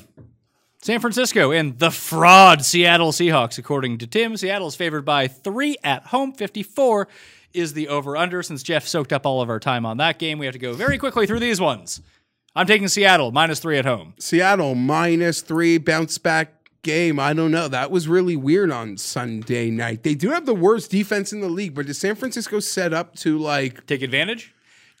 San 0.83 0.99
Francisco 0.99 1.51
and 1.51 1.77
the 1.77 1.91
fraud 1.91 2.65
Seattle 2.65 3.11
Seahawks. 3.11 3.59
According 3.59 3.99
to 3.99 4.07
Tim, 4.07 4.35
Seattle 4.35 4.67
is 4.67 4.75
favored 4.75 5.05
by 5.05 5.27
three 5.27 5.77
at 5.83 6.07
home. 6.07 6.33
54 6.33 7.07
is 7.53 7.73
the 7.73 7.87
over 7.87 8.17
under. 8.17 8.41
Since 8.41 8.63
Geoff 8.63 8.87
soaked 8.87 9.13
up 9.13 9.25
all 9.25 9.41
of 9.43 9.49
our 9.49 9.59
time 9.59 9.85
on 9.85 9.97
that 9.97 10.17
game, 10.17 10.39
we 10.39 10.47
have 10.47 10.53
to 10.53 10.59
go 10.59 10.73
very 10.73 10.97
quickly 10.97 11.27
through 11.27 11.39
these 11.39 11.61
ones. 11.61 12.01
I'm 12.55 12.65
taking 12.65 12.87
Seattle 12.87 13.31
minus 13.31 13.59
three 13.59 13.77
at 13.77 13.85
home. 13.85 14.15
Seattle 14.17 14.73
minus 14.73 15.41
three 15.41 15.77
bounce 15.77 16.17
back 16.17 16.53
game. 16.81 17.19
I 17.19 17.33
don't 17.33 17.51
know. 17.51 17.67
That 17.67 17.91
was 17.91 18.07
really 18.07 18.35
weird 18.35 18.71
on 18.71 18.97
Sunday 18.97 19.69
night. 19.69 20.01
They 20.01 20.15
do 20.15 20.31
have 20.31 20.47
the 20.47 20.55
worst 20.55 20.89
defense 20.89 21.31
in 21.31 21.41
the 21.41 21.47
league, 21.49 21.75
but 21.75 21.87
is 21.89 21.99
San 21.99 22.15
Francisco 22.15 22.59
set 22.59 22.91
up 22.91 23.15
to 23.17 23.37
like 23.37 23.85
Take 23.85 24.01
advantage. 24.01 24.53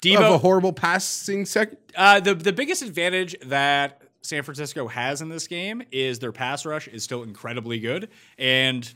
have 0.05 0.21
a 0.21 0.37
horrible 0.37 0.73
passing 0.73 1.45
second? 1.45 1.77
uh, 1.95 2.19
the 2.19 2.35
the 2.35 2.53
biggest 2.53 2.83
advantage 2.83 3.35
that 3.43 4.00
San 4.21 4.43
Francisco 4.43 4.87
has 4.87 5.21
in 5.21 5.29
this 5.29 5.47
game 5.47 5.83
is 5.91 6.19
their 6.19 6.31
pass 6.31 6.65
rush 6.65 6.87
is 6.87 7.03
still 7.03 7.23
incredibly 7.23 7.79
good. 7.79 8.09
And 8.37 8.91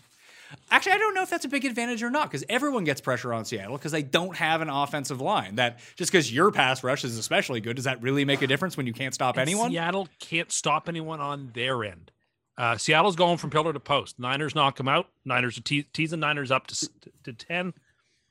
actually, 0.71 0.93
I 0.93 0.97
don't 0.97 1.13
know 1.13 1.23
if 1.23 1.29
that's 1.29 1.45
a 1.45 1.49
big 1.49 1.65
advantage 1.65 2.03
or 2.03 2.09
not 2.09 2.29
because 2.29 2.43
everyone 2.49 2.83
gets 2.83 3.01
pressure 3.01 3.33
on 3.33 3.45
Seattle 3.45 3.77
because 3.77 3.91
they 3.91 4.03
don't 4.03 4.35
have 4.37 4.61
an 4.61 4.69
offensive 4.69 5.21
line. 5.21 5.55
That 5.55 5.79
just 5.95 6.11
because 6.11 6.31
your 6.31 6.51
pass 6.51 6.83
rush 6.83 7.03
is 7.03 7.17
especially 7.17 7.61
good, 7.61 7.75
does 7.75 7.85
that 7.85 8.01
really 8.01 8.25
make 8.25 8.41
a 8.41 8.47
difference 8.47 8.77
when 8.77 8.87
you 8.87 8.93
can't 8.93 9.13
stop 9.13 9.37
And 9.37 9.49
anyone? 9.49 9.71
Seattle 9.71 10.07
can't 10.19 10.51
stop 10.51 10.87
anyone 10.87 11.19
on 11.19 11.51
their 11.53 11.83
end. 11.83 12.11
Uh, 12.57 12.77
Seattle's 12.77 13.15
going 13.15 13.37
from 13.37 13.49
pillar 13.49 13.73
to 13.73 13.79
post. 13.79 14.17
Niners 14.17 14.55
knock 14.55 14.77
them 14.77 14.87
out. 14.87 15.09
Niners 15.25 15.57
are 15.57 15.61
te- 15.61 15.83
teasing 15.91 16.21
Niners 16.21 16.51
up 16.51 16.67
to, 16.67 16.89
to 17.23 17.33
10. 17.33 17.73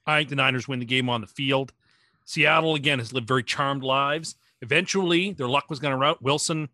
I 0.07 0.21
think 0.21 0.31
the 0.31 0.37
Niners 0.37 0.67
win 0.67 0.79
the 0.79 0.87
game 0.87 1.11
on 1.11 1.21
the 1.21 1.27
field. 1.27 1.73
Seattle, 2.25 2.75
again, 2.75 3.01
has 3.01 3.13
lived 3.13 3.29
very 3.29 3.43
charmed 3.43 3.83
lives. 3.83 4.37
Eventually, 4.63 5.33
their 5.33 5.49
luck 5.49 5.69
was 5.69 5.79
going 5.79 5.93
to 5.93 5.99
run 5.99 6.11
out. 6.11 6.23
Wilson 6.23 6.71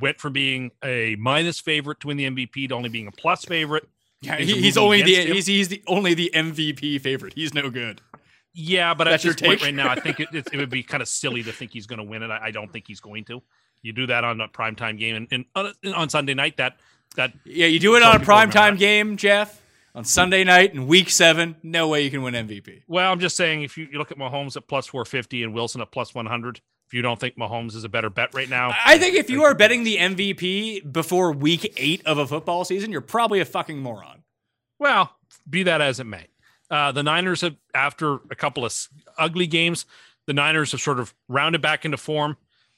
went 0.00 0.20
from 0.20 0.32
being 0.32 0.70
a 0.82 1.16
minus 1.16 1.60
favorite 1.60 2.00
to 2.00 2.06
win 2.08 2.16
the 2.16 2.24
MVP 2.30 2.68
to 2.68 2.74
only 2.74 2.88
being 2.88 3.06
a 3.06 3.12
plus 3.12 3.44
favorite. 3.44 3.88
Yeah, 4.20 4.36
he- 4.36 4.60
he's 4.60 4.76
only 4.76 5.02
the 5.02 5.14
him. 5.16 5.34
he's, 5.34 5.46
he's 5.46 5.68
the 5.68 5.82
only 5.86 6.14
the 6.14 6.30
MVP 6.34 7.00
favorite. 7.00 7.34
He's 7.34 7.52
no 7.54 7.70
good. 7.70 8.00
Yeah, 8.54 8.94
but 8.94 9.04
That's 9.04 9.24
at 9.24 9.28
this 9.32 9.40
your 9.40 9.48
point 9.48 9.60
take? 9.60 9.66
right 9.68 9.74
now, 9.74 9.88
I 9.90 9.98
think 9.98 10.20
it, 10.20 10.28
it, 10.32 10.48
it 10.52 10.56
would 10.58 10.70
be 10.70 10.82
kind 10.82 11.02
of 11.02 11.08
silly 11.08 11.42
to 11.42 11.52
think 11.52 11.72
he's 11.72 11.86
going 11.86 11.98
to 11.98 12.04
win 12.04 12.22
it. 12.22 12.30
I, 12.30 12.46
I 12.46 12.50
don't 12.50 12.72
think 12.72 12.86
he's 12.86 13.00
going 13.00 13.24
to. 13.26 13.42
You 13.82 13.92
do 13.92 14.06
that 14.06 14.22
on 14.24 14.40
a 14.40 14.48
primetime 14.48 14.98
game, 14.98 15.16
and, 15.16 15.28
and 15.32 15.44
on, 15.56 15.72
on 15.94 16.08
Sunday 16.08 16.34
night, 16.34 16.56
that 16.58 16.76
that 17.16 17.32
Yeah, 17.44 17.66
you 17.66 17.80
do 17.80 17.96
it 17.96 18.02
on 18.02 18.14
a 18.14 18.24
primetime 18.24 18.78
game, 18.78 19.16
Geoff, 19.16 19.60
on 19.94 20.04
Sunday 20.04 20.44
night 20.44 20.72
in 20.74 20.86
Week 20.86 21.10
Seven. 21.10 21.56
No 21.64 21.88
way 21.88 22.02
you 22.02 22.10
can 22.10 22.22
win 22.22 22.34
MVP. 22.34 22.82
Well, 22.86 23.10
I'm 23.10 23.18
just 23.18 23.34
saying, 23.36 23.62
if 23.62 23.76
you, 23.76 23.88
you 23.90 23.98
look 23.98 24.12
at 24.12 24.18
Mahomes 24.18 24.56
at 24.56 24.68
plus 24.68 24.86
450 24.86 25.42
and 25.42 25.52
Wilson 25.52 25.80
at 25.80 25.90
plus 25.90 26.14
100, 26.14 26.60
if 26.92 26.94
you 26.94 27.00
don't 27.00 27.18
think 27.18 27.38
Mahomes 27.38 27.74
is 27.74 27.84
a 27.84 27.88
better 27.88 28.10
bet 28.10 28.34
right 28.34 28.50
now, 28.50 28.76
I 28.84 28.98
think 28.98 29.14
if 29.14 29.30
you 29.30 29.44
are 29.44 29.54
betting 29.54 29.82
the 29.82 29.96
MVP 29.96 30.92
before 30.92 31.32
Week 31.32 31.72
Eight 31.78 32.04
of 32.04 32.18
a 32.18 32.26
football 32.26 32.66
season, 32.66 32.92
you're 32.92 33.00
probably 33.00 33.40
a 33.40 33.46
fucking 33.46 33.78
moron. 33.78 34.24
well, 34.78 35.16
be 35.48 35.62
that 35.62 35.80
as 35.80 36.00
it 36.00 36.04
may. 36.04 36.26
Uh, 36.70 36.92
the 36.92 37.02
Niners 37.02 37.40
have, 37.40 37.56
after 37.72 38.16
a 38.30 38.34
couple 38.34 38.66
of 38.66 38.88
ugly 39.16 39.46
games, 39.46 39.86
the 40.26 40.34
Niners 40.34 40.72
have 40.72 40.82
sort 40.82 41.00
of 41.00 41.14
rounded 41.28 41.62
back 41.62 41.86
into 41.86 41.96
form. 41.96 42.36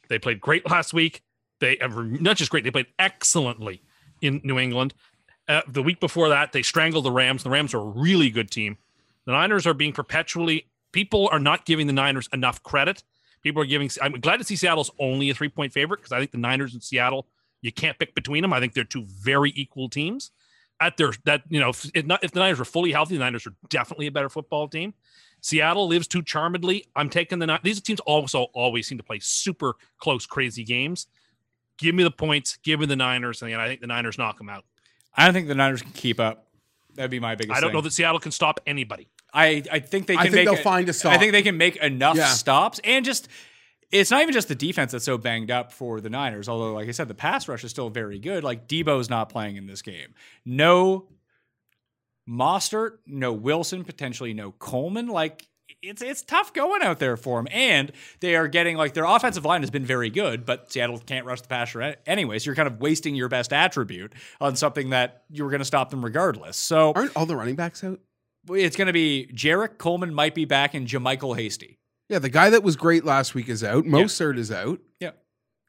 They 0.09 0.21
played 0.21 0.41
great 0.41 0.71
last 0.71 0.95
week. 0.95 1.25
They 1.59 1.77
not 1.83 2.37
just 2.37 2.53
great, 2.53 2.63
they 2.63 2.71
played 2.71 2.87
excellently 3.01 3.83
in 4.21 4.41
New 4.45 4.61
England. 4.61 4.95
Uh, 5.49 5.63
the 5.67 5.83
week 5.83 5.99
before 5.99 6.29
that, 6.29 6.53
they 6.53 6.63
strangled 6.63 7.05
the 7.05 7.11
Rams. 7.11 7.43
The 7.43 7.51
Rams 7.51 7.75
are 7.75 7.81
a 7.81 7.85
really 7.85 8.31
good 8.31 8.53
team. 8.53 8.79
The 9.27 9.33
Niners 9.33 9.67
are 9.67 9.75
being 9.75 9.93
perpetually, 9.93 10.69
people 10.93 11.29
are 11.33 11.41
not 11.41 11.65
giving 11.65 11.89
the 11.89 11.93
Niners 11.93 12.29
enough 12.33 12.63
credit. 12.63 13.03
People 13.45 13.63
are 13.63 13.67
giving, 13.67 13.89
I'm 14.03 14.13
glad 14.15 14.39
to 14.39 14.45
see 14.45 14.57
Seattle's 14.57 14.91
only 14.99 15.31
a 15.31 15.35
three 15.35 15.51
point 15.51 15.73
favorite 15.73 15.99
because 15.99 16.13
I 16.13 16.19
think 16.19 16.33
the 16.33 16.39
Niners 16.39 16.75
and 16.75 16.83
Seattle, 16.83 17.29
you 17.61 17.71
can't 17.71 17.97
pick 17.99 18.15
between 18.15 18.43
them. 18.43 18.53
I 18.53 18.59
think 18.59 18.73
they're 18.73 18.85
two 18.85 19.05
very 19.05 19.53
equal 19.55 19.89
teams. 19.89 20.33
At 20.81 20.97
their, 20.97 21.13
that, 21.25 21.43
you 21.49 21.61
know, 21.61 21.69
if, 21.69 21.89
if, 21.95 22.05
not, 22.05 22.25
if 22.25 22.33
the 22.33 22.41
Niners 22.41 22.59
were 22.59 22.65
fully 22.65 22.91
healthy, 22.91 23.15
the 23.17 23.23
Niners 23.23 23.47
are 23.47 23.55
definitely 23.69 24.09
a 24.09 24.11
better 24.11 24.29
football 24.29 24.67
team. 24.67 24.93
Seattle 25.41 25.87
lives 25.87 26.09
too 26.09 26.23
charmedly. 26.23 26.87
I'm 26.97 27.09
taking 27.09 27.39
the, 27.39 27.61
these 27.63 27.81
teams 27.81 28.01
also 28.01 28.47
always 28.55 28.89
seem 28.89 28.99
to 28.99 29.05
play 29.05 29.21
super 29.21 29.77
close, 29.99 30.27
crazy 30.27 30.65
games. 30.65 31.07
Give 31.77 31.95
me 31.95 32.03
the 32.03 32.11
points, 32.11 32.57
give 32.63 32.81
me 32.81 32.87
the 32.87 32.97
Niners, 32.97 33.43
and 33.43 33.55
I 33.55 33.69
think 33.69 33.83
the 33.83 33.87
Niners 33.87 34.19
knock 34.19 34.39
them 34.39 34.49
out. 34.49 34.65
I 35.15 35.25
don't 35.25 35.35
think 35.35 35.49
the 35.49 35.55
Niners 35.55 35.83
can 35.83 35.93
keep 35.93 36.19
up. 36.19 36.49
That'd 36.95 37.11
be 37.11 37.21
my 37.21 37.35
biggest. 37.35 37.57
I 37.57 37.61
don't 37.61 37.69
thing. 37.69 37.75
know 37.77 37.81
that 37.83 37.93
Seattle 37.93 38.21
can 38.21 38.33
stop 38.33 38.59
anybody. 38.67 39.09
I, 39.35 39.63
I 39.71 39.81
think 39.81 40.07
they 40.07 40.15
can 40.15 40.21
I 40.21 40.31
think 40.31 40.35
make 40.35 40.45
they'll 40.47 40.63
find 40.63 40.89
a 40.89 40.93
stop. 40.93 41.13
I 41.13 41.19
think 41.19 41.33
they 41.33 41.43
can 41.43 41.57
make 41.59 41.77
enough 41.77 42.17
Yeah. 42.17 42.29
stops 42.29 42.81
and 42.85 43.05
just 43.05 43.29
it's 43.91 44.11
not 44.11 44.23
even 44.23 44.33
just 44.33 44.49
the 44.49 44.55
defense 44.55 44.93
that's 44.93 45.05
so 45.05 45.19
banged 45.19 45.51
up 45.51 45.73
for 45.73 46.01
the 46.01 46.09
Niners, 46.11 46.49
although 46.49 46.73
like 46.73 46.89
I 46.89 46.93
said, 46.93 47.09
the 47.09 47.15
pass 47.15 47.47
rush 47.49 47.65
is 47.65 47.71
still 47.71 47.91
very 47.91 48.19
good. 48.19 48.43
Like 48.45 48.67
Deebo's 48.69 49.11
not 49.11 49.29
playing 49.29 49.57
in 49.57 49.67
this 49.67 49.83
game. 49.83 50.15
No 50.45 51.09
Mostert, 52.29 52.99
no 53.07 53.33
Wilson, 53.33 53.85
potentially 53.85 54.33
no 54.33 54.53
Coleman. 54.53 55.09
Like 55.09 55.47
it's 55.83 56.01
it's 56.03 56.23
tough 56.23 56.53
going 56.53 56.83
out 56.83 56.99
there 56.99 57.17
for 57.17 57.39
them. 57.39 57.49
And 57.51 57.93
they 58.21 58.35
are 58.37 58.49
getting 58.49 58.77
like 58.77 58.95
their 58.95 59.05
offensive 59.05 59.45
line 59.45 59.61
has 59.63 59.71
been 59.71 59.85
very 59.85 60.11
good, 60.11 60.47
but 60.47 60.73
Seattle 60.73 60.99
can't 60.99 61.27
rush 61.27 61.43
the 61.43 61.49
passer 61.49 61.97
anyway. 62.07 62.39
So 62.39 62.47
you're 62.47 62.55
kind 62.55 62.69
of 62.69 62.81
wasting 62.81 63.15
your 63.15 63.29
best 63.29 63.53
attribute 63.53 64.13
on 64.41 64.57
something 64.57 64.91
that 64.91 65.25
you 65.31 65.45
were 65.45 65.51
going 65.51 65.61
to 65.61 65.65
stop 65.67 65.91
them 65.91 66.05
regardless. 66.05 66.57
So 66.57 66.93
Aren't 66.95 67.17
all 67.17 67.27
the 67.27 67.37
running 67.37 67.57
backs 67.57 67.85
out? 67.85 68.01
It's 68.51 68.77
going 68.77 68.87
to 68.89 68.93
be 68.93 69.29
Jarek 69.35 69.79
Coleman 69.79 70.13
might 70.15 70.35
be 70.35 70.45
back 70.45 70.75
and 70.75 70.87
JaMycal 70.87 71.37
Hasty. 71.37 71.79
Yeah, 72.09 72.19
the 72.19 72.29
guy 72.29 72.51
that 72.51 72.63
was 72.63 72.77
great 72.77 73.05
last 73.05 73.35
week 73.35 73.49
is 73.49 73.65
out. 73.65 73.85
Mostert 73.85 74.39
is 74.39 74.53
out. 74.53 74.81
Yeah. 75.01 75.13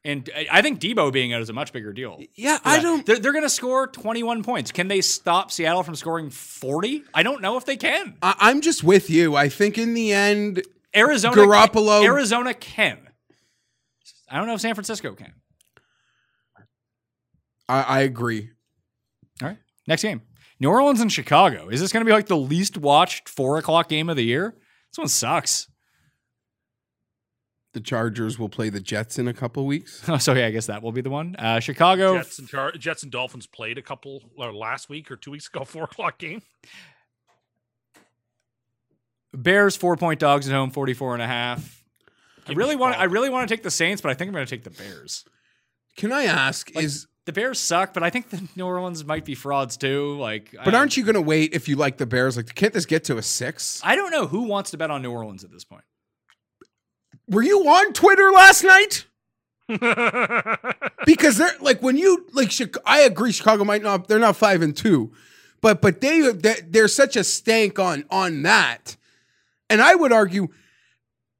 And 0.04 0.28
I- 0.50 0.62
think 0.62 0.78
Deebo 0.80 1.12
being 1.12 1.32
out 1.32 1.40
is 1.40 1.48
a 1.50 1.52
much 1.52 1.72
bigger 1.72 1.92
deal. 1.92 2.20
Yeah, 2.36 2.58
I 2.64 2.80
don't. 2.80 3.04
They're, 3.04 3.18
they're 3.18 3.32
going 3.32 3.44
to 3.44 3.48
score 3.50 3.86
21 3.86 4.44
points. 4.44 4.70
Can 4.70 4.88
they 4.88 5.00
stop 5.00 5.50
Seattle 5.50 5.82
from 5.82 5.96
scoring 5.96 6.30
40? 6.30 7.02
I 7.14 7.22
don't 7.22 7.40
know 7.42 7.56
if 7.56 7.64
they 7.64 7.76
can. 7.76 8.16
I, 8.22 8.34
I'm 8.38 8.60
just 8.60 8.84
with 8.84 9.10
you. 9.10 9.34
I 9.34 9.48
think 9.48 9.78
in 9.78 9.94
the 9.94 10.12
end, 10.12 10.62
Arizona, 10.94 11.34
Garoppolo- 11.36 12.04
Arizona 12.04 12.54
can. 12.54 12.98
I 14.30 14.36
don't 14.38 14.46
know 14.46 14.54
if 14.54 14.60
San 14.60 14.74
Francisco 14.74 15.14
can. 15.14 15.32
I, 17.68 17.82
I 17.82 18.00
agree. 18.02 18.50
All 19.42 19.48
right. 19.48 19.58
Next 19.88 20.02
game. 20.02 20.22
New 20.58 20.70
Orleans 20.70 21.00
and 21.00 21.12
Chicago. 21.12 21.68
Is 21.68 21.80
this 21.80 21.92
going 21.92 22.04
to 22.04 22.08
be 22.08 22.12
like 22.12 22.26
the 22.26 22.36
least 22.36 22.78
watched 22.78 23.28
four 23.28 23.58
o'clock 23.58 23.88
game 23.88 24.08
of 24.08 24.16
the 24.16 24.24
year? 24.24 24.54
This 24.90 24.98
one 24.98 25.08
sucks. 25.08 25.68
The 27.74 27.80
Chargers 27.80 28.38
will 28.38 28.48
play 28.48 28.70
the 28.70 28.80
Jets 28.80 29.18
in 29.18 29.28
a 29.28 29.34
couple 29.34 29.66
weeks. 29.66 30.02
so 30.18 30.32
yeah, 30.32 30.46
I 30.46 30.50
guess 30.50 30.66
that 30.66 30.82
will 30.82 30.92
be 30.92 31.02
the 31.02 31.10
one. 31.10 31.36
Uh, 31.36 31.60
Chicago. 31.60 32.16
Jets 32.16 32.38
and 32.38 32.48
Char- 32.48 32.72
Jets 32.72 33.02
and 33.02 33.12
Dolphins 33.12 33.46
played 33.46 33.76
a 33.76 33.82
couple 33.82 34.22
or 34.38 34.52
last 34.54 34.88
week 34.88 35.10
or 35.10 35.16
two 35.16 35.30
weeks 35.30 35.48
ago, 35.48 35.64
four 35.66 35.84
o'clock 35.84 36.16
game. 36.18 36.40
Bears 39.34 39.76
four 39.76 39.96
point 39.98 40.18
dogs 40.18 40.48
at 40.48 40.54
home, 40.54 40.70
44 40.70 41.12
and 41.14 41.22
a 41.22 41.26
half. 41.26 41.84
I 42.46 42.50
Give 42.50 42.56
me 42.56 42.62
really 42.64 42.76
want 42.76 42.98
I 42.98 43.04
really 43.04 43.28
want 43.28 43.46
to 43.46 43.54
take 43.54 43.62
the 43.62 43.70
Saints, 43.70 44.00
but 44.00 44.10
I 44.10 44.14
think 44.14 44.28
I'm 44.28 44.34
going 44.34 44.46
to 44.46 44.50
take 44.50 44.64
the 44.64 44.70
Bears. 44.70 45.26
Can 45.98 46.12
I 46.12 46.24
ask? 46.24 46.74
is 46.74 47.06
The 47.26 47.32
Bears 47.32 47.58
suck, 47.60 47.92
but 47.92 48.02
I 48.02 48.10
think 48.10 48.30
the 48.30 48.40
New 48.56 48.64
Orleans 48.66 49.04
might 49.04 49.24
be 49.24 49.34
frauds 49.34 49.76
too. 49.76 50.16
Like, 50.18 50.54
but 50.64 50.74
I, 50.74 50.78
aren't 50.78 50.96
you 50.96 51.04
going 51.04 51.14
to 51.16 51.20
wait 51.20 51.52
if 51.54 51.68
you 51.68 51.76
like 51.76 51.96
the 51.98 52.06
Bears? 52.06 52.36
Like, 52.36 52.54
can't 52.54 52.72
this 52.72 52.86
get 52.86 53.04
to 53.04 53.16
a 53.18 53.22
six? 53.22 53.80
I 53.84 53.96
don't 53.96 54.10
know 54.12 54.26
who 54.28 54.42
wants 54.44 54.70
to 54.70 54.76
bet 54.78 54.90
on 54.92 55.02
New 55.02 55.10
Orleans 55.10 55.42
at 55.44 55.50
this 55.50 55.64
point. 55.64 55.82
Were 57.28 57.42
you 57.42 57.68
on 57.68 57.92
Twitter 57.92 58.30
last 58.32 58.62
night? 58.64 59.06
Because 61.04 61.36
they're 61.38 61.54
like 61.60 61.82
when 61.82 61.96
you 61.96 62.26
like. 62.32 62.50
I 62.84 63.00
agree. 63.02 63.30
Chicago 63.30 63.62
might 63.64 63.82
not. 63.82 64.08
They're 64.08 64.18
not 64.18 64.34
five 64.36 64.60
and 64.60 64.76
two, 64.76 65.12
but 65.60 65.80
but 65.80 66.00
they 66.00 66.32
they- 66.32 66.62
they're 66.66 66.88
such 66.88 67.14
a 67.16 67.22
stank 67.22 67.78
on 67.78 68.04
on 68.10 68.42
that. 68.42 68.96
And 69.70 69.80
I 69.80 69.94
would 69.94 70.10
argue, 70.12 70.48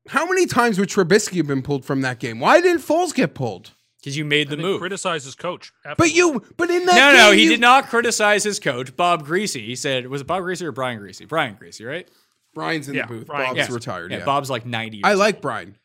how 0.08 0.24
many 0.26 0.46
times 0.46 0.78
would 0.78 0.88
Trubisky 0.88 1.38
have 1.38 1.48
been 1.48 1.62
pulled 1.62 1.84
from 1.84 2.02
that 2.02 2.20
game? 2.20 2.38
Why 2.38 2.60
didn't 2.60 2.82
Foles 2.82 3.12
get 3.12 3.34
pulled? 3.34 3.72
Because 4.06 4.16
you 4.16 4.24
made 4.24 4.48
the 4.50 4.54
They 4.54 4.62
move. 4.62 4.78
Criticize 4.78 5.24
his 5.24 5.34
coach. 5.34 5.72
But 5.98 6.14
you, 6.14 6.40
but 6.56 6.70
in 6.70 6.86
that 6.86 6.94
no, 6.94 7.10
game, 7.10 7.16
no, 7.16 7.32
he 7.32 7.42
you- 7.42 7.50
did 7.50 7.60
not 7.60 7.88
criticize 7.88 8.44
his 8.44 8.60
coach, 8.60 8.94
Bob 8.94 9.26
Griese. 9.26 9.60
He 9.60 9.74
said, 9.74 10.06
was 10.06 10.20
it 10.20 10.28
Bob 10.28 10.44
Griese 10.44 10.62
or 10.62 10.70
Brian 10.70 11.00
Griese? 11.00 11.26
Brian 11.26 11.56
Griese, 11.56 11.84
right? 11.84 12.08
Brian's 12.54 12.88
in 12.88 12.94
Yeah, 12.94 13.06
the 13.06 13.14
booth. 13.14 13.26
Brian- 13.26 13.46
Bob's 13.48 13.56
Yes. 13.56 13.70
retired. 13.70 14.12
Yeah, 14.12 14.18
Yeah, 14.18 14.24
Bob's 14.24 14.48
like 14.48 14.64
90. 14.64 14.98
Years 14.98 15.04
I 15.04 15.10
old. 15.10 15.18
like 15.18 15.40
Brian. 15.42 15.76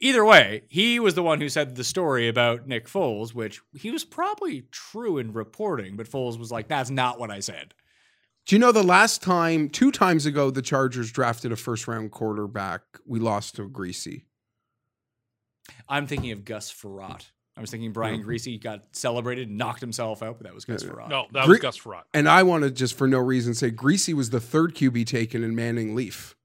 Either 0.00 0.24
way, 0.24 0.64
he 0.68 0.98
was 0.98 1.14
the 1.14 1.22
one 1.22 1.40
who 1.40 1.48
said 1.48 1.76
the 1.76 1.84
story 1.84 2.26
about 2.26 2.66
Nick 2.66 2.88
Foles, 2.88 3.32
which 3.32 3.60
he 3.72 3.92
was 3.92 4.02
probably 4.04 4.64
true 4.72 5.16
in 5.16 5.32
reporting, 5.32 5.96
but 5.96 6.10
Foles 6.10 6.40
was 6.40 6.50
like, 6.50 6.66
that's 6.66 6.90
not 6.90 7.20
what 7.20 7.30
I 7.30 7.38
said. 7.38 7.72
Do 8.46 8.56
you 8.56 8.58
know 8.58 8.72
the 8.72 8.82
last 8.82 9.22
time, 9.22 9.68
two 9.70 9.92
times 9.92 10.26
ago, 10.26 10.50
the 10.50 10.60
Chargers 10.60 11.12
drafted 11.12 11.52
a 11.52 11.56
first 11.56 11.86
round 11.86 12.10
quarterback? 12.10 12.82
We 13.06 13.20
lost 13.20 13.54
to 13.56 13.68
Griese. 13.68 14.24
I'm 15.88 16.06
thinking 16.06 16.32
of 16.32 16.44
Gus 16.44 16.72
Frerotte. 16.72 17.26
I 17.56 17.60
was 17.62 17.70
thinking 17.70 17.92
Brian 17.92 18.22
Griese 18.22 18.62
got 18.62 18.84
celebrated, 18.92 19.50
knocked 19.50 19.80
himself 19.80 20.22
out, 20.22 20.36
but 20.38 20.44
that 20.46 20.54
was 20.54 20.66
Gus 20.66 20.82
Frerotte. 20.82 21.08
No, 21.08 21.26
that 21.32 21.46
Gre- 21.46 21.52
was 21.52 21.58
Gus 21.60 21.78
Frerotte. 21.78 22.02
And 22.12 22.28
I 22.28 22.42
want 22.42 22.64
to 22.64 22.70
just 22.70 22.98
for 22.98 23.08
no 23.08 23.18
reason 23.18 23.54
say 23.54 23.70
Griese 23.70 24.12
was 24.12 24.28
the 24.30 24.40
third 24.40 24.74
QB 24.74 25.06
taken 25.06 25.42
in 25.42 25.54
Manning 25.54 25.94
Leaf. 25.94 26.36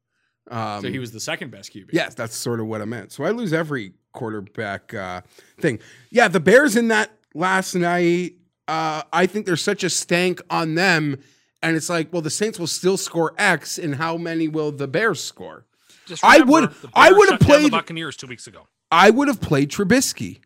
Um, 0.50 0.82
So 0.82 0.90
he 0.90 1.00
was 1.00 1.12
the 1.12 1.20
second 1.20 1.52
best 1.52 1.74
QB. 1.74 1.90
Yes, 1.92 2.16
that's 2.16 2.36
sort 2.36 2.60
of 2.62 2.68
what 2.68 2.82
I 2.82 2.86
meant. 2.86 3.12
So 3.12 3.26
I 3.26 3.32
lose 3.32 3.52
every 3.52 3.94
quarterback 4.14 4.94
uh, 4.94 5.22
thing. 5.60 5.80
Yeah, 6.12 6.30
the 6.30 6.40
Bears 6.40 6.76
in 6.78 6.88
that 6.90 7.12
last 7.34 7.76
night, 7.76 8.36
uh, 8.70 9.04
I 9.12 9.26
think 9.26 9.46
there's 9.46 9.62
such 9.64 9.84
a 9.84 9.90
stank 9.90 10.42
on 10.50 10.76
them. 10.76 11.18
And 11.62 11.76
it's 11.76 11.90
like, 11.90 12.12
well, 12.12 12.22
the 12.24 12.30
Saints 12.32 12.58
will 12.58 12.68
still 12.68 12.98
score 12.98 13.34
X, 13.38 13.78
and 13.78 13.96
how 13.96 14.18
many 14.18 14.48
will 14.48 14.72
the 14.72 14.88
Bears 14.88 15.22
score? 15.24 15.66
Just 16.08 16.24
I 16.24 16.40
would- 16.40 16.72
the 16.72 16.90
I 16.96 17.12
would 17.12 17.30
have 17.30 17.40
played- 17.42 17.66
the 17.68 17.70
Buccaneers 17.72 18.16
two 18.16 18.28
weeks 18.28 18.48
ago. 18.48 18.68
I 18.92 19.10
would 19.10 19.28
have 19.28 19.40
played 19.42 19.72
Trubisky 19.72 20.42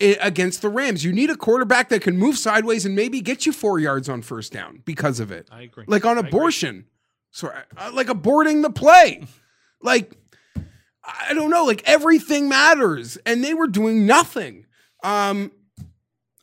against 0.00 0.62
the 0.62 0.68
Rams. 0.68 1.04
You 1.04 1.12
need 1.12 1.30
a 1.30 1.36
quarterback 1.36 1.90
that 1.90 2.00
can 2.02 2.16
move 2.16 2.38
sideways 2.38 2.86
and 2.86 2.96
maybe 2.96 3.20
get 3.20 3.44
you 3.46 3.52
four 3.52 3.78
yards 3.78 4.08
on 4.08 4.22
first 4.22 4.52
down 4.52 4.82
because 4.84 5.20
of 5.20 5.30
it. 5.30 5.48
I 5.52 5.62
agree. 5.62 5.84
like 5.86 6.04
on 6.06 6.18
abortion. 6.18 6.86
Sorry, 7.30 7.56
like 7.92 8.08
aborting 8.08 8.62
the 8.62 8.70
play. 8.70 9.24
like 9.82 10.12
I 11.04 11.34
don't 11.34 11.50
know, 11.50 11.64
like 11.64 11.82
everything 11.84 12.48
matters, 12.48 13.16
and 13.26 13.42
they 13.42 13.54
were 13.54 13.66
doing 13.66 14.06
nothing. 14.06 14.66
Um, 15.02 15.50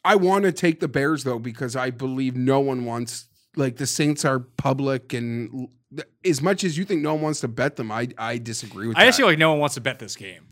I 0.04 0.16
want 0.16 0.44
to 0.46 0.52
take 0.52 0.80
the 0.80 0.88
Bears 0.88 1.24
though 1.24 1.40
because 1.40 1.76
I 1.76 1.90
believe 1.92 2.36
no 2.36 2.60
one 2.60 2.86
wants 2.86 3.28
like 3.56 3.78
the 3.78 3.88
Saints 3.88 4.26
are 4.26 4.40
public 4.40 5.14
and 5.14 5.70
l- 5.96 6.04
as 6.26 6.42
much 6.42 6.64
as 6.64 6.78
you 6.78 6.86
think 6.86 7.02
no 7.02 7.14
one 7.16 7.24
wants 7.24 7.40
to 7.42 7.48
bet 7.48 7.76
them, 7.76 7.92
I 7.92 8.10
I 8.18 8.38
disagree 8.38 8.88
with 8.88 8.98
I 8.98 9.02
that. 9.02 9.06
just 9.08 9.18
feel 9.18 9.28
like 9.28 9.40
no 9.40 9.52
one 9.52 9.60
wants 9.60 9.76
to 9.76 9.82
bet 9.82 10.00
this 10.00 10.16
game. 10.16 10.46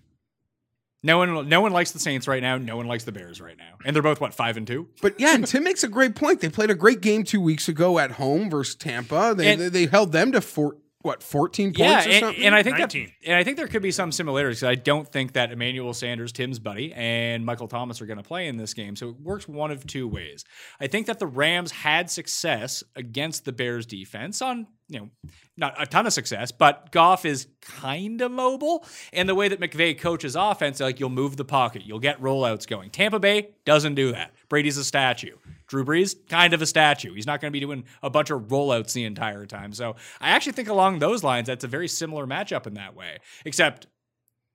No 1.07 1.17
one, 1.19 1.47
no 1.47 1.61
one 1.61 1.71
likes 1.71 1.91
the 1.91 1.99
Saints 1.99 2.27
right 2.27 2.41
now. 2.41 2.57
No 2.57 2.75
one 2.75 2.85
likes 2.85 3.05
the 3.05 3.13
Bears 3.13 3.39
right 3.39 3.57
now, 3.57 3.77
and 3.85 3.95
they're 3.95 4.03
both 4.03 4.19
what 4.19 4.33
five 4.33 4.57
and 4.57 4.67
two. 4.67 4.89
But 5.01 5.17
yeah, 5.19 5.35
and 5.35 5.47
Tim 5.47 5.63
makes 5.63 5.83
a 5.83 5.87
great 5.87 6.15
point. 6.15 6.41
They 6.41 6.49
played 6.49 6.69
a 6.69 6.75
great 6.75 6.99
game 6.99 7.23
two 7.23 7.39
weeks 7.39 7.69
ago 7.69 7.97
at 7.97 8.11
home 8.11 8.49
versus 8.49 8.75
Tampa. 8.75 9.33
They 9.35 9.53
And- 9.53 9.61
they, 9.61 9.69
they 9.69 9.85
held 9.85 10.11
them 10.11 10.33
to 10.33 10.41
four 10.41 10.75
what 11.03 11.21
fourteen 11.21 11.67
points 11.67 11.79
Yeah, 11.79 12.05
or 12.05 12.09
and, 12.09 12.19
something. 12.19 12.43
and 12.43 12.55
I 12.55 12.63
think 12.63 12.77
that, 12.77 12.93
and 12.95 13.35
I 13.35 13.43
think 13.43 13.55
there 13.57 13.67
could 13.67 13.81
be 13.83 13.91
some 13.91 14.11
similarities. 14.11 14.59
'cause 14.61 14.69
I 14.69 14.75
don't 14.75 15.07
think 15.07 15.33
that 15.33 15.51
Emmanuel 15.51 15.93
Sanders, 15.93 16.31
Tim's 16.31 16.59
buddy, 16.59 16.91
and 16.93 17.45
Michael 17.45 17.67
Thomas 17.67 18.01
are 18.01 18.05
going 18.07 18.17
to 18.17 18.23
play 18.23 18.47
in 18.47 18.57
this 18.57 18.73
game. 18.73 18.95
So 18.95 19.09
it 19.09 19.19
works 19.21 19.47
one 19.47 19.69
of 19.71 19.85
two 19.85 20.07
ways. 20.07 20.43
I 20.79 20.87
think 20.87 21.05
that 21.07 21.19
the 21.19 21.27
Rams 21.27 21.71
had 21.71 22.09
success 22.09 22.83
against 22.95 23.45
the 23.45 23.51
Bears 23.51 23.85
defense 23.85 24.41
on, 24.41 24.67
you 24.89 24.99
know, 24.99 25.09
not 25.55 25.79
a 25.81 25.85
ton 25.85 26.07
of 26.07 26.13
success, 26.13 26.51
but 26.51 26.91
Goff 26.91 27.25
is 27.25 27.47
kind 27.61 28.21
of 28.21 28.31
mobile. 28.31 28.85
And 29.13 29.29
the 29.29 29.35
way 29.35 29.47
that 29.47 29.59
McVay 29.59 29.97
coaches 29.97 30.35
offense, 30.35 30.79
like 30.79 30.99
you'll 30.99 31.09
move 31.09 31.37
the 31.37 31.45
pocket, 31.45 31.83
you'll 31.85 31.99
get 31.99 32.19
rollouts 32.19 32.67
going. 32.67 32.89
Tampa 32.89 33.19
Bay 33.19 33.49
doesn't 33.65 33.95
do 33.95 34.11
that. 34.13 34.33
Brady's 34.49 34.77
a 34.77 34.83
statue. 34.83 35.35
Drew 35.67 35.83
Brees, 35.83 36.15
kind 36.29 36.53
of 36.53 36.61
a 36.61 36.65
statue. 36.65 37.13
He's 37.13 37.27
not 37.27 37.41
going 37.41 37.51
to 37.51 37.53
be 37.53 37.59
doing 37.59 37.83
a 38.01 38.09
bunch 38.09 38.29
of 38.29 38.43
rollouts 38.43 38.93
the 38.93 39.03
entire 39.03 39.45
time. 39.45 39.73
So 39.73 39.95
I 40.21 40.29
actually 40.29 40.53
think 40.53 40.69
along 40.69 40.99
those 40.99 41.23
lines, 41.23 41.47
that's 41.47 41.63
a 41.63 41.67
very 41.67 41.87
similar 41.89 42.25
matchup 42.25 42.67
in 42.67 42.75
that 42.75 42.95
way. 42.95 43.17
Except 43.45 43.87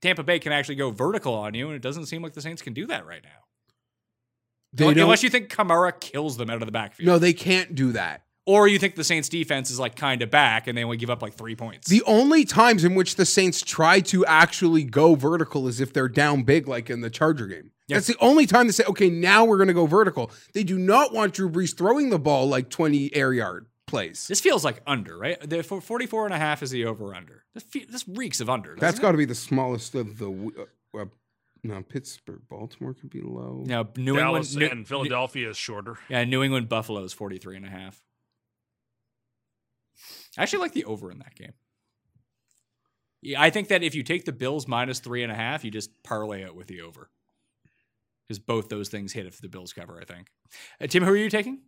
Tampa 0.01 0.23
Bay 0.23 0.39
can 0.39 0.53
actually 0.53 0.77
go 0.77 0.91
vertical 0.91 1.35
on 1.35 1.55
you, 1.55 1.67
and 1.67 1.77
it 1.77 1.83
doesn't 1.83 2.07
seem 2.07 2.23
like 2.23 2.33
the 2.33 2.41
Saints 2.41 2.63
can 2.63 2.73
do 2.73 2.87
that 2.87 3.07
right 3.07 3.23
now. 3.23 3.31
They 4.73 4.87
Unless- 4.89 5.03
Unless 5.03 5.23
you 5.23 5.31
think 5.31 5.51
Kamara 5.51 5.99
kills 6.01 6.37
them 6.39 6.49
out 6.49 6.63
of 6.63 6.67
the 6.67 6.73
backfield. 6.73 7.07
no, 7.07 7.19
they 7.19 7.33
can't 7.35 7.75
do 7.75 7.93
that. 7.93 8.23
Or 8.45 8.67
you 8.67 8.79
think 8.81 8.97
the 8.97 9.05
Saints 9.05 9.29
defense 9.29 9.71
is 9.71 9.79
like 9.79 9.95
kind 9.95 10.21
of 10.21 10.31
back 10.31 10.67
and 10.67 10.77
they 10.77 10.83
only 10.83 10.97
give 10.97 11.11
up 11.11 11.23
like 11.23 11.35
three 11.35 11.55
points. 11.55 11.89
The 11.89 12.03
only 12.07 12.45
times 12.45 12.83
in 12.83 12.97
which 12.97 13.15
the 13.15 13.25
Saints 13.27 13.63
try 13.63 14.01
to 14.01 14.27
actually 14.27 14.83
go 14.83 15.15
vertical 15.15 15.69
is 15.69 15.81
if 15.81 15.93
they're 15.93 16.09
down 16.09 16.43
big, 16.43 16.67
like 16.67 16.91
in 16.91 17.03
the 17.03 17.11
Charger 17.11 17.47
game. 17.47 17.71
Yeah. 17.93 17.97
That's 17.99 18.07
the 18.09 18.17
only 18.21 18.47
time 18.47 18.67
they 18.67 18.73
say, 18.73 18.85
okay, 18.85 19.09
now 19.11 19.45
we're 19.45 19.57
going 19.59 19.69
to 19.69 19.75
go 19.75 19.87
vertical. 19.87 20.31
They 20.55 20.65
do 20.65 20.79
not 20.79 21.13
want 21.13 21.35
Drew 21.35 21.49
Brees 21.51 21.77
throwing 21.77 22.11
the 22.11 22.19
ball 22.19 22.47
like 22.49 22.69
20 22.71 23.15
air 23.15 23.33
yard 23.33 23.67
plays. 23.87 24.27
this 24.27 24.41
feels 24.41 24.65
like 24.65 24.81
under, 24.87 25.19
right? 25.19 25.39
The 25.49 25.63
44 25.63 26.25
and 26.27 26.35
a 26.35 26.39
half 26.39 26.63
is 26.63 26.71
the 26.71 26.85
over 26.87 27.15
under. 27.15 27.45
This, 27.55 27.65
fe- 27.65 27.87
this 27.89 28.07
reeks 28.09 28.41
of 28.41 28.49
under. 28.49 28.71
That's 28.71 28.95
doesn't 28.95 29.03
got 29.03 29.13
to 29.13 29.19
be 29.19 29.25
the 29.27 29.35
smallest 29.35 29.95
of 29.95 30.19
the. 30.19 30.27
w- 30.31 30.53
Uh, 30.95 30.99
uh, 30.99 31.05
no, 31.65 31.83
Pittsburgh, 31.83 32.41
Baltimore 32.49 32.93
could 32.95 33.11
be 33.11 33.21
low. 33.21 33.61
it? 33.65 33.69
No, 33.69 33.89
New 33.97 34.17
Dallas 34.17 34.53
England 34.55 34.71
New- 34.73 34.79
and 34.79 34.89
Philadelphia 34.89 35.51
is 35.51 35.57
shorter. 35.57 35.97
Yeah, 36.09 36.25
New 36.25 36.43
England 36.43 36.69
Buffalo 36.69 37.03
is 37.05 37.13
43 37.13 37.57
and 37.57 37.67
a 37.67 37.71
half. 37.71 38.03
I 40.39 40.43
actually 40.43 40.61
like 40.61 40.73
the 40.73 40.85
over 40.87 41.11
in 41.11 41.19
that 41.19 41.35
game. 41.35 41.53
Yeah, 43.21 43.41
I 43.41 43.51
think 43.51 43.69
that 43.69 43.83
if 43.85 43.95
you 43.95 44.03
take 44.03 44.25
the 44.25 44.33
Bills 44.33 44.67
minus 44.67 44.99
three 44.99 45.23
and 45.23 45.31
a 45.31 45.35
half, 45.37 45.65
you 45.65 45.71
just 45.71 45.91
parlay 46.03 46.43
it 46.43 46.57
with 46.57 46.67
the 46.67 46.81
over. 46.81 47.11
Because 48.33 48.39
both 48.47 48.71
those 48.71 48.89
things 48.89 49.13
hit 49.13 49.27
if 49.27 49.39
the 49.43 49.49
Bills 49.49 49.75
cover, 49.75 49.99
I 50.01 50.07
think. 50.07 50.29
Uh, 50.81 50.87
Tim, 50.87 51.05
who 51.05 51.11
are 51.13 51.17
you 51.17 51.29
taking? 51.29 51.61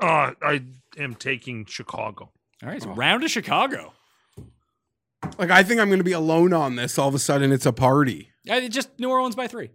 Uh, 0.00 0.30
I 0.40 0.62
am 0.96 1.16
taking 1.16 1.64
Chicago. 1.64 2.30
All 2.62 2.68
right, 2.68 2.80
so 2.80 2.90
Oh. 2.90 2.94
round 2.94 3.22
to 3.22 3.28
Chicago. 3.28 3.92
Like, 5.38 5.50
I 5.50 5.64
think 5.64 5.80
I'm 5.80 5.88
going 5.88 5.98
to 5.98 6.04
be 6.04 6.12
alone 6.12 6.52
on 6.52 6.76
this. 6.76 6.98
All 6.98 7.08
of 7.08 7.14
a 7.16 7.18
sudden, 7.18 7.50
it's 7.50 7.66
a 7.66 7.72
party. 7.72 8.30
Uh, 8.48 8.60
just 8.68 8.90
New 9.00 9.10
Orleans 9.10 9.34
by 9.34 9.48
three. 9.48 9.70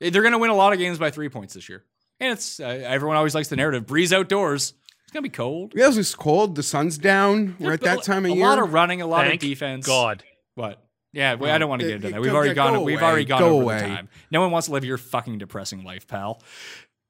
They're 0.00 0.22
going 0.22 0.32
to 0.32 0.38
win 0.38 0.50
a 0.50 0.54
lot 0.56 0.72
of 0.72 0.78
games 0.78 0.98
by 0.98 1.10
three 1.10 1.28
points 1.28 1.52
this 1.52 1.68
year. 1.68 1.84
And 2.18 2.32
it's 2.32 2.58
uh, 2.60 2.64
everyone 2.64 3.16
always 3.18 3.34
likes 3.34 3.48
the 3.48 3.56
narrative. 3.56 3.84
Brees 3.84 4.10
outdoors. 4.12 4.72
It's 5.04 5.12
going 5.12 5.22
to 5.22 5.28
be 5.28 5.34
cold. 5.36 5.74
Yeah, 5.76 5.90
it's 5.92 6.14
cold. 6.14 6.54
The 6.54 6.62
sun's 6.62 6.96
down. 6.96 7.56
We're 7.60 7.72
at 7.74 7.82
that 7.82 8.04
time 8.04 8.24
of 8.24 8.32
a 8.32 8.34
year. 8.34 8.44
A 8.46 8.48
lot 8.48 8.58
of 8.58 8.72
running, 8.72 9.02
a 9.02 9.06
lot 9.06 9.26
Thank 9.26 9.42
of 9.42 9.48
defense. 9.48 9.86
God. 9.86 10.24
What? 10.54 10.82
Yeah, 11.12 11.34
well, 11.34 11.52
I 11.54 11.58
don't 11.58 11.68
want 11.68 11.80
to 11.82 11.88
get 11.88 11.96
into 11.96 12.10
that. 12.10 12.20
We've 12.20 12.32
already 12.34 12.54
gone. 12.54 12.74
go 12.74 12.82
we've 12.82 12.98
away. 13.00 13.04
already 13.08 13.24
gone 13.24 13.40
Go 13.40 13.54
over 13.56 13.62
away. 13.64 13.78
the 13.80 13.86
time. 13.88 14.08
No 14.30 14.40
one 14.40 14.50
wants 14.52 14.68
to 14.68 14.72
live 14.72 14.84
your 14.84 14.96
fucking 14.98 15.38
depressing 15.38 15.82
life, 15.82 16.06
pal. 16.06 16.40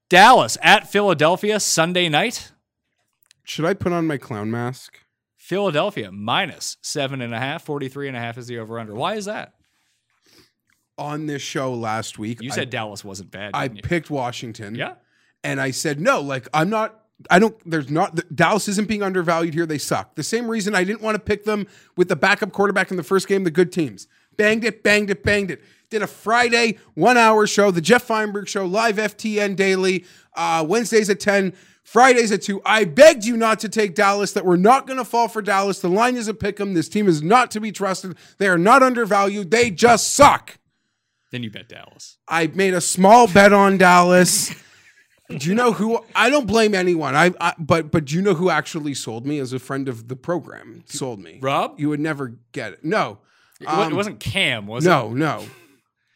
Dallas 0.08 0.56
at 0.62 0.90
Philadelphia 0.90 1.60
Sunday 1.60 2.08
night. 2.08 2.50
Should 3.44 3.64
I 3.66 3.74
put 3.74 3.92
on 3.92 4.06
my 4.06 4.16
clown 4.16 4.50
mask? 4.50 5.00
Philadelphia 5.36 6.10
minus 6.12 6.76
seven 6.80 7.20
and 7.20 7.34
a 7.34 7.38
half. 7.38 7.64
43 7.64 8.08
and 8.08 8.16
a 8.16 8.20
half 8.20 8.38
is 8.38 8.46
the 8.46 8.58
over 8.58 8.78
under. 8.78 8.94
Why 8.94 9.14
is 9.16 9.24
that? 9.26 9.54
On 10.98 11.26
this 11.26 11.42
show 11.42 11.72
last 11.72 12.18
week, 12.18 12.40
You 12.42 12.50
I- 12.50 12.54
said 12.54 12.70
Dallas 12.70 13.04
wasn't 13.04 13.30
bad. 13.30 13.52
I 13.54 13.64
you? 13.64 13.82
picked 13.82 14.10
Washington. 14.10 14.74
yeah. 14.74 14.94
And 15.42 15.58
I 15.60 15.70
said, 15.70 15.98
no, 16.00 16.20
like, 16.20 16.46
I'm 16.52 16.68
not, 16.68 17.00
I 17.28 17.38
don't, 17.38 17.56
there's 17.68 17.90
not, 17.90 18.18
Dallas 18.34 18.68
isn't 18.68 18.88
being 18.88 19.02
undervalued 19.02 19.54
here. 19.54 19.66
They 19.66 19.78
suck. 19.78 20.14
The 20.14 20.22
same 20.22 20.48
reason 20.48 20.74
I 20.74 20.84
didn't 20.84 21.02
want 21.02 21.16
to 21.16 21.18
pick 21.18 21.44
them 21.44 21.66
with 21.96 22.08
the 22.08 22.16
backup 22.16 22.52
quarterback 22.52 22.90
in 22.90 22.96
the 22.96 23.02
first 23.02 23.28
game, 23.28 23.44
the 23.44 23.50
good 23.50 23.72
teams. 23.72 24.06
Banged 24.36 24.64
it, 24.64 24.82
banged 24.82 25.10
it, 25.10 25.22
banged 25.22 25.50
it. 25.50 25.62
Did 25.90 26.02
a 26.02 26.06
Friday 26.06 26.78
one 26.94 27.18
hour 27.18 27.46
show, 27.46 27.70
the 27.70 27.80
Geoff 27.80 28.06
Fienberg 28.06 28.46
show, 28.46 28.64
live 28.64 28.96
FTN 28.96 29.56
daily, 29.56 30.04
uh, 30.34 30.64
Wednesdays 30.66 31.10
at 31.10 31.20
10, 31.20 31.52
Fridays 31.82 32.30
at 32.30 32.42
2. 32.42 32.62
I 32.64 32.84
begged 32.84 33.24
you 33.24 33.36
not 33.36 33.58
to 33.60 33.68
take 33.68 33.96
Dallas, 33.96 34.32
that 34.32 34.46
we're 34.46 34.56
not 34.56 34.86
going 34.86 34.98
to 34.98 35.04
fall 35.04 35.26
for 35.26 35.42
Dallas. 35.42 35.80
The 35.80 35.88
line 35.88 36.16
is 36.16 36.28
a 36.28 36.34
pick 36.34 36.60
'em. 36.60 36.74
This 36.74 36.88
team 36.88 37.08
is 37.08 37.22
not 37.22 37.50
to 37.50 37.60
be 37.60 37.72
trusted. 37.72 38.16
They 38.38 38.46
are 38.46 38.58
not 38.58 38.82
undervalued. 38.82 39.50
They 39.50 39.70
just 39.70 40.14
suck. 40.14 40.58
Then 41.32 41.42
you 41.42 41.50
bet 41.50 41.68
Dallas. 41.68 42.18
I 42.28 42.46
made 42.48 42.74
a 42.74 42.80
small 42.80 43.26
bet 43.26 43.52
on 43.52 43.76
Dallas. 43.78 44.54
do 45.38 45.48
you 45.48 45.54
know 45.54 45.72
who? 45.72 46.04
I 46.14 46.28
don't 46.30 46.46
blame 46.46 46.74
anyone. 46.74 47.14
I, 47.14 47.32
I 47.40 47.54
but 47.58 47.90
but 47.90 48.04
do 48.06 48.14
you 48.16 48.22
know 48.22 48.34
who 48.34 48.50
actually 48.50 48.94
sold 48.94 49.26
me 49.26 49.38
as 49.38 49.52
a 49.52 49.58
friend 49.58 49.88
of 49.88 50.08
the 50.08 50.16
program? 50.16 50.82
Sold 50.86 51.20
me. 51.20 51.38
Rob? 51.40 51.78
You 51.78 51.88
would 51.88 52.00
never 52.00 52.34
get 52.52 52.72
it. 52.74 52.84
No. 52.84 53.18
It 53.60 53.68
Um, 53.68 53.94
wasn't 53.94 54.20
Cam, 54.20 54.66
was 54.66 54.86
it? 54.86 54.88
No, 54.88 55.10
no, 55.12 55.44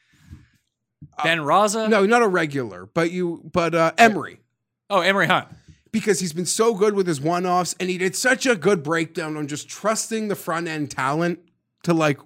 Ben 1.22 1.38
Raza? 1.38 1.88
no, 1.88 2.06
not 2.06 2.22
a 2.22 2.26
regular, 2.28 2.86
but 2.86 3.10
you, 3.10 3.42
but 3.52 3.74
uh, 3.74 3.92
Emery, 3.98 4.38
Oh, 4.90 5.00
Emery 5.00 5.26
Hunt. 5.26 5.48
because 5.92 6.20
he's 6.20 6.32
been 6.32 6.46
so 6.46 6.74
good 6.74 6.94
with 6.94 7.06
his 7.06 7.20
one-offs, 7.20 7.74
and 7.78 7.90
he 7.90 7.98
did 7.98 8.16
such 8.16 8.46
a 8.46 8.56
good 8.56 8.82
breakdown 8.82 9.36
on 9.36 9.46
just 9.46 9.68
trusting 9.68 10.28
the 10.28 10.34
front 10.34 10.68
end 10.68 10.90
talent 10.90 11.38
to 11.82 11.92
like 11.94 12.18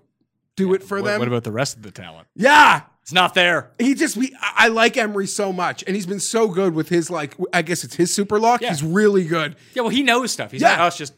do 0.56 0.72
it 0.74 0.82
for 0.84 0.98
What, 1.02 1.08
them. 1.08 1.18
what 1.18 1.28
about 1.28 1.44
the 1.44 1.52
rest 1.52 1.76
of 1.76 1.82
the 1.82 1.90
talent? 1.90 2.28
yeah, 2.36 2.82
It's 3.08 3.12
not 3.14 3.32
there. 3.32 3.70
He 3.78 3.94
just 3.94 4.18
we 4.18 4.36
I 4.42 4.68
like 4.68 4.98
Emery 4.98 5.26
so 5.26 5.50
much, 5.50 5.82
and 5.86 5.96
he's 5.96 6.04
been 6.04 6.20
so 6.20 6.46
good 6.46 6.74
with 6.74 6.90
his 6.90 7.08
like 7.10 7.34
I 7.54 7.62
guess 7.62 7.82
it's 7.82 7.94
his 7.94 8.14
super 8.14 8.38
lock. 8.38 8.60
Yeah. 8.60 8.68
He's 8.68 8.82
really 8.82 9.24
good, 9.24 9.56
Yeah, 9.72 9.80
well, 9.80 9.88
he 9.90 10.02
knows 10.02 10.30
stuff. 10.30 10.50
He's 10.52 10.60
Yeah. 10.60 10.76
not 10.76 10.80
us 10.80 10.98
just 10.98 11.14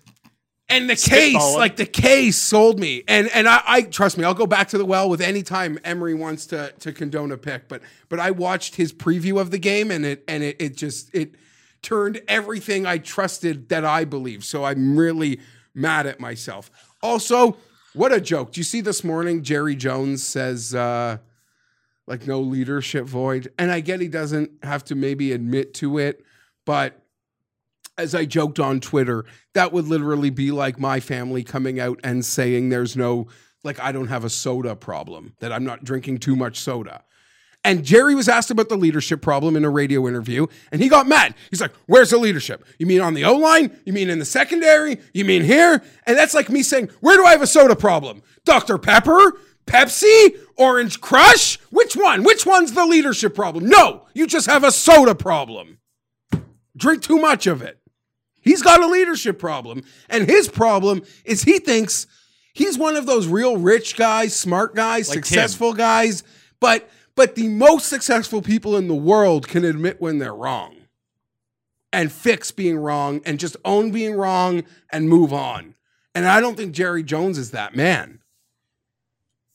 and 0.68 0.88
the 0.88 0.94
case 0.94 1.34
like 1.56 1.74
the 1.74 1.86
case 1.86 2.36
sold 2.36 2.78
me, 2.78 3.02
and 3.08 3.28
and 3.34 3.48
I, 3.48 3.60
I 3.66 3.82
trust 3.82 4.18
me, 4.18 4.22
I'll 4.22 4.34
go 4.34 4.46
back 4.46 4.68
to 4.68 4.78
the 4.78 4.84
well 4.84 5.10
with 5.10 5.20
any 5.20 5.42
time 5.42 5.80
Emery 5.82 6.14
wants 6.14 6.46
to 6.46 6.72
to 6.78 6.92
condone 6.92 7.32
a 7.32 7.36
pick, 7.36 7.66
but 7.66 7.82
but 8.08 8.20
I 8.20 8.30
watched 8.30 8.76
his 8.76 8.92
preview 8.92 9.40
of 9.40 9.50
the 9.50 9.58
game, 9.58 9.90
and 9.90 10.06
it 10.06 10.22
and 10.28 10.44
it 10.44 10.62
it 10.62 10.76
just 10.76 11.12
it 11.12 11.34
turned 11.82 12.22
everything 12.28 12.86
I 12.86 12.98
trusted 12.98 13.68
that 13.70 13.84
I 13.84 14.04
believe. 14.04 14.44
So 14.44 14.62
I'm 14.62 14.96
really 14.96 15.40
mad 15.74 16.06
at 16.06 16.20
myself. 16.20 16.70
Also, 17.02 17.56
what 17.94 18.12
a 18.12 18.20
joke! 18.20 18.52
Do 18.52 18.60
you 18.60 18.64
see 18.64 18.80
this 18.80 19.02
morning? 19.02 19.42
Jerry 19.42 19.74
Jones 19.74 20.22
says. 20.22 20.72
uh 20.72 21.18
like 22.10 22.26
no 22.26 22.40
leadership 22.40 23.06
void. 23.06 23.52
And 23.56 23.70
I 23.70 23.78
get 23.78 24.00
he 24.00 24.08
doesn't 24.08 24.50
have 24.64 24.84
to 24.86 24.96
maybe 24.96 25.30
admit 25.30 25.72
to 25.74 25.96
it, 25.96 26.24
but 26.66 27.00
as 27.96 28.16
I 28.16 28.24
joked 28.24 28.58
on 28.58 28.80
Twitter, 28.80 29.24
that 29.54 29.72
would 29.72 29.86
literally 29.86 30.30
be 30.30 30.50
like 30.50 30.80
my 30.80 30.98
family 30.98 31.44
coming 31.44 31.78
out 31.78 32.00
and 32.02 32.24
saying 32.24 32.68
there's 32.68 32.96
no 32.96 33.28
like 33.62 33.78
I 33.78 33.92
don't 33.92 34.08
have 34.08 34.24
a 34.24 34.30
soda 34.30 34.74
problem, 34.74 35.34
that 35.38 35.52
I'm 35.52 35.64
not 35.64 35.84
drinking 35.84 36.18
too 36.18 36.34
much 36.34 36.58
soda. 36.58 37.04
And 37.62 37.84
Jerry 37.84 38.14
was 38.14 38.26
asked 38.26 38.50
about 38.50 38.70
the 38.70 38.76
leadership 38.76 39.20
problem 39.20 39.54
in 39.54 39.66
a 39.66 39.70
radio 39.70 40.08
interview, 40.08 40.46
and 40.72 40.80
he 40.80 40.88
got 40.88 41.06
mad. 41.06 41.34
He's 41.50 41.60
like, 41.60 41.74
Where's 41.86 42.10
the 42.10 42.18
leadership? 42.18 42.64
You 42.78 42.86
mean 42.86 43.02
on 43.02 43.14
the 43.14 43.24
O 43.24 43.36
line? 43.36 43.78
You 43.84 43.92
mean 43.92 44.10
in 44.10 44.18
the 44.18 44.24
secondary? 44.24 44.98
You 45.12 45.24
mean 45.24 45.42
here? 45.42 45.82
And 46.06 46.16
that's 46.16 46.34
like 46.34 46.48
me 46.48 46.62
saying, 46.62 46.90
Where 47.00 47.16
do 47.16 47.24
I 47.24 47.32
have 47.32 47.42
a 47.42 47.46
soda 47.46 47.76
problem? 47.76 48.22
Dr. 48.44 48.78
Pepper? 48.78 49.34
Pepsi? 49.66 50.36
Orange 50.56 51.00
Crush? 51.00 51.58
Which 51.70 51.96
one? 51.96 52.22
Which 52.22 52.44
one's 52.44 52.72
the 52.72 52.84
leadership 52.86 53.34
problem? 53.34 53.66
No, 53.68 54.06
you 54.14 54.26
just 54.26 54.46
have 54.46 54.64
a 54.64 54.72
soda 54.72 55.14
problem. 55.14 55.78
Drink 56.76 57.02
too 57.02 57.18
much 57.18 57.46
of 57.46 57.62
it. 57.62 57.78
He's 58.40 58.62
got 58.62 58.82
a 58.82 58.86
leadership 58.86 59.38
problem. 59.38 59.82
And 60.08 60.28
his 60.28 60.48
problem 60.48 61.02
is 61.24 61.42
he 61.42 61.58
thinks 61.58 62.06
he's 62.52 62.78
one 62.78 62.96
of 62.96 63.06
those 63.06 63.26
real 63.26 63.56
rich 63.56 63.96
guys, 63.96 64.34
smart 64.34 64.74
guys, 64.74 65.08
Like 65.08 65.16
Tim. 65.16 65.24
successful 65.24 65.72
guys, 65.74 66.22
but 66.58 66.88
but 67.16 67.34
the 67.34 67.48
most 67.48 67.86
successful 67.88 68.40
people 68.40 68.76
in 68.76 68.88
the 68.88 68.94
world 68.94 69.46
can 69.46 69.64
admit 69.64 70.00
when 70.00 70.18
they're 70.18 70.34
wrong 70.34 70.76
and 71.92 72.10
fix 72.10 72.50
being 72.50 72.78
wrong 72.78 73.20
and 73.26 73.38
just 73.38 73.56
own 73.64 73.90
being 73.90 74.14
wrong 74.14 74.62
and 74.90 75.08
move 75.08 75.32
on. 75.32 75.74
And 76.14 76.26
I 76.26 76.40
don't 76.40 76.56
think 76.56 76.72
Jerry 76.72 77.02
Jones 77.02 77.36
is 77.36 77.50
that 77.50 77.74
man. 77.76 78.19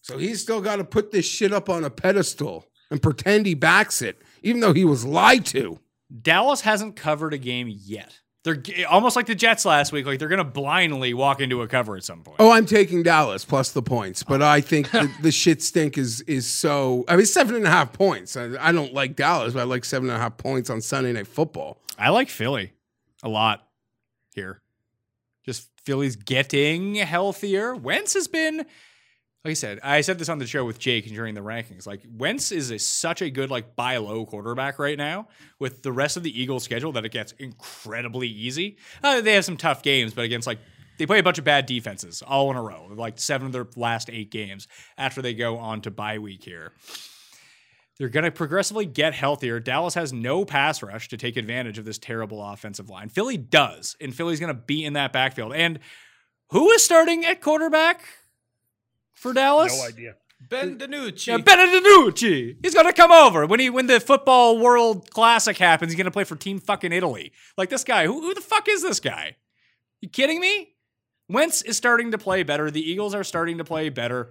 So 0.05 0.19
he's 0.19 0.39
still 0.39 0.61
got 0.61 0.75
to 0.75 0.83
put 0.83 1.11
this 1.11 1.25
shit 1.25 1.51
up 1.51 1.67
on 1.67 1.83
a 1.83 1.89
pedestal 1.89 2.67
and 2.91 3.01
pretend 3.01 3.47
he 3.47 3.55
backs 3.55 4.03
it, 4.03 4.21
even 4.43 4.61
though 4.61 4.71
he 4.71 4.85
was 4.85 5.03
lied 5.03 5.47
to. 5.47 5.79
Dallas 6.21 6.61
hasn't 6.61 6.95
covered 6.95 7.33
a 7.33 7.39
game 7.39 7.67
yet. 7.67 8.19
They're 8.43 8.61
almost 8.87 9.15
like 9.15 9.25
the 9.25 9.33
Jets 9.33 9.65
last 9.65 9.91
week. 9.91 10.05
Like 10.05 10.19
they're 10.19 10.27
going 10.27 10.37
to 10.37 10.43
blindly 10.43 11.15
walk 11.15 11.41
into 11.41 11.63
a 11.63 11.67
cover 11.67 11.95
at 11.95 12.03
some 12.03 12.21
point. 12.21 12.35
Oh, 12.39 12.51
I'm 12.51 12.67
taking 12.67 13.01
Dallas 13.01 13.43
plus 13.43 13.71
the 13.71 13.81
points, 13.81 14.21
but 14.21 14.43
I 14.43 14.61
think 14.61 14.91
the, 14.91 15.11
the 15.23 15.31
shit 15.31 15.63
stink 15.63 15.97
is 15.97 16.21
is 16.21 16.45
so. 16.45 17.03
I 17.07 17.15
mean, 17.15 17.25
seven 17.25 17.55
and 17.55 17.65
a 17.65 17.71
half 17.71 17.91
points. 17.91 18.37
I, 18.37 18.51
I 18.59 18.71
don't 18.71 18.93
like 18.93 19.15
Dallas, 19.15 19.55
but 19.55 19.61
I 19.61 19.63
like 19.63 19.83
seven 19.83 20.11
and 20.11 20.15
a 20.15 20.21
half 20.21 20.37
points 20.37 20.69
on 20.69 20.81
Sunday 20.81 21.13
Night 21.13 21.25
Football. 21.25 21.81
I 21.97 22.09
like 22.09 22.29
Philly 22.29 22.73
a 23.23 23.29
lot 23.29 23.67
here. 24.35 24.61
Just 25.43 25.71
Philly's 25.83 26.15
getting 26.15 26.93
healthier. 26.93 27.75
Wentz 27.75 28.13
has 28.13 28.27
been, 28.27 28.67
like 29.45 29.51
I 29.51 29.53
said, 29.53 29.79
I 29.83 30.01
said 30.01 30.17
this 30.17 30.27
on 30.27 30.39
the 30.39 30.47
show 30.47 30.65
with 30.65 30.79
Jake 30.79 31.07
during 31.07 31.35
the 31.35 31.41
rankings. 31.41 31.85
Like 31.85 32.01
Wentz 32.17 32.51
is 32.51 32.71
a, 32.71 32.79
such 32.79 33.21
a 33.21 33.29
good 33.29 33.51
like 33.51 33.75
buy 33.75 33.97
low 33.97 34.25
quarterback 34.25 34.79
right 34.79 34.97
now 34.97 35.27
with 35.59 35.83
the 35.83 35.91
rest 35.91 36.17
of 36.17 36.23
the 36.23 36.41
Eagles 36.41 36.63
schedule 36.63 36.91
that 36.93 37.05
it 37.05 37.11
gets 37.11 37.31
incredibly 37.33 38.27
easy. 38.27 38.77
Uh, 39.03 39.21
they 39.21 39.35
have 39.35 39.45
some 39.45 39.55
tough 39.55 39.83
games, 39.83 40.15
but 40.15 40.25
against 40.25 40.47
like 40.47 40.57
they 40.97 41.05
play 41.05 41.19
a 41.19 41.23
bunch 41.23 41.37
of 41.37 41.43
bad 41.43 41.67
defenses 41.67 42.23
all 42.23 42.49
in 42.49 42.57
a 42.57 42.61
row, 42.61 42.89
like 42.95 43.19
seven 43.19 43.45
of 43.45 43.53
their 43.53 43.67
last 43.75 44.09
eight 44.09 44.31
games 44.31 44.67
after 44.97 45.21
they 45.21 45.35
go 45.35 45.57
on 45.57 45.81
to 45.81 45.91
bye 45.91 46.17
week 46.17 46.43
here. 46.43 46.73
They're 47.99 48.09
going 48.09 48.25
to 48.25 48.31
progressively 48.31 48.87
get 48.87 49.13
healthier. 49.13 49.59
Dallas 49.59 49.93
has 49.93 50.11
no 50.11 50.43
pass 50.43 50.81
rush 50.81 51.07
to 51.09 51.17
take 51.17 51.37
advantage 51.37 51.77
of 51.77 51.85
this 51.85 51.99
terrible 51.99 52.43
offensive 52.43 52.89
line. 52.89 53.09
Philly 53.09 53.37
does, 53.37 53.95
and 54.01 54.13
Philly's 54.13 54.39
going 54.39 54.53
to 54.53 54.59
be 54.59 54.83
in 54.83 54.93
that 54.93 55.13
backfield. 55.13 55.53
And 55.53 55.79
who 56.49 56.71
is 56.71 56.83
starting 56.83 57.23
at 57.25 57.41
quarterback 57.41 58.03
for 59.15 59.33
Dallas? 59.33 59.75
No 59.77 59.87
idea. 59.87 60.15
Ben 60.47 60.77
DiNucci. 60.77 61.27
Yeah, 61.27 61.37
Ben 61.37 61.57
DiNucci. 61.57 62.57
He's 62.61 62.73
going 62.73 62.85
to 62.85 62.93
come 62.93 63.11
over 63.11 63.45
when 63.47 63.59
he 63.59 63.69
when 63.69 63.87
the 63.87 63.99
football 63.99 64.59
world 64.59 65.09
classic 65.11 65.57
happens. 65.57 65.91
He's 65.91 65.97
going 65.97 66.05
to 66.05 66.11
play 66.11 66.23
for 66.25 66.35
Team 66.35 66.59
fucking 66.59 66.91
Italy. 66.91 67.31
Like 67.57 67.69
this 67.69 67.83
guy. 67.83 68.05
Who, 68.05 68.21
who 68.21 68.33
the 68.33 68.41
fuck 68.41 68.67
is 68.69 68.81
this 68.83 68.99
guy? 68.99 69.37
You 70.01 70.09
kidding 70.09 70.39
me? 70.39 70.73
Wentz 71.29 71.61
is 71.63 71.77
starting 71.77 72.11
to 72.11 72.17
play 72.19 72.43
better. 72.43 72.69
The 72.69 72.81
Eagles 72.87 73.15
are 73.15 73.23
starting 73.23 73.57
to 73.57 73.63
play 73.63 73.89
better. 73.89 74.29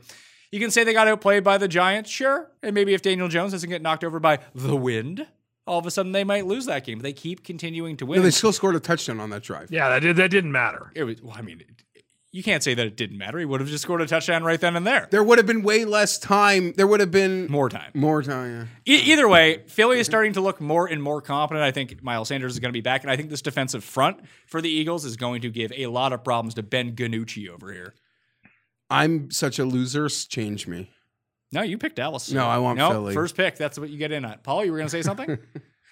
You 0.52 0.60
can 0.60 0.70
say 0.70 0.84
they 0.84 0.92
got 0.92 1.08
outplayed 1.08 1.42
by 1.42 1.58
the 1.58 1.66
Giants, 1.66 2.10
sure. 2.10 2.52
And 2.62 2.74
maybe 2.74 2.94
if 2.94 3.02
Daniel 3.02 3.26
Jones 3.26 3.50
doesn't 3.50 3.68
get 3.68 3.82
knocked 3.82 4.04
over 4.04 4.20
by 4.20 4.38
the 4.54 4.76
wind, 4.76 5.26
all 5.66 5.80
of 5.80 5.86
a 5.86 5.90
sudden 5.90 6.12
they 6.12 6.22
might 6.22 6.46
lose 6.46 6.66
that 6.66 6.84
game. 6.84 6.98
But 6.98 7.02
they 7.04 7.12
keep 7.12 7.42
continuing 7.42 7.96
to 7.96 8.06
win. 8.06 8.18
No, 8.20 8.22
they 8.22 8.30
still 8.30 8.52
scored 8.52 8.76
a 8.76 8.80
touchdown 8.80 9.18
on 9.18 9.30
that 9.30 9.42
drive. 9.42 9.72
Yeah, 9.72 9.88
that 9.88 10.00
did, 10.00 10.16
that 10.16 10.30
didn't 10.30 10.52
matter. 10.52 10.92
It 10.94 11.02
was, 11.02 11.20
well, 11.20 11.34
I 11.36 11.42
mean, 11.42 11.62
it- 11.62 11.82
you 12.34 12.42
can't 12.42 12.64
say 12.64 12.74
that 12.74 12.84
it 12.84 12.96
didn't 12.96 13.16
matter. 13.16 13.38
He 13.38 13.44
would 13.44 13.60
have 13.60 13.68
just 13.70 13.82
scored 13.84 14.00
a 14.00 14.06
touchdown 14.08 14.42
right 14.42 14.60
then 14.60 14.74
and 14.74 14.84
there. 14.84 15.06
There 15.12 15.22
would 15.22 15.38
have 15.38 15.46
been 15.46 15.62
way 15.62 15.84
less 15.84 16.18
time. 16.18 16.72
There 16.76 16.86
would 16.88 16.98
have 16.98 17.12
been 17.12 17.46
More 17.46 17.68
time. 17.68 17.92
more 17.94 18.24
time. 18.24 18.68
Yeah. 18.84 18.94
E- 18.96 19.12
either 19.12 19.28
way, 19.28 19.62
Philly 19.68 20.00
is 20.00 20.06
starting 20.06 20.32
to 20.32 20.40
look 20.40 20.60
more 20.60 20.88
and 20.88 21.00
more 21.00 21.20
confident. 21.22 21.62
I 21.64 21.70
think 21.70 22.02
Miles 22.02 22.26
Sanders 22.28 22.54
is 22.54 22.58
going 22.58 22.70
to 22.70 22.76
be 22.76 22.80
back, 22.80 23.02
and 23.02 23.10
I 23.10 23.16
think 23.16 23.30
this 23.30 23.40
defensive 23.40 23.84
front 23.84 24.18
for 24.48 24.60
the 24.60 24.68
Eagles 24.68 25.04
is 25.04 25.16
going 25.16 25.42
to 25.42 25.48
give 25.50 25.70
a 25.76 25.86
lot 25.86 26.12
of 26.12 26.24
problems 26.24 26.54
to 26.54 26.64
Ben 26.64 26.96
DiNucci 26.96 27.48
over 27.48 27.72
here. 27.72 27.94
I'm 28.90 29.30
such 29.30 29.60
a 29.60 29.64
loser. 29.64 30.08
Change 30.08 30.66
me. 30.66 30.90
No, 31.52 31.62
you 31.62 31.78
picked 31.78 31.94
Dallas. 31.96 32.32
No, 32.32 32.46
I 32.46 32.58
want 32.58 32.78
no, 32.78 32.90
Philly. 32.90 33.14
First 33.14 33.36
pick. 33.36 33.56
That's 33.56 33.78
what 33.78 33.90
you 33.90 33.96
get 33.96 34.10
in 34.10 34.24
at. 34.24 34.42
Paul, 34.42 34.64
you 34.64 34.72
were 34.72 34.78
going 34.78 34.88
to 34.88 34.90
say 34.90 35.02
something? 35.02 35.38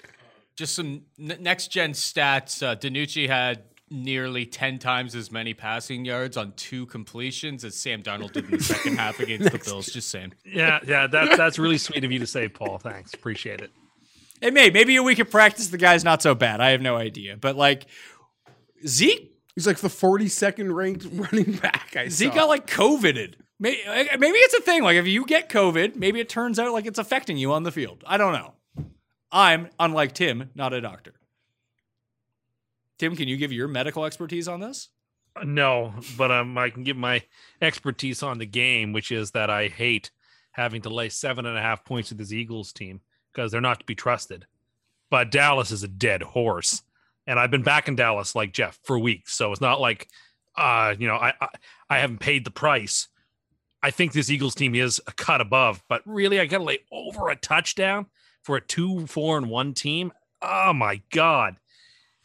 Just 0.56 0.74
some 0.74 1.02
n- 1.20 1.38
next 1.40 1.68
gen 1.68 1.92
stats. 1.92 2.62
Uh, 2.66 2.74
DiNucci 2.74 3.28
had 3.28 3.62
nearly 3.92 4.46
10 4.46 4.78
times 4.78 5.14
as 5.14 5.30
many 5.30 5.54
passing 5.54 6.04
yards 6.04 6.36
on 6.36 6.52
two 6.52 6.86
completions 6.86 7.64
as 7.64 7.76
Sam 7.76 8.02
Darnold 8.02 8.32
did 8.32 8.46
in 8.46 8.52
the 8.52 8.62
second 8.62 8.96
half 8.96 9.20
against 9.20 9.52
the 9.52 9.58
Bills. 9.58 9.86
Just 9.86 10.08
saying. 10.08 10.32
Yeah, 10.44 10.80
yeah, 10.86 11.06
that, 11.06 11.36
that's 11.36 11.58
really 11.58 11.78
sweet 11.78 12.04
of 12.04 12.10
you 12.10 12.18
to 12.18 12.26
say, 12.26 12.48
Paul. 12.48 12.78
Thanks. 12.78 13.14
Appreciate 13.14 13.60
it. 13.60 13.70
Hey, 14.40 14.50
may 14.50 14.70
maybe 14.70 14.96
a 14.96 15.02
week 15.02 15.18
of 15.20 15.30
practice, 15.30 15.68
the 15.68 15.78
guy's 15.78 16.02
not 16.02 16.22
so 16.22 16.34
bad. 16.34 16.60
I 16.60 16.70
have 16.70 16.80
no 16.80 16.96
idea, 16.96 17.36
but 17.36 17.54
like 17.54 17.86
Zeke, 18.86 19.32
He's 19.54 19.66
like 19.66 19.78
the 19.78 19.88
42nd 19.88 20.74
ranked 20.74 21.06
running 21.12 21.52
back. 21.56 21.94
I 21.96 22.08
Zeke 22.08 22.30
saw. 22.30 22.36
got 22.40 22.48
like 22.48 22.66
COVIDed. 22.66 23.34
Maybe, 23.60 23.80
maybe 23.86 24.38
it's 24.38 24.54
a 24.54 24.62
thing. 24.62 24.82
Like 24.82 24.96
if 24.96 25.06
you 25.06 25.24
get 25.24 25.48
COVID, 25.48 25.94
maybe 25.94 26.20
it 26.20 26.28
turns 26.28 26.58
out 26.58 26.72
like 26.72 26.86
it's 26.86 26.98
affecting 26.98 27.36
you 27.36 27.52
on 27.52 27.62
the 27.62 27.70
field. 27.70 28.02
I 28.06 28.16
don't 28.16 28.32
know. 28.32 28.54
I'm 29.30 29.68
unlike 29.78 30.14
Tim, 30.14 30.50
not 30.54 30.72
a 30.72 30.80
doctor. 30.80 31.14
Tim, 33.02 33.16
can 33.16 33.26
you 33.26 33.36
give 33.36 33.50
your 33.50 33.66
medical 33.66 34.04
expertise 34.04 34.46
on 34.46 34.60
this? 34.60 34.90
No, 35.42 35.92
but 36.16 36.30
um, 36.30 36.56
I 36.56 36.70
can 36.70 36.84
give 36.84 36.96
my 36.96 37.24
expertise 37.60 38.22
on 38.22 38.38
the 38.38 38.46
game, 38.46 38.92
which 38.92 39.10
is 39.10 39.32
that 39.32 39.50
I 39.50 39.66
hate 39.66 40.12
having 40.52 40.82
to 40.82 40.88
lay 40.88 41.08
seven 41.08 41.44
and 41.44 41.58
a 41.58 41.60
half 41.60 41.84
points 41.84 42.10
to 42.10 42.14
this 42.14 42.32
Eagles 42.32 42.72
team 42.72 43.00
because 43.32 43.50
they're 43.50 43.60
not 43.60 43.80
to 43.80 43.86
be 43.86 43.96
trusted. 43.96 44.46
But 45.10 45.32
Dallas 45.32 45.72
is 45.72 45.82
a 45.82 45.88
dead 45.88 46.22
horse, 46.22 46.82
and 47.26 47.40
I've 47.40 47.50
been 47.50 47.64
back 47.64 47.88
in 47.88 47.96
Dallas 47.96 48.36
like 48.36 48.52
Geoff 48.52 48.78
for 48.84 48.96
weeks, 49.00 49.34
so 49.34 49.50
it's 49.50 49.60
not 49.60 49.80
like, 49.80 50.06
uh, 50.56 50.94
you 50.96 51.08
know, 51.08 51.16
I 51.16 51.34
I, 51.40 51.48
I 51.90 51.98
haven't 51.98 52.20
paid 52.20 52.44
the 52.44 52.52
price. 52.52 53.08
I 53.82 53.90
think 53.90 54.12
this 54.12 54.30
Eagles 54.30 54.54
team 54.54 54.76
is 54.76 55.00
a 55.08 55.12
cut 55.12 55.40
above, 55.40 55.82
but 55.88 56.02
really, 56.06 56.38
I 56.38 56.46
got 56.46 56.58
to 56.58 56.64
lay 56.64 56.78
over 56.92 57.30
a 57.30 57.34
touchdown 57.34 58.06
for 58.44 58.58
a 58.58 58.60
two, 58.60 59.08
four, 59.08 59.38
and 59.38 59.50
one 59.50 59.74
team. 59.74 60.12
Oh 60.40 60.72
my 60.72 61.02
god! 61.10 61.56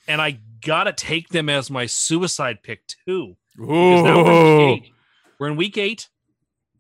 And 0.07 0.21
I 0.21 0.39
gotta 0.65 0.93
take 0.93 1.29
them 1.29 1.49
as 1.49 1.69
my 1.69 1.85
suicide 1.85 2.59
pick 2.63 2.81
too. 3.05 3.35
Because 3.57 4.03
now 4.03 4.23
we're, 4.23 4.31
in 4.31 4.67
week 4.71 4.83
eight. 4.85 4.91
We're 5.39 5.47
in 5.49 5.55
week 5.57 5.77
eight, 5.77 6.09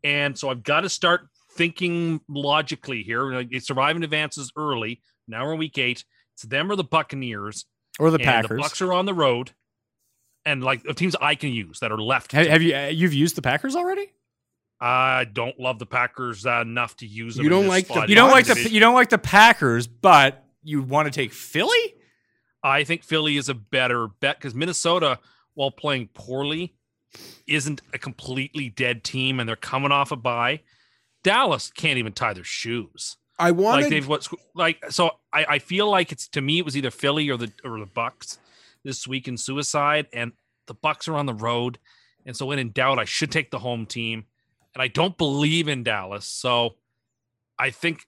and 0.03 0.37
so 0.37 0.49
I've 0.49 0.63
got 0.63 0.81
to 0.81 0.89
start 0.89 1.27
thinking 1.53 2.21
logically 2.29 3.03
here. 3.03 3.23
Like, 3.31 3.49
surviving 3.61 4.03
advances 4.03 4.51
early. 4.55 5.01
Now 5.27 5.45
we're 5.45 5.53
in 5.53 5.59
week 5.59 5.77
eight. 5.77 6.05
It's 6.35 6.43
them 6.43 6.71
or 6.71 6.75
the 6.75 6.83
Buccaneers, 6.83 7.65
Or 7.99 8.11
the 8.11 8.15
and 8.17 8.23
Packers? 8.23 8.49
The 8.57 8.61
Bucks 8.61 8.81
are 8.81 8.93
on 8.93 9.05
the 9.05 9.13
road, 9.13 9.51
and 10.45 10.63
like 10.63 10.83
the 10.83 10.93
teams 10.93 11.15
I 11.19 11.33
can 11.35 11.49
use 11.51 11.79
that 11.79 11.91
are 11.91 12.01
left. 12.01 12.31
have, 12.31 12.45
have 12.47 12.61
you 12.61 12.75
uh, 12.75 12.87
you've 12.87 13.13
used 13.13 13.35
the 13.35 13.41
Packers 13.41 13.75
already? 13.75 14.11
I 14.79 15.25
don't 15.25 15.59
love 15.59 15.79
the 15.79 15.87
Packers 15.87 16.45
uh, 16.45 16.61
enough 16.61 16.95
to 16.97 17.07
use 17.07 17.35
them. 17.35 17.43
You 17.43 17.49
don't 17.49 17.65
like 17.67 17.87
the- 17.87 18.05
You 18.07 18.13
don't 18.15 18.29
like 18.29 18.45
the 18.45 18.69
you 18.69 18.79
don't 18.79 18.93
like 18.93 19.09
the 19.09 19.17
Packers, 19.17 19.87
but 19.87 20.45
you 20.63 20.83
want 20.83 21.07
to 21.07 21.11
take 21.11 21.33
Philly? 21.33 21.95
I 22.67 22.83
think 22.83 23.03
Philly 23.03 23.37
is 23.37 23.49
a 23.49 23.53
better 23.53 24.07
bet 24.07 24.37
because 24.37 24.53
Minnesota, 24.53 25.19
while 25.53 25.71
playing 25.71 26.09
poorly, 26.13 26.75
isn't 27.47 27.81
a 27.93 27.97
completely 27.97 28.69
dead 28.69 29.03
team, 29.03 29.39
and 29.39 29.47
they're 29.47 29.55
coming 29.55 29.91
off 29.91 30.11
a 30.11 30.15
bye. 30.15 30.61
Dallas 31.23 31.71
can't 31.71 31.97
even 31.97 32.13
tie 32.13 32.33
their 32.33 32.43
shoes. 32.43 33.17
I 33.39 33.51
wanted. 33.51 33.81
like 33.81 33.89
they've 33.89 34.07
what 34.07 34.27
like 34.55 34.83
so 34.91 35.11
I, 35.31 35.45
I 35.47 35.59
feel 35.59 35.89
like 35.89 36.11
it's 36.11 36.27
to 36.29 36.41
me 36.41 36.59
it 36.59 36.65
was 36.65 36.75
either 36.75 36.91
Philly 36.91 37.29
or 37.29 37.37
the 37.37 37.51
or 37.63 37.79
the 37.79 37.85
Bucks 37.85 38.39
this 38.83 39.07
week 39.07 39.27
in 39.27 39.37
suicide 39.37 40.07
and 40.11 40.31
the 40.65 40.73
Bucks 40.73 41.07
are 41.07 41.15
on 41.15 41.27
the 41.27 41.33
road 41.33 41.77
and 42.25 42.35
so 42.35 42.47
when 42.47 42.57
in 42.59 42.71
doubt 42.71 42.99
I 42.99 43.05
should 43.05 43.31
take 43.31 43.51
the 43.51 43.59
home 43.59 43.85
team 43.85 44.25
and 44.73 44.81
I 44.81 44.87
don't 44.87 45.17
believe 45.17 45.67
in 45.67 45.83
Dallas 45.83 46.25
so 46.25 46.75
I 47.59 47.69
think 47.69 48.07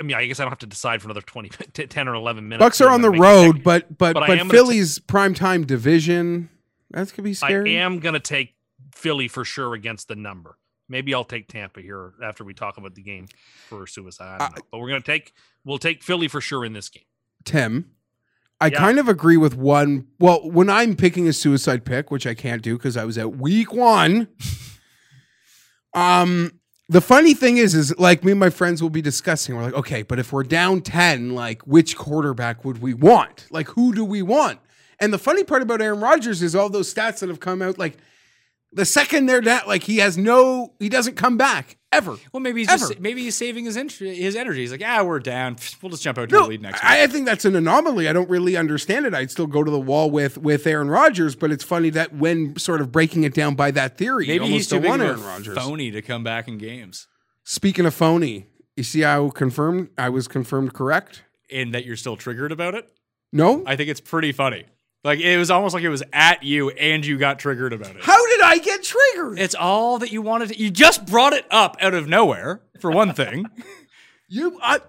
I 0.00 0.02
mean 0.02 0.16
I 0.16 0.26
guess 0.26 0.40
I 0.40 0.44
don't 0.44 0.50
have 0.50 0.58
to 0.60 0.66
decide 0.66 1.00
for 1.02 1.06
another 1.08 1.20
20 1.20 1.48
10 1.72 2.08
or 2.08 2.14
11 2.14 2.48
minutes 2.48 2.64
Bucks 2.64 2.80
are 2.80 2.90
on 2.90 3.02
the 3.02 3.08
I 3.08 3.10
make 3.12 3.18
a 3.20 3.22
road, 3.22 3.62
but 3.62 3.88
but 3.98 4.14
But 4.14 4.20
but, 4.20 4.30
am 4.30 4.38
gonna 4.38 4.50
Philly's 4.50 4.98
primetime 4.98 5.66
division. 5.66 6.50
That 6.90 7.12
could 7.12 7.24
be 7.24 7.34
scary. 7.34 7.76
I 7.78 7.82
am 7.82 7.98
going 7.98 8.14
to 8.14 8.20
take 8.20 8.54
Philly 8.94 9.26
for 9.28 9.44
sure 9.44 9.74
against 9.74 10.06
the 10.08 10.14
number. 10.14 10.56
Maybe 10.88 11.12
I'll 11.12 11.24
take 11.24 11.48
Tampa 11.48 11.80
here 11.80 12.12
after 12.22 12.44
we 12.44 12.54
talk 12.54 12.78
about 12.78 12.94
the 12.94 13.02
game 13.02 13.26
for 13.68 13.88
suicide. 13.88 14.36
I 14.36 14.38
don't 14.38 14.52
Uh, 14.52 14.56
know. 14.56 14.62
But 14.70 14.78
we're 14.78 14.88
going 14.88 15.02
to 15.02 15.06
take 15.06 15.32
we'll 15.64 15.78
take 15.78 16.02
Philly 16.02 16.28
for 16.28 16.40
sure 16.40 16.64
in 16.64 16.72
this 16.74 16.88
game. 16.88 17.02
Tim. 17.44 17.90
I 18.60 18.68
Yeah. 18.68 18.78
kind 18.78 18.98
of 19.00 19.08
agree 19.08 19.36
with 19.36 19.54
one. 19.56 20.06
Well, 20.20 20.48
when 20.48 20.70
I'm 20.70 20.94
picking 20.96 21.26
a 21.28 21.32
suicide 21.32 21.84
pick, 21.84 22.10
which 22.10 22.26
I 22.26 22.34
can't 22.34 22.62
do 22.62 22.76
because 22.78 22.96
I 22.96 23.04
was 23.04 23.18
at 23.18 23.36
week 23.36 23.72
one, 23.72 24.28
um, 25.94 26.52
The 26.88 27.00
funny 27.00 27.34
thing 27.34 27.56
is, 27.56 27.74
is 27.74 27.98
like 27.98 28.22
me 28.22 28.30
and 28.30 28.38
my 28.38 28.50
friends 28.50 28.80
will 28.80 28.90
be 28.90 29.02
discussing. 29.02 29.56
We're 29.56 29.64
like, 29.64 29.74
okay, 29.74 30.02
but 30.02 30.20
if 30.20 30.32
we're 30.32 30.44
down 30.44 30.82
10, 30.82 31.34
like 31.34 31.62
which 31.62 31.96
quarterback 31.96 32.64
would 32.64 32.80
we 32.80 32.94
want? 32.94 33.46
Like, 33.50 33.68
who 33.70 33.92
do 33.92 34.04
we 34.04 34.22
want? 34.22 34.60
And 35.00 35.12
the 35.12 35.18
funny 35.18 35.42
part 35.42 35.62
about 35.62 35.82
Aaron 35.82 36.00
Rodgers 36.00 36.42
is 36.42 36.54
all 36.54 36.68
those 36.68 36.92
stats 36.92 37.18
that 37.18 37.28
have 37.28 37.40
come 37.40 37.60
out, 37.60 37.76
like 37.76 37.98
the 38.72 38.84
second 38.84 39.26
they're 39.26 39.40
down, 39.40 39.62
like 39.66 39.82
he 39.84 39.98
has 39.98 40.18
no, 40.18 40.74
he 40.78 40.88
doesn't 40.88 41.14
come 41.16 41.36
back 41.36 41.76
ever. 41.92 42.16
Well, 42.32 42.40
maybe 42.40 42.60
he's 42.60 42.68
Ever. 42.68 42.78
just 42.88 43.00
maybe 43.00 43.22
he's 43.22 43.34
saving 43.36 43.64
his 43.64 43.76
int- 43.76 43.92
his 43.92 44.36
energy. 44.36 44.60
He's 44.60 44.72
like, 44.72 44.82
ah, 44.84 45.02
we're 45.02 45.18
down. 45.18 45.56
We'll 45.80 45.90
just 45.90 46.02
jump 46.02 46.18
out 46.18 46.28
to 46.28 46.36
the 46.36 46.42
lead 46.42 46.60
next 46.60 46.82
week. 46.82 46.90
I, 46.90 47.04
I 47.04 47.06
think 47.06 47.24
that's 47.26 47.44
an 47.44 47.56
anomaly. 47.56 48.08
I 48.08 48.12
don't 48.12 48.28
really 48.28 48.56
understand 48.56 49.06
it. 49.06 49.14
I'd 49.14 49.30
still 49.30 49.46
go 49.46 49.64
to 49.64 49.70
the 49.70 49.80
wall 49.80 50.10
with 50.10 50.36
with 50.36 50.66
Aaron 50.66 50.90
Rodgers, 50.90 51.34
but 51.34 51.50
it's 51.50 51.64
funny 51.64 51.88
that 51.90 52.14
when 52.14 52.58
sort 52.58 52.80
of 52.80 52.92
breaking 52.92 53.24
it 53.24 53.32
down 53.34 53.54
by 53.54 53.70
that 53.70 53.96
theory, 53.96 54.26
maybe 54.26 54.40
almost 54.44 54.52
he's 54.52 54.68
too 54.68 54.80
big 54.80 54.90
want 54.90 55.02
Aaron 55.02 55.22
Rodgers. 55.22 55.56
phony 55.56 55.90
to 55.90 56.02
come 56.02 56.22
back 56.24 56.48
in 56.48 56.58
games, 56.58 57.06
Speaking 57.44 57.86
of 57.86 57.94
phony, 57.94 58.48
you 58.76 58.82
see 58.82 59.00
how 59.02 59.30
confirmed 59.30 59.88
I 59.96 60.08
was 60.10 60.28
confirmed 60.28 60.74
correct? 60.74 61.22
and 61.50 61.72
that 61.74 61.84
you're 61.86 61.96
still 61.96 62.16
triggered 62.16 62.50
about 62.50 62.74
it. 62.74 62.88
No? 63.32 63.62
I 63.66 63.76
think 63.76 63.88
it's 63.88 64.00
pretty 64.00 64.32
funny. 64.32 64.64
Like 65.04 65.20
it 65.20 65.38
was 65.38 65.50
almost 65.50 65.72
like 65.74 65.84
it 65.84 65.88
was 65.88 66.02
at 66.12 66.42
you, 66.42 66.70
and 66.70 67.06
you 67.06 67.16
got 67.16 67.38
triggered 67.38 67.72
about 67.72 67.94
it. 67.94 68.02
How 68.02 68.26
did 68.26 68.40
I 68.40 68.58
get 68.58 68.82
triggered? 68.82 69.38
It's 69.38 69.54
all 69.54 69.98
that 70.00 70.10
you 70.10 70.20
wanted. 70.22 70.48
to 70.50 70.58
You 70.58 70.70
just 70.70 71.06
brought 71.06 71.32
it 71.32 71.46
up 71.50 71.76
out 71.80 71.94
of 71.94 72.08
nowhere. 72.08 72.60
For 72.80 72.90
one 72.90 73.12
thing, 73.14 73.46
You 74.28 74.58
I, 74.60 74.80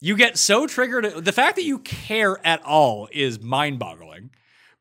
you 0.00 0.16
get 0.16 0.38
so 0.38 0.66
triggered. 0.66 1.24
The 1.24 1.32
fact 1.32 1.56
that 1.56 1.64
you 1.64 1.78
care 1.80 2.38
at 2.46 2.62
all 2.64 3.08
is 3.12 3.40
mind-boggling. 3.40 4.30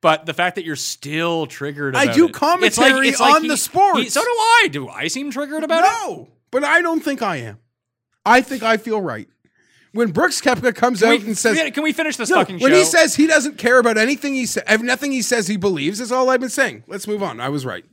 But 0.02 0.26
the 0.26 0.34
fact 0.34 0.56
that 0.58 0.66
you're 0.66 0.76
still 0.76 1.48
triggered, 1.48 1.96
I 1.96 2.14
do 2.14 2.28
it, 2.28 2.34
commentary 2.34 3.16
on 3.16 3.48
the 3.48 3.56
sports. 3.58 4.00
he- 4.00 4.10
so 4.10 4.22
do 4.22 4.28
I. 4.28 4.68
Do 4.72 4.90
I 4.90 5.08
seem 5.08 5.32
triggered 5.32 5.64
about 5.64 5.86
it? 5.86 5.88
no, 5.88 6.28
but 6.52 6.64
I 6.66 6.82
don't 6.82 7.00
think 7.02 7.22
I 7.22 7.38
am. 7.38 7.58
I 8.26 8.42
think 8.42 8.64
I 8.64 8.78
feel 8.78 9.02
right. 9.02 9.28
When 9.94 10.12
Brooks 10.12 10.42
Koepka 10.42 10.74
comes 10.76 11.00
Can 11.02 11.10
out 11.10 11.20
we, 11.22 11.28
and 11.28 11.38
says, 11.38 11.58
can 11.72 11.84
we- 11.84 11.94
finish 11.94 12.18
this 12.18 12.30
No, 12.30 12.38
fucking 12.38 12.60
when 12.60 12.72
show? 12.72 12.78
he 12.78 12.84
says 12.84 13.16
he 13.16 13.28
doesn't 13.28 13.58
care 13.58 13.78
about 13.80 13.98
anything 13.98 14.34
he 14.34 14.46
says, 14.48 14.64
nothing 14.82 15.12
he 15.12 15.22
says 15.22 15.48
he 15.48 15.56
believes 15.56 16.02
is 16.02 16.12
all 16.12 16.30
I've 16.30 16.40
been 16.40 16.50
saying. 16.50 16.84
Let's 16.88 17.08
move 17.08 17.22
on. 17.24 17.40
I 17.40 17.50
was 17.50 17.66
right. 17.66 17.86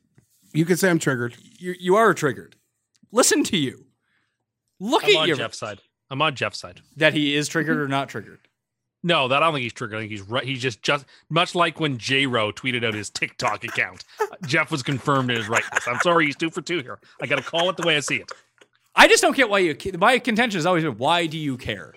You 0.52 0.64
could 0.64 0.78
say 0.78 0.88
I'm 0.90 0.98
triggered. 0.98 1.36
you, 1.58 1.74
you 1.78 1.96
are 1.96 2.12
triggered. 2.14 2.56
Listen 3.12 3.44
to 3.44 3.56
you. 3.56 3.84
Look 4.80 5.04
I'm 5.04 5.10
at 5.10 5.16
on 5.16 5.28
you. 5.28 5.36
Geoff's 5.36 5.58
side. 5.58 5.80
I'm 6.10 6.22
on 6.22 6.34
Geoff's 6.34 6.58
side. 6.58 6.80
That 6.96 7.12
he 7.12 7.36
is 7.36 7.48
triggered 7.48 7.78
or 7.78 7.86
not 7.86 8.08
triggered. 8.08 8.40
No, 9.02 9.28
that 9.28 9.42
I 9.42 9.46
don't 9.46 9.54
think 9.54 9.62
he's 9.62 9.72
triggered. 9.72 9.96
I 9.98 10.00
think 10.00 10.10
he's 10.10 10.22
right. 10.22 10.44
He's 10.44 10.60
just 10.60 10.82
just 10.82 11.06
much 11.30 11.54
like 11.54 11.80
when 11.80 11.96
J 11.98 12.26
Ro 12.26 12.50
tweeted 12.52 12.84
out 12.84 12.94
his 12.94 13.08
TikTok 13.10 13.64
account. 13.64 14.04
Geoff 14.46 14.70
was 14.70 14.82
confirmed 14.82 15.30
in 15.30 15.36
his 15.36 15.48
rightness. 15.48 15.86
I'm 15.86 15.98
sorry, 16.00 16.26
he's 16.26 16.36
two 16.36 16.50
for 16.50 16.60
two 16.62 16.80
here. 16.82 16.98
I 17.20 17.26
got 17.26 17.36
to 17.36 17.42
call 17.44 17.70
it 17.70 17.76
the 17.76 17.86
way 17.86 17.96
I 17.96 18.00
see 18.00 18.16
it. 18.16 18.30
I 18.94 19.08
just 19.08 19.22
don't 19.22 19.36
get 19.36 19.48
why 19.48 19.58
you. 19.60 19.76
My 19.98 20.18
contention 20.18 20.58
has 20.58 20.66
always 20.66 20.84
been, 20.84 20.96
why 20.98 21.26
do 21.26 21.38
you 21.38 21.56
care? 21.56 21.94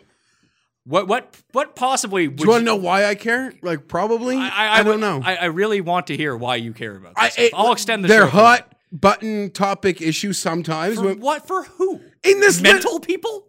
What 0.86 1.08
what 1.08 1.36
what 1.54 1.76
possibly? 1.76 2.28
Would 2.28 2.38
Do 2.38 2.44
you 2.44 2.50
want 2.50 2.62
to 2.62 2.66
know 2.66 2.76
why 2.76 3.06
I 3.06 3.16
care? 3.16 3.54
Like 3.62 3.88
probably. 3.88 4.36
I, 4.36 4.48
I, 4.48 4.68
I, 4.68 4.74
I 4.74 4.78
don't 4.84 4.88
would- 4.88 5.00
know. 5.00 5.22
I, 5.24 5.36
I 5.36 5.46
really 5.46 5.82
want 5.82 6.08
to 6.08 6.18
hear 6.18 6.36
why 6.36 6.58
you 6.58 6.74
care 6.74 6.96
about 6.96 7.14
I, 7.16 7.30
this. 7.30 7.54
I, 7.54 7.62
will 7.62 7.72
extend 7.72 8.04
the 8.04 8.10
They're 8.10 8.28
hot 8.28 8.76
button 8.92 9.50
topic 9.52 10.02
issues 10.02 10.38
sometimes. 10.40 10.98
For 10.98 11.06
when- 11.06 11.20
what? 11.20 11.48
For 11.48 11.64
who? 11.64 12.02
in 12.24 12.40
this 12.40 12.62
lit- 12.62 12.74
Mental 12.74 13.00
people? 13.00 13.48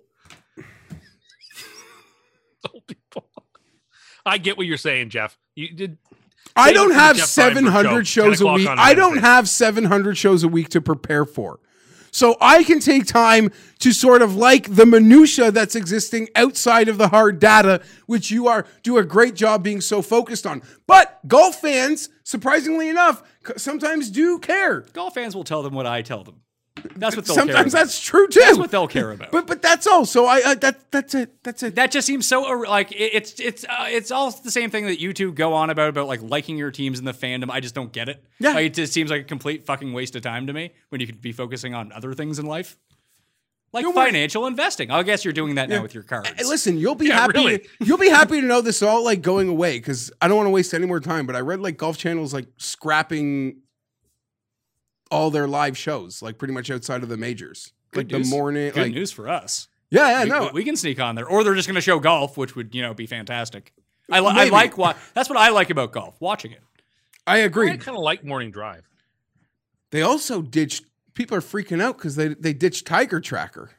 Old 2.73 2.86
people. 2.86 3.26
I 4.24 4.39
get 4.39 4.56
what 4.56 4.66
you're 4.66 4.76
saying, 4.76 5.10
Geoff. 5.10 5.36
You 5.55 5.73
did. 5.74 5.98
I 6.56 6.73
don't 6.73 6.92
have 6.92 7.18
700 7.18 8.06
shows 8.06 8.40
a 8.40 8.47
week. 8.47 8.68
I 8.68 8.94
don't 8.94 9.18
have 9.18 9.48
700 9.48 10.16
shows 10.16 10.44
a 10.44 10.48
week 10.48 10.68
to 10.70 10.81
prepare 10.81 11.24
for. 11.24 11.58
So 12.14 12.36
I 12.40 12.62
can 12.62 12.78
take 12.78 13.06
time 13.06 13.50
to 13.80 13.92
sort 13.92 14.22
of 14.22 14.36
like 14.36 14.76
the 14.76 14.86
minutia 14.86 15.50
that's 15.50 15.74
existing 15.74 16.28
outside 16.36 16.88
of 16.88 16.96
the 16.96 17.08
hard 17.08 17.40
data, 17.40 17.82
which 18.06 18.30
you 18.30 18.46
are 18.46 18.66
do 18.84 18.98
a 18.98 19.04
great 19.04 19.34
job 19.34 19.64
being 19.64 19.80
so 19.80 20.00
focused 20.00 20.46
on. 20.46 20.62
But 20.86 21.18
golf 21.26 21.60
fans, 21.60 22.10
surprisingly 22.22 22.88
enough, 22.88 23.24
sometimes 23.56 24.10
do 24.10 24.38
care. 24.38 24.82
Golf 24.92 25.14
fans 25.14 25.34
will 25.34 25.42
tell 25.42 25.64
them 25.64 25.74
what 25.74 25.86
I 25.86 26.02
tell 26.02 26.22
them. 26.22 26.43
That's 26.96 27.14
what 27.16 27.24
they'll 27.24 27.34
Sometimes 27.36 27.54
care 27.56 27.62
about. 27.62 27.72
that's 27.72 28.00
true 28.00 28.26
too. 28.28 28.40
That's 28.40 28.58
what 28.58 28.70
they'll 28.70 28.88
care 28.88 29.12
about. 29.12 29.30
But 29.30 29.46
but 29.46 29.62
that's 29.62 29.86
all. 29.86 30.04
So 30.04 30.26
I, 30.26 30.42
I 30.44 30.54
that 30.56 30.90
that's 30.90 31.14
it. 31.14 31.42
That's 31.44 31.62
it. 31.62 31.76
that 31.76 31.92
just 31.92 32.06
seems 32.06 32.26
so 32.26 32.42
like 32.42 32.90
it- 32.92 33.14
it's 33.14 33.38
it's 33.40 33.64
uh, 33.64 33.86
it's 33.88 34.10
all 34.10 34.32
the 34.32 34.50
same 34.50 34.70
thing 34.70 34.86
that 34.86 35.00
you 35.00 35.12
two 35.12 35.32
go 35.32 35.52
on 35.54 35.70
about 35.70 35.88
about 35.88 36.08
like 36.08 36.20
liking 36.22 36.58
your 36.58 36.72
teams 36.72 36.98
in 36.98 37.04
the 37.04 37.14
fandom. 37.14 37.48
I 37.50 37.60
just 37.60 37.74
don't 37.76 37.92
get 37.92 38.08
it. 38.08 38.22
Yeah. 38.40 38.54
like, 38.54 38.66
it 38.66 38.74
just 38.74 38.92
seems 38.92 39.10
like 39.10 39.22
a 39.22 39.24
complete 39.24 39.64
fucking 39.64 39.92
waste 39.92 40.16
of 40.16 40.22
time 40.22 40.48
to 40.48 40.52
me 40.52 40.72
when 40.88 41.00
you 41.00 41.06
could 41.06 41.20
be 41.22 41.30
focusing 41.32 41.74
on 41.74 41.92
other 41.92 42.12
things 42.12 42.40
in 42.40 42.46
life, 42.46 42.76
like 43.72 43.84
worry. 43.84 43.94
financial 43.94 44.46
investing. 44.46 44.90
I 44.90 45.02
guess 45.04 45.24
you're 45.24 45.32
doing 45.32 45.54
that 45.54 45.68
now 45.68 45.80
with 45.80 45.94
your 45.94 46.02
cards. 46.02 46.28
Hey, 46.28 46.44
listen, 46.44 46.76
you'll 46.76 46.96
be 46.96 47.06
Yeah, 47.06 47.20
happy. 47.20 47.38
really. 47.38 47.66
You'll 47.80 47.98
be 47.98 48.08
happy 48.10 48.40
to 48.40 48.46
know 48.46 48.60
this 48.60 48.82
all 48.82 49.04
like 49.04 49.22
going 49.22 49.48
away 49.48 49.78
because 49.78 50.10
I 50.20 50.26
don't 50.26 50.36
want 50.36 50.48
to 50.48 50.50
waste 50.50 50.74
any 50.74 50.86
more 50.86 51.00
time. 51.00 51.24
But 51.26 51.36
I 51.36 51.40
read 51.40 51.60
like 51.60 51.76
Golf 51.76 51.96
Channel's 51.98 52.34
like 52.34 52.46
scrapping 52.56 53.58
all 55.14 55.30
their 55.30 55.46
live 55.48 55.76
shows, 55.78 56.20
like 56.22 56.38
pretty 56.38 56.54
much 56.54 56.70
outside 56.70 57.02
of 57.02 57.08
the 57.08 57.16
majors. 57.16 57.72
Good 57.92 58.10
like 58.12 58.18
news. 58.18 58.30
the 58.30 58.36
morning, 58.36 58.72
Good 58.72 58.82
like 58.82 58.92
news 58.92 59.12
for 59.12 59.28
us. 59.28 59.68
yeah, 59.90 60.08
yeah, 60.10 60.24
we, 60.24 60.30
no, 60.30 60.50
we 60.52 60.64
can 60.64 60.76
sneak 60.76 60.98
on 61.00 61.14
there, 61.14 61.26
or 61.26 61.44
they're 61.44 61.54
just 61.54 61.68
going 61.68 61.76
to 61.76 61.80
show 61.80 61.98
golf, 62.00 62.36
which 62.36 62.56
would 62.56 62.74
you 62.74 62.82
know 62.82 62.92
be 62.94 63.06
fantastic. 63.06 63.72
I, 64.10 64.20
li- 64.20 64.32
I 64.34 64.44
like 64.48 64.76
what 64.76 64.96
that's 65.14 65.28
what 65.30 65.38
I 65.38 65.50
like 65.50 65.70
about 65.70 65.92
golf, 65.92 66.20
watching 66.20 66.52
it. 66.52 66.60
I 67.26 67.38
agree. 67.38 67.70
I 67.70 67.76
kind 67.76 67.96
of 67.96 68.02
like 68.02 68.24
morning 68.24 68.50
drive. 68.50 68.86
They 69.90 70.02
also 70.02 70.42
ditched. 70.42 70.84
People 71.14 71.36
are 71.36 71.40
freaking 71.40 71.80
out 71.80 71.96
because 71.96 72.16
they 72.16 72.28
they 72.28 72.52
ditched 72.52 72.86
Tiger 72.86 73.20
Tracker. 73.20 73.70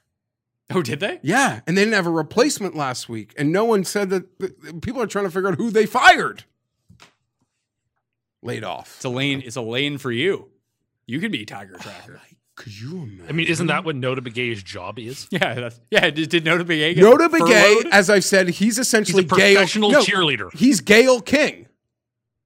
Oh, 0.72 0.82
did 0.82 1.00
they? 1.00 1.20
Yeah, 1.22 1.60
and 1.68 1.78
they 1.78 1.82
didn't 1.84 1.94
have 1.94 2.08
a 2.08 2.12
replacement 2.12 2.76
last 2.76 3.08
week, 3.08 3.34
and 3.38 3.52
no 3.52 3.66
one 3.66 3.84
said 3.84 4.10
that. 4.10 4.40
that- 4.40 4.82
People 4.82 5.02
are 5.02 5.08
trying 5.08 5.26
to 5.26 5.32
figure 5.32 5.50
out 5.50 5.58
who 5.58 5.70
they 5.70 5.86
fired. 5.86 6.46
Laid 8.42 8.64
off. 8.64 8.96
It's 8.98 9.06
a 9.06 9.10
lane. 9.10 9.44
It's 9.46 9.56
a 9.56 9.62
lane 9.62 9.98
for 9.98 10.12
you. 10.12 10.50
You 11.08 11.20
can 11.20 11.32
be 11.32 11.46
Tiger 11.46 11.76
oh 11.78 11.82
Tracker. 11.82 12.22
Could 12.56 12.80
you 12.80 12.98
imagine? 13.04 13.26
I 13.28 13.32
mean, 13.34 13.48
isn't 13.48 13.68
that 13.68 13.84
what 13.84 13.96
Notah 13.96 14.20
Begay's 14.26 14.64
job 14.64 14.98
is? 14.98 15.28
Yeah, 15.32 15.54
that's, 15.56 15.80
yeah. 15.92 16.10
Did, 16.10 16.30
did 16.30 16.46
Notah 16.46 16.64
Begay 16.64 16.96
get 16.96 17.04
Notah 17.04 17.28
Begay, 17.30 17.86
as 17.92 18.10
I've 18.10 18.24
said, 18.24 18.48
he's 18.48 18.58
He's 18.58 18.80
essentially 18.80 19.24
a 19.24 19.28
Gail. 19.28 19.56
professional 19.56 19.92
no, 19.92 20.02
cheerleader. 20.02 20.54
He's 20.54 20.80
Gail 20.80 21.22
King. 21.22 21.68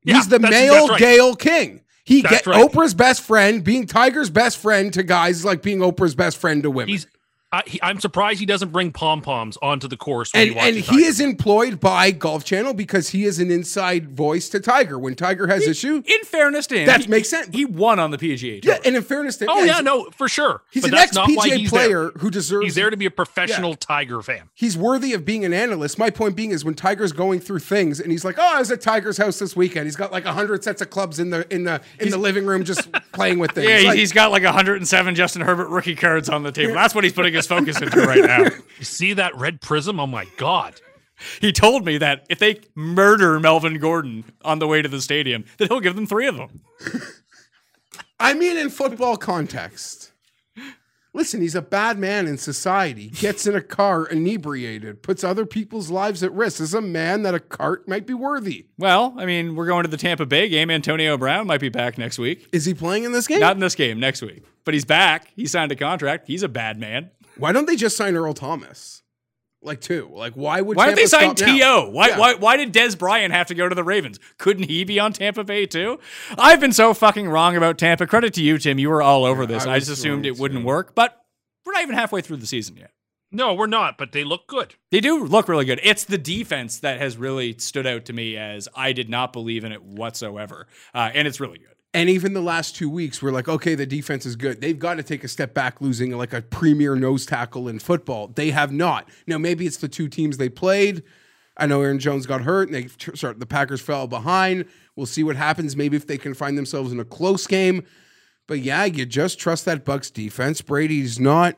Yeah, 0.03 0.15
he's 0.15 0.27
the 0.27 0.39
that's- 0.39 0.51
male 0.61 0.73
that's 0.73 0.89
right. 0.89 0.99
Gail 0.99 1.35
King. 1.35 1.81
He 2.05 2.23
That's 2.23 2.38
get 2.38 2.47
right. 2.47 2.67
Oprah's 2.67 2.95
best 2.95 3.21
friend, 3.21 3.63
being 3.63 3.85
Tiger's 3.85 4.31
best 4.31 4.57
friend 4.57 4.91
to 4.93 5.03
guys 5.03 5.38
is 5.38 5.45
like 5.45 5.61
being 5.61 5.77
Oprah's 5.77 6.15
best 6.15 6.38
friend 6.38 6.63
to 6.63 6.71
women. 6.71 6.89
He's. 6.89 7.05
I, 7.51 7.63
he, 7.65 7.79
I'm 7.81 7.99
surprised 7.99 8.39
he 8.39 8.45
doesn't 8.45 8.71
bring 8.71 8.91
pom 8.91 9.21
poms 9.21 9.57
onto 9.61 9.87
the 9.87 9.97
course. 9.97 10.31
When 10.33 10.49
and 10.49 10.51
he 10.53 10.59
and 10.67 10.77
he 10.77 11.03
is 11.05 11.19
employed 11.19 11.79
by 11.79 12.11
Golf 12.11 12.45
Channel 12.45 12.75
because 12.75 13.09
he 13.09 13.25
is 13.25 13.39
an 13.39 13.49
inside 13.49 14.09
voice 14.15 14.49
to 14.49 14.59
Tiger. 14.59 14.99
When 14.99 15.15
Tiger 15.15 15.47
has 15.47 15.65
issue, 15.65 16.03
In 16.05 16.23
fairness 16.25 16.67
to 16.67 16.77
him, 16.79 16.85
That 16.85 17.01
he- 17.05 17.07
makes 17.07 17.27
sense. 17.29 17.49
He 17.51 17.65
won 17.65 17.97
on 17.97 18.11
the 18.11 18.19
PGA 18.19 18.61
Tour. 18.61 18.73
yeah. 18.73 18.79
And 18.85 18.95
in 18.95 19.01
fairness 19.01 19.37
to 19.37 19.45
him, 19.45 19.49
Oh 19.51 19.61
him, 19.61 19.67
yeah, 19.67 19.81
no, 19.81 20.09
for 20.15 20.29
sure. 20.29 20.61
he's 20.69 20.83
but 20.83 20.91
an 20.91 20.97
that's 20.97 21.07
ex 21.07 21.15
not 21.15 21.29
why 21.35 21.49
PGA 21.49 21.57
he's 21.57 21.69
player 21.71 22.11
There. 22.11 22.11
who 22.21 22.29
deserves. 22.29 22.65
He's 22.65 22.75
there 22.75 22.91
to 22.91 22.97
be 22.97 23.07
a 23.07 23.11
professional 23.11 23.73
Tiger 23.73 24.21
fan. 24.21 24.49
he's 24.53 24.77
worthy 24.77 25.13
of 25.13 25.25
being 25.25 25.43
an 25.43 25.51
analyst. 25.53 25.97
My 25.97 26.11
point 26.11 26.35
being 26.35 26.51
is 26.51 26.63
when 26.63 26.75
Tiger's 26.75 27.13
going 27.13 27.39
through 27.39 27.59
things 27.59 27.99
and 27.99 28.11
he's 28.11 28.23
like, 28.23 28.35
"Oh, 28.37 28.43
I 28.55 28.59
was 28.59 28.69
at 28.69 28.79
Tiger's 28.81 29.17
house 29.17 29.39
this 29.39 29.55
weekend. 29.55 29.85
He's 29.85 29.95
got 29.95 30.11
like 30.11 30.25
hundred 30.25 30.63
sets 30.63 30.83
of 30.83 30.91
clubs 30.91 31.17
in 31.17 31.31
the 31.31 31.51
in 31.51 31.63
the 31.63 31.81
in 31.99 32.11
the 32.11 32.17
living 32.19 32.45
room, 32.45 32.63
just 32.63 32.91
playing 33.11 33.39
with 33.39 33.53
things." 33.53 33.67
Yeah, 33.67 33.79
he- 33.79 33.87
Like, 33.87 33.97
he's 33.97 34.11
got 34.13 34.31
like 34.31 34.43
107 34.43 35.15
Justin 35.15 35.41
Herbert 35.41 35.69
rookie 35.69 35.95
cards 35.95 36.29
on 36.29 36.43
the 36.43 36.51
table. 36.51 36.75
That's 36.75 36.93
what 36.93 37.03
he's 37.03 37.13
putting 37.13 37.38
his 37.39 37.47
focus 37.47 37.81
into 37.81 38.01
right 38.01 38.23
now. 38.23 38.43
You 38.77 38.85
see 38.85 39.13
that 39.13 39.35
red 39.35 39.61
prism? 39.61 39.99
Oh 39.99 40.07
my 40.07 40.25
god! 40.37 40.79
He 41.41 41.51
told 41.51 41.85
me 41.85 41.97
that 41.97 42.25
if 42.29 42.39
they 42.39 42.61
murder 42.75 43.39
Melvin 43.39 43.79
Gordon 43.79 44.25
on 44.43 44.59
the 44.59 44.67
way 44.67 44.81
to 44.81 44.89
the 44.89 45.01
stadium, 45.01 45.45
that 45.57 45.69
he'll 45.69 45.79
give 45.79 45.95
them 45.95 46.05
three 46.05 46.27
of 46.27 46.37
them. 46.37 46.61
I 48.19 48.33
mean, 48.33 48.57
in 48.57 48.69
football 48.69 49.17
context. 49.17 50.11
Listen, 51.11 51.41
he's 51.41 51.55
a 51.55 51.61
bad 51.61 51.97
man 51.97 52.27
in 52.27 52.37
society. 52.37 53.09
Gets 53.09 53.47
in 53.47 53.55
a 53.55 53.61
car 53.61 54.05
inebriated, 54.05 55.01
puts 55.01 55.23
other 55.23 55.45
people's 55.45 55.89
lives 55.89 56.21
at 56.21 56.31
risk. 56.33 56.61
Is 56.61 56.75
a 56.75 56.81
man 56.81 57.23
that 57.23 57.33
a 57.33 57.39
cart 57.39 57.87
might 57.87 58.05
be 58.05 58.13
worthy. 58.13 58.67
Well, 58.77 59.15
I 59.17 59.25
mean, 59.25 59.55
we're 59.55 59.65
going 59.65 59.83
to 59.83 59.89
the 59.89 59.97
Tampa 59.97 60.27
Bay 60.27 60.47
game. 60.49 60.69
Antonio 60.69 61.17
Brown 61.17 61.47
might 61.47 61.61
be 61.61 61.69
back 61.69 61.97
next 61.97 62.19
week. 62.19 62.47
Is 62.51 62.65
he 62.65 62.75
playing 62.75 63.05
in 63.05 63.11
this 63.11 63.25
game? 63.25 63.39
Not 63.39 63.55
in 63.55 63.59
this 63.59 63.73
game, 63.73 63.99
next 63.99 64.21
week. 64.21 64.43
But 64.65 64.75
he's 64.75 64.85
back. 64.85 65.33
He 65.35 65.47
signed 65.47 65.71
a 65.71 65.75
contract. 65.75 66.27
He's 66.27 66.43
a 66.43 66.49
bad 66.49 66.77
man. 66.77 67.09
Why 67.39 67.51
don't 67.51 67.65
they 67.65 67.75
just 67.75 67.97
sign 67.97 68.15
Earl 68.15 68.33
Thomas? 68.33 69.03
Like 69.61 69.81
two. 69.81 70.09
Like 70.13 70.33
why 70.33 70.61
would 70.61 70.77
Why 70.77 70.85
don't 70.87 70.95
they 70.95 71.05
sign 71.05 71.35
stop 71.35 71.47
now? 71.49 71.53
T.O.? 71.53 71.89
Why, 71.89 72.07
Yeah. 72.09 72.17
why, 72.17 72.33
why 72.35 72.57
did 72.57 72.71
Dez 72.73 72.97
Bryant 72.97 73.33
have 73.33 73.47
to 73.47 73.55
go 73.55 73.67
to 73.67 73.75
the 73.75 73.83
Ravens? 73.83 74.17
Couldn't 74.37 74.63
he 74.69 74.85
be 74.85 74.99
on 74.99 75.11
Tampa 75.11 75.43
Bay 75.43 75.65
too? 75.65 75.99
I've 76.37 76.61
been 76.61 76.71
so 76.71 76.93
fucking 76.93 77.27
wrong 77.27 77.57
about 77.57 77.77
Tampa. 77.77 78.07
Credit 78.07 78.33
to 78.35 78.41
you, 78.41 78.57
Tim. 78.57 78.79
You 78.79 78.89
were 78.89 79.01
all 79.01 79.25
over 79.25 79.45
this. 79.45 79.65
I 79.65 79.73
I, 79.75 79.79
just 79.79 79.91
assumed 79.91 80.25
wrong, 80.25 80.33
it 80.33 80.39
wouldn't 80.39 80.63
work, 80.63 80.95
but 80.95 81.21
we're 81.65 81.73
not 81.73 81.81
even 81.81 81.95
halfway 81.95 82.21
through 82.21 82.37
the 82.37 82.47
season 82.47 82.77
yet. 82.77 82.91
No, 83.31 83.53
we're 83.53 83.67
not, 83.67 83.97
but 83.97 84.11
they 84.11 84.23
look 84.23 84.47
good. 84.47 84.75
They 84.91 85.01
do 85.01 85.23
look 85.25 85.47
really 85.47 85.65
good. 85.65 85.79
It's 85.83 86.03
the 86.05 86.17
defense 86.17 86.79
that 86.79 86.99
has 86.99 87.15
really 87.17 87.55
stood 87.59 87.85
out 87.85 88.05
to 88.05 88.13
me 88.13 88.37
as 88.37 88.67
I 88.75 88.91
did 88.93 89.07
not 89.09 89.33
believe 89.33 89.63
in 89.65 89.71
it 89.71 89.83
whatsoever. 89.83 90.67
Uh, 90.95 91.11
and 91.13 91.27
it's 91.27 91.39
really 91.39 91.59
good. 91.59 91.75
And 91.93 92.07
even 92.09 92.33
the 92.33 92.41
last 92.41 92.75
two 92.75 92.89
weeks, 92.89 93.21
we're 93.21 93.31
like, 93.31 93.47
okay, 93.47 93.73
the 93.73 93.85
defense 93.85 94.25
is 94.25 94.35
good. 94.35 94.61
They've 94.61 94.77
got 94.77 94.95
to 94.95 95.03
take 95.03 95.23
a 95.23 95.27
step 95.27 95.55
back, 95.55 95.81
losing 95.81 96.15
like 96.15 96.33
a 96.33 96.41
premier 96.41 96.95
nose 96.95 97.25
tackle 97.25 97.67
in 97.67 97.79
football. 97.79 98.27
They 98.27 98.51
have 98.51 98.71
not. 98.71 99.09
Now, 99.25 99.39
maybe 99.39 99.65
it's 99.65 99.77
the 99.77 99.87
two 99.87 100.07
teams 100.07 100.37
they 100.37 100.49
played. 100.49 101.03
I 101.57 101.65
know 101.65 101.81
Aaron 101.81 101.99
Jones 101.99 102.25
got 102.25 102.41
hurt, 102.41 102.69
and 102.69 102.75
they 102.75 102.87
start 103.15 103.39
the 103.39 103.45
Packers 103.45 103.81
fell 103.81 104.07
behind. 104.07 104.65
We'll 104.95 105.07
see 105.07 105.23
what 105.23 105.35
happens. 105.35 105.75
Maybe 105.75 105.97
if 105.97 106.05
they 106.05 106.17
can 106.17 106.33
find 106.33 106.57
themselves 106.57 106.91
in 106.91 106.99
a 106.99 107.05
close 107.05 107.47
game. 107.47 107.83
But 108.47 108.59
yeah, 108.59 108.85
you 108.85 109.05
just 109.05 109.39
trust 109.39 109.65
that 109.65 109.83
Bucks 109.83 110.09
defense. 110.09 110.61
Brady's 110.61 111.19
not. 111.19 111.57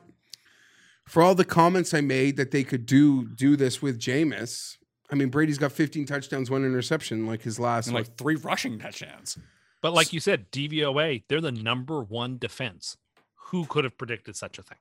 For 1.06 1.22
all 1.22 1.34
the 1.34 1.44
comments 1.44 1.94
I 1.94 2.00
made 2.00 2.36
that 2.36 2.52
they 2.52 2.64
could 2.64 2.86
do 2.86 3.28
do 3.28 3.56
this 3.56 3.80
with 3.82 3.98
Jameis, 3.98 4.76
I 5.10 5.14
mean 5.14 5.28
Brady's 5.28 5.58
got 5.58 5.72
15 5.72 6.06
touchdowns, 6.06 6.50
one 6.50 6.64
interception, 6.64 7.26
like 7.26 7.42
his 7.42 7.58
last. 7.58 7.86
And 7.86 7.94
like 7.94 8.16
three 8.16 8.36
rushing 8.36 8.78
touchdowns. 8.78 9.38
But 9.82 9.92
like 9.92 10.12
you 10.12 10.20
said, 10.20 10.50
DVOA, 10.50 11.24
they're 11.28 11.40
the 11.40 11.52
number 11.52 12.02
one 12.02 12.38
defense. 12.38 12.96
Who 13.50 13.66
could 13.66 13.84
have 13.84 13.98
predicted 13.98 14.36
such 14.36 14.58
a 14.58 14.62
thing? 14.62 14.78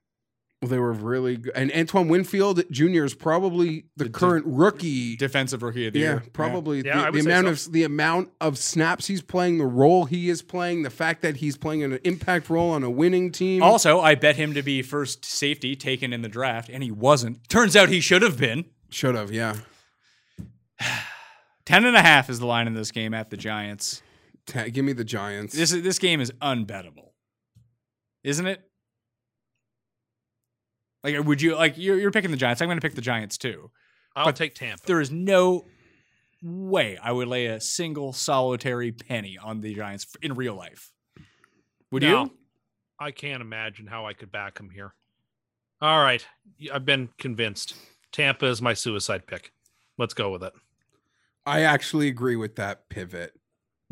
they 0.64 0.78
were 0.78 0.92
really 0.92 1.38
good. 1.38 1.54
And 1.56 1.72
Antoine 1.72 2.08
Winfield 2.08 2.62
Jr. 2.70 3.04
is 3.04 3.16
probably 3.16 3.86
the, 3.98 4.10
current 4.10 4.46
rookie. 4.48 5.16
Defensive 5.16 5.64
rookie 5.64 5.88
of 5.88 5.94
the 5.94 6.00
yeah, 6.00 6.06
year. 6.06 6.24
probably 6.34 6.86
Yeah, 6.86 7.06
the, 7.06 7.12
would 7.12 7.14
the 7.16 7.20
amount 7.22 7.58
so. 7.58 7.68
of 7.68 7.74
the 7.74 7.84
amount 7.84 8.30
of 8.40 8.60
snaps 8.60 9.08
he's 9.08 9.24
playing, 9.24 9.58
the 9.58 9.66
role 9.66 10.06
he 10.06 10.30
is 10.30 10.44
playing, 10.44 10.84
the 10.84 10.92
fact 10.92 11.24
that 11.24 11.38
he's 11.38 11.58
playing 11.58 11.84
an 11.84 11.98
impact 12.04 12.50
role 12.50 12.70
on 12.72 12.84
a 12.84 12.92
winning 12.92 13.32
team. 13.32 13.64
Also, 13.64 14.00
I 14.02 14.14
bet 14.14 14.36
him 14.36 14.54
to 14.54 14.62
be 14.62 14.84
first 14.84 15.26
safety 15.26 15.76
taken 15.76 16.14
in 16.14 16.22
the 16.22 16.30
draft, 16.30 16.70
and 16.70 16.84
he 16.84 16.92
wasn't. 16.92 17.50
Turns 17.50 17.76
out 17.76 17.90
he 17.90 18.00
should 18.00 18.22
have 18.22 18.38
been. 18.38 18.66
Should 18.92 19.16
have, 19.16 19.32
yeah. 19.32 19.56
Ten 21.66 21.86
and 21.86 21.96
a 21.96 22.02
half 22.02 22.30
is 22.30 22.40
the 22.40 22.46
line 22.46 22.68
in 22.68 22.76
this 22.76 22.92
game 22.92 23.16
at 23.16 23.32
the 23.32 23.38
Giants. 23.38 24.04
Ta- 24.48 24.66
give 24.72 24.84
me 24.86 24.94
the 24.94 25.04
Giants. 25.04 25.54
This 25.56 25.72
is, 25.72 25.84
this 25.84 26.00
game 26.00 26.20
is 26.22 26.32
unbettable, 26.42 27.12
isn't 28.24 28.46
it? 28.46 28.62
Like, 31.04 31.24
would 31.26 31.42
you 31.42 31.56
like 31.56 31.78
you're, 31.78 32.00
you're 32.00 32.12
picking 32.12 32.32
the 32.32 32.38
Giants? 32.38 32.62
I'm 32.62 32.68
going 32.68 32.78
to 32.78 32.82
pick 32.82 32.96
the 32.96 33.02
Giants 33.02 33.38
too. 33.38 33.72
I'll 34.16 34.26
But 34.26 34.36
take 34.36 34.56
Tampa. 34.56 34.86
There 34.86 35.02
is 35.02 35.12
no 35.12 35.66
way 36.44 36.98
I 37.02 37.12
would 37.12 37.28
lay 37.28 37.48
a 37.48 37.60
single 37.62 38.14
solitary 38.14 38.92
penny 38.92 39.38
on 39.42 39.62
the 39.62 39.74
Giants 39.74 40.08
in 40.22 40.34
real 40.34 40.56
life. 40.56 40.92
Would 41.92 42.04
No, 42.04 42.24
you? 42.26 42.32
I 43.00 43.12
can't 43.12 43.42
imagine 43.42 43.88
how 43.88 44.06
I 44.06 44.14
could 44.14 44.32
back 44.32 44.58
them 44.58 44.70
here. 44.70 44.94
All 45.82 46.04
right, 46.04 46.26
I've 46.72 46.86
been 46.86 47.10
convinced. 47.18 47.74
Tampa 48.12 48.46
is 48.46 48.62
my 48.62 48.74
suicide 48.76 49.26
pick. 49.26 49.52
Let's 49.98 50.14
go 50.14 50.30
with 50.32 50.44
it. 50.44 50.54
I 51.46 51.62
actually 51.62 52.08
agree 52.08 52.36
with 52.36 52.56
that 52.58 52.88
pivot. 52.90 53.34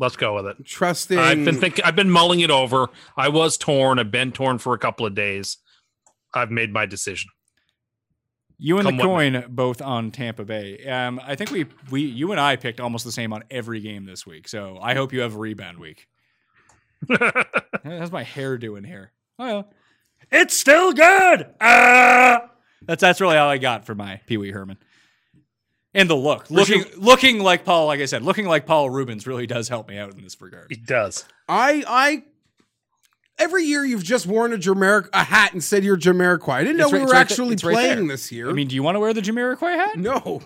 Let's 0.00 0.16
go 0.16 0.34
with 0.34 0.46
it. 0.46 0.64
Trusting. 0.64 1.18
I've 1.18 1.44
been 1.44 1.60
thinking. 1.60 1.84
I've 1.84 1.94
been 1.94 2.10
mulling 2.10 2.40
it 2.40 2.50
over. 2.50 2.88
I 3.16 3.28
was 3.28 3.56
torn. 3.58 3.98
I've 3.98 4.10
been 4.10 4.32
torn 4.32 4.58
for 4.58 4.72
a 4.74 4.78
couple 4.78 5.04
of 5.04 5.14
days. 5.14 5.58
I've 6.32 6.50
made 6.50 6.72
my 6.72 6.86
decision. 6.86 7.28
You 8.56 8.78
and 8.78 8.86
Come 8.86 8.96
the 8.96 9.06
what 9.08 9.18
may. 9.22 9.30
coin 9.40 9.44
both 9.50 9.82
on 9.82 10.10
Tampa 10.10 10.44
Bay. 10.44 10.86
Um, 10.86 11.20
I 11.22 11.34
think 11.34 11.50
we 11.50 11.66
we 11.90 12.00
you 12.02 12.30
and 12.32 12.40
I 12.40 12.56
picked 12.56 12.80
almost 12.80 13.04
the 13.04 13.12
same 13.12 13.32
on 13.32 13.44
every 13.50 13.80
game 13.80 14.06
this 14.06 14.26
week. 14.26 14.48
So 14.48 14.78
I 14.80 14.94
hope 14.94 15.12
you 15.12 15.20
have 15.20 15.34
a 15.34 15.38
rebound 15.38 15.78
week. 15.78 16.06
How's 17.84 18.12
my 18.12 18.22
hair 18.22 18.58
doing 18.58 18.84
here? 18.84 19.12
Well, 19.38 19.70
it's 20.30 20.56
still 20.56 20.92
good. 20.92 21.46
Ah! 21.60 22.50
That's 22.86 23.00
that's 23.02 23.20
really 23.20 23.36
all 23.36 23.48
I 23.50 23.58
got 23.58 23.84
for 23.84 23.94
my 23.94 24.20
Pee 24.26 24.36
Wee 24.38 24.50
Herman. 24.50 24.78
And 25.92 26.08
the 26.08 26.14
look, 26.14 26.50
looking 26.50 26.84
looking 26.96 27.40
like 27.40 27.64
Paul, 27.64 27.86
like 27.86 28.00
I 28.00 28.04
said, 28.04 28.22
looking 28.22 28.46
like 28.46 28.64
Paul 28.64 28.90
Reubens 28.90 29.26
really 29.26 29.46
does 29.46 29.68
help 29.68 29.88
me 29.88 29.98
out 29.98 30.12
in 30.14 30.22
this 30.22 30.40
regard. 30.40 30.70
It 30.70 30.86
does. 30.86 31.24
I 31.48 31.82
I 31.88 32.22
every 33.38 33.64
year 33.64 33.84
you've 33.84 34.04
just 34.04 34.24
worn 34.26 34.52
a 34.52 34.58
Jamaica 34.58 35.08
a 35.12 35.24
hat 35.24 35.52
and 35.52 35.64
said 35.64 35.82
you're 35.82 35.96
Jamiroquai. 35.96 36.48
I 36.52 36.62
didn't 36.62 36.76
know 36.76 36.84
It's 36.84 36.92
we 36.92 37.00
were 37.00 37.06
right 37.06 37.20
actually 37.20 37.46
there- 37.48 37.52
it's 37.54 37.64
right 37.64 37.72
playing 37.74 38.06
this 38.06 38.30
year. 38.30 38.48
I 38.48 38.52
mean, 38.52 38.68
do 38.68 38.76
you 38.76 38.84
want 38.84 38.94
to 38.96 39.00
wear 39.00 39.12
the 39.12 39.20
Jamiroquai 39.20 39.74
hat? 39.76 39.96
no. 39.98 40.42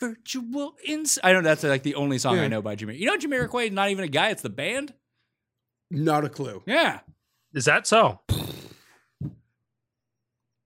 Virtual 0.00 0.74
ins. 0.84 1.18
I 1.24 1.32
know 1.32 1.40
that's 1.40 1.62
like 1.62 1.82
the 1.82 1.94
only 1.94 2.18
song 2.18 2.38
I 2.38 2.48
know 2.48 2.60
by 2.60 2.76
Jamiroquai. 2.76 2.98
You 2.98 3.06
know, 3.06 3.16
Jamiroquai 3.16 3.66
is 3.68 3.72
not 3.72 3.88
even 3.90 4.04
a 4.04 4.08
guy; 4.08 4.28
it's 4.30 4.42
the 4.42 4.50
band. 4.50 4.92
Not 5.90 6.24
a 6.24 6.28
clue. 6.28 6.62
Yeah. 6.66 7.00
Is 7.54 7.64
that 7.66 7.86
so? 7.86 8.20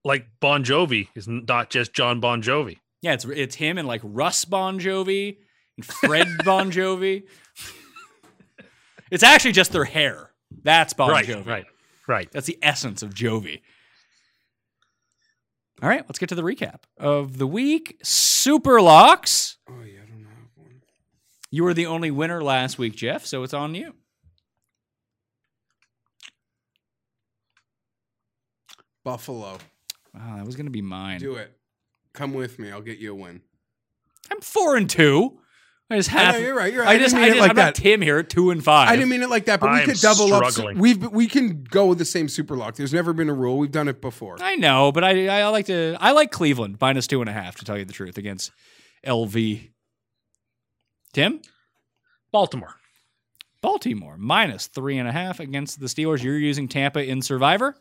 Like 0.04 0.26
Bon 0.40 0.64
Jovi 0.64 1.08
is 1.14 1.26
not 1.28 1.70
just 1.70 1.92
John 1.92 2.20
Bon 2.20 2.42
Jovi. 2.42 2.78
Yeah, 3.02 3.12
it's 3.14 3.24
it's 3.24 3.54
him 3.56 3.78
and 3.78 3.86
like 3.86 4.00
Russ 4.04 4.44
Bon 4.44 4.78
Jovi 4.80 5.38
and 5.76 5.84
Fred 5.84 6.28
Bon 6.44 6.70
Jovi. 6.72 7.24
It's 9.10 9.22
actually 9.22 9.52
just 9.52 9.72
their 9.72 9.84
hair. 9.84 10.30
That's 10.62 10.92
Bon 10.94 11.10
right, 11.10 11.26
Jovi. 11.26 11.46
right, 11.46 11.66
right. 12.06 12.30
That's 12.32 12.46
the 12.46 12.58
essence 12.62 13.02
of 13.02 13.14
Jovi. 13.14 13.60
All 15.82 15.88
right, 15.88 16.04
let's 16.08 16.18
get 16.18 16.28
to 16.30 16.34
the 16.34 16.42
recap 16.42 16.80
of 16.98 17.38
the 17.38 17.46
week. 17.46 17.98
Super 18.02 18.80
locks. 18.80 19.58
Oh 19.68 19.74
yeah, 19.84 20.00
I 20.02 20.06
don't 20.08 20.22
know. 20.22 20.28
one. 20.56 20.80
You 21.50 21.62
were 21.64 21.74
the 21.74 21.86
only 21.86 22.10
winner 22.10 22.42
last 22.42 22.78
week, 22.78 22.96
Geoff, 22.96 23.26
so 23.26 23.42
it's 23.44 23.54
on 23.54 23.74
you. 23.74 23.94
Buffalo. 29.04 29.58
Wow, 30.18 30.36
that 30.36 30.46
was 30.46 30.56
going 30.56 30.66
to 30.66 30.72
be 30.72 30.82
mine. 30.82 31.20
Do 31.20 31.34
it. 31.36 31.52
Come 32.12 32.34
with 32.34 32.58
me. 32.58 32.70
I'll 32.72 32.80
get 32.80 32.98
you 32.98 33.12
a 33.12 33.14
win. 33.14 33.42
I'm 34.30 34.40
four 34.40 34.76
and 34.76 34.88
two. 34.90 35.38
I 35.90 35.96
just 35.96 36.12
I 36.12 36.18
have. 36.18 36.34
know, 36.34 36.40
you're 36.40 36.54
right. 36.54 36.72
You're 36.72 36.82
right. 36.82 36.90
I 36.90 36.94
I 36.94 36.98
just, 36.98 37.14
didn't 37.14 37.24
I 37.24 37.26
mean 37.28 37.32
it 37.32 37.36
just, 37.36 37.40
like 37.40 37.50
I'm 37.50 37.56
not 37.56 37.74
that. 37.74 37.82
Tim 37.82 38.02
here 38.02 38.18
at 38.18 38.28
two 38.28 38.50
and 38.50 38.62
five. 38.62 38.90
I 38.90 38.96
didn't 38.96 39.08
mean 39.08 39.22
it 39.22 39.30
like 39.30 39.46
that, 39.46 39.58
but 39.58 39.70
we 39.70 39.78
I'm 39.78 39.86
could 39.86 39.98
double 40.00 40.34
up. 40.34 40.76
We've 40.76 41.10
we 41.10 41.28
can 41.28 41.62
go 41.64 41.86
with 41.86 41.96
the 41.96 42.04
same 42.04 42.28
super 42.28 42.56
lock. 42.56 42.74
There's 42.74 42.92
never 42.92 43.14
been 43.14 43.30
a 43.30 43.34
rule. 43.34 43.56
We've 43.56 43.70
done 43.70 43.88
it 43.88 44.02
before. 44.02 44.36
I 44.40 44.56
know, 44.56 44.92
but 44.92 45.02
I 45.02 45.28
I 45.28 45.48
like 45.48 45.66
to 45.66 45.96
I 45.98 46.12
like 46.12 46.30
Cleveland 46.30 46.76
minus 46.78 47.06
two 47.06 47.20
and 47.22 47.30
a 47.30 47.32
half 47.32 47.56
to 47.56 47.64
tell 47.64 47.78
you 47.78 47.86
the 47.86 47.94
truth 47.94 48.18
against 48.18 48.50
LV. 49.06 49.70
Tim, 51.14 51.40
Baltimore. 52.32 52.74
Baltimore 53.62 54.16
minus 54.18 54.66
three 54.66 54.98
and 54.98 55.08
a 55.08 55.12
half 55.12 55.40
against 55.40 55.80
the 55.80 55.86
Steelers. 55.86 56.22
You're 56.22 56.38
using 56.38 56.68
Tampa 56.68 57.02
in 57.02 57.22
Survivor. 57.22 57.74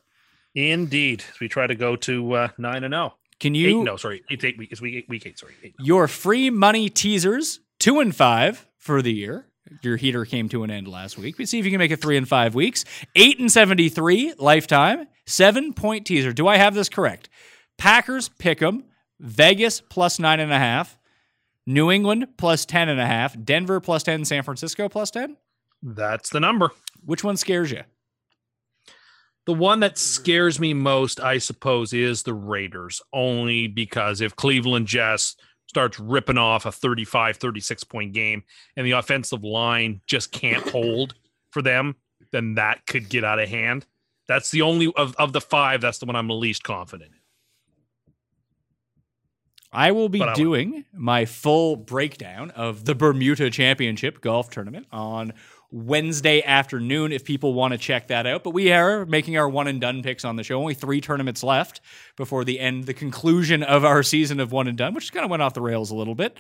Indeed. 0.58 1.24
We 1.40 1.48
try 1.48 1.68
to 1.68 1.76
go 1.76 1.96
to 1.98 2.34
uh, 2.34 2.48
nine 2.58 2.84
and 2.84 2.92
zero. 2.92 3.14
Can 3.40 3.56
Eight, 3.56 3.60
you 3.60 3.84
no, 3.84 3.96
sorry, 3.96 4.24
it's 4.28 4.44
eight 4.44 4.58
week. 4.58 4.72
It's 4.72 4.82
week 4.82 4.96
eight. 4.96 5.08
Week 5.08 5.24
eight. 5.28 5.38
Sorry, 5.38 5.54
eight. 5.64 5.76
your 5.80 6.08
free 6.08 6.50
money 6.50 6.90
teasers 6.90 7.60
two 7.80 8.00
and 8.00 8.16
five 8.16 8.66
for 8.80 9.04
the 9.04 9.14
year? 9.14 9.46
Your 9.84 9.98
heater 9.98 10.26
came 10.26 10.50
to 10.50 10.64
an 10.64 10.72
end 10.72 10.88
last 10.88 11.16
week. 11.18 11.38
But 11.38 11.48
see 11.48 11.60
if 11.60 11.66
you 11.66 11.70
can 11.72 11.78
make 11.78 11.92
it 11.92 12.02
three 12.02 12.18
and 12.18 12.28
five 12.28 12.56
weeks. 12.56 12.86
Eight 13.16 13.38
and 13.40 13.52
seventy 13.52 13.88
three 13.90 14.34
lifetime. 14.40 15.08
Seven 15.28 15.74
point 15.74 16.08
teaser. 16.08 16.34
Do 16.34 16.48
I 16.48 16.58
have 16.58 16.74
this 16.74 16.90
correct? 16.90 17.30
Packers 17.78 18.28
pick 18.28 18.60
'em. 18.64 18.84
Vegas 19.20 19.82
plus 19.82 20.18
nine 20.20 20.40
and 20.40 20.52
a 20.52 20.58
half. 20.58 20.98
New 21.68 21.92
England 21.92 22.30
plus 22.38 22.66
ten 22.66 22.90
and 22.90 23.00
a 23.00 23.06
half. 23.06 23.36
Denver 23.44 23.80
plus 23.80 24.02
ten. 24.02 24.26
San 24.26 24.42
Francisco 24.42 24.90
plus 24.90 25.12
ten. 25.12 25.38
That's 25.84 26.32
the 26.32 26.40
number. 26.40 26.72
Which 27.06 27.24
one 27.24 27.38
scares 27.38 27.70
you? 27.70 27.84
The 29.48 29.54
one 29.54 29.80
that 29.80 29.98
scares 29.98 30.60
me 30.60 30.74
most, 30.74 31.22
I 31.22 31.38
suppose, 31.38 31.94
is 31.94 32.22
the 32.22 32.34
Raiders, 32.34 33.02
only 33.14 33.68
because 33.68 34.20
if 34.20 34.36
Cleveland 34.36 34.88
just 34.88 35.42
starts 35.68 35.98
ripping 36.02 36.38
off 36.38 36.66
a 36.66 36.72
35, 36.72 37.38
36 37.38 37.84
point 37.86 38.12
game 38.12 38.44
and 38.76 38.86
the 38.86 38.92
offensive 38.92 39.46
line 39.46 40.02
just 40.06 40.34
can't 40.34 40.68
hold 40.70 41.16
for 41.52 41.62
them, 41.62 41.96
then 42.34 42.56
that 42.56 42.86
could 42.86 43.08
get 43.08 43.24
out 43.24 43.40
of 43.40 43.48
hand. 43.48 43.86
That's 44.28 44.52
the 44.52 44.64
only 44.64 44.92
of, 44.98 45.16
of 45.16 45.32
the 45.32 45.40
five, 45.40 45.80
that's 45.80 46.00
the 46.00 46.06
one 46.06 46.18
I'm 46.18 46.28
the 46.28 46.34
least 46.34 46.66
confident 46.66 47.12
in. 47.12 47.18
I 49.72 49.92
will 49.92 50.10
be 50.10 50.22
I 50.22 50.34
doing 50.34 50.84
my 50.94 51.26
full 51.26 51.78
breakdown 51.78 52.52
of 52.52 52.84
the 52.84 52.96
Bermuda 52.96 53.50
Championship 53.50 54.20
golf 54.20 54.50
tournament 54.50 54.88
on 54.92 55.34
Wednesday 55.70 56.42
afternoon 56.44 57.12
if 57.12 57.26
people 57.26 57.54
want 57.54 57.74
to 57.74 57.78
check 57.78 58.08
that 58.08 58.26
out. 58.26 58.44
But 58.44 58.52
we 58.52 58.72
are 58.72 59.06
making 59.06 59.38
our 59.38 59.50
one 59.50 59.68
and 59.68 59.82
done 59.82 60.02
picks 60.02 60.24
on 60.24 60.36
the 60.36 60.44
show. 60.44 60.60
Only 60.60 60.74
three 60.74 61.02
tournaments 61.02 61.44
left 61.44 61.82
before 62.16 62.46
the 62.46 62.60
end, 62.60 62.86
the 62.86 62.94
conclusion 62.94 63.64
of 63.64 63.84
our 63.84 64.04
season 64.04 64.40
of 64.40 64.52
one 64.52 64.68
and 64.68 64.78
done, 64.78 64.94
which 64.94 65.12
kind 65.12 65.26
of 65.26 65.30
went 65.30 65.44
off 65.44 65.54
the 65.54 65.62
rails 65.62 65.92
a 65.92 65.96
little 65.96 66.16
bit. 66.16 66.38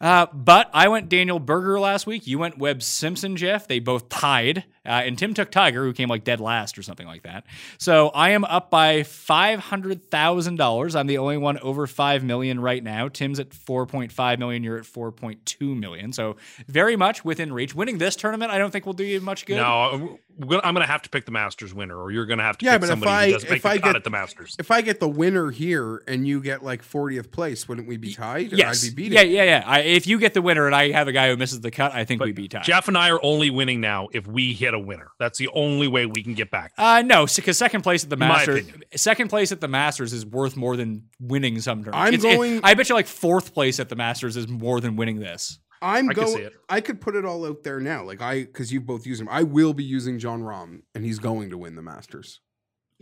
Uh, 0.00 0.26
but 0.32 0.70
I 0.72 0.88
went 0.88 1.08
Daniel 1.10 1.38
Berger 1.38 1.78
last 1.78 2.06
week. 2.06 2.26
You 2.26 2.38
went 2.38 2.56
Webb 2.58 2.82
Simpson, 2.82 3.36
Geoff. 3.36 3.68
They 3.68 3.80
both 3.80 4.08
tied. 4.08 4.64
Uh, 4.86 5.02
and 5.04 5.18
Tim 5.18 5.34
took 5.34 5.50
Tiger, 5.50 5.84
who 5.84 5.92
came 5.92 6.08
like 6.08 6.24
dead 6.24 6.40
last 6.40 6.78
or 6.78 6.82
something 6.82 7.06
like 7.06 7.24
that. 7.24 7.44
So 7.76 8.08
I 8.08 8.30
am 8.30 8.44
up 8.44 8.70
by 8.70 9.00
$500,000. 9.02 10.96
I'm 10.98 11.06
the 11.06 11.18
only 11.18 11.36
one 11.36 11.58
over 11.58 11.86
5 11.86 12.24
million 12.24 12.60
right 12.60 12.82
now. 12.82 13.08
Tim's 13.08 13.38
at 13.38 13.50
4.5 13.50 14.38
million. 14.38 14.64
You're 14.64 14.78
at 14.78 14.84
4.2 14.84 15.78
million. 15.78 16.12
So 16.12 16.36
very 16.66 16.96
much 16.96 17.24
within 17.24 17.52
reach. 17.52 17.74
Winning 17.74 17.98
this 17.98 18.16
tournament, 18.16 18.50
I 18.50 18.58
don't 18.58 18.70
think 18.70 18.86
will 18.86 18.94
do 18.94 19.04
you 19.04 19.20
much 19.20 19.44
good. 19.44 19.56
No, 19.58 20.18
I'm 20.40 20.48
going 20.48 20.76
to 20.76 20.86
have 20.86 21.02
to 21.02 21.10
pick 21.10 21.26
the 21.26 21.30
Masters 21.32 21.74
winner, 21.74 21.96
or 22.00 22.10
you're 22.10 22.24
going 22.26 22.38
to 22.38 22.44
have 22.44 22.56
to 22.58 22.64
Yeah, 22.64 22.72
pick 22.72 22.80
but 22.80 22.86
if 22.86 22.90
somebody 22.90 23.10
I- 23.12 23.26
who 23.26 23.32
doesn't 23.34 23.50
make 23.50 23.56
if 23.58 23.62
the 23.62 23.68
I 23.68 23.78
cut 23.78 23.84
get- 23.84 23.96
at 23.96 24.04
the 24.04 24.10
Masters. 24.10 24.56
If 24.58 24.70
I 24.70 24.80
get 24.80 24.98
the 25.00 25.08
winner 25.08 25.50
here 25.50 26.02
and 26.08 26.26
you 26.26 26.40
get 26.40 26.64
like 26.64 26.82
40th 26.82 27.30
place, 27.30 27.68
wouldn't 27.68 27.86
we 27.86 27.98
be 27.98 28.14
tied? 28.14 28.52
Or 28.52 28.56
Yes. 28.56 28.82
I'd 28.84 28.96
be 28.96 29.02
beating. 29.02 29.18
yeah, 29.18 29.24
yeah, 29.24 29.44
yeah. 29.44 29.62
I, 29.66 29.80
if 29.90 30.06
you 30.06 30.18
get 30.18 30.34
the 30.34 30.42
winner 30.42 30.66
and 30.66 30.74
I 30.74 30.90
have 30.92 31.08
a 31.08 31.12
guy 31.12 31.28
who 31.28 31.36
misses 31.36 31.60
the 31.60 31.70
cut, 31.70 31.92
I 31.92 32.04
think 32.04 32.18
But 32.20 32.26
we 32.26 32.32
beat 32.32 32.50
tied. 32.52 32.64
Geoff 32.64 32.88
and 32.88 32.96
I 32.96 33.10
are 33.10 33.20
only 33.22 33.50
winning 33.50 33.80
now 33.80 34.08
if 34.12 34.26
we 34.26 34.52
hit 34.52 34.74
a 34.74 34.78
winner. 34.78 35.08
That's 35.18 35.38
the 35.38 35.48
only 35.54 35.88
way 35.88 36.06
we 36.06 36.22
can 36.22 36.34
get 36.34 36.50
back. 36.50 36.72
Uh, 36.78 37.02
no, 37.04 37.26
because 37.26 37.58
second 37.58 37.82
place 37.82 38.04
at 38.04 38.10
the 38.10 38.16
Masters, 38.16 38.66
second 38.96 39.28
place 39.28 39.52
at 39.52 39.60
the 39.60 39.68
Masters 39.68 40.12
is 40.12 40.24
worth 40.24 40.56
more 40.56 40.76
than 40.76 41.04
winning 41.20 41.60
some 41.60 41.84
tournaments. 41.84 42.08
I'm 42.08 42.14
It's- 42.14 42.32
it- 42.32 42.36
going- 42.36 42.60
I 42.64 42.74
bet 42.74 42.88
you 42.88 42.94
like 42.94 43.06
fourth 43.06 43.52
place 43.54 43.78
at 43.80 43.88
the 43.88 43.96
Masters 43.96 44.36
is 44.36 44.48
more 44.48 44.80
than 44.80 44.96
winning 44.96 45.18
this. 45.20 45.58
I'm 45.82 46.08
going. 46.08 46.50
I 46.68 46.82
could 46.82 47.00
put 47.00 47.16
it 47.16 47.24
all 47.24 47.46
out 47.46 47.62
there 47.62 47.80
now, 47.80 48.04
like 48.04 48.20
I 48.20 48.40
because 48.44 48.70
you 48.72 48.80
both 48.82 49.06
use 49.06 49.18
him. 49.20 49.28
I 49.30 49.44
will 49.44 49.72
be 49.72 49.82
using 49.84 50.18
Jon 50.18 50.42
Rahm, 50.42 50.82
and 50.94 51.04
he's 51.04 51.18
going 51.18 51.48
to 51.50 51.56
win 51.58 51.74
the 51.74 51.80
Masters. 51.82 52.40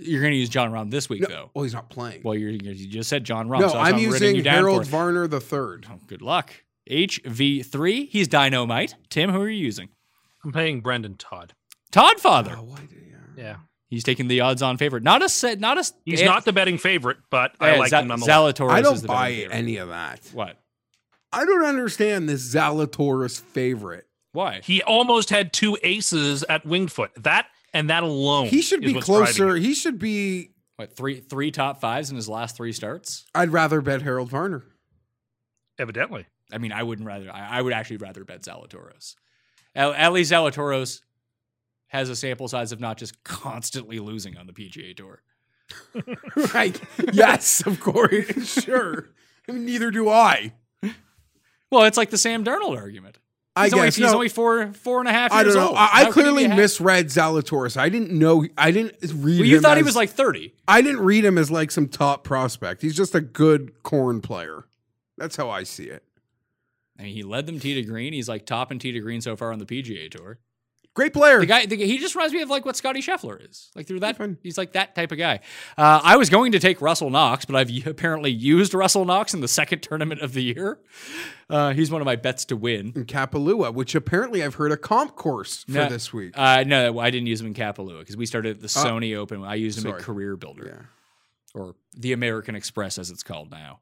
You're 0.00 0.20
going 0.20 0.30
to 0.32 0.38
use 0.38 0.48
Jon 0.48 0.70
Rahm 0.70 0.92
this 0.92 1.08
week, 1.08 1.22
No, 1.22 1.28
though. 1.28 1.50
well, 1.54 1.64
he's 1.64 1.74
not 1.74 1.90
playing. 1.90 2.20
Well, 2.22 2.36
you're, 2.36 2.50
you 2.50 2.86
just 2.88 3.08
said 3.10 3.24
John 3.24 3.48
Rahm. 3.48 3.58
no, 3.58 3.68
so 3.70 3.78
I'm 3.78 3.94
ridding 3.96 4.04
using 4.12 4.36
you 4.36 4.42
down 4.42 4.54
Harold 4.54 4.84
for. 4.84 4.90
Varner 4.92 5.26
the 5.26 5.40
third. 5.40 5.88
Oh, 5.90 5.98
good 6.06 6.22
luck. 6.22 6.54
HV3. 6.88 8.08
He's 8.08 8.28
Dynamite. 8.28 8.94
Tim, 9.10 9.30
who 9.30 9.40
are 9.40 9.48
you 9.48 9.64
using? 9.64 9.88
I'm 10.44 10.52
paying 10.52 10.80
Brendan 10.80 11.16
Todd. 11.16 11.54
Todd 11.90 12.20
Father. 12.20 12.54
Oh, 12.56 12.62
why 12.64 12.80
yeah. 12.90 13.16
Yeah. 13.36 13.56
He's 13.88 14.04
taking 14.04 14.28
the 14.28 14.40
odds 14.42 14.60
on 14.60 14.76
favorite. 14.76 15.02
Not 15.02 15.22
a 15.22 15.28
set. 15.28 15.58
Not 15.58 15.78
a. 15.78 15.84
He's 16.04 16.20
eh, 16.20 16.26
not 16.26 16.44
the 16.44 16.52
betting 16.52 16.76
favorite, 16.76 17.18
but 17.30 17.54
I 17.58 17.70
eh, 17.70 17.78
like 17.78 17.90
Za- 17.90 18.00
him 18.00 18.08
nonetheless. 18.08 18.36
Zalatoris 18.36 18.70
I 18.70 18.78
is 18.80 18.84
don't 18.84 19.02
the 19.02 19.08
buy 19.08 19.30
favorite. 19.32 19.54
any 19.54 19.76
of 19.78 19.88
that. 19.88 20.20
What? 20.32 20.58
I 21.32 21.44
don't 21.44 21.64
understand 21.64 22.28
this 22.28 22.54
Zalatoris 22.54 23.40
favorite. 23.40 24.06
Why? 24.32 24.60
He 24.62 24.82
almost 24.82 25.30
had 25.30 25.52
two 25.52 25.78
aces 25.82 26.44
at 26.44 26.64
Wingfoot. 26.64 27.22
That 27.22 27.46
and 27.72 27.88
that 27.88 28.02
alone. 28.02 28.46
He 28.46 28.60
should 28.60 28.84
is 28.84 28.90
be 28.90 28.94
what's 28.94 29.06
closer. 29.06 29.56
He 29.56 29.74
should 29.74 29.98
be. 29.98 30.50
What 30.76 30.94
three 30.94 31.20
three 31.20 31.50
top 31.50 31.80
fives 31.80 32.10
in 32.10 32.16
his 32.16 32.28
last 32.28 32.56
three 32.56 32.72
starts? 32.72 33.24
I'd 33.34 33.50
rather 33.50 33.80
bet 33.80 34.02
Harold 34.02 34.28
Varner. 34.28 34.64
Evidently. 35.78 36.26
I 36.52 36.58
mean, 36.58 36.72
I 36.72 36.82
wouldn't 36.82 37.06
rather. 37.06 37.30
I, 37.30 37.58
I 37.58 37.62
would 37.62 37.72
actually 37.72 37.98
rather 37.98 38.24
bet 38.24 38.42
Zalatoris. 38.42 39.14
At, 39.74 39.94
at 39.94 40.12
least 40.12 40.32
Zalatoris 40.32 41.02
has 41.88 42.08
a 42.08 42.16
sample 42.16 42.48
size 42.48 42.72
of 42.72 42.80
not 42.80 42.98
just 42.98 43.22
constantly 43.24 43.98
losing 43.98 44.36
on 44.36 44.46
the 44.46 44.52
PGA 44.52 44.96
Tour. 44.96 45.22
right? 46.54 46.80
yes, 47.12 47.66
of 47.66 47.80
course. 47.80 48.62
sure. 48.64 49.10
I 49.48 49.52
mean, 49.52 49.66
neither 49.66 49.90
do 49.90 50.08
I. 50.08 50.52
Well, 51.70 51.84
it's 51.84 51.98
like 51.98 52.10
the 52.10 52.18
Sam 52.18 52.44
Darnold 52.44 52.76
argument. 52.78 53.18
I 53.54 53.64
He's, 53.64 53.74
only, 53.74 53.86
guess 53.88 53.96
he's 53.96 54.06
no, 54.06 54.14
only 54.14 54.28
four 54.28 54.72
four 54.72 55.00
and 55.00 55.08
a 55.08 55.12
half 55.12 55.32
I 55.32 55.42
years 55.42 55.54
don't 55.54 55.64
know. 55.64 55.68
old. 55.70 55.76
I, 55.78 55.82
I 55.82 56.04
How 56.04 56.12
could 56.12 56.26
he 56.26 56.32
clearly 56.32 56.48
misread 56.48 57.06
Zalatoris. 57.06 57.76
I 57.76 57.88
didn't 57.88 58.12
know. 58.12 58.46
I 58.56 58.70
didn't 58.70 58.94
read. 59.02 59.40
Well, 59.40 59.48
you 59.48 59.60
thought 59.60 59.76
he 59.76 59.82
was 59.82 59.96
like 59.96 60.10
thirty. 60.10 60.54
I 60.68 60.80
didn't 60.80 61.00
read 61.00 61.24
him 61.24 61.36
as 61.36 61.50
like 61.50 61.72
some 61.72 61.88
top 61.88 62.22
prospect. 62.22 62.82
He's 62.82 62.96
just 62.96 63.16
a 63.16 63.20
good 63.20 63.82
corn 63.82 64.20
player. 64.20 64.64
That's 65.16 65.34
how 65.34 65.50
I 65.50 65.64
see 65.64 65.84
it. 65.84 66.04
I 66.98 67.02
mean, 67.02 67.14
he 67.14 67.22
led 67.22 67.46
them 67.46 67.60
tee 67.60 67.74
to 67.74 67.82
green. 67.82 68.12
He's 68.12 68.28
like 68.28 68.46
top 68.46 68.70
and 68.70 68.80
tee 68.80 68.92
to 68.92 69.00
green 69.00 69.20
so 69.20 69.36
far 69.36 69.52
on 69.52 69.58
the 69.58 69.66
PGA 69.66 70.10
Tour. 70.10 70.38
Great 70.98 71.12
player. 71.12 71.38
The 71.38 71.46
guy, 71.46 71.64
the, 71.64 71.76
he 71.76 71.98
just 71.98 72.16
reminds 72.16 72.34
me 72.34 72.42
of 72.42 72.50
like 72.50 72.64
what 72.64 72.74
Scotty 72.74 73.00
Scheffler 73.00 73.48
is. 73.48 73.70
Like 73.76 73.86
through 73.86 74.00
that, 74.00 74.18
he's 74.42 74.58
like 74.58 74.72
that 74.72 74.96
type 74.96 75.12
of 75.12 75.18
guy. 75.18 75.38
Uh, 75.76 76.00
I 76.02 76.16
was 76.16 76.28
going 76.28 76.50
to 76.50 76.58
take 76.58 76.80
Russell 76.80 77.08
Knox, 77.08 77.44
but 77.44 77.54
I've 77.54 77.70
apparently 77.86 78.32
used 78.32 78.74
Russell 78.74 79.04
Knox 79.04 79.32
in 79.32 79.40
the 79.40 79.46
second 79.46 79.80
tournament 79.80 80.22
of 80.22 80.32
the 80.32 80.42
year. 80.42 80.80
Uh, 81.48 81.72
he's 81.72 81.92
one 81.92 82.00
of 82.00 82.04
my 82.04 82.16
bets 82.16 82.44
to 82.46 82.56
win. 82.56 82.92
in 82.96 83.04
Kapalua, 83.04 83.72
which 83.72 83.94
apparently 83.94 84.42
I've 84.42 84.56
heard 84.56 84.72
a 84.72 84.76
comp 84.76 85.14
course 85.14 85.62
for 85.62 85.70
No, 85.70 85.88
this 85.88 86.12
week. 86.12 86.36
Uh, 86.36 86.64
no, 86.66 86.98
I 86.98 87.10
didn't 87.10 87.28
use 87.28 87.40
him 87.40 87.46
in 87.46 87.54
Kapalua 87.54 88.00
because 88.00 88.16
we 88.16 88.26
started 88.26 88.56
at 88.56 88.60
the 88.60 88.66
Sony 88.66 89.16
Open. 89.16 89.44
I 89.44 89.54
used 89.54 89.78
him 89.78 89.82
sorry. 89.82 89.98
at 89.98 90.02
Career 90.02 90.36
Builder 90.36 90.66
yeah. 91.54 91.60
or 91.60 91.76
the 91.96 92.12
American 92.12 92.56
Express 92.56 92.98
as 92.98 93.10
it's 93.10 93.22
called 93.22 93.52
now. 93.52 93.78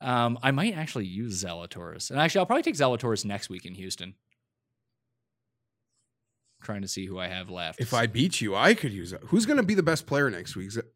Um, 0.00 0.38
I 0.42 0.50
might 0.50 0.74
actually 0.76 1.06
use 1.06 1.44
Zalatoris, 1.44 2.10
and 2.10 2.18
actually, 2.18 2.38
I'll 2.40 2.46
probably 2.46 2.62
take 2.62 2.74
Zalatoris 2.76 3.24
next 3.24 3.50
week 3.50 3.66
in 3.66 3.74
Houston. 3.74 4.14
Trying 6.62 6.82
to 6.82 6.88
see 6.88 7.06
who 7.06 7.18
I 7.18 7.28
have 7.28 7.48
left. 7.48 7.80
If 7.80 7.94
I 7.94 8.06
beat 8.06 8.40
you, 8.40 8.54
I 8.54 8.74
could 8.74 8.92
use 8.92 9.12
it. 9.12 9.20
Who's 9.28 9.46
going 9.46 9.56
to 9.56 9.62
be 9.62 9.74
the 9.74 9.82
best 9.82 10.06
player 10.06 10.28
next 10.30 10.56
week? 10.56 10.68
Is 10.68 10.76
it- 10.76 10.92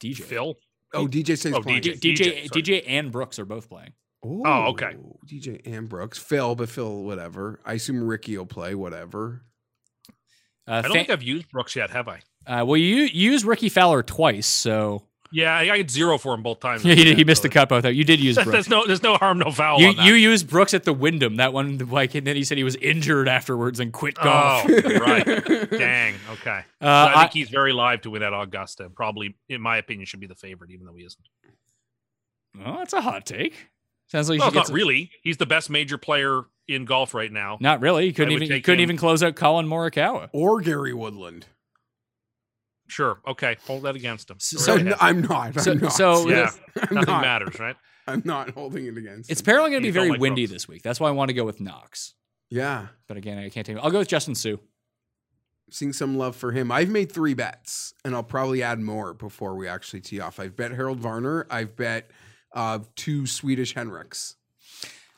DJ, 0.00 0.22
Phil. 0.22 0.56
Oh, 0.92 1.06
DJ 1.06 1.36
says 1.38 1.54
Oh, 1.54 1.60
playing. 1.62 1.82
DJ. 1.82 1.98
DJ, 2.00 2.44
DJ. 2.44 2.48
DJ, 2.50 2.84
and 2.86 3.12
Brooks 3.12 3.38
are 3.38 3.44
both 3.44 3.68
playing. 3.68 3.92
Oh, 4.24 4.68
okay. 4.70 4.96
DJ 5.26 5.60
and 5.66 5.86
Brooks. 5.88 6.18
Phil, 6.18 6.54
but 6.54 6.68
Phil, 6.70 7.02
whatever. 7.04 7.60
I 7.64 7.74
assume 7.74 8.02
Rickie 8.02 8.38
will 8.38 8.46
play, 8.46 8.74
whatever. 8.74 9.44
Uh, 10.66 10.72
I 10.72 10.82
don't 10.82 10.90
fa- 10.92 10.92
think 10.94 11.10
I've 11.10 11.22
used 11.22 11.50
Brooks 11.50 11.76
yet, 11.76 11.90
have 11.90 12.08
I? 12.08 12.20
uh, 12.46 12.64
well, 12.64 12.76
you, 12.78 12.96
you 12.96 13.32
used 13.32 13.44
Rickie 13.44 13.68
Fowler 13.68 14.02
twice, 14.02 14.46
so 14.46 15.06
Yeah, 15.36 15.52
I 15.56 15.66
got 15.78 15.90
zero 15.90 16.16
for 16.16 16.32
him 16.32 16.42
both 16.44 16.60
times. 16.60 16.84
yeah, 16.84 16.94
he, 16.94 17.02
did- 17.02 17.18
he 17.18 17.24
missed 17.24 17.42
So 17.42 17.48
the 17.48 17.52
cut 17.54 17.68
both. 17.68 17.82
times. 17.82 17.96
You 17.96 18.04
did 18.04 18.20
use 18.20 18.34
Brooks. 18.42 18.50
There's 18.52 18.68
no, 18.68 18.86
there's 18.86 19.02
no 19.02 19.16
harm, 19.16 19.38
no 19.38 19.50
foul. 19.50 19.80
You 19.80 19.88
on 19.88 19.96
that. 19.96 20.04
you 20.06 20.14
used 20.14 20.48
Brooks 20.48 20.74
at 20.74 20.84
the 20.84 20.92
Wyndham 20.92 21.36
that 21.36 21.52
one 21.52 21.78
like 21.78 22.14
and 22.14 22.24
then 22.24 22.36
he 22.36 22.44
said 22.44 22.56
he 22.56 22.62
was 22.62 22.76
injured 22.76 23.26
afterwards 23.26 23.80
and 23.80 23.92
quit 23.92 24.14
golf. 24.14 24.64
Oh, 24.68 24.98
right. 25.00 25.24
Dang. 25.70 26.14
Okay. 26.30 26.60
So 26.80 26.86
Uh, 26.86 27.12
I 27.14 27.20
think 27.22 27.30
I- 27.30 27.30
he's 27.32 27.48
very 27.50 27.72
live 27.72 28.02
to 28.02 28.10
win 28.10 28.22
at 28.22 28.32
Augusta. 28.32 28.88
Probably, 28.90 29.34
in 29.48 29.60
my 29.60 29.78
opinion, 29.78 30.06
should 30.06 30.20
be 30.20 30.28
the 30.28 30.36
favorite, 30.36 30.70
even 30.70 30.86
though 30.86 30.94
he 30.94 31.04
isn't. 31.04 31.24
Well, 32.56 32.76
that's 32.78 32.92
a 32.92 33.00
hot 33.00 33.26
take. 33.26 33.70
Sounds 34.06 34.28
like 34.30 34.38
Well, 34.38 34.48
not 34.52 34.54
gets 34.54 34.70
really. 34.70 35.10
He's 35.22 35.38
the 35.38 35.46
best 35.46 35.70
major 35.70 35.98
player 35.98 36.42
in 36.68 36.84
golf 36.84 37.14
right 37.14 37.32
now. 37.32 37.58
Not 37.60 37.80
really. 37.80 38.06
He 38.06 38.12
couldn't 38.12 38.32
I 38.32 38.36
even 38.36 38.50
he 38.52 38.60
couldn't 38.60 38.78
him. 38.80 38.84
even 38.84 38.96
close 38.96 39.22
out 39.22 39.34
Collin 39.34 39.66
Morikawa. 39.66 40.28
Or 40.32 40.60
Gary 40.60 40.94
Woodland. 40.94 41.46
Sure. 42.94 43.18
Okay. 43.26 43.56
Hold 43.66 43.82
that 43.82 43.96
against 43.96 44.30
him. 44.30 44.36
So- 44.38 44.56
So 44.58 44.74
ahead. 44.76 44.86
n- 44.88 44.94
I'm 45.00 45.20
not. 45.22 45.66
I'm 45.66 45.78
not. 45.78 45.92
so- 45.92 46.28
yeah, 46.28 46.50
I'm 46.80 46.94
nothing 46.94 47.12
not. 47.14 47.22
matters, 47.22 47.58
right? 47.58 47.74
I'm 48.06 48.22
not 48.24 48.50
holding 48.50 48.86
it 48.86 48.96
against. 48.96 49.30
It's 49.30 49.40
him. 49.40 49.44
apparently 49.44 49.70
going 49.72 49.82
to 49.82 49.86
be 49.88 49.90
very 49.90 50.10
like 50.10 50.20
windy 50.20 50.42
Brooks. 50.46 50.52
this 50.52 50.68
week. 50.68 50.82
That's 50.82 51.00
why 51.00 51.08
I 51.08 51.12
want 51.12 51.30
to 51.30 51.34
go 51.34 51.44
with 51.44 51.60
Knox. 51.60 52.14
yeah. 52.50 52.86
But 53.08 53.16
again, 53.16 53.38
I 53.38 53.48
can't 53.48 53.66
take. 53.66 53.76
I'll 53.78 53.90
go 53.90 53.98
with 53.98 54.08
Justin 54.08 54.34
Suh. 54.36 54.56
Seeing 55.70 55.92
some 55.94 56.16
love 56.18 56.36
for 56.36 56.52
him. 56.52 56.70
I've 56.70 56.90
made 56.90 57.10
three 57.10 57.34
bets, 57.34 57.94
and 58.04 58.14
I'll 58.14 58.22
probably 58.22 58.62
add 58.62 58.78
more 58.78 59.12
before 59.14 59.56
we 59.56 59.66
actually 59.66 60.02
tee 60.02 60.20
off. 60.20 60.38
I've 60.38 60.54
bet 60.54 60.70
Harold 60.70 61.00
Varner. 61.00 61.46
I've 61.50 61.74
bet 61.74 62.10
uh, 62.54 62.80
two 62.94 63.26
Swedish 63.26 63.74
Henriks. 63.74 64.34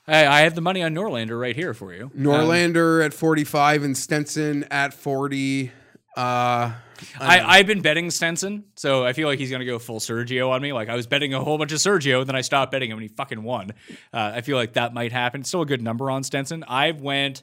Hey, 0.06 0.24
I 0.24 0.42
have 0.42 0.54
the 0.54 0.60
money 0.60 0.82
on 0.84 0.94
Norlander 0.94 1.38
right 1.38 1.56
here 1.56 1.74
for 1.74 1.92
you. 1.92 2.04
Um, 2.04 2.10
Norlander 2.22 3.04
at 3.04 3.12
45 3.12 3.82
and 3.82 3.96
Stenson 3.98 4.64
at 4.70 4.94
40. 4.94 5.72
Uh, 6.16 6.72
I, 7.20 7.40
I've 7.58 7.66
been 7.66 7.80
betting 7.80 8.10
Stenson, 8.10 8.64
so 8.74 9.04
I 9.04 9.12
feel 9.12 9.28
like 9.28 9.38
he's 9.38 9.50
going 9.50 9.60
to 9.60 9.66
go 9.66 9.78
full 9.78 10.00
Sergio 10.00 10.50
on 10.50 10.62
me. 10.62 10.72
Like 10.72 10.88
I 10.88 10.94
was 10.94 11.06
betting 11.06 11.34
a 11.34 11.42
whole 11.42 11.58
bunch 11.58 11.72
of 11.72 11.78
Sergio, 11.78 12.20
and 12.20 12.28
then 12.28 12.36
I 12.36 12.40
stopped 12.40 12.72
betting 12.72 12.90
him, 12.90 12.98
and 12.98 13.02
he 13.02 13.14
fucking 13.14 13.42
won. 13.42 13.72
Uh, 14.12 14.32
I 14.34 14.40
feel 14.40 14.56
like 14.56 14.74
that 14.74 14.94
might 14.94 15.12
happen. 15.12 15.44
Still 15.44 15.62
a 15.62 15.66
good 15.66 15.82
number 15.82 16.10
on 16.10 16.22
Stenson. 16.22 16.64
I 16.66 16.92
went. 16.92 17.42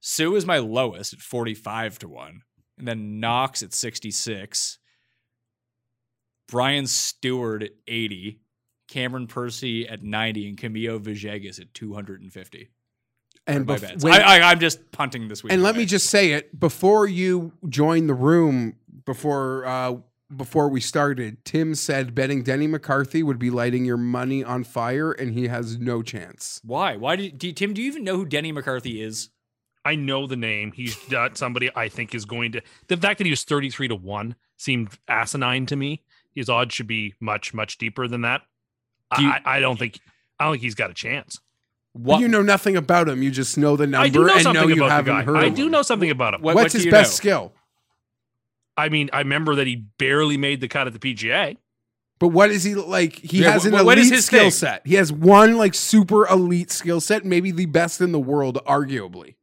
Suh 0.00 0.34
is 0.34 0.46
my 0.46 0.58
lowest 0.58 1.12
at 1.12 1.20
forty-five 1.20 1.98
to 2.00 2.08
one, 2.08 2.42
and 2.78 2.86
then 2.86 3.18
Knox 3.18 3.62
at 3.62 3.72
sixty-six. 3.72 4.78
Brian 6.48 6.84
Stuard 6.84 7.64
at 7.64 7.72
eighty, 7.88 8.40
Cameron 8.88 9.26
Percy 9.26 9.88
at 9.88 10.02
ninety, 10.04 10.48
and 10.48 10.56
Camilo 10.56 11.00
Villegas 11.00 11.60
at 11.60 11.74
two 11.74 11.94
hundred 11.94 12.20
and 12.22 12.32
fifty. 12.32 12.70
And, 13.46 13.66
My 13.66 13.76
bef- 13.76 13.80
bets. 13.80 14.04
when- 14.04 14.12
I, 14.12 14.38
I, 14.38 14.50
I'm 14.50 14.60
just 14.60 14.90
punting 14.92 15.28
this 15.28 15.42
week. 15.42 15.52
and 15.52 15.62
let 15.62 15.70
away. 15.74 15.80
me 15.80 15.86
just 15.86 16.08
say 16.10 16.32
it 16.32 16.58
before 16.58 17.06
you 17.06 17.52
joined 17.68 18.08
the 18.08 18.14
room 18.14 18.76
before 19.04 19.64
uh, 19.66 19.96
before 20.34 20.68
we 20.68 20.80
started. 20.80 21.44
Tim 21.44 21.74
said 21.76 22.14
betting 22.14 22.42
Denny 22.42 22.66
McCarthy 22.66 23.22
would 23.22 23.38
be 23.38 23.50
lighting 23.50 23.84
your 23.84 23.96
money 23.96 24.42
on 24.42 24.64
fire, 24.64 25.12
and 25.12 25.32
he 25.32 25.46
has 25.48 25.78
no 25.78 26.02
chance. 26.02 26.60
Why? 26.64 26.96
Why 26.96 27.14
did 27.16 27.38
do, 27.38 27.52
Tim? 27.52 27.72
Do 27.74 27.80
you 27.82 27.86
even 27.88 28.02
know 28.04 28.16
who 28.16 28.24
Denny 28.26 28.50
McCarthy 28.52 29.00
is? 29.00 29.28
I 29.84 29.94
know 29.94 30.26
the 30.26 30.34
name. 30.36 30.72
He's 30.72 30.96
not 31.12 31.38
somebody 31.38 31.70
I 31.76 31.88
think 31.88 32.12
is 32.12 32.24
going 32.24 32.50
to. 32.52 32.62
The 32.88 32.96
fact 32.96 33.18
that 33.18 33.24
he 33.24 33.30
was 33.30 33.44
33 33.44 33.86
to 33.88 33.94
1 33.94 34.34
seemed 34.56 34.98
asinine 35.06 35.66
to 35.66 35.76
me. 35.76 36.02
His 36.34 36.48
odds 36.48 36.74
should 36.74 36.88
be 36.88 37.14
much, 37.20 37.54
much 37.54 37.78
deeper 37.78 38.08
than 38.08 38.22
that. 38.22 38.42
Do 39.16 39.22
you- 39.22 39.30
I, 39.30 39.40
I 39.44 39.60
don't 39.60 39.78
think. 39.78 40.00
I 40.40 40.44
don't 40.44 40.54
think 40.54 40.64
he's 40.64 40.74
got 40.74 40.90
a 40.90 40.94
chance. 40.94 41.38
What 41.96 42.20
You 42.20 42.28
know 42.28 42.42
nothing 42.42 42.76
about 42.76 43.08
him. 43.08 43.22
You 43.22 43.30
just 43.30 43.56
know 43.56 43.76
the 43.76 43.86
number 43.86 44.04
I 44.04 44.08
do 44.08 44.24
know 44.24 44.34
and 44.34 44.42
something 44.42 44.62
know 44.62 44.68
you 44.68 44.74
about 44.84 44.88
the 44.88 44.92
haven't 44.94 45.14
guy. 45.16 45.22
heard. 45.22 45.36
I 45.36 45.48
do 45.48 45.66
him. 45.66 45.72
know 45.72 45.82
something 45.82 46.10
about 46.10 46.34
him. 46.34 46.42
What- 46.42 46.54
What's 46.54 46.72
do 46.74 46.78
his 46.78 46.86
best 46.86 47.12
know? 47.12 47.16
skill? 47.16 47.52
I 48.76 48.88
mean, 48.90 49.08
I 49.12 49.18
remember 49.20 49.54
that 49.56 49.66
he 49.66 49.76
barely 49.98 50.36
made 50.36 50.60
the 50.60 50.68
cut 50.68 50.86
at 50.86 50.92
the 50.92 50.98
PGA. 50.98 51.56
But 52.18 52.28
what 52.28 52.50
is 52.50 52.64
he 52.64 52.74
like? 52.74 53.16
He 53.18 53.42
Yeah, 53.42 53.52
has 53.52 53.66
an 53.66 53.72
what 53.72 53.80
elite 53.82 53.98
is 53.98 54.10
his 54.10 54.26
skill 54.26 54.40
thing? 54.42 54.50
set. 54.50 54.82
He 54.86 54.94
has 54.94 55.12
one 55.12 55.56
like 55.56 55.74
super 55.74 56.26
elite 56.28 56.70
skill 56.70 57.00
set, 57.00 57.24
maybe 57.24 57.50
the 57.50 57.66
best 57.66 58.00
in 58.00 58.12
the 58.12 58.18
world, 58.20 58.58
arguably. 58.66 59.34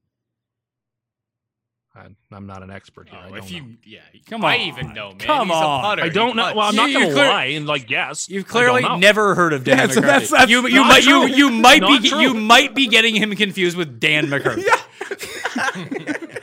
I, 1.96 2.08
I'm 2.32 2.48
not 2.48 2.64
an 2.64 2.72
expert 2.72 3.08
here. 3.08 3.20
I 3.20 3.28
Oh, 3.28 3.30
don't 3.30 3.38
if 3.38 3.52
know. 3.52 3.58
you, 3.58 3.78
yeah, 3.86 4.00
Come 4.28 4.44
on. 4.44 4.52
I 4.52 4.58
even 4.64 4.94
know, 4.94 5.10
man. 5.10 5.20
Come 5.20 5.50
He's 5.50 5.56
on. 5.58 5.80
a 5.80 5.84
putter. 5.84 6.02
I 6.04 6.10
don't 6.10 6.36
know. 6.36 6.52
Well, 6.56 6.62
I'm 6.68 6.76
not 6.76 6.92
going 6.92 7.08
to 7.10 7.16
lie 7.16 7.46
and 7.46 7.68
like 7.68 7.86
guess. 7.88 8.28
You've 8.30 8.48
clearly 8.48 8.82
never 8.98 9.36
heard 9.36 9.54
of 9.54 9.64
Dan 9.64 9.78
Yeah, 9.78 9.84
so 9.88 10.02
McCarthy. 10.02 10.08
that's- 10.08 10.30
that's 10.32 10.50
you 10.52 10.68
you 10.68 10.76
not 10.82 10.88
might 10.88 11.04
true. 11.04 11.28
you 11.28 11.50
might 11.52 11.82
Not 11.82 12.02
be 12.02 12.10
true. 12.10 12.20
you 12.20 12.34
might 12.34 12.74
be 12.74 12.88
getting 12.88 13.14
him 13.16 13.36
confused 13.36 13.78
with 13.78 14.00
Dan 14.00 14.28
McCarthy. 14.30 14.64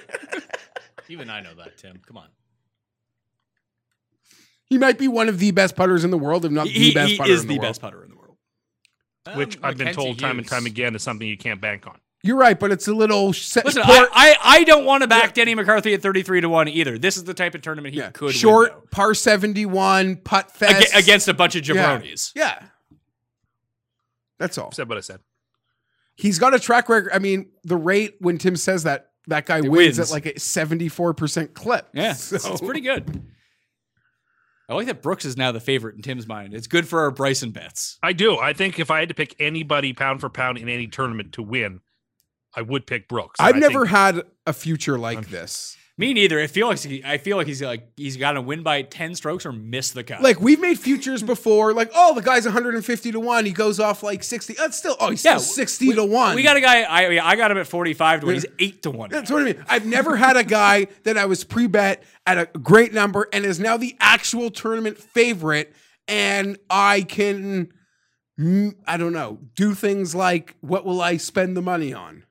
Even 1.08 1.28
I 1.30 1.40
know 1.40 1.54
that, 1.54 1.76
Tim. 1.76 2.00
Come 2.06 2.16
on. 2.18 2.28
He 4.66 4.78
might 4.78 4.98
be 4.98 5.08
one 5.08 5.28
of 5.28 5.40
the 5.40 5.50
best 5.50 5.74
putters 5.74 6.04
in 6.04 6.12
the 6.12 6.18
world, 6.18 6.44
if 6.44 6.52
not 6.52 6.68
He, 6.68 6.90
the 6.90 6.94
best 6.94 7.10
he 7.10 7.18
putter 7.18 7.32
is 7.32 7.42
in 7.42 7.48
the, 7.48 7.54
the, 7.54 7.58
world. 7.58 7.68
best 7.70 7.80
putter 7.80 8.04
in 8.04 8.10
the 8.10 8.16
world. 8.16 8.36
which 9.34 9.56
Um, 9.56 9.64
I've 9.64 9.76
been 9.76 9.86
Mackenzie 9.86 10.06
told 10.06 10.18
time 10.20 10.38
and 10.38 10.46
time 10.46 10.66
again 10.66 10.94
is 10.94 11.02
something 11.02 11.26
you 11.26 11.36
can't 11.36 11.60
bank 11.60 11.88
on. 11.88 11.98
You're 12.22 12.36
right, 12.36 12.58
but 12.58 12.70
it's 12.70 12.86
a 12.86 12.92
little 12.92 13.32
set 13.32 13.64
Listen, 13.64 13.82
court- 13.82 14.10
I, 14.12 14.32
I, 14.32 14.36
I 14.56 14.64
don't 14.64 14.84
want 14.84 15.02
to 15.02 15.08
back 15.08 15.32
Denny 15.32 15.54
McCarthy 15.54 15.94
at 15.94 16.02
33 16.02 16.42
to 16.42 16.48
1 16.50 16.68
either. 16.68 16.98
This 16.98 17.16
is 17.16 17.24
the 17.24 17.32
type 17.32 17.54
of 17.54 17.62
tournament 17.62 17.94
he 17.94 18.00
yeah, 18.00 18.10
could 18.10 18.34
short 18.34 18.74
win, 18.74 18.82
par 18.90 19.14
71 19.14 20.16
putt 20.16 20.50
fest 20.50 20.92
Aga- 20.92 20.98
against 21.02 21.28
a 21.28 21.34
bunch 21.34 21.56
of 21.56 21.66
Yeah. 21.66 21.98
jabronis. 21.98 22.32
Yeah. 22.34 22.62
That's 24.38 24.58
all. 24.58 24.70
Said 24.72 24.88
what 24.88 24.98
I 24.98 25.02
said. 25.02 25.20
He's 26.16 26.38
got 26.38 26.52
a 26.54 26.58
track 26.60 26.88
record. 26.90 27.10
I 27.14 27.18
mean, 27.18 27.50
the 27.64 27.76
rate 27.76 28.16
when 28.20 28.36
Tim 28.36 28.56
says 28.56 28.82
that 28.82 29.10
that 29.28 29.46
guy 29.46 29.60
wins, 29.62 29.96
wins. 29.96 29.98
at 29.98 30.10
like 30.10 30.26
a 30.26 30.34
74% 30.34 31.54
clip. 31.54 31.88
Yeah, 31.94 32.12
So- 32.14 32.36
it's, 32.36 32.46
it's 32.46 32.60
pretty 32.60 32.80
good. 32.80 33.22
I 34.68 34.74
like 34.74 34.86
that 34.86 35.02
Brooks 35.02 35.24
is 35.24 35.36
now 35.36 35.50
the 35.50 35.58
favorite 35.58 35.96
in 35.96 36.02
Tim's 36.02 36.28
mind. 36.28 36.54
It's 36.54 36.68
good 36.68 36.86
for 36.86 37.00
our 37.00 37.10
Bryson 37.10 37.50
bets. 37.50 37.98
I 38.04 38.12
do. 38.12 38.38
I 38.38 38.52
think 38.52 38.78
if 38.78 38.88
I 38.90 39.00
had 39.00 39.08
to 39.08 39.16
pick 39.16 39.34
anybody 39.40 39.92
pound 39.94 40.20
for 40.20 40.28
pound 40.28 40.58
in 40.58 40.68
any 40.68 40.86
tournament 40.86 41.32
to 41.32 41.42
win, 41.42 41.80
I 42.54 42.62
would 42.62 42.86
pick 42.86 43.08
Brooks. 43.08 43.36
I've 43.38 43.56
I 43.56 43.58
never 43.58 43.80
think- 43.86 43.88
had 43.96 44.22
a 44.46 44.52
future 44.52 44.98
like 44.98 45.28
this. 45.30 45.76
Me 45.98 46.14
neither. 46.14 46.40
I 46.40 46.46
feel 46.46 46.66
like 46.66 46.78
he, 46.78 47.04
I 47.04 47.18
feel 47.18 47.36
like 47.36 47.46
he's 47.46 47.60
like 47.60 47.86
he's 47.94 48.16
got 48.16 48.32
to 48.32 48.40
win 48.40 48.62
by 48.62 48.80
10 48.80 49.14
strokes 49.14 49.44
or 49.44 49.52
miss 49.52 49.90
the 49.90 50.02
cut. 50.02 50.22
Like 50.22 50.40
we've 50.40 50.58
made 50.58 50.78
futures 50.78 51.22
before, 51.22 51.74
like 51.74 51.90
oh 51.94 52.14
the 52.14 52.22
guy's 52.22 52.46
150 52.46 53.12
to 53.12 53.20
one, 53.20 53.44
he 53.44 53.52
goes 53.52 53.78
off 53.78 54.02
like 54.02 54.24
60. 54.24 54.54
That's 54.54 54.78
still 54.78 54.96
oh 54.98 55.10
he's 55.10 55.22
Yeah, 55.22 55.36
still 55.36 55.54
60 55.56 55.92
to 55.96 56.04
one. 56.06 56.36
we 56.36 56.42
got 56.42 56.56
a 56.56 56.60
guy. 56.62 56.84
I 56.84 57.20
I 57.32 57.36
got 57.36 57.50
him 57.50 57.58
at 57.58 57.66
45 57.66 58.20
to 58.20 58.26
1. 58.26 58.34
He's 58.34 58.46
8 58.58 58.82
to 58.84 58.90
1. 58.90 59.10
That's 59.10 59.30
what 59.30 59.42
I 59.42 59.44
mean. 59.44 59.62
I've 59.68 59.84
never 59.84 60.16
had 60.16 60.38
a 60.38 60.44
guy 60.44 60.86
that 61.04 61.18
I 61.18 61.26
was 61.26 61.44
pre-bet 61.44 62.02
at 62.26 62.38
a 62.38 62.46
great 62.58 62.94
number 62.94 63.28
and 63.30 63.44
is 63.44 63.60
now 63.60 63.76
the 63.76 63.94
actual 64.00 64.50
tournament 64.50 64.96
favorite, 64.96 65.74
and 66.08 66.56
I 66.70 67.02
can, 67.02 67.72
mm, 68.40 68.74
I 68.86 68.96
don't 68.96 69.12
know, 69.12 69.38
do 69.54 69.74
things 69.74 70.14
like 70.14 70.56
what 70.62 70.86
will 70.86 71.02
I 71.02 71.18
spend 71.18 71.58
the 71.58 71.62
money 71.62 71.92
on? 71.92 72.24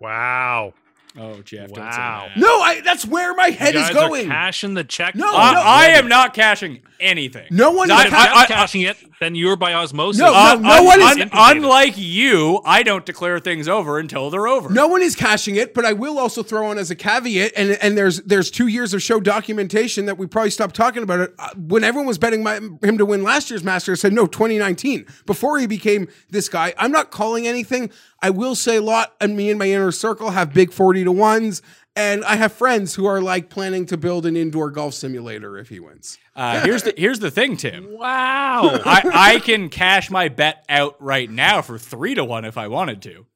Wow. 0.00 0.74
Oh, 1.18 1.40
Geoff. 1.40 1.68
Don't 1.68 1.76
say 1.92 1.98
Wow. 1.98 2.28
No, 2.36 2.60
I. 2.60 2.82
That's 2.82 3.06
where 3.06 3.34
my 3.34 3.48
head 3.48 3.72
You 3.72 3.80
is 3.80 3.86
guys 3.88 3.96
are 3.96 4.08
going. 4.10 4.26
cashing 4.28 4.74
the 4.74 4.84
check. 4.84 5.14
No, 5.14 5.34
I, 5.34 5.54
no. 5.54 5.60
I 5.62 5.84
am 5.92 6.08
not 6.08 6.34
cashing 6.34 6.80
anything. 7.00 7.46
No 7.50 7.70
one 7.70 7.90
is 7.90 7.98
If 7.98 8.10
ca- 8.10 8.24
Geoff's 8.26 8.36
I- 8.36 8.46
cashing 8.46 8.82
it, 8.82 8.98
then 9.18 9.34
you're 9.34 9.56
by 9.56 9.72
osmosis. 9.72 10.20
No, 10.20 10.34
Uh, 10.34 10.56
no 10.60 10.68
un- 10.70 10.84
one 10.84 11.00
is- 11.00 11.06
un- 11.22 11.30
unlike 11.32 11.94
you, 11.96 12.60
I 12.66 12.82
don't 12.82 13.06
declare 13.06 13.38
things 13.38 13.66
over 13.66 13.98
until 13.98 14.28
they're 14.28 14.46
over. 14.46 14.68
No 14.68 14.88
one 14.88 15.00
is 15.00 15.14
cashing 15.16 15.56
it, 15.56 15.72
but 15.72 15.86
I 15.86 15.94
will 15.94 16.18
also 16.18 16.42
throw 16.42 16.66
on 16.66 16.76
as 16.76 16.90
a 16.90 16.94
caveat, 16.94 17.52
and 17.56 17.78
and 17.80 17.96
there's 17.96 18.20
there's 18.22 18.50
two 18.50 18.66
years 18.66 18.92
of 18.92 19.02
show 19.02 19.18
documentation 19.18 20.04
that 20.04 20.18
we 20.18 20.26
probably 20.26 20.50
stopped 20.50 20.76
talking 20.76 21.02
about 21.02 21.20
it. 21.20 21.34
Uh, 21.38 21.48
When 21.56 21.82
everyone 21.82 22.06
was 22.06 22.18
betting 22.18 22.42
my, 22.42 22.56
him 22.56 22.98
to 22.98 23.06
win 23.06 23.22
last 23.22 23.48
year's 23.48 23.64
Masters, 23.64 24.00
I 24.00 24.02
said 24.02 24.12
no, 24.12 24.26
2019 24.26 25.06
before 25.24 25.58
he 25.60 25.66
became 25.66 26.08
this 26.28 26.50
guy. 26.50 26.74
I'm 26.76 26.92
not 26.92 27.10
calling 27.10 27.46
anything. 27.46 27.90
I 28.26 28.30
will 28.30 28.56
say 28.56 28.78
a 28.78 28.82
lot, 28.82 29.14
and 29.20 29.36
me 29.36 29.50
and 29.50 29.58
my 29.58 29.66
inner 29.66 29.92
circle 29.92 30.30
have 30.30 30.52
big 30.52 30.72
40 30.72 31.04
to 31.04 31.12
ones, 31.12 31.62
and 31.94 32.24
I 32.24 32.34
have 32.34 32.50
friends 32.50 32.96
who 32.96 33.06
are 33.06 33.20
like 33.20 33.50
planning 33.50 33.86
to 33.86 33.96
build 33.96 34.26
an 34.26 34.36
indoor 34.36 34.68
golf 34.72 34.94
simulator 34.94 35.56
if 35.56 35.68
he 35.68 35.78
wins. 35.78 36.18
Uh, 36.34 36.60
here's 36.64 36.82
the 36.82 36.92
here's 36.96 37.20
the 37.20 37.30
thing, 37.30 37.56
Tim. 37.56 37.96
Wow. 37.96 38.80
I, 38.84 39.10
I 39.14 39.38
can 39.38 39.68
cash 39.68 40.10
my 40.10 40.26
bet 40.26 40.64
out 40.68 40.96
right 41.00 41.30
now 41.30 41.62
for 41.62 41.78
three 41.78 42.16
to 42.16 42.24
one 42.24 42.44
if 42.44 42.58
I 42.58 42.66
wanted 42.66 43.00
to. 43.02 43.26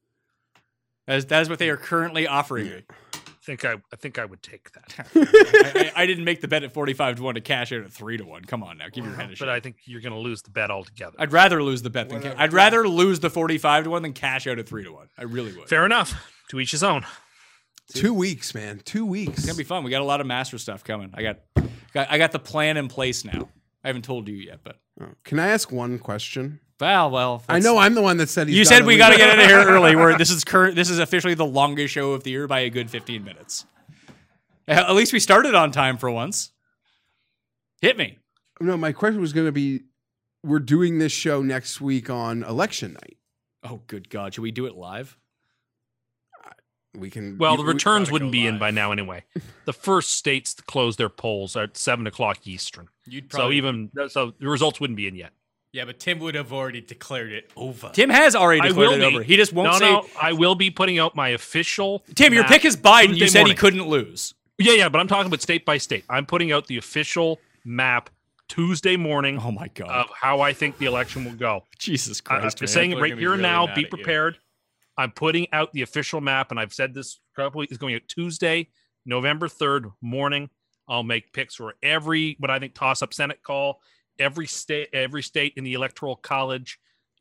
That's, 1.07 1.25
that's 1.27 1.49
what 1.49 1.61
they 1.61 1.71
are 1.71 1.77
currently 1.77 2.27
offering 2.27 2.67
me. 2.67 2.83
I 3.10 3.10
think 3.43 3.65
I, 3.65 3.75
I 3.93 3.97
think 3.97 4.19
I 4.19 4.25
would 4.25 4.43
take 4.43 4.71
that. 4.73 5.11
I, 5.15 5.93
I, 5.97 6.03
I 6.03 6.07
didn't 6.07 6.25
make 6.25 6.41
the 6.41 6.49
bet 6.49 6.63
at 6.63 6.73
forty 6.73 6.93
five 6.93 7.17
to 7.17 7.23
one 7.23 7.35
to 7.35 7.41
cash 7.41 7.73
out 7.73 7.83
at 7.83 7.93
three 7.93 8.17
to 8.17 8.25
one. 8.25 8.45
Come 8.45 8.63
on 8.63 8.79
now, 8.79 8.87
give 8.93 9.05
your 9.05 9.15
head 9.15 9.31
a 9.31 9.37
But. 9.39 9.49
I 9.49 9.61
think 9.61 9.77
you're 9.85 10.01
going 10.01 10.13
to 10.13 10.19
lose 10.19 10.43
the 10.43 10.51
bet 10.51 10.71
altogether. 10.71 11.17
I'd 11.19 11.33
rather 11.33 11.63
lose 11.63 11.83
the 11.83 11.91
bet 11.91 12.09
than 12.09 12.23
ca- 12.23 12.35
I'd 12.37 12.53
rather 12.53 12.87
lose 12.87 13.21
the 13.21 13.31
forty 13.31 13.59
five 13.59 13.85
to 13.85 13.91
one 13.91 14.03
than 14.03 14.13
cash 14.13 14.47
out 14.47 14.59
at 14.59 14.69
three 14.69 14.85
to 14.85 14.93
one. 14.93 15.09
I 15.19 15.23
really 15.23 15.53
would. 15.57 15.69
Fair 15.69 15.87
enough. 15.87 16.15
To 16.51 16.61
each 16.61 16.73
his 16.73 16.83
own. 16.83 17.05
Two 17.95 18.15
weeks, 18.15 18.55
man. 18.55 18.81
Two 18.85 19.05
weeks. 19.05 19.39
It's 19.39 19.47
gonna 19.47 19.57
be 19.57 19.65
fun. 19.65 19.85
We 19.85 19.91
got 19.91 20.03
a 20.03 20.05
lot 20.05 20.21
of 20.21 20.27
master 20.27 20.59
stuff 20.59 20.85
coming. 20.85 21.11
I 21.15 21.23
got, 21.23 21.39
got 21.93 22.11
I 22.11 22.19
got 22.19 22.33
the 22.33 22.39
plan 22.39 22.77
in 22.77 22.89
place 22.89 23.25
now. 23.25 23.49
I 23.83 23.89
haven't 23.89 24.05
told 24.05 24.29
you 24.29 24.35
yet, 24.35 24.61
but 24.63 24.77
oh, 25.01 25.07
Can 25.25 25.39
I 25.39 25.49
ask 25.49 25.73
one 25.73 25.99
question? 25.99 26.61
Well, 26.81 27.11
well. 27.11 27.43
I 27.49 27.59
know 27.59 27.79
I'm 27.79 27.95
the 27.95 28.03
one 28.03 28.17
that 28.19 28.29
said 28.29 28.49
he's 28.49 28.57
You 28.57 28.65
said 28.65 28.85
we 28.85 28.97
got 28.97 29.11
to 29.11 29.17
get 29.17 29.31
out 29.31 29.39
of 29.39 29.47
here 29.47 29.59
early. 29.69 29.97
Where 29.97 30.17
this 30.17 30.31
is 30.31 30.45
current. 30.45 30.75
This 30.77 30.91
is 30.91 30.99
officially 30.99 31.35
the 31.35 31.47
longest 31.47 31.93
show 31.95 32.13
of 32.13 32.25
the 32.25 32.31
year 32.31 32.47
by 32.47 32.61
a 32.61 32.71
good 32.71 32.91
fifteen 32.91 33.25
minutes. 33.25 33.67
At 34.67 34.95
least 34.95 35.13
we 35.13 35.19
started 35.21 35.55
on 35.55 35.73
time 35.73 35.97
for 35.99 36.11
once. 36.11 36.53
Hit 37.81 37.97
me. 37.97 38.19
No, 38.61 38.77
my 38.77 38.93
question 38.93 39.21
was 39.21 39.33
going 39.33 39.47
to 39.47 39.53
be 39.53 39.83
we're 40.45 40.59
doing 40.59 40.99
this 40.99 41.13
show 41.13 41.43
next 41.43 41.81
week 41.81 42.09
on 42.09 42.43
election 42.45 42.93
night. 42.95 43.17
Oh, 43.63 43.81
good 43.87 44.09
God! 44.09 44.35
Should 44.35 44.43
we 44.43 44.51
do 44.51 44.67
it 44.67 44.75
live? 44.75 45.17
We 46.97 47.11
can. 47.11 47.39
Well, 47.39 47.57
the 47.57 47.63
we- 47.63 47.69
returns 47.69 48.07
gotta 48.09 48.13
wouldn't 48.15 48.31
go 48.31 48.33
be 48.33 48.47
in 48.47 48.59
by 48.59 48.71
now 48.71 48.91
anyway. 48.91 49.25
The 49.65 49.73
first 49.73 50.15
states 50.15 50.55
to 50.55 50.63
close 50.63 50.97
their 50.97 51.09
polls 51.09 51.57
are 51.57 51.65
at 51.65 51.77
seven 51.77 52.07
o'clock 52.07 52.47
Eastern. 52.47 52.89
You'd 53.07 53.33
So 53.33 53.53
even 53.53 53.91
so, 54.09 54.33
the 54.39 54.49
results 54.49 54.81
wouldn't 54.81 54.97
be 54.97 55.07
in 55.07 55.15
yet. 55.15 55.33
Yeah, 55.73 55.85
but 55.85 55.99
Tim 56.01 56.19
would 56.21 56.35
have 56.35 56.53
already 56.53 56.81
declared 56.81 57.33
it 57.33 57.51
over. 57.57 57.91
Tim 57.91 58.11
has 58.11 58.35
already 58.35 58.61
I 58.61 58.69
declared 58.69 58.89
will 58.89 58.97
it 58.97 58.99
be. 59.11 59.15
over. 59.17 59.23
He 59.23 59.37
just 59.37 59.53
won't 59.53 59.73
no, 59.73 59.79
say. 59.79 59.93
no. 59.93 60.07
I 60.21 60.33
will 60.33 60.55
be 60.55 60.71
putting 60.71 60.99
out 60.99 61.15
my 61.15 61.29
official. 61.31 62.05
Tim, 62.15 62.35
your 62.35 62.45
pick 62.45 62.65
is 62.65 62.77
Biden. 62.77 63.17
you 63.17 63.29
said 63.29 63.41
morning. 63.41 63.57
he 63.57 63.59
couldn't 63.59 63.87
lose. 63.89 64.35
Yeah, 64.59 64.75
yeah, 64.75 64.89
but 64.89 65.01
I'm 65.01 65.09
talking 65.09 65.27
about 65.27 65.41
state 65.41 65.65
by 65.65 65.79
state. 65.79 66.05
I'm 66.09 66.27
putting 66.27 66.53
out 66.53 66.67
the 66.67 66.77
official 66.77 67.41
map 67.65 68.11
Tuesday 68.49 68.97
morning 68.97 69.39
Oh 69.41 69.53
my 69.53 69.69
God! 69.69 69.89
of 69.89 70.11
how 70.21 70.41
I 70.41 70.53
think 70.53 70.77
the 70.79 70.87
election 70.87 71.25
will 71.25 71.35
go. 71.35 71.65
Jesus 71.79 72.21
Christ! 72.21 72.43
I'm 72.43 72.47
just 72.51 72.61
man. 72.61 72.69
saying 72.69 72.91
it 72.93 72.97
right 73.01 73.17
here 73.17 73.33
and 73.33 73.41
really 73.41 73.43
now. 73.43 73.75
Be 73.75 73.85
prepared. 73.85 74.39
I'm 74.99 75.13
putting 75.13 75.47
out 75.53 75.73
the 75.73 75.83
official 75.83 76.21
map, 76.21 76.51
and 76.51 76.59
I've 76.61 76.75
said 76.75 76.93
this 76.93 77.21
probably 77.33 77.69
is 77.71 77.79
going 77.79 77.95
out 77.95 78.03
Tuesday, 78.09 78.69
November 79.07 79.49
3rd 79.49 79.93
morning. 80.03 80.51
I'll 80.89 81.05
make 81.05 81.33
picks 81.33 81.55
for 81.55 81.75
every 81.83 82.37
what 82.41 82.51
I 82.51 82.59
think 82.59 82.75
toss 82.75 83.01
up 83.01 83.15
Senate 83.15 83.43
call, 83.43 83.81
every 84.19 84.47
state, 84.47 84.89
every 84.93 85.23
state 85.23 85.55
in 85.57 85.65
the 85.65 85.75
electoral 85.75 86.17
college. 86.17 86.79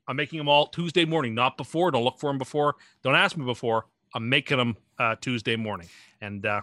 I'm 0.08 0.16
making 0.16 0.40
them 0.40 0.50
all 0.50 0.68
Tuesday 0.68 1.06
morning, 1.06 1.36
not 1.36 1.56
before. 1.56 1.92
Don't 1.92 2.04
look 2.04 2.20
for 2.20 2.30
them 2.30 2.40
before. 2.40 2.76
Don't 3.04 3.16
ask 3.16 3.38
me 3.38 3.46
before. 3.46 3.86
I'm 4.14 4.28
making 4.28 4.58
them 4.58 4.78
uh, 4.98 5.16
Tuesday 5.22 5.56
morning, 5.56 5.88
and 6.20 6.46
uh, 6.46 6.62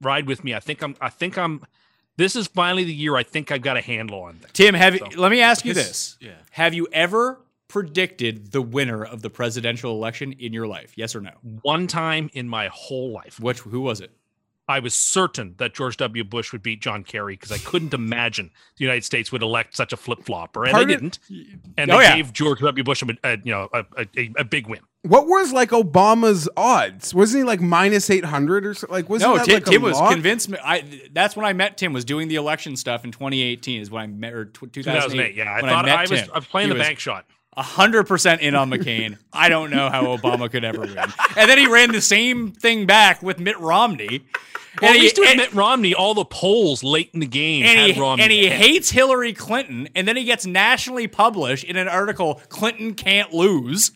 ride 0.00 0.26
with 0.26 0.44
me. 0.44 0.54
I 0.54 0.60
think 0.60 0.82
I'm. 0.82 0.94
I 1.00 1.08
think 1.08 1.36
I'm. 1.36 1.64
This 2.16 2.36
is 2.36 2.46
finally 2.46 2.84
the 2.84 2.94
year 2.94 3.16
I 3.16 3.24
think 3.24 3.50
I've 3.50 3.60
got 3.60 3.76
a 3.76 3.80
handle 3.80 4.22
on 4.22 4.34
things. 4.34 4.52
Tim, 4.52 4.74
have 4.74 4.94
you, 4.94 5.00
let 5.16 5.30
me 5.30 5.40
ask 5.40 5.64
you 5.64 5.74
this: 5.74 6.16
yeah. 6.20 6.34
Have 6.52 6.74
you 6.74 6.86
ever 6.92 7.40
predicted 7.68 8.52
the 8.52 8.62
winner 8.62 9.04
of 9.04 9.22
the 9.22 9.30
presidential 9.30 9.90
election 9.90 10.32
in 10.32 10.52
your 10.52 10.66
life? 10.66 10.92
Yes 10.96 11.16
or 11.16 11.20
no? 11.20 11.32
One 11.62 11.86
time 11.86 12.30
in 12.32 12.48
my 12.48 12.68
whole 12.68 13.10
life, 13.10 13.40
Which 13.40 13.60
who 13.60 13.80
was 13.80 14.00
it? 14.00 14.12
I 14.68 14.80
was 14.80 14.94
certain 14.94 15.54
that 15.58 15.74
George 15.74 15.96
W. 15.98 16.24
Bush 16.24 16.50
would 16.50 16.62
beat 16.62 16.80
John 16.80 17.04
Kerry 17.04 17.34
because 17.34 17.52
I 17.52 17.58
couldn't 17.58 17.94
imagine 17.94 18.50
the 18.76 18.84
United 18.84 19.04
States 19.04 19.30
would 19.30 19.42
elect 19.42 19.76
such 19.76 19.92
a 19.92 19.96
flip 19.96 20.24
flopper, 20.24 20.64
and 20.64 20.72
Pardon? 20.72 20.88
they 20.88 20.94
didn't. 20.94 21.18
And 21.78 21.90
Oh, 21.90 21.98
they 21.98 22.04
yeah. 22.04 22.16
gave 22.16 22.32
George 22.32 22.58
W. 22.60 22.82
Bush 22.82 23.02
a, 23.02 23.06
a 23.22 23.38
you 23.44 23.52
know 23.52 23.68
a, 23.72 23.84
a, 24.16 24.30
a 24.38 24.44
big 24.44 24.66
win. 24.66 24.80
What 25.02 25.28
was 25.28 25.52
like 25.52 25.70
Obama's 25.70 26.48
odds? 26.56 27.14
Wasn't 27.14 27.40
he 27.40 27.44
like 27.44 27.60
minus 27.60 28.10
800 28.10 28.66
or 28.66 28.74
something? 28.74 28.92
Like, 28.92 29.08
wasn't 29.08 29.30
No, 29.30 29.36
that 29.38 29.44
Tim, 29.44 29.54
like 29.54 29.66
a 29.68 29.70
Tim 29.70 29.82
was 29.82 29.94
lock? 29.96 30.12
convinced. 30.12 30.48
Me, 30.48 30.58
I 30.64 30.82
that's 31.12 31.36
when 31.36 31.46
I 31.46 31.52
met 31.52 31.76
Tim. 31.76 31.92
Was 31.92 32.04
doing 32.04 32.26
the 32.26 32.34
election 32.34 32.74
stuff 32.74 33.04
in 33.04 33.12
2018. 33.12 33.80
Is 33.82 33.88
when 33.90 34.02
I 34.02 34.06
met 34.08 34.32
or 34.34 34.46
tw- 34.46 34.72
2008. 34.72 34.74
2008. 34.74 35.34
Yeah, 35.36 35.44
I 35.52 35.62
when 35.62 35.70
thought 35.70 35.84
met 35.84 35.96
I, 35.96 36.00
was 36.02 36.10
Tim. 36.10 36.30
I 36.34 36.38
was 36.38 36.46
playing 36.46 36.66
He 36.68 36.72
the 36.74 36.78
was 36.80 36.88
bank 36.88 36.98
shot. 36.98 37.24
Hundred 37.62 38.04
percent 38.06 38.40
in 38.42 38.54
on 38.54 38.70
McCain. 38.70 39.18
I 39.32 39.48
don't 39.48 39.70
know 39.70 39.88
how 39.90 40.16
Obama 40.16 40.50
could 40.50 40.64
ever 40.64 40.80
win. 40.80 40.96
And 41.36 41.48
then 41.50 41.58
he 41.58 41.66
ran 41.66 41.92
the 41.92 42.00
same 42.00 42.52
thing 42.52 42.86
back 42.86 43.22
with 43.22 43.38
Mitt 43.38 43.58
Romney. 43.58 44.26
Well, 44.82 44.90
and 44.90 44.90
at 44.90 44.96
he, 44.96 45.02
least 45.02 45.18
with 45.18 45.28
and- 45.30 45.38
Mitt 45.38 45.54
Romney, 45.54 45.94
all 45.94 46.12
the 46.12 46.24
polls 46.26 46.84
late 46.84 47.10
in 47.14 47.20
the 47.20 47.26
game 47.26 47.64
and 47.64 47.78
had 47.78 47.90
he, 47.90 48.00
Romney. 48.00 48.22
and 48.24 48.30
he 48.32 48.46
ahead. 48.46 48.60
hates 48.60 48.90
Hillary 48.90 49.32
Clinton, 49.32 49.88
and 49.94 50.06
then 50.06 50.16
he 50.16 50.24
gets 50.24 50.44
nationally 50.44 51.06
published 51.08 51.64
in 51.64 51.76
an 51.76 51.88
article, 51.88 52.42
Clinton 52.50 52.92
can't 52.94 53.32
lose. 53.32 53.92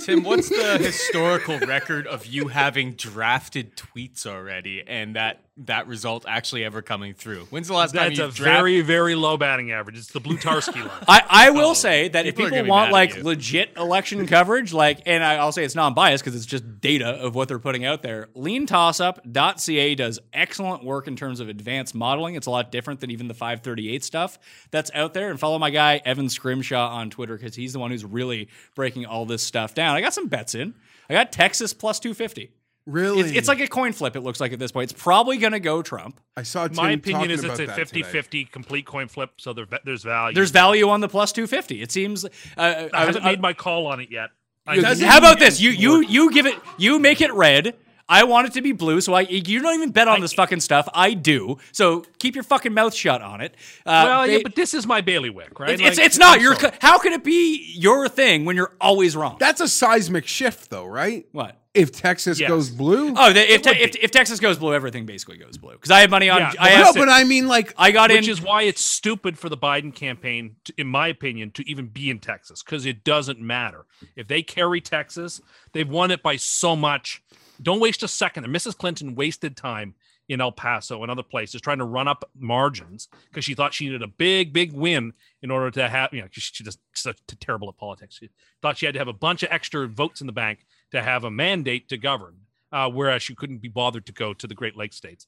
Tim, 0.00 0.22
what's 0.22 0.48
the 0.48 0.78
historical 0.78 1.58
record 1.58 2.06
of 2.06 2.24
you 2.24 2.48
having 2.48 2.92
drafted 2.92 3.76
tweets 3.76 4.24
already 4.26 4.82
and 4.86 5.16
that 5.16 5.41
that 5.58 5.86
result 5.86 6.24
actually 6.26 6.64
ever 6.64 6.80
coming 6.82 7.12
through? 7.14 7.44
When's 7.50 7.68
the 7.68 7.74
last 7.74 7.94
time 7.94 8.08
That's 8.08 8.18
you 8.18 8.24
a 8.24 8.28
draft- 8.28 8.40
very, 8.58 8.80
very 8.80 9.14
low 9.14 9.36
batting 9.36 9.70
average. 9.70 9.98
It's 9.98 10.10
the 10.10 10.20
Blutarsky 10.20 10.76
line. 10.80 10.90
I, 11.08 11.22
I 11.28 11.50
will 11.50 11.70
Oh, 11.70 11.74
say 11.74 12.08
that 12.08 12.24
if 12.26 12.36
people 12.36 12.46
are 12.46 12.50
people 12.62 12.70
want 12.70 12.90
like 12.92 13.22
legit 13.22 13.76
election 13.76 14.26
coverage, 14.28 14.72
like, 14.72 15.00
and 15.06 15.22
I, 15.22 15.34
I'll 15.36 15.52
say 15.52 15.62
it's 15.64 15.74
non-biased 15.74 16.24
because 16.24 16.34
it's 16.34 16.46
just 16.46 16.80
data 16.80 17.06
of 17.08 17.34
what 17.34 17.48
they're 17.48 17.58
putting 17.58 17.84
out 17.84 18.02
there. 18.02 18.28
LeanTossUp.ca 18.36 19.94
does 19.94 20.18
excellent 20.32 20.84
work 20.84 21.06
in 21.08 21.16
terms 21.16 21.40
of 21.40 21.48
advanced 21.48 21.94
modeling. 21.94 22.34
It's 22.34 22.46
a 22.46 22.50
lot 22.50 22.70
different 22.72 23.00
than 23.00 23.10
even 23.10 23.28
the 23.28 23.34
538 23.34 24.04
stuff 24.04 24.38
that's 24.70 24.90
out 24.94 25.14
there. 25.14 25.30
And 25.30 25.38
follow 25.38 25.58
my 25.58 25.70
guy 25.70 26.00
Evan 26.04 26.28
Scrimshaw 26.28 26.88
on 26.94 27.10
Twitter 27.10 27.36
because 27.36 27.54
he's 27.54 27.72
the 27.72 27.78
one 27.78 27.90
who's 27.90 28.04
really 28.04 28.48
breaking 28.74 29.06
all 29.06 29.26
this 29.26 29.42
stuff 29.42 29.74
down. 29.74 29.94
I 29.96 30.00
got 30.00 30.14
some 30.14 30.28
bets 30.28 30.54
in. 30.54 30.74
I 31.10 31.14
got 31.14 31.32
Texas 31.32 31.74
plus 31.74 32.00
250. 32.00 32.52
Really? 32.86 33.20
It's, 33.20 33.32
it's 33.32 33.48
like 33.48 33.60
a 33.60 33.68
coin 33.68 33.92
flip. 33.92 34.16
It 34.16 34.20
looks 34.20 34.40
like 34.40 34.52
at 34.52 34.58
this 34.58 34.72
point. 34.72 34.90
It's 34.90 35.00
probably 35.00 35.38
going 35.38 35.52
to 35.52 35.60
go 35.60 35.82
Trump. 35.82 36.20
I 36.36 36.42
saw. 36.42 36.66
Tim 36.66 36.76
My 36.76 36.90
opinion 36.92 37.20
talking 37.20 37.30
is 37.30 37.44
it's 37.44 37.60
a 37.60 37.66
that 37.66 37.76
50 37.76 38.00
today. 38.02 38.12
50 38.12 38.44
complete 38.46 38.86
coin 38.86 39.08
flip, 39.08 39.30
so 39.36 39.52
there, 39.52 39.66
there's 39.84 40.02
value. 40.02 40.34
There's 40.34 40.50
value 40.50 40.88
on 40.88 41.00
the 41.00 41.08
plus 41.08 41.32
two 41.32 41.46
fifty. 41.46 41.80
It 41.80 41.92
seems. 41.92 42.24
Uh, 42.24 42.28
I 42.56 42.90
I 42.92 43.04
haven't 43.04 43.24
made 43.24 43.40
my 43.40 43.52
call 43.52 43.86
on 43.86 44.00
it 44.00 44.10
yet. 44.10 44.30
I 44.66 44.80
How 45.04 45.18
about 45.18 45.38
this? 45.38 45.60
You 45.60 45.70
you 45.70 46.00
you 46.02 46.30
give 46.32 46.46
it. 46.46 46.58
You 46.78 46.98
make 46.98 47.20
it 47.20 47.32
red. 47.32 47.76
I 48.08 48.24
want 48.24 48.46
it 48.48 48.52
to 48.54 48.62
be 48.62 48.72
blue, 48.72 49.00
so 49.00 49.14
I 49.14 49.22
you 49.22 49.62
don't 49.62 49.74
even 49.74 49.90
bet 49.90 50.08
on 50.08 50.20
this 50.20 50.32
fucking 50.32 50.60
stuff. 50.60 50.88
I 50.92 51.14
do. 51.14 51.58
So 51.70 52.04
keep 52.18 52.34
your 52.34 52.44
fucking 52.44 52.74
mouth 52.74 52.94
shut 52.94 53.22
on 53.22 53.40
it. 53.40 53.54
Uh, 53.86 54.02
well, 54.04 54.26
yeah, 54.26 54.38
ba- 54.38 54.42
but 54.42 54.54
this 54.54 54.74
is 54.74 54.86
my 54.86 55.00
bailiwick, 55.00 55.58
right? 55.58 55.70
it's, 55.70 55.80
it's 55.82 55.98
Like, 55.98 56.06
it's 56.06 56.18
not 56.18 56.36
I'm 56.38 56.42
your. 56.42 56.56
How 56.80 56.98
can 56.98 57.12
it 57.12 57.24
be 57.24 57.72
your 57.74 58.08
thing 58.08 58.44
when 58.44 58.56
you're 58.56 58.74
always 58.80 59.16
wrong? 59.16 59.36
That's 59.38 59.60
a 59.60 59.68
seismic 59.68 60.26
shift, 60.26 60.68
though, 60.68 60.84
right? 60.84 61.26
what? 61.32 61.61
If 61.74 61.90
Texas 61.90 62.38
Yes. 62.38 62.48
goes 62.50 62.68
blue. 62.68 63.14
Oh, 63.16 63.32
the, 63.32 63.50
if, 63.50 63.62
te- 63.62 63.70
if 63.70 63.96
if 63.96 64.10
Texas 64.10 64.38
goes 64.40 64.58
blue, 64.58 64.74
everything 64.74 65.06
basically 65.06 65.38
goes 65.38 65.56
blue. 65.56 65.72
Because 65.72 65.90
I 65.90 66.00
have 66.00 66.10
money 66.10 66.28
on. 66.28 66.40
Yeah, 66.40 66.52
I 66.60 66.82
but 66.82 66.94
no, 66.94 67.00
but 67.06 67.08
I 67.08 67.24
mean, 67.24 67.48
like, 67.48 67.72
I 67.78 67.92
got 67.92 68.10
Which 68.10 68.18
in. 68.18 68.22
Which 68.24 68.28
is 68.28 68.42
why 68.42 68.62
it's 68.64 68.84
stupid 68.84 69.38
for 69.38 69.48
the 69.48 69.56
Biden 69.56 69.94
campaign, 69.94 70.56
to, 70.64 70.74
in 70.76 70.86
my 70.86 71.08
opinion, 71.08 71.50
to 71.52 71.66
even 71.68 71.86
be 71.86 72.10
in 72.10 72.18
Texas 72.18 72.62
because 72.62 72.84
it 72.84 73.04
doesn't 73.04 73.40
matter. 73.40 73.86
If 74.16 74.28
they 74.28 74.42
carry 74.42 74.82
Texas, 74.82 75.40
they've 75.72 75.88
won 75.88 76.10
it 76.10 76.22
by 76.22 76.36
so 76.36 76.76
much. 76.76 77.22
Don't 77.62 77.80
waste 77.80 78.02
a 78.02 78.08
second. 78.08 78.44
And 78.44 78.54
Mrs. 78.54 78.76
Clinton 78.76 79.14
wasted 79.14 79.56
time 79.56 79.94
in 80.28 80.40
El 80.42 80.52
Paso 80.52 81.02
and 81.02 81.10
other 81.10 81.22
places 81.22 81.60
trying 81.60 81.78
to 81.78 81.84
run 81.84 82.06
up 82.06 82.28
margins 82.38 83.08
because 83.28 83.44
she 83.44 83.54
thought 83.54 83.72
she 83.74 83.86
needed 83.86 84.02
a 84.02 84.06
big, 84.08 84.52
big 84.52 84.72
win 84.72 85.12
in 85.42 85.50
order 85.50 85.70
to 85.70 85.88
have, 85.88 86.12
you 86.12 86.20
know, 86.20 86.26
'cause 86.28 86.42
she 86.44 86.62
just 86.64 86.78
such 86.94 87.18
terrible 87.40 87.68
at 87.68 87.76
politics. 87.76 88.18
She 88.18 88.28
thought 88.60 88.76
she 88.78 88.86
had 88.86 88.92
to 88.92 88.98
have 89.00 89.08
a 89.08 89.12
bunch 89.12 89.42
of 89.42 89.48
extra 89.50 89.86
votes 89.88 90.20
in 90.20 90.26
the 90.26 90.32
bank 90.32 90.64
to 90.92 91.02
have 91.02 91.24
a 91.24 91.30
mandate 91.30 91.88
to 91.88 91.96
govern, 91.96 92.36
uh, 92.70 92.88
whereas 92.88 93.22
she 93.22 93.34
couldn't 93.34 93.58
be 93.58 93.68
bothered 93.68 94.06
to 94.06 94.12
go 94.12 94.32
to 94.34 94.46
the 94.46 94.54
Great 94.54 94.76
Lakes 94.76 94.96
states 94.96 95.26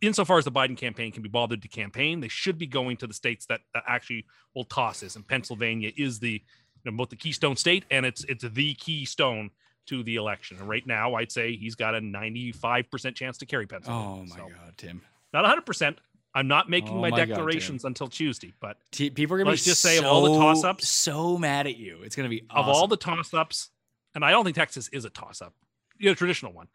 insofar 0.00 0.38
as 0.38 0.44
the 0.44 0.52
Biden 0.52 0.76
campaign 0.76 1.10
can 1.10 1.22
be 1.22 1.28
bothered 1.28 1.62
to 1.62 1.68
campaign, 1.68 2.20
they 2.20 2.28
should 2.28 2.58
be 2.58 2.66
going 2.66 2.96
to 2.98 3.06
the 3.06 3.14
states 3.14 3.46
that, 3.46 3.60
that 3.72 3.82
actually 3.88 4.24
will 4.54 4.64
toss 4.64 5.00
this. 5.00 5.16
And 5.16 5.26
Pennsylvania 5.26 5.90
is 5.96 6.20
the 6.20 6.42
you 6.84 6.90
know, 6.90 6.96
both 6.96 7.08
the 7.08 7.16
keystone 7.16 7.56
state 7.56 7.84
and 7.90 8.04
it's 8.06 8.24
it's 8.24 8.44
the 8.44 8.74
keystone 8.74 9.50
to 9.86 10.02
the 10.02 10.16
election. 10.16 10.58
And 10.58 10.68
right 10.68 10.86
now, 10.86 11.14
I'd 11.14 11.32
say 11.32 11.56
he's 11.56 11.74
got 11.74 11.94
a 11.94 12.00
95% 12.00 13.14
chance 13.14 13.38
to 13.38 13.46
carry 13.46 13.66
Pennsylvania. 13.66 14.06
oh 14.08 14.26
my 14.26 14.36
So, 14.36 14.48
god, 14.48 14.74
Tim. 14.76 15.02
Not 15.32 15.44
100%. 15.66 15.96
I'm 16.36 16.48
not 16.48 16.68
making 16.70 16.90
Oh 16.96 17.00
my, 17.00 17.10
my 17.10 17.18
God, 17.18 17.28
declarations 17.28 17.84
until 17.84 18.08
Tuesday, 18.08 18.52
but 18.60 18.76
T- 18.92 19.10
people 19.10 19.36
are 19.36 19.44
Let's 19.44 19.64
be 19.64 19.70
just 19.70 19.82
say 19.82 19.98
of 19.98 20.04
all 20.04 20.22
the 20.22 20.38
toss-ups- 20.38 20.88
so 20.88 21.38
mad 21.38 21.66
at 21.66 21.76
you. 21.76 22.02
It's 22.02 22.16
gonna 22.16 22.28
be 22.28 22.44
of 22.50 22.68
all 22.68 22.86
the 22.86 22.96
toss-ups, 22.96 23.70
and 24.14 24.24
I 24.24 24.30
don't 24.30 24.44
think 24.44 24.56
Texas 24.56 24.88
is 24.88 25.04
a 25.04 25.10
toss-up, 25.10 25.54
you 25.98 26.08
know, 26.08 26.14
traditional 26.14 26.52
one. 26.52 26.68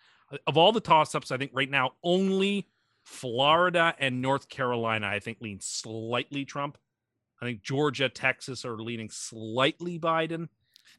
Of 0.46 0.58
all 0.58 0.72
the 0.72 0.80
toss-ups, 0.82 1.32
I 1.32 1.38
think 1.38 1.52
right 1.54 1.70
now 1.70 1.92
only 2.04 2.68
Florida 3.04 3.96
and 3.98 4.22
North 4.22 4.50
Carolina, 4.50 5.08
I 5.08 5.20
think, 5.20 5.40
lean 5.42 5.60
slightly 5.62 6.46
Trump. 6.46 6.78
I 7.42 7.46
think 7.46 7.64
Georgia, 7.64 8.10
Texas 8.10 8.66
are 8.66 8.78
leaning 8.78 9.10
slightly 9.10 9.98
Biden. 9.98 10.50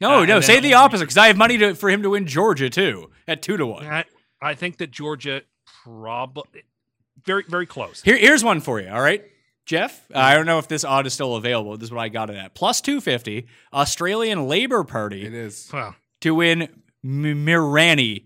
no, 0.00 0.22
uh, 0.22 0.24
no, 0.24 0.40
say 0.40 0.58
the 0.60 0.74
opposite 0.74 1.04
because 1.04 1.18
I 1.18 1.26
have 1.26 1.36
money 1.36 1.58
to, 1.58 1.74
for 1.74 1.90
him 1.90 2.02
to 2.02 2.10
win 2.10 2.26
Georgia 2.26 2.70
too 2.70 3.10
at 3.28 3.42
two 3.42 3.56
to 3.56 3.66
one. 3.66 3.86
I, 3.86 4.04
I 4.40 4.54
think 4.54 4.78
that 4.78 4.90
Georgia 4.90 5.42
probably 5.84 6.64
very, 7.24 7.44
very 7.46 7.66
close. 7.66 8.02
Here, 8.02 8.16
here's 8.16 8.42
one 8.42 8.60
for 8.60 8.80
you. 8.80 8.88
All 8.88 9.02
right, 9.02 9.22
Geoff. 9.66 10.06
I 10.14 10.34
don't 10.34 10.46
know 10.46 10.58
if 10.58 10.66
this 10.66 10.84
odd 10.84 11.06
is 11.06 11.12
still 11.12 11.36
available. 11.36 11.76
This 11.76 11.88
is 11.88 11.92
what 11.92 12.00
I 12.00 12.08
got 12.08 12.30
it 12.30 12.36
at 12.36 12.54
plus 12.54 12.80
two 12.80 13.00
fifty. 13.00 13.46
Australian 13.72 14.48
Labor 14.48 14.82
Party 14.82 15.26
it 15.26 15.34
is. 15.34 15.68
Well, 15.72 15.94
to 16.20 16.34
win 16.34 16.62
M- 16.62 16.68
Mirani 17.46 18.24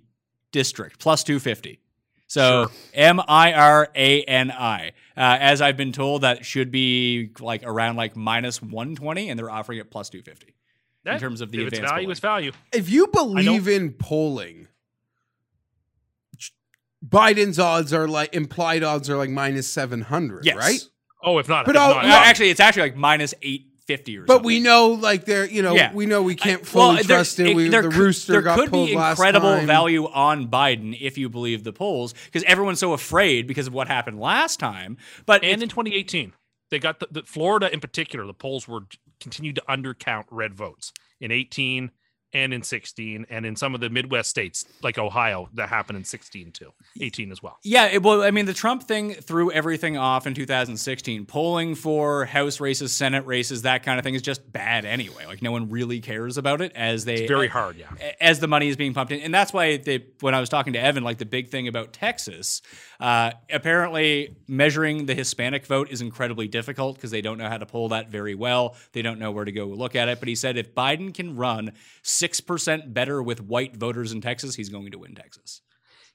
district 0.53 0.99
plus 0.99 1.23
250. 1.25 1.81
So 2.27 2.71
M 2.93 3.21
I 3.29 3.53
R 3.53 3.89
A 3.95 4.23
N 4.25 4.51
I. 4.51 4.93
Uh, 5.17 5.37
as 5.41 5.63
I've 5.63 5.77
been 5.77 5.93
told, 5.93 6.23
that 6.23 6.45
should 6.45 6.71
be 6.73 7.31
like 7.39 7.63
around 7.65 7.97
like 7.97 8.17
minus 8.17 8.61
120, 8.61 9.29
and 9.31 9.39
they're 9.39 9.51
offering 9.51 9.79
it 9.79 9.91
plus 9.91 10.09
250 10.11 10.55
in 11.07 11.19
terms 11.21 11.41
of 11.43 11.53
the 11.53 11.61
if 11.61 11.69
it's 11.69 11.79
advanced 11.79 11.93
value, 11.93 12.03
polling. 12.07 12.11
it's 12.11 12.21
value. 12.21 12.53
If 12.73 12.91
you 12.91 13.07
believe 13.09 13.69
in 13.69 13.93
polling, 13.93 14.67
Biden's 17.07 17.59
odds 17.59 17.93
are 17.93 18.09
like 18.09 18.35
implied 18.35 18.83
odds 18.83 19.11
are 19.11 19.17
like 19.17 19.31
minus 19.31 19.69
seven 19.69 20.01
hundred, 20.01 20.45
Yes. 20.47 20.57
right? 20.57 20.81
Oh, 21.23 21.39
if 21.39 21.49
not, 21.49 21.67
But 21.67 21.77
if 21.77 21.81
not, 21.81 22.05
Yeah. 22.05 22.15
actually, 22.17 22.51
it's 22.51 22.61
actually 22.61 22.83
like 22.83 22.97
minus 22.97 23.35
850 23.89 24.19
or 24.19 24.25
But 24.25 24.33
something. 24.35 24.47
we 24.47 24.61
know, 24.61 24.89
like 24.89 25.25
they're, 25.27 25.47
you 25.47 25.63
know, 25.63 25.75
Yeah. 25.75 25.93
we 25.93 26.07
know 26.07 26.23
we 26.23 26.35
can't 26.35 26.63
I- 26.63 26.65
fully 26.65 26.85
well, 26.87 26.95
there- 26.97 27.05
trust 27.19 27.39
it. 27.41 27.55
We, 27.55 27.69
there 27.69 27.83
the 27.83 27.89
could- 27.89 27.97
rooster 27.99 28.33
there 28.33 28.43
got 28.43 28.59
could 28.59 28.71
pulled 28.71 28.89
be 28.89 28.97
last 28.97 29.19
incredible 29.19 29.57
time. 29.57 29.67
value 29.67 30.07
on 30.09 30.49
Biden 30.49 30.97
if 31.01 31.19
you 31.19 31.29
believe 31.29 31.65
the 31.65 31.73
polls 31.73 32.15
because 32.27 32.43
everyone's 32.45 32.79
so 32.81 32.93
afraid 32.93 33.47
because 33.47 33.67
of 33.67 33.75
what 33.75 33.89
happened 33.89 34.19
last 34.21 34.59
time. 34.59 34.97
But 35.27 35.45
and 35.45 35.63
in 35.63 35.69
2018 35.69 36.33
they 36.71 36.79
got 36.79 36.99
the, 37.01 37.09
the 37.11 37.23
florida 37.23 37.73
in 37.73 37.79
particular 37.81 38.27
the 38.27 38.33
polls 38.35 38.67
were 38.67 38.81
continued 39.21 39.55
to 39.57 39.63
undercount 39.69 40.25
red 40.31 40.55
votes 40.55 40.93
in 41.21 41.31
18 41.31 41.91
and 42.35 42.53
in 42.53 42.63
16 42.63 43.27
and 43.31 43.47
in 43.47 43.57
some 43.57 43.75
of 43.75 43.81
the 43.81 43.89
midwest 43.89 44.29
states 44.29 44.65
like 44.83 44.99
ohio 44.99 45.49
that 45.55 45.69
happened 45.69 45.97
in 45.97 46.05
16 46.05 46.53
too 46.53 46.73
18 47.01 47.33
as 47.33 47.43
well 47.43 47.59
Yeah, 47.63 47.87
it, 47.87 48.03
well, 48.03 48.23
I 48.23 48.31
mean, 48.31 48.47
the 48.47 48.55
Trump 48.55 48.85
thing 48.85 49.15
threw 49.15 49.51
everything 49.51 49.97
off 49.97 50.27
in 50.27 50.35
2016. 50.35 51.27
Polling 51.27 51.75
for 51.75 52.25
House 52.25 52.61
races, 52.61 52.93
Senate 52.93 53.27
races, 53.27 53.63
that 53.63 53.83
kind 53.83 53.99
of 53.99 54.05
thing 54.05 54.15
is 54.15 54.23
just 54.23 54.53
bad 54.53 54.85
anyway. 54.85 55.27
Like 55.27 55.43
no 55.43 55.53
one 55.53 55.71
really 55.71 56.01
cares 56.01 56.37
about 56.37 56.61
it 56.61 56.73
as 56.75 57.05
they 57.05 57.15
it's 57.15 57.29
very 57.29 57.49
hard 57.49 57.77
yeah 57.77 58.13
as 58.21 58.41
the 58.41 58.49
money 58.49 58.69
is 58.69 58.77
being 58.77 58.95
pumped 58.95 59.13
in, 59.13 59.21
and 59.21 59.35
that's 59.35 59.53
why 59.53 59.77
they. 59.77 60.05
When 60.21 60.35
I 60.35 60.41
was 60.41 60.49
talking 60.49 60.73
to 60.75 60.79
Evan, 60.81 61.05
like 61.05 61.19
the 61.19 61.27
big 61.27 61.49
thing 61.49 61.69
about 61.69 61.93
Texas, 61.93 62.63
uh, 63.01 63.33
apparently 63.51 64.37
measuring 64.47 65.07
the 65.07 65.15
Hispanic 65.15 65.67
vote 65.67 65.91
is 65.91 66.01
incredibly 66.01 66.49
difficult 66.49 66.97
because 66.97 67.11
they 67.11 67.23
don't 67.23 67.39
know 67.39 67.49
how 67.49 67.59
to 67.59 67.67
poll 67.67 67.89
that 67.91 68.11
very 68.11 68.35
well. 68.35 68.77
They 68.93 69.03
don't 69.03 69.19
know 69.19 69.31
where 69.31 69.45
to 69.45 69.53
go 69.53 69.67
look 69.67 69.97
at 69.97 70.09
it. 70.09 70.21
But 70.21 70.29
he 70.29 70.35
said 70.35 70.57
if 70.57 70.75
Biden 70.75 71.13
can 71.15 71.37
run 71.37 71.73
six 72.25 72.41
percent 72.41 72.95
better 72.95 73.23
with 73.23 73.41
white 73.41 73.77
voters 73.77 74.13
in 74.13 74.21
Texas, 74.21 74.55
he's 74.55 74.69
going 74.71 74.91
to 74.91 74.99
win 74.99 75.15
Texas. 75.15 75.61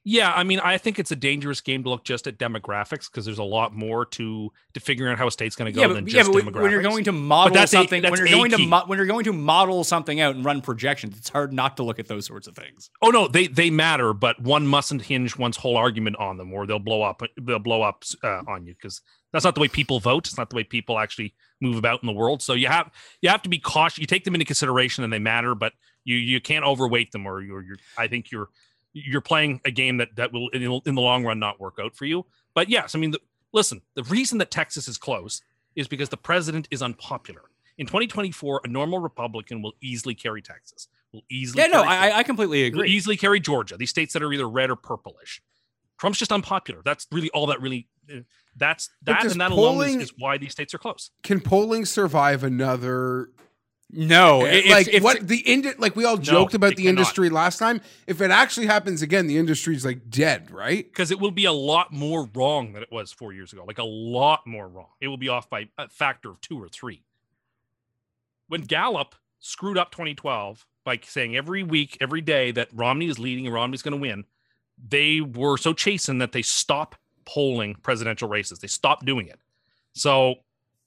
yeah 0.05 0.31
i 0.33 0.43
mean 0.43 0.59
i 0.61 0.77
think 0.77 0.97
it's 0.97 1.11
a 1.11 1.15
dangerous 1.15 1.59
game 1.59 1.83
to 1.83 1.89
look 1.89 2.05
just 2.05 2.25
at 2.25 2.38
demographics 2.38 3.05
because 3.11 3.25
there's 3.25 3.38
a 3.38 3.43
lot 3.59 3.75
more 3.75 4.05
to 4.05 4.49
to 4.73 4.79
figuring 4.79 5.11
out 5.11 5.19
how 5.19 5.27
a 5.27 5.31
state's 5.31 5.57
going 5.57 5.71
to 5.71 5.75
go 5.75 5.81
yeah, 5.81 5.93
than 5.93 6.05
but, 6.05 6.11
just 6.11 6.29
yeah, 6.29 6.33
but 6.33 6.43
demographics 6.45 6.61
when 6.61 6.71
you're 6.71 6.81
going 6.81 7.03
to 7.03 7.11
model 7.11 7.57
a- 7.57 7.67
something, 7.67 8.01
that's 8.01 8.11
when 8.11 8.19
you're 8.19 8.35
a 8.35 8.39
going 8.39 8.51
to 8.51 8.57
mo- 8.59 8.83
when 8.88 8.97
you're 8.97 9.07
going 9.15 9.25
to 9.25 9.33
model 9.33 9.83
something 9.83 10.21
out 10.21 10.35
and 10.35 10.45
run 10.45 10.61
projections, 10.61 11.17
it's 11.17 11.29
hard 11.29 11.51
not 11.51 11.75
to 11.77 11.83
look 11.83 11.99
at 11.99 12.07
those 12.07 12.25
sorts 12.25 12.47
of 12.47 12.55
things. 12.55 12.89
Oh 13.01 13.09
no, 13.09 13.27
they 13.27 13.47
they 13.47 13.69
matter, 13.69 14.13
but 14.13 14.41
one 14.41 14.65
mustn't 14.65 15.01
hinge 15.01 15.38
one's 15.38 15.57
whole 15.57 15.75
argument 15.75 16.15
on 16.15 16.38
them, 16.38 16.53
or 16.53 16.65
they'll 16.65 16.79
blow 16.79 17.01
up. 17.01 17.21
They'll 17.39 17.59
blow 17.59 17.81
up 17.81 18.03
uh, 18.23 18.41
on 18.47 18.65
you 18.65 18.73
because 18.73 19.01
that's 19.33 19.45
not 19.45 19.53
the 19.55 19.61
way 19.61 19.67
people 19.67 19.99
vote. 19.99 20.27
It's 20.27 20.38
not 20.38 20.49
the 20.49 20.55
way 20.55 20.63
people 20.63 20.97
actually 20.97 21.35
move 21.61 21.77
about 21.77 22.01
in 22.01 22.07
the 22.07 22.13
world. 22.13 22.41
So 22.41 22.53
you 22.53 22.67
have 22.67 22.89
you 23.21 23.29
have 23.29 23.41
to 23.43 23.49
be 23.49 23.59
cautious. 23.59 23.99
You 23.99 24.07
take 24.07 24.23
them 24.23 24.33
into 24.33 24.45
consideration, 24.45 25.03
and 25.03 25.11
they 25.11 25.19
matter, 25.19 25.53
but 25.55 25.73
you 26.09 26.17
you 26.17 26.41
can't 26.41 26.65
overweight 26.65 27.11
them, 27.11 27.25
or 27.27 27.41
you're, 27.41 27.61
you're 27.61 27.77
I 27.97 28.07
think 28.07 28.31
you're 28.31 28.49
you're 28.93 29.21
playing 29.21 29.61
a 29.65 29.71
game 29.71 29.97
that 29.97 30.15
that 30.15 30.33
will 30.33 30.49
in, 30.49 30.61
in 30.85 30.95
the 30.95 31.01
long 31.01 31.23
run 31.23 31.39
not 31.39 31.59
work 31.59 31.77
out 31.81 31.95
for 31.95 32.05
you. 32.05 32.25
But 32.55 32.69
yes, 32.69 32.95
I 32.95 32.99
mean, 32.99 33.11
the, 33.11 33.19
listen, 33.53 33.81
the 33.93 34.03
reason 34.03 34.39
that 34.39 34.49
Texas 34.49 34.88
is 34.88 34.97
close 34.97 35.41
is 35.75 35.88
because 35.88 36.09
the 36.09 36.17
president 36.17 36.67
is 36.71 36.81
unpopular. 36.81 37.43
In 37.77 37.85
2024, 37.85 38.61
a 38.63 38.67
normal 38.67 38.99
Republican 38.99 39.61
will 39.61 39.73
easily 39.81 40.15
carry 40.15 40.41
Texas. 40.41 40.88
Will 41.13 41.21
easily 41.29 41.61
Yeah, 41.61 41.67
no, 41.67 41.83
carry 41.83 42.11
I, 42.11 42.17
I 42.19 42.23
completely 42.23 42.63
Will 42.63 42.79
agree. 42.79 42.89
easily 42.89 43.15
carry 43.15 43.39
Georgia. 43.39 43.77
These 43.77 43.91
states 43.91 44.11
that 44.13 44.23
are 44.23 44.33
either 44.33 44.49
red 44.49 44.69
or 44.71 44.75
purplish. 44.75 45.41
Trump's 45.99 46.17
just 46.19 46.31
unpopular. 46.31 46.81
That's 46.83 47.05
really 47.11 47.29
all 47.29 47.45
that 47.47 47.61
really. 47.61 47.88
uh, 48.11 48.21
That's 48.55 48.89
that 49.03 49.23
and 49.25 49.39
that 49.39 49.51
alone 49.51 49.85
is, 50.01 50.09
is 50.09 50.13
why 50.17 50.38
these 50.38 50.51
states 50.51 50.73
are 50.73 50.77
close. 50.79 51.11
Can 51.23 51.39
polling 51.39 51.85
survive 51.85 52.43
another 52.43 53.29
No, 53.92 54.42
eh, 54.45 54.51
if- 54.66 54.69
like 54.69 54.88
if- 54.88 55.03
what 55.03 55.27
the 55.27 55.40
ind- 55.51 55.76
like 55.80 55.95
we 55.95 56.06
all 56.06 56.18
joked 56.18 56.53
about 56.53 56.76
the 56.76 56.84
cannot. 56.84 56.90
industry 56.90 57.30
last 57.30 57.58
time. 57.58 57.82
If 58.06 58.22
it 58.22 58.30
actually 58.30 58.68
happens 58.68 59.01
again, 59.01 59.26
the 59.26 59.38
industry's 59.38 59.84
like 59.84 60.09
dead, 60.09 60.51
right? 60.51 60.85
Because 60.85 61.09
it 61.09 61.19
will 61.19 61.32
be 61.32 61.45
a 61.45 61.51
lot 61.51 61.92
more 61.92 62.30
wrong 62.35 62.74
than 62.74 62.84
it 62.84 62.92
was 62.92 63.11
four 63.11 63.34
years 63.34 63.51
ago. 63.51 63.64
Like 63.66 63.80
a 63.80 63.84
lot 63.84 64.45
more 64.45 64.68
wrong. 64.68 64.90
It 65.01 65.08
will 65.08 65.18
be 65.18 65.27
off 65.30 65.50
by 65.50 65.69
a 65.77 65.90
factor 65.90 66.30
of 66.30 66.40
two 66.42 66.61
or 66.61 66.69
three. 66.69 67.01
When 68.48 68.61
Gallup 68.61 69.16
screwed 69.40 69.77
up 69.77 69.92
2012 69.92 70.66
by 70.84 71.00
saying 71.03 71.35
every 71.35 71.64
week, 71.64 71.98
every 72.00 72.22
day 72.22 72.51
that 72.51 72.69
Romney 72.74 73.08
is 73.08 73.18
leading 73.19 73.45
and 73.45 73.53
Romney's 73.53 73.82
going 73.82 73.93
to 73.93 73.98
win, 74.01 74.26
they 74.77 75.22
were 75.22 75.58
so 75.58 75.74
chastened 75.74 76.22
that 76.22 76.32
they 76.32 76.42
stopped 76.42 76.98
polling 77.26 77.76
presidential 77.76 78.30
races. 78.30 78.59
They 78.59 78.68
stopped 78.68 79.06
doing 79.06 79.27
it. 79.27 79.40
So 79.93 80.35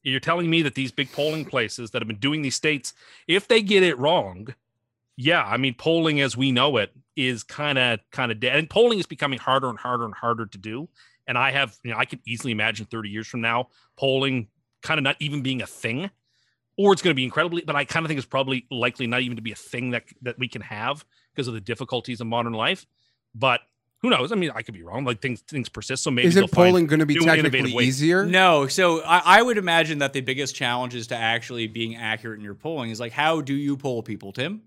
you're 0.03 0.21
telling 0.21 0.51
me 0.51 0.63
that 0.63 0.75
these 0.75 0.93
big 0.93 1.13
polling 1.13 1.45
places 1.45 1.91
that 1.91 2.03
have 2.03 2.09
been 2.09 2.19
doing 2.19 2.43
these 2.43 2.55
states, 2.55 2.93
if 3.29 3.49
they 3.49 3.63
get 3.63 3.83
it 3.83 3.99
wrong, 3.99 4.49
yeah, 5.17 5.45
I 5.45 5.57
mean 5.57 5.75
polling 5.75 6.21
as 6.21 6.37
we 6.37 6.53
know 6.53 6.77
it 6.79 6.93
is 7.17 7.43
kind 7.43 7.79
of 7.79 8.01
kind 8.11 8.33
of 8.33 8.41
dead. 8.41 8.57
And 8.57 8.69
polling 8.69 8.99
is 8.99 9.07
becoming 9.07 9.39
harder 9.39 9.69
and 9.69 9.79
harder 9.79 10.05
and 10.05 10.15
harder 10.15 10.47
to 10.47 10.59
do. 10.59 10.89
And 11.27 11.39
I 11.39 11.53
have, 11.53 11.77
you 11.85 11.93
know, 11.93 11.99
I 11.99 12.05
could 12.05 12.21
easily 12.27 12.53
imagine 12.53 12.87
30 12.87 13.09
years 13.09 13.27
from 13.27 13.41
now 13.41 13.69
polling 13.97 14.49
kind 14.83 14.99
of 14.99 15.05
not 15.05 15.17
even 15.21 15.43
being 15.43 15.63
a 15.63 15.67
thing, 15.67 16.11
or 16.77 16.93
it's 16.93 17.03
going 17.03 17.13
to 17.13 17.17
be 17.17 17.25
incredibly. 17.25 17.63
But 17.63 17.77
I 17.77 17.85
kind 17.85 18.05
of 18.05 18.09
think 18.09 18.19
it's 18.19 18.27
probably 18.27 18.67
likely 18.71 19.07
not 19.07 19.21
even 19.21 19.37
to 19.37 19.43
be 19.43 19.53
a 19.53 19.57
thing 19.57 19.91
that 19.91 20.05
that 20.23 20.39
we 20.39 20.49
can 20.49 20.63
have 20.63 21.05
because 21.35 21.49
of 21.49 21.55
the 21.55 21.61
difficulties 21.61 22.21
of 22.21 22.27
modern 22.27 22.53
life. 22.53 22.87
But 23.35 23.61
who 24.03 24.11
knows? 24.11 24.33
I 24.33 24.35
mean, 24.35 24.51
I 24.55 24.63
could 24.63 24.75
be 24.75 24.83
wrong. 24.83 25.05
Like 25.05 25.21
things 25.21 25.41
things 25.43 25.69
persist. 25.69 26.03
So 26.03 26.11
maybe 26.11 26.29
Isn't 26.29 26.51
polling 26.51 26.87
going 26.87 27.01
to 27.01 27.07
be 27.07 27.15
new 27.15 27.23
innovative 27.23 27.53
technically 27.53 27.73
ways. 27.75 27.89
easier? 27.89 28.27
No, 28.27 28.67
so 28.67 29.01
I, 29.03 29.39
I 29.39 29.43
would 29.43 29.59
imagine 29.59 29.99
that 30.01 30.13
the 30.13 30.21
biggest 30.21 30.55
challenge 30.55 30.95
is 30.95 31.07
to 31.09 31.17
actually 31.17 31.69
being 31.69 31.97
accurate 31.97 32.39
in 32.39 32.45
your 32.45 32.55
polling. 32.55 32.91
Is 32.91 33.01
like, 33.01 33.13
how 33.13 33.41
do 33.41 33.55
you 33.55 33.77
poll 33.77 34.03
people, 34.03 34.33
Tim? 34.33 34.63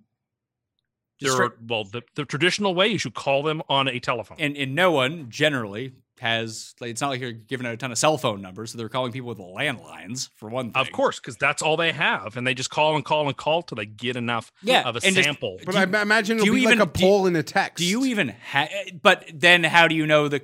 Just 1.22 1.38
There 1.38 1.46
are, 1.48 1.56
well, 1.66 1.84
the, 1.86 2.02
the 2.16 2.26
traditional 2.26 2.76
way 2.76 2.88
you 2.88 2.98
should 2.98 3.14
call 3.14 3.42
them 3.44 3.62
on 3.70 3.88
a 3.88 4.00
telephone. 4.00 4.38
and 4.40 4.58
and 4.58 4.76
no 4.76 4.92
one 4.92 5.30
generally 5.30 5.94
has. 6.20 6.74
Like, 6.80 6.92
it's 6.92 7.02
not 7.02 7.10
like 7.10 7.22
you're 7.22 7.32
giving 7.32 7.66
out 7.68 7.74
a 7.74 7.78
ton 7.78 7.92
of 7.92 7.98
cell 7.98 8.18
phone 8.18 8.42
numbers, 8.42 8.72
so 8.72 8.78
they're 8.78 8.90
calling 8.90 9.12
people 9.12 9.30
with 9.30 9.38
landlines 9.40 10.30
for 10.36 10.50
one 10.50 10.72
thing. 10.72 10.82
Of 10.82 10.92
course, 10.92 11.20
because 11.20 11.36
that's 11.38 11.62
all 11.62 11.78
they 11.78 11.92
have, 11.92 12.38
and 12.38 12.46
they 12.46 12.54
just 12.54 12.70
call 12.70 12.96
and 12.96 13.04
call 13.04 13.28
and 13.28 13.36
call 13.36 13.62
till 13.64 13.76
they 13.76 13.86
get 13.86 14.16
enough 14.16 14.52
Yeah, 14.62 14.82
of 14.88 14.96
a 14.96 15.02
and 15.06 15.16
just- 15.16 15.26
sample. 15.26 15.60
But 15.66 15.74
Do 15.74 15.78
I 15.98 16.02
imagine 16.02 16.38
do 16.38 16.44
it'll 16.44 16.56
you 16.56 16.60
be 16.62 16.66
even- 16.68 16.80
like 16.80 16.88
a 16.88 16.92
do 16.92 17.00
you- 17.02 17.08
poll 17.08 17.28
in 17.28 17.36
a 17.36 17.44
text. 17.44 17.78
Do 17.78 17.86
you 17.86 18.06
even 18.06 18.30
have? 18.30 18.70
But 19.02 19.30
then, 19.34 19.64
how 19.64 19.88
do 19.88 19.96
you 19.96 20.06
know 20.08 20.28
the 20.28 20.42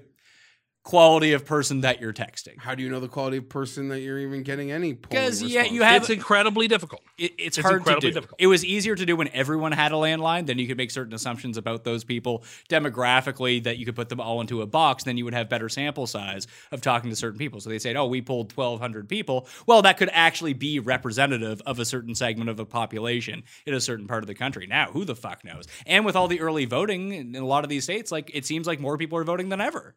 quality 0.83 1.33
of 1.33 1.45
person 1.45 1.81
that 1.81 2.01
you're 2.01 2.13
texting? 2.13 2.57
How 2.57 2.73
do 2.75 2.81
you 2.83 2.89
know 2.89 2.99
the 2.99 3.07
quality 3.07 3.37
of 3.37 3.47
person 3.49 3.89
that 3.89 3.99
you're 4.01 4.17
even 4.19 4.43
getting 4.43 4.71
any 4.71 4.93
polling? 4.93 5.09
Because 5.09 5.41
yeah, 5.43 5.63
you 5.63 5.83
have 5.83 6.01
it's 6.01 6.09
incredibly 6.09 6.67
difficult. 6.67 7.01
it, 7.17 7.33
it's, 7.37 7.57
It's 7.57 7.57
hard 7.57 7.73
to 7.73 7.77
incredibly 7.77 8.09
do. 8.09 8.13
difficult. 8.15 8.41
It 8.41 8.47
was 8.47 8.65
easier 8.65 8.95
to 8.95 9.05
do 9.05 9.15
when 9.15 9.27
everyone 9.29 9.71
had 9.73 9.91
a 9.91 9.95
landline. 9.95 10.47
Then 10.47 10.57
you 10.57 10.67
could 10.67 10.77
make 10.77 10.91
certain 10.91 11.13
assumptions 11.13 11.57
about 11.57 11.83
those 11.83 12.03
people 12.03 12.43
demographically 12.69 13.63
that 13.63 13.77
you 13.77 13.85
could 13.85 13.95
put 13.95 14.09
them 14.09 14.19
all 14.19 14.41
into 14.41 14.61
a 14.61 14.65
box. 14.65 15.03
Then 15.03 15.17
you 15.17 15.25
would 15.25 15.33
have 15.33 15.49
better 15.49 15.69
sample 15.69 16.07
size 16.07 16.47
of 16.71 16.81
talking 16.81 17.09
to 17.09 17.15
certain 17.15 17.37
people. 17.37 17.59
So 17.61 17.69
they 17.69 17.79
said, 17.79 17.95
"Oh, 17.95 18.07
we 18.07 18.21
pulled 18.21 18.51
1,200 18.55 19.07
people." 19.07 19.47
Well, 19.67 19.81
that 19.83 19.97
could 19.97 20.09
actually 20.11 20.53
be 20.53 20.79
representative 20.79 21.61
of 21.65 21.79
a 21.79 21.85
certain 21.85 22.15
segment 22.15 22.49
of 22.49 22.59
a 22.59 22.65
population 22.65 23.43
in 23.65 23.73
a 23.73 23.81
certain 23.81 24.07
part 24.07 24.23
of 24.23 24.27
the 24.27 24.35
country. 24.35 24.67
Now, 24.67 24.87
who 24.91 25.05
the 25.05 25.15
fuck 25.15 25.43
knows? 25.43 25.65
And 25.85 26.05
with 26.05 26.15
all 26.15 26.27
the 26.27 26.41
early 26.41 26.65
voting 26.65 27.11
in 27.11 27.35
a 27.35 27.45
lot 27.45 27.63
of 27.63 27.69
these 27.69 27.83
states, 27.83 28.11
like 28.11 28.31
it 28.33 28.45
seems 28.45 28.65
like 28.67 28.79
more 28.79 28.97
people 28.97 29.17
are 29.17 29.23
voting 29.23 29.49
than 29.49 29.61
ever. 29.61 29.95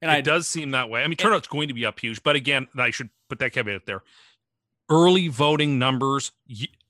And 0.00 0.10
it 0.10 0.14
I 0.14 0.20
does 0.20 0.46
seem 0.46 0.70
that 0.72 0.90
way. 0.90 1.02
I 1.02 1.06
mean, 1.08 1.16
turnout's 1.16 1.48
going 1.48 1.68
to 1.68 1.74
be 1.74 1.84
up 1.84 1.98
huge, 1.98 2.22
but 2.22 2.36
again, 2.36 2.68
I 2.76 2.90
should 2.90 3.10
put 3.28 3.38
that 3.40 3.52
caveat 3.52 3.86
there. 3.86 4.02
Early 4.90 5.28
voting 5.28 5.78
numbers, 5.78 6.32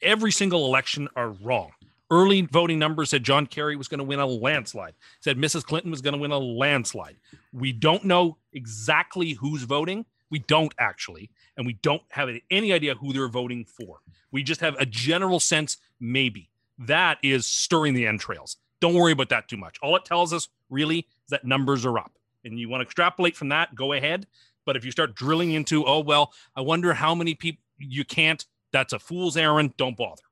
every 0.02 0.30
single 0.30 0.66
election 0.66 1.08
are 1.16 1.30
wrong. 1.30 1.70
Early 2.10 2.42
voting 2.42 2.78
numbers 2.78 3.10
said 3.10 3.22
John 3.22 3.46
Kerry 3.46 3.76
was 3.76 3.88
going 3.88 3.98
to 3.98 4.04
win 4.04 4.18
a 4.18 4.26
landslide. 4.26 4.94
Said 5.20 5.36
Mrs. 5.36 5.64
Clinton 5.64 5.90
was 5.90 6.00
going 6.00 6.14
to 6.14 6.18
win 6.18 6.30
a 6.30 6.38
landslide. 6.38 7.16
We 7.52 7.72
don't 7.72 8.04
know 8.04 8.38
exactly 8.52 9.32
who's 9.32 9.62
voting. 9.62 10.06
We 10.30 10.38
don't 10.40 10.74
actually, 10.78 11.30
and 11.56 11.66
we 11.66 11.74
don't 11.74 12.02
have 12.10 12.28
any 12.50 12.72
idea 12.72 12.94
who 12.94 13.12
they're 13.12 13.28
voting 13.28 13.64
for. 13.64 13.98
We 14.30 14.42
just 14.42 14.60
have 14.60 14.74
a 14.78 14.86
general 14.86 15.40
sense, 15.40 15.78
maybe. 16.00 16.50
That 16.78 17.18
is 17.22 17.46
stirring 17.46 17.94
the 17.94 18.06
entrails. 18.06 18.58
Don't 18.80 18.94
worry 18.94 19.12
about 19.12 19.30
that 19.30 19.48
too 19.48 19.56
much. 19.56 19.78
All 19.82 19.96
it 19.96 20.04
tells 20.04 20.32
us 20.32 20.48
really 20.70 20.98
is 20.98 21.30
that 21.30 21.44
numbers 21.44 21.84
are 21.84 21.98
up 21.98 22.12
and 22.44 22.58
you 22.58 22.68
want 22.68 22.80
to 22.80 22.84
extrapolate 22.84 23.36
from 23.36 23.48
that, 23.50 23.74
go 23.74 23.92
ahead. 23.92 24.26
But 24.64 24.76
if 24.76 24.84
you 24.84 24.90
start 24.90 25.14
drilling 25.14 25.52
into, 25.52 25.84
oh, 25.86 26.00
well, 26.00 26.32
I 26.54 26.60
wonder 26.60 26.94
how 26.94 27.14
many 27.14 27.34
people 27.34 27.62
you 27.78 28.04
can't, 28.04 28.44
that's 28.72 28.92
a 28.92 28.98
fool's 28.98 29.36
errand. 29.36 29.76
Don't 29.76 29.96
bother. 29.96 30.22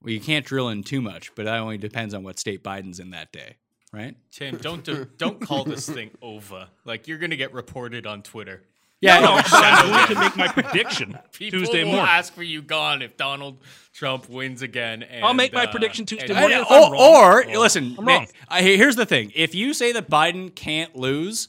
well, 0.00 0.12
you 0.12 0.20
can't 0.20 0.46
drill 0.46 0.68
in 0.68 0.82
too 0.82 1.00
much, 1.00 1.34
but 1.34 1.46
that 1.46 1.58
only 1.58 1.78
depends 1.78 2.14
on 2.14 2.22
what 2.22 2.38
state 2.38 2.62
Biden's 2.62 3.00
in 3.00 3.10
that 3.10 3.32
day, 3.32 3.56
right? 3.92 4.14
Tim, 4.30 4.56
don't 4.58 4.84
do, 4.84 5.06
don't 5.16 5.40
call 5.40 5.64
this 5.64 5.88
thing 5.88 6.10
over. 6.22 6.68
Like 6.84 7.08
you're 7.08 7.18
gonna 7.18 7.36
get 7.36 7.52
reported 7.52 8.06
on 8.06 8.22
Twitter. 8.22 8.62
Yeah, 9.00 9.20
No, 9.20 9.36
but 9.36 9.44
I'm 9.52 9.90
going 9.90 10.06
to 10.06 10.14
make 10.20 10.36
my 10.36 10.48
prediction 10.48 11.18
People 11.32 11.58
Tuesday 11.60 11.84
will 11.84 11.92
morning. 11.92 12.08
ask 12.08 12.32
for 12.32 12.42
you 12.42 12.62
gone 12.62 13.02
if 13.02 13.16
Donald 13.16 13.58
Trump 13.92 14.28
wins 14.30 14.62
again. 14.62 15.02
And, 15.02 15.24
I'll 15.24 15.34
make 15.34 15.52
my 15.52 15.64
uh, 15.66 15.70
prediction 15.70 16.06
Tuesday 16.06 16.32
morning. 16.32 16.56
I- 16.58 16.62
if 16.62 16.70
I'm 16.70 16.82
or, 16.84 16.92
wrong, 16.92 17.50
or 17.54 17.58
listen, 17.58 17.94
I'm 17.98 18.04
ma- 18.04 18.12
wrong. 18.14 18.26
I- 18.48 18.62
here's 18.62 18.96
the 18.96 19.04
thing: 19.06 19.32
if 19.34 19.54
you 19.54 19.74
say 19.74 19.92
that 19.92 20.08
Biden 20.08 20.54
can't 20.54 20.96
lose 20.96 21.48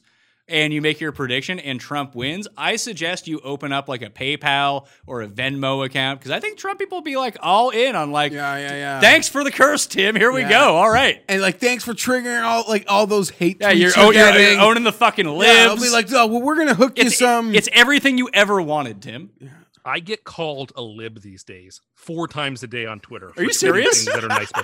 and 0.50 0.72
you 0.74 0.82
make 0.82 1.00
your 1.02 1.12
prediction 1.12 1.60
and 1.60 1.80
Trump 1.80 2.16
wins, 2.16 2.48
I 2.58 2.76
suggest 2.78 3.28
you 3.28 3.40
open 3.44 3.74
up 3.74 3.88
like 3.90 4.02
a 4.02 4.10
PayPal 4.10 4.86
or 5.06 5.22
a 5.22 5.28
Venmo 5.28 5.86
account 5.86 6.20
because 6.20 6.32
I 6.32 6.40
think 6.40 6.58
Trump 6.58 6.80
people 6.80 7.00
will 7.00 7.04
be 7.04 7.18
like 7.18 7.38
all 7.42 7.70
in 7.72 7.96
on 7.96 8.12
like, 8.12 8.32
Yeah, 8.32 8.58
yeah, 8.58 8.74
yeah. 8.76 9.00
thanks 9.02 9.28
for 9.28 9.44
the 9.44 9.52
curse, 9.52 9.86
Tim. 9.88 10.16
Here 10.16 10.32
we 10.32 10.42
Yeah. 10.42 10.50
go. 10.50 10.76
All 10.76 10.90
right. 10.90 11.22
and 11.28 11.42
like, 11.42 11.60
thanks 11.60 11.84
for 11.84 11.94
triggering 11.94 12.44
all 12.44 12.64
like 12.68 12.86
all 12.88 13.08
those 13.08 13.30
hate 13.30 13.58
Yeah, 13.60 13.72
you're, 13.72 13.90
you're, 13.90 14.00
oh, 14.06 14.12
you're, 14.12 14.40
you're 14.40 14.62
owning 14.62 14.84
the 14.84 14.94
fucking 14.94 15.26
libs. 15.28 15.52
yeah, 15.54 15.68
I'll 15.70 15.76
be 15.76 15.90
like, 15.90 16.08
oh, 16.14 16.28
well, 16.28 16.42
we're 16.42 16.56
gonna 16.58 16.74
hook 16.76 16.98
you 16.98 17.10
some. 17.10 17.54
it's 17.54 17.70
everything 17.74 18.18
you 18.18 18.30
ever 18.34 18.62
wanted, 18.62 19.02
Tim. 19.02 19.30
I 19.88 20.00
get 20.00 20.26
called 20.26 20.74
a 20.76 20.82
lib 20.82 21.22
these 21.22 21.46
days 21.46 21.80
four 21.96 22.28
times 22.28 22.62
a 22.62 22.68
day 22.68 22.86
on 22.86 23.00
Twitter. 23.00 23.32
Are 23.38 23.44
you 23.44 23.54
serious? 23.54 24.06
That 24.06 24.24
are 24.24 24.28
nice. 24.28 24.52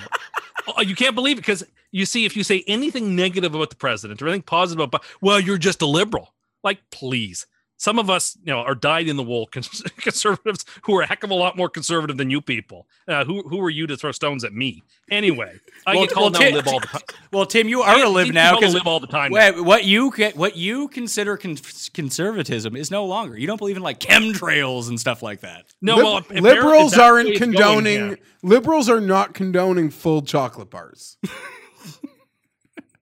Oh, 0.65 0.81
you 0.81 0.95
can't 0.95 1.13
believe 1.13 1.37
it 1.37 1.41
because 1.41 1.61
you 1.91 2.05
see, 2.05 2.23
if 2.23 2.37
you 2.37 2.43
say 2.45 2.63
anything 2.67 3.17
negative 3.17 3.53
about 3.53 3.69
the 3.69 3.75
president 3.75 4.21
or 4.21 4.27
anything 4.27 4.43
positive 4.43 4.81
about, 4.81 5.03
well, 5.19 5.37
you're 5.37 5.57
just 5.57 5.81
a 5.81 5.85
liberal. 5.85 6.33
Like, 6.63 6.79
please. 6.89 7.47
Some 7.83 7.99
of 7.99 8.09
us, 8.09 8.37
you 8.45 8.53
know, 8.53 8.59
are 8.59 8.75
dyed 8.75 9.09
in 9.09 9.17
the 9.17 9.23
wool 9.23 9.45
cons- 9.47 9.81
conservatives 9.97 10.63
who 10.83 10.95
are 10.95 11.01
a 11.01 11.05
heck 11.05 11.21
of 11.25 11.31
a 11.31 11.33
lot 11.33 11.57
more 11.57 11.67
conservative 11.67 12.15
than 12.15 12.29
you 12.29 12.39
people. 12.39 12.87
Uh, 13.09 13.25
who 13.25 13.41
who 13.49 13.59
are 13.59 13.69
you 13.69 13.85
to 13.87 13.97
throw 13.97 14.13
stones 14.13 14.45
at 14.45 14.53
me? 14.53 14.81
Anyway, 15.11 15.59
I 15.85 15.95
Well, 15.95 16.05
get 16.05 16.13
called 16.13 16.31
well, 16.33 16.41
now 16.43 16.47
Tim- 16.47 16.55
lib 16.55 16.67
all 16.69 16.79
the 16.79 16.87
time. 16.87 17.01
Well, 17.33 17.45
Tim, 17.45 17.67
you 17.67 17.81
are 17.81 17.95
I 17.97 17.99
a 18.03 18.07
lib 18.09 18.27
get 18.27 18.35
now 18.35 18.51
called 18.51 18.63
a 18.63 18.67
because 18.67 18.73
lib 18.75 18.87
all 18.87 18.99
the 19.01 19.07
time. 19.07 19.33
Wait, 19.33 19.59
what 19.61 19.83
you 19.83 20.11
ca- 20.11 20.31
what 20.33 20.55
you 20.55 20.87
consider 20.87 21.35
con- 21.35 21.57
conservatism 21.93 22.77
is 22.77 22.89
no 22.89 23.03
longer. 23.05 23.37
You 23.37 23.47
don't 23.47 23.57
believe 23.57 23.75
in 23.75 23.83
like 23.83 23.99
chemtrails 23.99 24.87
and 24.87 24.97
stuff 24.97 25.21
like 25.21 25.41
that. 25.41 25.65
No, 25.81 25.95
Lib- 25.97 26.05
well, 26.05 26.17
apparently 26.19 26.51
liberals 26.51 26.97
aren't 26.97 27.25
way 27.27 27.31
it's 27.33 27.39
going, 27.41 27.53
condoning. 27.83 28.17
Liberals 28.43 28.87
are 28.89 29.01
not 29.01 29.33
condoning 29.33 29.89
full 29.89 30.21
chocolate 30.21 30.69
bars. 30.69 31.17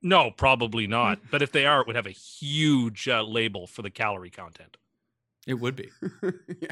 No, 0.01 0.31
probably 0.31 0.87
not. 0.87 1.19
But 1.29 1.41
if 1.41 1.51
they 1.51 1.65
are, 1.65 1.81
it 1.81 1.87
would 1.87 1.95
have 1.95 2.07
a 2.07 2.11
huge 2.11 3.07
uh, 3.07 3.23
label 3.23 3.67
for 3.67 3.81
the 3.81 3.89
calorie 3.89 4.29
content. 4.29 4.77
It 5.45 5.55
would 5.55 5.75
be. 5.75 5.89
yeah. 6.61 6.69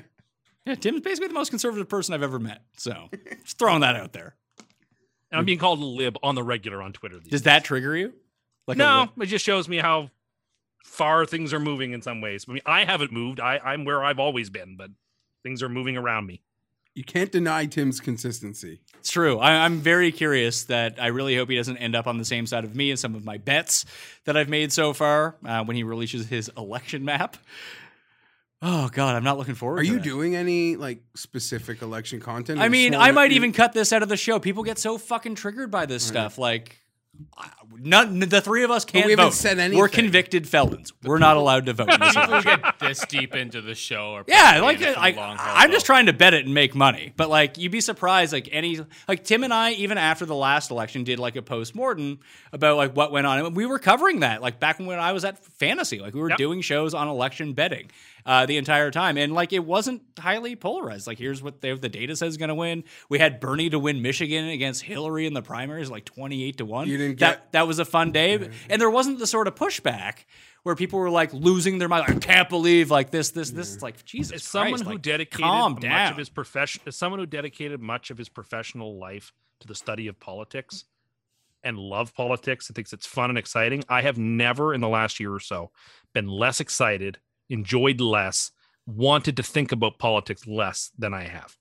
yeah. 0.65 0.75
Tim's 0.75 1.01
basically 1.01 1.27
the 1.27 1.33
most 1.33 1.49
conservative 1.49 1.89
person 1.89 2.13
I've 2.13 2.23
ever 2.23 2.39
met. 2.39 2.63
So 2.77 3.09
just 3.43 3.57
throwing 3.57 3.81
that 3.81 3.95
out 3.95 4.13
there. 4.13 4.35
And 5.31 5.39
I'm 5.39 5.45
being 5.45 5.59
called 5.59 5.79
a 5.79 5.85
lib 5.85 6.17
on 6.23 6.35
the 6.35 6.43
regular 6.43 6.81
on 6.81 6.93
Twitter. 6.93 7.19
These 7.19 7.31
Does 7.31 7.41
that 7.43 7.63
trigger 7.63 7.95
you? 7.95 8.13
Like 8.67 8.77
no, 8.77 9.09
lib- 9.15 9.23
it 9.23 9.27
just 9.27 9.45
shows 9.45 9.67
me 9.67 9.77
how 9.77 10.09
far 10.83 11.25
things 11.25 11.53
are 11.53 11.59
moving 11.59 11.91
in 11.91 12.01
some 12.01 12.21
ways. 12.21 12.45
I 12.47 12.53
mean, 12.53 12.61
I 12.65 12.85
haven't 12.85 13.11
moved. 13.11 13.39
I, 13.39 13.59
I'm 13.63 13.85
where 13.85 14.03
I've 14.03 14.19
always 14.19 14.49
been, 14.49 14.75
but 14.75 14.89
things 15.43 15.61
are 15.61 15.69
moving 15.69 15.97
around 15.97 16.25
me. 16.25 16.41
You 16.99 17.05
can't 17.05 17.31
deny 17.31 17.65
Tim's 17.65 18.01
consistency. 18.01 18.81
It's 18.97 19.09
true. 19.09 19.39
I, 19.39 19.63
I'm 19.63 19.79
very 19.79 20.11
curious 20.11 20.65
that 20.65 21.01
I 21.01 21.07
really 21.07 21.33
hope 21.37 21.49
he 21.49 21.55
doesn't 21.55 21.77
end 21.77 21.95
up 21.95 22.07
on 22.07 22.17
the 22.17 22.25
same 22.25 22.45
side 22.45 22.65
of 22.65 22.75
me 22.75 22.91
as 22.91 22.99
some 22.99 23.15
of 23.15 23.23
my 23.23 23.37
bets 23.37 23.85
that 24.25 24.35
I've 24.35 24.49
made 24.49 24.73
so 24.73 24.91
far 24.91 25.37
uh, 25.45 25.63
when 25.63 25.77
he 25.77 25.83
releases 25.83 26.27
his 26.27 26.51
election 26.57 27.05
map. 27.05 27.37
Oh 28.61 28.89
God, 28.91 29.15
I'm 29.15 29.23
not 29.23 29.37
looking 29.37 29.55
forward. 29.55 29.77
To 29.77 29.81
it. 29.81 29.89
Are 29.89 29.93
you 29.93 29.99
that. 29.99 30.03
doing 30.03 30.35
any 30.35 30.75
like 30.75 31.01
specific 31.15 31.81
election 31.81 32.19
content? 32.19 32.59
I 32.59 32.67
mean, 32.67 32.93
I 32.93 33.11
might 33.11 33.31
even 33.31 33.53
cut 33.53 33.71
this 33.71 33.93
out 33.93 34.03
of 34.03 34.09
the 34.09 34.17
show. 34.17 34.37
People 34.37 34.63
get 34.63 34.77
so 34.77 34.97
fucking 34.97 35.35
triggered 35.35 35.71
by 35.71 35.85
this 35.85 36.03
stuff. 36.03 36.37
Like, 36.37 36.81
none, 37.77 38.19
the 38.19 38.41
three 38.41 38.63
of 38.63 38.71
us 38.71 38.85
can't 38.85 39.05
we 39.05 39.11
haven't 39.11 39.25
vote. 39.27 39.33
said 39.33 39.73
We're 39.73 39.87
convicted 39.87 40.47
felons. 40.47 40.93
We're 41.03 41.17
not 41.19 41.37
allowed 41.37 41.65
to 41.67 41.73
vote. 41.73 41.91
In 41.93 41.99
this 41.99 42.15
People 42.15 42.41
get 42.41 42.79
this 42.79 43.05
deep 43.05 43.35
into 43.35 43.61
the 43.61 43.75
show 43.75 44.13
are 44.15 44.25
Yeah, 44.27 44.57
probably 44.59 44.61
like 44.61 44.81
it 44.81 44.93
for 44.93 44.99
like 44.99 45.15
long 45.15 45.37
I'm 45.39 45.71
just 45.71 45.85
trying 45.85 46.05
to 46.07 46.13
bet 46.13 46.33
it 46.33 46.45
and 46.45 46.53
make 46.53 46.75
money. 46.75 47.13
But 47.15 47.29
like 47.29 47.57
you'd 47.57 47.71
be 47.71 47.81
surprised 47.81 48.33
like 48.33 48.49
any 48.51 48.79
like 49.07 49.23
Tim 49.23 49.43
and 49.43 49.53
I 49.53 49.71
even 49.73 49.97
after 49.97 50.25
the 50.25 50.35
last 50.35 50.71
election 50.71 51.03
did 51.03 51.19
like 51.19 51.35
a 51.35 51.41
post 51.41 51.75
mortem 51.75 52.19
about 52.53 52.77
like 52.77 52.95
what 52.95 53.11
went 53.11 53.27
on 53.27 53.39
and 53.45 53.55
we 53.55 53.65
were 53.65 53.79
covering 53.79 54.21
that 54.21 54.41
like 54.41 54.59
back 54.59 54.79
when 54.79 54.99
I 54.99 55.11
was 55.13 55.23
at 55.25 55.43
fantasy 55.43 55.99
like 55.99 56.13
we 56.13 56.21
were 56.21 56.29
Yep. 56.29 56.37
doing 56.37 56.61
shows 56.61 56.93
on 56.93 57.07
election 57.07 57.53
betting 57.53 57.89
uh, 58.25 58.45
the 58.45 58.57
entire 58.57 58.91
time 58.91 59.17
and 59.17 59.33
like 59.33 59.53
it 59.53 59.63
wasn't 59.65 60.01
highly 60.17 60.55
polarized 60.55 61.07
like 61.07 61.17
here's 61.17 61.41
what 61.41 61.61
they, 61.61 61.73
the 61.73 61.89
data 61.89 62.15
says 62.15 62.29
is 62.33 62.37
going 62.37 62.49
to 62.49 62.55
win 62.55 62.83
we 63.09 63.19
had 63.19 63.39
Bernie 63.39 63.69
to 63.69 63.79
win 63.79 64.01
Michigan 64.01 64.47
against 64.49 64.83
Hillary 64.83 65.25
in 65.25 65.33
the 65.33 65.41
primaries 65.41 65.89
like 65.89 66.05
28 66.05 66.57
to 66.57 66.65
1 66.65 66.87
You 66.87 66.97
didn't 66.97 67.19
that 67.19 67.35
get- 67.35 67.51
that 67.53 67.67
was 67.67 67.79
a 67.79 67.85
fun 67.85 68.11
day 68.11 68.49
and 68.69 68.81
there 68.81 68.89
wasn't 68.89 69.19
the 69.19 69.27
sort 69.27 69.47
of 69.47 69.55
pushback 69.55 70.25
where 70.63 70.75
people 70.75 70.99
were 70.99 71.09
like 71.09 71.33
losing 71.33 71.77
their 71.77 71.87
mind. 71.87 72.07
Like, 72.07 72.17
I 72.17 72.19
can't 72.19 72.49
believe 72.49 72.91
like 72.91 73.11
this, 73.11 73.31
this, 73.31 73.49
this. 73.51 73.73
It's 73.75 73.83
like 73.83 74.03
Jesus. 74.03 74.33
As 74.33 74.43
someone 74.43 74.71
Christ, 74.71 74.83
who 74.83 74.89
like, 74.91 75.01
dedicated 75.01 75.45
much 75.45 75.79
down. 75.81 76.11
of 76.11 76.17
his 76.17 76.29
profession, 76.29 76.81
as 76.85 76.97
someone 76.97 77.19
who 77.19 77.25
dedicated 77.25 77.79
much 77.81 78.11
of 78.11 78.17
his 78.17 78.27
professional 78.29 78.97
life 78.99 79.31
to 79.61 79.67
the 79.67 79.75
study 79.75 80.07
of 80.07 80.19
politics 80.19 80.83
and 81.63 81.77
love 81.77 82.13
politics 82.13 82.67
and 82.67 82.75
thinks 82.75 82.93
it's 82.93 83.05
fun 83.05 83.29
and 83.29 83.37
exciting, 83.37 83.83
I 83.89 84.01
have 84.01 84.17
never 84.17 84.73
in 84.73 84.81
the 84.81 84.89
last 84.89 85.19
year 85.19 85.33
or 85.33 85.39
so 85.39 85.71
been 86.13 86.27
less 86.27 86.59
excited, 86.59 87.19
enjoyed 87.49 87.99
less, 87.99 88.51
wanted 88.85 89.37
to 89.37 89.43
think 89.43 89.71
about 89.71 89.99
politics 89.99 90.47
less 90.47 90.91
than 90.97 91.13
I 91.13 91.23
have. 91.23 91.57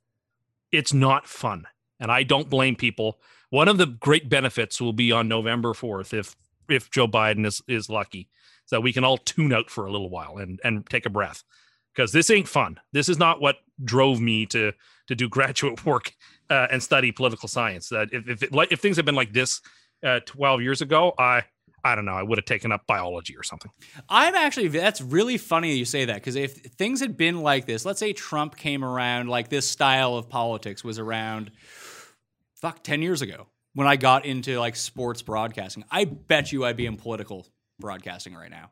It's 0.72 0.92
not 0.92 1.26
fun, 1.26 1.66
and 2.00 2.10
I 2.10 2.22
don't 2.22 2.50
blame 2.50 2.76
people. 2.76 3.18
One 3.50 3.68
of 3.68 3.78
the 3.78 3.86
great 3.86 4.28
benefits 4.28 4.80
will 4.80 4.92
be 4.92 5.12
on 5.12 5.28
November 5.28 5.74
fourth 5.74 6.12
if 6.12 6.36
if 6.68 6.90
Joe 6.90 7.08
Biden 7.08 7.46
is 7.46 7.62
is 7.66 7.88
lucky, 7.88 8.28
so 8.66 8.80
we 8.80 8.92
can 8.92 9.04
all 9.04 9.18
tune 9.18 9.52
out 9.52 9.70
for 9.70 9.86
a 9.86 9.92
little 9.92 10.10
while 10.10 10.38
and 10.38 10.60
and 10.62 10.88
take 10.88 11.06
a 11.06 11.10
breath 11.10 11.44
because 11.94 12.12
this 12.12 12.30
ain't 12.30 12.48
fun. 12.48 12.78
This 12.92 13.08
is 13.08 13.18
not 13.18 13.40
what 13.40 13.56
drove 13.82 14.20
me 14.20 14.46
to 14.46 14.72
to 15.08 15.14
do 15.14 15.28
graduate 15.28 15.84
work 15.84 16.14
uh, 16.50 16.68
and 16.70 16.82
study 16.82 17.12
political 17.12 17.48
science. 17.48 17.88
That 17.88 18.08
if 18.12 18.28
if, 18.28 18.42
it, 18.42 18.50
if 18.70 18.80
things 18.80 18.96
had 18.96 19.06
been 19.06 19.14
like 19.14 19.32
this 19.32 19.60
uh, 20.04 20.20
12 20.26 20.62
years 20.62 20.80
ago, 20.80 21.14
I 21.18 21.44
I 21.84 21.94
don't 21.94 22.04
know. 22.04 22.12
I 22.14 22.22
would 22.22 22.38
have 22.38 22.44
taken 22.44 22.72
up 22.72 22.86
biology 22.86 23.36
or 23.36 23.42
something. 23.42 23.70
I'm 24.08 24.34
actually 24.34 24.68
that's 24.68 25.00
really 25.00 25.38
funny 25.38 25.76
you 25.76 25.84
say 25.84 26.04
that 26.06 26.14
because 26.16 26.36
if 26.36 26.54
things 26.54 27.00
had 27.00 27.16
been 27.16 27.40
like 27.42 27.66
this, 27.66 27.84
let's 27.84 28.00
say 28.00 28.12
Trump 28.12 28.56
came 28.56 28.84
around, 28.84 29.28
like 29.28 29.48
this 29.48 29.68
style 29.68 30.16
of 30.16 30.28
politics 30.28 30.82
was 30.84 30.98
around, 30.98 31.50
fuck, 32.56 32.82
ten 32.82 33.02
years 33.02 33.22
ago 33.22 33.46
when 33.74 33.86
I 33.86 33.96
got 33.96 34.24
into 34.24 34.58
like 34.58 34.76
sports 34.76 35.22
broadcasting. 35.22 35.84
I 35.90 36.04
bet 36.04 36.52
you 36.52 36.64
I'd 36.64 36.76
be 36.76 36.86
in 36.86 36.96
political 36.96 37.46
broadcasting 37.78 38.34
right 38.34 38.50
now. 38.50 38.70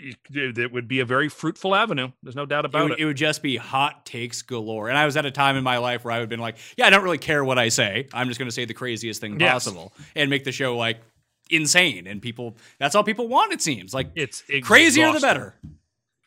It, 0.00 0.16
it 0.58 0.72
would 0.72 0.86
be 0.86 1.00
a 1.00 1.04
very 1.04 1.28
fruitful 1.28 1.74
avenue. 1.74 2.12
There's 2.22 2.36
no 2.36 2.46
doubt 2.46 2.64
It 2.64 2.66
about 2.66 2.82
would, 2.84 2.92
it. 2.92 2.98
it 3.00 3.04
would 3.06 3.16
just 3.16 3.42
be 3.42 3.56
hot 3.56 4.06
takes 4.06 4.42
galore. 4.42 4.88
And 4.88 4.96
I 4.96 5.04
was 5.04 5.16
at 5.16 5.26
a 5.26 5.30
time 5.32 5.56
in 5.56 5.64
my 5.64 5.78
life 5.78 6.04
where 6.04 6.12
I 6.12 6.18
would 6.18 6.22
have 6.22 6.28
been 6.28 6.38
like, 6.38 6.56
yeah, 6.76 6.86
I 6.86 6.90
don't 6.90 7.02
really 7.02 7.18
care 7.18 7.44
what 7.44 7.58
I 7.58 7.68
say. 7.68 8.06
I'm 8.12 8.28
just 8.28 8.38
going 8.38 8.46
to 8.48 8.54
say 8.54 8.64
the 8.64 8.74
craziest 8.74 9.20
thing 9.20 9.40
Yes. 9.40 9.52
possible 9.52 9.92
and 10.14 10.30
make 10.30 10.44
the 10.44 10.52
show 10.52 10.76
like 10.76 11.00
insane. 11.50 12.06
And 12.06 12.20
people, 12.20 12.56
that's 12.78 12.94
all 12.94 13.04
people 13.04 13.28
want, 13.28 13.52
it 13.52 13.62
seems. 13.62 13.94
Like, 13.94 14.10
It's 14.14 14.42
crazier 14.62 15.12
the 15.12 15.20
better. 15.20 15.54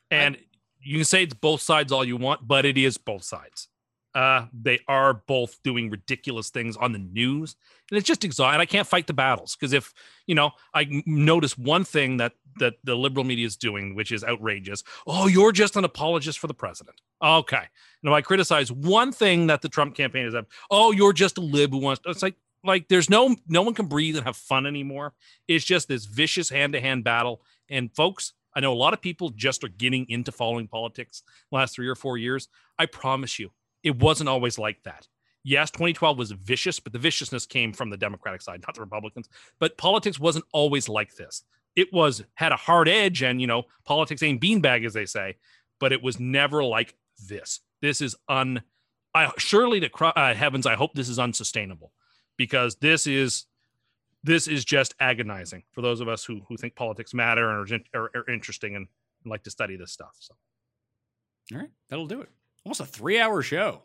And 0.10 0.38
you 0.82 0.98
can 0.98 1.06
say 1.06 1.24
it's 1.24 1.34
both 1.34 1.62
sides 1.62 1.92
all 1.92 2.04
you 2.04 2.18
want, 2.18 2.48
but 2.48 2.66
it 2.66 2.78
is 2.78 2.98
both 2.98 3.24
sides. 3.24 3.68
Uh, 4.14 4.46
they 4.54 4.80
are 4.90 5.14
both 5.14 5.62
doing 5.64 5.90
ridiculous 5.90 6.50
things 6.50 6.76
on 6.76 6.92
the 6.92 7.00
news, 7.00 7.56
and 7.90 7.98
it's 7.98 8.06
just 8.06 8.26
exhausting. 8.26 8.60
I 8.60 8.66
can't 8.66 8.86
fight 8.86 9.08
the 9.08 9.14
battles 9.14 9.56
because 9.56 9.72
if 9.72 9.94
you 10.28 10.36
know, 10.36 10.52
i 10.74 10.86
notice 11.06 11.58
one 11.58 11.86
thing 11.86 12.18
that 12.18 12.34
that 12.60 12.74
the 12.84 12.96
liberal 12.96 13.24
media 13.24 13.46
is 13.46 13.56
doing, 13.56 13.96
which 13.96 14.12
is 14.12 14.22
outrageous. 14.26 14.84
Oh, 15.08 15.28
you're 15.28 15.54
just 15.54 15.78
an 15.78 15.86
apologist 15.86 16.40
for 16.40 16.48
the 16.48 16.54
president. 16.54 17.00
Okay, 17.24 17.64
now 18.04 18.14
I 18.14 18.22
criticize 18.22 18.70
one 18.70 19.14
thing 19.14 19.48
that 19.48 19.62
the 19.62 19.70
Trump 19.70 19.96
campaign 19.96 20.26
is. 20.26 20.36
Up 20.36 20.46
oh, 20.70 20.92
you're 20.92 21.14
just 21.14 21.38
a 21.38 21.42
lib 21.42 21.72
who 21.72 21.78
wants. 21.78 22.02
It's 22.06 22.22
like 22.22 22.36
like 22.64 22.88
there's 22.88 23.10
no 23.10 23.36
no 23.48 23.62
one 23.62 23.74
can 23.74 23.88
breathe 23.88 24.16
and 24.16 24.26
have 24.26 24.38
fun 24.38 24.66
anymore. 24.66 25.14
It's 25.48 25.66
just 25.66 25.88
this 25.88 26.06
vicious 26.06 26.50
hand 26.50 26.74
to 26.74 26.82
hand 26.82 27.04
battle. 27.04 27.42
And 27.70 27.94
folks, 27.96 28.34
I 28.54 28.60
know 28.60 28.74
a 28.74 28.76
lot 28.76 28.94
of 28.94 29.02
people 29.02 29.30
just 29.30 29.64
are 29.64 29.70
getting 29.70 30.06
into 30.10 30.32
following 30.32 30.68
politics 30.68 31.24
last 31.52 31.76
three 31.76 31.88
or 31.88 31.96
four 31.96 32.18
years. 32.18 32.48
I 32.78 32.86
promise 32.86 33.40
you, 33.40 33.52
it 33.84 33.98
wasn't 33.98 34.30
always 34.30 34.58
like 34.58 34.84
that. 34.84 35.08
Yes, 35.44 35.72
2012 35.72 36.18
was 36.18 36.32
vicious, 36.32 36.80
but 36.80 36.94
the 36.94 37.00
viciousness 37.00 37.48
came 37.48 37.74
from 37.74 37.90
the 37.90 37.98
Democratic 37.98 38.42
side, 38.42 38.62
not 38.62 38.76
the 38.76 38.82
Republicans. 38.82 39.28
But 39.60 39.78
politics 39.78 40.20
wasn't 40.20 40.46
always 40.54 40.88
like 40.88 41.16
this. 41.16 41.44
It 41.76 41.92
was 41.92 42.24
had 42.36 42.52
a 42.52 42.58
hard 42.58 42.88
edge, 42.88 43.24
and 43.24 43.42
you 43.42 43.48
know, 43.48 43.64
politics 43.86 44.22
ain't 44.22 44.42
beanbag, 44.42 44.86
as 44.86 44.94
they 44.94 45.06
say. 45.06 45.38
But 45.80 45.94
it 45.94 46.04
was 46.04 46.20
never 46.20 46.64
like 46.64 46.96
this. 47.28 47.62
This 47.82 48.02
is 48.02 48.16
un. 48.28 48.62
I 49.16 49.32
surely 49.38 49.80
to 49.80 49.90
cry, 49.90 50.12
uh, 50.16 50.34
heavens, 50.34 50.66
I 50.66 50.76
hope 50.76 50.94
this 50.94 51.10
is 51.10 51.20
unsustainable, 51.20 51.92
because 52.38 52.76
this 52.78 53.08
is 53.08 53.46
this 54.24 54.48
is 54.48 54.64
just 54.64 54.94
agonizing 55.00 55.64
for 55.72 55.82
those 55.82 56.00
of 56.00 56.08
us 56.08 56.24
who 56.26 56.42
who 56.48 56.58
think 56.58 56.76
politics 56.76 57.14
matter 57.14 57.50
and 57.50 57.72
are, 57.94 58.00
are, 58.00 58.12
are 58.16 58.30
interesting 58.32 58.76
and 58.76 58.88
like 59.26 59.44
to 59.44 59.52
study 59.52 59.76
this 59.76 59.92
stuff. 59.92 60.16
So 60.20 60.36
All 61.54 61.60
right, 61.60 61.70
that'll 61.90 62.08
do 62.08 62.22
it. 62.22 62.30
Almost 62.66 62.82
a 62.82 62.86
three 62.86 63.20
hour 63.20 63.42
show. 63.42 63.82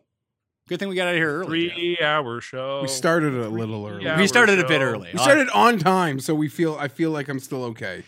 Good 0.68 0.80
thing 0.80 0.88
we 0.88 0.96
got 0.96 1.06
out 1.06 1.14
of 1.14 1.20
here 1.20 1.42
early. 1.42 1.68
Geoff. 1.68 1.76
three 1.76 1.98
hour 2.00 2.40
show. 2.40 2.82
We 2.82 2.88
started 2.88 3.34
a 3.34 3.48
little 3.48 3.86
early. 3.86 4.10
We 4.16 4.26
started 4.26 4.58
a 4.58 4.66
bit 4.66 4.80
early. 4.80 5.10
We 5.12 5.18
started 5.18 5.48
on 5.50 5.78
time, 5.78 6.18
so 6.18 6.34
we 6.34 6.48
feel. 6.48 6.76
I 6.78 6.88
feel 6.88 7.12
like 7.12 7.28
I'm 7.28 7.38
still 7.38 7.62
okay. 7.66 8.02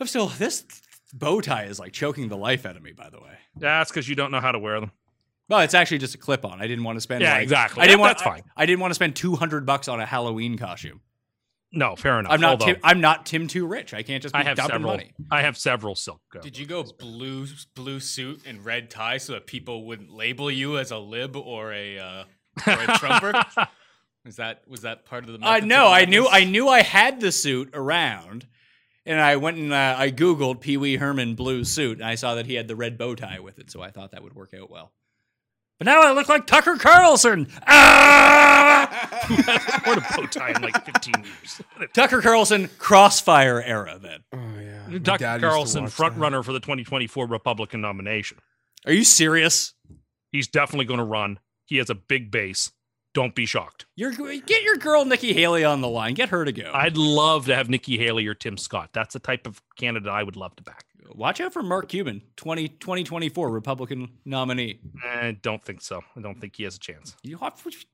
I'm 0.00 0.06
still 0.06 0.28
this 0.28 0.64
bow 1.12 1.40
tie 1.40 1.64
is 1.64 1.78
like 1.78 1.92
choking 1.92 2.28
the 2.28 2.36
life 2.36 2.64
out 2.64 2.76
of 2.76 2.82
me. 2.82 2.92
By 2.92 3.10
the 3.10 3.20
way, 3.20 3.38
That's 3.56 3.90
because 3.90 4.08
you 4.08 4.14
don't 4.14 4.30
know 4.30 4.40
how 4.40 4.52
to 4.52 4.58
wear 4.58 4.80
them. 4.80 4.92
Well, 5.48 5.60
it's 5.60 5.74
actually 5.74 5.98
just 5.98 6.14
a 6.14 6.18
clip 6.18 6.44
on. 6.44 6.60
I 6.60 6.66
didn't 6.66 6.84
want 6.84 6.96
to 6.96 7.00
spend. 7.00 7.22
Yeah, 7.22 7.34
like- 7.34 7.42
exactly. 7.42 7.82
I 7.82 7.86
didn't 7.86 7.98
That- 7.98 8.00
want. 8.02 8.18
that's 8.18 8.22
fine. 8.22 8.42
I, 8.56 8.62
I 8.62 8.66
didn't 8.66 8.80
want 8.80 8.90
to 8.90 8.94
spend 8.94 9.16
200 9.16 9.64
bucks 9.66 9.88
on 9.88 10.00
a 10.00 10.06
Halloween 10.06 10.58
costume. 10.58 11.00
No, 11.70 11.96
fair 11.96 12.18
enough. 12.18 12.32
I'm 12.32 12.40
not. 12.40 12.52
Although, 12.62 12.64
Tim, 12.72 12.76
I'm 12.82 13.00
not 13.02 13.26
Tim 13.26 13.46
too 13.46 13.66
rich. 13.66 13.92
I 13.92 14.02
can't 14.02 14.22
just 14.22 14.34
be 14.34 14.40
I 14.40 14.44
have 14.44 14.56
several. 14.56 14.80
money. 14.80 15.12
I 15.30 15.42
have 15.42 15.58
several 15.58 15.94
silk. 15.94 16.22
Uh, 16.34 16.40
Did 16.40 16.56
you 16.56 16.64
go 16.64 16.82
blue 16.82 17.46
blue 17.74 18.00
suit 18.00 18.40
and 18.46 18.64
red 18.64 18.88
tie 18.90 19.18
so 19.18 19.34
that 19.34 19.46
people 19.46 19.84
wouldn't 19.84 20.10
label 20.10 20.50
you 20.50 20.78
as 20.78 20.90
a 20.90 20.96
lib 20.98 21.36
or 21.36 21.74
a 21.74 21.98
uh, 21.98 22.24
or 22.66 22.72
a 22.72 22.86
trumper? 22.98 23.42
Was 24.24 24.36
that 24.36 24.62
was 24.68 24.80
that 24.82 25.04
part 25.06 25.24
of 25.24 25.38
the? 25.38 25.46
I 25.46 25.60
methods 25.60 25.72
of. 25.74 25.80
I 25.92 26.04
knew. 26.06 26.26
I 26.26 26.44
knew 26.44 26.68
I 26.68 26.82
had 26.82 27.20
the 27.20 27.32
suit 27.32 27.70
around, 27.72 28.46
and 29.06 29.18
I 29.20 29.36
went 29.36 29.56
and 29.58 29.72
uh, 29.72 29.94
I 29.96 30.10
googled 30.10 30.60
Pee 30.60 30.76
Wee 30.76 30.96
Herman 30.96 31.34
blue 31.34 31.64
suit, 31.64 31.98
and 31.98 32.06
I 32.06 32.14
saw 32.16 32.34
that 32.34 32.44
he 32.46 32.54
had 32.54 32.66
the 32.68 32.76
red 32.76 32.98
bow 32.98 33.14
tie 33.14 33.38
with 33.40 33.58
it. 33.58 33.70
So 33.70 33.80
I 33.80 33.90
thought 33.90 34.10
that 34.12 34.22
would 34.22 34.34
work 34.34 34.52
out 34.58 34.70
well. 34.70 34.92
But 35.78 35.84
now 35.86 36.02
I 36.02 36.12
look 36.12 36.28
like 36.28 36.46
Tucker 36.46 36.76
Carlson. 36.76 37.48
Ah! 37.66 39.04
What 39.84 39.98
a 39.98 40.16
bow 40.16 40.26
tie 40.26 40.50
in 40.50 40.62
like 40.62 40.84
15 40.84 41.14
years. 41.22 41.60
Tucker 41.92 42.20
Carlson 42.22 42.68
crossfire 42.78 43.60
era. 43.62 43.98
Then 44.00 44.20
Oh 44.32 44.38
yeah, 44.60 44.98
Tucker 45.00 45.18
dad 45.18 45.34
used 45.34 45.40
to 45.42 45.48
Carlson, 45.48 45.82
watch 45.84 45.92
front 45.92 46.14
that. 46.14 46.20
runner 46.20 46.42
for 46.42 46.52
the 46.52 46.60
2024 46.60 47.26
Republican 47.26 47.80
nomination. 47.80 48.38
are 48.86 48.92
you 48.92 49.04
serious? 49.04 49.74
He's 50.32 50.48
definitely 50.48 50.86
going 50.86 50.98
to 50.98 51.04
run. 51.04 51.38
He 51.66 51.76
has 51.76 51.90
a 51.90 51.94
big 51.94 52.30
base. 52.30 52.72
Don't 53.14 53.34
be 53.34 53.46
shocked. 53.46 53.86
You're 53.96 54.12
get 54.12 54.62
your 54.62 54.76
girl 54.76 55.04
Nikki 55.04 55.32
Haley 55.32 55.64
on 55.64 55.80
the 55.80 55.88
line. 55.88 56.14
Get 56.14 56.28
her 56.30 56.44
to 56.44 56.52
go. 56.52 56.70
I'd 56.72 56.96
love 56.96 57.46
to 57.46 57.54
have 57.54 57.68
Nikki 57.68 57.98
Haley 57.98 58.26
or 58.26 58.34
Tim 58.34 58.56
Scott. 58.56 58.90
That's 58.92 59.12
the 59.14 59.20
type 59.20 59.46
of 59.46 59.60
candidate 59.76 60.08
I 60.08 60.22
would 60.22 60.36
love 60.36 60.54
to 60.56 60.62
back. 60.62 60.84
Watch 61.14 61.40
out 61.40 61.52
for 61.52 61.62
Mark 61.62 61.88
Cuban, 61.88 62.22
20, 62.36 62.68
2024 62.68 63.50
Republican 63.50 64.08
nominee. 64.24 64.80
I 65.04 65.36
don't 65.42 65.62
think 65.64 65.80
so. 65.80 66.02
I 66.16 66.20
don't 66.20 66.40
think 66.40 66.56
he 66.56 66.64
has 66.64 66.76
a 66.76 66.78
chance. 66.78 67.16
You- 67.22 67.38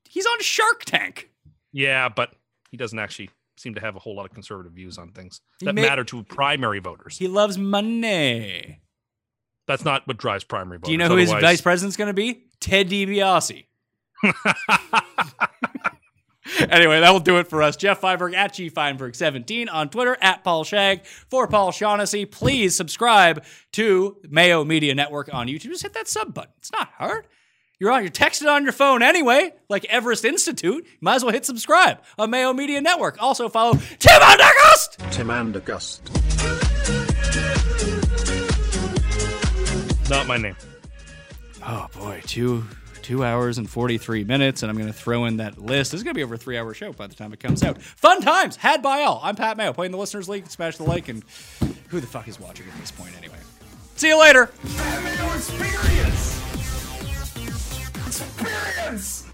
He's 0.09 0.27
on 0.27 0.41
Shark 0.41 0.85
Tank. 0.85 1.31
Yeah, 1.73 2.09
but 2.09 2.35
he 2.71 2.77
doesn't 2.77 2.99
actually 2.99 3.31
seem 3.57 3.75
to 3.75 3.81
have 3.81 3.95
a 3.97 3.99
whole 4.01 4.17
lot 4.17 4.27
of 4.27 4.33
conservative 4.33 4.73
views 4.73 4.99
on 4.99 5.11
things 5.13 5.41
that 5.61 5.75
may- 5.75 5.83
matter 5.83 6.05
to 6.05 6.23
primary 6.25 6.81
voters. 6.81 7.17
He 7.19 7.29
loves 7.29 7.57
money. 7.57 8.81
That's 9.67 9.85
not 9.85 10.07
what 10.07 10.17
drives 10.19 10.45
primary 10.45 10.79
voters. 10.79 10.89
Do 10.89 10.93
you 10.93 10.99
know 10.99 11.09
who 11.09 11.17
his 11.17 11.31
Otherwise- 11.31 11.43
vice 11.43 11.61
president's 11.61 11.97
going 11.97 12.09
to 12.09 12.15
be? 12.15 12.45
Ted 12.61 12.89
DiBiase. 12.89 13.65
anyway, 16.71 17.01
that 17.01 17.11
will 17.11 17.21
do 17.21 17.39
it 17.39 17.49
for 17.49 17.63
us. 17.63 17.77
Geoff 17.77 18.01
Fienberg 18.01 18.35
at 18.35 18.55
G 18.55 18.71
Fienberg17 18.71 19.69
on 19.73 19.89
Twitter, 19.89 20.17
at 20.21 20.45
Paul 20.45 20.65
Shag. 20.65 21.05
For 21.07 21.47
Paul 21.47 21.73
Shaughnessy, 21.73 22.27
please 22.27 22.77
subscribe 22.77 23.45
to 23.73 24.17
Mayo 24.29 24.65
Media 24.65 24.95
Network 24.95 25.33
on 25.33 25.47
YouTube. 25.47 25.71
Just 25.71 25.83
hit 25.83 25.95
that 25.95 26.09
sub 26.09 26.35
button. 26.35 26.53
It's 26.59 26.73
not 26.73 26.89
hard. 26.99 27.27
You're 27.81 27.91
on, 27.91 28.03
you're 28.03 28.11
texting 28.11 28.49
on 28.49 28.63
your 28.63 28.73
phone 28.73 29.03
anyway, 29.03 29.53
like 29.69 29.85
Everest 29.87 30.25
Institute. 30.25 30.85
You 30.85 30.99
might 31.01 31.17
as 31.17 31.25
well 31.25 31.33
hit 31.33 31.45
subscribe 31.45 32.01
on 32.19 32.31
Mayo 32.31 32.53
Media 32.53 32.81
Network. 32.81 33.21
Also 33.21 33.49
follow 33.49 33.75
Tim 33.99 34.21
Undergust. 34.21 35.11
Tim 35.11 35.29
Andergust. 35.29 36.01
Not 40.09 40.27
my 40.27 40.37
name. 40.37 40.57
Oh 41.67 41.89
boy, 41.95 42.23
two 42.27 42.65
two 43.05 43.23
hours 43.23 43.59
and 43.59 43.71
forty 43.71 43.99
three 43.99 44.25
minutes, 44.25 44.63
and 44.63 44.71
I'm 44.71 44.77
going 44.77 44.89
to 44.89 44.93
throw 44.93 45.27
in 45.27 45.37
that 45.37 45.59
list. 45.59 45.93
This 45.93 46.01
is 46.01 46.03
going 46.03 46.15
to 46.15 46.19
be 46.19 46.25
over 46.25 46.35
a 46.35 46.39
three 46.39 46.59
hour 46.59 46.75
show 46.75 46.93
by 46.93 47.07
the 47.07 47.15
time 47.15 47.33
it 47.33 47.39
comes 47.39 47.63
out. 47.63 47.81
Fun 47.81 48.21
times 48.21 48.57
had 48.57 48.83
by 48.83 49.03
all. 49.03 49.21
I'm 49.23 49.37
Pat 49.37 49.57
Mayo, 49.57 49.73
playing 49.73 49.93
the 49.93 49.99
listeners 49.99 50.29
league. 50.29 50.49
Smash 50.49 50.79
the 50.79 50.85
like, 50.85 51.09
and 51.09 51.23
who 51.89 52.01
the 52.01 52.07
fuck 52.07 52.27
is 52.27 52.41
watching 52.41 52.67
at 52.67 52.81
this 52.81 52.91
point 52.91 53.17
anyway? 53.17 53.37
See 53.95 54.09
you 54.09 54.19
later. 54.19 54.51
Experience! 55.35 56.41
Experience! 58.07 59.34